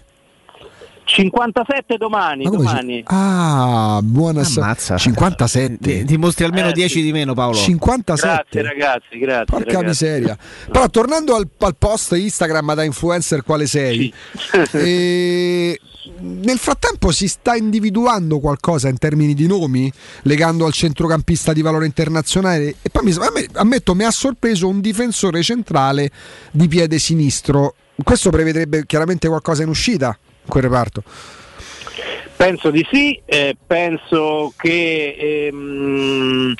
57 1.07 1.95
domani, 1.97 2.43
domani. 2.43 3.01
ah 3.05 3.99
buona 4.03 4.41
Ammazza. 4.41 4.97
57 4.97 6.03
Dimostri 6.03 6.43
almeno 6.43 6.67
Eh, 6.67 6.73
10 6.73 6.89
sì. 6.89 7.01
di 7.01 7.11
meno, 7.13 7.33
Paolo. 7.33 7.55
57 7.55 8.27
Grazie 8.27 8.61
ragazzi, 8.61 9.17
grazie. 9.17 9.45
Porca 9.45 9.65
ragazzi. 9.65 9.85
miseria. 9.85 10.37
Però 10.69 10.89
tornando 10.89 11.35
al, 11.35 11.47
al 11.59 11.75
post 11.77 12.11
Instagram 12.11 12.73
da 12.75 12.83
influencer 12.83 13.43
quale 13.43 13.67
sei, 13.67 14.13
e 14.73 15.79
nel 16.19 16.57
frattempo 16.57 17.11
si 17.11 17.27
sta 17.29 17.55
individuando 17.55 18.39
qualcosa 18.39 18.89
in 18.89 18.97
termini 18.97 19.33
di 19.33 19.47
nomi 19.47 19.91
legando 20.23 20.65
al 20.65 20.73
centrocampista 20.73 21.53
di 21.53 21.61
valore 21.61 21.85
internazionale 21.85 22.75
e 22.81 22.89
poi 22.89 23.03
mi, 23.05 23.13
ammetto 23.53 23.95
mi 23.95 24.03
ha 24.03 24.11
sorpreso 24.11 24.67
un 24.67 24.81
difensore 24.81 25.41
centrale 25.41 26.11
di 26.51 26.67
piede 26.67 26.99
sinistro. 26.99 27.75
Questo 28.03 28.29
prevedrebbe 28.29 28.85
chiaramente 28.85 29.27
qualcosa 29.27 29.63
in 29.63 29.69
uscita 29.69 30.17
quel 30.47 30.63
reparto. 30.63 31.03
Penso 32.35 32.69
di 32.69 32.85
sì, 32.91 33.19
eh, 33.25 33.55
penso 33.65 34.53
che 34.55 35.49
ehm, 35.49 36.53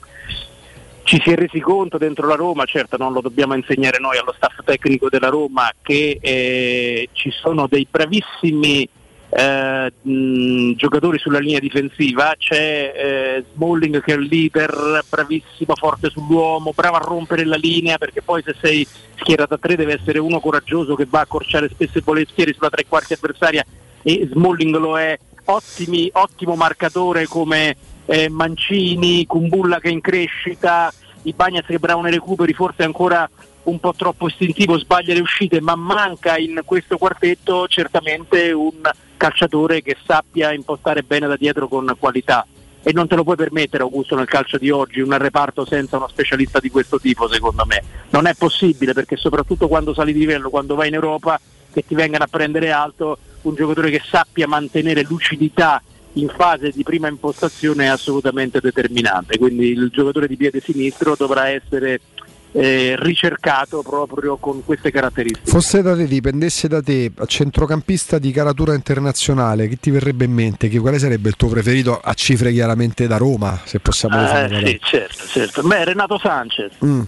ci 1.04 1.22
si 1.24 1.32
è 1.32 1.36
resi 1.36 1.60
conto 1.60 1.98
dentro 1.98 2.28
la 2.28 2.36
Roma, 2.36 2.66
certo 2.66 2.98
non 2.98 3.14
lo 3.14 3.22
dobbiamo 3.22 3.54
insegnare 3.54 4.00
noi 4.00 4.18
allo 4.18 4.34
staff 4.36 4.64
tecnico 4.66 5.08
della 5.08 5.30
Roma, 5.30 5.72
che 5.82 6.18
eh, 6.20 7.10
ci 7.14 7.30
sono 7.32 7.68
dei 7.68 7.88
bravissimi 7.90 8.90
eh, 9.30 9.94
mh, 10.02 10.74
giocatori 10.74 11.18
sulla 11.18 11.40
linea 11.40 11.60
difensiva, 11.60 12.34
c'è 12.38 12.94
eh, 12.96 13.46
Smalling 13.54 14.02
che 14.02 14.14
è 14.14 14.18
il 14.18 14.28
leader, 14.30 15.04
bravissimo, 15.08 15.76
forte 15.76 16.10
sull'uomo, 16.10 16.72
bravo 16.74 16.96
a 16.96 17.04
rompere 17.04 17.46
la 17.46 17.58
linea 17.58 17.98
perché 17.98 18.22
poi 18.22 18.42
se 18.44 18.56
sei 18.62 18.88
schierato 19.16 19.56
a 19.56 19.58
tre 19.58 19.76
deve 19.76 20.00
essere 20.00 20.20
uno 20.20 20.40
coraggioso 20.40 20.96
che 20.96 21.08
va 21.10 21.20
a 21.20 21.24
accorciare 21.24 21.70
spesso 21.70 21.98
e 21.98 22.04
volentieri 22.04 22.54
sulla 22.54 22.70
tre 22.70 22.86
quarti 22.88 23.14
avversaria 23.14 23.66
e 24.02 24.30
Smalling 24.32 24.76
lo 24.78 24.98
è, 24.98 25.18
ottimi, 25.46 26.10
ottimo 26.14 26.56
marcatore 26.56 27.28
come 27.28 27.76
eh, 28.06 28.30
Mancini, 28.30 29.26
Kumbulla 29.26 29.80
che 29.80 29.90
è 29.90 29.92
in 29.92 30.02
crescita, 30.02 30.94
Ibagnez 31.24 31.66
che 31.66 31.80
bravo 31.80 32.02
nei 32.02 32.12
recuperi, 32.12 32.54
forse 32.54 32.84
ancora 32.84 33.30
un 33.68 33.80
po' 33.80 33.94
troppo 33.94 34.28
istintivo, 34.28 34.78
sbaglia 34.78 35.14
le 35.14 35.20
uscite, 35.20 35.60
ma 35.62 35.76
manca 35.76 36.38
in 36.38 36.62
questo 36.64 36.98
quartetto 36.98 37.68
certamente 37.68 38.52
un 38.52 38.80
calciatore 39.18 39.82
che 39.82 39.98
sappia 40.06 40.54
impostare 40.54 41.04
bene 41.04 41.28
da 41.28 41.36
dietro 41.36 41.68
con 41.68 41.94
qualità. 42.00 42.46
E 42.82 42.94
non 42.94 43.08
te 43.08 43.16
lo 43.16 43.24
puoi 43.24 43.36
permettere, 43.36 43.84
Augusto, 43.84 44.16
nel 44.16 44.28
calcio 44.28 44.58
di 44.58 44.70
oggi, 44.70 45.02
un 45.02 45.18
reparto 45.18 45.66
senza 45.66 45.98
uno 45.98 46.08
specialista 46.08 46.60
di 46.60 46.70
questo 46.70 47.00
tipo, 47.00 47.28
secondo 47.28 47.66
me. 47.66 47.84
Non 48.12 48.28
è 48.28 48.34
possibile 48.34 48.94
perché 48.94 49.18
soprattutto 49.18 49.68
quando 49.68 49.94
sali 49.94 50.14
di 50.14 50.20
livello, 50.20 50.50
quando 50.50 50.76
vai 50.76 50.88
in 50.88 50.94
Europa, 50.94 51.40
che 51.74 51.86
ti 51.86 51.96
vengano 51.96 52.24
a 52.24 52.28
prendere 52.28 52.72
alto, 52.72 53.18
un 53.42 53.56
giocatore 53.56 53.90
che 53.90 54.02
sappia 54.06 54.48
mantenere 54.48 55.04
lucidità 55.04 55.82
in 56.14 56.30
fase 56.30 56.72
di 56.72 56.84
prima 56.84 57.10
impostazione 57.10 57.86
è 57.86 57.90
assolutamente 57.90 58.62
determinante. 58.62 59.38
Quindi 59.38 59.72
il 59.72 59.90
giocatore 59.92 60.28
di 60.28 60.38
piede 60.38 60.62
sinistro 60.62 61.16
dovrà 61.18 61.50
essere 61.50 62.00
eh, 62.52 62.96
ricercato 62.98 63.82
proprio 63.82 64.38
con 64.38 64.64
queste 64.64 64.92
caratteristiche. 64.92 65.50
Fosse 65.50 65.82
da 65.82 65.96
te, 65.96 66.08
dipendesse 66.08 66.68
da 66.68 66.82
te, 66.82 67.12
centrocampista 67.26 68.18
di 68.20 68.32
caratura 68.32 68.74
internazionale, 68.74 69.68
che 69.68 69.78
ti 69.78 69.92
verrebbe 69.92 70.26
in 70.26 70.34
mente? 70.34 70.68
Che, 70.68 70.80
quale 70.80 71.00
sarebbe 71.00 71.30
il 71.30 71.36
tuo 71.36 71.50
preferito 71.50 72.00
a 72.00 72.14
cifre 72.14 72.52
chiaramente 72.52 73.08
da 73.08 73.18
Roma, 73.18 73.60
se 73.64 73.80
possiamo 73.80 74.18
Eh, 74.18 74.62
sì, 74.66 74.80
certo, 74.82 75.28
certo. 75.28 75.62
Beh, 75.62 75.84
Renato 75.86 76.18
Sanchez. 76.18 76.74
Mm. 76.84 77.02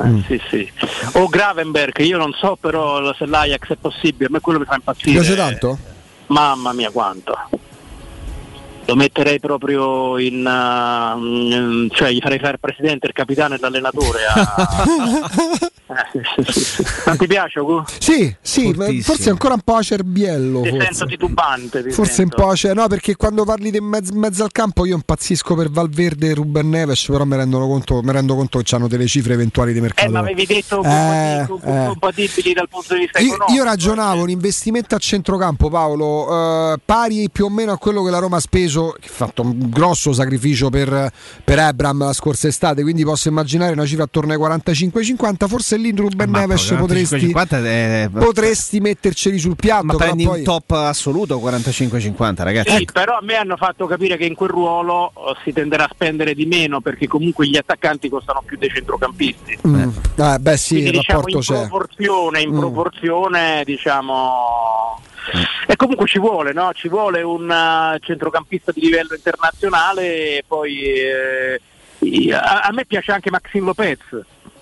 Eh, 0.00 0.22
sì, 0.26 0.40
sì. 0.48 0.70
O 1.14 1.28
Gravenberg, 1.28 1.98
io 1.98 2.18
non 2.18 2.32
so 2.32 2.56
però 2.60 3.12
se 3.14 3.26
l'Ajax 3.26 3.72
è 3.72 3.76
possibile, 3.76 4.26
a 4.26 4.28
me 4.30 4.40
quello 4.40 4.58
mi 4.58 4.64
fa 4.64 4.74
impazzire. 4.74 5.10
piace 5.12 5.34
tanto? 5.34 5.78
Mamma 6.26 6.72
mia 6.72 6.90
quanto. 6.90 7.34
Lo 8.88 8.94
metterei 8.96 9.38
proprio 9.38 10.16
in... 10.16 10.38
uh, 10.46 11.94
cioè 11.94 12.10
gli 12.10 12.20
farei 12.20 12.38
fare 12.38 12.52
il 12.52 12.58
presidente, 12.58 13.06
il 13.06 13.12
capitano 13.12 13.54
e 13.54 13.58
l'allenatore. 13.60 14.18
a- 14.26 14.86
Eh, 15.90 16.20
sì, 16.36 16.42
sì, 16.52 16.52
sì, 16.52 16.82
sì. 16.84 16.84
Non 17.06 17.16
ti 17.16 17.26
piace, 17.26 17.60
Ugo? 17.60 17.82
Sì, 17.98 18.34
sì, 18.42 18.74
forse 19.00 19.30
ancora 19.30 19.54
un 19.54 19.62
po' 19.62 19.76
acerbiello. 19.76 20.60
Ti 20.60 20.68
forse. 20.68 20.84
sento 20.84 21.06
titubante. 21.06 21.82
ti 21.82 21.90
Forse 21.92 22.12
sento. 22.12 22.36
un 22.42 22.46
po', 22.48 22.54
cioè, 22.56 22.74
no, 22.74 22.86
perché 22.88 23.16
quando 23.16 23.44
parli 23.44 23.70
di 23.70 23.80
mezzo, 23.80 24.12
mezzo 24.12 24.44
al 24.44 24.52
campo 24.52 24.84
io 24.84 24.96
impazzisco 24.96 25.54
per 25.54 25.70
Valverde 25.70 26.28
e 26.28 26.34
Ruben 26.34 26.68
Neves, 26.68 27.06
però 27.06 27.24
mi, 27.24 27.36
rendono 27.36 27.66
conto, 27.66 28.02
mi 28.02 28.12
rendo 28.12 28.34
conto 28.34 28.58
che 28.58 28.74
hanno 28.74 28.86
delle 28.86 29.06
cifre 29.06 29.32
eventuali 29.32 29.72
di 29.72 29.80
mercato. 29.80 30.08
Eh, 30.08 30.12
ma 30.12 30.18
avevi 30.18 30.44
detto 30.44 30.82
Eh, 30.82 31.44
compatibili, 31.48 31.82
eh. 31.82 31.86
compatibili 31.86 32.52
dal 32.52 32.68
punto 32.68 32.92
di 32.92 33.00
vista 33.00 33.18
Io, 33.20 33.26
economico. 33.28 33.52
io 33.56 33.64
ragionavo 33.64 34.22
un 34.24 34.28
investimento 34.30 34.94
a 34.94 34.98
centrocampo, 34.98 35.70
Paolo, 35.70 36.74
eh, 36.74 36.80
pari 36.84 37.30
più 37.30 37.46
o 37.46 37.48
meno 37.48 37.72
a 37.72 37.78
quello 37.78 38.04
che 38.04 38.10
la 38.10 38.18
Roma 38.18 38.36
ha 38.36 38.40
speso, 38.40 38.77
che 38.98 39.08
ha 39.08 39.12
fatto 39.12 39.42
un 39.42 39.68
grosso 39.70 40.12
sacrificio 40.12 40.70
per, 40.70 41.10
per 41.44 41.58
Abram 41.58 41.98
la 42.04 42.12
scorsa 42.12 42.48
estate, 42.48 42.82
quindi 42.82 43.04
posso 43.04 43.28
immaginare 43.28 43.72
una 43.72 43.84
cifra 43.86 44.04
attorno 44.04 44.32
ai 44.32 44.38
45-50, 44.38 45.46
forse 45.48 45.76
lì 45.76 45.92
Ruben 45.94 46.30
Neves 46.30 46.74
potresti, 46.78 47.18
50 47.20 47.58
è... 47.64 48.08
potresti 48.12 48.80
metterceli 48.80 49.38
sul 49.38 49.56
piatto. 49.56 49.84
Ma 49.84 49.94
prendi 49.96 50.24
poi- 50.24 50.38
un 50.38 50.44
top 50.44 50.70
assoluto 50.72 51.38
45-50, 51.38 52.42
ragazzi. 52.42 52.76
Sì, 52.76 52.88
però 52.92 53.16
a 53.16 53.22
me 53.22 53.34
hanno 53.36 53.56
fatto 53.56 53.86
capire 53.86 54.16
che 54.16 54.24
in 54.24 54.34
quel 54.34 54.50
ruolo 54.50 55.10
eh, 55.10 55.36
si 55.44 55.52
tenderà 55.52 55.84
a 55.84 55.90
spendere 55.92 56.34
di 56.34 56.46
meno 56.46 56.80
perché 56.80 57.06
comunque 57.06 57.46
gli 57.46 57.56
attaccanti 57.56 58.08
costano 58.08 58.42
più 58.44 58.56
dei 58.58 58.68
centrocampisti. 58.70 59.58
Mm. 59.66 59.88
Eh, 60.16 60.38
beh 60.38 60.56
sì, 60.56 60.74
Quindi 60.74 60.90
il 60.90 60.96
diciamo 60.98 61.20
rapporto 61.20 61.36
in 61.36 61.42
c'è. 61.42 61.66
proporzione, 61.68 62.40
in 62.40 62.50
Mm. 62.54 62.58
proporzione 62.58 63.62
diciamo 63.64 65.00
e 65.66 65.76
comunque 65.76 66.06
ci 66.06 66.18
vuole, 66.18 66.52
no? 66.52 66.72
Ci 66.72 66.88
vuole 66.88 67.22
un 67.22 67.50
eh, 67.50 67.98
centrocampista 68.00 68.72
di 68.72 68.80
livello 68.80 69.14
internazionale 69.14 70.38
e 70.38 70.44
poi 70.46 70.82
eh, 70.82 71.60
a, 72.32 72.60
a 72.60 72.72
me 72.72 72.84
piace 72.86 73.12
anche 73.12 73.30
Maxim 73.30 73.64
Lopez. 73.64 73.98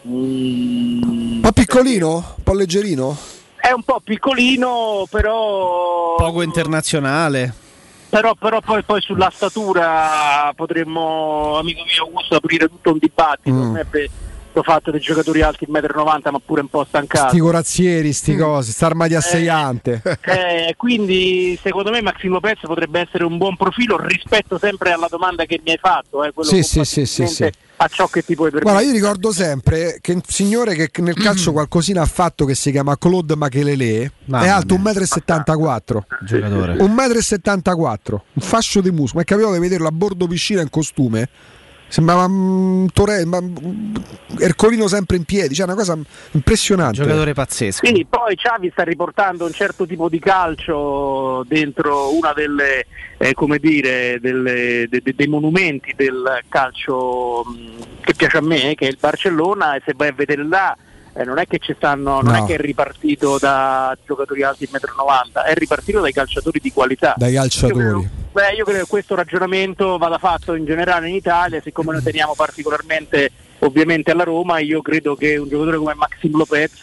Un 0.03 1.41
po' 1.41 1.53
piccolino? 1.53 2.35
Un 2.37 2.43
po' 2.43 2.55
leggerino? 2.55 3.17
È 3.57 3.73
un 3.73 3.83
po' 3.83 4.01
piccolino, 4.03 5.07
però 5.11 6.15
Poco 6.17 6.43
internazionale. 6.43 7.53
però, 8.09 8.35
però 8.35 8.61
poi, 8.61 8.83
poi 8.85 9.01
sulla 9.01 9.31
statura 9.35 10.53
potremmo, 10.55 11.59
amico 11.59 11.83
mio 11.85 12.05
Augusto, 12.05 12.37
aprire 12.37 12.69
tutto 12.69 12.93
un 12.93 12.99
dibattito. 12.99 13.57
Mm. 13.57 13.77
Questo 14.57 14.63
fatto 14.63 14.91
dei 14.91 15.01
giocatori 15.01 15.43
alti 15.43 15.67
1,90 15.69 16.03
m 16.03 16.33
ma 16.33 16.41
pure 16.43 16.63
un 16.63 16.69
po' 16.69 16.83
stancati. 16.89 17.29
Sti 17.29 17.39
corazzieri, 17.39 18.13
sti 18.15 18.37
cosi, 18.37 18.73
sta 18.73 18.87
armati 18.87 19.15
a 19.15 19.21
sei 19.21 19.49
ante. 19.49 20.01
Eh, 20.23 20.75
quindi 20.79 21.59
secondo 21.63 21.91
me 21.91 22.01
Maximo 22.01 22.35
Lopez 22.35 22.61
potrebbe 22.63 23.01
essere 23.01 23.25
un 23.25 23.37
buon 23.37 23.57
profilo 23.57 24.01
rispetto 24.01 24.57
sempre 24.59 24.93
alla 24.93 25.09
domanda 25.11 25.45
che 25.45 25.61
mi 25.63 25.73
hai 25.73 25.79
fatto, 25.79 26.25
eh, 26.25 26.33
Sì, 26.41 26.63
sì, 26.63 26.85
sì, 26.85 27.05
sì, 27.05 27.27
sì. 27.27 27.51
a 27.77 27.89
ciò 27.89 28.07
che 28.07 28.25
ti 28.25 28.35
puoi 28.35 28.51
permettere. 28.51 28.81
Guarda, 28.81 28.81
io 28.81 28.93
ricordo 28.93 29.31
sempre 29.31 29.99
che 30.01 30.13
un 30.13 30.23
signore 30.27 30.75
che 30.75 31.03
nel 31.03 31.15
calcio 31.15 31.53
qualcosina 31.53 32.01
ha 32.01 32.07
fatto 32.07 32.47
che 32.47 32.55
si 32.55 32.71
chiama 32.71 32.97
Claude 32.97 33.37
Machelele 33.37 34.13
è 34.31 34.49
alto 34.49 34.79
mia. 34.79 34.93
1,74 34.93 35.97
m. 35.99 36.25
Giocatore. 36.25 36.77
1,74 36.77 38.15
m, 38.15 38.21
un 38.33 38.43
fascio 38.43 38.81
di 38.81 38.91
muscolo. 38.91 39.19
Mi 39.19 39.23
è 39.23 39.25
capitato 39.25 39.53
di 39.53 39.61
vederlo 39.61 39.87
a 39.87 39.93
bordo 39.93 40.27
piscina 40.27 40.63
in 40.63 40.71
costume. 40.71 41.29
Sembrava 41.89 42.25
un 42.25 42.89
Torre, 42.93 43.25
ma 43.25 43.39
un 43.39 43.93
Ercolino 44.39 44.89
sempre 44.89 45.17
in 45.17 45.25
piedi, 45.25 45.55
cioè 45.55 45.67
una 45.67 45.77
cosa 45.77 45.97
impressionante. 46.33 46.97
Giocatore 47.03 47.33
pazzesco. 47.33 47.87
Sì, 47.87 48.07
poi 48.09 48.35
Xavi 48.35 48.71
sta 48.73 48.83
riportando 48.83 49.45
un 49.47 49.53
certo 49.53 49.87
tipo 49.87 50.09
di 50.09 50.19
calcio 50.19 51.45
dentro 51.49 52.13
una 52.15 52.33
delle, 52.33 52.87
eh, 53.19 53.35
come 53.35 53.59
dire, 53.59 54.19
delle- 54.21 54.87
de- 54.89 55.01
de- 55.03 55.15
dei 55.15 55.29
monumenti 55.29 55.95
del 55.97 56.43
calcio 56.49 57.45
mh, 57.45 58.01
che 58.01 58.15
piace 58.15 58.39
a 58.39 58.43
me, 58.43 58.75
che 58.75 58.87
è 58.87 58.91
il 58.91 58.99
Barcellona, 59.01 59.77
e 59.77 59.83
se 59.87 59.95
vai 59.97 60.09
a 60.09 60.13
vedere 60.13 60.47
là 60.47 60.77
eh, 61.17 61.25
non 61.25 61.39
è 61.39 61.47
che 61.47 61.59
ci 61.59 61.75
stanno, 61.77 62.21
non 62.21 62.33
No. 62.35 62.45
è 62.45 62.47
che 62.47 62.55
è 62.55 62.59
ripartito 62.59 63.39
da 63.39 63.97
giocatori 64.05 64.43
alti 64.43 64.69
1,90 64.71 64.79
m, 65.35 65.41
è 65.41 65.55
ripartito 65.55 66.01
dai 66.01 66.13
calciatori 66.13 66.61
di 66.61 66.73
qualità. 66.73 67.15
Dai 67.17 67.35
calciatori. 67.35 68.09
Beh, 68.33 68.53
io 68.55 68.65
credo 68.65 68.81
che 68.81 68.87
questo 68.87 69.15
ragionamento 69.15 69.97
vada 69.97 70.19
fatto 70.19 70.55
in 70.55 70.67
generale 70.67 71.09
in 71.09 71.15
Italia, 71.15 71.61
siccome 71.63 71.93
noi 71.93 72.03
teniamo 72.03 72.35
particolarmente 72.35 73.31
ovviamente 73.61 74.11
alla 74.11 74.25
Roma, 74.25 74.59
io 74.59 74.83
credo 74.83 75.15
che 75.17 75.39
un 75.39 75.49
giocatore 75.49 75.79
come 75.79 75.95
Maxim 75.95 76.37
Lopez 76.37 76.83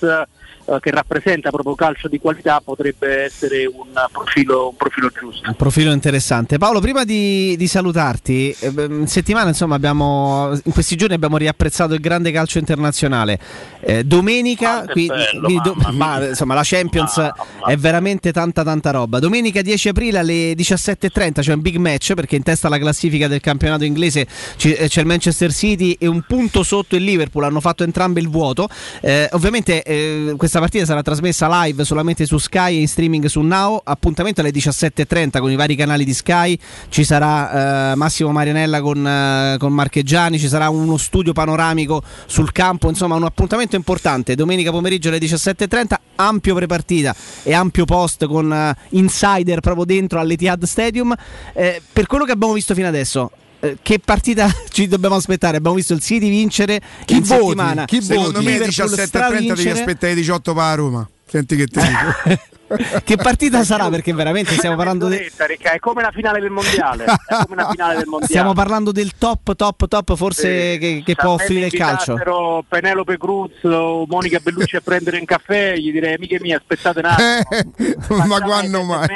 eh, 0.65 0.77
che 0.79 0.91
rappresenta 0.91 1.49
proprio 1.49 1.75
calcio 1.75 2.07
di 2.07 2.19
qualità 2.19 2.61
potrebbe 2.63 3.23
essere 3.23 3.65
un 3.65 3.89
profilo, 4.11 4.69
un 4.69 4.75
profilo 4.75 5.09
giusto. 5.09 5.49
Un 5.49 5.55
profilo 5.55 5.91
interessante. 5.91 6.57
Paolo, 6.57 6.79
prima 6.79 7.03
di, 7.03 7.55
di 7.57 7.67
salutarti, 7.67 8.55
eh, 8.59 8.73
in 8.77 9.07
settimana 9.07 9.49
insomma 9.49 9.75
abbiamo, 9.75 10.57
in 10.63 10.71
questi 10.71 10.95
giorni 10.95 11.15
abbiamo 11.15 11.37
riapprezzato 11.37 11.93
il 11.93 11.99
grande 11.99 12.31
calcio 12.31 12.59
internazionale. 12.59 13.39
Eh, 13.81 14.03
domenica, 14.03 14.85
qui- 14.87 15.07
quindi 15.07 15.59
do- 15.61 15.75
ma, 15.91 16.25
insomma, 16.27 16.53
la 16.53 16.63
Champions 16.63 17.19
è 17.67 17.75
veramente 17.75 18.31
tanta 18.31 18.63
tanta 18.63 18.91
roba. 18.91 19.19
Domenica 19.19 19.61
10 19.61 19.89
aprile 19.89 20.19
alle 20.19 20.53
17.30 20.53 21.41
c'è 21.41 21.53
un 21.53 21.61
big 21.61 21.75
match 21.75 22.13
perché 22.13 22.35
in 22.35 22.43
testa 22.43 22.67
alla 22.67 22.79
classifica 22.79 23.27
del 23.27 23.41
campionato 23.41 23.83
inglese 23.83 24.25
eh, 24.61 24.87
c'è 24.87 25.01
il 25.01 25.07
Manchester 25.07 25.51
City 25.51 25.95
e 25.99 26.07
un 26.07 26.23
punto 26.25 26.63
sotto 26.63 26.95
il 26.95 27.03
Liverpool, 27.03 27.43
hanno 27.43 27.59
fatto 27.59 27.83
entrambi 27.83 28.21
il 28.21 28.29
vuoto. 28.29 28.69
Eh, 29.01 29.27
ovviamente 29.33 29.83
eh, 29.83 30.33
questa 30.53 30.59
partita 30.59 30.85
sarà 30.85 31.01
trasmessa 31.01 31.63
live 31.63 31.83
solamente 31.83 32.27
su 32.27 32.37
Sky 32.37 32.77
e 32.77 32.81
in 32.81 32.87
streaming 32.87 33.25
su 33.25 33.41
Now. 33.41 33.81
Appuntamento 33.83 34.41
alle 34.41 34.51
17.30 34.51 35.39
con 35.39 35.49
i 35.49 35.55
vari 35.55 35.75
canali 35.75 36.05
di 36.05 36.13
Sky. 36.13 36.55
Ci 36.89 37.03
sarà 37.03 37.93
eh, 37.93 37.95
Massimo 37.95 38.31
Marianella 38.31 38.79
con, 38.79 39.07
eh, 39.07 39.55
con 39.57 39.73
Marcheggiani, 39.73 40.37
ci 40.37 40.47
sarà 40.47 40.69
uno 40.69 40.97
studio 40.97 41.33
panoramico 41.33 42.03
sul 42.27 42.51
campo. 42.51 42.87
Insomma, 42.87 43.15
un 43.15 43.23
appuntamento 43.23 43.75
importante. 43.75 44.35
Domenica 44.35 44.69
pomeriggio 44.69 45.09
alle 45.09 45.17
17.30, 45.17 45.95
ampio 46.17 46.53
prepartita 46.53 47.15
e 47.41 47.53
ampio 47.53 47.85
post 47.85 48.27
con 48.27 48.53
eh, 48.53 48.75
insider 48.89 49.59
proprio 49.59 49.85
dentro 49.85 50.19
all'Etihad 50.19 50.63
Stadium. 50.65 51.15
Eh, 51.53 51.81
per 51.91 52.05
quello 52.05 52.25
che 52.25 52.31
abbiamo 52.31 52.53
visto 52.53 52.75
fino 52.75 52.87
adesso. 52.87 53.31
Eh, 53.63 53.77
Che 53.81 53.99
partita 53.99 54.53
ci 54.69 54.87
dobbiamo 54.87 55.15
aspettare? 55.15 55.57
Abbiamo 55.57 55.75
visto 55.75 55.93
il 55.93 56.01
City 56.01 56.29
vincere 56.29 56.81
Chi 57.05 57.15
in 57.15 57.21
voti? 57.23 57.41
settimana. 57.43 57.85
Chi 57.85 58.01
Secondo 58.01 58.41
me 58.41 58.51
Liverpool 58.51 58.89
17 58.89 59.01
e 59.01 59.21
30 59.21 59.53
devi 59.55 59.69
aspettare 59.69 60.11
i 60.13 60.15
18 60.15 60.53
per 60.53 60.63
la 60.63 60.75
Roma. 60.75 61.09
Senti 61.25 61.55
che 61.55 61.67
ti 61.67 61.79
dico. 61.79 62.41
che 63.03 63.15
partita 63.17 63.63
sarà? 63.63 63.89
Perché 63.89 64.13
veramente 64.13 64.53
stiamo 64.53 64.75
parlando 64.75 65.07
di. 65.07 65.17
È 65.17 65.79
come 65.79 66.01
la 66.01 66.11
finale 66.11 66.39
del 66.39 66.49
mondiale. 66.49 67.05
È 67.05 67.35
come 67.45 67.55
la 67.55 67.69
finale 67.69 67.97
del 67.97 68.05
mondiale. 68.05 68.25
Stiamo 68.25 68.53
parlando 68.53 68.91
del 68.91 69.11
top, 69.17 69.55
top, 69.55 69.87
top, 69.87 70.15
forse 70.15 70.77
che, 70.77 71.01
che 71.05 71.15
può 71.15 71.37
Se 71.37 71.43
offrire 71.43 71.65
il 71.67 71.73
calcio. 71.73 72.11
invitassero 72.11 72.65
Penelope 72.67 73.17
Cruz 73.17 73.63
o 73.63 74.05
Monica 74.07 74.39
Bellucci 74.39 74.75
a 74.75 74.81
prendere 74.81 75.19
un 75.19 75.25
caffè, 75.25 75.75
gli 75.75 75.91
direi 75.91 76.15
amiche 76.15 76.39
mie, 76.39 76.55
aspettate 76.55 76.99
un 76.99 77.05
attimo. 77.05 77.71
Ma 78.27 78.41
quando 78.41 78.83
mai? 78.83 79.07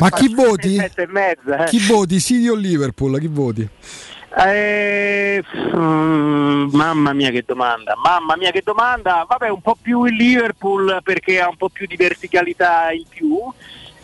Ma 0.00 0.10
chi 0.10 0.34
voti? 0.34 0.76
Mezza, 1.08 1.64
eh. 1.64 1.66
Chi 1.66 1.86
voti? 1.86 2.20
City 2.20 2.48
o 2.48 2.54
Liverpool? 2.54 3.18
Chi 3.18 3.28
voti? 3.28 3.68
Eh, 4.38 5.42
mm, 5.74 6.68
mamma 6.72 7.14
mia 7.14 7.30
che 7.30 7.42
domanda, 7.46 7.94
mamma 7.96 8.36
mia 8.36 8.50
che 8.50 8.60
domanda. 8.62 9.24
Vabbè, 9.26 9.48
un 9.48 9.62
po' 9.62 9.78
più 9.80 10.04
il 10.04 10.14
Liverpool 10.14 11.00
perché 11.02 11.40
ha 11.40 11.48
un 11.48 11.56
po' 11.56 11.70
più 11.70 11.86
di 11.86 11.96
verticalità 11.96 12.92
in 12.92 13.04
più. 13.08 13.40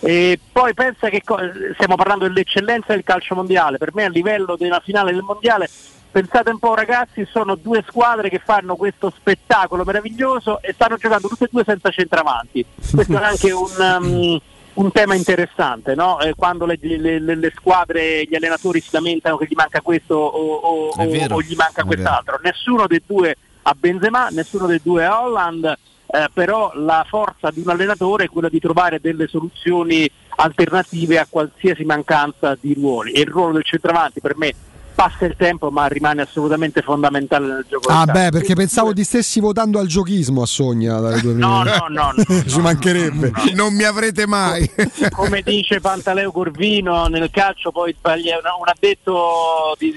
E 0.01 0.39
poi 0.51 0.73
pensa 0.73 1.11
che 1.11 1.21
co- 1.23 1.39
stiamo 1.75 1.97
parlando 1.97 2.27
dell'eccellenza 2.27 2.95
del 2.95 3.05
calcio 3.05 3.35
mondiale. 3.35 3.77
Per 3.77 3.95
me 3.95 4.05
a 4.05 4.09
livello 4.09 4.57
della 4.57 4.81
finale 4.81 5.13
del 5.13 5.21
mondiale, 5.21 5.69
pensate 6.11 6.51
un 6.51 6.59
po' 6.59 6.75
ragazzi, 6.75 7.27
sono 7.31 7.55
due 7.55 7.85
squadre 7.87 8.31
che 8.31 8.41
fanno 8.43 8.75
questo 8.75 9.13
spettacolo 9.15 9.85
meraviglioso 9.85 10.63
e 10.63 10.73
stanno 10.73 10.97
giocando 10.97 11.29
tutte 11.29 11.45
e 11.45 11.49
due 11.53 11.63
senza 11.63 11.91
centravanti. 11.91 12.65
Questo 12.91 13.19
è 13.19 13.23
anche 13.23 13.53
un, 13.53 13.69
um, 14.01 14.41
un 14.75 14.91
tema 14.91 15.15
interessante, 15.15 15.95
no? 15.95 16.19
Eh, 16.21 16.35
quando 16.35 16.65
le, 16.67 16.79
le- 16.81 17.19
le- 17.19 17.53
squadre, 17.55 18.25
gli 18.25 18.35
allenatori 18.35 18.81
si 18.81 18.89
lamentano 18.93 19.37
che 19.37 19.47
gli 19.49 19.55
manca 19.55 19.81
questo 19.81 20.15
o, 20.15 20.55
o- 20.55 20.89
vero, 21.09 21.35
o 21.37 21.43
gli 21.43 21.55
manca 21.55 21.85
quest'altro. 21.85 22.39
Nessuno 22.43 22.87
dei 22.87 23.03
due 23.07 23.37
ha 23.63 23.75
Benzema, 23.79 24.29
nessuno 24.29 24.67
dei 24.67 24.81
due 24.83 25.05
ha 25.05 25.23
Holland, 25.23 25.65
eh, 26.07 26.29
però 26.33 26.73
la 26.75 27.05
forza 27.09 27.51
di 27.51 27.61
un 27.61 27.69
allenatore 27.71 28.25
è 28.25 28.29
quella 28.29 28.49
di 28.49 28.61
trovare 28.61 28.99
delle 29.01 29.29
soluzioni 29.29 30.11
alternative 30.37 31.19
a 31.19 31.27
qualsiasi 31.29 31.85
mancanza 31.85 32.57
di 32.59 32.75
ruoli. 32.75 33.13
E 33.13 33.21
il 33.21 33.29
ruolo 33.29 33.53
del 33.53 33.65
centravanti 33.65 34.21
per 34.21 34.37
me 34.37 34.55
passa 34.95 35.25
il 35.25 35.35
tempo 35.37 35.71
ma 35.71 35.87
rimane 35.87 36.23
assolutamente 36.23 36.83
fondamentale 36.83 37.47
nel 37.47 37.67
gioco. 37.69 37.89
Ah, 37.93 38.05
beh, 38.05 38.31
perché 38.31 38.55
pensavo 38.55 38.93
ti 38.93 39.05
stessi 39.05 39.41
votando 39.41 39.79
al 39.79 39.87
giochismo 39.87 40.43
a 40.43 40.47
Sogna 40.47 40.99
No, 40.99 41.63
no, 41.63 41.87
no, 41.89 42.13
no, 42.15 42.25
Ci 42.47 42.61
mancherebbe. 42.61 43.33
Non 43.55 43.75
mi 43.75 43.85
avrete 43.85 44.27
mai. 44.27 44.71
come 45.11 45.43
dice 45.43 45.81
Pantaleo 45.81 46.31
Corvino 46.33 47.07
nel 47.07 47.31
calcio 47.31 47.71
poi 47.71 47.95
sbaglia 47.97 48.37
un 48.37 48.69
addetto 48.69 49.75
di, 49.79 49.93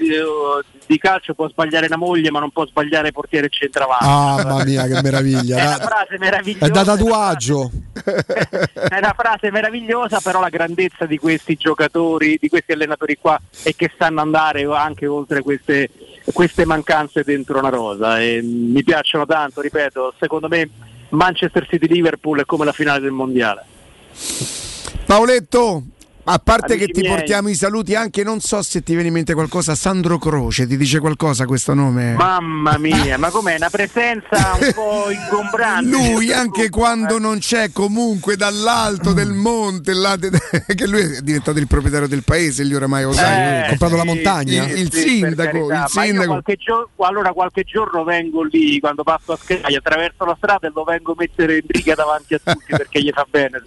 calcio 0.98 1.34
può 1.34 1.48
sbagliare 1.48 1.86
una 1.86 1.96
moglie 1.96 2.30
ma 2.30 2.40
non 2.40 2.50
può 2.50 2.66
sbagliare 2.66 3.12
portiere 3.12 3.46
e 3.46 3.50
centravanti 3.50 4.04
Ah, 4.04 4.42
mamma 4.44 4.64
mia, 4.64 4.86
che 4.86 5.02
meraviglia. 5.02 5.56
è 5.58 5.66
una 5.66 5.76
frase 5.78 6.18
meravigliosa 6.18 6.66
È 6.66 6.70
da 6.70 6.84
tatuaggio. 6.84 7.70
è 7.94 8.98
una 8.98 9.14
frase 9.16 9.50
meravigliosa 9.50 10.20
però 10.20 10.40
la 10.40 10.48
grandezza 10.48 11.06
di 11.06 11.18
questi 11.18 11.56
giocatori 11.56 12.38
di 12.40 12.48
questi 12.48 12.72
allenatori 12.72 13.18
qua 13.20 13.38
è 13.62 13.74
che 13.74 13.90
sanno 13.98 14.20
andare 14.20 14.64
anche 14.64 14.95
oltre 15.04 15.42
queste, 15.42 15.90
queste 16.32 16.64
mancanze 16.64 17.22
dentro 17.22 17.58
una 17.58 17.68
rosa. 17.68 18.22
E 18.22 18.40
mi 18.40 18.82
piacciono 18.82 19.26
tanto 19.26 19.60
ripeto 19.60 20.14
secondo 20.18 20.48
me 20.48 20.70
Manchester 21.10 21.66
City 21.68 21.86
Liverpool 21.86 22.40
è 22.40 22.44
come 22.46 22.64
la 22.64 22.72
finale 22.72 23.00
del 23.00 23.10
mondiale. 23.10 23.64
Paoletto, 25.04 25.82
a 26.28 26.38
parte 26.42 26.72
Amici 26.74 26.86
che 26.86 26.92
ti 26.92 27.00
miei. 27.02 27.14
portiamo 27.14 27.48
i 27.48 27.54
saluti, 27.54 27.94
anche 27.94 28.22
non 28.24 28.40
so 28.40 28.60
se 28.62 28.82
ti 28.82 28.92
viene 28.94 29.08
in 29.08 29.14
mente 29.14 29.32
qualcosa, 29.34 29.74
Sandro 29.76 30.18
Croce, 30.18 30.66
ti 30.66 30.76
dice 30.76 30.98
qualcosa 30.98 31.44
questo 31.46 31.72
nome? 31.72 32.14
Mamma 32.14 32.78
mia, 32.78 33.16
ma 33.16 33.30
com'è? 33.30 33.54
Una 33.56 33.70
presenza 33.70 34.56
un 34.60 34.72
po' 34.74 35.10
ingombrante. 35.10 35.88
Lui 35.88 36.32
anche 36.32 36.68
quando 36.68 37.18
non 37.18 37.38
c'è 37.38 37.70
comunque 37.72 38.36
dall'alto 38.36 39.12
del 39.12 39.32
monte, 39.32 39.92
là 39.94 40.16
de- 40.16 40.30
che 40.74 40.86
lui 40.86 41.00
è 41.00 41.20
diventato 41.20 41.58
il 41.58 41.66
proprietario 41.68 42.08
del 42.08 42.24
paese, 42.24 42.64
gli 42.64 42.74
oramai 42.74 43.04
lo 43.04 43.12
sai, 43.12 43.38
Eh, 43.38 43.60
ha 43.64 43.68
comprato 43.68 43.94
la 43.96 44.02
sì, 44.02 44.06
montagna. 44.08 44.64
sì, 44.66 44.78
il 44.80 44.92
sì, 44.92 45.00
sindaco, 45.08 45.70
il 45.72 45.84
sindaco. 45.86 46.26
qualche 46.26 46.56
giorno, 46.56 46.88
allora 46.98 47.32
qualche 47.32 47.62
giorno 47.62 48.02
vengo 48.04 48.42
lì, 48.42 48.80
quando 48.80 49.02
passo 49.04 49.32
a 49.32 49.38
Sky, 49.40 49.74
attraverso 49.76 50.24
la 50.24 50.34
strada 50.36 50.66
e 50.66 50.72
lo 50.74 50.82
vengo 50.82 51.12
a 51.12 51.14
mettere 51.18 51.56
in 51.58 51.62
riga 51.68 51.94
davanti 51.94 52.34
a 52.34 52.40
tutti 52.42 52.64
perché 52.66 53.00
gli 53.00 53.10
fa 53.14 53.24
bene. 53.30 53.62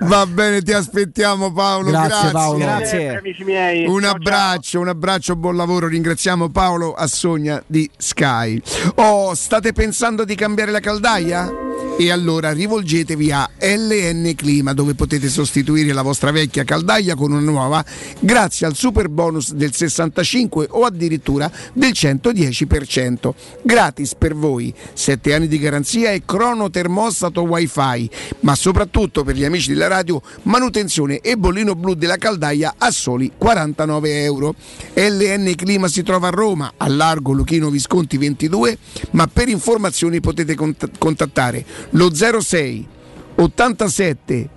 Va 0.00 0.24
bene, 0.26 0.62
ti 0.62 0.72
aspettiamo 0.72 1.52
Paolo. 1.52 1.90
Grazie, 1.90 2.03
Grazie, 2.06 2.30
Paolo. 2.30 2.58
Grazie. 2.58 3.22
Miei. 3.44 3.86
Un 3.86 4.02
Ciao, 4.02 4.12
abbraccio, 4.12 4.80
un 4.80 4.88
abbraccio, 4.88 5.36
buon 5.36 5.56
lavoro. 5.56 5.88
Ringraziamo 5.88 6.48
Paolo 6.48 6.94
Assogna 6.94 7.62
di 7.66 7.88
Sky. 7.96 8.60
Oh, 8.96 9.34
state 9.34 9.72
pensando 9.72 10.24
di 10.24 10.34
cambiare 10.34 10.70
la 10.70 10.80
caldaia? 10.80 11.50
E 11.96 12.10
allora 12.10 12.50
rivolgetevi 12.50 13.30
a 13.30 13.48
LN 13.56 14.32
Clima 14.34 14.74
dove 14.74 14.94
potete 14.94 15.28
sostituire 15.28 15.92
la 15.92 16.02
vostra 16.02 16.32
vecchia 16.32 16.64
caldaia 16.64 17.14
con 17.14 17.30
una 17.30 17.40
nuova 17.40 17.84
grazie 18.18 18.66
al 18.66 18.74
super 18.74 19.08
bonus 19.08 19.52
del 19.52 19.72
65 19.72 20.66
o 20.70 20.84
addirittura 20.84 21.48
del 21.72 21.92
110%. 21.92 23.32
Gratis 23.62 24.16
per 24.16 24.34
voi, 24.34 24.74
7 24.92 25.34
anni 25.34 25.46
di 25.46 25.56
garanzia 25.60 26.10
e 26.10 26.22
cronotermostato 26.26 27.42
wifi, 27.42 28.10
ma 28.40 28.56
soprattutto 28.56 29.22
per 29.22 29.36
gli 29.36 29.44
amici 29.44 29.72
della 29.72 29.86
radio 29.86 30.20
manutenzione 30.42 31.20
e 31.20 31.36
bollino 31.36 31.76
blu 31.76 31.94
della 31.94 32.16
caldaia 32.16 32.74
a 32.76 32.90
soli 32.90 33.30
49 33.38 34.22
euro. 34.24 34.56
LN 34.94 35.52
Clima 35.54 35.86
si 35.86 36.02
trova 36.02 36.26
a 36.26 36.32
Roma, 36.32 36.72
a 36.76 36.88
largo 36.88 37.30
Luchino 37.30 37.70
Visconti 37.70 38.18
22, 38.18 38.78
ma 39.12 39.28
per 39.28 39.48
informazioni 39.48 40.18
potete 40.18 40.56
cont- 40.56 40.90
contattare 40.98 41.64
lo 41.90 42.10
06 42.14 42.88
87 43.36 44.48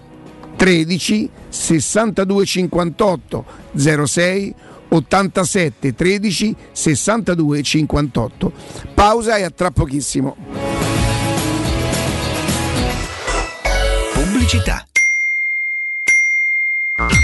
13 0.56 1.30
62 1.50 2.46
58 2.46 3.46
06 3.76 4.56
87 4.90 5.94
13 5.96 6.56
62 6.72 7.64
58 7.64 8.52
pausa 8.94 9.38
e 9.38 9.44
a 9.44 9.50
tra 9.50 9.72
pochissimo. 9.72 10.36
Pubblicità. 14.14 14.86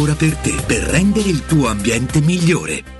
per 0.00 0.34
te 0.36 0.54
per 0.66 0.82
rendere 0.82 1.28
il 1.28 1.44
tuo 1.44 1.68
ambiente 1.68 2.20
migliore. 2.20 2.99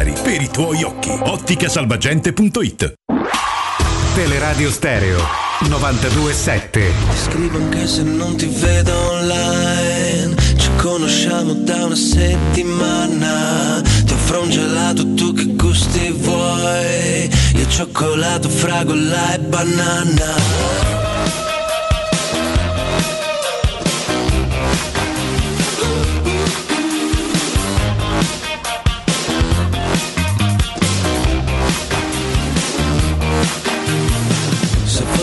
per 0.09 0.41
i 0.41 0.49
tuoi 0.49 0.81
occhi. 0.83 1.11
Otticasalvagente.it 1.11 2.93
Teleradio 4.15 4.71
Stereo 4.71 5.19
927. 5.67 6.91
Scrivo 7.13 7.57
anche 7.57 7.85
se 7.85 8.01
non 8.01 8.35
ti 8.35 8.47
vedo 8.47 9.11
online. 9.11 10.35
Ci 10.57 10.69
conosciamo 10.77 11.53
da 11.53 11.85
una 11.85 11.95
settimana. 11.95 13.81
Ti 14.03 14.13
offro 14.13 14.41
un 14.41 14.49
gelato, 14.49 15.13
tu 15.13 15.33
che 15.33 15.45
gusti 15.45 16.09
vuoi. 16.09 17.29
Io 17.55 17.67
cioccolato, 17.67 18.49
fragola 18.49 19.35
e 19.35 19.39
banana 19.39 21.10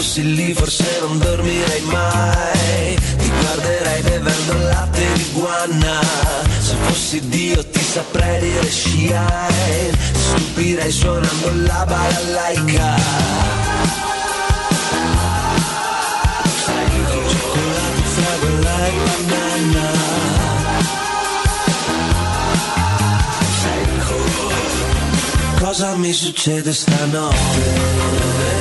fossi 0.09 0.35
lì 0.35 0.55
forse 0.55 1.01
non 1.01 1.19
dormirei 1.19 1.83
mai. 1.83 2.97
Ti 3.19 3.29
guarderei 3.29 4.03
bevendo 4.03 4.55
latte 4.69 5.13
di 5.13 5.27
guanna 5.33 6.01
Se 6.61 6.75
fossi 6.87 7.29
Dio 7.29 7.63
ti 7.67 7.81
saprei 7.81 8.41
dire 8.41 8.71
sciai. 8.71 9.91
Ti 9.91 10.19
stupirei 10.19 10.91
suonando 10.91 11.53
la 11.67 11.85
balalaika. 11.87 12.97
Cioccolato, 17.31 18.03
fragola 18.15 18.87
e 18.87 18.93
banana. 19.27 19.87
Cosa 25.61 25.95
mi 25.97 26.13
succede 26.13 26.73
stanotte 26.73 28.58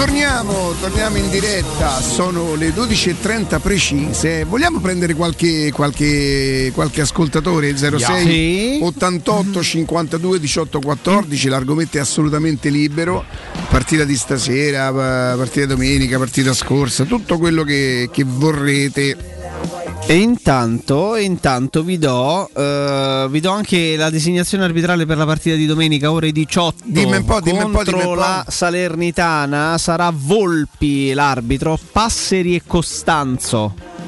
Torniamo, 0.00 0.72
torniamo 0.80 1.18
in 1.18 1.28
diretta, 1.28 2.00
sono 2.00 2.54
le 2.54 2.70
12.30 2.70 3.60
precise. 3.60 4.44
Vogliamo 4.44 4.80
prendere 4.80 5.12
qualche, 5.12 5.70
qualche, 5.72 6.72
qualche 6.74 7.02
ascoltatore? 7.02 7.76
06 7.76 7.98
Sì. 8.24 8.78
88 8.80 9.62
52 9.62 10.40
18 10.40 10.80
14, 10.80 11.48
l'argomento 11.48 11.98
è 11.98 12.00
assolutamente 12.00 12.70
libero. 12.70 13.26
Partita 13.68 14.04
di 14.04 14.16
stasera, 14.16 14.90
pa- 14.90 15.34
partita 15.36 15.66
domenica, 15.66 16.16
partita 16.16 16.54
scorsa, 16.54 17.04
tutto 17.04 17.36
quello 17.36 17.62
che, 17.62 18.08
che 18.10 18.24
vorrete. 18.26 19.39
E 20.06 20.16
intanto, 20.16 21.14
intanto 21.16 21.84
vi, 21.84 21.96
do, 21.96 22.48
eh, 22.52 23.26
vi 23.30 23.38
do 23.38 23.50
anche 23.50 23.94
la 23.96 24.10
designazione 24.10 24.64
arbitrale 24.64 25.06
per 25.06 25.16
la 25.16 25.24
partita 25.24 25.54
di 25.54 25.66
domenica 25.66 26.10
ore 26.10 26.32
18 26.32 26.82
Dimmi 26.84 27.16
un 27.18 27.24
po', 27.24 27.40
dimmi 27.40 27.62
un 27.62 27.70
po', 27.70 27.76
contro 27.76 27.96
dimmi 27.96 28.08
un 28.08 28.14
po'. 28.14 28.20
la 28.20 28.44
Salernitana 28.48 29.78
sarà 29.78 30.12
Volpi 30.12 31.12
l'arbitro, 31.12 31.78
Passeri 31.92 32.56
e 32.56 32.62
Costanzo 32.66 33.99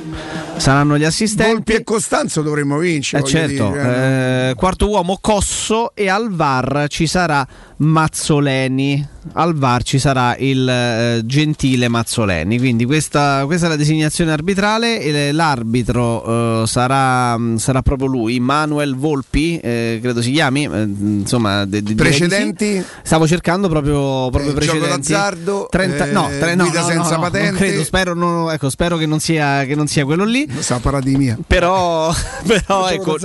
saranno 0.57 0.97
gli 0.99 1.05
assistenti. 1.05 1.53
Volpi 1.53 1.73
e 1.73 1.85
Costanzo 1.85 2.43
dovremmo 2.43 2.79
vincere. 2.79 3.23
Eh 3.23 3.27
certo, 3.27 3.69
dire, 3.69 3.83
eh, 3.83 4.51
eh, 4.51 4.55
quarto 4.55 4.89
uomo 4.89 5.19
Cosso 5.21 5.93
e 5.95 6.09
al 6.09 6.31
VAR 6.31 6.87
ci 6.89 7.07
sarà 7.07 7.47
Mazzoleni. 7.77 9.09
Al 9.35 9.55
VAR 9.55 9.83
ci 9.85 9.99
sarà 9.99 10.37
il 10.37 10.69
eh, 10.69 11.23
gentile 11.25 11.89
Mazzoleni. 11.89 12.59
Quindi 12.59 12.85
questa, 12.85 13.43
questa 13.47 13.67
è 13.67 13.69
la 13.69 13.77
designazione 13.77 14.33
arbitrale. 14.33 15.01
e 15.01 15.33
L'arbitro 15.33 16.63
eh, 16.63 16.67
sarà, 16.67 17.39
sarà 17.57 17.83
proprio 17.83 18.09
lui, 18.09 18.39
Manuel 18.41 18.95
Volpi, 18.97 19.59
eh, 19.59 19.99
credo 20.03 20.21
si 20.23 20.33
chiami. 20.33 20.63
insomma, 20.65 21.65
de- 21.65 21.79
de- 21.79 21.83
di 21.83 21.89
sì. 21.91 21.95
Precedenti? 21.95 22.85
Stavo 23.03 23.27
cercando 23.27 23.69
proprio, 23.69 24.29
proprio 24.31 24.51
Eh, 24.57 24.61
gioco 24.61 24.79
precedenti. 24.79 25.13
d'azzardo, 25.13 25.67
30 25.71 26.07
no, 26.07 26.29
tre- 26.39 26.55
no, 26.55 26.65
guida 26.65 26.81
no, 26.81 26.87
senza 26.87 27.15
no, 27.17 27.21
patente. 27.23 27.51
non 27.51 27.59
credo, 27.59 27.85
spero, 27.85 28.15
non- 28.15 28.51
ecco, 28.53 28.71
spero 28.71 28.97
che 28.97 29.07
non 29.07 29.21
sia, 29.21 29.65
che 29.65 29.75
non 29.75 29.87
sia 29.87 30.05
quello 30.05 30.25
lì. 30.25 30.42
Sta 30.59 30.79
paradimia. 30.79 31.39
Però, 31.47 32.12
però 32.47 32.89
ecco, 32.89 33.17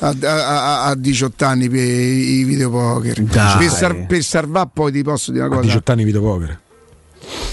A, 0.00 0.08
a- 0.08 0.14
a- 0.22 0.84
a 0.84 0.94
18 0.94 1.44
anni 1.44 1.68
per 1.68 1.80
i 1.80 2.44
videopoker. 2.44 3.22
Per, 3.24 3.70
sar- 3.70 4.06
per 4.06 4.22
salvare 4.22 4.68
poi 4.72 4.92
ti 4.92 5.02
posso 5.02 5.32
dire 5.32 5.44
una 5.44 5.54
A 5.54 5.56
cosa. 5.58 5.68
18 5.68 5.92
anni 5.92 6.04
videopoker. 6.04 6.60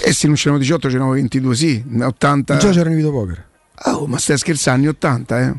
E 0.04 0.12
se 0.12 0.26
non 0.26 0.36
c'erano 0.36 0.58
18 0.58 0.88
c'erano 0.88 1.10
22, 1.10 1.54
sì. 1.54 1.84
80. 2.00 2.56
Già 2.58 2.70
c'erano 2.70 2.92
i 2.92 2.96
videopoker. 2.96 3.44
Oh, 3.86 4.06
ma 4.06 4.18
stai 4.18 4.38
scherzando, 4.38 4.80
anni 4.80 4.88
80, 4.88 5.40
eh? 5.40 5.54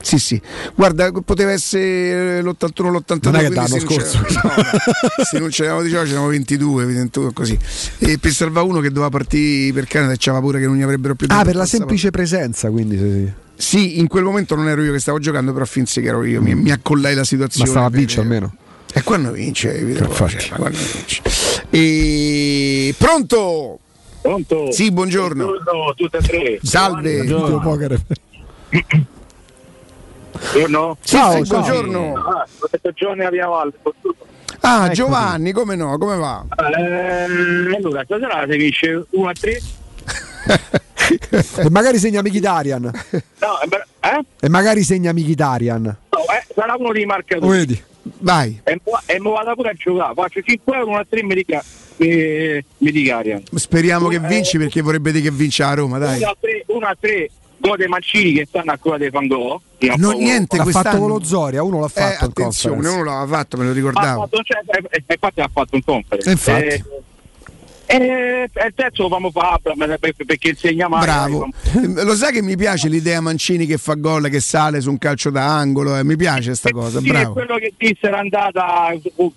Sì, 0.00 0.18
sì. 0.18 0.40
Guarda, 0.74 1.10
poteva 1.24 1.50
essere 1.50 2.40
l'81 2.42 2.90
l'82. 2.92 3.18
Non 3.22 3.34
è 3.36 3.48
che 3.48 3.54
l'anno 3.54 3.66
se 3.66 3.78
non 3.78 3.80
scorso. 3.88 4.22
c'era- 4.22 4.42
no, 4.42 4.54
no. 4.62 5.24
se 5.24 5.38
non 5.40 5.48
c'eravamo 5.48 5.82
18, 5.82 6.04
c'erano 6.04 6.26
22, 6.28 6.84
21, 6.84 7.32
così. 7.32 7.58
E 7.98 8.18
per 8.18 8.30
salvare 8.32 8.66
uno 8.66 8.80
che 8.80 8.88
doveva 8.88 9.08
partire 9.08 9.72
per 9.72 9.86
Canada 9.86 10.14
c'aveva 10.16 10.42
pure 10.44 10.60
che 10.60 10.66
non 10.66 10.76
gli 10.76 10.82
avrebbero 10.82 11.14
più 11.16 11.26
Ah, 11.30 11.42
per 11.42 11.56
la 11.56 11.66
semplice 11.66 12.10
presenza, 12.10 12.70
quindi. 12.70 12.96
sì, 12.98 13.10
sì. 13.10 13.32
Sì, 13.58 13.98
in 13.98 14.06
quel 14.06 14.22
momento 14.22 14.54
non 14.54 14.68
ero 14.68 14.82
io 14.82 14.92
che 14.92 14.98
stavo 15.00 15.18
giocando, 15.18 15.52
però 15.54 15.64
finse 15.64 16.02
che 16.02 16.08
ero 16.08 16.22
io, 16.24 16.42
mi, 16.42 16.54
mi 16.54 16.70
accollai 16.70 17.14
la 17.14 17.24
situazione. 17.24 17.66
Ma 17.70 17.74
stava 17.74 17.86
a 17.86 17.90
vincere 17.98 18.20
almeno. 18.22 18.54
E 18.92 19.02
quando 19.02 19.32
vince, 19.32 19.72
video, 19.82 20.04
Infatti. 20.04 20.38
cioè, 20.38 20.58
quando 20.58 20.78
vince. 20.78 21.22
E... 21.70 22.94
Pronto? 22.98 23.78
Pronto? 24.20 24.70
Sì, 24.72 24.92
buongiorno. 24.92 25.44
Buongiorno, 25.44 25.94
tutte 25.96 26.18
e 26.18 26.20
tre. 26.20 26.58
Salve. 26.62 27.22
Videopoker. 27.22 28.00
Buongiorno? 30.40 30.96
Sì, 31.00 31.16
sì, 31.16 31.42
buongiorno. 31.48 32.14
Ah, 32.14 32.46
Giovanni 32.94 33.24
a 33.24 33.30
Via 33.30 33.46
Valle. 33.46 33.72
Ah, 34.60 34.88
Giovanni, 34.88 35.52
come 35.52 35.76
no? 35.76 35.96
Come 35.98 36.16
va? 36.16 36.44
Eh, 36.76 37.74
allora, 37.76 38.02
stasera 38.04 38.44
si 38.48 38.52
finisce 38.52 39.04
1 39.10 39.28
a 39.28 39.32
3. 39.32 39.60
e 41.62 41.70
magari 41.70 41.98
segna 41.98 42.20
Mkhitaryan. 42.22 42.82
No, 42.82 43.60
eh, 43.60 44.08
eh? 44.08 44.24
E 44.40 44.48
magari 44.48 44.82
segna 44.82 45.12
Mkhitaryan. 45.12 45.82
No, 45.82 46.18
eh, 46.18 46.44
sarà 46.54 46.74
uno 46.78 46.92
dei 46.92 47.04
marcatori. 47.06 47.58
vedi? 47.58 47.82
Vai. 48.18 48.60
E 48.64 48.80
mo- 48.84 49.00
e 49.06 49.18
mo 49.20 49.32
vado 49.32 49.54
pure 49.54 49.70
a 49.70 49.74
giocare. 49.74 50.14
Faccio 50.14 50.40
5 50.42 50.76
euro, 50.76 50.90
1 50.90 50.98
a 50.98 51.06
3 51.08 51.22
mi 51.22 51.34
dica. 51.34 51.62
Mi, 51.98 52.62
mi 52.78 52.90
dica 52.90 53.16
Arian. 53.18 53.42
Speriamo 53.54 54.08
che 54.08 54.16
Eh, 54.16 54.20
vinci 54.20 54.58
perché 54.58 54.82
vorrebbe 54.82 55.12
dire 55.12 55.24
che 55.24 55.34
vince 55.34 55.62
a 55.62 55.72
Roma, 55.74 55.98
dai. 55.98 56.18
1 56.20 56.28
a 56.28 56.36
3, 56.38 56.64
1 56.66 56.86
a 56.86 56.96
3 56.98 57.30
gol 57.58 57.76
dei 57.76 57.86
Mancini 57.88 58.32
che 58.32 58.46
stanno 58.46 58.72
a 58.72 58.78
quella 58.78 58.98
dei 58.98 59.10
Fangò. 59.10 59.60
No, 59.96 60.10
niente, 60.12 60.56
L'ha 60.56 60.62
quest'anno. 60.62 60.88
fatto 60.90 60.98
con 60.98 61.08
lo 61.08 61.22
Zoria, 61.24 61.62
uno 61.62 61.80
l'ha 61.80 61.86
Eh, 61.86 61.88
fatto 61.90 62.24
in 62.24 62.30
attenzione, 62.30 62.74
conference. 62.76 63.00
uno 63.02 63.10
l'aveva 63.10 63.36
fatto, 63.36 63.56
me 63.56 63.64
lo 63.64 63.70
Ha 63.70 63.74
ricordavo. 63.74 64.20
fatto, 64.22 64.42
cioè, 64.42 64.58
e, 64.64 64.86
e 64.90 65.04
infatti 65.06 65.40
ha 65.40 65.50
fatto 65.52 65.74
un 65.74 65.82
conference. 65.84 66.84
E. 67.88 67.96
Eh, 67.96 68.66
il 68.66 68.72
terzo 68.74 69.02
lo 69.04 69.08
famo 69.08 69.30
fare 69.30 69.60
perché 69.98 70.48
insegna 70.48 70.88
mai. 70.88 71.02
Bravo. 71.02 71.48
Eh, 71.74 72.02
Lo 72.04 72.14
sai 72.16 72.32
che 72.32 72.42
mi 72.42 72.56
piace 72.56 72.88
l'idea 72.88 73.20
Mancini 73.20 73.64
che 73.66 73.78
fa 73.78 73.94
gol, 73.94 74.28
che 74.28 74.40
sale 74.40 74.80
su 74.80 74.90
un 74.90 74.98
calcio 74.98 75.30
da 75.30 75.56
angolo, 75.56 75.96
eh, 75.96 76.02
mi 76.04 76.16
piace 76.16 76.54
sta 76.54 76.70
cosa, 76.70 76.98
Sì, 77.00 77.06
è 77.06 77.10
bravo. 77.10 77.32
quello 77.32 77.56
che 77.56 77.72
disse 77.76 77.98
era 78.00 78.18
andata 78.18 78.88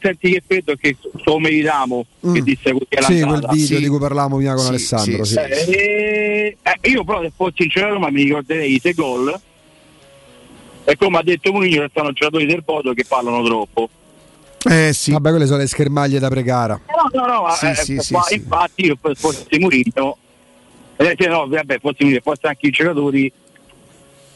senti 0.01 0.31
che 0.31 0.43
freddo 0.45 0.75
che 0.75 0.95
lo 1.25 1.39
meritiamo 1.39 2.05
che 2.33 2.41
disse 2.41 2.73
che 2.73 2.85
era 2.89 3.07
Mm. 3.09 3.15
Sì, 3.15 3.21
andata 3.21 3.47
quel 3.47 3.57
video 3.59 3.79
di 3.79 3.87
cui 3.87 3.99
parlavamo 3.99 4.37
prima 4.37 4.53
con 4.55 4.65
Alessandro. 4.65 5.23
sì. 5.23 5.35
Eh, 5.37 6.57
eh, 6.61 6.89
io 6.89 7.03
però 7.03 7.21
se 7.21 7.31
fossi 7.35 7.63
in 7.63 7.69
cielo 7.69 7.99
ma 7.99 8.09
mi 8.09 8.23
ricorderei 8.23 8.73
i 8.75 8.79
sei 8.81 8.93
gol 8.93 9.39
e 10.85 10.95
come 10.97 11.17
ha 11.19 11.23
detto 11.23 11.51
Mourinho 11.51 11.87
sono 11.93 12.11
giocatori 12.13 12.45
del 12.47 12.63
Bodo 12.63 12.93
che 12.93 13.05
parlano 13.07 13.43
troppo 13.43 13.89
Eh 14.67 14.91
sì. 14.93 15.11
Vabbè, 15.11 15.29
quelle 15.29 15.45
sono 15.45 15.57
le 15.59 15.67
schermaglie 15.67 16.19
da 16.19 16.27
pregara. 16.29 16.79
no 17.13 17.21
no 17.21 17.25
no 17.43 17.49
Sì, 17.55 17.67
eh, 17.67 17.75
sì, 17.75 17.95
eh, 17.95 18.01
sì, 18.01 18.15
infatti 18.35 18.85
io 18.85 18.97
fossi 19.01 19.57
Mourinho 19.59 20.17
eh, 20.97 21.15
no 21.27 21.47
vabbè 21.47 21.79
fossi 21.79 21.97
Mourinho 22.03 22.21
fossi 22.23 22.45
anche 22.45 22.67
i 22.67 22.69
giocatori 22.71 23.31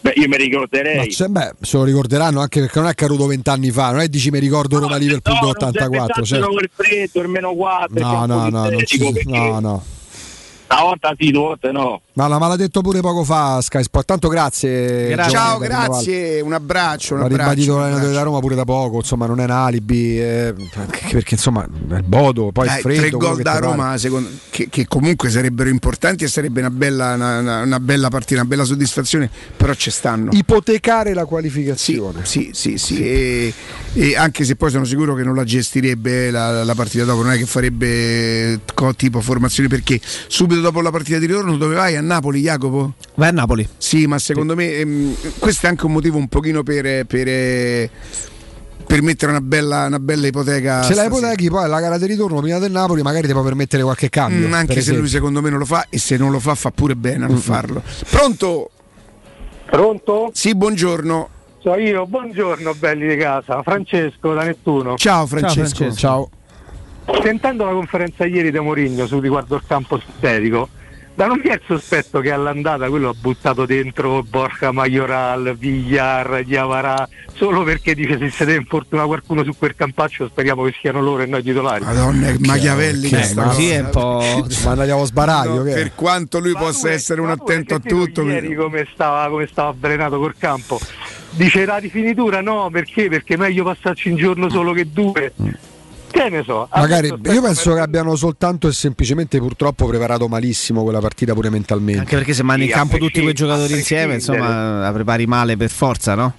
Beh, 0.03 0.11
io 0.17 0.27
mi 0.27 0.35
ricorderei. 0.35 0.97
Ma 0.97 1.05
c'è- 1.05 1.27
beh, 1.27 1.53
se 1.61 1.77
lo 1.77 1.85
ricorderanno 1.85 2.41
anche 2.41 2.59
perché 2.59 2.77
non 2.77 2.89
è 2.89 2.93
caduto 2.93 3.25
vent'anni 3.25 3.71
fa, 3.71 3.91
non 3.91 4.01
è 4.01 4.09
dici 4.09 4.31
mi 4.31 4.39
ricordo 4.39 4.77
Roma 4.77 4.97
Liverpool 4.97 5.33
No, 5.35 5.41
non 5.45 5.53
serve 5.55 5.77
84. 5.77 6.13
tanto 6.13 6.25
certo. 6.25 6.59
il 6.59 6.69
freddo, 6.73 7.21
il 7.21 7.27
meno 7.29 7.53
4. 7.53 7.99
No, 8.01 8.25
no, 8.25 8.49
no, 8.49 8.69
non 8.69 8.85
ci- 8.85 9.21
no, 9.23 9.59
no. 9.61 9.83
Una 10.73 10.81
volta 10.81 11.13
sì, 11.17 11.29
due 11.31 11.41
volte 11.41 11.71
no. 11.71 12.01
Ma 12.13 12.27
la- 12.27 12.37
ma 12.39 12.47
l'ha 12.47 12.55
detto 12.55 12.81
pure 12.81 12.99
poco 12.99 13.23
fa 13.23 13.61
Sky 13.61 13.83
Sport. 13.83 14.05
Tanto 14.07 14.27
grazie. 14.27 15.09
Giovanni 15.09 15.31
Ciao, 15.31 15.57
grazie, 15.59 16.41
un 16.41 16.53
abbraccio. 16.53 17.15
Un 17.15 17.21
abbraccio, 17.21 17.43
ribadito 17.43 17.77
l'allenatore 17.77 18.11
da 18.11 18.21
Roma 18.21 18.39
pure 18.39 18.55
da 18.55 18.63
poco, 18.65 18.97
insomma 18.97 19.25
non 19.25 19.39
è 19.39 19.43
un 19.43 19.49
alibi, 19.51 20.19
eh, 20.19 20.53
perché 21.11 21.35
insomma 21.35 21.63
è 21.63 21.93
il 21.95 22.03
Bodo, 22.03 22.51
poi 22.51 22.67
Dai, 22.67 22.75
il 22.77 22.81
freddo. 22.81 22.99
tre 23.01 23.09
gol 23.11 23.41
da. 23.41 23.57
Roma 23.59 23.97
secondo- 23.97 24.29
che, 24.49 24.67
che 24.69 24.87
comunque 24.87 25.29
sarebbero 25.29 25.69
importanti 25.69 26.23
e 26.23 26.27
sarebbe 26.27 26.59
una 26.59 26.69
bella, 26.69 27.13
una, 27.13 27.39
una- 27.39 27.61
una 27.61 27.79
bella 27.79 28.09
partita, 28.09 28.39
una 28.41 28.49
bella 28.49 28.63
soddisfazione, 28.63 29.29
però 29.55 29.73
ci 29.73 29.89
stanno. 29.91 30.31
Ipotecare 30.33 31.13
la 31.13 31.25
qualificazione. 31.25 32.25
Sì, 32.25 32.49
sì, 32.53 32.77
sì. 32.77 33.01
E, 33.03 33.53
e 33.93 34.15
anche 34.15 34.43
se 34.43 34.55
poi 34.55 34.69
sono 34.71 34.85
sicuro 34.85 35.13
che 35.15 35.23
non 35.23 35.35
la 35.35 35.43
gestirebbe 35.43 36.29
la, 36.31 36.63
la 36.63 36.75
partita 36.75 37.03
dopo, 37.05 37.21
non 37.23 37.31
è 37.33 37.37
che 37.37 37.45
farebbe 37.45 38.59
tipo 38.95 39.21
formazione 39.21 39.69
perché 39.69 39.99
subito 40.27 40.61
dopo 40.63 40.81
la 40.81 40.89
partita 40.89 41.19
di 41.19 41.27
ritorno 41.27 41.55
dove 41.57 41.75
vai? 41.75 41.95
A 41.95 42.01
Napoli, 42.01 42.41
Jacopo? 42.41 42.93
Vai 43.15 43.29
a 43.29 43.31
Napoli. 43.31 43.67
Sì, 43.77 44.07
ma 44.07 44.17
secondo 44.17 44.55
me 44.55 44.71
ehm, 44.73 45.15
questo 45.37 45.67
è 45.67 45.69
anche 45.69 45.85
un 45.85 45.91
motivo 45.91 46.17
un 46.17 46.27
pochino 46.27 46.63
per, 46.63 47.05
per, 47.05 47.27
eh, 47.27 47.89
per 48.87 49.01
mettere 49.03 49.31
una 49.31 49.41
bella, 49.41 49.85
una 49.85 49.99
bella 49.99 50.25
ipoteca. 50.27 50.81
Se 50.83 50.95
la 50.95 51.05
ipotechi 51.05 51.49
poi 51.49 51.63
alla 51.65 51.79
gara 51.79 51.97
di 51.99 52.05
ritorno 52.07 52.41
prima 52.41 52.57
del 52.57 52.71
Napoli 52.71 53.01
magari 53.03 53.27
ti 53.27 53.33
può 53.33 53.43
permettere 53.43 53.83
qualche 53.83 54.09
cambio. 54.09 54.47
Mm, 54.47 54.53
anche 54.53 54.73
se 54.81 54.89
lui 54.91 55.05
esempio. 55.05 55.09
secondo 55.09 55.41
me 55.41 55.49
non 55.51 55.59
lo 55.59 55.65
fa 55.65 55.85
e 55.89 55.99
se 55.99 56.17
non 56.17 56.31
lo 56.31 56.39
fa 56.39 56.55
fa 56.55 56.71
pure 56.71 56.95
bene 56.95 57.25
a 57.25 57.27
non 57.27 57.35
Mm. 57.37 57.39
farlo. 57.39 57.83
Pronto? 58.09 58.69
Pronto? 59.65 60.29
Sì, 60.33 60.55
buongiorno. 60.55 61.29
Sono 61.61 61.77
io, 61.77 62.05
buongiorno 62.05 62.73
belli 62.75 63.07
di 63.07 63.15
casa, 63.15 63.61
Francesco 63.63 64.33
da 64.33 64.43
Nettuno. 64.43 64.95
Ciao 64.97 65.25
Francesco. 65.25 65.93
Ciao. 65.93 66.29
Sentendo 67.21 67.65
la 67.65 67.71
conferenza 67.71 68.25
ieri 68.25 68.51
di 68.51 68.59
Mourinho 68.59 69.05
su 69.07 69.19
riguardo 69.19 69.55
il 69.55 69.63
campo 69.67 69.99
sintetico, 69.99 70.69
da 71.15 71.27
non 71.27 71.39
vi 71.41 71.49
è 71.49 71.53
il 71.53 71.61
sospetto 71.67 72.21
che 72.21 72.31
all'andata 72.31 72.89
quello 72.89 73.09
ha 73.09 73.13
buttato 73.13 73.65
dentro 73.65 74.23
Borja 74.23 74.71
Majoral, 74.71 75.55
Villar, 75.57 76.43
Diavara, 76.43 77.07
solo 77.33 77.63
perché 77.63 77.93
dice 77.93 78.17
se 78.17 78.29
si 78.31 78.45
deve 78.45 78.57
infortunare 78.57 79.07
qualcuno 79.07 79.43
su 79.43 79.55
quel 79.55 79.75
campaccio 79.75 80.27
speriamo 80.27 80.63
che 80.63 80.73
siano 80.79 81.01
loro 81.01 81.21
e 81.21 81.25
noi 81.27 81.43
titolari. 81.43 81.83
Madonna, 81.83 82.27
è 82.29 82.35
Machiavelli 82.39 83.09
Che- 83.09 83.15
questa 83.15 83.41
ma 83.41 83.47
cosa. 83.49 83.59
sì, 83.59 83.69
è 83.69 83.79
un 83.81 83.89
po'- 83.91 84.23
Ma 84.65 84.71
andiamo 84.71 85.05
sbaraglio. 85.05 85.55
No, 85.57 85.63
che 85.63 85.73
per 85.73 85.91
quanto 85.93 86.39
lui 86.39 86.53
possa 86.53 86.89
essere 86.91 87.21
un 87.21 87.29
attento 87.29 87.75
a 87.75 87.79
tutto. 87.79 88.23
Ieri 88.23 88.55
come 88.55 88.87
stava, 88.91 89.29
come 89.29 89.45
stava 89.45 89.69
avvelenato 89.69 90.17
col 90.17 90.33
campo. 90.37 90.79
Dice 91.29 91.65
la 91.65 91.77
rifinitura 91.77 92.41
no, 92.41 92.69
perché? 92.71 93.07
Perché 93.07 93.35
è 93.35 93.37
meglio 93.37 93.63
passarci 93.63 94.09
un 94.09 94.15
giorno 94.15 94.49
solo 94.49 94.73
che 94.73 94.87
due. 94.91 95.31
Che 96.13 96.29
ne 96.29 96.43
so. 96.43 96.67
Magari 96.71 97.07
io 97.07 97.41
penso 97.41 97.73
che 97.73 97.79
abbiano 97.79 98.15
soltanto 98.15 98.67
e 98.67 98.71
semplicemente 98.71 99.39
purtroppo 99.39 99.87
preparato 99.87 100.27
malissimo 100.27 100.83
quella 100.83 100.99
partita 100.99 101.33
pure 101.33 101.49
mentalmente. 101.49 102.01
Anche 102.01 102.15
perché 102.15 102.33
se 102.33 102.43
mandi 102.43 102.65
in 102.65 102.71
campo 102.71 102.97
tutti 102.97 103.19
quei 103.19 103.33
giocatori 103.33 103.73
insieme, 103.73 104.13
insomma, 104.13 104.79
la 104.79 104.91
prepari 104.93 105.25
male 105.25 105.57
per 105.57 105.71
forza, 105.71 106.13
no? 106.13 106.33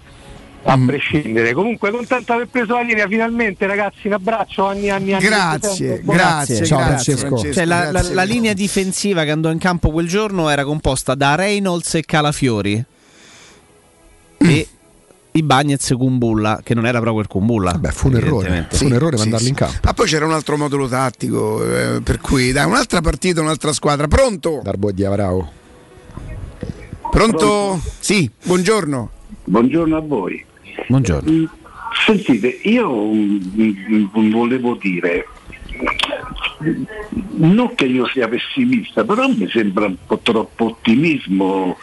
a 0.67 0.79
prescindere. 0.79 1.53
Comunque 1.53 1.91
contento 1.91 2.25
di 2.27 2.33
aver 2.33 2.49
preso 2.49 2.75
la 2.75 2.83
linea 2.83 3.07
finalmente 3.07 3.67
ragazzi, 3.67 4.07
un 4.07 4.15
abbraccio 4.15 4.67
anni 4.67 4.91
anni 4.91 5.13
anni. 5.13 5.25
Grazie, 5.25 6.01
grazie, 6.03 6.65
Ciao, 6.65 6.79
grazie, 6.79 7.17
Francesco. 7.17 7.53
Cioè, 7.53 7.65
la, 7.65 7.85
la- 7.85 7.91
grazie. 7.91 8.15
la 8.15 8.23
linea 8.23 8.53
difensiva 8.55 9.25
che 9.25 9.31
andò 9.33 9.51
in 9.51 9.59
campo 9.59 9.91
quel 9.91 10.07
giorno 10.07 10.49
era 10.49 10.65
composta 10.65 11.15
da 11.15 11.35
Reynolds 11.35 11.95
e 11.97 12.05
Calafiori 12.05 12.85
e 14.39 14.69
i 15.37 15.43
Bagnets 15.43 15.93
Kumbulla, 15.97 16.61
che 16.63 16.75
non 16.75 16.87
era 16.87 17.01
proprio 17.01 17.23
il 17.23 17.27
Kumbulla. 17.27 17.73
Beh, 17.73 17.91
fu 17.91 18.07
un 18.07 18.15
errore, 18.15 18.69
fu 18.71 18.85
un 18.85 18.93
errore 18.93 19.17
sì, 19.17 19.23
mandarli 19.23 19.45
sì. 19.45 19.51
in 19.51 19.57
campo. 19.57 19.79
Ma 19.83 19.93
poi 19.93 20.07
c'era 20.07 20.27
un 20.27 20.33
altro 20.33 20.57
modulo 20.57 20.87
tattico, 20.87 21.65
eh, 21.65 22.01
per 22.03 22.21
cui 22.21 22.53
dai, 22.53 22.67
un'altra 22.67 23.01
partita, 23.01 23.41
un'altra 23.41 23.73
squadra. 23.73 24.07
Pronto? 24.07 24.61
Darbo 24.63 24.91
e 24.91 24.95
Diavarao. 24.95 25.53
Pronto? 27.11 27.81
Sì, 27.99 28.31
buongiorno. 28.45 29.11
Buongiorno 29.45 29.97
a 29.97 30.01
voi. 30.01 30.45
Buongiorno. 30.87 31.31
Mm, 31.31 31.45
Sentite, 32.07 32.61
io 32.63 32.93
mm, 32.93 33.39
mm, 34.17 34.31
volevo 34.31 34.77
dire, 34.81 35.27
non 37.39 37.75
che 37.75 37.87
io 37.87 38.07
sia 38.07 38.29
pessimista, 38.29 39.03
però 39.03 39.27
mi 39.27 39.49
sembra 39.51 39.87
un 39.87 39.97
po' 40.07 40.19
troppo 40.19 40.67
ottimismo. 40.67 41.77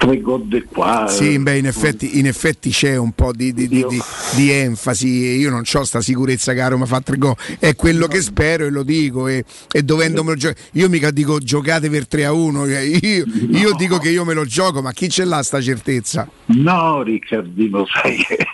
Tre 0.00 0.18
gol 0.22 0.48
qua. 0.66 1.08
Sì, 1.08 1.38
beh, 1.38 1.58
in 1.58 1.66
effetti, 1.66 2.18
in 2.18 2.26
effetti 2.26 2.70
c'è 2.70 2.96
un 2.96 3.12
po' 3.12 3.32
di, 3.32 3.52
di- 3.52 3.68
di- 3.68 3.84
di- 4.34 4.50
enfasi. 4.50 5.08
Io 5.08 5.50
non 5.50 5.62
ho 5.70 5.84
sta 5.84 6.00
sicurezza 6.00 6.54
che 6.54 6.62
a 6.62 6.68
Roma 6.68 6.86
fa 6.86 7.02
tre 7.02 7.18
gol. 7.18 7.36
È 7.58 7.76
quello 7.76 8.06
che 8.06 8.22
spero 8.22 8.64
e 8.64 8.70
lo 8.70 8.82
dico. 8.82 9.28
E, 9.28 9.44
e 9.70 9.82
dovendomelo 9.82 10.36
giocare. 10.36 10.58
Io 10.72 10.88
mica 10.88 11.10
dico 11.10 11.38
giocate 11.38 11.90
per 11.90 12.08
3 12.08 12.24
a 12.24 12.32
1. 12.32 12.66
Io, 12.66 13.24
io 13.50 13.74
dico 13.76 13.98
che 13.98 14.08
io 14.08 14.24
me 14.24 14.32
lo 14.32 14.46
gioco, 14.46 14.80
ma 14.80 14.92
chi 14.92 15.10
ce 15.10 15.24
l'ha 15.26 15.42
sta 15.42 15.60
certezza? 15.60 16.26
No, 16.46 17.02
Riccardino, 17.02 17.84
sai 17.86 18.24
che 18.24 18.46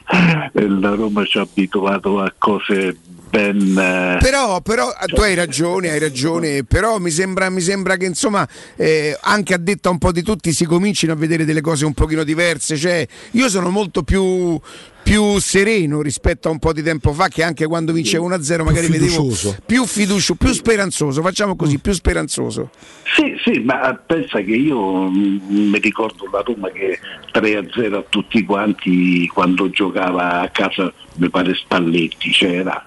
la 0.67 0.95
Roma 0.97 1.25
ci 1.25 1.39
ha 1.39 1.43
abituato 1.43 2.19
a 2.19 2.35
cose 2.37 2.97
ben... 3.37 3.79
eh, 3.79 4.19
Però, 4.21 4.61
però 4.61 4.91
eh, 4.91 5.07
tu 5.07 5.21
hai 5.21 5.35
ragione, 5.35 5.91
hai 5.91 5.99
ragione, 5.99 6.65
però 6.65 6.99
mi 6.99 7.11
sembra, 7.11 7.51
mi 7.51 7.61
sembra 7.61 7.97
che 7.97 8.07
insomma 8.07 8.47
eh, 8.77 9.17
anche 9.21 9.55
a 9.55 9.59
detta 9.59 9.91
un 9.91 9.99
po' 9.99 10.13
di 10.13 10.23
tutti 10.23 10.53
si 10.53 10.65
comincino 10.65 11.13
a 11.13 11.17
vedere 11.17 11.45
delle 11.45 11.61
cose 11.61 11.85
un 11.85 11.95
pochino 11.95 12.25
diverse. 12.25 12.77
Cioè, 12.77 13.07
io 13.33 13.49
sono 13.49 13.71
molto 13.71 14.03
più, 14.03 14.59
più 15.07 15.39
sereno 15.39 16.03
rispetto 16.03 16.49
a 16.49 16.51
un 16.51 16.59
po' 16.59 16.73
di 16.73 16.83
tempo 16.83 17.13
fa 17.13 17.29
che 17.29 17.45
anche 17.45 17.65
quando 17.67 17.93
vincevo 17.93 18.29
1-0 18.29 18.65
magari 18.65 18.89
vedevo 18.89 19.23
fiducioso. 19.23 19.57
più 19.65 19.87
fiducioso, 19.87 20.35
più 20.35 20.49
speranzoso, 20.49 21.23
facciamo 21.23 21.55
così, 21.55 21.79
più 21.79 21.93
speranzoso. 21.93 22.71
Sì, 23.15 23.37
sì, 23.45 23.61
ma 23.61 23.95
pensa 24.05 24.41
che 24.41 24.57
io 24.57 25.09
mm, 25.09 25.71
mi 25.71 25.79
ricordo 25.79 26.29
la 26.33 26.43
Roma 26.45 26.71
che 26.71 26.99
3-0 27.33 27.95
a 27.95 28.05
tutti 28.09 28.45
quanti 28.45 29.29
quando 29.29 29.71
giocava 29.71 30.41
a 30.41 30.49
casa, 30.49 30.93
mi 31.19 31.31
pare 31.31 31.55
Spalletti 31.55 32.31
c'era. 32.31 32.83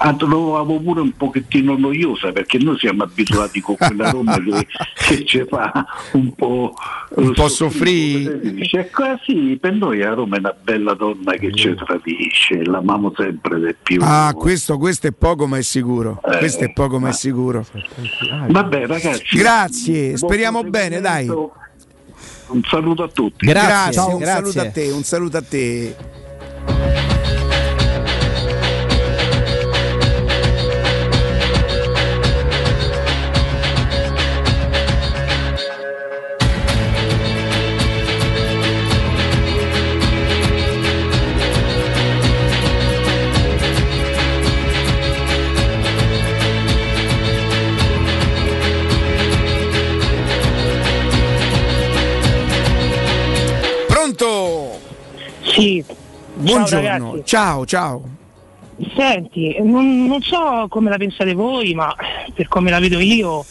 Ah, 0.00 0.14
trovavo 0.14 0.78
pure 0.80 1.00
un 1.00 1.12
pochettino 1.12 1.76
noiosa 1.76 2.30
perché 2.30 2.58
noi 2.58 2.78
siamo 2.78 3.02
abituati 3.02 3.60
con 3.60 3.76
quella 3.76 4.10
Roma 4.10 4.36
che, 4.38 4.66
che 4.94 5.24
ci 5.24 5.44
fa 5.48 5.84
un 6.12 6.32
po', 6.34 6.72
Un 7.16 7.32
po' 7.32 7.48
soffrire. 7.48 8.38
Dice, 8.40 8.90
quasi 8.94 9.58
per 9.60 9.72
noi 9.74 10.02
a 10.04 10.14
Roma 10.14 10.36
è 10.36 10.38
una 10.38 10.54
bella 10.62 10.94
donna 10.94 11.32
che 11.32 11.52
ci 11.52 11.74
tradisce, 11.74 12.64
l'amiamo 12.64 13.12
sempre 13.16 13.58
di 13.58 13.74
più. 13.82 14.00
Ah, 14.02 14.32
questo, 14.36 14.78
questo 14.78 15.08
è 15.08 15.12
poco 15.12 15.46
ma 15.48 15.58
è 15.58 15.62
sicuro. 15.62 16.20
Eh, 16.24 16.38
Questo 16.38 16.62
è 16.64 16.72
poco 16.72 17.00
ma 17.00 17.08
è 17.08 17.12
sicuro. 17.12 17.66
Vabbè 18.48 18.86
ragazzi. 18.86 19.36
Grazie, 19.36 20.16
speriamo 20.16 20.62
bene, 20.62 21.00
dai. 21.00 21.26
Un 21.26 22.62
saluto 22.68 23.02
a 23.02 23.08
tutti. 23.08 23.46
Grazie, 23.46 23.92
Ciao, 23.92 24.10
un 24.12 24.18
grazie. 24.18 24.52
saluto 24.52 24.60
a 24.60 24.70
te, 24.70 24.90
un 24.90 25.02
saluto 25.02 25.36
a 25.36 25.42
te. 25.42 25.96
Sì. 55.58 55.84
Buongiorno. 56.34 56.88
ragazzi. 57.10 57.22
Ciao, 57.24 57.66
ciao. 57.66 58.08
Senti, 58.96 59.56
non, 59.60 60.06
non 60.06 60.22
so 60.22 60.66
come 60.68 60.88
la 60.88 60.96
pensate 60.98 61.34
voi, 61.34 61.74
ma 61.74 61.92
per 62.32 62.46
come 62.46 62.70
la 62.70 62.78
vedo 62.78 63.00
io, 63.00 63.44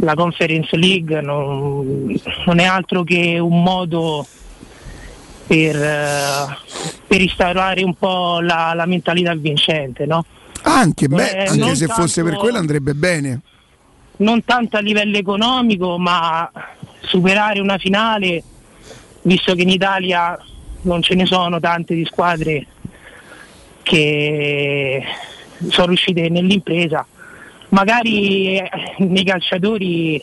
la 0.00 0.12
Conference 0.14 0.76
League 0.76 1.22
non, 1.22 2.14
non 2.44 2.58
è 2.58 2.64
altro 2.64 3.02
che 3.02 3.38
un 3.38 3.62
modo 3.62 4.26
per, 5.46 5.74
eh, 5.74 6.56
per 7.06 7.20
instaurare 7.22 7.82
un 7.82 7.94
po' 7.94 8.40
la, 8.40 8.72
la 8.74 8.84
mentalità 8.84 9.34
vincente, 9.34 10.04
no? 10.04 10.24
Anche, 10.64 11.08
beh, 11.08 11.30
Eh, 11.30 11.44
anche 11.46 11.74
se 11.76 11.86
fosse 11.86 12.20
per 12.20 12.32
tanto- 12.32 12.44
quello 12.44 12.58
andrebbe 12.58 12.92
bene. 12.94 13.40
non 14.18 14.44
tanto 14.44 14.76
a 14.76 14.80
livello 14.80 15.16
economico, 15.16 15.96
ma 15.98 16.50
superare 17.00 17.58
una 17.60 17.78
finale, 17.78 18.42
visto 19.22 19.54
che 19.54 19.62
in 19.62 19.70
Italia 19.70 20.38
non 20.82 21.02
ce 21.02 21.14
ne 21.14 21.26
sono 21.26 21.60
tante 21.60 21.94
di 21.94 22.04
squadre 22.04 22.66
che 23.82 25.02
sono 25.68 25.88
riuscite 25.88 26.28
nell'impresa. 26.28 27.06
Magari 27.70 28.58
eh, 28.58 28.70
nei 28.98 29.24
calciatori 29.24 30.22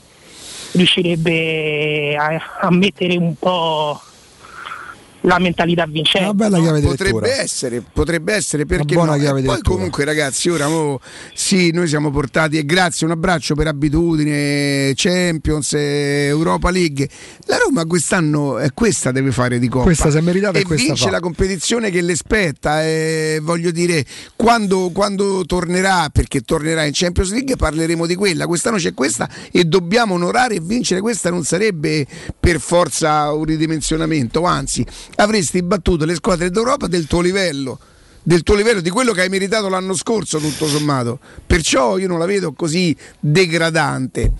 riuscirebbe 0.73 2.15
a, 2.15 2.41
a 2.61 2.71
mettere 2.71 3.17
un 3.17 3.35
po' 3.35 3.99
la 5.21 5.39
mentalità 5.39 5.85
vincente. 5.85 6.33
potrebbe 6.81 7.31
essere, 7.31 7.81
potrebbe 7.81 8.33
essere 8.33 8.65
perché 8.65 8.93
buona 8.93 9.13
no? 9.13 9.17
chiave 9.17 9.39
E 9.39 9.41
di 9.41 9.47
poi 9.47 9.55
lettura. 9.57 9.75
comunque 9.75 10.05
ragazzi, 10.05 10.49
ora 10.49 10.67
mo, 10.67 10.99
sì, 11.33 11.71
noi 11.71 11.87
siamo 11.87 12.11
portati 12.11 12.57
e 12.57 12.65
grazie, 12.65 13.05
un 13.05 13.11
abbraccio 13.11 13.55
per 13.55 13.67
abitudine, 13.67 14.93
Champions, 14.95 15.73
eh, 15.73 16.25
Europa 16.27 16.69
League. 16.69 17.09
La 17.45 17.57
Roma 17.57 17.85
quest'anno 17.85 18.59
è 18.59 18.71
questa 18.73 19.11
deve 19.11 19.31
fare 19.31 19.59
di 19.59 19.67
coppa. 19.67 19.85
Questa 19.85 20.11
si 20.11 20.17
è 20.17 20.21
meritata 20.21 20.57
e 20.57 20.61
e 20.61 20.63
questa 20.63 20.85
vince 20.85 21.05
fa. 21.05 21.11
la 21.11 21.19
competizione 21.19 21.89
che 21.89 22.01
le 22.01 22.15
spetta 22.15 22.83
e 22.83 23.39
voglio 23.41 23.71
dire 23.71 24.05
quando, 24.35 24.91
quando 24.93 25.43
tornerà, 25.45 26.09
perché 26.11 26.41
tornerà 26.41 26.85
in 26.85 26.91
Champions 26.93 27.31
League 27.31 27.55
parleremo 27.55 28.05
di 28.05 28.15
quella, 28.15 28.47
quest'anno 28.47 28.77
c'è 28.77 28.93
questa 28.93 29.29
e 29.51 29.65
dobbiamo 29.65 30.13
onorare 30.13 30.55
e 30.55 30.61
vincere 30.61 31.01
questa 31.01 31.29
non 31.29 31.43
sarebbe 31.43 32.05
per 32.39 32.59
forza 32.59 33.31
un 33.33 33.43
ridimensionamento, 33.43 34.43
anzi 34.43 34.85
avresti 35.15 35.61
battuto 35.61 36.05
le 36.05 36.15
squadre 36.15 36.49
d'Europa 36.49 36.87
del 36.87 37.05
tuo 37.05 37.21
livello. 37.21 37.79
Del 38.29 38.43
tuo 38.43 38.53
livello, 38.53 38.79
di 38.79 38.91
quello 38.91 39.11
che 39.11 39.21
hai 39.21 39.27
meritato 39.29 39.69
l'anno 39.69 39.95
scorso, 39.95 40.37
tutto 40.37 40.67
sommato. 40.67 41.17
Perciò 41.47 41.97
io 41.97 42.07
non 42.07 42.19
la 42.19 42.27
vedo 42.27 42.53
così 42.53 42.95
degradante. 43.19 44.31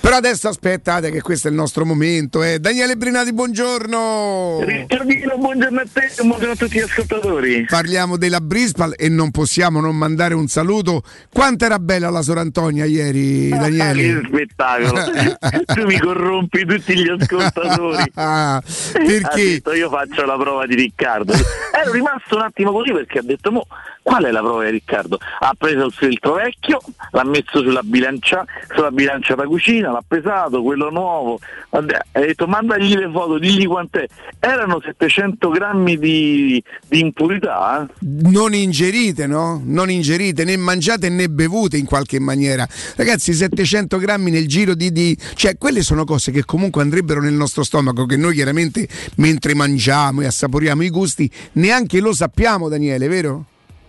Però 0.00 0.16
adesso 0.16 0.48
aspettate 0.48 1.10
che 1.10 1.20
questo 1.20 1.48
è 1.48 1.50
il 1.50 1.56
nostro 1.56 1.84
momento. 1.84 2.42
Eh. 2.42 2.58
Daniele 2.58 2.96
Brinati, 2.96 3.34
buongiorno. 3.34 4.60
Riccardino, 4.64 5.36
buongiorno 5.36 5.78
a 5.78 5.84
te 5.92 6.10
buongiorno 6.22 6.52
a 6.52 6.56
tutti 6.56 6.76
gli 6.78 6.80
ascoltatori. 6.80 7.66
Parliamo 7.68 8.16
della 8.16 8.40
Brispal 8.40 8.94
e 8.96 9.10
non 9.10 9.30
possiamo 9.30 9.78
non 9.80 9.94
mandare 9.94 10.32
un 10.32 10.46
saluto. 10.48 11.02
Quanto 11.30 11.66
era 11.66 11.78
bella 11.78 12.08
la 12.08 12.22
Sor 12.22 12.38
Antonia 12.38 12.86
ieri, 12.86 13.52
Ah, 13.52 13.58
che 13.68 13.76
Daniele? 13.76 14.22
spettacolo! 14.26 15.02
tu 15.74 15.84
mi 15.84 15.98
corrompi 15.98 16.64
tutti 16.64 16.96
gli 16.96 17.08
ascoltatori. 17.08 18.02
Ah, 18.16 18.62
perché? 18.92 19.44
detto, 19.44 19.72
io 19.74 19.90
faccio 19.90 20.24
la 20.24 20.36
prova 20.38 20.66
di 20.66 20.74
Riccardo. 20.74 21.32
Ero 21.32 21.92
rimasto 21.92 22.36
un 22.36 22.42
attimo 22.42 22.72
così 22.72 22.92
perché 22.92 23.18
ha 23.18 23.22
detto: 23.22 23.32
Mo, 23.50 23.66
qual 24.04 24.22
è 24.24 24.30
la 24.30 24.40
prova 24.40 24.64
di 24.64 24.70
Riccardo? 24.70 25.18
Ha 25.40 25.54
preso 25.56 25.86
il 25.86 25.92
filtro 25.92 26.34
vecchio, 26.34 26.78
l'ha 27.12 27.24
messo 27.24 27.62
sulla 27.62 27.80
bilancia, 27.82 28.44
sulla 28.74 28.90
bilancia 28.90 29.34
da 29.34 29.44
cucina, 29.44 29.90
l'ha 29.90 30.04
pesato, 30.06 30.62
quello 30.62 30.90
nuovo. 30.90 31.40
Ha 31.70 31.80
detto: 31.80 32.46
mandagli 32.46 32.94
le 32.94 33.10
foto, 33.10 33.38
digli 33.38 33.66
quant'è. 33.66 34.06
Erano 34.38 34.80
700 34.84 35.48
grammi 35.48 35.98
di, 35.98 36.62
di 36.86 37.00
impurità. 37.00 37.82
eh? 37.88 37.92
Non 38.30 38.54
ingerite, 38.54 39.26
no? 39.26 39.60
Non 39.64 39.90
ingerite, 39.90 40.44
né 40.44 40.56
mangiate 40.56 41.08
né 41.08 41.28
bevute 41.28 41.78
in 41.78 41.86
qualche 41.86 42.20
maniera. 42.20 42.68
Ragazzi, 42.96 43.32
700 43.32 43.96
grammi 43.98 44.30
nel 44.30 44.46
giro 44.46 44.74
di, 44.74 44.92
di- 44.92 45.16
Cioè, 45.34 45.56
quelle 45.56 45.80
sono 45.82 46.04
cose 46.04 46.30
che 46.30 46.44
comunque 46.44 46.82
andrebbero 46.82 47.20
nel 47.22 47.32
nostro 47.32 47.64
stomaco, 47.64 48.04
che 48.04 48.18
noi 48.18 48.34
chiaramente 48.34 48.86
mentre 49.16 49.54
mangiamo 49.54 50.20
e 50.20 50.26
assaporiamo 50.26 50.82
i 50.82 50.90
gusti, 50.90 51.30
neanche 51.52 52.00
lo 52.00 52.12
sappiamo, 52.12 52.68
Daniele, 52.68 53.08
vero? 53.08 53.44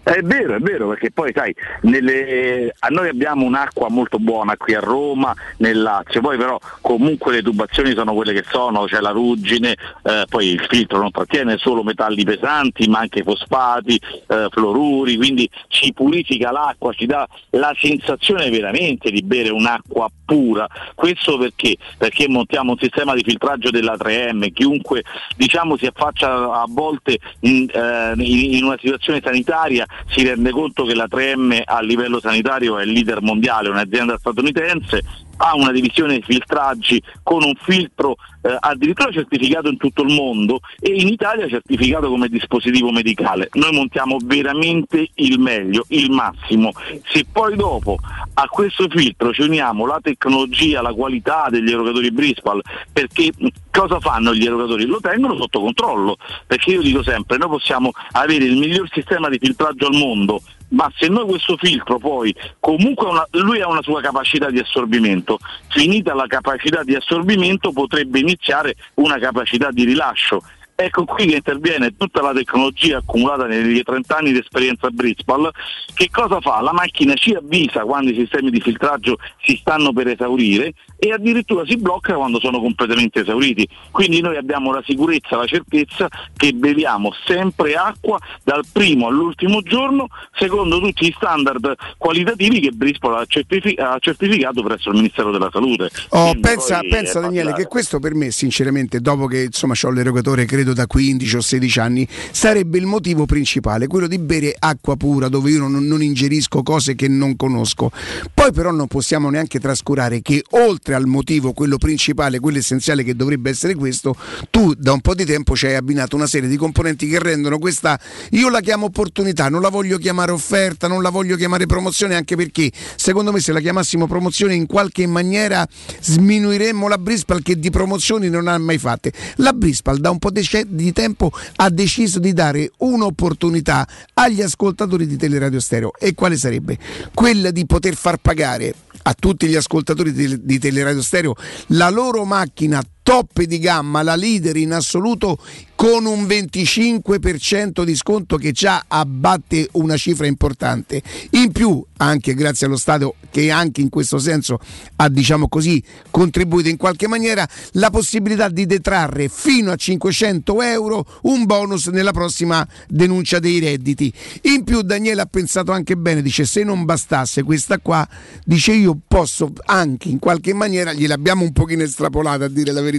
È 0.05 0.21
vero, 0.21 0.53
è 0.53 0.59
vero, 0.59 0.89
perché 0.89 1.09
poi 1.09 1.31
sai, 1.33 1.51
nelle- 1.81 2.75
noi 2.89 3.09
abbiamo 3.09 3.43
un'acqua 3.43 3.89
molto 3.89 4.19
buona 4.19 4.55
qui 4.55 4.75
a 4.75 4.79
Roma, 4.79 5.33
nel 5.57 5.81
Lazio, 5.81 6.21
poi 6.21 6.37
però 6.37 6.59
comunque 6.81 7.31
le 7.31 7.41
tubazioni 7.41 7.91
sono 7.95 8.13
quelle 8.13 8.31
che 8.31 8.43
sono, 8.47 8.83
c'è 8.85 8.99
la 8.99 9.09
ruggine, 9.09 9.75
eh, 10.03 10.25
poi 10.29 10.49
il 10.49 10.63
filtro 10.69 10.99
non 10.99 11.09
trattiene 11.09 11.57
solo 11.57 11.81
metalli 11.81 12.23
pesanti, 12.23 12.87
ma 12.87 12.99
anche 12.99 13.23
fosfati, 13.23 13.99
eh, 14.27 14.47
fluoruri, 14.51 15.15
quindi 15.15 15.49
ci 15.69 15.91
purifica 15.91 16.51
l'acqua, 16.51 16.93
ci 16.93 17.07
dà 17.07 17.27
la 17.51 17.73
sensazione 17.75 18.51
veramente 18.51 19.09
di 19.09 19.23
bere 19.23 19.49
un'acqua 19.49 20.07
pura. 20.23 20.67
Questo 20.93 21.39
perché? 21.39 21.77
Perché 21.97 22.27
montiamo 22.27 22.73
un 22.73 22.77
sistema 22.77 23.15
di 23.15 23.23
filtraggio 23.23 23.71
della 23.71 23.95
3M, 23.95 24.51
chiunque 24.53 25.03
diciamo 25.35 25.77
si 25.77 25.87
affaccia 25.87 26.61
a 26.61 26.65
volte 26.67 27.17
in, 27.39 27.67
eh, 27.73 28.13
in 28.17 28.63
una 28.63 28.77
situazione 28.79 29.19
sanitaria 29.23 29.85
si 30.07 30.23
rende 30.23 30.51
conto 30.51 30.83
che 30.85 30.95
la 30.95 31.07
3M 31.09 31.61
a 31.63 31.81
livello 31.81 32.19
sanitario 32.19 32.77
è 32.77 32.83
il 32.83 32.91
leader 32.91 33.21
mondiale, 33.21 33.69
un'azienda 33.69 34.17
statunitense, 34.17 35.03
ha 35.37 35.55
una 35.55 35.71
divisione 35.71 36.15
di 36.15 36.23
filtraggi 36.23 37.01
con 37.23 37.43
un 37.43 37.53
filtro 37.55 38.15
eh, 38.41 38.55
addirittura 38.59 39.11
certificato 39.11 39.69
in 39.69 39.77
tutto 39.77 40.03
il 40.03 40.13
mondo 40.13 40.59
e 40.79 40.93
in 40.93 41.07
Italia 41.07 41.47
certificato 41.47 42.09
come 42.09 42.27
dispositivo 42.27 42.91
medicale. 42.91 43.49
Noi 43.53 43.73
montiamo 43.73 44.17
veramente 44.23 45.09
il 45.15 45.39
meglio, 45.39 45.85
il 45.89 46.11
massimo. 46.11 46.71
Se 47.05 47.25
poi 47.31 47.55
dopo 47.55 47.97
a 48.33 48.47
questo 48.47 48.87
filtro 48.89 49.33
ci 49.33 49.41
uniamo 49.41 49.85
la 49.85 49.99
tecnologia, 50.01 50.81
la 50.81 50.93
qualità 50.93 51.47
degli 51.49 51.71
erogatori 51.71 52.11
Brispal, 52.11 52.61
perché 52.91 53.31
cosa 53.71 53.99
fanno 53.99 54.33
gli 54.33 54.45
erogatori? 54.45 54.85
Lo 54.85 54.99
tengono 54.99 55.35
sotto 55.37 55.61
controllo, 55.61 56.17
perché 56.45 56.71
io 56.71 56.81
dico 56.81 57.03
sempre, 57.03 57.37
noi 57.37 57.49
possiamo 57.49 57.91
avere 58.11 58.45
il 58.45 58.57
miglior 58.57 58.87
sistema 58.91 59.29
di 59.29 59.39
filtraggio 59.39 59.87
al 59.87 59.95
mondo, 59.95 60.41
ma 60.69 60.91
se 60.95 61.07
noi 61.07 61.25
questo 61.25 61.55
filtro 61.57 61.97
poi 61.97 62.35
comunque 62.59 63.07
una- 63.07 63.27
lui 63.31 63.61
ha 63.61 63.67
una 63.67 63.81
sua 63.81 64.01
capacità 64.01 64.49
di 64.49 64.59
assorbimento, 64.59 65.37
finita 65.69 66.13
la 66.13 66.27
capacità 66.27 66.83
di 66.83 66.95
assorbimento 66.95 67.71
potrebbe 67.71 68.19
iniziare 68.19 68.75
una 68.95 69.17
capacità 69.17 69.71
di 69.71 69.85
rilascio. 69.85 70.41
Ecco 70.77 71.05
qui 71.05 71.27
che 71.27 71.35
interviene 71.35 71.95
tutta 71.95 72.21
la 72.21 72.33
tecnologia 72.33 72.97
accumulata 72.97 73.45
negli 73.45 73.81
30 73.81 74.17
anni 74.17 74.33
di 74.33 74.39
esperienza 74.39 74.89
Brispal. 74.89 75.49
Che 75.93 76.09
cosa 76.11 76.41
fa? 76.41 76.59
La 76.59 76.73
macchina 76.73 77.13
ci 77.13 77.31
avvisa 77.33 77.83
quando 77.83 78.11
i 78.11 78.15
sistemi 78.15 78.49
di 78.49 78.59
filtraggio 78.59 79.17
si 79.41 79.55
stanno 79.55 79.93
per 79.93 80.09
esaurire 80.09 80.73
e 80.99 81.13
addirittura 81.13 81.65
si 81.65 81.77
blocca 81.77 82.15
quando 82.15 82.41
sono 82.41 82.59
completamente 82.59 83.21
esauriti. 83.21 83.65
Quindi 83.89 84.19
noi 84.19 84.35
abbiamo 84.35 84.73
la 84.73 84.83
sicurezza, 84.85 85.37
la 85.37 85.45
certezza 85.45 86.09
che 86.35 86.51
beviamo 86.51 87.13
sempre 87.25 87.75
acqua 87.75 88.19
dal 88.43 88.65
primo 88.69 89.07
all'ultimo 89.07 89.61
giorno 89.61 90.07
secondo 90.33 90.79
tutti 90.81 91.07
gli 91.07 91.13
standard 91.15 91.73
qualitativi 91.97 92.59
che 92.59 92.71
Brispal 92.71 93.15
ha, 93.15 93.25
certifi- 93.25 93.75
ha 93.79 93.97
certificato 93.99 94.61
presso 94.61 94.89
il 94.89 94.95
Ministero 94.95 95.31
della 95.31 95.49
Salute. 95.53 95.89
Oh, 96.09 96.35
pensa, 96.37 96.81
pensa 96.81 97.21
Daniele 97.21 97.53
che 97.53 97.67
questo 97.67 97.99
per 97.99 98.13
me 98.13 98.31
sinceramente 98.31 98.99
dopo 98.99 99.27
che 99.27 99.43
insomma 99.43 99.73
ho 99.81 99.89
l'erogatore 99.89 100.43
credo 100.43 100.64
da 100.73 100.87
15 100.87 101.35
o 101.35 101.41
16 101.41 101.79
anni 101.79 102.07
sarebbe 102.31 102.77
il 102.77 102.85
motivo 102.85 103.25
principale 103.25 103.87
quello 103.87 104.07
di 104.07 104.19
bere 104.19 104.55
acqua 104.57 104.95
pura 104.95 105.29
dove 105.29 105.51
io 105.51 105.67
non, 105.67 105.85
non 105.85 106.01
ingerisco 106.01 106.63
cose 106.63 106.95
che 106.95 107.07
non 107.07 107.35
conosco 107.35 107.91
poi 108.33 108.51
però 108.51 108.71
non 108.71 108.87
possiamo 108.87 109.29
neanche 109.29 109.59
trascurare 109.59 110.21
che 110.21 110.43
oltre 110.51 110.95
al 110.95 111.05
motivo 111.05 111.53
quello 111.53 111.77
principale 111.77 112.39
quello 112.39 112.57
essenziale 112.57 113.03
che 113.03 113.15
dovrebbe 113.15 113.49
essere 113.49 113.75
questo 113.75 114.15
tu 114.49 114.73
da 114.73 114.93
un 114.93 115.01
po' 115.01 115.15
di 115.15 115.25
tempo 115.25 115.55
ci 115.55 115.67
hai 115.67 115.75
abbinato 115.75 116.15
una 116.15 116.27
serie 116.27 116.49
di 116.49 116.57
componenti 116.57 117.07
che 117.07 117.19
rendono 117.19 117.57
questa 117.57 117.99
io 118.31 118.49
la 118.49 118.61
chiamo 118.61 118.85
opportunità 118.85 119.49
non 119.49 119.61
la 119.61 119.69
voglio 119.69 119.97
chiamare 119.97 120.31
offerta 120.31 120.87
non 120.87 121.01
la 121.01 121.09
voglio 121.09 121.35
chiamare 121.35 121.65
promozione 121.65 122.15
anche 122.15 122.35
perché 122.35 122.71
secondo 122.95 123.31
me 123.31 123.39
se 123.39 123.51
la 123.51 123.59
chiamassimo 123.59 124.07
promozione 124.07 124.53
in 124.53 124.65
qualche 124.65 125.05
maniera 125.07 125.67
sminuiremmo 126.01 126.87
la 126.87 126.97
Brispal 126.97 127.41
che 127.41 127.57
di 127.57 127.69
promozioni 127.69 128.29
non 128.29 128.47
ha 128.47 128.57
mai 128.57 128.77
fatte. 128.77 129.11
La 129.37 129.53
Brispal 129.53 129.99
da 129.99 130.09
un 130.09 130.19
po' 130.19 130.31
de- 130.31 130.43
di 130.63 130.93
tempo 130.93 131.31
ha 131.57 131.69
deciso 131.69 132.19
di 132.19 132.33
dare 132.33 132.71
un'opportunità 132.77 133.87
agli 134.13 134.41
ascoltatori 134.41 135.05
di 135.05 135.17
Teleradio 135.17 135.59
Stereo 135.59 135.91
e 135.97 136.13
quale 136.13 136.37
sarebbe? 136.37 136.77
Quella 137.13 137.51
di 137.51 137.65
poter 137.65 137.95
far 137.95 138.17
pagare 138.17 138.73
a 139.03 139.13
tutti 139.13 139.47
gli 139.47 139.55
ascoltatori 139.55 140.11
di, 140.11 140.43
di 140.43 140.59
Teleradio 140.59 141.01
Stereo 141.01 141.35
la 141.67 141.89
loro 141.89 142.23
macchina 142.25 142.81
top 143.05 143.43
di 143.43 143.59
gamma, 143.59 144.01
la 144.01 144.15
leader 144.15 144.57
in 144.57 144.73
assoluto 144.73 145.37
con 145.75 146.05
un 146.05 146.23
25% 146.23 147.83
di 147.83 147.95
sconto 147.95 148.37
che 148.37 148.51
già 148.51 148.85
abbatte 148.87 149.69
una 149.73 149.95
cifra 149.95 150.25
importante. 150.25 151.03
In 151.31 151.51
più, 151.51 151.85
anche 151.97 152.33
grazie 152.33 152.65
allo 152.65 152.77
Stato 152.77 153.15
che 153.29 153.51
anche 153.51 153.81
in 153.81 153.89
questo 153.89 154.17
senso 154.17 154.59
ha 154.95 155.09
diciamo 155.09 155.49
così 155.49 155.83
contribuito 156.09 156.69
in 156.69 156.77
qualche 156.77 157.07
maniera, 157.07 157.47
la 157.73 157.89
possibilità 157.89 158.47
di 158.47 158.65
detrarre 158.65 159.27
fino 159.27 159.71
a 159.71 159.75
500 159.75 160.61
euro 160.61 161.05
un 161.23 161.45
bonus 161.45 161.87
nella 161.87 162.13
prossima 162.13 162.65
denuncia 162.87 163.39
dei 163.39 163.59
redditi. 163.59 164.11
In 164.43 164.63
più 164.63 164.81
Daniele 164.81 165.21
ha 165.21 165.25
pensato 165.25 165.73
anche 165.73 165.97
bene, 165.97 166.21
dice 166.21 166.45
se 166.45 166.63
non 166.63 166.85
bastasse 166.85 167.43
questa 167.43 167.77
qua, 167.79 168.07
dice 168.45 168.71
io 168.71 168.97
posso 169.05 169.51
anche 169.65 170.07
in 170.07 170.19
qualche 170.19 170.53
maniera, 170.53 170.93
gliel'abbiamo 170.93 171.43
un 171.43 171.51
pochino 171.51 171.83
estrapolata 171.83 172.45
a 172.45 172.49
dire 172.49 172.71
la 172.71 172.81
verità, 172.81 172.93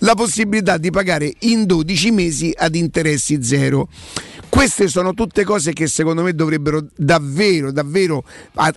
la 0.00 0.14
possibilità 0.14 0.76
di 0.78 0.90
pagare 0.90 1.32
in 1.40 1.66
12 1.66 2.10
mesi 2.10 2.52
ad 2.56 2.74
interessi 2.74 3.42
zero. 3.42 3.88
Queste 4.48 4.88
sono 4.88 5.12
tutte 5.12 5.44
cose 5.44 5.72
che 5.72 5.86
secondo 5.86 6.22
me 6.22 6.32
dovrebbero 6.32 6.86
davvero, 6.96 7.72
davvero, 7.72 8.24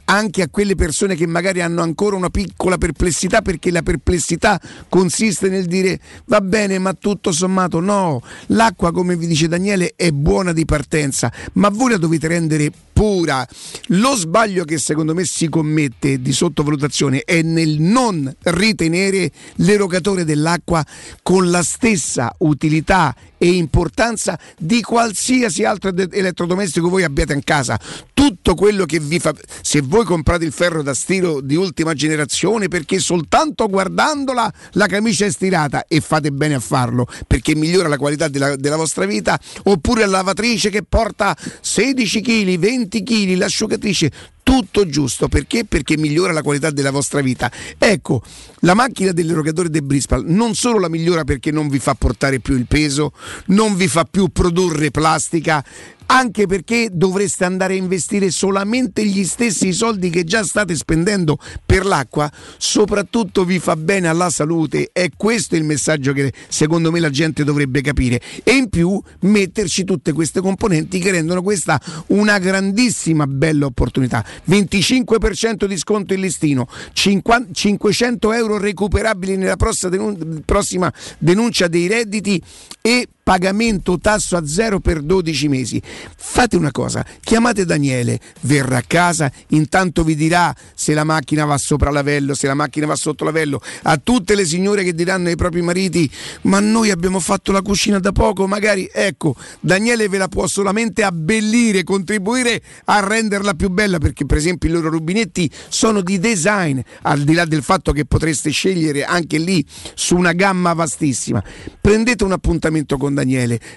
anche 0.06 0.41
a 0.41 0.49
quelle 0.49 0.75
persone 0.75 1.15
che 1.15 1.25
magari 1.25 1.61
hanno 1.61 1.81
ancora 1.81 2.17
una 2.17 2.30
piccola 2.30 2.77
perplessità, 2.77 3.41
perché 3.41 3.72
la 3.72 3.81
perplessità 3.81 4.59
consiste 4.89 5.48
nel 5.48 5.67
dire 5.67 5.99
va 6.25 6.41
bene, 6.41 6.80
ma 6.80 6.93
tutto 6.93 7.31
sommato 7.31 7.80
no, 7.80 8.22
l'acqua 8.48 8.91
come 8.91 9.15
vi 9.15 9.27
dice 9.27 9.48
Daniele 9.48 9.93
è 9.95 10.11
buona 10.11 10.51
di 10.51 10.65
partenza, 10.65 11.31
ma 11.53 11.69
voi 11.69 11.91
la 11.91 11.98
dovete 11.98 12.27
rendere 12.27 12.72
pura. 13.00 13.48
Lo 13.92 14.14
sbaglio 14.16 14.66
che 14.66 14.78
secondo 14.78 15.14
me 15.14 15.24
si 15.24 15.48
commette 15.48 16.22
di 16.22 16.34
sottovalutazione 16.34 17.24
è 17.24 17.42
nel 17.42 17.80
non 17.80 18.30
ritenere 18.42 19.32
l'erogatore 19.56 20.26
dell'acqua 20.26 20.86
con 21.24 21.50
la 21.50 21.64
stessa 21.64 22.36
utilità 22.40 23.16
e 23.42 23.48
importanza 23.53 24.38
di 24.58 24.82
qualsiasi 24.82 25.64
altro 25.64 25.95
elettrodomestico 25.95 26.90
voi 26.90 27.03
abbiate 27.03 27.32
in 27.32 27.44
casa. 27.44 27.80
Tutto 28.14 28.53
quello 28.53 28.84
che 28.84 29.00
vi 29.00 29.18
fa. 29.18 29.34
Se 29.61 29.80
voi 29.82 30.03
comprate 30.03 30.44
il 30.44 30.52
ferro 30.52 30.84
da 30.84 30.94
stiro 30.94 31.40
di 31.40 31.56
ultima 31.56 31.94
generazione 31.94 32.68
perché 32.68 33.00
soltanto 33.00 33.68
guardandola 33.69 34.53
la 34.72 34.88
camicia 34.88 35.26
è 35.26 35.32
stirata 35.32 35.86
e 35.88 36.02
fate 36.02 36.32
bene 36.32 36.56
a 36.56 36.60
farlo 36.60 37.08
perché 37.28 37.56
migliora 37.56 37.88
la 37.88 37.98
qualità 37.98 38.28
della, 38.28 38.58
della 38.58 38.76
vostra 38.76 39.06
vita, 39.06 39.40
oppure 39.64 40.02
la 40.02 40.18
lavatrice 40.18 40.69
che 40.69 40.84
porta 40.84 41.34
16 41.61 42.22
kg, 42.22 42.58
20 42.58 42.89
kg, 42.90 43.38
l'asciugatrice 43.38 44.11
tutto 44.50 44.88
giusto 44.88 45.28
perché? 45.28 45.64
Perché 45.64 45.95
migliora 45.95 46.34
la 46.34 46.42
qualità 46.42 46.72
della 46.72 46.90
vostra 46.90 47.22
vita. 47.22 47.52
Ecco, 47.78 48.24
la 48.61 48.74
macchina 48.74 49.11
dell'erogatore 49.11 49.69
De 49.69 49.84
Brispal 49.84 50.24
non 50.26 50.56
solo 50.56 50.80
la 50.80 50.90
migliora 50.90 51.24
perché 51.24 51.52
non 51.52 51.68
vi 51.68 51.78
fa 51.78 51.94
portare 51.94 52.40
più 52.40 52.56
il 52.56 52.66
peso, 52.66 53.14
non 53.48 53.76
vi 53.76 53.88
fa 53.88 54.06
più 54.06 54.30
produrre 54.30 54.90
plastica, 54.90 55.64
anche 56.11 56.48
perché 56.48 56.90
dovreste 56.92 57.45
andare 57.45 57.74
a 57.74 57.78
investire 57.78 58.32
solamente 58.32 59.06
gli 59.06 59.24
stessi 59.26 59.72
soldi 59.74 60.10
che 60.10 60.24
già 60.24 60.44
state 60.44 60.76
spendendo 60.76 61.38
per 61.64 61.86
l'acqua, 61.86 62.32
soprattutto 62.58 63.45
vi 63.45 63.60
fa 63.60 63.76
bene 63.76 64.08
alla 64.08 64.30
salute, 64.30 64.90
è 64.92 65.10
questo 65.16 65.56
il 65.56 65.64
messaggio 65.64 66.14
che 66.14 66.34
secondo 66.48 66.92
me 66.92 67.00
la 67.00 67.11
gente 67.11 67.44
dovrebbe 67.44 67.82
capire 67.82 68.19
e 68.44 68.53
in 68.53 68.69
più 68.69 69.00
metterci 69.22 69.84
tutte 69.84 70.11
queste 70.11 70.42
componenti 70.42 71.00
che 71.00 71.11
rendono 71.11 71.44
questa 71.44 71.80
una 72.08 72.40
grandissima 72.40 73.28
bella 73.28 73.68
opportunità. 73.68 74.26
25% 74.48 75.66
di 75.66 75.77
sconto 75.77 76.14
in 76.14 76.22
listino, 76.22 76.68
50 76.93 77.53
500 77.53 78.34
euro 78.34 78.58
recuperabili 78.58 79.38
nella 79.38 79.56
prossima 79.56 79.92
denun- 79.92 80.42
prossima 80.45 80.92
denuncia 81.18 81.68
dei 81.68 81.88
redditi 81.88 82.42
e 82.82 83.08
pagamento 83.30 83.99
tasso 83.99 84.38
a 84.38 84.48
zero 84.48 84.80
per 84.80 85.03
12 85.03 85.48
mesi. 85.49 85.80
Fate 86.17 86.56
una 86.56 86.72
cosa, 86.72 87.06
chiamate 87.22 87.64
Daniele, 87.64 88.19
verrà 88.41 88.77
a 88.77 88.83
casa, 88.88 89.32
intanto 89.49 90.03
vi 90.03 90.16
dirà 90.16 90.51
se 90.74 90.95
la 90.95 91.03
macchina 91.03 91.45
va 91.45 91.56
sopra 91.59 91.91
lavello, 91.91 92.33
se 92.33 92.48
la 92.48 92.56
macchina 92.56 92.88
va 92.88 92.95
sotto 92.95 93.24
lavello, 93.24 93.61
a 93.83 93.98
tutte 93.98 94.33
le 94.33 94.45
signore 94.45 94.83
che 94.83 94.95
diranno 94.95 95.27
ai 95.27 95.35
propri 95.35 95.61
mariti 95.61 96.09
"Ma 96.43 96.59
noi 96.59 96.90
abbiamo 96.90 97.19
fatto 97.19 97.51
la 97.51 97.61
cucina 97.61 97.99
da 97.99 98.11
poco, 98.11 98.48
magari 98.48 98.90
ecco, 98.91 99.35
Daniele 99.59 100.09
ve 100.09 100.17
la 100.17 100.27
può 100.27 100.48
solamente 100.48 101.03
abbellire, 101.03 101.83
contribuire 101.83 102.64
a 102.85 102.99
renderla 102.99 103.53
più 103.53 103.69
bella 103.69 103.99
perché 103.99 104.25
per 104.25 104.38
esempio 104.38 104.69
i 104.69 104.72
loro 104.72 104.90
rubinetti 104.90 105.48
sono 105.67 106.01
di 106.01 106.17
design, 106.17 106.80
al 107.03 107.22
di 107.22 107.33
là 107.33 107.45
del 107.45 107.61
fatto 107.61 107.91
che 107.91 108.06
potreste 108.06 108.49
scegliere 108.49 109.03
anche 109.03 109.38
lì 109.38 109.64
su 109.93 110.16
una 110.16 110.33
gamma 110.33 110.74
vastissima. 110.74 111.43
Prendete 111.80 112.24
un 112.24 112.32
appuntamento 112.32 112.98
con 112.98 113.14
Daniele, 113.14 113.18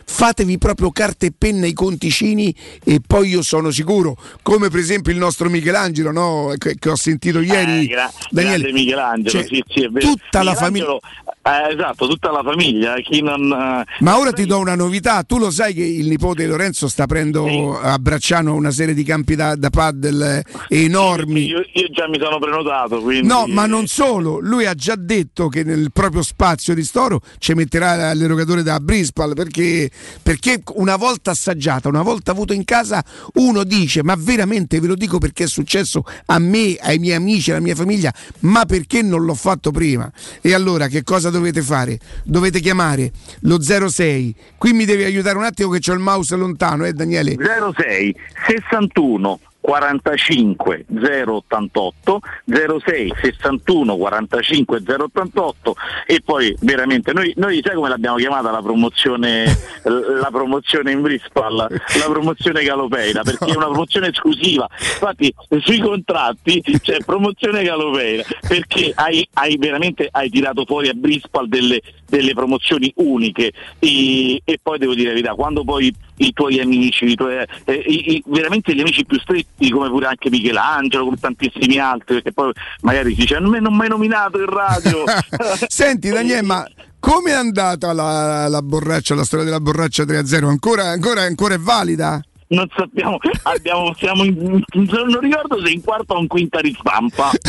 fatevi 0.04 0.58
proprio 0.58 0.90
carta 0.90 1.26
e 1.26 1.32
penna 1.36 1.66
i 1.66 1.72
conticini 1.72 2.54
e 2.84 3.00
poi 3.06 3.28
io 3.28 3.42
sono 3.42 3.70
sicuro, 3.70 4.16
come 4.42 4.68
per 4.68 4.80
esempio 4.80 5.12
il 5.12 5.18
nostro 5.18 5.48
Michelangelo, 5.48 6.12
no? 6.12 6.52
che, 6.58 6.76
che 6.78 6.90
ho 6.90 6.96
sentito 6.96 7.40
ieri. 7.40 7.84
Eh, 7.84 7.86
gra- 7.86 8.12
Daniele, 8.30 8.72
Michelangelo, 8.72 9.30
cioè, 9.30 9.44
sì, 9.46 9.62
sì, 9.68 9.88
tutta 9.98 10.42
la 10.42 10.52
Michelangelo, 10.52 11.00
eh, 11.42 11.72
esatto, 11.72 12.06
tutta 12.06 12.30
la 12.30 12.42
famiglia. 12.42 12.94
Chi 13.00 13.20
non, 13.20 13.50
eh, 13.50 13.84
Ma 14.00 14.18
ora 14.18 14.32
ti 14.32 14.46
do 14.46 14.58
una 14.58 14.74
novità, 14.76 15.22
tu 15.24 15.38
lo 15.38 15.50
sai 15.50 15.74
che 15.74 15.84
il 15.84 16.06
nipote 16.06 16.46
Lorenzo 16.46 16.88
sta 16.88 17.04
aprendo 17.04 17.78
a 17.80 17.98
Bracciano 17.98 18.54
una 18.54 18.70
serie 18.70 18.94
di 18.94 19.02
campi 19.02 19.34
da, 19.34 19.56
da 19.56 19.70
paddle 19.70 20.44
enormi. 20.68 21.46
io, 21.46 21.64
io 21.72 21.88
già 21.90 22.08
mi 22.08 22.18
sono 22.20 22.38
prenotato, 22.38 23.00
quindi... 23.00 23.26
No, 23.26 23.46
ma 23.48 23.66
non 23.66 23.86
solo, 23.86 24.38
lui 24.40 24.66
ha 24.66 24.74
già 24.74 24.94
detto 24.96 25.48
che 25.48 25.64
nel 25.64 25.90
proprio 25.92 26.22
spazio 26.22 26.74
di 26.74 26.84
Storo 26.84 27.20
ci 27.38 27.54
metterà 27.54 28.12
l'erogatore 28.14 28.62
da 28.62 28.78
Brispal 28.78 29.31
perché, 29.34 29.90
perché 30.22 30.62
una 30.74 30.96
volta 30.96 31.30
assaggiata, 31.30 31.88
una 31.88 32.02
volta 32.02 32.30
avuto 32.32 32.52
in 32.52 32.64
casa, 32.64 33.04
uno 33.34 33.64
dice, 33.64 34.02
ma 34.02 34.14
veramente 34.18 34.80
ve 34.80 34.86
lo 34.86 34.94
dico 34.94 35.18
perché 35.18 35.44
è 35.44 35.48
successo 35.48 36.04
a 36.26 36.38
me, 36.38 36.76
ai 36.80 36.98
miei 36.98 37.14
amici, 37.14 37.50
alla 37.50 37.60
mia 37.60 37.74
famiglia, 37.74 38.12
ma 38.40 38.64
perché 38.64 39.02
non 39.02 39.24
l'ho 39.24 39.34
fatto 39.34 39.70
prima? 39.70 40.10
E 40.40 40.54
allora 40.54 40.88
che 40.88 41.02
cosa 41.02 41.30
dovete 41.30 41.62
fare? 41.62 41.98
Dovete 42.24 42.60
chiamare 42.60 43.12
lo 43.40 43.60
06, 43.60 44.34
qui 44.58 44.72
mi 44.72 44.84
devi 44.84 45.04
aiutare 45.04 45.36
un 45.36 45.44
attimo 45.44 45.70
che 45.70 45.90
ho 45.90 45.94
il 45.94 46.00
mouse 46.00 46.36
lontano, 46.36 46.84
eh 46.84 46.92
Daniele? 46.92 47.36
06 47.36 48.16
61 48.46 49.40
45 49.62 50.86
088 50.90 52.20
06 52.46 53.14
61 53.22 53.96
45 53.96 54.82
088 54.84 55.76
e 56.06 56.20
poi 56.22 56.54
veramente 56.60 57.12
noi, 57.12 57.32
noi 57.36 57.62
sai 57.64 57.76
come 57.76 57.88
l'abbiamo 57.88 58.16
chiamata 58.16 58.50
la 58.50 58.60
promozione 58.60 59.46
la 59.84 60.28
promozione 60.30 60.90
in 60.90 61.00
Brispal? 61.00 61.54
La 61.56 62.08
promozione 62.08 62.64
Galopeira 62.64 63.22
perché 63.22 63.52
è 63.52 63.56
una 63.56 63.66
promozione 63.66 64.08
esclusiva. 64.08 64.68
Infatti 64.78 65.32
sui 65.60 65.80
contratti 65.80 66.62
c'è 66.82 66.98
promozione 67.04 67.62
Galopeira 67.62 68.24
perché 68.46 68.92
hai, 68.94 69.26
hai 69.34 69.56
veramente 69.56 70.08
hai 70.10 70.28
tirato 70.28 70.64
fuori 70.64 70.88
a 70.88 70.92
Brispal 70.94 71.48
delle, 71.48 71.80
delle 72.16 72.34
promozioni 72.34 72.92
uniche 72.96 73.52
e, 73.78 74.40
e 74.44 74.58
poi 74.62 74.76
devo 74.78 74.94
dire 74.94 75.08
la 75.08 75.14
verità 75.14 75.32
quando 75.34 75.64
poi 75.64 75.92
i 76.16 76.32
tuoi 76.34 76.60
amici, 76.60 77.06
i 77.06 77.14
tuoi, 77.14 77.36
eh, 77.64 77.74
i- 77.74 78.16
i- 78.16 78.22
veramente 78.26 78.74
gli 78.74 78.80
amici 78.80 79.04
più 79.06 79.18
stretti 79.18 79.70
come 79.70 79.88
pure 79.88 80.06
anche 80.06 80.28
Michelangelo, 80.28 81.04
come 81.04 81.16
tantissimi 81.18 81.78
altri, 81.78 82.16
perché 82.16 82.32
poi 82.32 82.52
magari 82.82 83.14
si 83.14 83.20
dice 83.20 83.38
non 83.38 83.50
mi 83.50 83.56
hai 83.56 83.62
mai 83.74 83.88
nominato 83.88 84.38
in 84.38 84.46
radio. 84.46 85.04
Senti 85.68 86.10
Daniele, 86.10 86.42
ma 86.42 86.66
come 87.00 87.30
è 87.30 87.34
andata 87.34 87.92
la, 87.94 88.46
la 88.48 88.60
borraccia, 88.60 89.14
la 89.14 89.24
storia 89.24 89.46
della 89.46 89.60
borraccia 89.60 90.04
3-0? 90.04 90.44
Ancora, 90.44 90.84
ancora, 90.90 91.22
ancora 91.22 91.54
è 91.54 91.58
valida? 91.58 92.20
Non 92.52 92.68
sappiamo, 92.74 93.18
abbiamo, 93.44 93.94
siamo 93.94 94.24
in, 94.24 94.62
non 94.72 95.20
ricordo 95.20 95.64
se 95.64 95.70
in 95.70 95.82
quarta 95.82 96.14
o 96.14 96.20
in 96.20 96.26
quinta 96.26 96.60
di 96.60 96.76
stampa. 96.78 97.30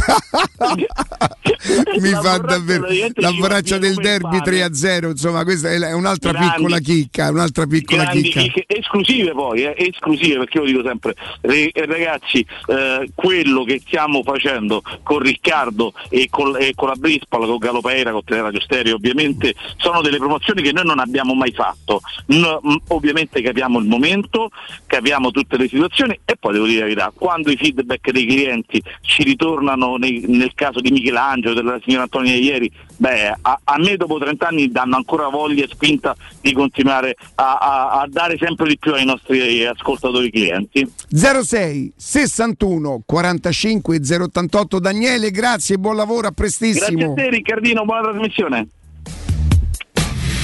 Mi 1.99 2.09
fa 2.09 2.37
davvero 2.37 2.87
la 3.15 3.31
del 3.77 3.95
derby 3.95 4.39
pane. 4.39 4.67
3-0, 4.67 5.09
insomma 5.11 5.43
questa 5.43 5.69
è 5.71 5.93
un'altra 5.93 6.31
Grandi. 6.31 6.55
piccola 6.55 6.79
chicca, 6.79 7.29
un'altra 7.29 7.65
piccola 7.65 8.05
chicca. 8.05 8.41
chicche, 8.41 8.63
esclusive 8.67 9.31
poi, 9.31 9.63
eh, 9.63 9.75
esclusive 9.77 10.39
perché 10.39 10.57
io 10.57 10.65
dico 10.65 10.83
sempre, 10.83 11.15
re- 11.41 11.71
ragazzi, 11.73 12.45
eh, 12.67 13.09
quello 13.13 13.63
che 13.63 13.81
stiamo 13.85 14.23
facendo 14.23 14.81
con 15.03 15.19
Riccardo 15.19 15.93
e 16.09 16.27
con, 16.29 16.55
e 16.59 16.73
con 16.75 16.89
la 16.89 16.95
Brispal, 16.95 17.45
con 17.45 17.57
Galopeira, 17.57 18.11
con 18.11 18.23
Teleradio 18.23 18.61
Stereo, 18.61 18.95
ovviamente 18.95 19.53
sono 19.77 20.01
delle 20.01 20.17
promozioni 20.17 20.61
che 20.61 20.71
noi 20.71 20.85
non 20.85 20.99
abbiamo 20.99 21.33
mai 21.33 21.51
fatto. 21.51 22.01
No, 22.27 22.61
ovviamente 22.89 23.41
capiamo 23.41 23.79
il 23.79 23.85
momento, 23.85 24.49
capiamo 24.93 25.31
tutte 25.31 25.57
le 25.57 25.67
situazioni 25.67 26.19
e 26.23 26.35
poi 26.39 26.53
devo 26.53 26.65
dire 26.65 26.79
la 26.81 26.85
verità, 26.85 27.11
quando 27.15 27.49
i 27.49 27.57
feedback 27.57 28.11
dei 28.11 28.27
clienti 28.27 28.81
ci 29.01 29.23
ritornano 29.23 29.95
nei- 29.97 30.23
nel 30.27 30.51
caso 30.53 30.79
di 30.81 30.91
Michelangelo, 30.91 31.55
della 31.55 31.79
signora 31.83 32.03
Antonia 32.03 32.35
ieri, 32.35 32.71
beh, 32.97 33.33
a, 33.41 33.59
a 33.63 33.77
me 33.79 33.97
dopo 33.97 34.19
30 34.19 34.47
anni 34.47 34.67
danno 34.71 34.95
ancora 34.95 35.29
voglia 35.29 35.63
e 35.63 35.67
spinta 35.71 36.15
di 36.41 36.53
continuare 36.53 37.15
a, 37.35 37.57
a- 37.57 38.01
a 38.01 38.07
dare 38.07 38.37
sempre 38.39 38.67
di 38.67 38.77
più 38.77 38.93
ai 38.93 39.05
nostri 39.05 39.65
ascoltatori 39.65 40.29
clienti. 40.29 40.87
06 41.09 41.93
61 41.97 43.01
45 43.05 43.99
088 43.99 44.79
Daniele, 44.79 45.31
grazie, 45.31 45.77
buon 45.77 45.95
lavoro, 45.95 46.27
a 46.27 46.31
Grazie 46.35 46.57
a 46.67 46.69
prestissimo. 46.69 47.13
te 47.15 47.29
Riccardino, 47.31 47.83
buona 47.83 48.01
trasmissione. 48.11 48.67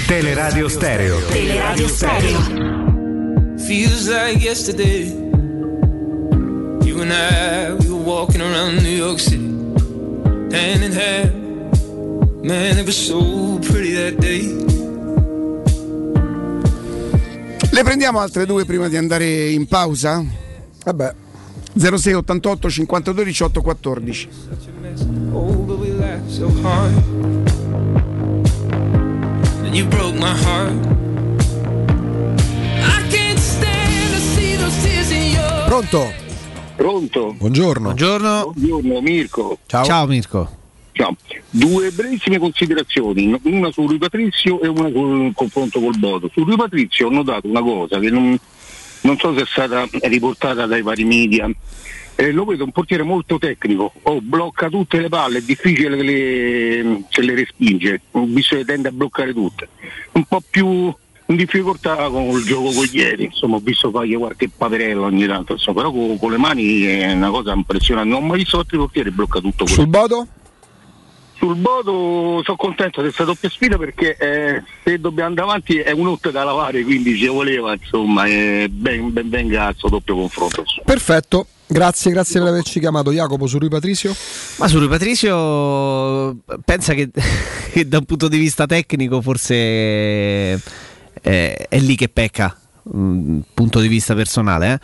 Teleradio 0.08 0.68
Stereo. 0.68 1.20
Teleradio 1.28 1.88
Stereo. 1.88 2.89
Feels 3.70 4.10
like 4.10 4.42
yesterday. 4.44 5.06
You 6.84 7.02
and 7.02 7.14
I, 7.14 7.72
we 7.76 7.88
were 7.88 8.04
walking 8.04 8.42
around 8.42 8.82
New 8.82 8.90
York 8.90 9.20
City, 9.20 9.46
hand 10.50 10.84
in 10.84 10.92
hand. 10.92 12.42
Man, 12.44 12.80
it 12.80 12.86
was 12.88 12.98
so 12.98 13.60
pretty 13.60 13.92
that 13.94 14.18
day. 14.18 14.42
Le 17.70 17.84
prendiamo 17.84 18.20
altre 18.20 18.48
due 18.48 18.66
prima 18.66 18.88
di 18.88 18.98
andare 18.98 19.52
in 19.52 19.68
pausa? 19.68 20.26
Vabbè. 20.86 21.14
06 21.78 22.24
88 22.28 22.72
52 22.72 23.22
18 23.22 23.62
14. 23.62 24.30
Oh, 25.32 25.54
but 25.54 25.78
we 25.78 25.92
laughed 25.92 26.32
so 26.32 26.50
hard. 26.64 26.92
And 29.64 29.76
you 29.76 29.86
broke 29.86 30.18
my 30.18 30.36
heart. 30.36 31.09
Pronto? 35.70 36.12
Pronto? 36.76 37.36
Buongiorno. 37.38 37.94
Buongiorno. 37.94 38.54
Buongiorno 38.56 39.02
Mirko. 39.02 39.60
Ciao. 39.68 40.08
Mirko. 40.08 40.50
Ciao. 40.94 41.16
Due 41.52 41.92
brevissime 41.92 42.40
considerazioni, 42.40 43.40
una 43.44 43.72
su 43.72 43.86
Rui 43.86 44.00
Patrizio 44.00 44.62
e 44.62 44.68
una 44.68 44.90
sul 44.90 45.32
confronto 45.36 45.80
col 45.80 45.96
Bodo. 46.00 46.28
Su 46.34 46.44
Rui 46.44 46.56
Patrizio 46.56 47.06
ho 47.06 47.12
notato 47.12 47.48
una 47.48 47.62
cosa 47.62 48.00
che 48.00 48.10
non, 48.10 48.36
non 49.02 49.18
so 49.20 49.32
se 49.36 49.44
è 49.44 49.46
stata 49.46 49.88
riportata 50.08 50.66
dai 50.66 50.82
vari 50.82 51.04
media. 51.04 51.48
Eh, 52.16 52.32
lo 52.32 52.46
vedo 52.46 52.64
un 52.64 52.72
portiere 52.72 53.04
molto 53.04 53.38
tecnico, 53.38 53.94
oh, 54.02 54.22
blocca 54.22 54.70
tutte 54.70 55.00
le 55.00 55.08
palle, 55.08 55.38
è 55.38 55.44
difficile 55.44 55.96
che 55.96 56.04
le, 56.04 57.04
che 57.10 57.22
le 57.22 57.36
respinge, 57.36 58.02
visto 58.12 58.56
che 58.56 58.66
tende 58.66 58.88
a 58.88 58.92
bloccare 58.92 59.34
tutte. 59.34 59.70
Un 60.14 60.24
po' 60.24 60.42
più 60.50 60.92
in 61.30 61.36
difficoltà 61.36 61.96
con 62.10 62.24
il 62.26 62.44
gioco 62.44 62.72
con 62.72 62.88
ieri, 62.92 63.26
insomma 63.26 63.58
ho 63.58 63.62
visto 63.64 63.92
fargli 63.92 64.18
qualche 64.18 64.50
paperello 64.50 65.04
ogni 65.04 65.28
tanto, 65.28 65.54
insomma, 65.54 65.78
però 65.78 65.92
con, 65.92 66.18
con 66.18 66.32
le 66.32 66.38
mani 66.38 66.82
è 66.82 67.12
una 67.12 67.30
cosa 67.30 67.54
impressionante, 67.54 68.10
non 68.10 68.24
ho 68.24 68.26
mai 68.26 68.40
visto 68.40 68.58
altri 68.58 68.78
portieri 68.78 69.12
blocca 69.12 69.40
tutto 69.40 69.66
quello. 69.66 69.80
Sul 69.80 69.88
Bodo? 69.88 70.28
Sul 71.38 71.56
Bodo 71.56 72.42
sono 72.44 72.58
contento 72.58 73.00
di 73.00 73.08
questa 73.08 73.24
doppia 73.24 73.50
sfida 73.50 73.78
perché 73.78 74.18
eh, 74.18 74.64
se 74.84 75.00
dobbiamo 75.00 75.30
andare 75.30 75.48
avanti 75.48 75.78
è 75.78 75.92
un'otte 75.92 76.32
da 76.32 76.44
lavare, 76.44 76.84
quindi 76.84 77.16
ci 77.16 77.28
voleva, 77.28 77.74
insomma, 77.74 78.26
eh, 78.26 78.68
ben, 78.70 79.14
ben 79.14 79.30
venga 79.30 79.66
questo 79.66 79.88
doppio 79.88 80.16
confronto. 80.16 80.62
insomma. 80.62 80.84
Perfetto. 80.84 81.46
Grazie, 81.72 82.10
grazie 82.10 82.40
per 82.40 82.50
averci 82.50 82.80
chiamato. 82.80 83.12
Jacopo 83.12 83.46
su 83.46 83.60
Rui 83.60 83.70
Patrizio. 83.70 84.12
Ma 84.58 84.68
su 84.68 84.80
Rui 84.80 84.88
Patrizio 84.88 86.38
pensa 86.66 86.96
che, 86.96 87.12
che 87.72 87.88
da 87.88 88.00
un 88.00 88.06
punto 88.06 88.28
di 88.28 88.40
vista 88.40 88.66
tecnico 88.66 89.22
forse 89.22 90.60
eh, 91.22 91.68
è 91.70 91.80
lì 91.80 91.96
che 91.96 92.10
pecca. 92.10 92.56
mm, 92.96 93.40
punto 93.54 93.80
di 93.80 93.88
vista 93.88 94.16
personale 94.16 94.80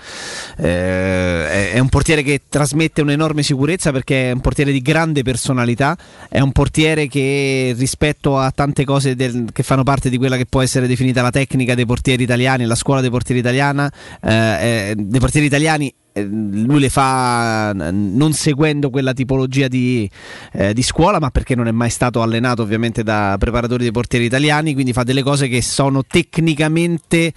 eh. 0.58 0.68
Eh, 0.68 1.72
è, 1.72 1.80
un 1.80 1.90
portiere 1.90 2.24
che 2.24 2.42
trasmette 2.48 3.02
un'enorme 3.02 3.42
sicurezza 3.42 3.92
perché 3.92 4.30
è 4.30 4.32
un 4.32 4.42
portiere 4.42 4.72
di 4.72 4.82
grande 4.82 5.24
personalità 5.24 5.98
è 6.30 6.40
un 6.40 6.52
portiere 6.52 7.08
che 7.08 7.74
rispetto 7.78 8.38
a 8.38 8.52
tante 8.52 8.84
cose 8.84 9.16
del- 9.16 9.50
che 9.52 9.64
fanno 9.64 9.84
parte 9.84 10.10
di 10.10 10.18
quella 10.18 10.38
che 10.38 10.46
può 10.46 10.62
essere 10.62 10.88
definita 10.88 11.22
la 11.22 11.32
tecnica 11.32 11.74
dei 11.74 11.86
portieri 11.86 12.24
italiani 12.24 12.66
la 12.66 12.76
scuola 12.76 13.02
dei 13.02 13.10
portieri 13.10 13.40
italiana 13.40 13.92
eh, 14.22 14.34
eh, 14.34 14.94
dei 14.98 15.20
portieri 15.20 15.48
italiani 15.48 15.94
lui 16.24 16.80
le 16.80 16.90
fa 16.90 17.72
eh, 17.72 17.92
non 17.92 18.34
seguendo 18.34 18.90
quella 18.90 19.14
tipologia 19.14 19.68
di, 19.68 20.10
eh, 20.54 20.74
di 20.74 20.82
scuola, 20.82 21.20
ma 21.20 21.30
perché 21.30 21.56
non 21.56 21.68
è 21.68 21.72
mai 21.72 21.90
stato 21.90 22.22
allenato 22.22 22.62
ovviamente 22.62 23.04
da 23.04 23.36
preparatori 23.38 23.84
dei 23.84 23.92
portieri 23.92 24.26
italiani, 24.26 24.74
quindi 24.74 24.94
fa 24.94 25.04
delle 25.04 25.24
cose 25.24 25.48
che 25.48 25.62
sono 25.62 26.04
tecnicamente 26.06 27.34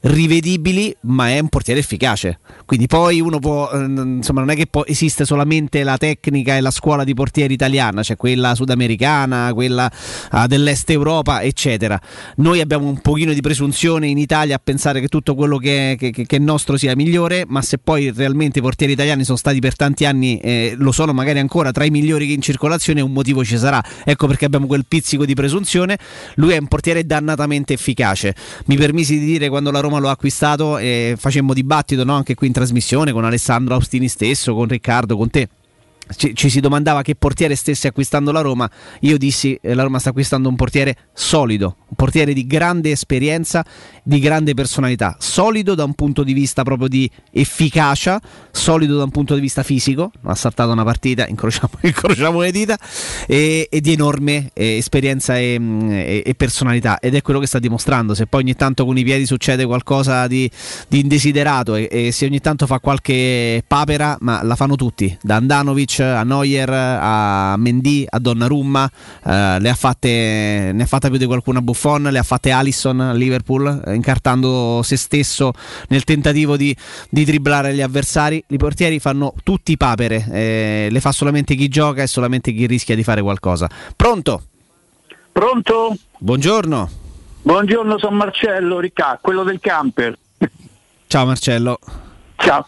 rivedibili, 0.00 0.94
ma 1.02 1.30
è 1.30 1.38
un 1.38 1.48
portiere 1.48 1.80
efficace. 1.80 2.38
Quindi 2.64 2.86
poi 2.86 3.20
uno 3.20 3.38
può, 3.38 3.70
eh, 3.72 3.78
insomma, 3.78 4.40
non 4.40 4.50
è 4.50 4.54
che 4.54 4.66
può- 4.66 4.84
esiste 4.86 5.24
solamente 5.24 5.82
la 5.82 5.96
tecnica 5.96 6.56
e 6.56 6.60
la 6.60 6.70
scuola 6.70 7.02
di 7.04 7.14
portieri 7.14 7.54
italiana, 7.54 8.02
c'è 8.02 8.16
quella 8.16 8.54
sudamericana, 8.54 9.52
quella 9.52 9.90
ah, 10.30 10.46
dell'est 10.46 10.90
Europa, 10.90 11.42
eccetera. 11.42 12.00
Noi 12.36 12.60
abbiamo 12.60 12.86
un 12.86 13.00
pochino 13.00 13.32
di 13.32 13.40
presunzione 13.40 14.06
in 14.06 14.18
Italia 14.18 14.56
a 14.56 14.60
pensare 14.62 15.00
che 15.00 15.08
tutto 15.08 15.34
quello 15.34 15.56
che 15.58 15.92
è, 15.92 15.96
che- 15.96 16.12
che 16.12 16.36
è 16.36 16.38
nostro 16.38 16.76
sia 16.76 16.94
migliore, 16.94 17.44
ma 17.48 17.62
se 17.62 17.78
poi 17.78 18.12
realmente 18.14 18.60
i 18.60 18.62
portieri 18.62 18.92
italiani 18.92 19.24
sono 19.24 19.36
stati 19.36 19.58
per 19.58 19.74
tanti 19.74 20.04
anni, 20.04 20.38
eh, 20.38 20.74
lo 20.76 20.92
sono 20.92 21.12
magari 21.12 21.38
ancora 21.38 21.72
tra 21.72 21.84
i 21.84 21.90
migliori 21.90 22.32
in 22.32 22.42
circolazione, 22.42 23.00
un 23.00 23.12
motivo 23.12 23.44
ci 23.44 23.58
sarà. 23.58 23.82
Ecco 24.04 24.26
perché 24.26 24.44
abbiamo 24.44 24.66
quel 24.66 24.84
pizzico 24.86 25.24
di 25.24 25.34
presunzione. 25.34 25.98
Lui 26.36 26.52
è 26.52 26.58
un 26.58 26.68
portiere 26.68 27.04
dannatamente 27.04 27.72
efficace. 27.72 28.34
Mi 28.66 28.76
permisi 28.76 29.18
di 29.18 29.24
dire 29.24 29.48
quando 29.48 29.70
la 29.70 29.80
Roma 29.80 29.87
lo 29.96 30.08
ha 30.08 30.12
acquistato, 30.12 30.76
eh, 30.76 31.14
facemmo 31.16 31.54
dibattito 31.54 32.04
no? 32.04 32.14
anche 32.14 32.34
qui 32.34 32.48
in 32.48 32.52
trasmissione 32.52 33.12
con 33.12 33.24
Alessandro 33.24 33.74
Austini 33.74 34.08
stesso, 34.08 34.54
con 34.54 34.68
Riccardo, 34.68 35.16
con 35.16 35.30
te. 35.30 35.48
Ci, 36.16 36.34
ci 36.34 36.48
si 36.48 36.60
domandava 36.60 37.02
che 37.02 37.14
portiere 37.14 37.54
stesse 37.54 37.88
acquistando 37.88 38.32
la 38.32 38.40
Roma. 38.40 38.70
Io 39.00 39.18
dissi: 39.18 39.58
eh, 39.60 39.74
la 39.74 39.82
Roma 39.82 39.98
sta 39.98 40.10
acquistando 40.10 40.48
un 40.48 40.56
portiere 40.56 40.96
solido, 41.12 41.76
un 41.88 41.96
portiere 41.96 42.32
di 42.32 42.46
grande 42.46 42.90
esperienza, 42.90 43.64
di 44.02 44.18
grande 44.18 44.54
personalità. 44.54 45.16
Solido 45.18 45.74
da 45.74 45.84
un 45.84 45.94
punto 45.94 46.22
di 46.22 46.32
vista 46.32 46.62
proprio 46.62 46.88
di 46.88 47.10
efficacia, 47.30 48.20
solido 48.50 48.96
da 48.96 49.04
un 49.04 49.10
punto 49.10 49.34
di 49.34 49.40
vista 49.40 49.62
fisico. 49.62 50.10
Ha 50.24 50.34
saltato 50.34 50.72
una 50.72 50.84
partita, 50.84 51.26
incrociamo, 51.28 51.70
incrociamo 51.82 52.40
le 52.40 52.52
dita, 52.52 52.78
e, 53.26 53.68
e 53.70 53.80
di 53.80 53.92
enorme 53.92 54.50
eh, 54.54 54.76
esperienza 54.76 55.38
e, 55.38 55.58
mm, 55.58 55.90
e- 55.90 56.22
e 56.24 56.34
personalità. 56.34 56.98
Ed 56.98 57.14
è 57.14 57.22
quello 57.22 57.40
che 57.40 57.46
sta 57.46 57.58
dimostrando. 57.58 58.14
Se 58.14 58.26
poi 58.26 58.42
ogni 58.42 58.54
tanto 58.54 58.84
con 58.84 58.96
i 58.96 59.04
piedi 59.04 59.26
succede 59.26 59.66
qualcosa 59.66 60.26
di, 60.26 60.50
di 60.88 61.00
indesiderato 61.00 61.74
e 61.74 62.10
se 62.12 62.24
ogni 62.24 62.40
tanto 62.40 62.66
fa 62.66 62.80
qualche 62.80 63.62
papera, 63.66 64.16
ma 64.20 64.42
la 64.42 64.56
fanno 64.56 64.76
tutti, 64.76 65.16
da 65.22 65.36
Andanovic 65.36 65.97
a 66.02 66.22
Neuer 66.22 66.70
a 66.70 67.56
Mendy 67.56 68.06
a 68.08 68.18
Donnarumma, 68.18 68.90
eh, 69.24 69.30
ha 69.30 69.74
fatte, 69.74 70.70
ne 70.72 70.82
ha 70.82 70.86
fatta 70.86 71.08
più 71.08 71.18
di 71.18 71.26
qualcuno 71.26 71.58
a 71.58 71.62
Buffon, 71.62 72.02
le 72.10 72.18
ha 72.18 72.22
fatte 72.22 72.50
Alisson 72.50 73.00
a 73.00 73.12
Liverpool, 73.12 73.82
eh, 73.86 73.94
incartando 73.94 74.80
se 74.82 74.96
stesso 74.96 75.52
nel 75.88 76.04
tentativo 76.04 76.56
di, 76.56 76.74
di 77.08 77.24
dribblare 77.24 77.74
gli 77.74 77.82
avversari. 77.82 78.42
I 78.48 78.56
portieri 78.56 78.98
fanno 78.98 79.34
tutti 79.42 79.76
papere, 79.76 80.26
eh, 80.30 80.88
le 80.90 81.00
fa 81.00 81.12
solamente 81.12 81.54
chi 81.54 81.68
gioca 81.68 82.02
e 82.02 82.06
solamente 82.06 82.52
chi 82.52 82.66
rischia 82.66 82.94
di 82.94 83.02
fare 83.02 83.22
qualcosa. 83.22 83.68
Pronto? 83.94 84.42
Pronto? 85.32 85.96
Buongiorno. 86.18 86.90
Buongiorno, 87.42 87.98
sono 87.98 88.16
Marcello 88.16 88.80
Ricca, 88.80 89.18
quello 89.20 89.42
del 89.44 89.60
camper. 89.60 90.18
Ciao 91.06 91.24
Marcello. 91.24 91.78
Ciao. 92.36 92.66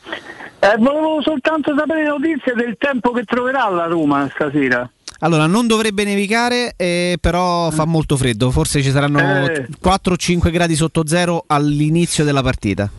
Eh, 0.63 0.77
volevo 0.79 1.23
soltanto 1.23 1.75
sapere 1.77 2.05
notizie 2.07 2.53
del 2.55 2.77
tempo 2.79 3.13
che 3.13 3.25
troverà 3.25 3.69
la 3.71 3.87
Roma 3.87 4.29
stasera. 4.33 4.89
Allora, 5.21 5.47
non 5.47 5.67
dovrebbe 5.67 6.05
nevicare, 6.05 6.75
eh, 6.77 7.17
però 7.21 7.71
fa 7.71 7.85
molto 7.85 8.17
freddo. 8.17 8.51
Forse 8.51 8.83
ci 8.83 8.91
saranno 8.91 9.47
Eh. 9.47 9.67
4 9.81 10.15
o 10.15 10.17
5 10.17 10.51
gradi 10.51 10.75
sotto 10.75 11.07
zero 11.07 11.45
all'inizio 11.47 12.25
della 12.25 12.43
partita. 12.43 12.91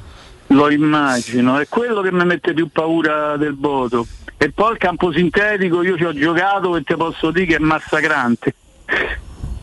Lo 0.48 0.69
immagino, 0.69 1.59
è 1.59 1.67
quello 1.67 2.01
che 2.01 2.11
mi 2.11 2.25
mette 2.25 2.53
più 2.53 2.67
paura 2.72 3.38
del 3.38 3.56
voto. 3.57 4.06
E 4.38 4.51
poi 4.51 4.73
il 4.73 4.77
campo 4.77 5.11
sintetico 5.11 5.83
io 5.83 5.98
ci 5.98 6.03
ho 6.03 6.14
giocato 6.14 6.75
e 6.75 6.83
ti 6.83 6.95
posso 6.95 7.31
dire 7.31 7.45
che 7.45 7.56
è 7.56 7.59
massacrante. 7.59 8.56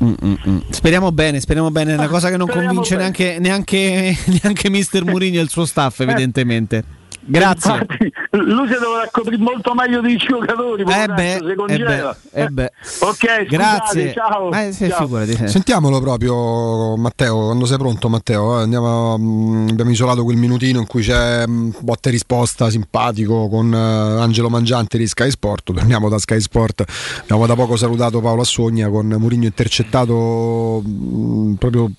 Mm, 0.03 0.15
mm, 0.25 0.35
mm. 0.49 0.59
Speriamo 0.71 1.11
bene, 1.11 1.41
speriamo 1.41 1.71
bene. 1.73 1.93
È 1.93 1.95
una 1.97 2.09
cosa 2.09 2.31
che 2.31 2.37
non 2.37 2.47
convince 2.47 2.97
neanche, 2.97 3.39
neanche, 3.41 4.17
neanche 4.43 4.71
Mister 4.71 5.05
Mourinho 5.05 5.39
e 5.41 5.43
il 5.43 5.49
suo 5.49 5.65
staff, 5.67 6.01
evidentemente. 6.01 6.85
Grazie. 7.31 7.73
Infatti, 7.73 8.13
lui 8.31 8.67
si 8.69 8.75
dovrà 8.81 9.09
coprire 9.11 9.43
molto 9.43 9.75
meglio 9.75 10.01
dei 10.01 10.17
giocatori, 10.17 10.83
poveraccio, 10.83 11.15
beh, 11.15 11.67
si 11.67 11.75
eh 11.75 11.85
beh, 11.85 12.15
eh 12.33 12.49
beh. 12.49 12.73
Ok, 13.01 13.17
scusate, 13.17 13.45
Grazie. 13.45 14.13
ciao. 14.13 14.53
Eh, 14.53 14.73
sì, 14.73 14.89
ciao. 14.89 15.03
figurati, 15.03 15.31
eh. 15.33 15.49
Sentiamolo 15.49 16.01
proprio, 16.01 16.97
Matteo, 16.97 17.45
quando 17.47 17.67
sei 17.67 17.77
pronto, 17.77 18.09
Matteo. 18.09 18.59
eh, 18.59 18.63
andiamo, 18.63 19.19
mm, 19.19 19.69
abbiamo 19.69 19.91
isolato 19.91 20.25
quel 20.25 20.37
minutino 20.37 20.81
in 20.81 20.87
cui 20.87 21.03
c'è 21.03 21.47
mm, 21.47 21.71
botta 21.81 22.09
e 22.09 22.13
risposta 22.13 22.71
simpatico 22.71 23.49
con 23.49 23.73
eh, 23.75 23.77
Angelo 23.77 24.49
Mangiante 24.49 24.97
di 24.97 25.07
Sky 25.07 25.31
Sport. 25.31 25.73
Torniamo 25.75 26.09
da 26.09 26.19
Sky 26.19 26.41
Sport. 26.41 26.85
Abbiamo 27.23 27.47
da 27.47 27.55
poco 27.55 27.77
salutato 27.77 28.21
Paolo 28.21 28.41
Assogna 28.41 28.89
con 28.89 29.07
Murigno 29.07 29.45
intercettato 29.45 30.83
mm, 30.87 31.55
proprio 31.55 31.91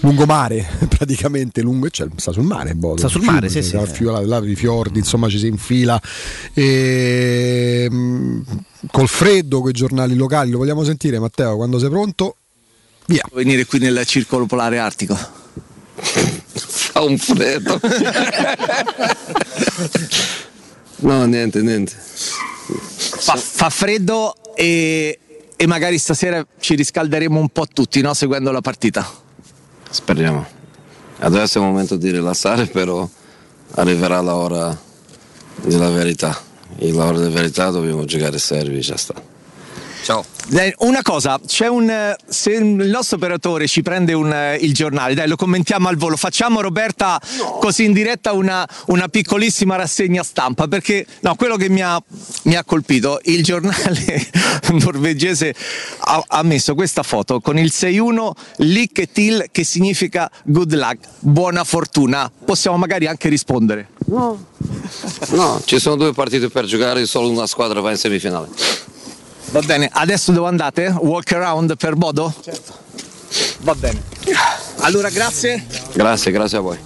lungomare, 0.00 0.66
praticamente 0.88 1.62
lungo, 1.62 1.88
cioè, 1.90 2.08
sta 2.16 2.32
sul 2.32 2.44
mare. 2.44 2.74
Bodo, 2.74 2.98
Sta 2.98 3.08
sul 3.08 3.22
il 3.22 3.26
mare, 3.30 3.48
fiume, 3.48 3.62
sì, 3.64 3.76
sì. 3.76 3.86
fio- 3.92 4.10
là- 4.12 4.24
là 4.24 4.44
i 4.46 4.54
fiordi, 4.56 4.98
insomma, 4.98 5.28
ci 5.28 5.38
si 5.38 5.46
infila. 5.46 6.00
E, 6.52 7.88
mm, 7.90 8.40
col 8.90 9.08
freddo, 9.08 9.60
con 9.60 9.70
i 9.70 9.72
giornali 9.72 10.14
locali, 10.14 10.50
lo 10.50 10.58
vogliamo 10.58 10.84
sentire, 10.84 11.18
Matteo, 11.18 11.56
quando 11.56 11.78
sei 11.78 11.88
pronto? 11.88 12.36
Via. 13.06 13.22
Venire 13.32 13.64
qui 13.66 13.78
nel 13.78 14.02
circolo 14.04 14.46
polare 14.46 14.78
artico. 14.78 15.16
Fa 15.96 17.02
un 17.02 17.16
freddo. 17.18 17.80
no, 21.00 21.24
niente, 21.26 21.62
niente. 21.62 21.92
Fa, 21.94 23.36
fa 23.36 23.70
freddo 23.70 24.34
e, 24.54 25.18
e 25.56 25.66
magari 25.66 25.98
stasera 25.98 26.44
ci 26.58 26.74
riscalderemo 26.74 27.38
un 27.38 27.48
po' 27.50 27.66
tutti, 27.66 28.00
no? 28.00 28.12
Seguendo 28.14 28.50
la 28.50 28.60
partita. 28.60 29.08
Speriamo. 29.96 30.44
Adesso 31.20 31.58
è 31.58 31.62
il 31.62 31.66
momento 31.68 31.96
di 31.96 32.10
rilassare, 32.10 32.66
però 32.66 33.08
arriverà 33.76 34.20
l'ora 34.20 34.78
della 35.62 35.88
verità. 35.88 36.38
E 36.76 36.92
l'ora 36.92 37.16
della 37.16 37.30
verità 37.30 37.70
dobbiamo 37.70 38.04
giocare 38.04 38.36
servi, 38.36 38.80
già 38.80 38.98
sta. 38.98 39.14
Ciao. 40.06 40.24
Una 40.78 41.02
cosa, 41.02 41.40
c'è 41.44 41.66
un. 41.66 41.90
eh, 41.90 42.16
Se 42.28 42.52
il 42.52 42.64
nostro 42.64 43.16
operatore 43.16 43.66
ci 43.66 43.82
prende 43.82 44.12
un, 44.12 44.32
eh, 44.32 44.54
il 44.60 44.72
giornale, 44.72 45.14
dai, 45.14 45.26
lo 45.26 45.34
commentiamo 45.34 45.88
al 45.88 45.96
volo. 45.96 46.14
Facciamo 46.14 46.60
Roberta 46.60 47.20
così 47.58 47.86
in 47.86 47.92
diretta 47.92 48.30
una, 48.30 48.64
una 48.86 49.08
piccolissima 49.08 49.74
rassegna 49.74 50.22
stampa. 50.22 50.68
Perché 50.68 51.04
no, 51.22 51.34
quello 51.34 51.56
che 51.56 51.68
mi 51.68 51.82
ha, 51.82 52.00
mi 52.44 52.54
ha 52.54 52.62
colpito, 52.62 53.18
il 53.24 53.42
giornale 53.42 54.30
norvegese 54.74 55.52
ha, 55.98 56.22
ha 56.24 56.42
messo 56.44 56.76
questa 56.76 57.02
foto 57.02 57.40
con 57.40 57.58
il 57.58 57.72
6-1 57.74 58.30
Lykke 58.58 59.10
til, 59.10 59.46
che 59.50 59.64
significa 59.64 60.30
good 60.44 60.72
luck, 60.72 60.98
buona 61.18 61.64
fortuna. 61.64 62.30
Possiamo 62.44 62.76
magari 62.76 63.08
anche 63.08 63.28
rispondere. 63.28 63.88
No. 64.06 64.40
No, 65.30 65.60
ci 65.64 65.80
sono 65.80 65.96
due 65.96 66.12
partite 66.12 66.48
per 66.48 66.64
giocare, 66.66 67.04
solo 67.06 67.28
una 67.28 67.48
squadra 67.48 67.80
va 67.80 67.90
in 67.90 67.96
semifinale. 67.96 68.94
Va 69.50 69.60
bene, 69.60 69.88
adesso 69.92 70.32
dove 70.32 70.48
andate? 70.48 70.94
Walk 71.00 71.32
around 71.32 71.76
per 71.76 71.94
Bodo? 71.94 72.32
Certo. 72.42 72.72
Va 73.60 73.74
bene. 73.74 74.02
Allora, 74.80 75.08
grazie. 75.08 75.64
Grazie, 75.92 76.30
grazie 76.30 76.58
a 76.58 76.60
voi. 76.60 76.78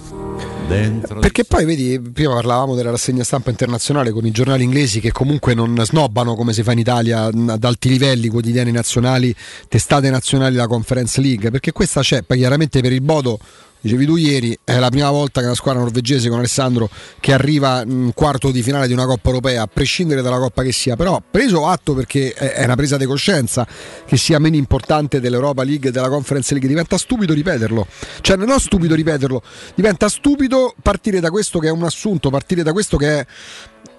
dentro. 0.71 1.19
Perché 1.19 1.43
poi 1.43 1.65
vedi, 1.65 1.99
prima 1.99 2.33
parlavamo 2.33 2.75
della 2.75 2.91
rassegna 2.91 3.23
stampa 3.23 3.49
internazionale 3.49 4.11
con 4.11 4.25
i 4.25 4.31
giornali 4.31 4.63
inglesi 4.63 4.99
che 4.99 5.11
comunque 5.11 5.53
non 5.53 5.77
snobbano 5.83 6.35
come 6.35 6.53
si 6.53 6.63
fa 6.63 6.71
in 6.71 6.79
Italia 6.79 7.25
ad 7.25 7.63
alti 7.63 7.89
livelli, 7.89 8.29
quotidiani 8.29 8.71
nazionali, 8.71 9.35
testate 9.67 10.09
nazionali 10.09 10.55
la 10.55 10.67
Conference 10.67 11.19
League, 11.19 11.51
perché 11.51 11.71
questa 11.71 12.01
c'è, 12.01 12.21
poi 12.23 12.37
chiaramente 12.37 12.81
per 12.81 12.93
il 12.93 13.01
Bodo 13.01 13.39
Dicevi 13.83 14.05
tu 14.05 14.15
ieri, 14.15 14.55
è 14.63 14.77
la 14.77 14.89
prima 14.89 15.09
volta 15.09 15.39
che 15.39 15.47
una 15.47 15.55
squadra 15.55 15.81
norvegese 15.81 16.29
con 16.29 16.37
Alessandro 16.37 16.87
che 17.19 17.33
arriva 17.33 17.81
in 17.81 18.11
quarto 18.13 18.51
di 18.51 18.61
finale 18.61 18.85
di 18.85 18.93
una 18.93 19.07
Coppa 19.07 19.29
Europea, 19.29 19.63
a 19.63 19.67
prescindere 19.67 20.21
dalla 20.21 20.37
Coppa 20.37 20.61
che 20.61 20.71
sia, 20.71 20.95
però 20.95 21.19
preso 21.31 21.65
atto 21.65 21.95
perché 21.95 22.31
è 22.33 22.63
una 22.63 22.75
presa 22.75 22.97
di 22.97 23.05
coscienza 23.05 23.65
che 24.05 24.17
sia 24.17 24.37
meno 24.37 24.55
importante 24.55 25.19
dell'Europa 25.19 25.63
League 25.63 25.89
e 25.89 25.91
della 25.91 26.09
Conference 26.09 26.51
League, 26.51 26.69
diventa 26.69 26.95
stupido 26.99 27.33
ripeterlo. 27.33 27.87
Cioè 28.21 28.37
non 28.37 28.51
è 28.51 28.59
stupido 28.59 28.93
ripeterlo, 28.93 29.41
diventa 29.73 30.09
stupido 30.09 30.75
partire 30.79 31.19
da 31.19 31.31
questo 31.31 31.57
che 31.57 31.67
è 31.67 31.71
un 31.71 31.83
assunto, 31.83 32.29
partire 32.29 32.61
da 32.61 32.73
questo 32.73 32.97
che 32.97 33.19
è, 33.19 33.25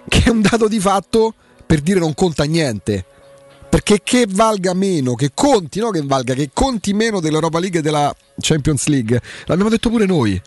che 0.08 0.22
è 0.22 0.28
un 0.30 0.42
dato 0.42 0.68
di 0.68 0.78
fatto 0.78 1.34
per 1.66 1.80
dire 1.80 1.98
non 1.98 2.14
conta 2.14 2.44
niente 2.44 3.06
perché 3.72 4.02
che 4.04 4.26
valga 4.28 4.74
meno, 4.74 5.14
che 5.14 5.30
conti, 5.32 5.80
no 5.80 5.88
che 5.88 6.02
valga, 6.02 6.34
che 6.34 6.50
conti 6.52 6.92
meno 6.92 7.20
dell'Europa 7.20 7.58
League 7.58 7.78
e 7.78 7.82
della 7.82 8.14
Champions 8.38 8.86
League, 8.88 9.18
l'abbiamo 9.46 9.70
detto 9.70 9.88
pure 9.88 10.04
noi, 10.04 10.38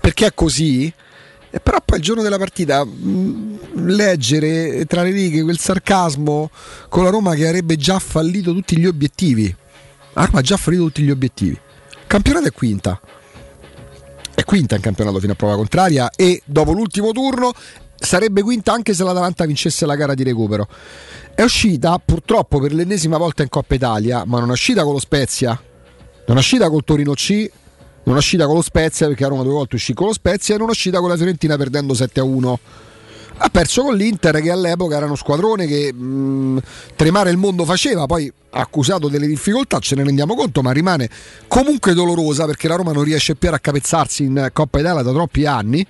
perché 0.00 0.26
è 0.26 0.34
così. 0.34 0.92
E 1.50 1.60
però 1.60 1.78
poi 1.84 1.98
il 1.98 2.02
giorno 2.02 2.22
della 2.22 2.36
partita 2.36 2.84
mh, 2.84 3.84
leggere 3.94 4.86
tra 4.86 5.04
le 5.04 5.10
righe 5.10 5.44
quel 5.44 5.56
sarcasmo 5.56 6.50
con 6.88 7.04
la 7.04 7.10
Roma 7.10 7.36
che 7.36 7.46
avrebbe 7.46 7.76
già 7.76 8.00
fallito 8.00 8.52
tutti 8.52 8.76
gli 8.76 8.86
obiettivi. 8.86 9.54
La 10.14 10.24
Roma 10.24 10.40
ha 10.40 10.42
già 10.42 10.56
fallito 10.56 10.82
tutti 10.86 11.02
gli 11.02 11.10
obiettivi. 11.10 11.56
Campionato 12.08 12.48
è 12.48 12.52
quinta. 12.52 13.00
È 14.34 14.42
quinta 14.42 14.74
in 14.74 14.80
campionato 14.80 15.20
fino 15.20 15.34
a 15.34 15.36
prova 15.36 15.54
contraria 15.54 16.10
e 16.10 16.42
dopo 16.44 16.72
l'ultimo 16.72 17.12
turno 17.12 17.52
sarebbe 18.04 18.42
quinta 18.42 18.72
anche 18.72 18.94
se 18.94 19.04
l'Atalanta 19.04 19.44
vincesse 19.44 19.86
la 19.86 19.96
gara 19.96 20.14
di 20.14 20.22
recupero. 20.22 20.68
È 21.34 21.42
uscita 21.42 22.00
purtroppo 22.04 22.60
per 22.60 22.72
l'ennesima 22.72 23.16
volta 23.16 23.42
in 23.42 23.48
Coppa 23.48 23.74
Italia, 23.74 24.24
ma 24.24 24.38
non 24.38 24.50
è 24.50 24.52
uscita 24.52 24.84
con 24.84 24.92
lo 24.92 25.00
Spezia, 25.00 25.60
non 26.26 26.36
è 26.36 26.40
uscita 26.40 26.68
col 26.68 26.84
Torino 26.84 27.12
C, 27.14 27.50
non 28.04 28.16
è 28.16 28.18
uscita 28.18 28.46
con 28.46 28.54
lo 28.54 28.62
Spezia 28.62 29.06
perché 29.06 29.26
Roma 29.26 29.42
due 29.42 29.52
volte 29.52 29.76
uscì 29.76 29.94
con 29.94 30.06
lo 30.06 30.12
Spezia 30.12 30.54
e 30.54 30.58
non 30.58 30.68
è 30.68 30.70
uscita 30.70 31.00
con 31.00 31.08
la 31.08 31.16
Fiorentina 31.16 31.56
perdendo 31.56 31.94
7-1. 31.94 32.54
Ha 33.36 33.48
perso 33.48 33.82
con 33.82 33.96
l'Inter 33.96 34.40
che 34.40 34.50
all'epoca 34.50 34.96
era 34.96 35.06
uno 35.06 35.16
squadrone 35.16 35.66
che 35.66 35.92
mh, 35.92 36.60
tremare 36.94 37.30
il 37.30 37.36
mondo 37.36 37.64
faceva, 37.64 38.06
poi 38.06 38.32
accusato 38.50 39.08
delle 39.08 39.26
difficoltà, 39.26 39.80
ce 39.80 39.96
ne 39.96 40.04
rendiamo 40.04 40.36
conto, 40.36 40.62
ma 40.62 40.70
rimane 40.70 41.10
comunque 41.48 41.94
dolorosa 41.94 42.46
perché 42.46 42.68
la 42.68 42.76
Roma 42.76 42.92
non 42.92 43.02
riesce 43.02 43.34
più 43.34 43.48
a 43.48 43.52
raccapezzarsi 43.52 44.22
in 44.22 44.50
Coppa 44.52 44.78
Italia 44.78 45.02
da 45.02 45.10
troppi 45.10 45.46
anni 45.46 45.84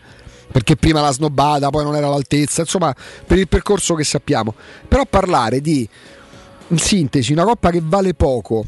perché 0.55 0.77
prima 0.77 1.01
la 1.01 1.11
snobbata, 1.11 1.69
poi 1.71 1.83
non 1.83 1.97
era 1.97 2.07
all'altezza, 2.07 2.61
insomma, 2.61 2.95
per 3.27 3.39
il 3.39 3.49
percorso 3.49 3.97
che 3.97 4.05
sappiamo. 4.05 4.55
Però 4.87 5.05
parlare 5.05 5.61
di, 5.61 5.89
in 6.69 6.79
sintesi, 6.79 7.33
una 7.33 7.43
coppa 7.43 7.71
che 7.71 7.81
vale 7.83 8.15
poco, 8.15 8.65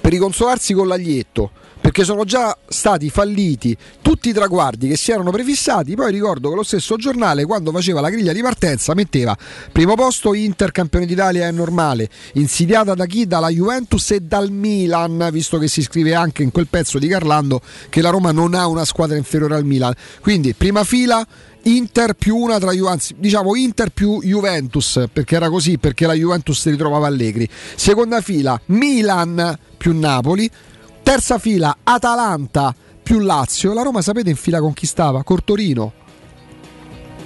per 0.00 0.10
riconsolarsi 0.10 0.72
con 0.72 0.88
l'aglietto, 0.88 1.50
perché 1.92 2.04
sono 2.04 2.24
già 2.24 2.56
stati 2.68 3.10
falliti 3.10 3.76
tutti 4.00 4.30
i 4.30 4.32
traguardi 4.32 4.88
che 4.88 4.96
si 4.96 5.12
erano 5.12 5.30
prefissati. 5.30 5.94
Poi 5.94 6.10
ricordo 6.10 6.48
che 6.48 6.54
lo 6.54 6.62
stesso 6.62 6.96
giornale, 6.96 7.44
quando 7.44 7.70
faceva 7.70 8.00
la 8.00 8.08
griglia 8.08 8.32
di 8.32 8.40
partenza, 8.40 8.94
metteva 8.94 9.36
primo 9.70 9.94
posto 9.94 10.32
Inter 10.32 10.72
campione 10.72 11.04
d'Italia 11.04 11.46
è 11.46 11.50
normale, 11.50 12.08
insidiata 12.34 12.94
da 12.94 13.04
chi? 13.04 13.26
Dalla 13.26 13.50
Juventus 13.50 14.10
e 14.12 14.20
dal 14.20 14.50
Milan, 14.50 15.28
visto 15.30 15.58
che 15.58 15.68
si 15.68 15.82
scrive 15.82 16.14
anche 16.14 16.42
in 16.42 16.50
quel 16.50 16.66
pezzo 16.66 16.98
di 16.98 17.08
Carlando 17.08 17.60
che 17.90 18.00
la 18.00 18.08
Roma 18.08 18.32
non 18.32 18.54
ha 18.54 18.66
una 18.68 18.86
squadra 18.86 19.18
inferiore 19.18 19.54
al 19.54 19.66
Milan. 19.66 19.92
Quindi, 20.22 20.54
prima 20.54 20.84
fila. 20.84 21.24
Inter 21.64 22.14
più 22.14 22.34
una 22.34 22.58
tra 22.58 22.72
Juventus, 22.72 23.12
diciamo 23.16 23.54
Inter 23.54 23.90
più 23.90 24.20
Juventus, 24.20 25.04
perché 25.12 25.36
era 25.36 25.48
così, 25.48 25.78
perché 25.78 26.08
la 26.08 26.14
Juventus 26.14 26.58
si 26.58 26.70
ritrovava 26.70 27.06
Allegri. 27.06 27.48
Seconda 27.76 28.20
fila 28.20 28.60
Milan 28.66 29.56
più 29.76 29.96
Napoli, 29.96 30.50
Terza 31.02 31.38
fila 31.38 31.78
Atalanta 31.82 32.74
più 33.02 33.18
Lazio. 33.18 33.72
La 33.72 33.82
Roma 33.82 34.00
sapete 34.02 34.30
in 34.30 34.36
fila 34.36 34.60
con 34.60 34.72
chi 34.72 34.86
stava? 34.86 35.24
Col 35.24 35.42
Torino. 35.44 35.92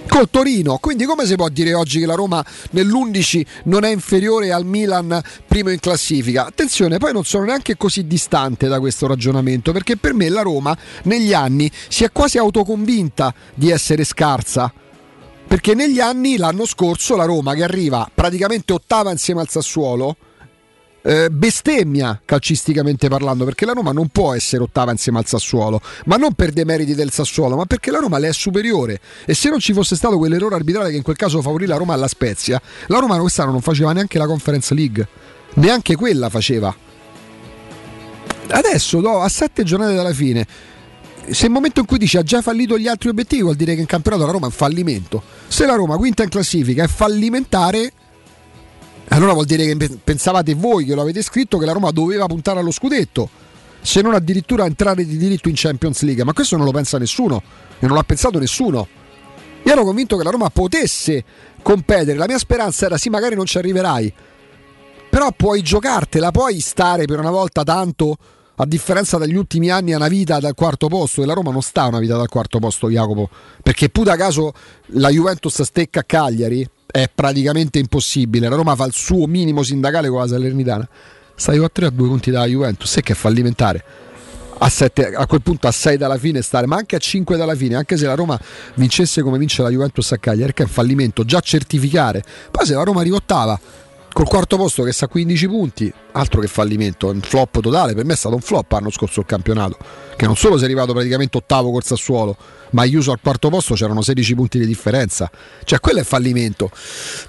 Col 0.09 0.31
Torino, 0.31 0.79
quindi 0.79 1.05
come 1.05 1.27
si 1.27 1.35
può 1.35 1.49
dire 1.49 1.75
oggi 1.75 2.01
che 2.01 2.07
la 2.07 2.15
Roma 2.15 2.43
nell'11 2.71 3.47
non 3.65 3.85
è 3.85 3.91
inferiore 3.91 4.51
al 4.51 4.65
Milan 4.65 5.21
primo 5.47 5.71
in 5.71 5.79
classifica? 5.79 6.47
Attenzione, 6.47 6.97
poi 6.97 7.13
non 7.13 7.25
sono 7.25 7.45
neanche 7.45 7.77
così 7.77 8.07
distante 8.07 8.67
da 8.67 8.81
questo 8.81 9.07
ragionamento, 9.07 9.73
perché 9.73 9.97
per 9.97 10.15
me 10.15 10.29
la 10.31 10.43
Roma 10.43 10.77
negli 11.03 11.35
anni 11.35 11.71
si 11.89 12.05
è 12.05 12.13
quasi 12.13 12.39
autoconvinta 12.39 13.35
di 13.55 13.71
essere 13.71 14.05
scarsa. 14.05 14.73
Perché 15.47 15.75
negli 15.75 16.01
anni, 16.01 16.39
l'anno 16.39 16.65
scorso, 16.65 17.15
la 17.15 17.25
Roma 17.25 17.55
che 17.55 17.65
arriva 17.65 18.09
praticamente 18.13 18.73
ottava 18.73 19.11
insieme 19.11 19.43
al 19.43 19.49
Sassuolo, 19.49 20.17
eh, 21.07 21.31
bestemmia 21.31 22.20
calcisticamente 22.25 23.09
parlando 23.09 23.44
perché 23.44 23.65
la 23.65 23.73
Roma 23.73 23.93
non 23.93 24.09
può 24.09 24.35
essere 24.35 24.65
ottava 24.65 24.91
insieme 24.91 25.18
al 25.18 25.26
Sassuolo 25.26 25.81
ma 26.07 26.17
non 26.17 26.33
per 26.33 26.51
demeriti 26.51 26.97
del 26.97 27.12
Sassuolo 27.12 27.55
ma 27.55 27.65
perché 27.65 27.93
la 27.93 27.99
Roma 27.99 28.18
le 28.18 28.28
è 28.28 28.33
superiore. 28.33 29.01
E 29.25 29.35
se 29.35 29.49
non 29.49 29.60
ci 29.60 29.73
fosse 29.73 29.94
stato 29.94 30.18
quell'errore 30.18 30.57
arbitrale 30.57 30.91
che 30.91 30.97
in 30.97 31.02
quel 31.02 31.17
caso 31.17 31.41
favorì 31.41 31.67
la 31.67 31.76
Roma 31.76 31.94
alla 31.94 32.09
Spezia 32.09 32.60
la 32.89 32.99
Roma 32.99 33.18
quest'anno 33.18 33.52
non 33.52 33.60
faceva 33.60 33.93
neanche 33.93 34.18
la 34.18 34.26
Conference 34.26 34.75
League. 34.75 35.09
Neanche 35.55 35.94
quella 35.94 36.28
faceva. 36.28 36.75
Adesso 38.49 39.01
no, 39.01 39.20
a 39.20 39.28
sette 39.28 39.62
giornate 39.62 39.94
dalla 39.94 40.12
fine 40.12 40.47
se 41.28 41.47
il 41.47 41.52
momento 41.52 41.81
in 41.81 41.86
cui 41.86 41.99
dice 41.99 42.18
ha 42.18 42.23
già 42.23 42.41
fallito 42.41 42.78
gli 42.78 42.86
altri 42.86 43.09
obiettivi 43.09 43.43
vuol 43.43 43.57
dire 43.57 43.75
che 43.75 43.81
in 43.81 43.86
campionato 43.86 44.25
la 44.25 44.31
Roma 44.31 44.47
è 44.47 44.49
un 44.49 44.55
fallimento. 44.55 45.23
Se 45.49 45.67
la 45.67 45.75
Roma 45.75 45.97
quinta 45.97 46.23
in 46.23 46.28
classifica 46.28 46.85
è 46.85 46.89
fallimentare 46.89 47.93
allora 49.09 49.33
vuol 49.33 49.47
dire 49.47 49.65
che 49.65 49.99
pensavate 50.02 50.55
voi 50.55 50.85
che 50.85 50.94
lo 50.94 51.02
avete 51.02 51.23
scritto 51.23 51.59
che 51.59 51.67
la 51.67 51.73
Roma 51.73 51.91
doveva 51.91 52.26
puntare 52.26 52.59
allo 52.59 52.73
scudetto, 52.73 53.28
se 53.81 54.02
non 54.02 54.15
addirittura 54.15 54.67
entrare 54.67 55.05
di 55.05 55.17
diritto 55.17 55.49
in 55.49 55.55
Champions 55.57 56.02
League, 56.02 56.25
ma 56.25 56.33
questo 56.33 56.57
non 56.57 56.65
lo 56.65 56.73
pensa 56.73 56.99
nessuno 56.99 57.43
e 57.78 57.86
non 57.86 57.97
l'ha 57.97 58.02
pensato 58.02 58.39
nessuno. 58.39 58.86
Io 59.62 59.73
ero 59.73 59.85
convinto 59.85 60.17
che 60.17 60.25
la 60.25 60.31
Roma 60.31 60.51
potesse 60.51 61.25
competere, 61.62 62.17
la 62.17 62.26
mia 62.26 62.39
speranza 62.39 62.86
era 62.86 62.99
sì, 62.99 63.09
magari 63.09 63.35
non 63.35 63.47
ci 63.47 63.59
arriverai, 63.59 64.12
però 65.09 65.33
puoi 65.33 65.62
giocartela, 65.62 66.31
puoi 66.31 66.60
stare 66.60 67.05
per 67.05 67.18
una 67.18 67.31
volta 67.31 67.62
tanto, 67.62 68.17
a 68.57 68.67
differenza 68.67 69.18
degli 69.18 69.35
ultimi 69.35 69.70
anni, 69.70 69.93
a 69.93 69.97
una 69.97 70.09
vita 70.09 70.39
dal 70.41 70.55
quarto 70.55 70.89
posto, 70.89 71.23
e 71.23 71.26
la 71.26 71.35
Roma 71.35 71.51
non 71.51 71.62
sta 71.62 71.83
a 71.83 71.89
una 71.89 71.99
vita 71.99 72.17
dal 72.17 72.28
quarto 72.28 72.59
posto, 72.59 72.89
Jacopo, 72.89 73.28
perché 73.62 73.89
puta 73.89 74.17
caso 74.17 74.52
la 74.91 75.10
Juventus 75.10 75.62
stecca 75.62 76.01
a 76.01 76.05
Cagliari, 76.05 76.68
è 77.02 77.10
praticamente 77.15 77.78
impossibile. 77.78 78.49
La 78.49 78.57
Roma 78.57 78.75
fa 78.75 78.86
il 78.86 78.94
suo 78.94 79.26
minimo 79.26 79.62
sindacale 79.62 80.08
con 80.08 80.20
la 80.20 80.28
Salernitana. 80.28 80.89
Stai 81.34 81.62
a 81.62 81.68
3 81.68 81.86
a 81.86 81.91
2 81.91 82.08
punti 82.08 82.31
dalla 82.31 82.47
Juventus, 82.47 82.97
e 82.97 83.02
che 83.02 83.12
è 83.12 83.15
fallimentare. 83.15 83.84
A, 84.58 84.70
7, 84.70 85.12
a, 85.15 85.26
quel 85.26 85.42
punto 85.42 85.66
a 85.66 85.70
6 85.70 85.99
dalla 85.99 86.16
fine 86.16 86.41
stare, 86.41 86.66
ma 86.66 86.76
anche 86.76 86.97
a 86.97 86.99
5 86.99 87.36
dalla 87.36 87.55
fine, 87.55 87.75
anche 87.75 87.99
se 87.99 88.07
la 88.07 88.15
Roma 88.15 88.41
vincesse 88.76 89.20
come 89.20 89.36
vince 89.36 89.60
la 89.60 89.68
Juventus 89.68 90.10
a 90.12 90.16
Cagliari, 90.16 90.55
che 90.55 90.62
è 90.62 90.66
un 90.66 90.73
fallimento, 90.73 91.23
già 91.25 91.41
certificare. 91.41 92.25
Poi 92.50 92.65
se 92.65 92.73
la 92.73 92.83
Roma 92.83 93.02
rivottava 93.02 93.60
col 94.10 94.26
quarto 94.26 94.57
posto 94.57 94.83
che 94.83 94.92
sta 94.92 95.05
a 95.05 95.08
15 95.08 95.49
punti, 95.49 95.92
altro 96.12 96.41
che 96.41 96.47
fallimento, 96.47 97.10
un 97.10 97.20
flop 97.20 97.60
totale, 97.60 97.92
per 97.92 98.07
me 98.07 98.15
è 98.15 98.16
stato 98.16 98.34
un 98.34 98.41
flop 98.41 98.73
l'anno 98.73 98.89
scorso 98.89 99.20
il 99.20 99.26
campionato, 99.26 99.76
che 100.16 100.25
non 100.25 100.36
solo 100.36 100.57
si 100.57 100.62
è 100.62 100.65
arrivato 100.65 100.94
praticamente 100.94 101.36
ottavo 101.36 101.70
col 101.70 101.84
Sassuolo, 101.84 102.34
ma 102.70 102.85
chiuso 102.85 103.12
al 103.12 103.20
quarto 103.20 103.49
posto 103.49 103.75
c'erano 103.75 104.03
16 104.03 104.35
punti 104.35 104.59
di 104.59 104.67
differenza, 104.67 105.31
cioè 105.65 105.81
quello 105.81 106.01
è 106.01 106.05
fallimento. 106.05 106.70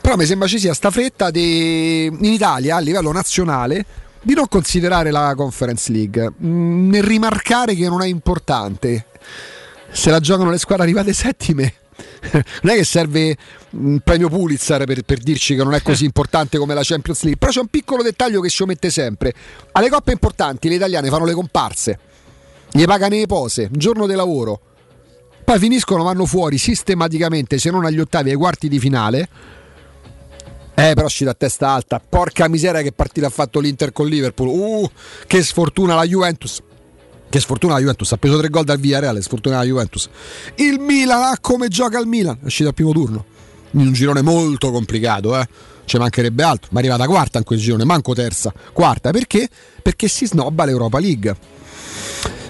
Però 0.02 0.16
mi 0.16 0.26
sembra 0.26 0.48
ci 0.48 0.60
sia 0.60 0.74
sta 0.74 0.92
fretta 0.92 1.30
de... 1.32 2.06
in 2.06 2.26
Italia 2.26 2.78
a 2.78 2.80
livello 2.80 3.12
nazionale 3.12 3.86
di 4.22 4.34
non 4.34 4.48
considerare 4.48 5.12
la 5.12 5.34
Conference 5.36 5.92
League, 5.92 6.34
mm, 6.44 6.90
nel 6.90 7.04
rimarcare 7.04 7.76
che 7.76 7.88
non 7.88 8.02
è 8.02 8.08
importante. 8.08 9.06
Se 9.90 10.10
la 10.10 10.20
giocano 10.20 10.50
le 10.50 10.58
squadre 10.58 10.84
arrivate 10.84 11.14
settime, 11.14 11.74
non 12.62 12.74
è 12.74 12.76
che 12.76 12.84
serve 12.84 13.38
un 13.72 14.00
premio 14.04 14.30
Pulitzer 14.30 14.84
per, 14.86 15.04
per, 15.04 15.20
dirci 15.20 15.56
che 15.56 15.64
non 15.64 15.74
è 15.74 15.82
così 15.82 16.04
importante 16.06 16.58
come 16.58 16.74
la 16.74 16.82
Champions 16.84 17.22
League, 17.22 17.40
però 17.40 17.52
c'è 17.52 17.60
un 17.60 17.68
piccolo 17.68 18.04
dettaglio 18.04 18.42
che 18.42 18.50
si 18.50 18.64
omette 18.64 18.90
sempre. 18.90 19.34
Alle 19.74 19.90
coppe 19.90 20.12
importanti 20.12 20.68
le 20.68 20.76
italiane 20.76 21.10
fanno 21.10 21.26
le 21.26 21.34
comparse, 21.34 22.00
gli 22.72 22.84
pagano 22.86 23.16
le 23.16 23.26
pose, 23.28 23.70
giorno 23.72 24.08
di 24.08 24.14
lavoro, 24.14 24.60
poi 25.48 25.60
finiscono, 25.60 26.04
vanno 26.04 26.26
fuori 26.26 26.58
sistematicamente, 26.58 27.58
se 27.58 27.72
non 27.72 27.86
agli 27.86 28.00
ottavi, 28.00 28.32
ai 28.32 28.36
quarti 28.36 28.68
di 28.68 28.80
finale. 28.80 29.30
Eh, 30.76 30.92
però 30.94 31.08
ci 31.08 31.24
da 31.24 31.34
testa 31.34 31.70
alta. 31.70 32.02
Porca 32.02 32.50
miseria 32.50 32.82
che 32.82 32.92
partita 32.92 33.28
ha 33.28 33.30
fatto 33.30 33.62
l'Inter 33.62 33.94
con 33.94 34.08
Liverpool. 34.08 34.50
Uh, 34.50 34.92
che 35.26 35.42
sfortuna 35.42 35.96
la 35.96 36.04
Juventus. 36.04 36.62
Che 37.30 37.40
sfortuna 37.40 37.76
la 37.76 37.80
Juventus, 37.80 38.12
ha 38.12 38.18
preso 38.18 38.38
tre 38.38 38.50
gol 38.50 38.66
dal 38.66 38.78
Villarreal, 38.78 39.22
sfortuna 39.22 39.56
la 39.56 39.64
Juventus. 39.64 40.10
Il 40.56 40.82
Milan, 40.82 41.24
ah, 41.24 41.38
come 41.40 41.70
gioca 41.70 41.98
il 41.98 42.08
Milan? 42.08 42.40
È 42.42 42.46
uscito 42.48 42.68
al 42.68 42.76
primo 42.76 42.92
turno. 42.92 43.24
In 43.72 43.88
un 43.88 43.94
girone 43.94 44.22
molto 44.22 44.70
complicato, 44.70 45.40
eh. 45.40 45.48
Ci 45.86 45.98
mancherebbe 45.98 46.44
altro, 46.44 46.68
ma 46.74 46.82
è 46.82 46.84
arrivata 46.84 47.08
quarta 47.08 47.38
in 47.38 47.46
quel 47.46 47.60
girone, 47.60 47.86
manco 47.86 48.14
terza. 48.14 48.54
Quarta, 48.74 49.12
perché? 49.12 49.48
Perché 49.82 50.10
si 50.10 50.28
snobba 50.28 50.66
l'Europa 50.66 51.00
League. 51.00 51.56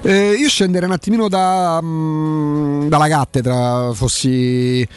Eh, 0.02 0.34
io 0.34 0.48
scenderei 0.48 0.88
un 0.88 0.94
attimino 0.94 1.28
da, 1.28 1.80
mm, 1.82 2.88
dalla 2.88 3.08
cattedra, 3.08 3.92
fossi 3.94 4.88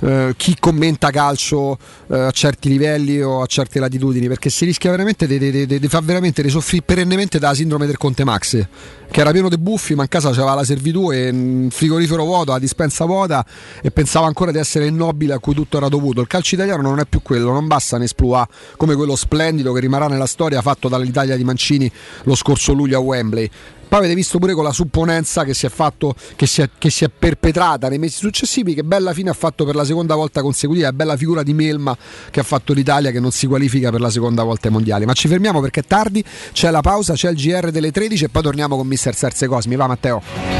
eh, 0.00 0.34
chi 0.36 0.56
commenta 0.60 1.10
calcio 1.10 1.78
eh, 2.08 2.18
a 2.18 2.30
certi 2.30 2.68
livelli 2.68 3.20
o 3.22 3.40
a 3.40 3.46
certe 3.46 3.80
latitudini, 3.80 4.28
perché 4.28 4.50
si 4.50 4.64
rischia 4.64 4.90
veramente 4.90 5.26
di, 5.26 5.38
di, 5.38 5.66
di, 5.66 5.78
di 5.78 5.88
far 5.88 6.02
veramente 6.04 6.42
risoffrire 6.42 6.84
perennemente 6.84 7.38
dalla 7.38 7.54
sindrome 7.54 7.86
del 7.86 7.96
Conte 7.96 8.22
Max, 8.22 8.66
che 9.10 9.20
era 9.20 9.32
pieno 9.32 9.48
di 9.48 9.56
buffi, 9.56 9.94
ma 9.94 10.02
in 10.02 10.08
casa 10.08 10.30
c'aveva 10.30 10.54
la 10.54 10.64
servitù 10.64 11.10
e 11.10 11.30
un 11.30 11.68
frigorifero 11.70 12.24
vuoto, 12.24 12.52
la 12.52 12.58
dispensa 12.58 13.06
vuota 13.06 13.44
e 13.82 13.90
pensava 13.90 14.26
ancora 14.26 14.52
di 14.52 14.58
essere 14.58 14.84
il 14.86 14.92
nobile 14.92 15.32
a 15.32 15.38
cui 15.38 15.54
tutto 15.54 15.78
era 15.78 15.88
dovuto. 15.88 16.20
Il 16.20 16.26
calcio 16.26 16.54
italiano 16.54 16.82
non 16.82 17.00
è 17.00 17.06
più 17.06 17.22
quello, 17.22 17.50
non 17.50 17.66
basta 17.66 17.96
un 17.96 18.02
esploit 18.02 18.48
come 18.76 18.94
quello 18.94 19.16
splendido 19.16 19.72
che 19.72 19.80
rimarrà 19.80 20.06
nella 20.06 20.26
storia 20.26 20.60
fatto 20.60 20.88
dall'Italia 20.88 21.36
di 21.36 21.44
Mancini 21.44 21.90
lo 22.24 22.34
scorso 22.34 22.72
luglio 22.72 22.98
a 22.98 23.00
Wembley. 23.00 23.50
Poi 23.90 23.98
avete 23.98 24.14
visto 24.14 24.38
pure 24.38 24.54
con 24.54 24.62
la 24.62 24.72
supponenza 24.72 25.42
che 25.42 25.52
si 25.52 25.66
è, 25.66 25.68
fatto, 25.68 26.14
che 26.36 26.46
si 26.46 26.62
è, 26.62 26.70
che 26.78 26.90
si 26.90 27.02
è 27.02 27.08
perpetrata 27.08 27.88
nei 27.88 27.98
mesi 27.98 28.18
successivi, 28.18 28.72
che 28.72 28.84
bella 28.84 29.12
fine 29.12 29.30
ha 29.30 29.32
fatto 29.32 29.64
per 29.64 29.74
la 29.74 29.84
seconda 29.84 30.14
volta 30.14 30.42
consecutiva, 30.42 30.92
bella 30.92 31.16
figura 31.16 31.42
di 31.42 31.52
Melma 31.54 31.96
che 32.30 32.38
ha 32.38 32.44
fatto 32.44 32.72
l'Italia 32.72 33.10
che 33.10 33.18
non 33.18 33.32
si 33.32 33.48
qualifica 33.48 33.90
per 33.90 34.00
la 34.00 34.10
seconda 34.10 34.44
volta 34.44 34.68
ai 34.68 34.74
mondiali. 34.74 35.06
Ma 35.06 35.12
ci 35.12 35.26
fermiamo 35.26 35.60
perché 35.60 35.80
è 35.80 35.84
tardi, 35.84 36.24
c'è 36.52 36.70
la 36.70 36.82
pausa, 36.82 37.14
c'è 37.14 37.30
il 37.30 37.36
GR 37.36 37.72
delle 37.72 37.90
13 37.90 38.26
e 38.26 38.28
poi 38.28 38.42
torniamo 38.42 38.76
con 38.76 38.86
Mister 38.86 39.12
Serse 39.12 39.48
Cosmi. 39.48 39.74
Va 39.74 39.88
Matteo. 39.88 40.59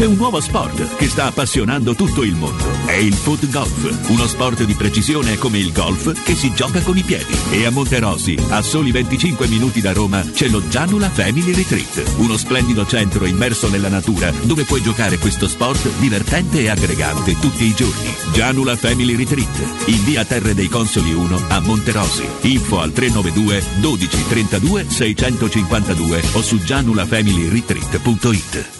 C'è 0.00 0.06
un 0.06 0.16
nuovo 0.16 0.40
sport 0.40 0.96
che 0.96 1.08
sta 1.08 1.26
appassionando 1.26 1.94
tutto 1.94 2.22
il 2.22 2.34
mondo. 2.34 2.64
È 2.86 2.94
il 2.94 3.12
foot 3.12 3.46
golf, 3.50 4.08
uno 4.08 4.26
sport 4.26 4.64
di 4.64 4.72
precisione 4.72 5.36
come 5.36 5.58
il 5.58 5.72
golf 5.72 6.24
che 6.24 6.34
si 6.34 6.54
gioca 6.54 6.80
con 6.80 6.96
i 6.96 7.02
piedi. 7.02 7.36
E 7.50 7.66
a 7.66 7.70
Monterosi, 7.70 8.34
a 8.48 8.62
soli 8.62 8.92
25 8.92 9.46
minuti 9.48 9.82
da 9.82 9.92
Roma, 9.92 10.22
c'è 10.22 10.48
lo 10.48 10.66
Gianula 10.66 11.10
Family 11.10 11.52
Retreat, 11.52 12.14
uno 12.16 12.38
splendido 12.38 12.86
centro 12.86 13.26
immerso 13.26 13.68
nella 13.68 13.90
natura 13.90 14.32
dove 14.44 14.64
puoi 14.64 14.80
giocare 14.80 15.18
questo 15.18 15.46
sport 15.46 15.86
divertente 15.98 16.60
e 16.60 16.70
aggregante 16.70 17.38
tutti 17.38 17.64
i 17.64 17.74
giorni. 17.74 18.16
Gianula 18.32 18.76
Family 18.76 19.14
Retreat, 19.14 19.88
in 19.88 20.02
via 20.04 20.24
Terre 20.24 20.54
dei 20.54 20.68
Consoli 20.68 21.12
1 21.12 21.42
a 21.48 21.60
Monterosi. 21.60 22.26
Info 22.40 22.80
al 22.80 22.92
392 22.92 23.62
12 23.80 24.28
32 24.28 24.86
652 24.88 26.22
o 26.32 26.40
su 26.40 26.56
gianulafamilyretreat.it. 26.56 28.79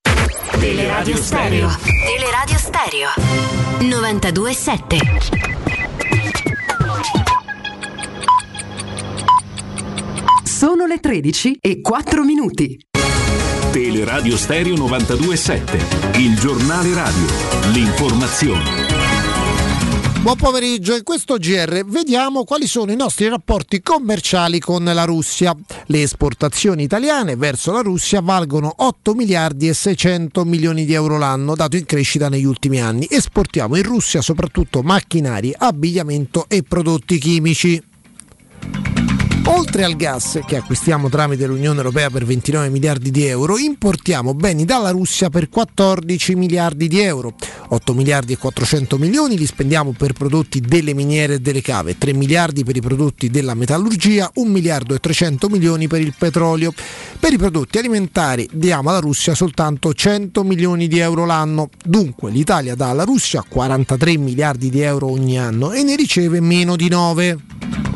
Teleradio 0.61 1.17
Stereo. 1.17 1.69
Teleradio 2.05 2.57
Stereo. 2.59 3.09
92.7. 3.79 4.99
Sono 10.43 10.85
le 10.85 10.99
13 10.99 11.57
e 11.59 11.81
4 11.81 12.23
minuti. 12.23 12.77
Teleradio 13.71 14.37
Stereo 14.37 14.75
92.7, 14.75 16.19
il 16.19 16.37
giornale 16.37 16.93
radio, 16.93 17.25
l'informazione. 17.73 19.00
Buon 20.21 20.35
pomeriggio, 20.35 20.95
in 20.95 21.01
questo 21.01 21.37
GR 21.37 21.83
vediamo 21.83 22.43
quali 22.43 22.67
sono 22.67 22.91
i 22.91 22.95
nostri 22.95 23.27
rapporti 23.27 23.81
commerciali 23.81 24.59
con 24.59 24.83
la 24.83 25.03
Russia. 25.03 25.57
Le 25.87 26.03
esportazioni 26.03 26.83
italiane 26.83 27.35
verso 27.35 27.71
la 27.71 27.81
Russia 27.81 28.21
valgono 28.21 28.71
8 28.77 29.15
miliardi 29.15 29.67
e 29.67 29.73
600 29.73 30.45
milioni 30.45 30.85
di 30.85 30.93
euro 30.93 31.17
l'anno, 31.17 31.55
dato 31.55 31.75
in 31.75 31.85
crescita 31.85 32.29
negli 32.29 32.45
ultimi 32.45 32.79
anni. 32.79 33.07
Esportiamo 33.09 33.75
in 33.77 33.83
Russia 33.83 34.21
soprattutto 34.21 34.83
macchinari, 34.83 35.55
abbigliamento 35.57 36.45
e 36.47 36.61
prodotti 36.61 37.17
chimici. 37.17 37.83
Oltre 39.53 39.83
al 39.83 39.97
gas 39.97 40.39
che 40.45 40.55
acquistiamo 40.55 41.09
tramite 41.09 41.45
l'Unione 41.45 41.77
Europea 41.77 42.09
per 42.09 42.23
29 42.23 42.69
miliardi 42.69 43.11
di 43.11 43.25
euro, 43.25 43.57
importiamo 43.57 44.33
beni 44.33 44.63
dalla 44.63 44.91
Russia 44.91 45.29
per 45.29 45.49
14 45.49 46.35
miliardi 46.35 46.87
di 46.87 47.01
euro. 47.01 47.33
8 47.67 47.93
miliardi 47.93 48.31
e 48.31 48.37
400 48.37 48.97
milioni 48.97 49.37
li 49.37 49.45
spendiamo 49.45 49.91
per 49.91 50.13
prodotti 50.13 50.61
delle 50.61 50.93
miniere 50.93 51.35
e 51.35 51.39
delle 51.39 51.61
cave, 51.61 51.97
3 51.97 52.13
miliardi 52.13 52.63
per 52.63 52.77
i 52.77 52.81
prodotti 52.81 53.29
della 53.29 53.53
metallurgia, 53.53 54.31
1 54.35 54.49
miliardo 54.49 54.95
e 54.95 54.99
300 54.99 55.49
milioni 55.49 55.87
per 55.87 55.99
il 55.99 56.13
petrolio. 56.17 56.73
Per 57.19 57.33
i 57.33 57.37
prodotti 57.37 57.77
alimentari 57.77 58.47
diamo 58.53 58.89
alla 58.89 58.99
Russia 58.99 59.35
soltanto 59.35 59.93
100 59.93 60.43
milioni 60.43 60.87
di 60.87 60.99
euro 60.99 61.25
l'anno. 61.25 61.69
Dunque 61.83 62.31
l'Italia 62.31 62.75
dà 62.75 62.89
alla 62.89 63.03
Russia 63.03 63.43
43 63.47 64.17
miliardi 64.17 64.69
di 64.69 64.79
euro 64.79 65.11
ogni 65.11 65.37
anno 65.37 65.73
e 65.73 65.83
ne 65.83 65.97
riceve 65.97 66.39
meno 66.39 66.77
di 66.77 66.87
9. 66.87 67.90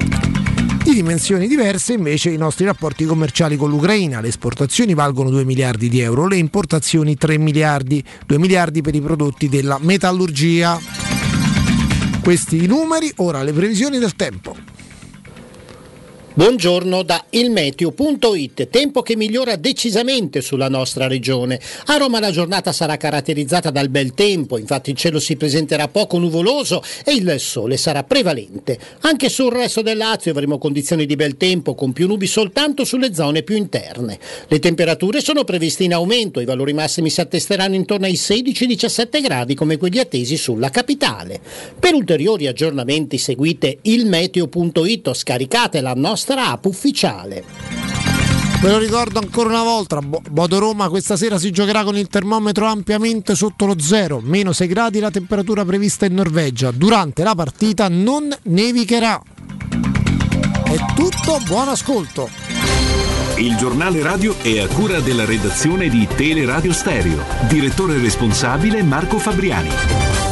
Di 0.96 1.02
dimensioni 1.02 1.50
diverse 1.50 1.92
invece 1.92 2.30
i 2.30 2.38
nostri 2.38 2.64
rapporti 2.64 3.04
commerciali 3.04 3.58
con 3.58 3.70
l'Ucraina, 3.70 4.22
le 4.22 4.30
esportazioni 4.30 4.94
valgono 4.94 5.30
2 5.30 5.44
miliardi 5.44 5.90
di 5.90 6.00
euro, 6.00 6.26
le 6.26 6.38
importazioni 6.38 7.18
3 7.18 7.38
miliardi, 7.38 8.02
2 8.26 8.38
miliardi 8.40 8.82
per 8.82 8.96
i 8.96 9.02
prodotti 9.02 9.50
della 9.50 9.78
metallurgia. 9.82 10.80
Questi 12.24 12.64
i 12.64 12.68
numeri, 12.68 13.12
ora 13.18 13.44
le 13.44 13.52
previsioni 13.52 14.00
del 14.00 14.16
tempo. 14.16 14.75
Buongiorno 16.38 17.04
da 17.04 17.24
ilmeteo.it, 17.30 18.68
tempo 18.68 19.02
che 19.02 19.16
migliora 19.16 19.56
decisamente 19.56 20.42
sulla 20.42 20.68
nostra 20.68 21.08
regione. 21.08 21.62
A 21.86 21.96
Roma 21.96 22.20
la 22.20 22.30
giornata 22.30 22.74
sarà 22.74 22.98
caratterizzata 22.98 23.70
dal 23.70 23.88
bel 23.88 24.14
tempo, 24.14 24.58
infatti 24.58 24.90
il 24.90 24.98
cielo 24.98 25.22
si 25.22 25.38
presenterà 25.38 25.88
poco 25.88 26.18
nuvoloso 26.18 26.84
e 27.06 27.14
il 27.14 27.40
sole 27.40 27.78
sarà 27.78 28.04
prevalente. 28.04 28.78
Anche 29.04 29.30
sul 29.30 29.50
resto 29.50 29.82
del 29.82 29.96
Lazio 29.96 30.32
avremo 30.32 30.58
condizioni 30.58 31.06
di 31.06 31.16
bel 31.16 31.38
tempo 31.38 31.74
con 31.74 31.94
più 31.94 32.06
nubi 32.06 32.28
soltanto 32.28 32.84
sulle 32.84 33.14
zone 33.14 33.44
più 33.44 33.56
interne. 33.56 34.20
Le 34.50 34.60
temperature 34.60 35.22
sono 35.22 35.46
previste 35.46 35.86
in 35.86 35.94
aumento, 35.94 36.42
i 36.42 36.46
valori 36.46 36.74
massimi 36.74 37.10
si 37.10 37.22
attesteranno 37.22 37.76
intorno 37.76 38.08
ai 38.08 38.16
16-17 38.16 39.22
gradi 39.22 39.56
come 39.56 39.78
quelli 39.78 40.00
attesi 40.00 40.36
sulla 40.36 40.70
capitale. 40.70 41.40
Per 41.80 41.94
ulteriori 41.94 42.48
aggiornamenti 42.48 43.18
seguite 43.18 43.78
ilmeteo.it 43.84 45.08
o 45.08 45.14
scaricate 45.14 45.80
la 45.80 45.94
nostra 45.96 46.24
app 46.34 46.66
ufficiale. 46.66 47.44
Ve 48.62 48.72
lo 48.72 48.78
ricordo 48.78 49.20
ancora 49.20 49.50
una 49.50 49.64
volta, 49.64 50.00
Bo- 50.00 50.22
Bodo 50.30 50.58
Roma 50.58 50.90
questa 50.90 51.18
sera 51.18 51.38
si 51.38 51.52
giocherà 51.52 51.84
con 51.84 51.96
il 51.98 52.08
termometro 52.08 52.66
ampiamente 52.66 53.36
sotto 53.36 53.66
lo 53.66 53.80
zero, 53.80 54.22
meno 54.24 54.54
6 54.54 54.68
gradi 54.68 55.00
la 55.00 55.12
temperatura 55.12 55.64
prevista 55.64 56.06
in 56.06 56.16
Norvegia. 56.16 56.72
Durante 56.72 57.24
la 57.24 57.36
partita 57.36 57.88
non 57.90 58.36
nevicherà. 58.44 59.22
È 60.64 60.94
tutto, 60.96 61.40
buon 61.46 61.68
ascolto. 61.68 62.30
Il 63.38 63.56
giornale 63.58 64.02
radio 64.02 64.36
è 64.42 64.60
a 64.60 64.68
cura 64.68 65.00
della 65.00 65.26
redazione 65.26 65.90
di 65.90 66.08
Teleradio 66.08 66.72
Stereo. 66.72 67.24
Direttore 67.48 68.00
responsabile 68.00 68.82
Marco 68.82 69.20
Fabriani. 69.20 70.25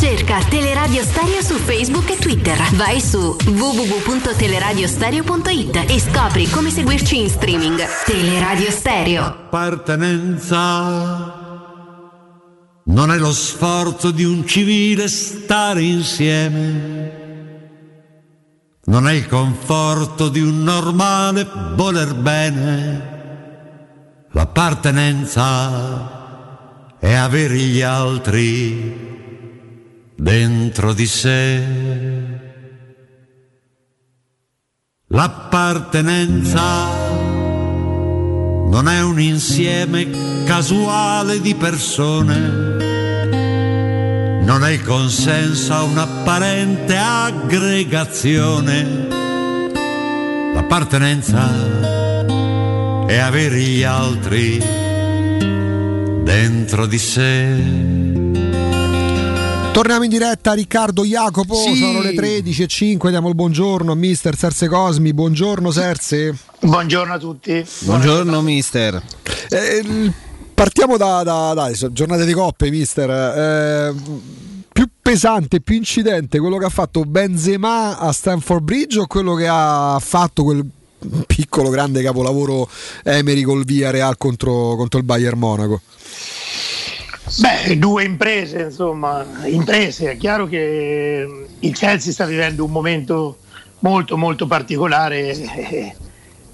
Cerca 0.00 0.38
Teleradio 0.48 1.02
Stereo 1.02 1.42
su 1.42 1.56
Facebook 1.56 2.10
e 2.10 2.18
Twitter. 2.18 2.56
Vai 2.76 3.00
su 3.00 3.36
www.teleradiostereo.it 3.44 5.86
e 5.88 5.98
scopri 5.98 6.48
come 6.48 6.70
seguirci 6.70 7.18
in 7.18 7.28
streaming. 7.28 7.84
Teleradio 8.04 8.70
Stereo. 8.70 9.24
Appartenenza 9.24 11.34
non 12.84 13.10
è 13.10 13.16
lo 13.16 13.32
sforzo 13.32 14.12
di 14.12 14.22
un 14.22 14.46
civile 14.46 15.08
stare 15.08 15.82
insieme, 15.82 17.12
non 18.84 19.08
è 19.08 19.14
il 19.14 19.26
conforto 19.26 20.28
di 20.28 20.40
un 20.40 20.62
normale 20.62 21.44
voler 21.74 22.14
bene. 22.14 23.16
L'appartenenza 24.30 26.96
è 27.00 27.14
avere 27.14 27.56
gli 27.56 27.80
altri 27.80 29.17
dentro 30.20 30.92
di 30.92 31.06
sé. 31.06 31.62
L'appartenenza 35.06 36.88
non 38.68 38.88
è 38.88 39.00
un 39.00 39.20
insieme 39.20 40.08
casuale 40.44 41.40
di 41.40 41.54
persone, 41.54 42.36
non 44.42 44.64
è 44.64 44.70
il 44.70 44.82
consenso 44.82 45.72
a 45.72 45.84
un'apparente 45.84 46.96
aggregazione. 46.96 49.06
L'appartenenza 50.52 51.48
è 53.06 53.16
avere 53.16 53.60
gli 53.60 53.84
altri 53.84 54.58
dentro 56.24 56.86
di 56.86 56.98
sé. 56.98 58.07
Torniamo 59.78 60.02
in 60.02 60.10
diretta 60.10 60.54
Riccardo 60.54 61.04
Jacopo, 61.04 61.54
Sì. 61.54 61.76
sono 61.76 62.00
le 62.02 62.12
13 62.12 62.64
e 62.64 62.66
5, 62.66 63.10
diamo 63.10 63.28
il 63.28 63.36
buongiorno 63.36 63.92
a 63.92 63.94
mister 63.94 64.36
Serse 64.36 64.66
Cosmi, 64.66 65.14
buongiorno 65.14 65.70
Serse. 65.70 66.36
Buongiorno 66.62 67.14
a 67.14 67.18
tutti. 67.18 67.64
Buongiorno 67.82 68.40
mister. 68.40 69.00
Eh, 69.48 70.12
partiamo 70.52 70.96
da, 70.96 71.22
da- 71.22 71.52
dai, 71.54 71.76
so- 71.76 71.92
giornate 71.92 72.24
di 72.24 72.32
coppe 72.32 72.70
mister. 72.70 73.08
Eh, 73.08 73.94
più 74.72 74.88
pesante, 75.00 75.60
più 75.60 75.76
incidente 75.76 76.40
quello 76.40 76.56
che 76.56 76.64
ha 76.64 76.70
fatto 76.70 77.02
Benzema 77.02 77.98
a 78.00 78.10
Stanford 78.10 78.64
Bridge 78.64 78.98
o 78.98 79.06
quello 79.06 79.34
che 79.34 79.46
ha 79.48 79.96
fatto 80.02 80.42
quel 80.42 80.68
piccolo 81.24 81.68
grande 81.68 82.02
capolavoro 82.02 82.68
Emery 83.04 83.42
col 83.42 83.64
Villarreal 83.64 84.16
contro, 84.16 84.74
contro 84.74 84.98
il 84.98 85.04
Bayern 85.04 85.38
Monaco? 85.38 85.82
Beh, 87.36 87.78
due 87.78 88.04
imprese, 88.04 88.60
insomma, 88.60 89.24
imprese. 89.44 90.12
È 90.12 90.16
chiaro 90.16 90.46
che 90.46 91.46
il 91.58 91.76
Chelsea 91.76 92.12
sta 92.12 92.24
vivendo 92.24 92.64
un 92.64 92.70
momento 92.70 93.38
molto 93.80 94.16
molto 94.16 94.46
particolare 94.46 95.94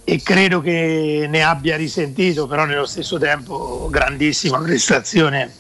e, 0.05 0.23
credo 0.23 0.61
che 0.61 1.27
ne 1.29 1.43
abbia 1.43 1.77
risentito, 1.77 2.47
però 2.47 2.65
nello 2.65 2.87
stesso 2.87 3.19
tempo 3.19 3.89
grandissima 3.91 4.59
prestazione 4.59 5.53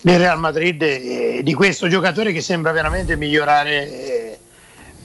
del 0.00 0.18
Real 0.18 0.38
Madrid 0.38 0.82
e 0.82 1.40
di 1.42 1.54
questo 1.54 1.88
giocatore 1.88 2.32
che 2.32 2.40
sembra 2.40 2.72
veramente 2.72 3.16
migliorare 3.16 3.88
eh, 3.88 4.38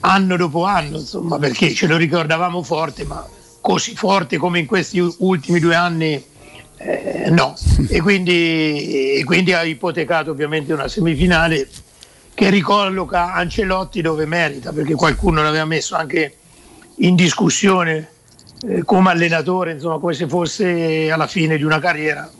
anno 0.00 0.36
dopo 0.36 0.64
anno, 0.64 0.98
insomma, 0.98 1.38
perché 1.38 1.72
ce 1.74 1.86
lo 1.86 1.96
ricordavamo 1.96 2.62
forte, 2.62 3.04
ma 3.04 3.26
così 3.60 3.94
forte 3.94 4.38
come 4.38 4.60
in 4.60 4.66
questi 4.66 4.98
ultimi 5.18 5.60
due 5.60 5.74
anni 5.74 6.24
eh, 6.78 7.30
no. 7.30 7.56
E 7.88 8.00
quindi, 8.00 9.18
e 9.18 9.24
quindi 9.24 9.52
ha 9.52 9.62
ipotecato 9.62 10.30
ovviamente 10.30 10.72
una 10.72 10.88
semifinale 10.88 11.68
che 12.34 12.50
ricolloca 12.50 13.32
Ancelotti 13.34 14.00
dove 14.00 14.24
merita, 14.24 14.72
perché 14.72 14.94
qualcuno 14.94 15.42
l'aveva 15.42 15.64
messo 15.64 15.96
anche 15.96 16.34
in 16.96 17.16
discussione 17.16 18.10
eh, 18.66 18.84
come 18.84 19.10
allenatore, 19.10 19.72
insomma, 19.72 19.98
come 19.98 20.14
se 20.14 20.28
fosse 20.28 21.10
alla 21.10 21.26
fine 21.26 21.56
di 21.56 21.64
una 21.64 21.80
carriera, 21.80 22.30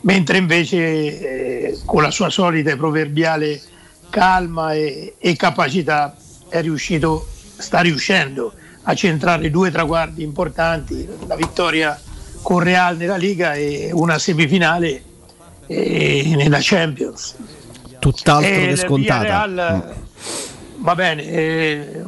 mentre 0.00 0.38
invece 0.38 0.78
eh, 0.78 1.78
con 1.84 2.02
la 2.02 2.10
sua 2.10 2.30
solita 2.30 2.70
e 2.70 2.76
proverbiale 2.76 3.60
calma 4.08 4.72
e, 4.72 5.14
e 5.18 5.36
capacità 5.36 6.16
riuscito, 6.48 7.26
sta 7.56 7.80
riuscendo 7.80 8.52
a 8.82 8.94
centrare 8.94 9.50
due 9.50 9.70
traguardi 9.70 10.22
importanti, 10.22 11.08
la 11.26 11.36
vittoria 11.36 11.98
con 12.42 12.58
Real 12.58 12.96
nella 12.96 13.16
Liga 13.16 13.54
e 13.54 13.90
una 13.92 14.18
semifinale 14.18 15.02
eh, 15.66 16.32
nella 16.36 16.58
Champions. 16.60 17.36
Tutt'altro 17.98 18.50
E 18.50 18.66
che 18.68 18.76
scontata. 18.76 19.46
Villarreal, 19.46 19.94
va 20.78 20.94
bene, 20.94 21.24
eh, 21.24 22.02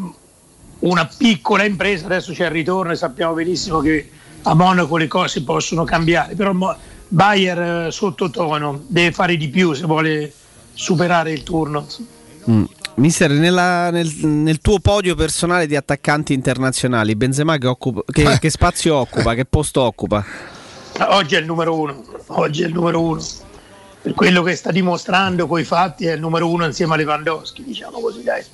una 0.81 1.09
piccola 1.17 1.65
impresa, 1.65 2.07
adesso 2.07 2.33
c'è 2.33 2.45
il 2.45 2.51
ritorno 2.51 2.93
e 2.93 2.97
sappiamo 2.97 3.33
benissimo 3.33 3.79
che 3.79 4.11
a 4.43 4.55
Monaco 4.55 4.97
le 4.97 5.07
cose 5.07 5.43
possono 5.43 5.85
cambiare, 5.85 6.35
però 6.35 6.53
Bayer 7.09 7.87
eh, 7.87 7.91
sottotono 7.91 8.83
deve 8.87 9.13
fare 9.13 9.37
di 9.37 9.49
più 9.49 9.73
se 9.73 9.87
vuole 9.87 10.33
superare 10.75 11.33
il 11.33 11.43
turno. 11.43 11.87
Mm. 12.51 12.65
Mister, 12.97 13.29
nella- 13.31 13.91
nel, 13.91 14.07
nel 14.23 14.61
tuo 14.61 14.79
podio 14.79 15.15
personale 15.17 15.67
di 15.67 15.75
attaccanti 15.75 16.33
internazionali, 16.33 17.17
Benzema 17.17 17.59
che, 17.59 17.67
occupa- 17.67 18.03
che- 18.11 18.39
che 18.41 18.51
spazio 18.51 18.95
occupa, 18.97 19.35
che 19.35 19.45
posto 19.45 19.83
occupa? 19.83 20.25
Oggi 21.09 21.35
è 21.35 21.39
il 21.41 21.45
numero 21.45 21.77
uno, 21.77 22.05
oggi 22.29 22.63
è 22.63 22.67
il 22.67 22.73
numero 22.73 23.01
uno. 23.01 23.23
Per 24.01 24.13
quello 24.15 24.43
che 24.43 24.55
sta 24.55 24.71
dimostrando 24.71 25.47
coi 25.49 25.65
fatti 25.65 26.07
è 26.07 26.13
il 26.13 26.21
numero 26.21 26.49
uno 26.49 26.67
insieme 26.67 26.95
a 26.95 26.97
Lewandowski, 26.97 27.65
diciamo 27.65 28.01
così, 28.01 28.23
dai. 28.23 28.45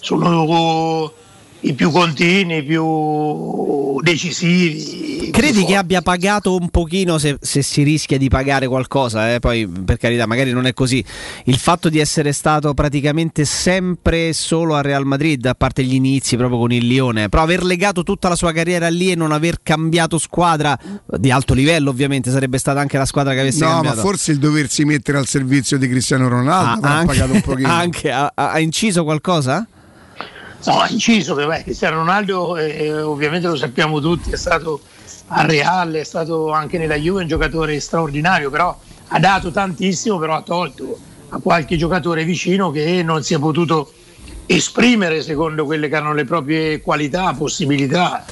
Sono 0.00 1.12
i 1.60 1.72
più 1.74 1.90
continui, 1.90 2.58
i 2.58 2.62
più 2.64 4.00
decisivi. 4.00 5.30
Credi 5.30 5.64
che 5.64 5.76
abbia 5.76 6.00
pagato 6.00 6.54
un 6.56 6.68
pochino, 6.70 7.18
se, 7.18 7.36
se 7.40 7.60
si 7.62 7.82
rischia 7.82 8.16
di 8.16 8.28
pagare 8.28 8.66
qualcosa, 8.68 9.34
eh? 9.34 9.38
poi 9.38 9.66
per 9.66 9.98
carità 9.98 10.24
magari 10.26 10.52
non 10.52 10.66
è 10.66 10.72
così, 10.72 11.04
il 11.44 11.58
fatto 11.58 11.88
di 11.88 11.98
essere 11.98 12.32
stato 12.32 12.72
praticamente 12.72 13.44
sempre 13.44 14.32
solo 14.32 14.74
a 14.76 14.80
Real 14.80 15.04
Madrid, 15.04 15.44
a 15.46 15.54
parte 15.54 15.82
gli 15.84 15.94
inizi 15.94 16.36
proprio 16.36 16.58
con 16.58 16.72
il 16.72 16.86
Lione, 16.86 17.28
però 17.28 17.42
aver 17.42 17.64
legato 17.64 18.02
tutta 18.02 18.28
la 18.28 18.36
sua 18.36 18.52
carriera 18.52 18.88
lì 18.88 19.10
e 19.10 19.14
non 19.14 19.32
aver 19.32 19.58
cambiato 19.62 20.18
squadra 20.18 20.78
di 21.18 21.30
alto 21.30 21.52
livello 21.52 21.90
ovviamente 21.90 22.30
sarebbe 22.30 22.56
stata 22.58 22.80
anche 22.80 22.96
la 22.96 23.04
squadra 23.06 23.34
che 23.34 23.40
avesse 23.40 23.60
No, 23.64 23.68
ma 23.68 23.74
cambiato. 23.74 24.00
forse 24.00 24.32
il 24.32 24.38
doversi 24.38 24.84
mettere 24.84 25.18
al 25.18 25.26
servizio 25.26 25.76
di 25.76 25.88
Cristiano 25.88 26.28
Ronaldo 26.28 26.86
Ah, 26.86 26.98
anche, 26.98 27.06
pagato 27.14 27.32
un 27.32 27.40
pochino. 27.42 27.68
anche- 27.72 28.10
ha, 28.10 28.32
ha- 28.34 28.52
ha 28.52 28.58
inciso 28.60 29.04
qualcosa? 29.04 29.66
No, 30.64 30.80
ha 30.80 30.88
inciso 30.88 31.34
beh, 31.34 31.62
Cristiano 31.62 31.96
Ronaldo 31.96 32.56
eh, 32.56 33.00
ovviamente 33.00 33.46
lo 33.46 33.56
sappiamo 33.56 34.00
tutti, 34.00 34.30
è 34.30 34.36
stato 34.36 34.80
a 35.28 35.44
Real, 35.44 35.92
è 35.92 36.04
stato 36.04 36.50
anche 36.52 36.78
nella 36.78 36.96
Juve 36.96 37.22
un 37.22 37.28
giocatore 37.28 37.78
straordinario, 37.80 38.50
però 38.50 38.76
ha 39.08 39.18
dato 39.18 39.50
tantissimo, 39.50 40.18
però 40.18 40.34
ha 40.34 40.42
tolto 40.42 40.98
a 41.30 41.38
qualche 41.40 41.76
giocatore 41.76 42.24
vicino 42.24 42.70
che 42.70 43.02
non 43.02 43.22
si 43.22 43.34
è 43.34 43.38
potuto 43.38 43.92
esprimere 44.46 45.22
secondo 45.22 45.64
quelle 45.64 45.88
che 45.88 45.96
erano 45.96 46.14
le 46.14 46.24
proprie 46.24 46.80
qualità, 46.80 47.34
possibilità. 47.34 48.24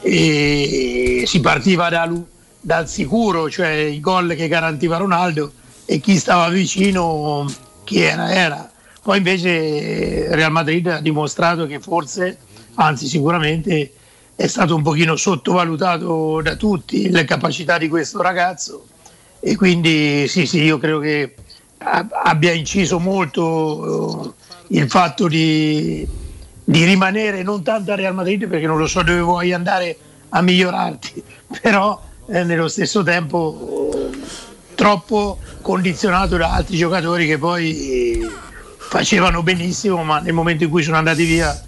E 0.00 1.24
si 1.26 1.40
partiva 1.40 1.88
dal, 1.88 2.24
dal 2.60 2.88
sicuro, 2.88 3.48
cioè 3.48 3.70
i 3.70 4.00
gol 4.00 4.34
che 4.34 4.48
garantiva 4.48 4.96
Ronaldo 4.96 5.52
e 5.84 6.00
chi 6.00 6.16
stava 6.16 6.48
vicino, 6.48 7.46
chi 7.84 8.00
era, 8.00 8.32
era. 8.32 8.71
Poi 9.02 9.16
invece 9.16 9.48
eh, 9.48 10.34
Real 10.34 10.52
Madrid 10.52 10.86
ha 10.86 11.00
dimostrato 11.00 11.66
che 11.66 11.80
forse, 11.80 12.38
anzi 12.74 13.06
sicuramente, 13.08 13.92
è 14.36 14.46
stato 14.46 14.76
un 14.76 14.82
pochino 14.82 15.16
sottovalutato 15.16 16.40
da 16.40 16.54
tutti 16.54 17.10
le 17.10 17.24
capacità 17.24 17.78
di 17.78 17.88
questo 17.88 18.22
ragazzo. 18.22 18.86
E 19.40 19.56
quindi 19.56 20.28
sì, 20.28 20.46
sì, 20.46 20.62
io 20.62 20.78
credo 20.78 21.00
che 21.00 21.34
abbia 21.78 22.52
inciso 22.52 23.00
molto 23.00 24.36
eh, 24.68 24.78
il 24.78 24.88
fatto 24.88 25.26
di, 25.26 26.06
di 26.62 26.84
rimanere 26.84 27.42
non 27.42 27.64
tanto 27.64 27.90
a 27.90 27.96
Real 27.96 28.14
Madrid 28.14 28.46
perché 28.46 28.66
non 28.66 28.78
lo 28.78 28.86
so 28.86 29.02
dove 29.02 29.20
vuoi 29.20 29.52
andare 29.52 29.96
a 30.28 30.40
migliorarti, 30.42 31.22
però 31.60 32.00
eh, 32.28 32.44
nello 32.44 32.68
stesso 32.68 33.02
tempo 33.02 33.90
eh, 33.92 34.18
troppo 34.76 35.38
condizionato 35.60 36.36
da 36.36 36.52
altri 36.52 36.76
giocatori 36.76 37.26
che 37.26 37.38
poi 37.38 38.50
facevano 38.92 39.42
benissimo, 39.42 40.04
ma 40.04 40.18
nel 40.18 40.34
momento 40.34 40.64
in 40.64 40.70
cui 40.70 40.82
sono 40.82 40.98
andati 40.98 41.24
via 41.24 41.58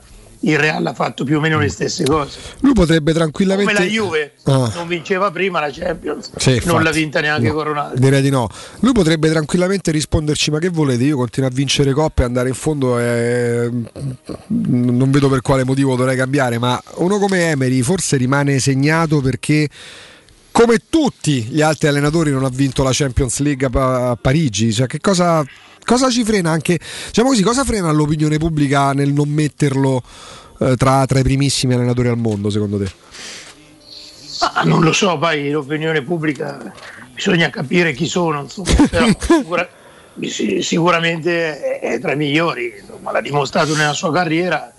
il 0.40 0.58
Real 0.58 0.84
ha 0.84 0.92
fatto 0.92 1.24
più 1.24 1.38
o 1.38 1.40
meno 1.40 1.58
le 1.58 1.70
stesse 1.70 2.04
cose. 2.04 2.38
Lui 2.60 2.74
potrebbe 2.74 3.14
tranquillamente. 3.14 3.72
Come 3.72 3.84
la 3.86 3.90
Juve 3.90 4.32
Ah. 4.42 4.70
non 4.74 4.86
vinceva 4.86 5.30
prima 5.30 5.58
la 5.58 5.70
Champions, 5.72 6.32
Sì, 6.36 6.60
non 6.66 6.82
l'ha 6.82 6.90
vinta 6.90 7.22
neanche 7.22 7.48
No, 7.48 7.54
con 7.54 7.64
Ronaldo. 7.64 7.98
Direi 7.98 8.20
di 8.20 8.28
no. 8.28 8.46
Lui 8.80 8.92
potrebbe 8.92 9.30
tranquillamente 9.30 9.90
risponderci: 9.90 10.50
Ma 10.50 10.58
che 10.58 10.68
volete? 10.68 11.04
Io 11.04 11.16
continuo 11.16 11.48
a 11.48 11.52
vincere 11.52 11.92
coppe 11.92 12.20
e 12.20 12.24
andare 12.26 12.48
in 12.50 12.54
fondo. 12.54 12.98
E... 12.98 13.70
Non 14.48 15.10
vedo 15.10 15.30
per 15.30 15.40
quale 15.40 15.64
motivo 15.64 15.96
dovrei 15.96 16.16
cambiare. 16.18 16.58
Ma 16.58 16.78
uno 16.96 17.18
come 17.18 17.48
Emery 17.48 17.80
forse 17.80 18.18
rimane 18.18 18.58
segnato 18.58 19.22
perché. 19.22 19.66
Come 20.50 20.76
tutti 20.88 21.42
gli 21.42 21.62
altri 21.62 21.88
allenatori 21.88 22.30
non 22.30 22.44
ha 22.44 22.48
vinto 22.48 22.84
la 22.84 22.90
Champions 22.92 23.38
League 23.40 23.66
a 23.72 24.16
Parigi, 24.20 24.72
cioè 24.72 24.86
che 24.86 25.00
cosa, 25.00 25.44
cosa 25.84 26.10
ci 26.10 26.24
frena 26.24 26.50
anche, 26.50 26.78
diciamo 27.06 27.28
così, 27.28 27.42
cosa 27.42 27.64
frena 27.64 27.90
l'opinione 27.92 28.38
pubblica 28.38 28.92
nel 28.92 29.12
non 29.12 29.28
metterlo 29.28 30.02
eh, 30.60 30.76
tra, 30.76 31.04
tra 31.06 31.18
i 31.18 31.22
primissimi 31.22 31.74
allenatori 31.74 32.08
al 32.08 32.18
mondo 32.18 32.50
secondo 32.50 32.78
te? 32.78 32.90
Ah, 34.40 34.62
non 34.64 34.82
lo 34.82 34.92
so, 34.92 35.16
poi 35.18 35.50
l'opinione 35.50 36.02
pubblica 36.02 36.72
bisogna 37.12 37.48
capire 37.50 37.92
chi 37.92 38.06
sono, 38.06 38.42
insomma, 38.42 38.74
però 38.90 39.06
sicura- 39.18 39.68
sicuramente 40.60 41.78
è, 41.78 41.98
tra 42.00 42.12
i 42.12 42.16
migliori, 42.16 42.74
insomma, 42.80 43.12
l'ha 43.12 43.20
dimostrato 43.20 43.74
nella 43.74 43.92
sua 43.92 44.12
carriera. 44.12 44.70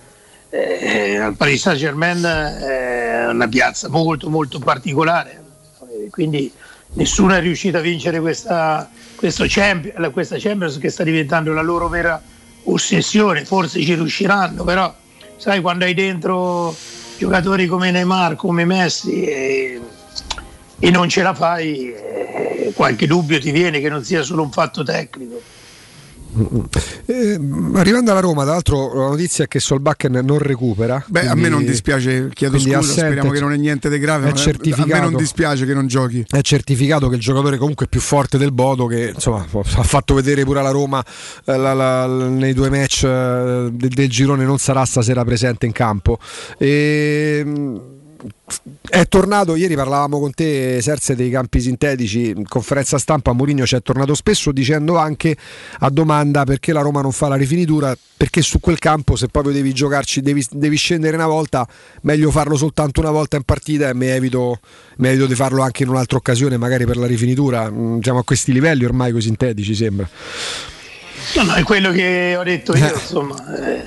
Eh, 0.50 1.18
al 1.18 1.36
Paris 1.36 1.62
Saint 1.62 1.80
Germain 1.80 2.24
è 2.24 3.28
una 3.30 3.48
piazza 3.48 3.90
molto 3.90 4.30
molto 4.30 4.60
particolare, 4.60 5.44
Eh, 5.82 6.10
quindi 6.10 6.52
nessuno 6.96 7.34
è 7.34 7.40
riuscito 7.40 7.78
a 7.78 7.82
vincere 7.82 8.20
questa, 8.20 8.90
questo 9.16 9.46
Champions, 9.48 10.12
questa 10.12 10.38
Champions 10.38 10.78
che 10.78 10.90
sta 10.90 11.04
diventando 11.04 11.54
la 11.54 11.62
loro 11.62 11.88
vera 11.88 12.22
ossessione, 12.64 13.46
forse 13.46 13.82
ci 13.82 13.94
riusciranno, 13.94 14.64
però 14.64 14.94
sai 15.38 15.62
quando 15.62 15.86
hai 15.86 15.94
dentro 15.94 16.76
giocatori 17.18 17.68
come 17.68 17.92
Neymar, 17.92 18.36
come 18.36 18.66
Messi 18.66 19.24
e, 19.24 19.82
e 20.80 20.92
non 20.92 21.08
ce 21.10 21.22
la 21.22 21.34
fai, 21.34 21.94
eh, 21.94 22.72
qualche 22.76 23.08
dubbio 23.08 23.40
ti 23.40 23.52
viene 23.52 23.80
che 23.80 23.90
non 23.90 24.04
sia 24.04 24.24
solo 24.24 24.42
un 24.42 24.52
fatto 24.52 24.84
tecnico. 24.84 25.42
Eh, 27.06 27.40
arrivando 27.76 28.12
alla 28.12 28.20
Roma, 28.20 28.44
tra 28.44 28.52
l'altro, 28.54 28.94
la 28.94 29.08
notizia 29.08 29.46
è 29.46 29.48
che 29.48 29.60
Solbakken 29.60 30.22
non 30.24 30.38
recupera. 30.40 31.04
Beh, 31.08 31.22
a 31.22 31.32
quindi- 31.32 31.42
me 31.42 31.50
non 31.50 31.66
dispiace, 31.66 32.30
chiedo 32.34 32.60
scusa, 32.60 32.80
assente, 32.80 33.02
speriamo 33.02 33.30
che 33.32 33.40
non 33.40 33.54
è 33.54 33.58
niente 33.58 33.90
di 33.90 33.98
grave. 34.00 34.30
È. 34.30 34.32
A 34.32 34.86
me 34.86 35.00
non 35.00 35.16
dispiace 35.16 35.66
che 35.66 35.74
non 35.74 35.88
giochi. 35.88 36.26
È 36.30 36.42
certificato 36.42 37.08
che 37.10 37.16
il 37.16 37.22
giocatore 37.22 37.58
comunque 37.58 37.88
più 37.88 38.00
forte 38.00 38.38
del 38.38 38.52
Bodo, 38.52 38.86
che 38.88 39.12
insomma 39.14 39.46
ha 39.52 39.84
fatto 39.84 40.14
vedere 40.14 40.44
pure 40.44 40.60
alla 40.60 40.72
Roma 40.72 41.04
eh, 41.46 41.58
la- 41.58 41.74
la- 41.74 42.08
nei 42.08 42.54
due 42.54 42.70
match 42.70 43.04
eh, 43.04 43.70
del, 43.72 43.90
del 43.90 44.10
girone, 44.10 44.44
non 44.46 44.58
sarà 44.58 44.84
stasera 44.86 45.24
presente 45.24 45.66
in 45.66 45.72
campo. 45.72 46.20
E, 46.58 47.44
è 48.88 49.08
tornato, 49.08 49.56
ieri 49.56 49.76
parlavamo 49.76 50.20
con 50.20 50.34
te 50.34 50.82
Serse 50.82 51.16
dei 51.16 51.30
campi 51.30 51.60
sintetici, 51.60 52.30
in 52.30 52.48
conferenza 52.48 52.98
stampa 52.98 53.34
Mourinho 53.34 53.66
ci 53.66 53.76
è 53.76 53.82
tornato 53.82 54.14
spesso 54.16 54.52
dicendo 54.52 54.98
anche 54.98 55.36
a 55.80 55.90
domanda 55.90 56.44
perché 56.44 56.74
la 56.74 56.82
Roma 56.82 57.02
non 57.02 57.12
fa 57.12 57.28
la 57.28 57.36
rifinitura, 57.36 57.96
perché 58.18 58.42
su 58.42 58.60
quel 58.60 58.80
campo 58.80 59.16
se 59.16 59.28
proprio 59.28 59.54
devi 59.54 59.74
giocarci, 59.74 60.22
devi, 60.22 60.46
devi 60.52 60.76
scendere 60.78 61.16
una 61.16 61.28
volta, 61.28 61.68
meglio 62.02 62.32
farlo 62.32 62.56
soltanto 62.56 63.00
una 63.00 63.12
volta 63.12 63.38
in 63.38 63.44
partita 63.44 63.90
e 63.90 63.94
mi 63.94 64.08
evito, 64.08 64.60
mi 64.98 65.10
evito 65.10 65.26
di 65.26 65.36
farlo 65.36 65.62
anche 65.62 65.84
in 65.84 65.90
un'altra 65.90 66.18
occasione, 66.18 66.58
magari 66.58 66.86
per 66.86 66.98
la 66.98 67.08
rifinitura, 67.08 67.74
Mm, 67.76 68.00
siamo 68.00 68.20
a 68.20 68.24
questi 68.24 68.52
livelli 68.52 68.86
ormai 68.86 69.12
con 69.12 69.20
i 69.20 69.24
sintetici 69.24 69.76
sembra. 69.76 70.08
No, 71.36 71.44
no, 71.44 71.54
è 71.54 71.64
quello 71.64 71.92
che 71.92 72.36
ho 72.38 72.44
detto 72.44 72.76
io, 72.76 72.94
insomma, 72.94 73.36
eh, 73.58 73.84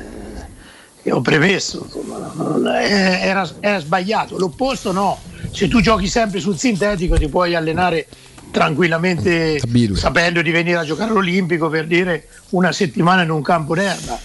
che 1.09 1.13
ho 1.15 1.21
premesso, 1.23 1.83
insomma, 1.85 2.83
era, 2.83 3.49
era 3.61 3.79
sbagliato, 3.79 4.37
l'opposto 4.37 4.93
no, 4.93 5.19
se 5.51 5.67
tu 5.67 5.81
giochi 5.81 6.07
sempre 6.07 6.39
sul 6.39 6.59
sintetico 6.59 7.17
ti 7.17 7.29
puoi 7.29 7.55
allenare 7.55 8.07
tranquillamente 8.51 9.61
sapendo 9.95 10.43
di 10.43 10.51
venire 10.51 10.79
a 10.79 10.85
giocare 10.85 11.11
all'Olimpico 11.11 11.69
per 11.69 11.87
dire 11.87 12.29
una 12.51 12.73
settimana 12.73 13.23
in 13.23 13.31
un 13.31 13.43
campo 13.43 13.75
d'erba. 13.75 14.19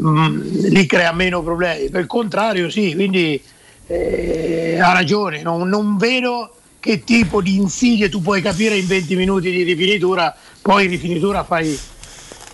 Mm, 0.00 0.68
lì 0.68 0.86
crea 0.86 1.12
meno 1.12 1.42
problemi. 1.42 1.88
Per 1.88 2.00
il 2.00 2.06
contrario, 2.06 2.70
sì, 2.70 2.94
quindi 2.94 3.40
eh, 3.86 4.78
ha 4.80 4.92
ragione, 4.92 5.42
non, 5.42 5.68
non 5.68 5.96
vedo 5.96 6.54
che 6.78 7.02
tipo 7.02 7.40
di 7.40 7.56
insidie 7.56 8.08
tu 8.08 8.20
puoi 8.20 8.40
capire 8.40 8.76
in 8.76 8.86
20 8.86 9.16
minuti 9.16 9.50
di 9.50 9.62
rifinitura, 9.62 10.34
poi 10.62 10.84
in 10.84 10.90
rifinitura 10.90 11.42
fai 11.42 11.78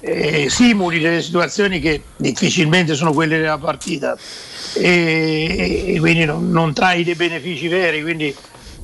eh, 0.05 0.50
simuli 0.50 1.00
delle 1.00 1.23
situazioni 1.23 1.81
che 1.81 2.02
difficilmente 2.16 2.94
sono 2.94 3.12
quelle 3.12 3.39
della 3.39 3.58
partita. 3.58 4.16
E, 4.74 5.94
e 5.94 5.99
quindi 5.99 6.24
non, 6.24 6.50
non, 6.50 6.74
trai 6.74 7.05
dei 7.05 7.15
benefici 7.15 7.68
veri, 7.68 8.02
quindi 8.02 8.34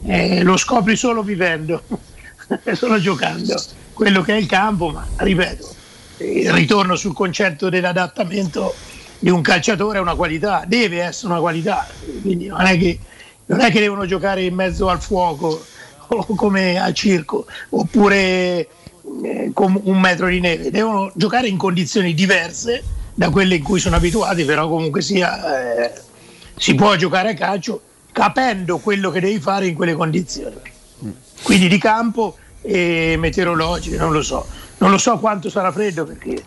eh, 0.07 0.43
lo 0.43 0.57
scopri 0.57 0.97
solo 0.97 1.23
vivendo, 1.23 1.83
solo 2.73 2.99
giocando, 3.01 3.61
quello 3.93 4.23
che 4.23 4.35
è 4.35 4.37
il 4.37 4.47
campo, 4.47 4.91
ma 4.91 5.07
ripeto, 5.17 5.75
il 6.19 6.53
ritorno 6.53 6.97
sul 6.97 7.13
concetto 7.13 7.69
dell'adattamento 7.69 8.75
di 9.19 9.31
un 9.31 9.43
calciatore 9.43 9.99
è 9.99 10.01
una 10.01 10.15
qualità, 10.15 10.65
deve 10.67 11.03
essere 11.03 11.33
una 11.33 11.41
qualità, 11.41 11.87
quindi 12.23 12.47
non 12.47 12.63
è 12.63 12.79
che 12.79 12.99
non 13.47 13.61
è 13.61 13.71
che 13.73 13.81
devono 13.81 14.07
giocare 14.07 14.45
in 14.45 14.55
mezzo 14.55 14.89
al 14.89 15.03
fuoco 15.03 15.61
o 16.07 16.25
come 16.37 16.81
al 16.81 16.95
circo 16.95 17.47
oppure 17.71 18.69
eh, 19.23 19.51
con 19.53 19.79
un 19.85 20.01
metro 20.01 20.29
di 20.29 20.41
neve, 20.41 20.71
devono 20.71 21.11
giocare 21.15 21.49
in 21.49 21.57
condizioni 21.57 22.15
diverse 22.15 22.83
da 23.15 23.31
quelle 23.31 23.57
in 23.57 23.63
cui 23.63 23.81
sono 23.81 23.97
abituati, 23.97 24.45
però 24.45 24.69
comunque 24.69 25.03
sia 25.03 25.85
eh, 25.85 25.93
si 26.57 26.75
può 26.75 26.95
giocare 26.97 27.31
a 27.31 27.35
calcio 27.35 27.83
capendo 28.13 28.79
quello 28.79 29.11
che 29.11 29.21
devi 29.21 29.41
fare 29.41 29.67
in 29.67 29.75
quelle 29.75 29.95
condizioni. 29.95 30.57
Quindi 31.43 31.69
di 31.69 31.79
campo 31.79 32.37
e 32.63 33.17
meteorologiche, 33.19 33.97
non 33.97 34.13
lo 34.13 34.23
so. 34.23 34.47
Non 34.79 34.91
lo 34.91 34.99
so 34.99 35.19
quanto 35.19 35.51
sarà 35.51 35.73
freddo 35.73 36.05
perché 36.05 36.43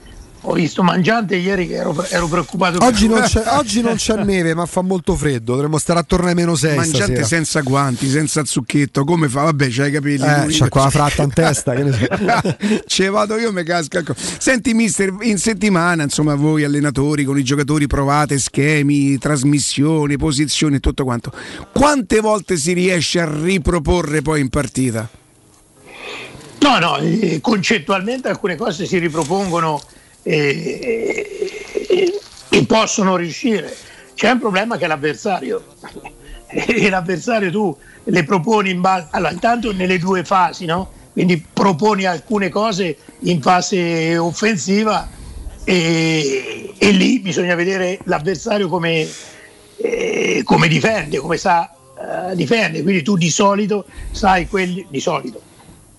ho 0.46 0.54
visto 0.54 0.84
Mangiante 0.84 1.36
ieri 1.36 1.68
che 1.68 1.76
ero, 1.76 2.06
ero 2.10 2.28
preoccupato. 2.28 2.84
Oggi 2.84 3.08
non, 3.08 3.24
oggi 3.58 3.82
non, 3.82 3.96
c'è, 3.96 4.22
neve, 4.24 4.54
ma 4.54 4.66
fa 4.66 4.82
molto 4.82 5.16
freddo. 5.16 5.54
Dovremmo 5.54 5.78
stare 5.78 6.00
attorno 6.00 6.28
ai 6.28 6.34
meno 6.34 6.56
6. 6.56 6.76
Mangiante 6.76 7.00
stasera. 7.00 7.26
senza 7.26 7.62
guanti, 7.62 8.10
senza 8.10 8.44
zucchetto. 8.44 9.06
Come 9.06 9.30
fa? 9.30 9.44
Vabbè, 9.44 9.68
c'hai 9.70 9.90
i 9.90 9.92
capelli. 9.92 10.24
Eh, 10.24 10.46
c'ha 10.50 10.68
qua 10.68 10.84
la 10.84 10.90
fratta 10.90 11.24
in 11.24 11.32
testa. 11.34 11.74
Che 11.74 11.84
ne 11.84 11.92
so. 11.92 12.58
Ce 12.86 13.10
vado 13.10 13.38
io, 13.38 13.54
mi 13.54 13.64
casca. 13.64 14.04
Senti, 14.16 14.74
mister, 14.74 15.16
in 15.22 15.38
settimana, 15.38 16.04
insomma, 16.04 16.36
voi 16.36 16.64
allenatori 16.66 17.24
con 17.24 17.38
i 17.38 17.44
giocatori 17.44 17.88
provate 17.88 18.38
schemi, 18.38 19.18
trasmissioni, 19.18 20.18
posizioni 20.18 20.76
e 20.76 20.80
tutto 20.80 21.06
quanto. 21.06 21.32
Quante 21.72 22.20
volte 22.20 22.58
si 22.58 22.74
riesce 22.74 23.22
a 23.22 23.30
riproporre 23.32 24.22
poi 24.22 24.42
in 24.42 24.50
partita? 24.50 25.10
No, 26.60 26.80
no, 26.80 26.98
eh, 26.98 27.40
concettualmente 27.42 28.30
alcune 28.30 28.56
cose 28.56 28.86
si 28.86 28.98
ripropongono 28.98 29.82
e, 30.24 32.20
e, 32.50 32.66
possono 32.66 33.16
riuscire. 33.16 33.76
C'è 34.16 34.32
un 34.32 34.40
problema 34.40 34.78
che 34.78 34.86
è 34.86 34.88
l'avversario. 34.88 35.64
E 36.56 36.88
l'avversario 36.88 37.50
tu 37.50 37.76
le 38.04 38.24
proponi 38.24 38.70
in 38.70 38.80
base. 38.80 39.08
Allora, 39.10 39.32
intanto 39.32 39.74
nelle 39.74 39.98
due 39.98 40.24
fasi, 40.24 40.66
no? 40.66 40.92
Quindi 41.12 41.44
proponi 41.52 42.06
alcune 42.06 42.50
cose 42.50 42.96
in 43.22 43.42
fase 43.42 44.16
offensiva 44.20 45.10
e, 45.64 46.72
e 46.78 46.92
lì 46.92 47.20
bisogna 47.22 47.56
vedere 47.56 47.98
l'avversario 48.04 48.70
come, 48.70 49.08
eh, 49.78 50.42
come 50.46 50.68
difende, 50.68 51.18
come 51.18 51.38
sa 51.38 51.74
difendere. 52.36 52.84
Quindi 52.84 53.02
tu 53.02 53.18
di 53.18 53.32
solito 53.32 53.86
sai 54.12 54.48
quelli 54.48 54.86
di 54.90 55.00
solito 55.00 55.42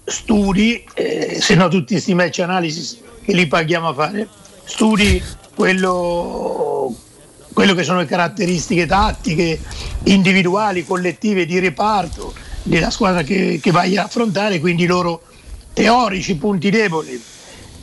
studi, 0.04 0.84
eh, 0.94 1.38
se 1.40 1.54
no 1.54 1.68
tutti 1.68 1.94
questi 1.94 2.14
match 2.14 2.40
analysis 2.40 3.00
che 3.24 3.32
li 3.32 3.46
paghiamo 3.46 3.88
a 3.88 3.94
fare, 3.94 4.28
studi 4.64 5.22
quello, 5.54 6.94
quello 7.52 7.74
che 7.74 7.82
sono 7.82 8.00
le 8.00 8.06
caratteristiche 8.06 8.86
tattiche, 8.86 9.60
individuali, 10.04 10.84
collettive, 10.84 11.46
di 11.46 11.58
reparto 11.58 12.34
della 12.62 12.90
squadra 12.90 13.22
che, 13.22 13.58
che 13.62 13.70
vai 13.70 13.96
a 13.96 14.04
affrontare, 14.04 14.60
quindi 14.60 14.84
i 14.84 14.86
loro 14.86 15.22
teorici 15.72 16.36
punti 16.36 16.70
deboli 16.70 17.20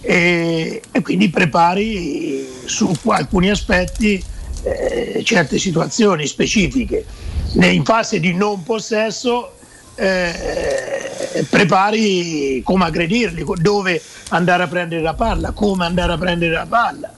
e, 0.01 0.81
e 0.91 1.01
quindi 1.01 1.29
prepari 1.29 2.47
su 2.65 2.91
alcuni 3.07 3.49
aspetti 3.49 4.23
eh, 4.63 5.21
certe 5.23 5.57
situazioni 5.57 6.25
specifiche. 6.27 7.05
In 7.53 7.83
fase 7.83 8.19
di 8.19 8.33
non 8.33 8.63
possesso 8.63 9.55
eh, 10.01 11.45
prepari 11.47 12.61
come 12.63 12.85
aggredirli, 12.85 13.45
dove 13.57 14.01
andare 14.29 14.63
a 14.63 14.67
prendere 14.67 15.01
la 15.01 15.13
palla, 15.13 15.51
come 15.51 15.85
andare 15.85 16.13
a 16.13 16.17
prendere 16.17 16.53
la 16.53 16.65
palla. 16.65 17.13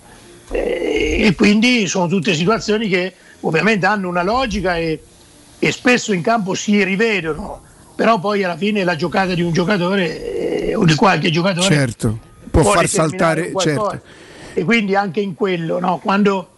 Eh, 0.51 1.25
e 1.25 1.35
quindi 1.35 1.87
sono 1.87 2.07
tutte 2.07 2.33
situazioni 2.33 2.89
che 2.89 3.13
ovviamente 3.41 3.85
hanno 3.85 4.09
una 4.09 4.23
logica 4.23 4.75
e, 4.77 5.01
e, 5.57 5.71
spesso 5.71 6.11
in 6.11 6.21
campo 6.21 6.53
si 6.55 6.83
rivedono, 6.83 7.61
però 7.95 8.19
poi 8.19 8.43
alla 8.43 8.57
fine 8.57 8.83
la 8.83 8.97
giocata 8.97 9.33
di 9.33 9.41
un 9.41 9.53
giocatore 9.53 10.67
eh, 10.67 10.75
o 10.75 10.83
di 10.83 10.95
qualche 10.95 11.31
giocatore 11.31 11.73
certo. 11.73 12.19
può, 12.51 12.63
può 12.63 12.71
far 12.73 12.87
saltare. 12.87 13.53
Certo. 13.55 14.01
E 14.55 14.63
quindi 14.65 14.93
anche 14.93 15.21
in 15.21 15.35
quello, 15.35 15.79
no? 15.79 15.99
quando, 16.03 16.49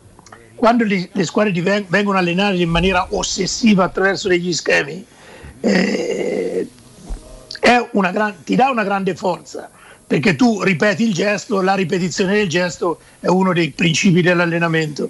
quando 0.56 0.84
le, 0.84 1.08
le 1.12 1.24
squadre 1.24 1.86
vengono 1.88 2.18
allenate 2.18 2.56
in 2.56 2.70
maniera 2.70 3.08
ossessiva 3.12 3.84
attraverso 3.84 4.28
degli 4.28 4.52
schemi, 4.52 5.06
eh, 5.66 6.68
gran, 8.12 8.44
ti 8.44 8.56
dà 8.56 8.70
una 8.70 8.84
grande 8.84 9.16
forza 9.16 9.70
perché 10.08 10.36
tu 10.36 10.62
ripeti 10.62 11.04
il 11.04 11.14
gesto, 11.14 11.62
la 11.62 11.74
ripetizione 11.74 12.36
del 12.36 12.48
gesto 12.48 13.00
è 13.20 13.28
uno 13.28 13.54
dei 13.54 13.72
principi 13.72 14.22
dell'allenamento. 14.22 15.10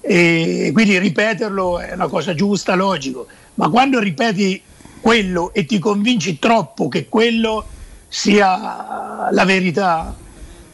E 0.00 0.70
quindi 0.72 0.96
ripeterlo 0.96 1.80
è 1.80 1.92
una 1.94 2.06
cosa 2.06 2.34
giusta, 2.34 2.76
logico, 2.76 3.26
ma 3.54 3.68
quando 3.68 3.98
ripeti 3.98 4.62
quello 5.00 5.52
e 5.52 5.64
ti 5.64 5.80
convinci 5.80 6.38
troppo 6.38 6.86
che 6.88 7.08
quello 7.08 7.66
sia 8.06 9.28
la 9.30 9.44
verità 9.44 10.16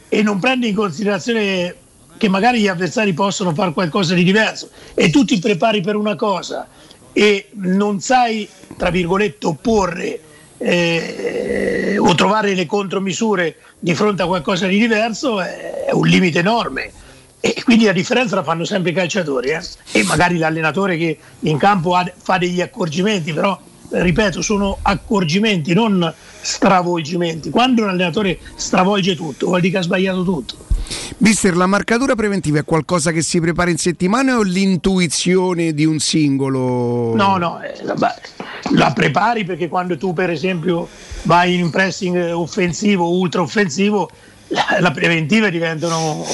e 0.09 0.23
non 0.23 0.39
prendi 0.39 0.69
in 0.69 0.75
considerazione 0.75 1.75
che 2.19 2.29
magari 2.29 2.61
gli 2.61 2.69
avversari 2.69 3.13
possono 3.15 3.55
fare 3.55 3.73
qualcosa 3.73 4.15
di 4.15 4.23
diverso 4.23 4.69
e 4.95 5.11
tu 5.11 5.25
ti 5.25 5.39
prepari 5.39 5.81
per 5.81 5.97
una 5.97 6.15
cosa 6.15 6.69
e 7.15 7.47
non 7.53 8.01
sai, 8.01 8.47
tra 8.77 8.91
virgolette, 8.91 9.47
opporre 9.47 10.21
eh, 10.59 11.97
o 11.99 12.15
trovare 12.15 12.55
le 12.55 12.67
contromisure 12.67 13.57
di 13.79 13.95
fronte 13.95 14.23
a 14.23 14.27
qualcosa 14.27 14.67
di 14.67 14.79
diverso 14.79 15.41
è 15.41 15.91
un 15.93 16.07
limite 16.07 16.41
enorme. 16.41 16.91
E 17.41 17.63
quindi 17.63 17.85
la 17.85 17.93
differenza 17.93 18.35
la 18.35 18.43
fanno 18.43 18.65
sempre 18.65 18.91
i 18.91 18.95
calciatori 18.95 19.51
eh? 19.51 19.61
e 19.93 20.03
magari 20.05 20.39
l'allenatore 20.39 20.97
che 20.97 21.19
in 21.41 21.59
campo 21.59 21.95
ha, 21.95 22.11
fa 22.17 22.39
degli 22.39 22.61
accorgimenti, 22.61 23.33
però 23.33 23.59
ripeto, 24.03 24.43
sono 24.43 24.79
accorgimenti, 24.83 25.73
non 25.75 26.13
stravolgimenti. 26.41 27.51
Quando 27.51 27.83
un 27.83 27.89
allenatore 27.89 28.39
stravolge 28.57 29.15
tutto, 29.17 29.47
vuol 29.47 29.61
dire 29.61 29.73
che 29.73 29.79
ha 29.79 29.83
sbagliato 29.83 30.25
tutto. 30.25 30.57
Mister, 31.19 31.57
la 31.57 31.67
marcatura 31.67 32.15
preventiva 32.15 32.59
è 32.59 32.65
qualcosa 32.65 33.11
che 33.11 33.23
si 33.23 33.41
prepara 33.41 33.71
in 33.71 33.79
settimana 33.79 34.37
o 34.37 34.43
l'intuizione 34.43 35.73
di 35.73 35.87
un 35.87 35.99
singolo? 35.99 37.15
No, 37.15 37.37
no, 37.39 37.63
eh, 37.63 37.83
la, 37.85 37.97
la 38.75 38.93
prepari 38.93 39.45
perché 39.45 39.69
quando 39.69 39.97
tu 39.97 40.13
per 40.13 40.29
esempio 40.29 40.89
vai 41.23 41.59
in 41.59 41.71
pressing 41.71 42.33
offensivo, 42.35 43.09
ultra 43.09 43.41
offensivo, 43.41 44.11
la, 44.49 44.77
la 44.81 44.91
preventiva 44.91 45.49
diventano 45.49 46.25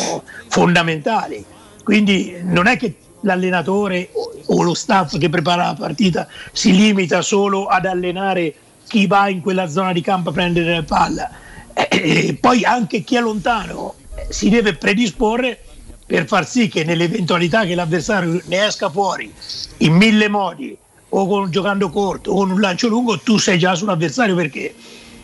fondamentali. 0.48 1.44
Quindi 1.84 2.36
non 2.42 2.66
è 2.66 2.76
che 2.76 2.96
l'allenatore 3.22 4.10
o 4.46 4.62
lo 4.62 4.74
staff 4.74 5.18
che 5.18 5.28
prepara 5.28 5.66
la 5.66 5.76
partita 5.78 6.26
si 6.52 6.72
limita 6.74 7.22
solo 7.22 7.66
ad 7.66 7.86
allenare 7.86 8.54
chi 8.86 9.06
va 9.06 9.28
in 9.28 9.40
quella 9.40 9.68
zona 9.68 9.92
di 9.92 10.00
campo 10.00 10.30
a 10.30 10.32
prendere 10.32 10.74
la 10.74 10.82
palla. 10.82 11.30
E 11.72 11.88
eh, 11.90 12.26
eh, 12.28 12.34
poi 12.34 12.64
anche 12.64 13.02
chi 13.02 13.16
è 13.16 13.20
lontano 13.20 13.94
si 14.28 14.48
deve 14.48 14.74
predisporre 14.74 15.60
per 16.04 16.26
far 16.26 16.46
sì 16.46 16.68
che 16.68 16.82
nell'eventualità 16.82 17.64
che 17.64 17.76
l'avversario 17.76 18.40
ne 18.46 18.66
esca 18.66 18.90
fuori 18.90 19.32
in 19.78 19.94
mille 19.94 20.28
modi 20.28 20.76
o 21.10 21.26
con, 21.26 21.50
giocando 21.50 21.88
corto 21.88 22.32
o 22.32 22.34
con 22.38 22.50
un 22.50 22.60
lancio 22.60 22.88
lungo 22.88 23.18
tu 23.20 23.38
sei 23.38 23.58
già 23.58 23.76
sull'avversario 23.76 24.34
perché, 24.34 24.74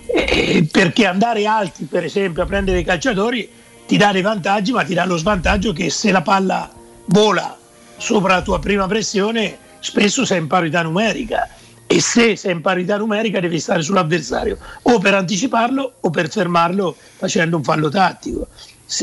eh, 0.07 0.66
perché 0.70 1.07
andare 1.07 1.44
alti 1.47 1.84
per 1.86 2.05
esempio 2.05 2.44
a 2.44 2.47
prendere 2.47 2.78
i 2.78 2.84
calciatori 2.84 3.49
ti 3.84 3.97
dà 3.97 4.12
dei 4.12 4.23
vantaggi 4.23 4.70
ma 4.70 4.84
ti 4.84 4.94
dà 4.94 5.05
lo 5.05 5.16
svantaggio 5.16 5.73
che 5.73 5.91
se 5.91 6.12
la 6.12 6.23
palla 6.23 6.70
vola 7.07 7.57
sopra 7.97 8.34
la 8.34 8.42
tua 8.42 8.58
prima 8.58 8.86
pressione 8.86 9.57
spesso 9.81 10.25
sei 10.25 10.39
in 10.39 10.47
parità 10.47 10.83
numerica 10.83 11.49
e 11.86 12.00
se 12.00 12.36
sei 12.36 12.52
in 12.52 12.60
parità 12.60 12.97
numerica 12.97 13.41
devi 13.41 13.60
stare 13.60 13.83
sull'avversario 13.83 14.58
o 14.83 14.99
per 14.99 15.15
anticiparlo 15.15 15.94
o 16.00 16.10
per 16.10 16.28
fermarlo 16.28 16.97
facendo 17.16 17.57
un 17.57 17.62
fallo 17.62 17.89
tattico 17.89 18.49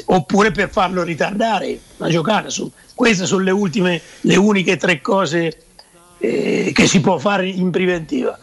oppure 0.05 0.51
per 0.51 0.69
farlo 0.69 1.03
ritardare 1.03 1.79
la 1.97 2.09
giocata. 2.09 2.49
Su, 2.49 2.71
queste 2.93 3.25
sono 3.25 3.43
le 3.43 3.51
ultime, 3.51 4.01
le 4.21 4.35
uniche 4.35 4.77
tre 4.77 5.01
cose 5.01 5.57
eh, 6.19 6.71
che 6.73 6.87
si 6.87 7.01
può 7.01 7.17
fare 7.17 7.47
in 7.47 7.69
preventiva. 7.71 8.37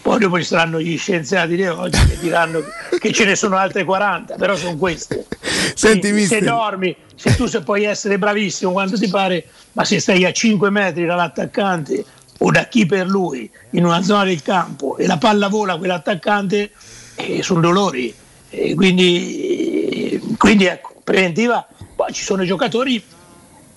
Poi 0.00 0.20
dopo 0.20 0.38
ci 0.38 0.44
saranno 0.44 0.80
gli 0.80 0.96
scienziati 0.96 1.56
di 1.56 1.66
oggi 1.66 1.98
che 2.06 2.18
diranno 2.20 2.62
che 3.00 3.12
ce 3.12 3.24
ne 3.24 3.34
sono 3.34 3.56
altre 3.56 3.84
40, 3.84 4.36
però 4.36 4.54
sono 4.54 4.76
queste. 4.76 5.26
Senti, 5.74 6.10
Quindi, 6.10 6.26
se 6.26 6.40
dormi, 6.40 6.96
se 7.16 7.34
tu 7.34 7.46
se 7.46 7.62
puoi 7.62 7.84
essere 7.84 8.18
bravissimo 8.18 8.72
quando 8.72 8.96
ti 8.98 9.08
pare, 9.08 9.46
ma 9.72 9.84
se 9.84 9.98
stai 10.00 10.24
a 10.24 10.32
5 10.32 10.70
metri 10.70 11.04
dall'attaccante 11.06 12.04
o 12.38 12.50
da 12.50 12.64
chi 12.66 12.84
per 12.86 13.06
lui 13.08 13.50
in 13.70 13.84
una 13.84 14.02
zona 14.02 14.24
del 14.24 14.42
campo 14.42 14.96
e 14.98 15.06
la 15.06 15.16
palla 15.16 15.48
vola 15.48 15.76
quell'attaccante, 15.76 16.70
eh, 17.16 17.42
sono 17.42 17.60
dolori. 17.60 18.14
E 18.50 18.74
quindi, 18.74 20.20
quindi 20.36 20.66
ecco, 20.66 21.00
preventiva, 21.02 21.66
poi 21.94 22.12
ci 22.12 22.22
sono 22.22 22.44
giocatori 22.44 23.02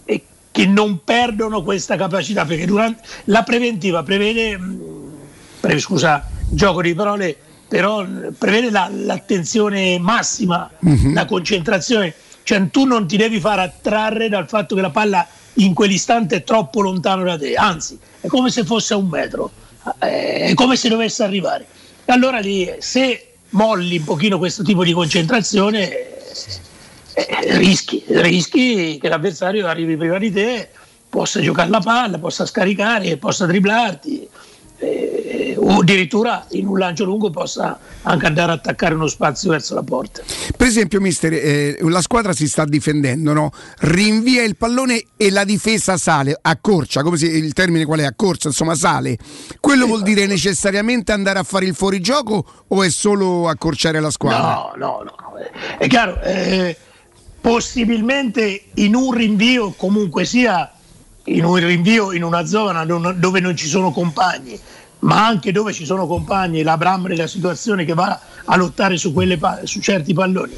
eh, 0.06 0.24
che 0.52 0.66
non 0.66 1.04
perdono 1.04 1.64
questa 1.64 1.96
capacità 1.96 2.46
perché 2.46 2.66
durante 2.66 3.02
la 3.26 3.44
preventiva 3.44 4.04
prevede, 4.04 4.58
mh, 4.58 4.82
pre- 5.62 5.80
scusa, 5.80 6.28
gioco 6.50 6.82
di 6.82 6.94
parole, 6.94 7.36
però 7.68 8.04
mh, 8.04 8.34
prevede 8.38 8.70
la- 8.72 8.90
l'attenzione 8.92 9.98
massima, 10.00 10.70
Mhm. 10.80 11.14
la 11.14 11.26
concentrazione, 11.26 12.14
cioè 12.44 12.70
tu 12.70 12.86
non 12.86 13.08
ti 13.08 13.18
devi 13.18 13.40
far 13.40 13.60
attrarre 13.60 14.30
dal 14.30 14.48
fatto 14.48 14.76
che 14.76 14.82
la 14.82 14.90
palla 14.90 15.28
in 15.56 15.74
quell'istante 15.74 16.38
è 16.38 16.44
troppo 16.44 16.82
lontano 16.82 17.24
da 17.24 17.38
te, 17.38 17.56
anzi 17.56 17.98
è 18.22 18.28
come 18.28 18.50
se 18.50 18.64
fosse 18.64 18.94
a 18.94 18.98
un 18.98 19.08
metro, 19.08 19.52
eh, 20.00 20.46
è 20.46 20.54
come 20.54 20.76
se 20.76 20.90
dovesse 20.90 21.24
arrivare. 21.24 21.66
Allora 22.06 22.40
lì 22.40 22.70
se 22.80 23.34
molli 23.50 23.98
un 23.98 24.04
pochino 24.04 24.38
questo 24.38 24.64
tipo 24.64 24.84
di 24.84 24.94
concentrazione 24.94 25.90
eh, 27.14 27.58
rischi, 27.58 28.04
rischi 28.08 28.98
che 29.00 29.10
l'avversario 29.10 29.68
arrivi 29.68 29.98
prima 29.98 30.18
di 30.18 30.32
te, 30.32 30.70
possa 31.10 31.42
giocare 31.42 31.70
la 31.70 31.82
palla, 31.82 32.20
possa 32.20 32.46
scaricare, 32.46 33.18
possa 33.18 33.46
dribblarti 33.46 34.30
eh, 34.80 35.56
o 35.58 35.80
addirittura 35.80 36.46
in 36.52 36.68
un 36.68 36.78
lancio 36.78 37.04
lungo 37.04 37.30
possa 37.30 37.78
anche 38.04 38.26
andare 38.26 38.52
a 38.52 38.56
attaccare 38.56 38.94
uno 38.94 39.08
spazio 39.08 39.52
verso 39.52 39.76
la 39.76 39.84
porta. 39.84 40.22
Per 40.56 40.68
esempio, 40.68 41.02
mister, 41.02 41.34
eh, 41.34 41.78
la 41.82 42.02
squadra 42.02 42.34
si 42.34 42.48
sta 42.48 42.66
difendendo, 42.66 43.34
no? 43.34 43.52
rinvia 43.80 44.44
il 44.44 44.56
pallone 44.56 45.04
e 45.18 45.30
la 45.30 45.44
difesa 45.44 45.98
sale, 45.98 46.38
accorcia, 46.42 47.04
come 47.04 47.18
se 47.18 47.28
il 47.28 47.54
termine 47.54 47.86
qual 47.86 48.00
è? 48.00 48.06
Accorcia, 48.06 48.48
insomma, 48.48 48.76
sale. 48.76 49.18
Quello 49.60 49.86
vuol 49.86 50.02
dire 50.02 50.26
necessariamente 50.26 51.12
andare 51.12 51.40
a 51.40 51.44
fare 51.44 51.66
il 51.66 51.76
fuorigioco 51.76 52.46
o 52.68 52.84
è 52.84 52.90
solo 52.90 53.48
accorciare 53.50 54.00
la 54.00 54.10
squadra? 54.10 54.54
No, 54.54 54.72
no, 54.76 55.04
no. 55.04 55.18
È 55.78 55.88
chiaro, 55.88 56.22
eh, 56.22 56.76
possibilmente 57.42 58.64
in 58.76 58.96
un 58.96 59.12
rinvio, 59.12 59.72
comunque 59.72 60.26
sia 60.26 60.72
in 61.36 61.46
un 61.46 61.56
rinvio 61.56 62.12
in 62.12 62.24
una 62.24 62.46
zona 62.46 62.86
dove 62.86 63.40
non 63.40 63.56
ci 63.56 63.68
sono 63.68 63.92
compagni, 63.92 64.60
ma 65.00 65.26
anche 65.26 65.52
dove 65.52 65.74
ci 65.74 65.86
sono 65.86 66.08
compagni, 66.08 66.64
la 66.64 66.78
Bram 66.78 67.08
della 67.08 67.28
situazione 67.28 67.86
che 67.86 67.94
va 67.94 68.20
a 68.46 68.56
lottare 68.56 68.98
su, 68.98 69.14
quelle 69.14 69.40
su 69.64 69.80
certi 69.80 70.14
palloni, 70.14 70.56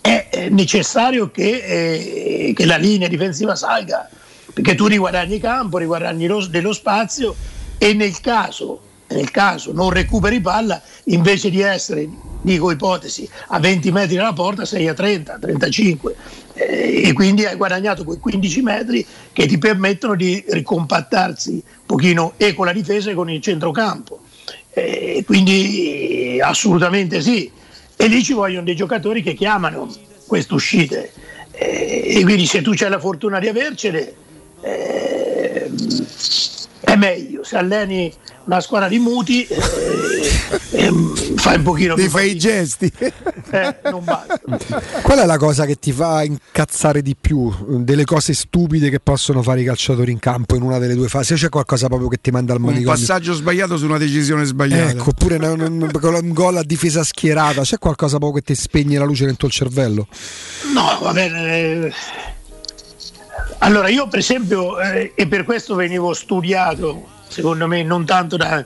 è 0.00 0.48
necessario 0.50 1.30
che, 1.30 2.48
eh, 2.48 2.52
che 2.54 2.64
la 2.64 2.76
linea 2.76 3.08
difensiva 3.08 3.56
salga, 3.56 4.08
perché 4.52 4.74
tu 4.74 4.86
riguadagni 4.86 5.38
campo, 5.38 5.78
riguadagni 5.78 6.26
lo- 6.26 6.46
dello 6.46 6.72
spazio 6.72 7.36
e 7.76 7.92
nel 7.92 8.20
caso, 8.20 8.80
nel 9.08 9.30
caso 9.30 9.72
non 9.72 9.90
recuperi 9.90 10.40
palla, 10.40 10.80
invece 11.04 11.50
di 11.50 11.60
essere, 11.60 12.08
dico 12.40 12.70
ipotesi, 12.70 13.28
a 13.48 13.58
20 13.58 13.90
metri 13.92 14.16
dalla 14.16 14.32
porta 14.32 14.64
sei 14.64 14.88
a 14.88 14.94
30, 14.94 15.38
35 15.38 16.12
eh, 16.12 16.16
e 16.56 17.12
quindi 17.12 17.44
hai 17.44 17.54
guadagnato 17.54 18.02
quei 18.02 18.18
15 18.18 18.62
metri 18.62 19.06
che 19.32 19.46
ti 19.46 19.58
permettono 19.58 20.14
di 20.14 20.42
ricompattarsi 20.48 21.50
un 21.50 21.62
pochino 21.84 22.32
e 22.38 22.54
con 22.54 22.64
la 22.64 22.72
difesa 22.72 23.10
e 23.10 23.14
con 23.14 23.30
il 23.30 23.42
centrocampo. 23.42 24.20
Eh, 24.70 25.22
quindi 25.26 26.38
assolutamente 26.42 27.20
sì. 27.20 27.50
E 27.94 28.06
lì 28.08 28.22
ci 28.22 28.32
vogliono 28.32 28.64
dei 28.64 28.76
giocatori 28.76 29.22
che 29.22 29.34
chiamano 29.34 29.90
queste 30.26 30.54
uscite. 30.54 31.12
E 31.52 32.20
quindi 32.24 32.46
se 32.46 32.60
tu 32.60 32.70
hai 32.70 32.90
la 32.90 32.98
fortuna 32.98 33.38
di 33.38 33.48
avercele, 33.48 34.14
eh, 34.60 35.70
è 36.86 36.96
meglio. 36.96 37.42
Se 37.44 37.56
alleni 37.56 38.12
una 38.44 38.60
squadra 38.60 38.88
di 38.88 38.98
muti, 39.00 39.44
eh, 39.44 39.58
eh, 40.70 40.92
fai 41.36 41.56
un 41.56 41.62
pochino 41.64 41.94
Ti 41.94 42.02
più 42.02 42.10
fai 42.10 42.30
i 42.30 42.38
gesti. 42.38 42.90
eh, 43.50 43.76
non 43.90 44.04
basta. 44.04 44.40
Qual 45.02 45.18
è 45.18 45.26
la 45.26 45.36
cosa 45.36 45.66
che 45.66 45.76
ti 45.80 45.90
fa 45.92 46.22
incazzare 46.22 47.02
di 47.02 47.16
più? 47.20 47.52
Delle 47.82 48.04
cose 48.04 48.34
stupide 48.34 48.88
che 48.88 49.00
possono 49.00 49.42
fare 49.42 49.62
i 49.62 49.64
calciatori 49.64 50.12
in 50.12 50.20
campo 50.20 50.54
in 50.54 50.62
una 50.62 50.78
delle 50.78 50.94
due 50.94 51.08
fasi? 51.08 51.32
O 51.32 51.36
c'è 51.36 51.48
qualcosa 51.48 51.88
proprio 51.88 52.08
che 52.08 52.18
ti 52.20 52.30
manda 52.30 52.52
al 52.52 52.60
Un 52.60 52.66
manicomio? 52.66 52.92
passaggio 52.98 53.32
sbagliato 53.34 53.76
su 53.76 53.84
una 53.86 53.98
decisione 53.98 54.44
sbagliata. 54.44 54.90
Ecco, 54.90 55.10
oppure 55.10 55.36
un, 55.36 55.60
un- 55.60 55.90
un 55.92 56.32
gol 56.32 56.56
a 56.56 56.62
difesa 56.62 57.02
schierata, 57.02 57.62
c'è 57.62 57.78
qualcosa 57.78 58.18
proprio 58.18 58.40
che 58.40 58.52
ti 58.52 58.54
spegne 58.60 58.96
la 58.98 59.04
luce 59.04 59.24
nel 59.24 59.36
tuo 59.36 59.48
cervello? 59.48 60.06
No, 60.72 60.98
va 61.02 61.12
bene. 61.12 61.92
Eh. 63.58 63.64
Allora, 63.66 63.88
io 63.88 64.08
per 64.08 64.18
esempio, 64.18 64.78
eh, 64.80 65.12
e 65.14 65.26
per 65.26 65.44
questo 65.44 65.74
venivo 65.74 66.12
studiato, 66.12 67.08
secondo 67.28 67.66
me, 67.66 67.82
non 67.82 68.04
tanto 68.04 68.36
da- 68.36 68.64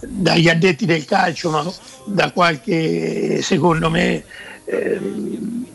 dagli 0.00 0.48
addetti 0.48 0.86
del 0.86 1.04
calcio, 1.04 1.50
ma 1.50 1.74
da 2.04 2.30
qualche, 2.30 3.40
secondo 3.42 3.90
me, 3.90 4.24
ehm, 4.64 5.66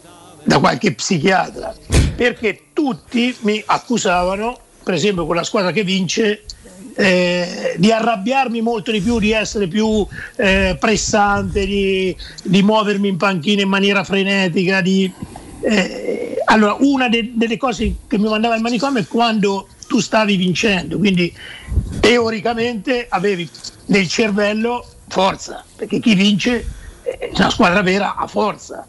da 0.44 0.60
qualche 0.60 0.94
psichiatra, 0.94 1.76
perché 2.16 2.68
tutti 2.74 3.36
mi 3.42 3.62
accusavano, 3.66 4.58
per 4.84 4.94
esempio 4.94 5.26
con 5.26 5.36
la 5.36 5.44
squadra 5.44 5.72
che 5.72 5.84
vince, 5.84 6.44
eh, 6.96 7.76
di 7.78 7.92
arrabbiarmi 7.92 8.62
molto 8.62 8.92
di 8.92 9.02
più, 9.02 9.20
di 9.20 9.32
essere 9.32 9.68
più 9.68 10.06
eh, 10.38 10.76
pressante, 10.80 11.66
di, 11.66 12.16
di 12.44 12.62
muovermi 12.64 13.08
in 13.08 13.18
panchina 13.18 13.62
in 13.62 13.70
maniera 13.70 14.04
frenetica. 14.04 14.82
Di, 14.82 15.12
eh, 15.62 16.31
allora, 16.52 16.76
una 16.80 17.08
de- 17.08 17.32
delle 17.34 17.58
cose 17.58 17.96
che 18.08 18.18
mi 18.18 18.28
mandava 18.28 18.56
il 18.56 18.62
manicomio 18.62 19.02
è 19.02 19.08
quando 19.08 19.68
tu 19.88 20.00
stavi 20.00 20.36
vincendo, 20.36 20.98
quindi 20.98 21.34
teoricamente 22.00 23.08
avevi 23.10 23.50
nel 23.88 24.08
cervello 24.08 24.86
forza, 25.08 25.64
perché 25.76 26.00
chi 26.00 26.14
vince, 26.14 26.66
eh, 27.04 27.32
una 27.36 27.50
squadra 27.50 27.82
vera 27.82 28.16
ha 28.16 28.28
forza 28.28 28.86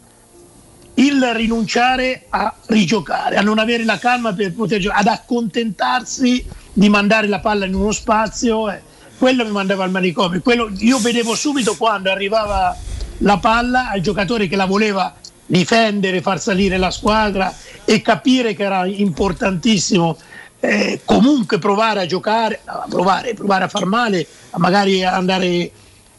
il 0.95 1.33
rinunciare 1.33 2.25
a 2.29 2.53
rigiocare, 2.67 3.37
a 3.37 3.41
non 3.41 3.57
avere 3.57 3.83
la 3.83 3.97
calma 3.97 4.33
per 4.33 4.53
poter 4.53 4.79
giocare, 4.79 5.01
ad 5.01 5.07
accontentarsi 5.07 6.45
di 6.71 6.89
mandare 6.89 7.27
la 7.27 7.39
palla 7.39 7.65
in 7.65 7.73
uno 7.73 7.91
spazio, 7.91 8.69
eh, 8.69 8.81
quello 9.17 9.45
mi 9.45 9.51
mandava 9.51 9.85
al 9.85 9.91
manicomio. 9.91 10.41
Quello, 10.41 10.69
io 10.77 10.99
vedevo 10.99 11.33
subito 11.33 11.75
quando 11.77 12.11
arrivava 12.11 12.77
la 13.19 13.37
palla 13.37 13.89
al 13.89 14.01
giocatore 14.01 14.47
che 14.47 14.55
la 14.55 14.65
voleva 14.65 15.15
difendere, 15.45 16.21
far 16.21 16.39
salire 16.39 16.77
la 16.77 16.91
squadra 16.91 17.53
e 17.85 18.01
capire 18.01 18.53
che 18.53 18.63
era 18.63 18.85
importantissimo 18.85 20.17
eh, 20.59 21.01
comunque 21.03 21.59
provare 21.59 22.01
a 22.01 22.05
giocare, 22.05 22.61
a 22.63 22.85
provare, 22.89 23.33
provare 23.33 23.65
a 23.65 23.67
far 23.67 23.85
male, 23.85 24.25
a 24.51 24.59
magari 24.59 25.03
andare 25.03 25.71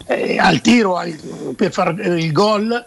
eh, 0.06 0.38
al 0.38 0.60
tiro 0.60 0.96
al- 0.96 1.54
per 1.56 1.72
fare 1.72 2.18
il 2.18 2.30
gol. 2.30 2.84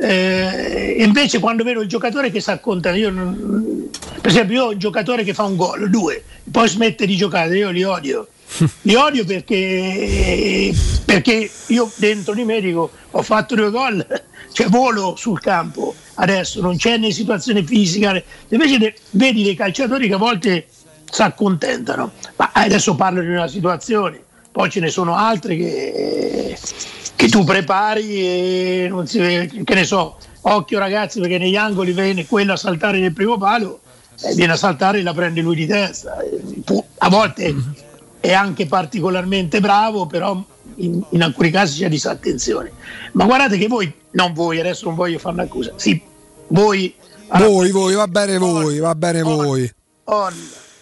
Eh, 0.00 0.96
invece 0.98 1.38
quando 1.38 1.62
vedo 1.62 1.82
il 1.82 1.88
giocatore 1.88 2.30
che 2.30 2.40
si 2.40 2.50
accontenta, 2.50 2.96
io 2.96 3.10
non- 3.10 3.90
per 4.20 4.30
esempio 4.30 4.54
io 4.54 4.64
ho 4.64 4.70
un 4.70 4.78
giocatore 4.78 5.24
che 5.24 5.34
fa 5.34 5.44
un 5.44 5.56
gol, 5.56 5.90
due, 5.90 6.24
poi 6.50 6.68
smette 6.68 7.04
di 7.04 7.16
giocare, 7.16 7.56
io 7.56 7.70
li 7.70 7.84
odio. 7.84 8.28
Li 8.82 8.94
odio 8.94 9.24
perché, 9.24 10.72
perché 11.04 11.50
io 11.66 11.90
dentro 11.96 12.34
di 12.34 12.44
me 12.44 12.60
dico 12.60 12.90
ho 13.10 13.22
fatto 13.22 13.54
due 13.54 13.70
gol, 13.70 14.06
cioè 14.52 14.68
volo 14.68 15.16
sul 15.16 15.40
campo. 15.40 15.94
Adesso, 16.14 16.60
non 16.60 16.76
c'è 16.76 16.96
né 16.96 17.10
situazione 17.10 17.64
fisica, 17.64 18.22
invece 18.48 18.78
de- 18.78 18.94
vedi 19.10 19.42
dei 19.42 19.56
calciatori 19.56 20.06
che 20.06 20.14
a 20.14 20.18
volte 20.18 20.68
si 21.10 21.22
accontentano, 21.22 22.12
ma 22.36 22.50
adesso 22.52 22.94
parlo 22.94 23.20
di 23.20 23.28
una 23.28 23.48
situazione, 23.48 24.22
poi 24.52 24.70
ce 24.70 24.78
ne 24.78 24.90
sono 24.90 25.16
altre 25.16 25.56
che, 25.56 26.56
che 27.16 27.28
tu 27.28 27.42
prepari 27.42 28.20
e 28.20 28.86
non 28.88 29.08
si 29.08 29.18
vede, 29.18 29.64
che 29.64 29.74
ne 29.74 29.84
so, 29.84 30.18
occhio 30.42 30.78
ragazzi 30.78 31.18
perché 31.18 31.38
negli 31.38 31.56
angoli 31.56 31.92
viene 31.92 32.26
quello 32.26 32.52
a 32.52 32.56
saltare 32.56 33.00
nel 33.00 33.12
primo 33.12 33.36
palo, 33.36 33.80
eh, 34.22 34.34
viene 34.34 34.52
a 34.52 34.56
saltare 34.56 35.00
e 35.00 35.02
la 35.02 35.14
prende 35.14 35.40
lui 35.40 35.56
di 35.56 35.66
testa, 35.66 36.20
Eh, 36.20 36.84
a 36.98 37.08
volte 37.08 37.54
è 38.24 38.32
anche 38.32 38.64
particolarmente 38.64 39.60
bravo, 39.60 40.06
però 40.06 40.42
in, 40.76 41.02
in 41.10 41.22
alcuni 41.22 41.50
casi 41.50 41.80
c'è 41.80 41.90
disattenzione. 41.90 42.72
Ma 43.12 43.26
guardate 43.26 43.58
che 43.58 43.68
voi, 43.68 43.92
non 44.12 44.32
voi, 44.32 44.58
adesso 44.58 44.86
non 44.86 44.94
voglio 44.94 45.18
fare 45.18 45.34
un'accusa, 45.34 45.72
sì, 45.76 46.00
voi, 46.48 46.94
Voi, 47.26 47.70
voi, 47.70 47.94
va 47.94 48.06
bene 48.08 48.38
voi, 48.38 48.78
va 48.78 48.94
bene 48.94 49.20
voi. 49.20 49.70
on, 50.04 50.34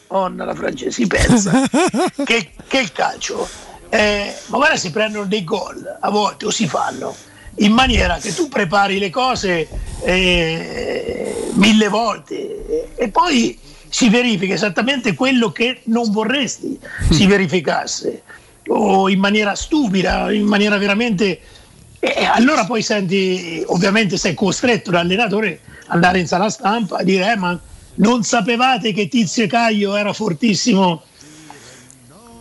on 0.09 0.37
la 0.37 0.55
francese, 0.55 1.05
pensa 1.09 1.62
che, 2.25 2.51
che 2.69 2.79
il 2.79 2.93
calcio, 2.93 3.49
eh, 3.89 4.33
ma 4.47 4.59
guarda 4.59 4.77
si 4.77 4.93
prendono 4.93 5.25
dei 5.25 5.43
gol 5.43 5.99
a 6.01 6.11
volte 6.11 6.47
o 6.47 6.51
si 6.51 6.69
fanno 6.69 7.12
in 7.57 7.73
maniera 7.73 8.19
che 8.19 8.33
tu 8.33 8.49
prepari 8.49 8.99
le 9.01 9.11
cose 9.11 9.69
eh, 10.05 11.51
mille 11.55 11.89
volte 11.89 12.95
e 12.95 13.09
poi 13.09 13.59
si 13.93 14.09
verifica 14.09 14.55
esattamente 14.55 15.15
quello 15.15 15.53
che 15.53 15.83
non 15.85 16.11
vorresti 16.11 16.79
si 17.11 17.27
verificasse 17.27 18.23
o 18.69 19.11
in 19.11 19.19
maniera 19.19 19.55
stupida, 19.55 20.33
in 20.33 20.47
maniera 20.47 20.79
veramente... 20.79 21.41
E 21.99 22.25
allora 22.25 22.65
poi 22.65 22.81
senti, 22.81 23.62
ovviamente 23.67 24.17
sei 24.17 24.33
costretto 24.33 24.91
l'allenatore 24.91 25.61
ad 25.89 25.95
andare 25.97 26.21
in 26.21 26.27
sala 26.27 26.49
stampa 26.49 26.99
e 26.99 27.05
dire 27.05 27.33
eh, 27.33 27.37
ma 27.37 27.61
non 27.97 28.23
sapevate 28.25 28.95
che 28.95 29.09
Tizio 29.09 29.47
Caio 29.47 29.95
era 29.95 30.15
fortissimo 30.15 31.03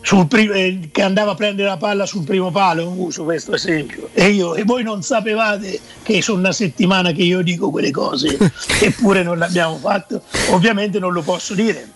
sul 0.01 0.27
prim- 0.27 0.51
eh, 0.53 0.89
che 0.91 1.01
andava 1.01 1.31
a 1.31 1.35
prendere 1.35 1.69
la 1.69 1.77
palla 1.77 2.05
sul 2.05 2.23
primo 2.23 2.51
palo, 2.51 2.89
uso 2.89 3.23
questo 3.23 3.53
esempio, 3.53 4.09
e, 4.13 4.29
io, 4.29 4.55
e 4.55 4.63
voi 4.63 4.83
non 4.83 5.03
sapevate 5.03 5.79
che 6.03 6.21
sono 6.21 6.39
una 6.39 6.51
settimana 6.51 7.11
che 7.11 7.23
io 7.23 7.41
dico 7.41 7.69
quelle 7.69 7.91
cose, 7.91 8.37
eppure 8.81 9.23
non 9.23 9.37
l'abbiamo 9.37 9.77
fatto, 9.77 10.23
ovviamente 10.49 10.99
non 10.99 11.13
lo 11.13 11.21
posso 11.21 11.53
dire, 11.53 11.87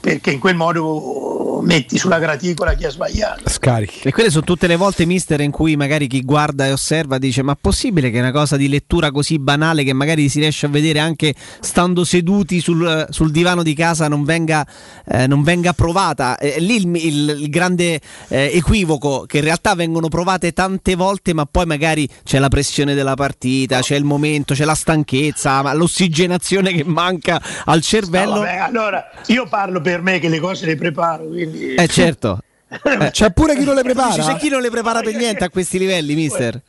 perché 0.00 0.32
in 0.32 0.40
quel 0.40 0.56
modo 0.56 1.35
metti 1.60 1.98
sulla 1.98 2.18
graticola 2.18 2.74
chi 2.74 2.84
ha 2.84 2.90
sbagliato. 2.90 3.48
Scarichi. 3.48 4.08
E 4.08 4.12
quelle 4.12 4.30
sono 4.30 4.44
tutte 4.44 4.66
le 4.66 4.76
volte, 4.76 5.04
mister, 5.06 5.40
in 5.40 5.50
cui 5.50 5.76
magari 5.76 6.06
chi 6.06 6.20
guarda 6.22 6.66
e 6.66 6.72
osserva 6.72 7.18
dice: 7.18 7.42
Ma 7.42 7.56
possibile 7.60 8.10
che 8.10 8.18
una 8.18 8.32
cosa 8.32 8.56
di 8.56 8.68
lettura 8.68 9.10
così 9.10 9.38
banale 9.38 9.84
che 9.84 9.92
magari 9.92 10.28
si 10.28 10.38
riesce 10.40 10.66
a 10.66 10.68
vedere 10.68 10.98
anche 10.98 11.34
stando 11.60 12.04
seduti 12.04 12.60
sul, 12.60 13.06
sul 13.10 13.30
divano 13.30 13.62
di 13.62 13.74
casa 13.74 14.08
non 14.08 14.24
venga, 14.24 14.66
eh, 15.06 15.26
non 15.26 15.42
venga 15.42 15.72
provata? 15.72 16.38
Eh, 16.38 16.60
lì 16.60 16.76
il, 16.76 16.94
il- 16.96 17.34
il 17.40 17.48
grande 17.50 18.00
eh, 18.28 18.50
equivoco 18.54 19.24
che 19.26 19.38
in 19.38 19.44
realtà 19.44 19.74
vengono 19.74 20.08
provate 20.08 20.52
tante 20.52 20.94
volte, 20.94 21.32
ma 21.34 21.46
poi 21.46 21.66
magari 21.66 22.08
c'è 22.24 22.38
la 22.38 22.48
pressione 22.48 22.94
della 22.94 23.14
partita, 23.14 23.80
c'è 23.80 23.96
il 23.96 24.04
momento, 24.04 24.54
c'è 24.54 24.64
la 24.64 24.74
stanchezza, 24.74 25.62
ma 25.62 25.72
l'ossigenazione 25.74 26.72
che 26.72 26.84
manca 26.84 27.40
al 27.64 27.76
No, 27.76 27.80
cervello. 27.82 28.34
vabbè, 28.40 28.56
allora 28.56 29.10
io 29.26 29.46
parlo 29.48 29.80
per 29.80 30.02
me 30.02 30.18
che 30.18 30.28
le 30.28 30.38
cose 30.40 30.66
le 30.66 30.76
preparo, 30.76 31.26
quindi 31.26 31.55
Eh 31.76 31.88
certo. 31.88 32.40
C'è 33.10 33.30
pure 33.32 33.56
chi 33.56 33.64
non 33.64 33.74
le 33.74 33.82
prepara. 33.82 34.22
C'è 34.22 34.36
chi 34.36 34.48
non 34.48 34.60
le 34.60 34.70
prepara 34.70 35.00
per 35.00 35.14
niente 35.14 35.44
a 35.44 35.48
questi 35.50 35.78
livelli, 35.78 36.14
mister. 36.14 36.60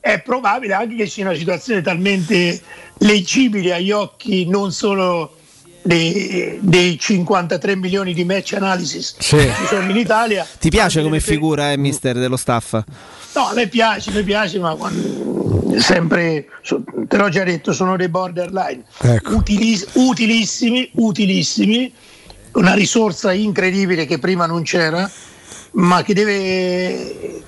è 0.00 0.20
probabile 0.20 0.74
anche 0.74 0.96
che 0.96 1.06
sia 1.06 1.24
una 1.28 1.36
situazione 1.36 1.80
talmente 1.82 2.60
leggibile 2.98 3.74
agli 3.74 3.90
occhi 3.92 4.46
non 4.48 4.72
solo 4.72 5.36
dei, 5.82 6.58
dei 6.60 6.98
53 6.98 7.76
milioni 7.76 8.12
di 8.14 8.24
match 8.24 8.54
analysis 8.54 9.14
Sì. 9.18 9.36
che 9.36 9.52
ci 9.58 9.66
sono 9.66 9.88
in 9.90 9.96
Italia. 9.96 10.46
Ti 10.58 10.68
piace 10.70 11.02
come 11.02 11.20
figura, 11.20 11.70
eh, 11.72 11.76
mister, 11.76 12.16
dello 12.18 12.36
staff? 12.36 12.72
No, 13.34 13.46
a 13.48 13.52
me 13.54 13.68
piace, 13.68 14.10
mi 14.10 14.22
piace, 14.24 14.58
ma 14.58 14.74
quando- 14.74 15.78
sempre, 15.78 16.46
te 17.06 17.16
l'ho 17.16 17.28
già 17.28 17.44
detto, 17.44 17.72
sono 17.72 17.96
dei 17.96 18.08
borderline. 18.08 18.82
Ecco. 19.00 19.36
Utilis- 19.36 19.86
utilissimi, 19.94 20.90
utilissimi, 20.94 21.92
una 22.58 22.74
risorsa 22.74 23.32
incredibile 23.32 24.04
che 24.04 24.18
prima 24.18 24.44
non 24.44 24.62
c'era, 24.62 25.08
ma 25.72 26.02
che 26.02 26.12
deve, 26.12 27.42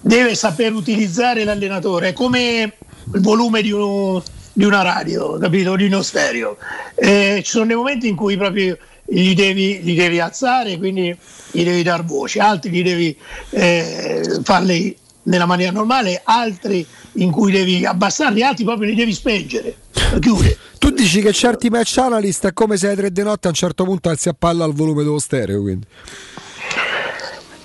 deve 0.00 0.34
saper 0.34 0.72
utilizzare 0.72 1.44
l'allenatore. 1.44 2.08
È 2.08 2.12
come 2.12 2.76
il 3.12 3.20
volume 3.20 3.60
di, 3.60 3.72
uno- 3.72 4.22
di 4.52 4.64
una 4.64 4.82
radio, 4.82 5.36
capito? 5.38 5.74
Di 5.74 5.86
uno 5.86 6.02
stereo. 6.02 6.56
Eh, 6.94 7.42
ci 7.44 7.50
sono 7.50 7.66
dei 7.66 7.76
momenti 7.76 8.08
in 8.08 8.14
cui 8.14 8.36
proprio 8.36 8.78
gli 9.04 9.34
devi, 9.34 9.80
gli 9.80 9.96
devi 9.96 10.20
alzare, 10.20 10.78
quindi 10.78 11.16
gli 11.50 11.64
devi 11.64 11.82
dar 11.82 12.04
voce, 12.04 12.38
altri 12.38 12.70
gli 12.70 12.82
devi 12.82 13.16
eh, 13.50 14.40
farli 14.42 14.96
nella 15.24 15.46
maniera 15.46 15.72
normale, 15.72 16.20
altri 16.24 16.86
in 17.14 17.32
cui 17.32 17.50
devi 17.50 17.84
abbassarli, 17.84 18.44
altri 18.44 18.64
proprio 18.64 18.88
li 18.88 18.94
devi 18.94 19.12
spengere. 19.12 19.76
Chiude. 20.20 20.56
Tu 20.86 20.92
dici 20.92 21.20
che 21.20 21.32
certi 21.32 21.68
match 21.68 21.98
analyst 21.98 22.46
è 22.46 22.52
come 22.52 22.76
se 22.76 22.86
alle 22.86 22.94
tre 22.94 23.10
di 23.10 23.20
notte 23.20 23.48
a 23.48 23.50
un 23.50 23.56
certo 23.56 23.82
punto 23.82 24.08
alzi 24.08 24.28
a 24.28 24.36
palla 24.38 24.62
al 24.62 24.72
volume 24.72 25.02
dello 25.02 25.18
stereo. 25.18 25.60
Quindi. 25.60 25.84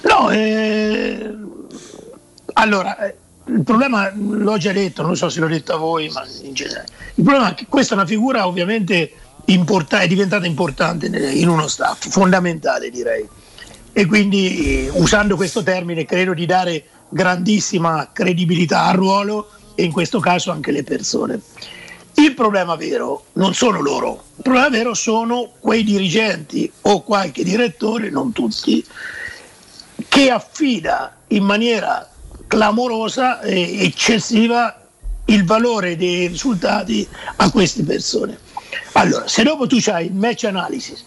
No, 0.02 0.32
eh, 0.32 1.32
allora, 2.54 2.98
eh, 2.98 3.16
il 3.46 3.62
problema, 3.64 4.12
l'ho 4.16 4.58
già 4.58 4.72
detto, 4.72 5.04
non 5.04 5.16
so 5.16 5.30
se 5.30 5.40
l'ho 5.40 5.48
detto 5.48 5.72
a 5.72 5.78
voi, 5.78 6.10
ma 6.10 6.26
in 6.42 6.56
generale, 6.56 6.88
il 7.14 7.24
problema 7.24 7.52
è 7.52 7.54
che 7.54 7.68
questa 7.70 7.94
è 7.94 7.98
una 7.98 8.08
figura 8.08 8.48
ovviamente 8.48 9.12
importa- 9.46 10.00
è 10.00 10.08
diventata 10.08 10.48
importante 10.48 11.06
in 11.06 11.48
uno 11.48 11.68
staff, 11.68 12.10
fondamentale 12.10 12.90
direi. 12.90 13.30
E 13.94 14.06
quindi 14.08 14.86
eh, 14.88 14.90
usando 14.94 15.36
questo 15.36 15.62
termine 15.62 16.06
credo 16.06 16.34
di 16.34 16.48
dare 16.48 16.86
grandissima 17.08 18.10
credibilità 18.12 18.86
al 18.86 18.96
ruolo 18.96 19.52
e 19.76 19.84
in 19.84 19.92
questo 19.92 20.20
caso 20.20 20.50
anche 20.50 20.72
le 20.72 20.82
persone. 20.82 21.40
Il 22.16 22.34
problema 22.34 22.76
vero 22.76 23.26
non 23.34 23.54
sono 23.54 23.82
loro, 23.82 24.24
il 24.36 24.44
problema 24.44 24.70
vero 24.70 24.94
sono 24.94 25.54
quei 25.60 25.84
dirigenti 25.84 26.72
o 26.82 27.02
qualche 27.02 27.44
direttore, 27.44 28.10
non 28.10 28.32
tutti, 28.32 28.86
che 30.08 30.30
affida 30.30 31.18
in 31.28 31.44
maniera 31.44 32.10
clamorosa 32.48 33.42
e 33.42 33.84
eccessiva 33.84 34.76
il 35.26 35.46
valore 35.46 35.96
dei 35.96 36.28
risultati 36.28 37.08
a 37.38 37.50
queste 37.50 37.84
persone. 37.84 38.38
Allora, 38.94 39.28
se 39.28 39.44
dopo 39.44 39.68
tu 39.68 39.78
hai 39.88 40.08
il 40.08 40.14
match 40.14 40.44
analysis, 40.44 41.06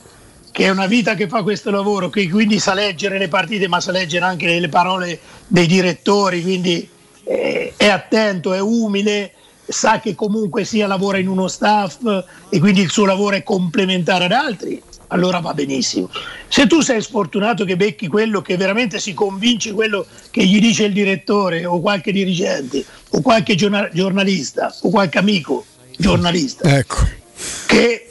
che 0.50 0.64
è 0.64 0.70
una 0.70 0.86
vita 0.86 1.14
che 1.14 1.28
fa 1.28 1.42
questo 1.42 1.70
lavoro, 1.70 2.08
che 2.08 2.28
quindi 2.30 2.58
sa 2.58 2.74
leggere 2.74 3.18
le 3.18 3.28
partite, 3.28 3.68
ma 3.68 3.80
sa 3.80 3.92
leggere 3.92 4.24
anche 4.24 4.58
le 4.58 4.68
parole 4.68 5.20
dei 5.46 5.66
direttori, 5.66 6.42
quindi 6.42 6.88
eh, 7.24 7.74
è 7.76 7.88
attento, 7.88 8.54
è 8.54 8.60
umile, 8.60 9.32
sa 9.66 10.00
che 10.00 10.14
comunque 10.14 10.64
sia 10.64 10.86
lavora 10.86 11.18
in 11.18 11.28
uno 11.28 11.48
staff 11.48 11.98
e 12.48 12.58
quindi 12.58 12.80
il 12.80 12.90
suo 12.90 13.04
lavoro 13.04 13.36
è 13.36 13.42
complementare 13.42 14.24
ad 14.24 14.32
altri, 14.32 14.82
allora 15.08 15.40
va 15.40 15.54
benissimo. 15.54 16.10
Se 16.48 16.66
tu 16.66 16.80
sei 16.80 17.00
sfortunato 17.02 17.64
che 17.64 17.76
becchi 17.76 18.08
quello 18.08 18.42
che 18.42 18.56
veramente 18.56 18.98
si 18.98 19.14
convince 19.14 19.72
quello 19.72 20.06
che 20.30 20.44
gli 20.44 20.60
dice 20.60 20.84
il 20.84 20.92
direttore 20.92 21.64
o 21.64 21.80
qualche 21.80 22.12
dirigente 22.12 22.84
o 23.10 23.20
qualche 23.20 23.54
giorna- 23.54 23.88
giornalista 23.92 24.74
o 24.82 24.90
qualche 24.90 25.18
amico 25.18 25.64
giornalista 25.96 26.76
Ecco. 26.76 26.96
che 27.66 28.10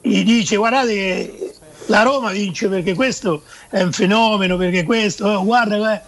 gli 0.00 0.22
dice 0.22 0.56
guardate 0.56 1.54
la 1.86 2.02
Roma 2.02 2.30
vince 2.30 2.68
perché 2.68 2.94
questo 2.94 3.42
è 3.70 3.82
un 3.82 3.92
fenomeno, 3.92 4.56
perché 4.56 4.84
questo, 4.84 5.32
eh, 5.32 5.44
guarda, 5.44 5.94
eh", 5.94 6.00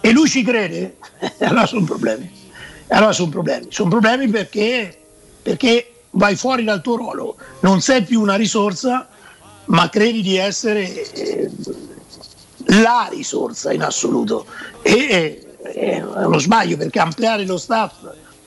e 0.00 0.12
lui 0.12 0.28
ci 0.28 0.42
crede, 0.42 0.96
allora 1.40 1.66
sono 1.66 1.84
problemi. 1.84 2.30
Allora 2.88 3.12
sono 3.12 3.30
problemi, 3.30 3.66
sono 3.70 3.88
problemi 3.88 4.28
perché, 4.28 4.96
perché 5.42 5.92
vai 6.10 6.36
fuori 6.36 6.64
dal 6.64 6.82
tuo 6.82 6.96
ruolo, 6.96 7.36
non 7.60 7.80
sei 7.80 8.02
più 8.02 8.20
una 8.20 8.36
risorsa, 8.36 9.08
ma 9.66 9.88
credi 9.88 10.22
di 10.22 10.36
essere 10.36 11.10
eh, 11.12 11.50
la 12.66 13.08
risorsa 13.10 13.72
in 13.72 13.82
assoluto. 13.82 14.46
E 14.82 15.38
è 15.62 16.02
uno 16.02 16.38
sbaglio 16.38 16.76
perché 16.76 17.00
ampliare 17.00 17.46
lo 17.46 17.56
staff 17.56 17.94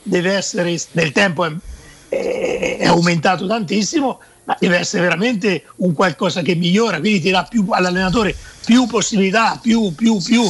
deve 0.03 0.33
essere 0.33 0.79
nel 0.91 1.11
tempo 1.11 1.45
è- 1.45 2.77
è 2.79 2.85
aumentato 2.85 3.47
tantissimo, 3.47 4.19
ma 4.45 4.55
deve 4.59 4.77
essere 4.77 5.03
veramente 5.03 5.63
un 5.77 5.93
qualcosa 5.93 6.41
che 6.41 6.55
migliora, 6.55 6.99
quindi 6.99 7.19
ti 7.19 7.31
dà 7.31 7.43
più 7.43 7.65
all'allenatore 7.69 8.35
più 8.63 8.85
possibilità, 8.85 9.59
più, 9.61 9.93
più, 9.93 10.21
più. 10.21 10.49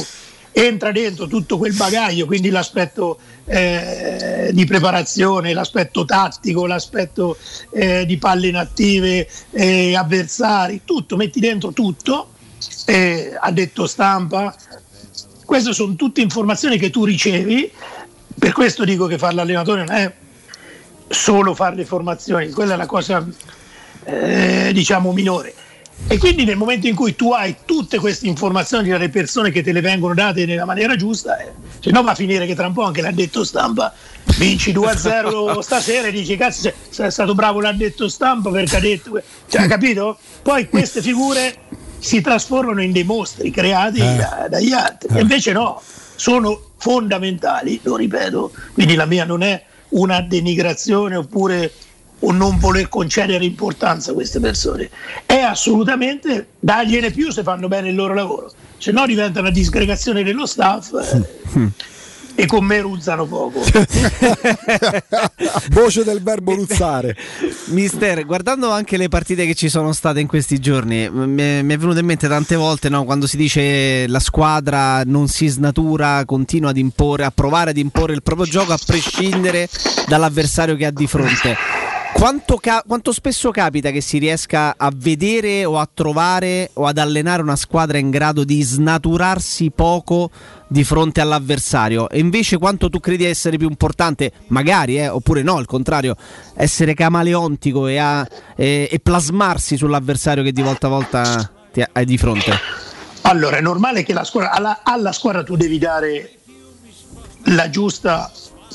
Entra 0.52 0.92
dentro 0.92 1.26
tutto 1.26 1.56
quel 1.58 1.74
bagaglio, 1.74 2.26
quindi 2.26 2.50
l'aspetto 2.50 3.18
eh, 3.48 4.50
di 4.52 4.64
preparazione, 4.66 5.52
l'aspetto 5.52 6.04
tattico, 6.04 6.66
l'aspetto 6.66 7.36
eh, 7.70 8.04
di 8.06 8.18
palle 8.18 8.48
inattive, 8.48 9.28
eh, 9.50 9.96
avversari, 9.96 10.82
tutto, 10.84 11.16
metti 11.16 11.40
dentro 11.40 11.72
tutto, 11.72 12.32
eh, 12.86 13.36
ha 13.38 13.50
detto 13.50 13.86
stampa. 13.86 14.54
Queste 15.44 15.72
sono 15.72 15.94
tutte 15.94 16.20
informazioni 16.20 16.78
che 16.78 16.90
tu 16.90 17.04
ricevi, 17.04 17.72
per 18.38 18.52
questo 18.52 18.84
dico 18.84 19.06
che 19.06 19.18
fare 19.18 19.34
l'allenatore 19.34 19.84
non 19.84 19.96
è 19.96 20.12
solo 21.08 21.54
fare 21.54 21.74
le 21.74 21.86
formazioni, 21.86 22.50
quella 22.50 22.74
è 22.74 22.76
la 22.76 22.86
cosa 22.86 23.26
eh, 24.04 24.70
diciamo 24.72 25.12
minore. 25.12 25.54
E 26.06 26.16
quindi 26.16 26.44
nel 26.44 26.56
momento 26.56 26.86
in 26.86 26.94
cui 26.94 27.14
tu 27.14 27.32
hai 27.32 27.56
tutte 27.64 27.98
queste 27.98 28.26
informazioni 28.26 28.88
dalle 28.88 29.10
persone 29.10 29.50
che 29.50 29.62
te 29.62 29.72
le 29.72 29.80
vengono 29.80 30.14
date 30.14 30.46
nella 30.46 30.64
maniera 30.64 30.96
giusta, 30.96 31.38
eh, 31.38 31.52
se 31.80 31.90
no 31.90 32.02
va 32.02 32.12
a 32.12 32.14
finire 32.14 32.46
che 32.46 32.54
tra 32.54 32.66
un 32.66 32.72
po' 32.72 32.84
anche 32.84 33.02
l'ha 33.02 33.10
detto 33.10 33.44
stampa, 33.44 33.92
vinci 34.38 34.72
2-0 34.72 35.58
stasera 35.60 36.08
e 36.08 36.12
dici 36.12 36.36
cazzo 36.36 36.62
sei, 36.62 36.72
sei 36.88 37.10
stato 37.10 37.34
bravo 37.34 37.60
l'ha 37.60 37.72
detto 37.72 38.08
stampa 38.08 38.50
perché 38.50 38.76
ha 38.76 38.80
detto... 38.80 39.10
que-". 39.10 39.24
Cioè, 39.48 39.66
capito? 39.66 40.18
Poi 40.42 40.68
queste 40.68 41.02
figure 41.02 41.56
si 41.98 42.20
trasformano 42.20 42.82
in 42.82 42.92
dei 42.92 43.04
mostri 43.04 43.50
creati 43.50 43.98
da- 43.98 44.46
dagli 44.48 44.72
altri. 44.72 45.14
E 45.14 45.20
invece 45.20 45.52
no, 45.52 45.82
sono 46.14 46.70
fondamentali, 46.78 47.80
lo 47.82 47.96
ripeto, 47.96 48.52
quindi 48.72 48.94
la 48.94 49.04
mia 49.04 49.24
non 49.24 49.42
è 49.42 49.62
una 49.90 50.20
denigrazione 50.20 51.16
oppure 51.16 51.72
un 52.20 52.36
non 52.36 52.58
voler 52.58 52.88
concedere 52.88 53.44
importanza 53.44 54.10
a 54.10 54.14
queste 54.14 54.40
persone, 54.40 54.90
è 55.26 55.38
assolutamente 55.38 56.48
dargliene 56.58 57.10
più 57.10 57.30
se 57.30 57.42
fanno 57.42 57.68
bene 57.68 57.90
il 57.90 57.94
loro 57.94 58.14
lavoro, 58.14 58.52
se 58.78 58.90
no 58.92 59.06
diventa 59.06 59.40
una 59.40 59.50
disgregazione 59.50 60.22
dello 60.22 60.46
staff. 60.46 60.92
eh. 60.94 61.96
e 62.40 62.46
con 62.46 62.64
me 62.64 62.80
ruzzano 62.80 63.26
poco. 63.26 63.60
Voce 65.70 66.04
del 66.04 66.22
verbo 66.22 66.54
ruzzare. 66.54 67.16
Mister, 67.66 68.24
guardando 68.24 68.70
anche 68.70 68.96
le 68.96 69.08
partite 69.08 69.44
che 69.44 69.54
ci 69.54 69.68
sono 69.68 69.92
state 69.92 70.20
in 70.20 70.28
questi 70.28 70.60
giorni, 70.60 71.10
m- 71.10 71.24
mi 71.32 71.42
è 71.42 71.62
mi 71.62 71.74
è 71.74 71.76
venuto 71.76 71.98
in 71.98 72.06
mente 72.06 72.28
tante 72.28 72.54
volte 72.54 72.88
no, 72.88 73.02
quando 73.04 73.26
si 73.26 73.36
dice 73.36 74.06
la 74.06 74.20
squadra 74.20 75.02
non 75.04 75.26
si 75.26 75.48
snatura, 75.48 76.24
continua 76.26 76.70
ad 76.70 76.76
imporre, 76.76 77.24
a 77.24 77.32
provare 77.32 77.70
ad 77.70 77.76
imporre 77.76 78.12
il 78.12 78.22
proprio 78.22 78.46
gioco 78.46 78.72
a 78.72 78.78
prescindere 78.86 79.68
dall'avversario 80.06 80.76
che 80.76 80.86
ha 80.86 80.92
di 80.92 81.08
fronte. 81.08 81.77
Quanto, 82.12 82.56
ca- 82.56 82.82
quanto 82.86 83.12
spesso 83.12 83.50
capita 83.50 83.90
che 83.90 84.00
si 84.00 84.18
riesca 84.18 84.74
a 84.76 84.90
vedere 84.92 85.64
o 85.64 85.78
a 85.78 85.88
trovare 85.92 86.70
o 86.72 86.86
ad 86.86 86.98
allenare 86.98 87.42
una 87.42 87.54
squadra 87.54 87.98
in 87.98 88.10
grado 88.10 88.42
di 88.42 88.60
snaturarsi 88.60 89.70
poco 89.70 90.30
di 90.66 90.82
fronte 90.82 91.20
all'avversario? 91.20 92.08
E 92.08 92.18
invece 92.18 92.58
quanto 92.58 92.88
tu 92.90 92.98
credi 92.98 93.24
essere 93.24 93.56
più 93.56 93.68
importante, 93.68 94.32
magari, 94.48 94.98
eh, 94.98 95.08
oppure 95.08 95.42
no, 95.42 95.58
al 95.58 95.66
contrario, 95.66 96.16
essere 96.54 96.94
camaleontico 96.94 97.86
e, 97.86 97.98
a- 97.98 98.26
e- 98.56 98.88
e 98.90 98.98
plasmarsi 98.98 99.76
sull'avversario 99.76 100.42
che 100.42 100.52
di 100.52 100.62
volta 100.62 100.88
a 100.88 100.90
volta 100.90 101.50
ti 101.72 101.84
hai 101.92 102.04
di 102.04 102.18
fronte? 102.18 102.50
Allora, 103.22 103.58
è 103.58 103.60
normale 103.60 104.02
che 104.02 104.14
squadra, 104.24 104.50
alla, 104.52 104.80
alla 104.82 105.12
squadra 105.12 105.44
tu 105.44 105.54
devi 105.56 105.78
dare 105.78 106.32
la 107.44 107.70
giusta, 107.70 108.30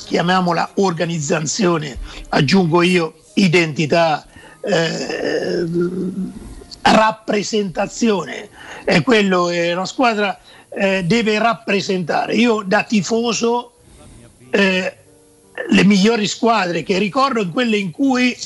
chiamiamola 0.06 0.70
organizzazione, 0.76 1.98
aggiungo 2.30 2.80
io, 2.80 3.14
identità, 3.34 4.26
eh, 4.60 5.64
rappresentazione. 6.82 8.48
È 8.84 9.02
quello 9.02 9.46
che 9.46 9.72
una 9.72 9.86
squadra 9.86 10.38
eh, 10.68 11.04
deve 11.04 11.38
rappresentare. 11.38 12.34
Io 12.34 12.62
da 12.62 12.82
tifoso 12.82 13.72
eh, 14.50 14.96
le 15.68 15.84
migliori 15.84 16.26
squadre 16.26 16.82
che 16.82 16.98
ricordo 16.98 17.40
in 17.40 17.50
quelle 17.50 17.76
in 17.76 17.90
cui 17.90 18.36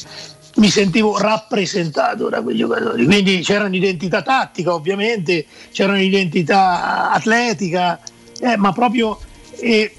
mi 0.57 0.71
sentivo 0.71 1.19
rappresentato 1.19 2.29
da 2.29 2.43
quei 2.43 2.57
giocatori. 2.57 3.05
Quindi 3.05 3.41
c'era 3.41 3.65
un'identità 3.65 4.23
tattica, 4.23 4.75
ovviamente, 4.75 5.47
c'era 5.73 5.93
un'identità 5.93 7.11
atletica, 7.11 8.01
eh, 8.41 8.57
ma 8.57 8.73
proprio 8.73 9.19
eh, 9.61 9.95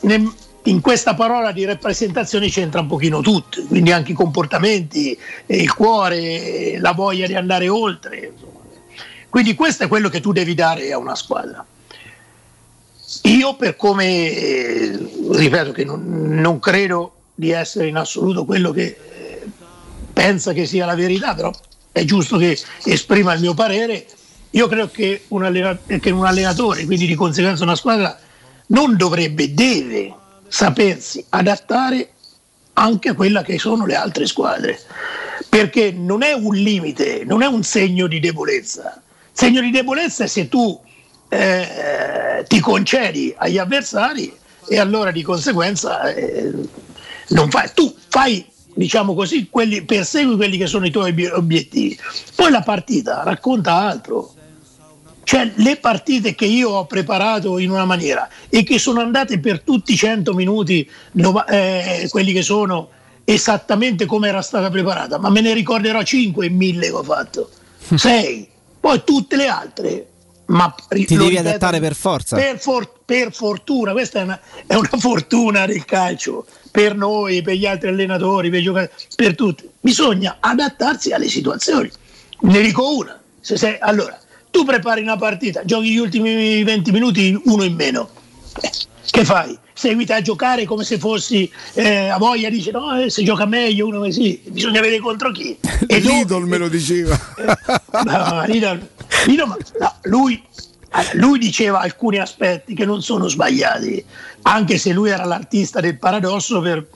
ne- 0.00 0.32
in 0.64 0.80
questa 0.80 1.14
parola 1.14 1.50
di 1.50 1.64
rappresentazione 1.64 2.48
c'entra 2.48 2.80
un 2.80 2.86
pochino 2.86 3.20
tutto, 3.20 3.64
quindi 3.66 3.90
anche 3.90 4.12
i 4.12 4.14
comportamenti, 4.14 5.18
eh, 5.46 5.56
il 5.56 5.74
cuore, 5.74 6.78
la 6.78 6.92
voglia 6.92 7.26
di 7.26 7.34
andare 7.34 7.68
oltre. 7.68 8.30
insomma. 8.32 8.60
Quindi 9.28 9.54
questo 9.54 9.84
è 9.84 9.88
quello 9.88 10.08
che 10.08 10.20
tu 10.20 10.32
devi 10.32 10.54
dare 10.54 10.92
a 10.92 10.98
una 10.98 11.16
squadra. 11.16 11.64
Io 13.22 13.56
per 13.56 13.76
come, 13.76 14.30
eh, 14.30 15.10
ripeto 15.32 15.72
che 15.72 15.84
non, 15.84 16.04
non 16.28 16.58
credo 16.58 17.14
di 17.34 17.50
essere 17.50 17.88
in 17.88 17.96
assoluto 17.96 18.44
quello 18.44 18.70
che 18.70 18.84
eh, 18.84 19.42
pensa 20.12 20.52
che 20.52 20.66
sia 20.66 20.86
la 20.86 20.94
verità, 20.94 21.34
però 21.34 21.50
è 21.90 22.04
giusto 22.04 22.36
che 22.36 22.58
esprima 22.84 23.34
il 23.34 23.40
mio 23.40 23.54
parere. 23.54 24.06
Io 24.50 24.68
credo 24.68 24.90
che 24.90 25.24
un, 25.28 25.44
allena- 25.44 25.78
che 25.86 26.10
un 26.10 26.24
allenatore, 26.24 26.84
quindi 26.84 27.06
di 27.06 27.14
conseguenza 27.14 27.64
una 27.64 27.74
squadra, 27.74 28.18
non 28.66 28.96
dovrebbe, 28.96 29.52
deve 29.52 30.14
sapersi 30.52 31.24
adattare 31.30 32.10
anche 32.74 33.08
a 33.08 33.14
quella 33.14 33.42
che 33.42 33.58
sono 33.58 33.86
le 33.86 33.94
altre 33.94 34.26
squadre, 34.26 34.78
perché 35.48 35.92
non 35.92 36.22
è 36.22 36.34
un 36.34 36.54
limite, 36.54 37.22
non 37.24 37.40
è 37.40 37.46
un 37.46 37.62
segno 37.62 38.06
di 38.06 38.20
debolezza. 38.20 39.00
Segno 39.32 39.62
di 39.62 39.70
debolezza 39.70 40.24
è 40.24 40.26
se 40.26 40.50
tu 40.50 40.78
eh, 41.30 42.44
ti 42.46 42.60
concedi 42.60 43.34
agli 43.34 43.56
avversari 43.56 44.30
e 44.68 44.78
allora 44.78 45.10
di 45.10 45.22
conseguenza 45.22 46.12
eh, 46.12 46.52
non 47.28 47.48
fai, 47.48 47.70
tu 47.72 47.94
fai 48.08 48.44
diciamo 48.74 49.14
così, 49.14 49.48
quelli, 49.48 49.82
persegui 49.84 50.36
quelli 50.36 50.58
che 50.58 50.66
sono 50.66 50.84
i 50.84 50.90
tuoi 50.90 51.12
obi- 51.12 51.26
obiettivi. 51.28 51.98
Poi 52.34 52.50
la 52.50 52.62
partita 52.62 53.22
racconta 53.24 53.74
altro. 53.74 54.34
Cioè 55.24 55.52
le 55.54 55.76
partite 55.76 56.34
che 56.34 56.44
io 56.46 56.70
ho 56.70 56.86
preparato 56.86 57.58
in 57.58 57.70
una 57.70 57.84
maniera 57.84 58.28
e 58.48 58.64
che 58.64 58.78
sono 58.78 59.00
andate 59.00 59.38
per 59.38 59.60
tutti 59.60 59.92
i 59.92 59.96
100 59.96 60.34
minuti, 60.34 60.88
eh, 61.48 62.06
quelli 62.10 62.32
che 62.32 62.42
sono 62.42 62.88
esattamente 63.24 64.04
come 64.04 64.28
era 64.28 64.42
stata 64.42 64.68
preparata, 64.68 65.18
ma 65.18 65.30
me 65.30 65.40
ne 65.40 65.54
ricorderò 65.54 66.02
5 66.02 66.46
e 66.46 66.50
1000 66.50 66.86
che 66.86 66.92
ho 66.92 67.02
fatto, 67.02 67.50
6, 67.94 68.48
poi 68.80 69.02
tutte 69.04 69.36
le 69.36 69.46
altre. 69.46 70.06
Ma 70.46 70.74
Ti 70.88 71.06
devi 71.06 71.28
ripeto, 71.28 71.48
adattare 71.48 71.80
per 71.80 71.94
forza. 71.94 72.36
Per, 72.36 72.58
for- 72.58 72.92
per 73.04 73.32
fortuna, 73.32 73.92
questa 73.92 74.18
è 74.20 74.22
una, 74.24 74.40
è 74.66 74.74
una 74.74 74.90
fortuna 74.98 75.64
del 75.66 75.84
calcio, 75.84 76.44
per 76.70 76.94
noi, 76.94 77.40
per 77.42 77.54
gli 77.54 77.64
altri 77.64 77.88
allenatori, 77.88 78.50
per 78.50 78.58
i 78.58 78.62
giocatori, 78.62 78.92
per 79.14 79.34
tutti. 79.34 79.70
Bisogna 79.80 80.38
adattarsi 80.40 81.12
alle 81.12 81.28
situazioni. 81.28 81.90
Ne 82.40 82.60
dico 82.60 82.96
una. 82.96 83.18
Se 83.40 83.56
sei- 83.56 83.78
allora, 83.80 84.18
tu 84.52 84.64
prepari 84.64 85.00
una 85.00 85.16
partita, 85.16 85.64
giochi 85.64 85.90
gli 85.90 85.96
ultimi 85.96 86.62
20 86.62 86.92
minuti, 86.92 87.40
uno 87.46 87.64
in 87.64 87.74
meno. 87.74 88.08
Eh, 88.60 88.70
che 89.10 89.24
fai? 89.24 89.58
Seguiti 89.72 90.12
a 90.12 90.20
giocare 90.20 90.66
come 90.66 90.84
se 90.84 90.98
fossi 90.98 91.50
eh, 91.72 92.08
a 92.08 92.18
voglia, 92.18 92.50
dice 92.50 92.70
no, 92.70 93.00
eh, 93.00 93.10
se 93.10 93.24
gioca 93.24 93.46
meglio, 93.46 93.86
uno 93.86 94.08
sì, 94.10 94.40
bisogna 94.48 94.82
vedere 94.82 95.00
contro 95.00 95.32
chi. 95.32 95.56
E 95.88 95.98
Lidl 95.98 96.44
me 96.44 96.58
lo 96.58 96.68
diceva. 96.68 97.18
No, 98.04 98.44
Lidl- 98.46 98.86
Lidl, 99.26 99.56
no, 99.80 99.94
lui, 100.02 100.40
allora, 100.90 101.12
lui 101.14 101.38
diceva 101.38 101.80
alcuni 101.80 102.18
aspetti 102.18 102.74
che 102.74 102.84
non 102.84 103.02
sono 103.02 103.28
sbagliati, 103.28 104.04
anche 104.42 104.76
se 104.76 104.92
lui 104.92 105.08
era 105.08 105.24
l'artista 105.24 105.80
del 105.80 105.98
paradosso 105.98 106.60
per, 106.60 106.86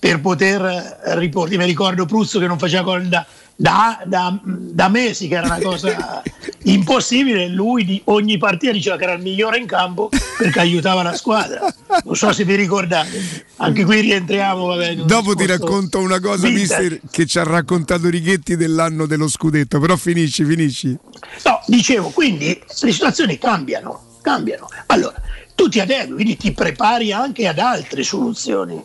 per 0.00 0.20
poter 0.22 0.62
eh, 1.04 1.18
riportare. 1.18 1.58
Mi 1.58 1.66
ricordo 1.66 2.06
Pruzzo 2.06 2.38
che 2.38 2.46
non 2.46 2.58
faceva 2.58 2.82
gol 2.82 3.08
da, 3.08 3.26
da- 3.60 4.00
da- 4.06 4.38
da 4.44 4.88
mesi, 4.88 5.26
che 5.26 5.34
era 5.34 5.46
una 5.46 5.58
cosa 5.58 6.22
impossibile. 6.62 7.48
Lui 7.48 7.84
di 7.84 8.00
ogni 8.04 8.38
partita 8.38 8.70
diceva 8.72 8.96
che 8.96 9.02
era 9.02 9.14
il 9.14 9.22
migliore 9.22 9.58
in 9.58 9.66
campo 9.66 10.08
perché 10.38 10.60
aiutava 10.60 11.02
la 11.02 11.14
squadra. 11.16 11.62
Non 12.04 12.14
so 12.14 12.32
se 12.32 12.44
vi 12.44 12.54
ricordate, 12.54 13.46
anche 13.56 13.84
qui 13.84 14.00
rientriamo. 14.00 14.64
Vabbè, 14.66 14.94
Dopo 14.98 15.34
ti 15.34 15.44
racconto 15.46 15.98
una 15.98 16.20
cosa, 16.20 16.46
vintage. 16.46 16.80
mister, 16.82 17.00
che 17.10 17.26
ci 17.26 17.40
ha 17.40 17.42
raccontato 17.42 18.08
Righetti 18.08 18.54
dell'anno 18.56 19.06
dello 19.06 19.26
scudetto, 19.28 19.80
però 19.80 19.96
finisci, 19.96 20.44
finisci. 20.44 20.96
No, 21.44 21.60
dicevo, 21.66 22.10
quindi 22.10 22.46
le 22.80 22.92
situazioni 22.92 23.38
cambiano, 23.38 24.18
cambiano. 24.22 24.68
Allora, 24.86 25.20
tu 25.56 25.68
ti 25.68 25.80
adegui, 25.80 26.14
quindi 26.14 26.36
ti 26.36 26.52
prepari 26.52 27.10
anche 27.10 27.48
ad 27.48 27.58
altre 27.58 28.04
soluzioni. 28.04 28.80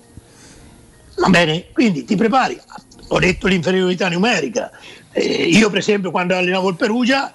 Va 1.18 1.30
bene? 1.30 1.68
Quindi 1.72 2.06
ti 2.06 2.16
prepari. 2.16 2.60
Ho 3.08 3.20
detto 3.20 3.48
l'inferiorità 3.48 4.10
numerica. 4.10 4.72
Eh, 5.12 5.48
io, 5.48 5.70
per 5.70 5.80
esempio, 5.80 6.12
quando 6.12 6.36
allenavo 6.36 6.70
il 6.70 6.76
Perugia, 6.76 7.32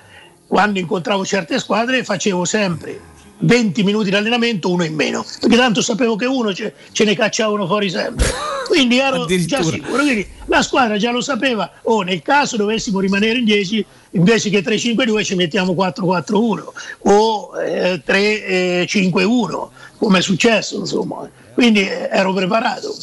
quando 0.47 0.79
incontravo 0.79 1.25
certe 1.25 1.59
squadre, 1.59 2.05
facevo 2.05 2.45
sempre 2.45 3.17
20 3.41 3.83
minuti 3.85 4.11
di 4.11 4.17
allenamento, 4.17 4.71
uno 4.71 4.85
in 4.85 4.95
meno, 4.95 5.25
perché 5.41 5.57
tanto 5.57 5.81
sapevo 5.81 6.17
che 6.17 6.27
uno 6.27 6.53
ce, 6.53 6.75
ce 6.93 7.05
ne 7.05 7.15
cacciavano 7.15 7.67
fuori 7.67 7.89
sempre. 7.91 8.27
Quindi 8.67 8.99
ero 8.99 9.25
già 9.27 9.63
sicuro. 9.63 10.03
Quindi 10.03 10.27
la 10.47 10.63
squadra 10.63 10.97
già 10.97 11.11
lo 11.11 11.21
sapeva, 11.21 11.71
o 11.83 12.03
nel 12.03 12.23
caso 12.23 12.57
dovessimo 12.57 13.01
rimanere 13.01 13.39
in 13.39 13.45
10, 13.45 13.87
invece 14.13 14.51
che 14.51 14.63
3-5-2 14.63 15.23
ci 15.23 15.35
mettiamo 15.37 15.73
4-4-1 15.73 16.65
o 17.03 17.51
eh, 17.63 18.03
3-5-1, 18.05 19.69
come 19.99 20.19
è 20.19 20.23
successo, 20.23 20.79
insomma. 20.79 21.29
Quindi 21.55 21.81
eh, 21.81 22.09
ero 22.11 22.33
preparato. 22.33 22.95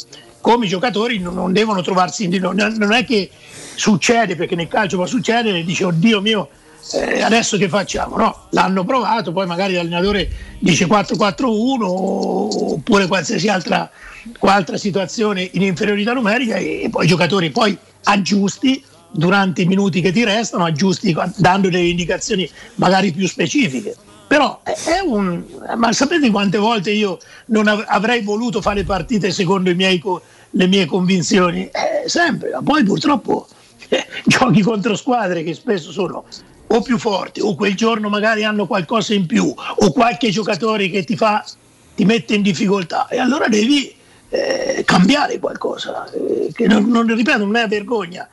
Come 0.45 0.67
i 0.67 0.69
giocatori 0.69 1.17
non, 1.17 1.51
devono 1.51 1.81
trovarsi 1.81 2.25
in 2.25 2.39
non, 2.39 2.55
non 2.55 2.91
è 2.91 3.03
che 3.03 3.31
succede 3.73 4.35
perché 4.35 4.53
nel 4.53 4.67
calcio 4.67 4.95
può 4.95 5.07
succedere 5.07 5.63
dice 5.63 5.85
oddio 5.85 6.21
mio 6.21 6.49
eh, 6.93 7.23
adesso 7.23 7.57
che 7.57 7.67
facciamo? 7.67 8.15
No, 8.15 8.45
l'hanno 8.51 8.83
provato, 8.83 9.31
poi 9.31 9.47
magari 9.47 9.73
l'allenatore 9.73 10.29
dice 10.59 10.85
4-4-1 10.85 11.79
oppure 11.81 13.07
qualsiasi 13.07 13.47
altra, 13.47 13.89
altra 14.41 14.77
situazione 14.77 15.49
in 15.53 15.63
inferiorità 15.63 16.13
numerica 16.13 16.57
e, 16.57 16.83
e 16.83 16.89
poi 16.91 17.05
i 17.05 17.07
giocatori 17.07 17.49
poi 17.49 17.75
aggiusti 18.03 18.83
durante 19.09 19.63
i 19.63 19.65
minuti 19.65 19.99
che 19.99 20.11
ti 20.11 20.23
restano, 20.23 20.65
aggiusti 20.65 21.17
dando 21.37 21.69
delle 21.71 21.87
indicazioni 21.87 22.47
magari 22.75 23.11
più 23.11 23.27
specifiche. 23.27 23.95
Però 24.27 24.61
è 24.63 24.99
un. 25.05 25.43
Ma 25.77 25.91
sapete 25.91 26.31
quante 26.31 26.57
volte 26.57 26.91
io 26.91 27.19
non 27.47 27.67
av- 27.67 27.85
avrei 27.87 28.21
voluto 28.21 28.59
fare 28.59 28.83
partite 28.83 29.31
secondo 29.31 29.69
i 29.69 29.75
miei 29.75 29.99
co- 29.99 30.21
le 30.55 30.67
mie 30.67 30.85
convinzioni? 30.85 31.65
Eh, 31.65 32.07
sempre, 32.07 32.51
ma 32.51 32.61
poi 32.61 32.83
purtroppo 32.83 33.47
eh, 33.89 34.05
giochi 34.25 34.61
contro 34.61 34.95
squadre 34.95 35.43
che 35.43 35.53
spesso 35.53 35.91
sono 35.91 36.25
o 36.67 36.81
più 36.81 36.97
forti 36.97 37.41
o 37.41 37.55
quel 37.55 37.75
giorno 37.75 38.09
magari 38.09 38.43
hanno 38.43 38.65
qualcosa 38.65 39.13
in 39.13 39.27
più 39.27 39.53
o 39.55 39.91
qualche 39.91 40.29
giocatore 40.29 40.89
che 40.89 41.03
ti 41.03 41.15
fa 41.15 41.45
ti 41.95 42.05
mette 42.05 42.33
in 42.33 42.41
difficoltà 42.41 43.07
e 43.07 43.19
allora 43.19 43.47
devi 43.47 43.93
eh, 44.29 44.81
cambiare 44.83 45.37
qualcosa 45.37 46.09
eh, 46.11 46.49
che 46.51 46.65
non, 46.65 46.87
non 46.87 47.05
ripeto 47.05 47.45
non 47.45 47.55
è 47.55 47.67
vergogna 47.67 48.27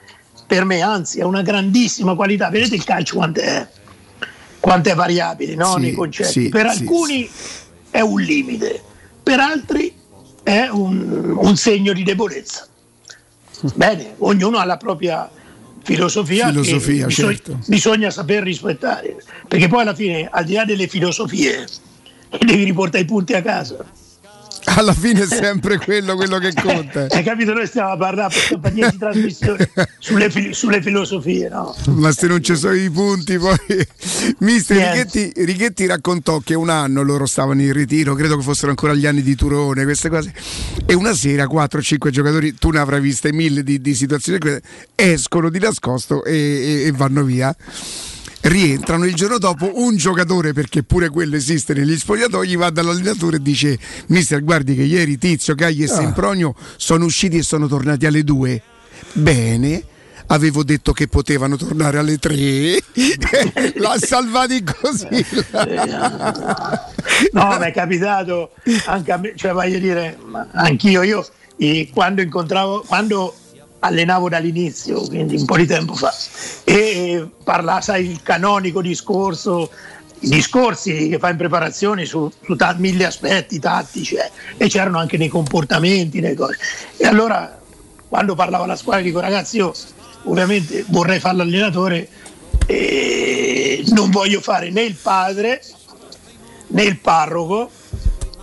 per 0.46 0.64
me 0.64 0.80
anzi 0.80 1.20
è 1.20 1.24
una 1.24 1.42
grandissima 1.42 2.14
qualità 2.14 2.48
vedete 2.48 2.74
il 2.74 2.84
calcio 2.84 3.16
quant'è 3.16 3.68
quanto 4.58 4.88
è 4.88 4.94
variabile 4.94 5.54
no? 5.54 5.74
Sì, 5.74 5.80
nei 5.80 5.92
concetti 5.92 6.30
sì, 6.32 6.48
per 6.48 6.70
sì, 6.70 6.78
alcuni 6.78 7.30
è 7.90 8.00
un 8.00 8.18
limite 8.18 8.82
per 9.22 9.40
altri 9.40 9.94
è 10.42 10.68
un, 10.68 11.36
un 11.36 11.56
segno 11.56 11.92
di 11.92 12.02
debolezza. 12.02 12.66
Bene, 13.74 14.14
ognuno 14.18 14.58
ha 14.58 14.64
la 14.64 14.76
propria 14.76 15.30
filosofia, 15.82 16.48
Filosofia, 16.48 17.06
che 17.06 17.06
bisogna, 17.06 17.34
certo. 17.34 17.58
bisogna 17.66 18.10
saper 18.10 18.42
rispettare, 18.42 19.22
perché 19.46 19.68
poi 19.68 19.82
alla 19.82 19.94
fine, 19.94 20.28
al 20.30 20.44
di 20.44 20.54
là 20.54 20.64
delle 20.64 20.86
filosofie, 20.86 21.66
devi 22.40 22.64
riportare 22.64 23.02
i 23.02 23.06
punti 23.06 23.34
a 23.34 23.42
casa. 23.42 23.84
Alla 24.64 24.94
fine 24.94 25.22
è 25.22 25.26
sempre 25.26 25.78
quello, 25.78 26.14
quello 26.14 26.38
che 26.38 26.52
conta. 26.54 27.06
Hai 27.10 27.22
capito? 27.22 27.52
Noi 27.52 27.66
stiamo 27.66 27.90
a 27.90 27.96
parlare 27.96 28.32
per 28.32 28.48
compagnia 28.48 28.88
di 28.90 28.98
trasmissione 28.98 29.70
sulle, 29.98 30.30
fil- 30.30 30.54
sulle 30.54 30.80
filosofie, 30.80 31.48
no? 31.48 31.74
Ma 31.88 32.10
se 32.12 32.26
non 32.26 32.42
ci 32.42 32.56
sono 32.56 32.74
i 32.74 32.88
punti, 32.90 33.38
poi. 33.38 33.56
Mister. 34.38 34.76
Righetti, 34.76 35.32
Righetti 35.44 35.86
raccontò 35.86 36.38
che 36.38 36.54
un 36.54 36.70
anno 36.70 37.02
loro 37.02 37.26
stavano 37.26 37.60
in 37.60 37.72
ritiro, 37.72 38.14
credo 38.14 38.36
che 38.36 38.42
fossero 38.42 38.70
ancora 38.70 38.94
gli 38.94 39.06
anni 39.06 39.22
di 39.22 39.34
Turone, 39.34 39.84
queste 39.84 40.08
cose. 40.08 40.32
E 40.86 40.94
una 40.94 41.12
sera 41.14 41.44
4-5 41.44 42.08
giocatori, 42.10 42.54
tu 42.54 42.70
ne 42.70 42.78
avrai 42.78 43.00
viste 43.00 43.32
mille 43.32 43.62
di, 43.62 43.80
di 43.80 43.94
situazioni, 43.94 44.38
escono 44.94 45.50
di 45.50 45.58
nascosto 45.58 46.24
e, 46.24 46.34
e- 46.34 46.82
e 46.86 46.92
vanno 46.92 47.24
via. 47.24 47.54
Rientrano 48.42 49.04
il 49.06 49.14
giorno 49.14 49.38
dopo 49.38 49.70
un 49.80 49.96
giocatore, 49.96 50.52
perché 50.52 50.82
pure 50.82 51.08
quello 51.10 51.36
esiste 51.36 51.74
negli 51.74 51.96
spogliatoi, 51.96 52.56
va 52.56 52.70
dall'allenatore 52.70 53.36
e 53.36 53.42
dice: 53.42 53.78
Mister, 54.08 54.42
guardi 54.42 54.74
che 54.74 54.82
ieri 54.82 55.16
Tizio, 55.16 55.54
Cagli 55.54 55.82
e 55.82 55.86
Ah. 55.86 55.94
Sempronio 55.94 56.54
sono 56.76 57.04
usciti 57.04 57.36
e 57.36 57.42
sono 57.42 57.68
tornati 57.68 58.04
alle 58.04 58.24
due. 58.24 58.60
Bene, 59.12 59.82
avevo 60.26 60.64
detto 60.64 60.92
che 60.92 61.06
potevano 61.06 61.56
tornare 61.56 61.98
alle 61.98 62.18
tre. 62.18 62.82
L'ha 63.76 63.96
salvati 63.98 64.62
così. 64.64 65.06
No, 67.32 67.56
mi 67.58 67.66
è 67.66 67.72
capitato 67.72 68.52
anche 68.86 69.12
a 69.12 69.16
me, 69.16 69.32
cioè 69.36 69.52
voglio 69.52 69.78
dire, 69.78 70.18
anch'io, 70.52 71.02
io 71.02 71.26
eh, 71.58 71.88
quando 71.92 72.20
incontravo, 72.22 72.82
quando 72.86 73.34
allenavo 73.84 74.28
dall'inizio, 74.28 75.06
quindi 75.06 75.36
un 75.36 75.44
po' 75.44 75.56
di 75.56 75.66
tempo 75.66 75.94
fa, 75.94 76.14
e 76.62 77.26
parlava, 77.42 77.80
sai, 77.80 78.08
il 78.08 78.22
canonico 78.22 78.80
discorso, 78.80 79.70
i 80.20 80.28
discorsi 80.28 81.08
che 81.08 81.18
fa 81.18 81.30
in 81.30 81.36
preparazione 81.36 82.04
su, 82.04 82.30
su 82.44 82.54
ta- 82.54 82.76
mille 82.78 83.06
aspetti 83.06 83.58
tattici, 83.58 84.14
eh, 84.14 84.30
e 84.56 84.68
c'erano 84.68 84.98
anche 84.98 85.16
nei 85.16 85.28
comportamenti, 85.28 86.20
nelle 86.20 86.36
cose. 86.36 86.58
E 86.96 87.06
allora, 87.06 87.60
quando 88.08 88.36
parlavo 88.36 88.64
alla 88.64 88.76
squadra, 88.76 89.02
dico 89.02 89.18
ragazzi, 89.18 89.56
io 89.56 89.74
ovviamente 90.24 90.84
vorrei 90.88 91.18
fare 91.18 91.36
l'allenatore, 91.36 92.08
e 92.66 93.82
non 93.88 94.10
voglio 94.10 94.40
fare 94.40 94.70
né 94.70 94.82
il 94.82 94.94
padre 94.94 95.60
né 96.68 96.82
il 96.84 96.98
parroco 96.98 97.68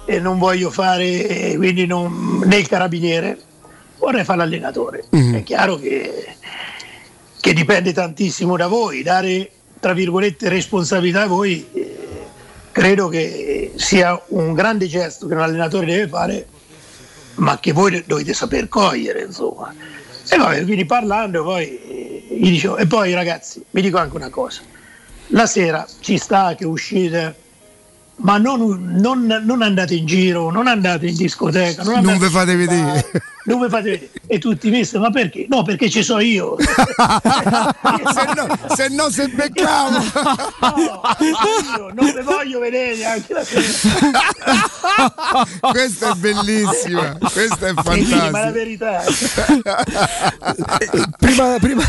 e 0.06 0.20
non 0.20 0.38
voglio 0.38 0.70
fare 0.70 1.54
quindi 1.56 1.86
non- 1.86 2.42
né 2.44 2.58
il 2.58 2.68
carabiniere, 2.68 3.40
vorrei 4.00 4.24
fare 4.24 4.40
l'allenatore. 4.40 5.06
È 5.10 5.44
chiaro 5.44 5.78
che, 5.78 6.36
che 7.40 7.54
dipende 7.54 7.94
tantissimo 7.94 8.58
da 8.58 8.68
voi, 8.68 9.04
dare 9.04 9.52
tra 9.80 9.94
virgolette 9.94 10.50
responsabilità 10.50 11.24
a 11.24 11.28
voi 11.28 11.66
eh, 11.74 11.98
credo 12.72 13.08
che 13.08 13.74
sia 13.76 14.20
un 14.30 14.54
grande 14.54 14.88
gesto 14.88 15.28
che 15.28 15.36
un 15.36 15.42
allenatore 15.42 15.86
deve 15.86 16.08
fare, 16.08 16.48
ma 17.36 17.60
che 17.60 17.72
voi 17.72 18.04
dovete 18.06 18.34
saper 18.34 18.68
cogliere, 18.68 19.24
insomma. 19.24 19.74
E 20.32 20.38
vabbè, 20.38 20.64
quindi 20.64 20.86
parlando 20.86 21.44
poi 21.44 21.66
eh, 21.66 22.38
gli 22.40 22.50
dicevo, 22.50 22.78
e 22.78 22.88
poi 22.88 23.14
ragazzi, 23.14 23.64
vi 23.70 23.82
dico 23.82 23.98
anche 23.98 24.16
una 24.16 24.30
cosa, 24.30 24.62
la 25.28 25.46
sera 25.46 25.86
ci 26.02 26.18
sta 26.18 26.56
che 26.56 26.66
uscite 26.66 27.48
ma 28.22 28.38
non, 28.38 28.98
non- 29.00 29.42
non 29.46 29.62
andate 29.62 29.96
in 29.96 30.06
giro, 30.06 30.52
non 30.52 30.68
andate 30.68 31.08
in 31.08 31.16
discoteca, 31.16 31.84
non, 31.84 32.04
Non 32.04 32.18
vi 32.18 32.28
fate 32.28 32.56
vedere. 32.56 33.10
Vi 33.58 33.70
fate 33.70 33.90
vedere. 33.90 34.10
E 34.28 34.38
tutti 34.38 34.70
mi 34.70 34.88
ma 34.94 35.10
perché? 35.10 35.48
No, 35.50 35.64
perché 35.64 35.90
ci 35.90 36.04
so 36.04 36.20
io. 36.20 36.56
se, 36.62 36.68
no, 38.36 38.58
se 38.76 38.88
no 38.90 39.10
se 39.10 39.28
beccavo. 39.28 39.98
io 41.76 41.92
non 41.94 42.14
vi 42.14 42.22
voglio 42.22 42.60
vedere 42.60 43.06
anche 43.06 43.34
la 43.34 43.44
sera. 43.44 43.64
Questa 45.72 46.12
è 46.12 46.16
bellissima, 46.16 47.18
questa 47.20 47.68
è 47.68 47.74
quindi, 47.74 48.12
ma 48.12 48.16
la 48.16 48.52
fantastica. 48.52 48.52
verità 48.52 49.04
prima, 51.18 51.58
prima- 51.60 51.84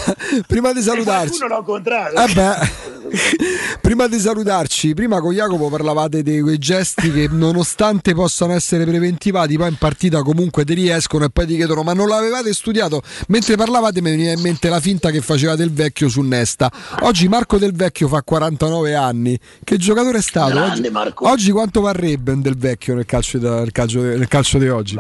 prima 0.47 0.73
di 0.73 0.83
salutarci. 0.83 1.39
qualcuno 1.39 1.49
l'ho 1.49 1.59
incontrato. 1.59 2.17
Eh 2.17 2.33
beh, 2.33 3.79
prima 3.81 4.07
di 4.07 4.19
salutarci, 4.19 4.95
prima 4.95 5.21
con 5.21 5.33
Jacopo 5.33 5.69
parlavate 5.69 6.23
di 6.23 6.41
quei 6.41 6.59
gesti 6.59 7.13
che 7.13 7.29
nonostante 7.31 8.15
possano 8.15 8.53
essere 8.55 8.85
preventivati, 8.85 9.57
poi 9.57 9.69
in 9.69 9.77
partita 9.77 10.23
comunque 10.23 10.65
ti 10.65 10.75
riescono 10.75 11.25
e 11.25 11.31
poi 11.31 11.47
ti 11.51 11.57
chiedono 11.57 11.83
ma 11.83 11.93
non 11.93 12.09
l'avevate 12.09 12.53
studiato? 12.53 13.03
Mentre 13.29 13.57
parlavate 13.57 14.01
mi 14.01 14.11
veniva 14.11 14.31
in 14.33 14.41
mente 14.41 14.69
la 14.69 14.81
finta 14.81 15.11
che 15.11 15.21
faceva 15.21 15.57
Del 15.57 15.73
Vecchio 15.73 16.09
su 16.09 16.21
Nesta. 16.23 16.71
Oggi 17.01 17.29
Marco 17.29 17.59
Del 17.59 17.73
Vecchio 17.73 18.09
fa 18.09 18.23
49 18.23 18.95
anni. 18.95 19.39
Che 19.63 19.77
giocatore 19.77 20.19
è 20.19 20.23
stato? 20.23 20.55
Grande 20.55 20.81
Oggi, 20.81 20.91
Marco. 20.91 21.29
oggi 21.29 21.51
quanto 21.51 21.81
varrebbe 21.81 22.33
un 22.33 22.41
Del 22.41 22.57
Vecchio 22.57 22.95
nel 22.95 23.07
calcio, 23.07 23.39
nel 23.39 23.73
calcio- 23.73 24.01
nel 24.01 24.29
calcio 24.29 24.59
di 24.59 24.69
oggi? 24.69 24.97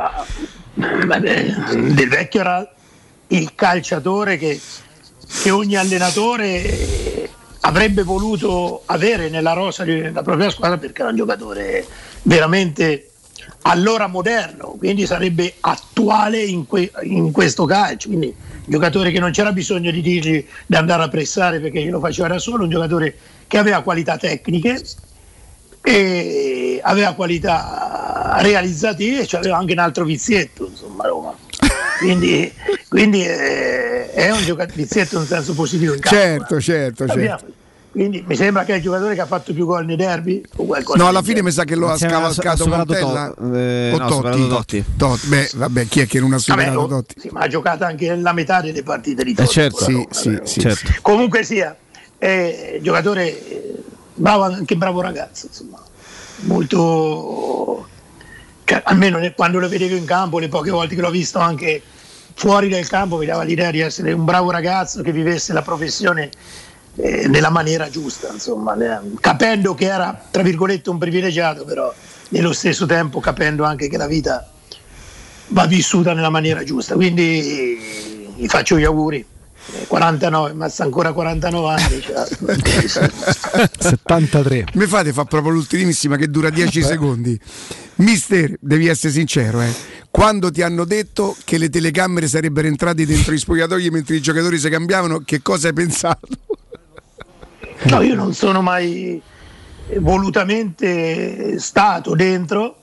Vabbè, 0.74 1.54
Del 1.94 2.08
Vecchio 2.08 2.40
era 2.40 2.72
il 3.28 3.54
calciatore 3.54 4.36
che, 4.36 4.60
che 5.42 5.50
ogni 5.50 5.76
allenatore 5.76 6.64
eh, 6.64 7.30
avrebbe 7.60 8.02
voluto 8.02 8.82
avere 8.86 9.28
nella 9.28 9.52
rosa 9.52 9.84
della 9.84 10.22
propria 10.22 10.50
squadra 10.50 10.78
perché 10.78 11.02
era 11.02 11.10
un 11.10 11.16
giocatore 11.16 11.86
veramente 12.22 13.09
allora 13.62 14.06
moderno, 14.06 14.76
quindi 14.78 15.06
sarebbe 15.06 15.55
attuale 15.60 16.42
in, 16.42 16.66
que- 16.66 16.90
in 17.02 17.30
questo 17.32 17.64
calcio. 17.64 18.08
Quindi 18.08 18.34
giocatore 18.64 19.10
che 19.10 19.18
non 19.18 19.30
c'era 19.32 19.52
bisogno 19.52 19.90
di 19.90 20.00
dirgli 20.00 20.44
di 20.66 20.76
andare 20.76 21.02
a 21.02 21.08
pressare 21.08 21.60
perché 21.60 21.82
glielo 21.82 22.00
faceva 22.00 22.28
da 22.28 22.39
solo, 22.39 22.64
un 22.64 22.70
giocatore 22.70 23.16
che 23.47 23.58
aveva 23.58 23.82
qualità 23.82 24.16
tecniche 24.16 24.80
e 25.82 26.80
aveva 26.82 27.14
qualità 27.14 28.36
realizzative 28.40 29.22
e 29.22 29.36
aveva 29.36 29.56
anche 29.56 29.72
un 29.72 29.78
altro 29.78 30.05
vizietto, 30.05 30.66
insomma, 30.68 31.06
Roma. 31.06 31.36
Quindi, 31.98 32.50
quindi 32.89 33.24
eh, 33.24 34.10
è 34.12 34.30
un 34.30 34.42
giocatore 34.42 34.76
vizietto 34.76 35.18
in 35.18 35.26
senso 35.26 35.55
positivo 35.55 35.94
in 35.94 36.00
campo. 36.00 36.16
Certo, 36.18 36.60
certo, 36.60 37.02
Abbiamo- 37.05 37.39
certo. 37.39 37.59
Quindi 37.90 38.22
mi 38.24 38.36
sembra 38.36 38.62
che 38.64 38.74
è 38.74 38.76
il 38.76 38.82
giocatore 38.82 39.16
che 39.16 39.20
ha 39.20 39.26
fatto 39.26 39.52
più 39.52 39.66
gol 39.66 39.84
nei 39.84 39.96
derby 39.96 40.40
o 40.56 40.64
qualcosa 40.64 41.02
No, 41.02 41.08
alla 41.08 41.22
fine 41.22 41.42
mi 41.42 41.50
sa 41.50 41.64
che 41.64 41.74
lo 41.74 41.90
ha 41.90 41.98
scavalcato 41.98 42.68
Montella 42.68 43.32
Tot- 43.36 43.54
eh, 43.56 43.90
o 43.92 43.98
no, 43.98 44.10
superato 44.10 44.46
Totti. 44.46 44.84
Totti. 44.96 45.26
Beh, 45.26 45.50
vabbè, 45.56 45.86
chi 45.88 46.00
è 46.00 46.06
che 46.06 46.20
non 46.20 46.28
ha 46.32 46.36
Vabbè, 46.36 46.42
superato 46.42 46.78
oh, 46.78 46.86
Totti? 46.86 47.14
sì, 47.18 47.28
ma 47.32 47.40
ha 47.40 47.48
giocato 47.48 47.82
anche 47.84 48.14
la 48.14 48.32
metà 48.32 48.60
delle 48.60 48.84
partite 48.84 49.24
di 49.24 49.32
Eh, 49.32 49.34
Totti. 49.34 49.48
certo. 49.48 49.84
con 49.84 49.92
la 49.94 50.06
Sì, 50.12 50.28
Roma, 50.28 50.44
sì, 50.46 50.52
sì. 50.52 50.60
Certo. 50.60 50.92
Comunque 51.02 51.42
sia, 51.42 51.76
è 52.16 52.78
giocatore 52.80 53.48
eh, 53.48 53.74
bravo, 54.14 54.44
anche 54.44 54.76
bravo 54.76 55.00
ragazzo, 55.00 55.46
insomma, 55.48 55.82
molto... 56.42 57.88
cioè, 58.64 58.82
almeno 58.84 59.18
quando 59.34 59.58
lo 59.58 59.68
vedevo 59.68 59.96
in 59.96 60.04
campo, 60.04 60.38
le 60.38 60.48
poche 60.48 60.70
volte 60.70 60.94
che 60.94 61.00
l'ho 61.00 61.10
visto 61.10 61.38
anche 61.40 61.82
fuori 62.34 62.68
dal 62.68 62.86
campo, 62.86 63.16
mi 63.16 63.26
dava 63.26 63.42
l'idea 63.42 63.70
di 63.72 63.80
essere 63.80 64.12
un 64.12 64.24
bravo 64.24 64.50
ragazzo 64.52 65.02
che 65.02 65.12
vivesse 65.12 65.52
la 65.52 65.62
professione 65.62 66.30
eh, 67.02 67.28
nella 67.28 67.50
maniera 67.50 67.88
giusta, 67.88 68.30
insomma, 68.32 68.74
ne- 68.74 69.00
capendo 69.20 69.74
che 69.74 69.86
era, 69.86 70.20
tra 70.30 70.42
virgolette, 70.42 70.90
un 70.90 70.98
privilegiato, 70.98 71.64
però 71.64 71.92
nello 72.30 72.52
stesso 72.52 72.86
tempo 72.86 73.20
capendo 73.20 73.64
anche 73.64 73.88
che 73.88 73.96
la 73.96 74.06
vita 74.06 74.48
va 75.48 75.66
vissuta 75.66 76.12
nella 76.12 76.30
maniera 76.30 76.62
giusta. 76.62 76.94
Quindi 76.94 78.32
gli 78.36 78.46
faccio 78.46 78.78
gli 78.78 78.84
auguri. 78.84 79.24
Eh, 79.72 79.86
49, 79.86 80.54
ma 80.54 80.68
sta 80.68 80.84
ancora 80.84 81.12
49 81.12 81.68
anni. 81.68 82.00
cioè, 82.00 82.26
73. 83.78 84.64
Mi 84.74 84.86
fate 84.86 85.12
fa 85.12 85.24
proprio 85.24 85.52
l'ultimissima 85.52 86.16
che 86.16 86.28
dura 86.28 86.50
10 86.50 86.82
secondi. 86.82 87.38
Mister, 87.96 88.56
devi 88.60 88.86
essere 88.86 89.12
sincero, 89.12 89.60
eh. 89.60 89.72
Quando 90.10 90.50
ti 90.50 90.62
hanno 90.62 90.84
detto 90.84 91.36
che 91.44 91.58
le 91.58 91.68
telecamere 91.68 92.26
sarebbero 92.26 92.66
entrate 92.66 93.06
dentro 93.06 93.32
gli 93.32 93.38
spogliatoi 93.38 93.90
mentre 93.90 94.16
i 94.16 94.20
giocatori 94.20 94.58
si 94.58 94.68
cambiavano, 94.68 95.20
che 95.24 95.40
cosa 95.42 95.68
hai 95.68 95.72
pensato? 95.74 96.26
No, 97.83 98.02
io 98.02 98.15
non 98.15 98.34
sono 98.34 98.60
mai 98.62 99.20
volutamente 99.99 101.59
stato 101.59 102.15
dentro 102.15 102.76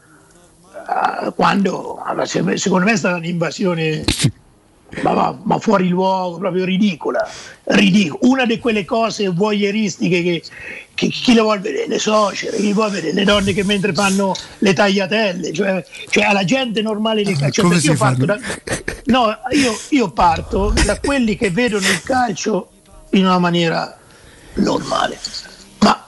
eh, 0.73 1.31
quando 1.35 2.03
secondo 2.25 2.85
me 2.85 2.93
è 2.93 2.97
stata 2.97 3.15
un'invasione 3.15 4.03
ma, 5.01 5.37
ma- 5.43 5.59
fuori 5.59 5.89
luogo, 5.89 6.37
proprio 6.37 6.65
ridicola, 6.65 7.27
ridicola. 7.65 8.19
Una 8.21 8.45
di 8.45 8.57
quelle 8.59 8.85
cose 8.85 9.27
voyeuristiche 9.29 10.23
che, 10.23 10.43
che 10.93 11.07
chi 11.07 11.33
le 11.33 11.41
vuole 11.41 11.59
vedere, 11.59 11.87
le 11.87 11.99
suocere, 11.99 12.57
chi 12.57 12.73
vuole 12.73 12.91
vedere 12.91 13.13
le 13.13 13.23
donne 13.25 13.53
che 13.53 13.63
mentre 13.63 13.93
fanno 13.93 14.33
le 14.59 14.73
tagliatelle, 14.73 15.51
cioè, 15.51 15.85
cioè 16.09 16.23
alla 16.23 16.45
gente 16.45 16.81
normale 16.81 17.23
del 17.23 17.37
calcio. 17.37 17.69
Si 17.77 17.87
io 17.87 17.95
parto 17.95 18.25
da- 18.25 18.39
no, 19.05 19.37
io, 19.51 19.77
io 19.89 20.09
parto 20.11 20.73
da 20.85 20.99
quelli 20.99 21.35
che 21.35 21.51
vedono 21.51 21.85
il 21.85 22.01
calcio 22.01 22.69
in 23.11 23.25
una 23.25 23.39
maniera 23.39 23.97
normale. 24.57 25.17
Ma 25.79 26.05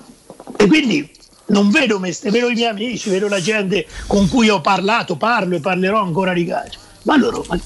e 0.55 0.67
quindi 0.67 1.09
non 1.47 1.69
vedo 1.69 1.99
me, 1.99 2.15
vedo 2.23 2.49
i 2.49 2.53
miei 2.53 2.69
amici, 2.69 3.09
vedo 3.09 3.27
la 3.27 3.39
gente 3.39 3.87
con 4.07 4.27
cui 4.27 4.49
ho 4.49 4.61
parlato, 4.61 5.15
parlo 5.15 5.55
e 5.55 5.59
parlerò 5.59 6.01
ancora 6.01 6.33
di 6.33 6.45
calcio. 6.45 6.79
Ma 7.03 7.17
loro, 7.17 7.45
ma, 7.47 7.59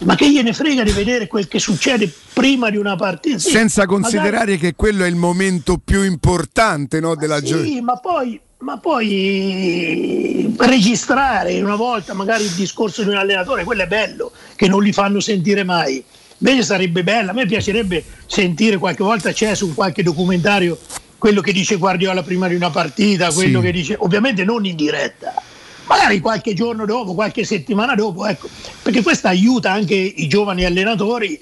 ma 0.00 0.14
che 0.14 0.30
gliene 0.30 0.52
frega 0.52 0.82
di 0.82 0.92
vedere 0.92 1.26
quel 1.26 1.48
che 1.48 1.58
succede 1.58 2.12
prima 2.32 2.70
di 2.70 2.76
una 2.76 2.96
partita? 2.96 3.38
Sì, 3.38 3.50
Senza 3.50 3.82
magari- 3.86 4.02
considerare 4.02 4.56
che 4.56 4.74
quello 4.74 5.04
è 5.04 5.08
il 5.08 5.16
momento 5.16 5.78
più 5.78 6.02
importante 6.02 7.00
no, 7.00 7.14
della 7.14 7.40
giornata. 7.40 7.68
Sì, 7.68 7.80
ma 7.80 7.96
poi, 7.96 8.40
ma 8.58 8.78
poi 8.78 10.54
registrare 10.58 11.60
una 11.62 11.76
volta 11.76 12.14
magari 12.14 12.44
il 12.44 12.52
discorso 12.52 13.02
di 13.02 13.08
un 13.08 13.16
allenatore, 13.16 13.64
quello 13.64 13.82
è 13.82 13.86
bello, 13.86 14.32
che 14.56 14.68
non 14.68 14.82
li 14.82 14.92
fanno 14.92 15.20
sentire 15.20 15.64
mai. 15.64 16.02
Invece 16.42 16.62
sarebbe 16.62 17.02
bello, 17.02 17.30
a 17.30 17.34
me 17.34 17.46
piacerebbe 17.46 18.02
sentire 18.26 18.78
qualche 18.78 19.02
volta 19.02 19.30
c'è 19.32 19.54
su 19.54 19.74
qualche 19.74 20.02
documentario 20.02 20.78
quello 21.18 21.42
che 21.42 21.52
dice 21.52 21.76
Guardiola 21.76 22.22
prima 22.22 22.48
di 22.48 22.54
una 22.54 22.70
partita, 22.70 23.30
quello 23.30 23.60
Sì. 23.60 23.66
che 23.66 23.72
dice, 23.72 23.96
ovviamente 23.98 24.42
non 24.42 24.64
in 24.64 24.74
diretta, 24.74 25.34
magari 25.86 26.18
qualche 26.20 26.54
giorno 26.54 26.86
dopo, 26.86 27.12
qualche 27.14 27.44
settimana 27.44 27.94
dopo, 27.94 28.24
ecco, 28.24 28.48
perché 28.82 29.02
questo 29.02 29.28
aiuta 29.28 29.70
anche 29.70 29.94
i 29.94 30.26
giovani 30.28 30.64
allenatori 30.64 31.34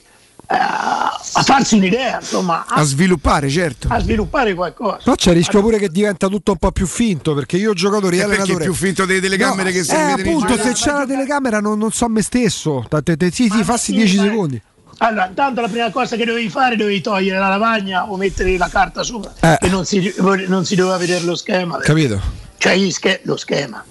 eh, 0.51 0.55
a 0.57 1.43
farsi 1.45 1.77
un'idea, 1.77 2.19
insomma, 2.21 2.65
A 2.67 2.77
a, 2.81 2.83
sviluppare, 2.83 3.49
certo. 3.51 3.87
a 3.91 4.01
sviluppare 4.01 4.55
qualcosa. 4.55 4.99
Però 5.05 5.15
c'è 5.15 5.31
il 5.31 5.37
rischio 5.37 5.61
pure 5.61 5.79
che 5.79 5.91
diventa 5.91 6.27
tutto 6.27 6.53
un 6.53 6.57
po' 6.59 6.73
più 6.73 6.87
finto 6.87 7.35
perché 7.35 7.57
io 7.57 7.73
giocatori 7.75 8.17
e 8.17 8.21
E 8.21 8.23
perché 8.25 8.41
allenatore 8.41 8.65
è 8.65 8.67
più 8.67 8.75
finto 8.77 9.05
delle 9.05 9.21
telecamere 9.21 9.71
che 9.71 9.85
si 9.85 9.93
eh, 9.93 9.97
vedono 9.97 10.21
in 10.23 10.27
appunto 10.43 10.57
se 10.61 10.73
c'è 10.73 10.91
la 10.91 11.07
telecamera 11.07 11.61
non, 11.61 11.79
non 11.79 11.93
so 11.93 12.09
me 12.09 12.23
stesso 12.23 12.85
Te- 12.89 13.03
te- 13.03 13.17
te- 13.17 13.31
sì 13.31 13.49
sì 13.49 13.63
fassi 13.63 13.93
sì, 13.93 13.99
10 13.99 14.17
ma- 14.17 14.23
secondi 14.23 14.63
Allora, 14.99 15.27
intanto 15.29 15.61
la 15.61 15.69
prima 15.69 15.91
cosa 15.91 16.17
che 16.17 16.25
dovevi 16.25 16.49
fare 16.49 16.75
dovevi 16.75 17.01
togliere 17.01 17.39
la 17.39 17.49
lavagna 17.49 18.11
o 18.11 18.17
mettere 18.17 18.57
la 18.57 18.69
carta 18.69 19.03
sopra 19.03 19.33
Eh. 19.41 19.67
e 19.67 19.69
non 19.69 19.85
si, 19.85 20.13
non 20.49 20.65
si 20.65 20.75
doveva 20.75 20.97
vedere 20.97 21.25
lo 21.25 21.37
schema. 21.37 21.79
capito 21.79 22.21
Cioè 22.59 22.91
sche- 22.91 23.21
lo 23.23 23.37
schema. 23.37 23.85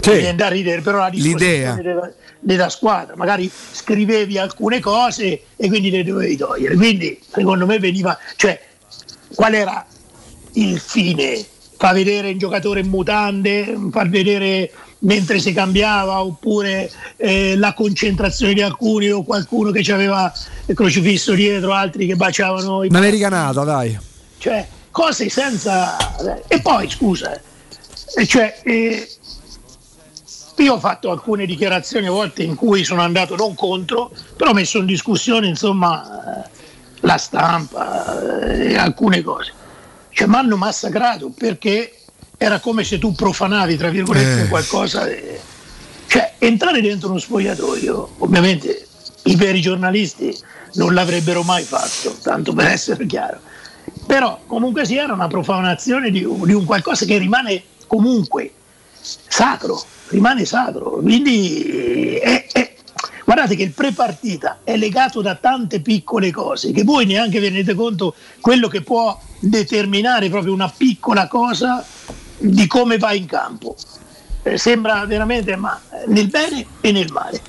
Sì. 0.00 0.10
Viene 0.12 0.34
da 0.34 0.48
ridere, 0.48 0.80
però 0.80 0.98
la 0.98 1.08
L'idea. 1.08 1.74
della, 1.74 2.10
della 2.40 2.68
squadra. 2.70 3.14
Magari 3.16 3.50
scrivevi 3.72 4.38
alcune 4.38 4.80
cose 4.80 5.42
e 5.56 5.68
quindi 5.68 5.90
le 5.90 6.02
dovevi 6.02 6.36
togliere. 6.36 6.74
Quindi 6.74 7.20
secondo 7.30 7.66
me 7.66 7.78
veniva... 7.78 8.18
Cioè, 8.34 8.60
qual 9.34 9.54
era 9.54 9.86
il 10.54 10.80
fine? 10.80 11.44
Far 11.76 11.94
vedere 11.94 12.30
il 12.30 12.38
giocatore 12.38 12.80
in 12.80 12.88
mutande, 12.88 13.76
far 13.92 14.08
vedere 14.08 14.70
mentre 15.00 15.38
si 15.38 15.52
cambiava 15.52 16.22
oppure 16.22 16.90
eh, 17.16 17.56
la 17.56 17.72
concentrazione 17.74 18.54
di 18.54 18.62
alcuni 18.62 19.10
o 19.10 19.22
qualcuno 19.22 19.70
che 19.70 19.90
aveva 19.92 20.32
il 20.66 20.74
crocifisso 20.74 21.34
dietro, 21.34 21.72
altri 21.72 22.06
che 22.06 22.16
baciavano 22.16 22.84
i 22.84 22.88
un'americanata 22.88 23.64
dai. 23.64 23.98
Cioè 24.38 24.66
cose 24.90 25.28
senza 25.28 25.96
e 26.48 26.60
poi 26.60 26.90
scusa 26.90 27.40
eh, 28.16 28.26
cioè, 28.26 28.60
eh, 28.64 29.08
io 30.56 30.74
ho 30.74 30.80
fatto 30.80 31.12
alcune 31.12 31.46
dichiarazioni 31.46 32.08
a 32.08 32.10
volte 32.10 32.42
in 32.42 32.56
cui 32.56 32.82
sono 32.82 33.02
andato 33.02 33.36
non 33.36 33.54
contro 33.54 34.10
però 34.36 34.50
ho 34.50 34.54
messo 34.54 34.78
in 34.78 34.86
discussione 34.86 35.46
insomma 35.46 36.44
eh, 36.44 36.48
la 37.00 37.16
stampa 37.16 38.46
eh, 38.46 38.72
e 38.72 38.76
alcune 38.76 39.22
cose. 39.22 39.52
Cioè 40.10 40.26
mi 40.26 40.34
hanno 40.34 40.56
massacrato 40.56 41.30
perché 41.30 41.99
era 42.42 42.58
come 42.58 42.84
se 42.84 42.98
tu 42.98 43.12
profanavi 43.12 43.76
tra 43.76 43.90
virgolette 43.90 44.44
Eh. 44.44 44.48
qualcosa 44.48 45.06
eh, 45.06 45.38
cioè 46.06 46.32
entrare 46.38 46.80
dentro 46.80 47.10
uno 47.10 47.18
spogliatoio 47.18 48.14
ovviamente 48.20 48.86
i 49.24 49.36
veri 49.36 49.60
giornalisti 49.60 50.34
non 50.74 50.94
l'avrebbero 50.94 51.42
mai 51.42 51.64
fatto 51.64 52.16
tanto 52.22 52.54
per 52.54 52.68
essere 52.68 53.04
chiaro 53.04 53.40
però 54.06 54.40
comunque 54.46 54.86
sia 54.86 55.02
era 55.02 55.12
una 55.12 55.28
profanazione 55.28 56.10
di, 56.10 56.24
un- 56.24 56.42
di 56.46 56.54
un 56.54 56.64
qualcosa 56.64 57.04
che 57.04 57.18
rimane 57.18 57.62
comunque 57.86 58.50
sacro, 59.02 59.82
rimane 60.08 60.44
sacro. 60.44 60.98
Quindi 61.02 62.16
è- 62.16 62.46
è- 62.52 62.74
guardate 63.24 63.54
che 63.56 63.62
il 63.62 63.70
pre-partita 63.72 64.60
è 64.64 64.76
legato 64.76 65.20
da 65.22 65.34
tante 65.36 65.80
piccole 65.80 66.30
cose 66.32 66.72
che 66.72 66.82
voi 66.84 67.06
neanche 67.06 67.38
vi 67.38 67.46
rendete 67.46 67.74
conto 67.74 68.14
quello 68.40 68.66
che 68.68 68.80
può 68.82 69.18
determinare 69.38 70.28
proprio 70.28 70.52
una 70.52 70.72
piccola 70.76 71.28
cosa 71.28 71.84
di 72.40 72.66
come 72.66 72.96
va 72.98 73.12
in 73.12 73.26
campo. 73.26 73.76
Eh, 74.42 74.56
sembra 74.56 75.04
veramente 75.04 75.54
ma 75.56 75.78
nel 76.06 76.28
bene 76.28 76.66
e 76.80 76.92
nel 76.92 77.12
male. 77.12 77.40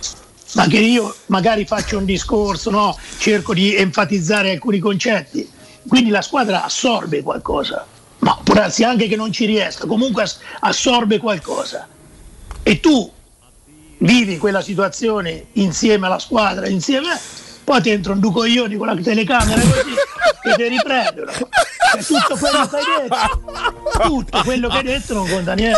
Ma 0.53 0.67
che 0.67 0.79
io 0.79 1.15
magari 1.27 1.65
faccio 1.65 1.97
un 1.97 2.03
discorso, 2.03 2.69
no? 2.69 2.97
cerco 3.17 3.53
di 3.53 3.73
enfatizzare 3.73 4.51
alcuni 4.51 4.79
concetti, 4.79 5.49
quindi 5.87 6.09
la 6.09 6.21
squadra 6.21 6.65
assorbe 6.65 7.23
qualcosa, 7.23 7.87
ma 8.19 8.37
può 8.43 8.53
darsi 8.53 8.83
anche 8.83 9.07
che 9.07 9.15
non 9.15 9.31
ci 9.31 9.45
riesca, 9.45 9.85
comunque 9.85 10.23
ass- 10.23 10.39
assorbe 10.59 11.19
qualcosa. 11.19 11.87
E 12.63 12.79
tu 12.81 13.09
vivi 13.99 14.37
quella 14.37 14.61
situazione 14.61 15.45
insieme 15.53 16.07
alla 16.07 16.19
squadra, 16.19 16.67
insieme 16.67 17.11
a 17.11 17.19
poi 17.71 17.81
ti 17.81 17.89
entra 17.89 18.11
un 18.11 18.19
ducoglioni 18.19 18.75
con 18.75 18.87
la 18.87 18.95
telecamera 19.01 19.61
così 19.61 19.95
che 20.43 20.55
ti 20.55 20.67
riprendono. 20.67 21.31
Cioè, 21.31 22.03
tutto 22.03 22.37
quello 22.37 22.67
che 22.67 22.75
hai 22.77 22.83
detto, 23.01 24.01
tutto 24.03 24.41
quello 24.43 24.67
che 24.69 24.77
hai 24.77 24.83
detto 24.83 25.13
non 25.13 25.29
conta 25.29 25.53
niente. 25.53 25.77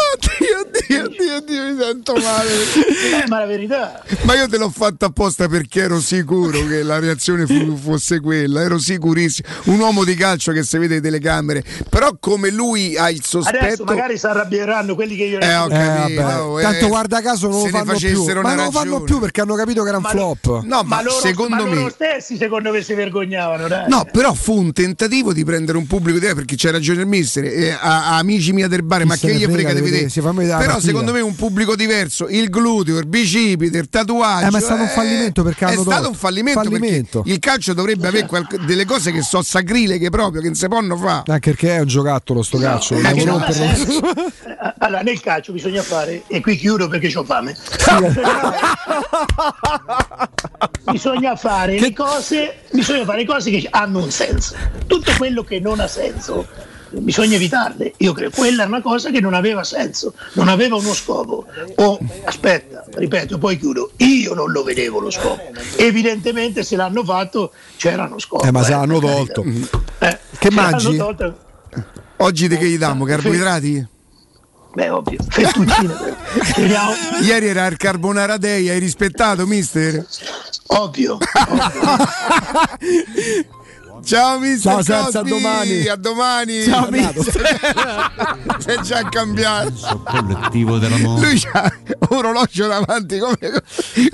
Oddio, 0.63 1.03
oddio, 1.05 1.35
oddio, 1.37 1.63
mi 1.73 1.81
sento 1.81 2.13
male. 2.13 2.49
Eh, 2.51 3.27
ma 3.27 3.39
la 3.39 3.45
verità. 3.45 4.01
Ma 4.23 4.35
io 4.35 4.47
te 4.47 4.57
l'ho 4.57 4.69
fatto 4.69 5.05
apposta 5.05 5.47
perché 5.47 5.81
ero 5.81 5.99
sicuro 5.99 6.65
che 6.65 6.81
la 6.83 6.99
reazione 6.99 7.45
fu- 7.45 7.77
fosse 7.77 8.19
quella, 8.19 8.61
ero 8.61 8.77
sicurissimo. 8.79 9.47
Un 9.65 9.79
uomo 9.79 10.03
di 10.03 10.15
calcio 10.15 10.51
che 10.51 10.63
si 10.63 10.77
vede 10.77 10.95
le 10.95 11.01
telecamere, 11.01 11.63
però 11.89 12.15
come 12.19 12.49
lui 12.49 12.95
ha 12.97 13.09
il 13.09 13.17
Adesso 13.23 13.41
sospetto... 13.41 13.83
magari 13.83 14.17
si 14.17 14.25
arrabbieranno 14.25 14.95
quelli 14.95 15.15
che 15.15 15.23
io 15.25 15.39
Eh, 15.39 15.55
ho 15.55 15.67
capito, 15.67 16.21
vabbè. 16.21 16.39
oh, 16.41 16.59
eh, 16.59 16.63
tanto 16.63 16.87
guarda 16.87 17.21
caso 17.21 17.47
non 17.49 17.61
lo 17.61 17.67
fanno 17.67 17.83
più 17.83 17.93
facessero 17.93 18.41
ma 18.41 18.53
non 18.53 18.65
lo 18.65 18.71
fanno 18.71 19.01
più 19.01 19.19
perché 19.19 19.41
hanno 19.41 19.55
capito 19.55 19.83
che 19.83 19.89
era 19.89 19.97
un 19.97 20.03
flop 20.03 20.61
No, 20.63 20.81
ma, 20.83 21.01
loro, 21.01 21.19
secondo 21.19 21.65
ma 21.65 21.69
me... 21.69 21.82
loro 21.83 21.93
stessi 21.93 22.37
secondo 22.37 22.71
me 22.71 22.81
si 22.81 22.93
vergognavano, 22.93 23.67
dai. 23.67 23.89
No, 23.89 24.05
però 24.11 24.33
fu 24.33 24.57
un 24.57 24.73
tentativo 24.73 25.33
di 25.33 25.43
prendere 25.43 25.77
un 25.77 25.87
pubblico 25.87 26.19
di 26.19 26.33
perché 26.33 26.55
c'è 26.55 26.71
ragione 26.71 27.01
il 27.01 27.07
mister, 27.07 27.43
eh, 27.45 27.71
a, 27.71 28.13
a 28.13 28.17
amici 28.17 28.53
miei 28.53 28.67
del 28.67 28.83
bar, 28.83 29.05
ma 29.05 29.15
che 29.15 29.33
gli 29.33 29.43
frega 29.43 29.73
di 29.73 29.81
vedere? 29.81 30.07
vedere, 30.07 30.57
Però 30.57 30.79
secondo 30.79 31.11
me 31.11 31.19
un 31.21 31.35
pubblico 31.35 31.75
diverso, 31.75 32.27
il 32.29 32.49
gluteo, 32.49 32.97
il 32.97 33.07
bicipite, 33.07 33.77
il 33.77 33.89
tatuaggio. 33.89 34.47
Eh, 34.47 34.51
ma 34.51 34.57
è 34.57 34.61
stato 34.61 34.81
un 34.81 34.87
fallimento 34.87 35.43
perché 35.43 35.65
È 35.65 35.71
hanno 35.71 35.81
stato 35.81 35.95
tolto. 35.95 36.09
un 36.09 36.15
fallimento, 36.15 36.61
Fallimento. 36.63 37.17
perché 37.21 37.31
il 37.33 37.39
calcio 37.39 37.73
dovrebbe 37.73 38.07
avere 38.07 38.25
qualche- 38.25 38.57
delle 38.65 38.85
cose 38.85 39.11
che 39.11 39.21
sono 39.21 39.43
sacrileghe 39.43 40.09
proprio, 40.09 40.41
che 40.41 40.47
non 40.47 40.55
si 40.55 40.67
possono 40.67 40.97
fare. 40.97 41.31
anche 41.31 41.51
perché 41.51 41.75
è 41.75 41.79
un 41.79 41.87
giocattolo 41.87 42.41
sto 42.41 42.57
calcio 42.57 42.95
romperlo. 42.95 43.51
senso. 43.53 44.01
Eh, 44.13 44.73
Allora, 44.79 45.01
nel 45.01 45.19
calcio 45.21 45.51
bisogna 45.53 45.81
fare, 45.81 46.23
e 46.27 46.41
qui 46.41 46.57
chiudo 46.57 46.87
perché 46.87 47.11
ho 47.17 47.23
fame. 47.23 47.55
bisogna 50.91 51.35
fare 51.35 51.72
le 51.79 51.93
cose, 51.93 52.55
bisogna 52.71 53.05
fare 53.05 53.25
cose 53.25 53.49
che 53.51 53.67
hanno 53.69 54.03
un 54.03 54.11
senso. 54.11 54.55
Tutto 54.87 55.11
quello 55.17 55.43
che 55.43 55.59
non 55.59 55.79
ha 55.79 55.87
senso 55.87 56.47
bisogna 56.91 57.35
evitarle. 57.35 57.93
Io 57.97 58.13
credo 58.13 58.31
quella 58.35 58.63
è 58.63 58.67
una 58.67 58.81
cosa 58.81 59.09
che 59.09 59.19
non 59.19 59.33
aveva 59.33 59.63
senso, 59.63 60.13
non 60.33 60.47
aveva 60.47 60.75
uno 60.75 60.93
scopo. 60.93 61.45
O 61.75 61.99
aspetta, 62.25 62.85
ripeto, 62.93 63.37
poi 63.39 63.57
chiudo. 63.57 63.91
Io 63.97 64.33
non 64.35 64.51
lo 64.51 64.63
vedevo 64.63 64.99
lo 64.99 65.09
scopo. 65.09 65.41
Evidentemente 65.77 66.63
se 66.63 66.75
l'hanno 66.75 67.03
fatto 67.03 67.51
c'era 67.77 68.03
uno 68.03 68.19
scopo. 68.19 68.43
eh 68.45 68.51
ma 68.51 68.61
se 68.63 68.73
eh, 68.73 68.75
l'hanno 68.75 68.99
tolto 68.99 69.41
carità. 69.41 69.81
Eh, 69.99 70.19
Che 70.37 70.49
se 70.49 70.55
l'hanno 70.55 70.69
mangi? 70.71 70.97
tolto- 70.97 71.37
Oggi 72.17 72.47
di 72.47 72.57
che 72.57 72.67
gli 72.67 72.77
diamo? 72.77 73.05
Carboidrati? 73.05 73.87
Beh, 74.75 74.89
ovvio, 74.89 75.17
fettuccine. 75.29 75.95
Ieri 77.21 77.47
era 77.47 77.65
il 77.67 77.77
Carbonara 77.77 78.37
Day, 78.37 78.69
hai 78.69 78.79
rispettato, 78.79 79.45
mister? 79.45 80.03
Ovvio. 80.67 81.17
Ciao 84.03 84.37
mister 84.37 84.83
Ciao, 84.83 85.03
Senza, 85.03 85.19
a 85.19 85.23
domani. 85.23 85.87
a 85.87 85.95
domani 85.95 86.63
Ciao, 86.63 86.89
si 86.91 88.67
è 88.69 88.79
già 88.81 89.07
cambiato 89.07 90.03
collettivo 90.03 90.77
dell'amore. 90.77 91.25
lui 91.25 91.41
ha 91.53 91.73
un 92.09 92.17
orologio 92.17 92.67
davanti 92.67 93.17
come 93.17 93.37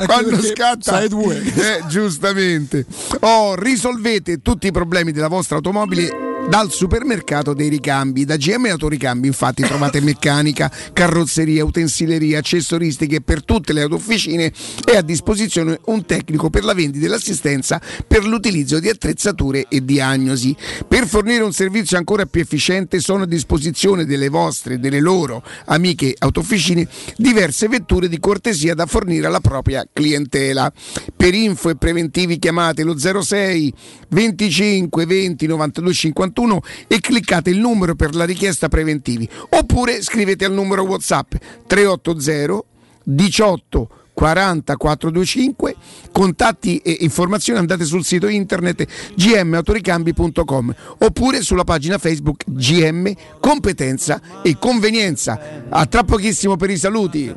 quando 0.06 0.30
perché 0.30 0.48
scatta 0.48 0.92
sai 0.92 1.10
due. 1.10 1.42
Eh, 1.42 1.84
giustamente 1.88 2.86
oh, 3.22 3.56
risolvete 3.56 4.44
tutti 4.44 4.68
i 4.68 4.72
problemi 4.72 5.12
della 5.12 5.28
vostra 5.28 5.56
automobile 5.56 6.29
dal 6.50 6.72
supermercato 6.72 7.54
dei 7.54 7.70
ricambi 7.70 8.26
da 8.26 8.36
GM 8.36 8.66
Autoricambi 8.72 9.28
infatti 9.28 9.62
trovate 9.62 10.02
meccanica, 10.02 10.72
carrozzeria, 10.94 11.64
utensileria, 11.64 12.40
accessoristiche 12.40 13.22
per 13.22 13.46
tutte 13.46 13.72
le 13.72 13.84
autofficine 13.84 14.52
e 14.84 14.98
a 14.98 15.04
disposizione 15.04 15.80
un 15.86 16.06
tecnico 16.06 16.50
per 16.50 16.64
la 16.64 16.74
vendita 16.74 17.06
e 17.06 17.10
l'assistenza 17.10 17.80
per 18.08 18.26
l'utilizzo 18.26 18.80
di 18.80 18.90
attrezzature 18.90 19.68
e 19.70 19.86
diagnosi. 19.86 20.56
Per 20.88 21.06
fornire 21.06 21.44
un 21.44 21.54
servizio 21.54 21.98
ancora 21.98 22.26
più 22.26 22.42
efficiente 22.42 23.00
sono 23.00 23.24
a 23.24 23.28
disposizione 23.28 24.06
delle 24.06 24.30
vostre 24.30 24.74
e 24.74 24.78
delle 24.80 25.00
loro 25.00 25.44
amiche 25.66 26.16
autofficine 26.18 26.88
diverse 27.16 27.68
vetture 27.68 28.10
di 28.10 28.20
cortesia 28.20 28.74
da 28.74 28.88
fornire 28.88 29.28
alla 29.28 29.40
propria 29.40 29.88
clientela. 29.94 30.74
Per 31.16 31.34
info 31.36 31.70
e 31.70 31.76
preventivi 31.76 32.40
chiamate 32.40 32.82
lo 32.82 32.98
06 32.98 33.72
25 34.10 35.06
20 35.06 35.46
92 35.46 35.94
58 35.94 36.38
61 36.40 36.62
e 36.88 37.00
cliccate 37.00 37.50
il 37.50 37.60
numero 37.60 37.96
per 37.96 38.16
la 38.16 38.26
richiesta 38.26 38.70
preventivi 38.70 39.28
oppure 39.50 40.02
scrivete 40.02 40.46
al 40.46 40.54
numero 40.54 40.84
WhatsApp 40.84 41.34
380 41.68 42.64
18 43.04 43.90
40 44.14 44.76
425 44.76 45.76
contatti 46.12 46.78
e 46.78 46.98
informazioni 47.02 47.60
andate 47.60 47.86
sul 47.86 48.04
sito 48.04 48.28
internet 48.28 48.86
gmautoricambi.com 49.16 50.76
oppure 51.00 51.42
sulla 51.42 51.64
pagina 51.64 51.98
Facebook 51.98 52.44
GM 52.46 53.14
Competenza 53.40 54.42
e 54.44 54.58
Convenienza. 54.60 55.40
A 55.70 55.86
tra 55.86 56.04
pochissimo 56.04 56.58
per 56.58 56.70
i 56.70 56.78
saluti. 56.78 57.34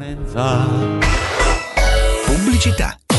Pubblicità. 2.24 3.01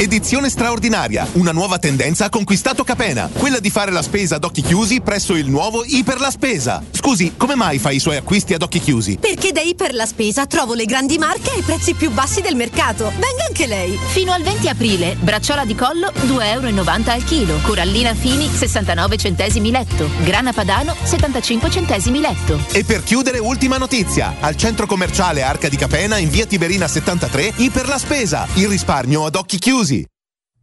Edizione 0.00 0.48
straordinaria, 0.48 1.28
una 1.32 1.52
nuova 1.52 1.78
tendenza 1.78 2.24
ha 2.24 2.28
conquistato 2.30 2.84
Capena, 2.84 3.28
quella 3.30 3.60
di 3.60 3.68
fare 3.68 3.90
la 3.90 4.00
spesa 4.00 4.36
ad 4.36 4.44
occhi 4.44 4.62
chiusi 4.62 5.02
presso 5.02 5.34
il 5.34 5.50
nuovo 5.50 5.84
Iper 5.84 6.18
la 6.18 6.30
Spesa. 6.30 6.82
Scusi, 6.90 7.34
come 7.36 7.54
mai 7.54 7.78
fa 7.78 7.90
i 7.90 7.98
suoi 7.98 8.16
acquisti 8.16 8.54
ad 8.54 8.62
occhi 8.62 8.80
chiusi? 8.80 9.18
Perché 9.20 9.52
da 9.52 9.60
Iper 9.60 9.92
la 9.92 10.06
Spesa 10.06 10.46
trovo 10.46 10.72
le 10.72 10.86
grandi 10.86 11.18
marche 11.18 11.50
ai 11.50 11.60
prezzi 11.60 11.92
più 11.92 12.10
bassi 12.12 12.40
del 12.40 12.56
mercato. 12.56 13.10
Venga 13.10 13.44
anche 13.46 13.66
lei. 13.66 13.98
Fino 14.06 14.32
al 14.32 14.40
20 14.40 14.68
aprile, 14.70 15.16
bracciola 15.20 15.66
di 15.66 15.74
collo 15.74 16.10
2,90 16.14 16.44
euro 16.46 16.68
al 17.10 17.24
chilo, 17.24 17.58
corallina 17.60 18.14
fini 18.14 18.48
69 18.48 19.18
centesimi 19.18 19.70
letto, 19.70 20.08
grana 20.24 20.54
padano 20.54 20.96
75 21.02 21.70
centesimi 21.70 22.20
letto. 22.20 22.58
E 22.72 22.84
per 22.84 23.02
chiudere, 23.02 23.38
ultima 23.38 23.76
notizia. 23.76 24.36
Al 24.40 24.56
centro 24.56 24.86
commerciale 24.86 25.42
Arca 25.42 25.68
di 25.68 25.76
Capena, 25.76 26.16
in 26.16 26.30
via 26.30 26.46
Tiberina 26.46 26.88
73, 26.88 27.52
Iper 27.56 27.86
la 27.86 27.98
Spesa. 27.98 28.48
Il 28.54 28.68
risparmio 28.68 29.26
ad 29.26 29.34
occhi 29.34 29.58
chiusi. 29.58 29.88
easy. 29.90 30.06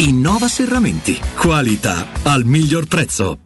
Innova 0.00 0.48
Serramenti. 0.48 1.18
Qualità 1.34 2.08
al 2.24 2.44
miglior 2.44 2.86
prezzo. 2.86 3.45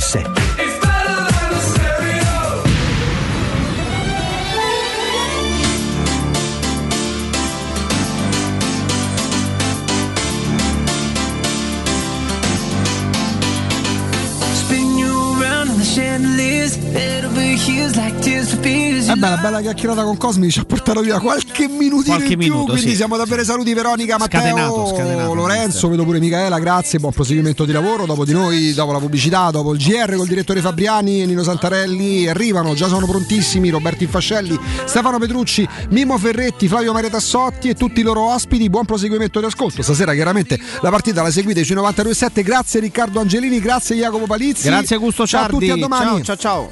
92.7 0.00 0.65
Eh 19.12 19.14
beh, 19.14 19.28
la 19.28 19.36
bella 19.36 19.60
chiacchierata 19.60 20.02
con 20.02 20.16
Cosmi 20.16 20.50
ci 20.50 20.58
ha 20.58 20.64
portato 20.64 21.00
via 21.00 21.18
qualche 21.18 21.68
minutino 21.68 22.16
Qualche 22.16 22.32
in 22.34 22.38
più, 22.38 22.48
minuto, 22.52 22.72
quindi 22.72 22.90
sì. 22.90 22.96
siamo 22.96 23.16
davvero 23.16 23.42
saluti 23.44 23.72
Veronica, 23.72 24.18
Matteo, 24.18 24.40
Scatenato, 24.40 24.86
scatenato, 24.94 25.34
Lorenzo, 25.34 25.88
vedo 25.88 26.04
pure 26.04 26.20
Michaela, 26.20 26.58
grazie, 26.58 26.98
buon 26.98 27.12
proseguimento 27.12 27.64
di 27.64 27.72
lavoro, 27.72 28.04
dopo 28.04 28.24
di 28.24 28.32
noi, 28.32 28.74
dopo 28.74 28.92
la 28.92 28.98
pubblicità, 28.98 29.50
dopo 29.50 29.72
il 29.72 29.78
GR 29.78 30.16
col 30.16 30.26
direttore 30.26 30.60
Fabriani 30.60 31.22
e 31.22 31.26
Nino 31.26 31.42
Santarelli, 31.42 32.28
arrivano, 32.28 32.74
già 32.74 32.88
sono 32.88 33.06
prontissimi 33.06 33.70
Roberto 33.70 34.02
Infascelli, 34.02 34.58
Stefano 34.84 35.18
Petrucci, 35.18 35.66
Mimmo 35.90 36.18
Ferretti, 36.18 36.68
Flavio 36.68 36.92
Maria 36.92 37.10
Tassotti 37.10 37.70
e 37.70 37.74
tutti 37.74 38.00
i 38.00 38.02
loro 38.02 38.32
ospiti, 38.32 38.68
buon 38.68 38.84
proseguimento 38.84 39.40
di 39.40 39.46
ascolto, 39.46 39.82
stasera 39.82 40.12
chiaramente 40.12 40.58
la 40.82 40.90
partita 40.90 41.22
la 41.22 41.30
seguite 41.30 41.64
sui 41.64 41.74
92.7, 41.74 42.42
grazie 42.42 42.80
Riccardo 42.80 43.18
Angelini, 43.20 43.60
grazie 43.60 43.96
Jacopo 43.96 44.26
Palizzi, 44.26 44.68
Grazie 44.68 44.96
Augusto 44.96 45.26
ciao 45.26 45.44
a 45.44 45.48
tutti, 45.48 45.66
Ciardi. 45.66 45.82
a 45.82 45.86
domani. 45.86 46.22
Ciao, 46.22 46.36
ciao, 46.36 46.36
ciao. 46.36 46.64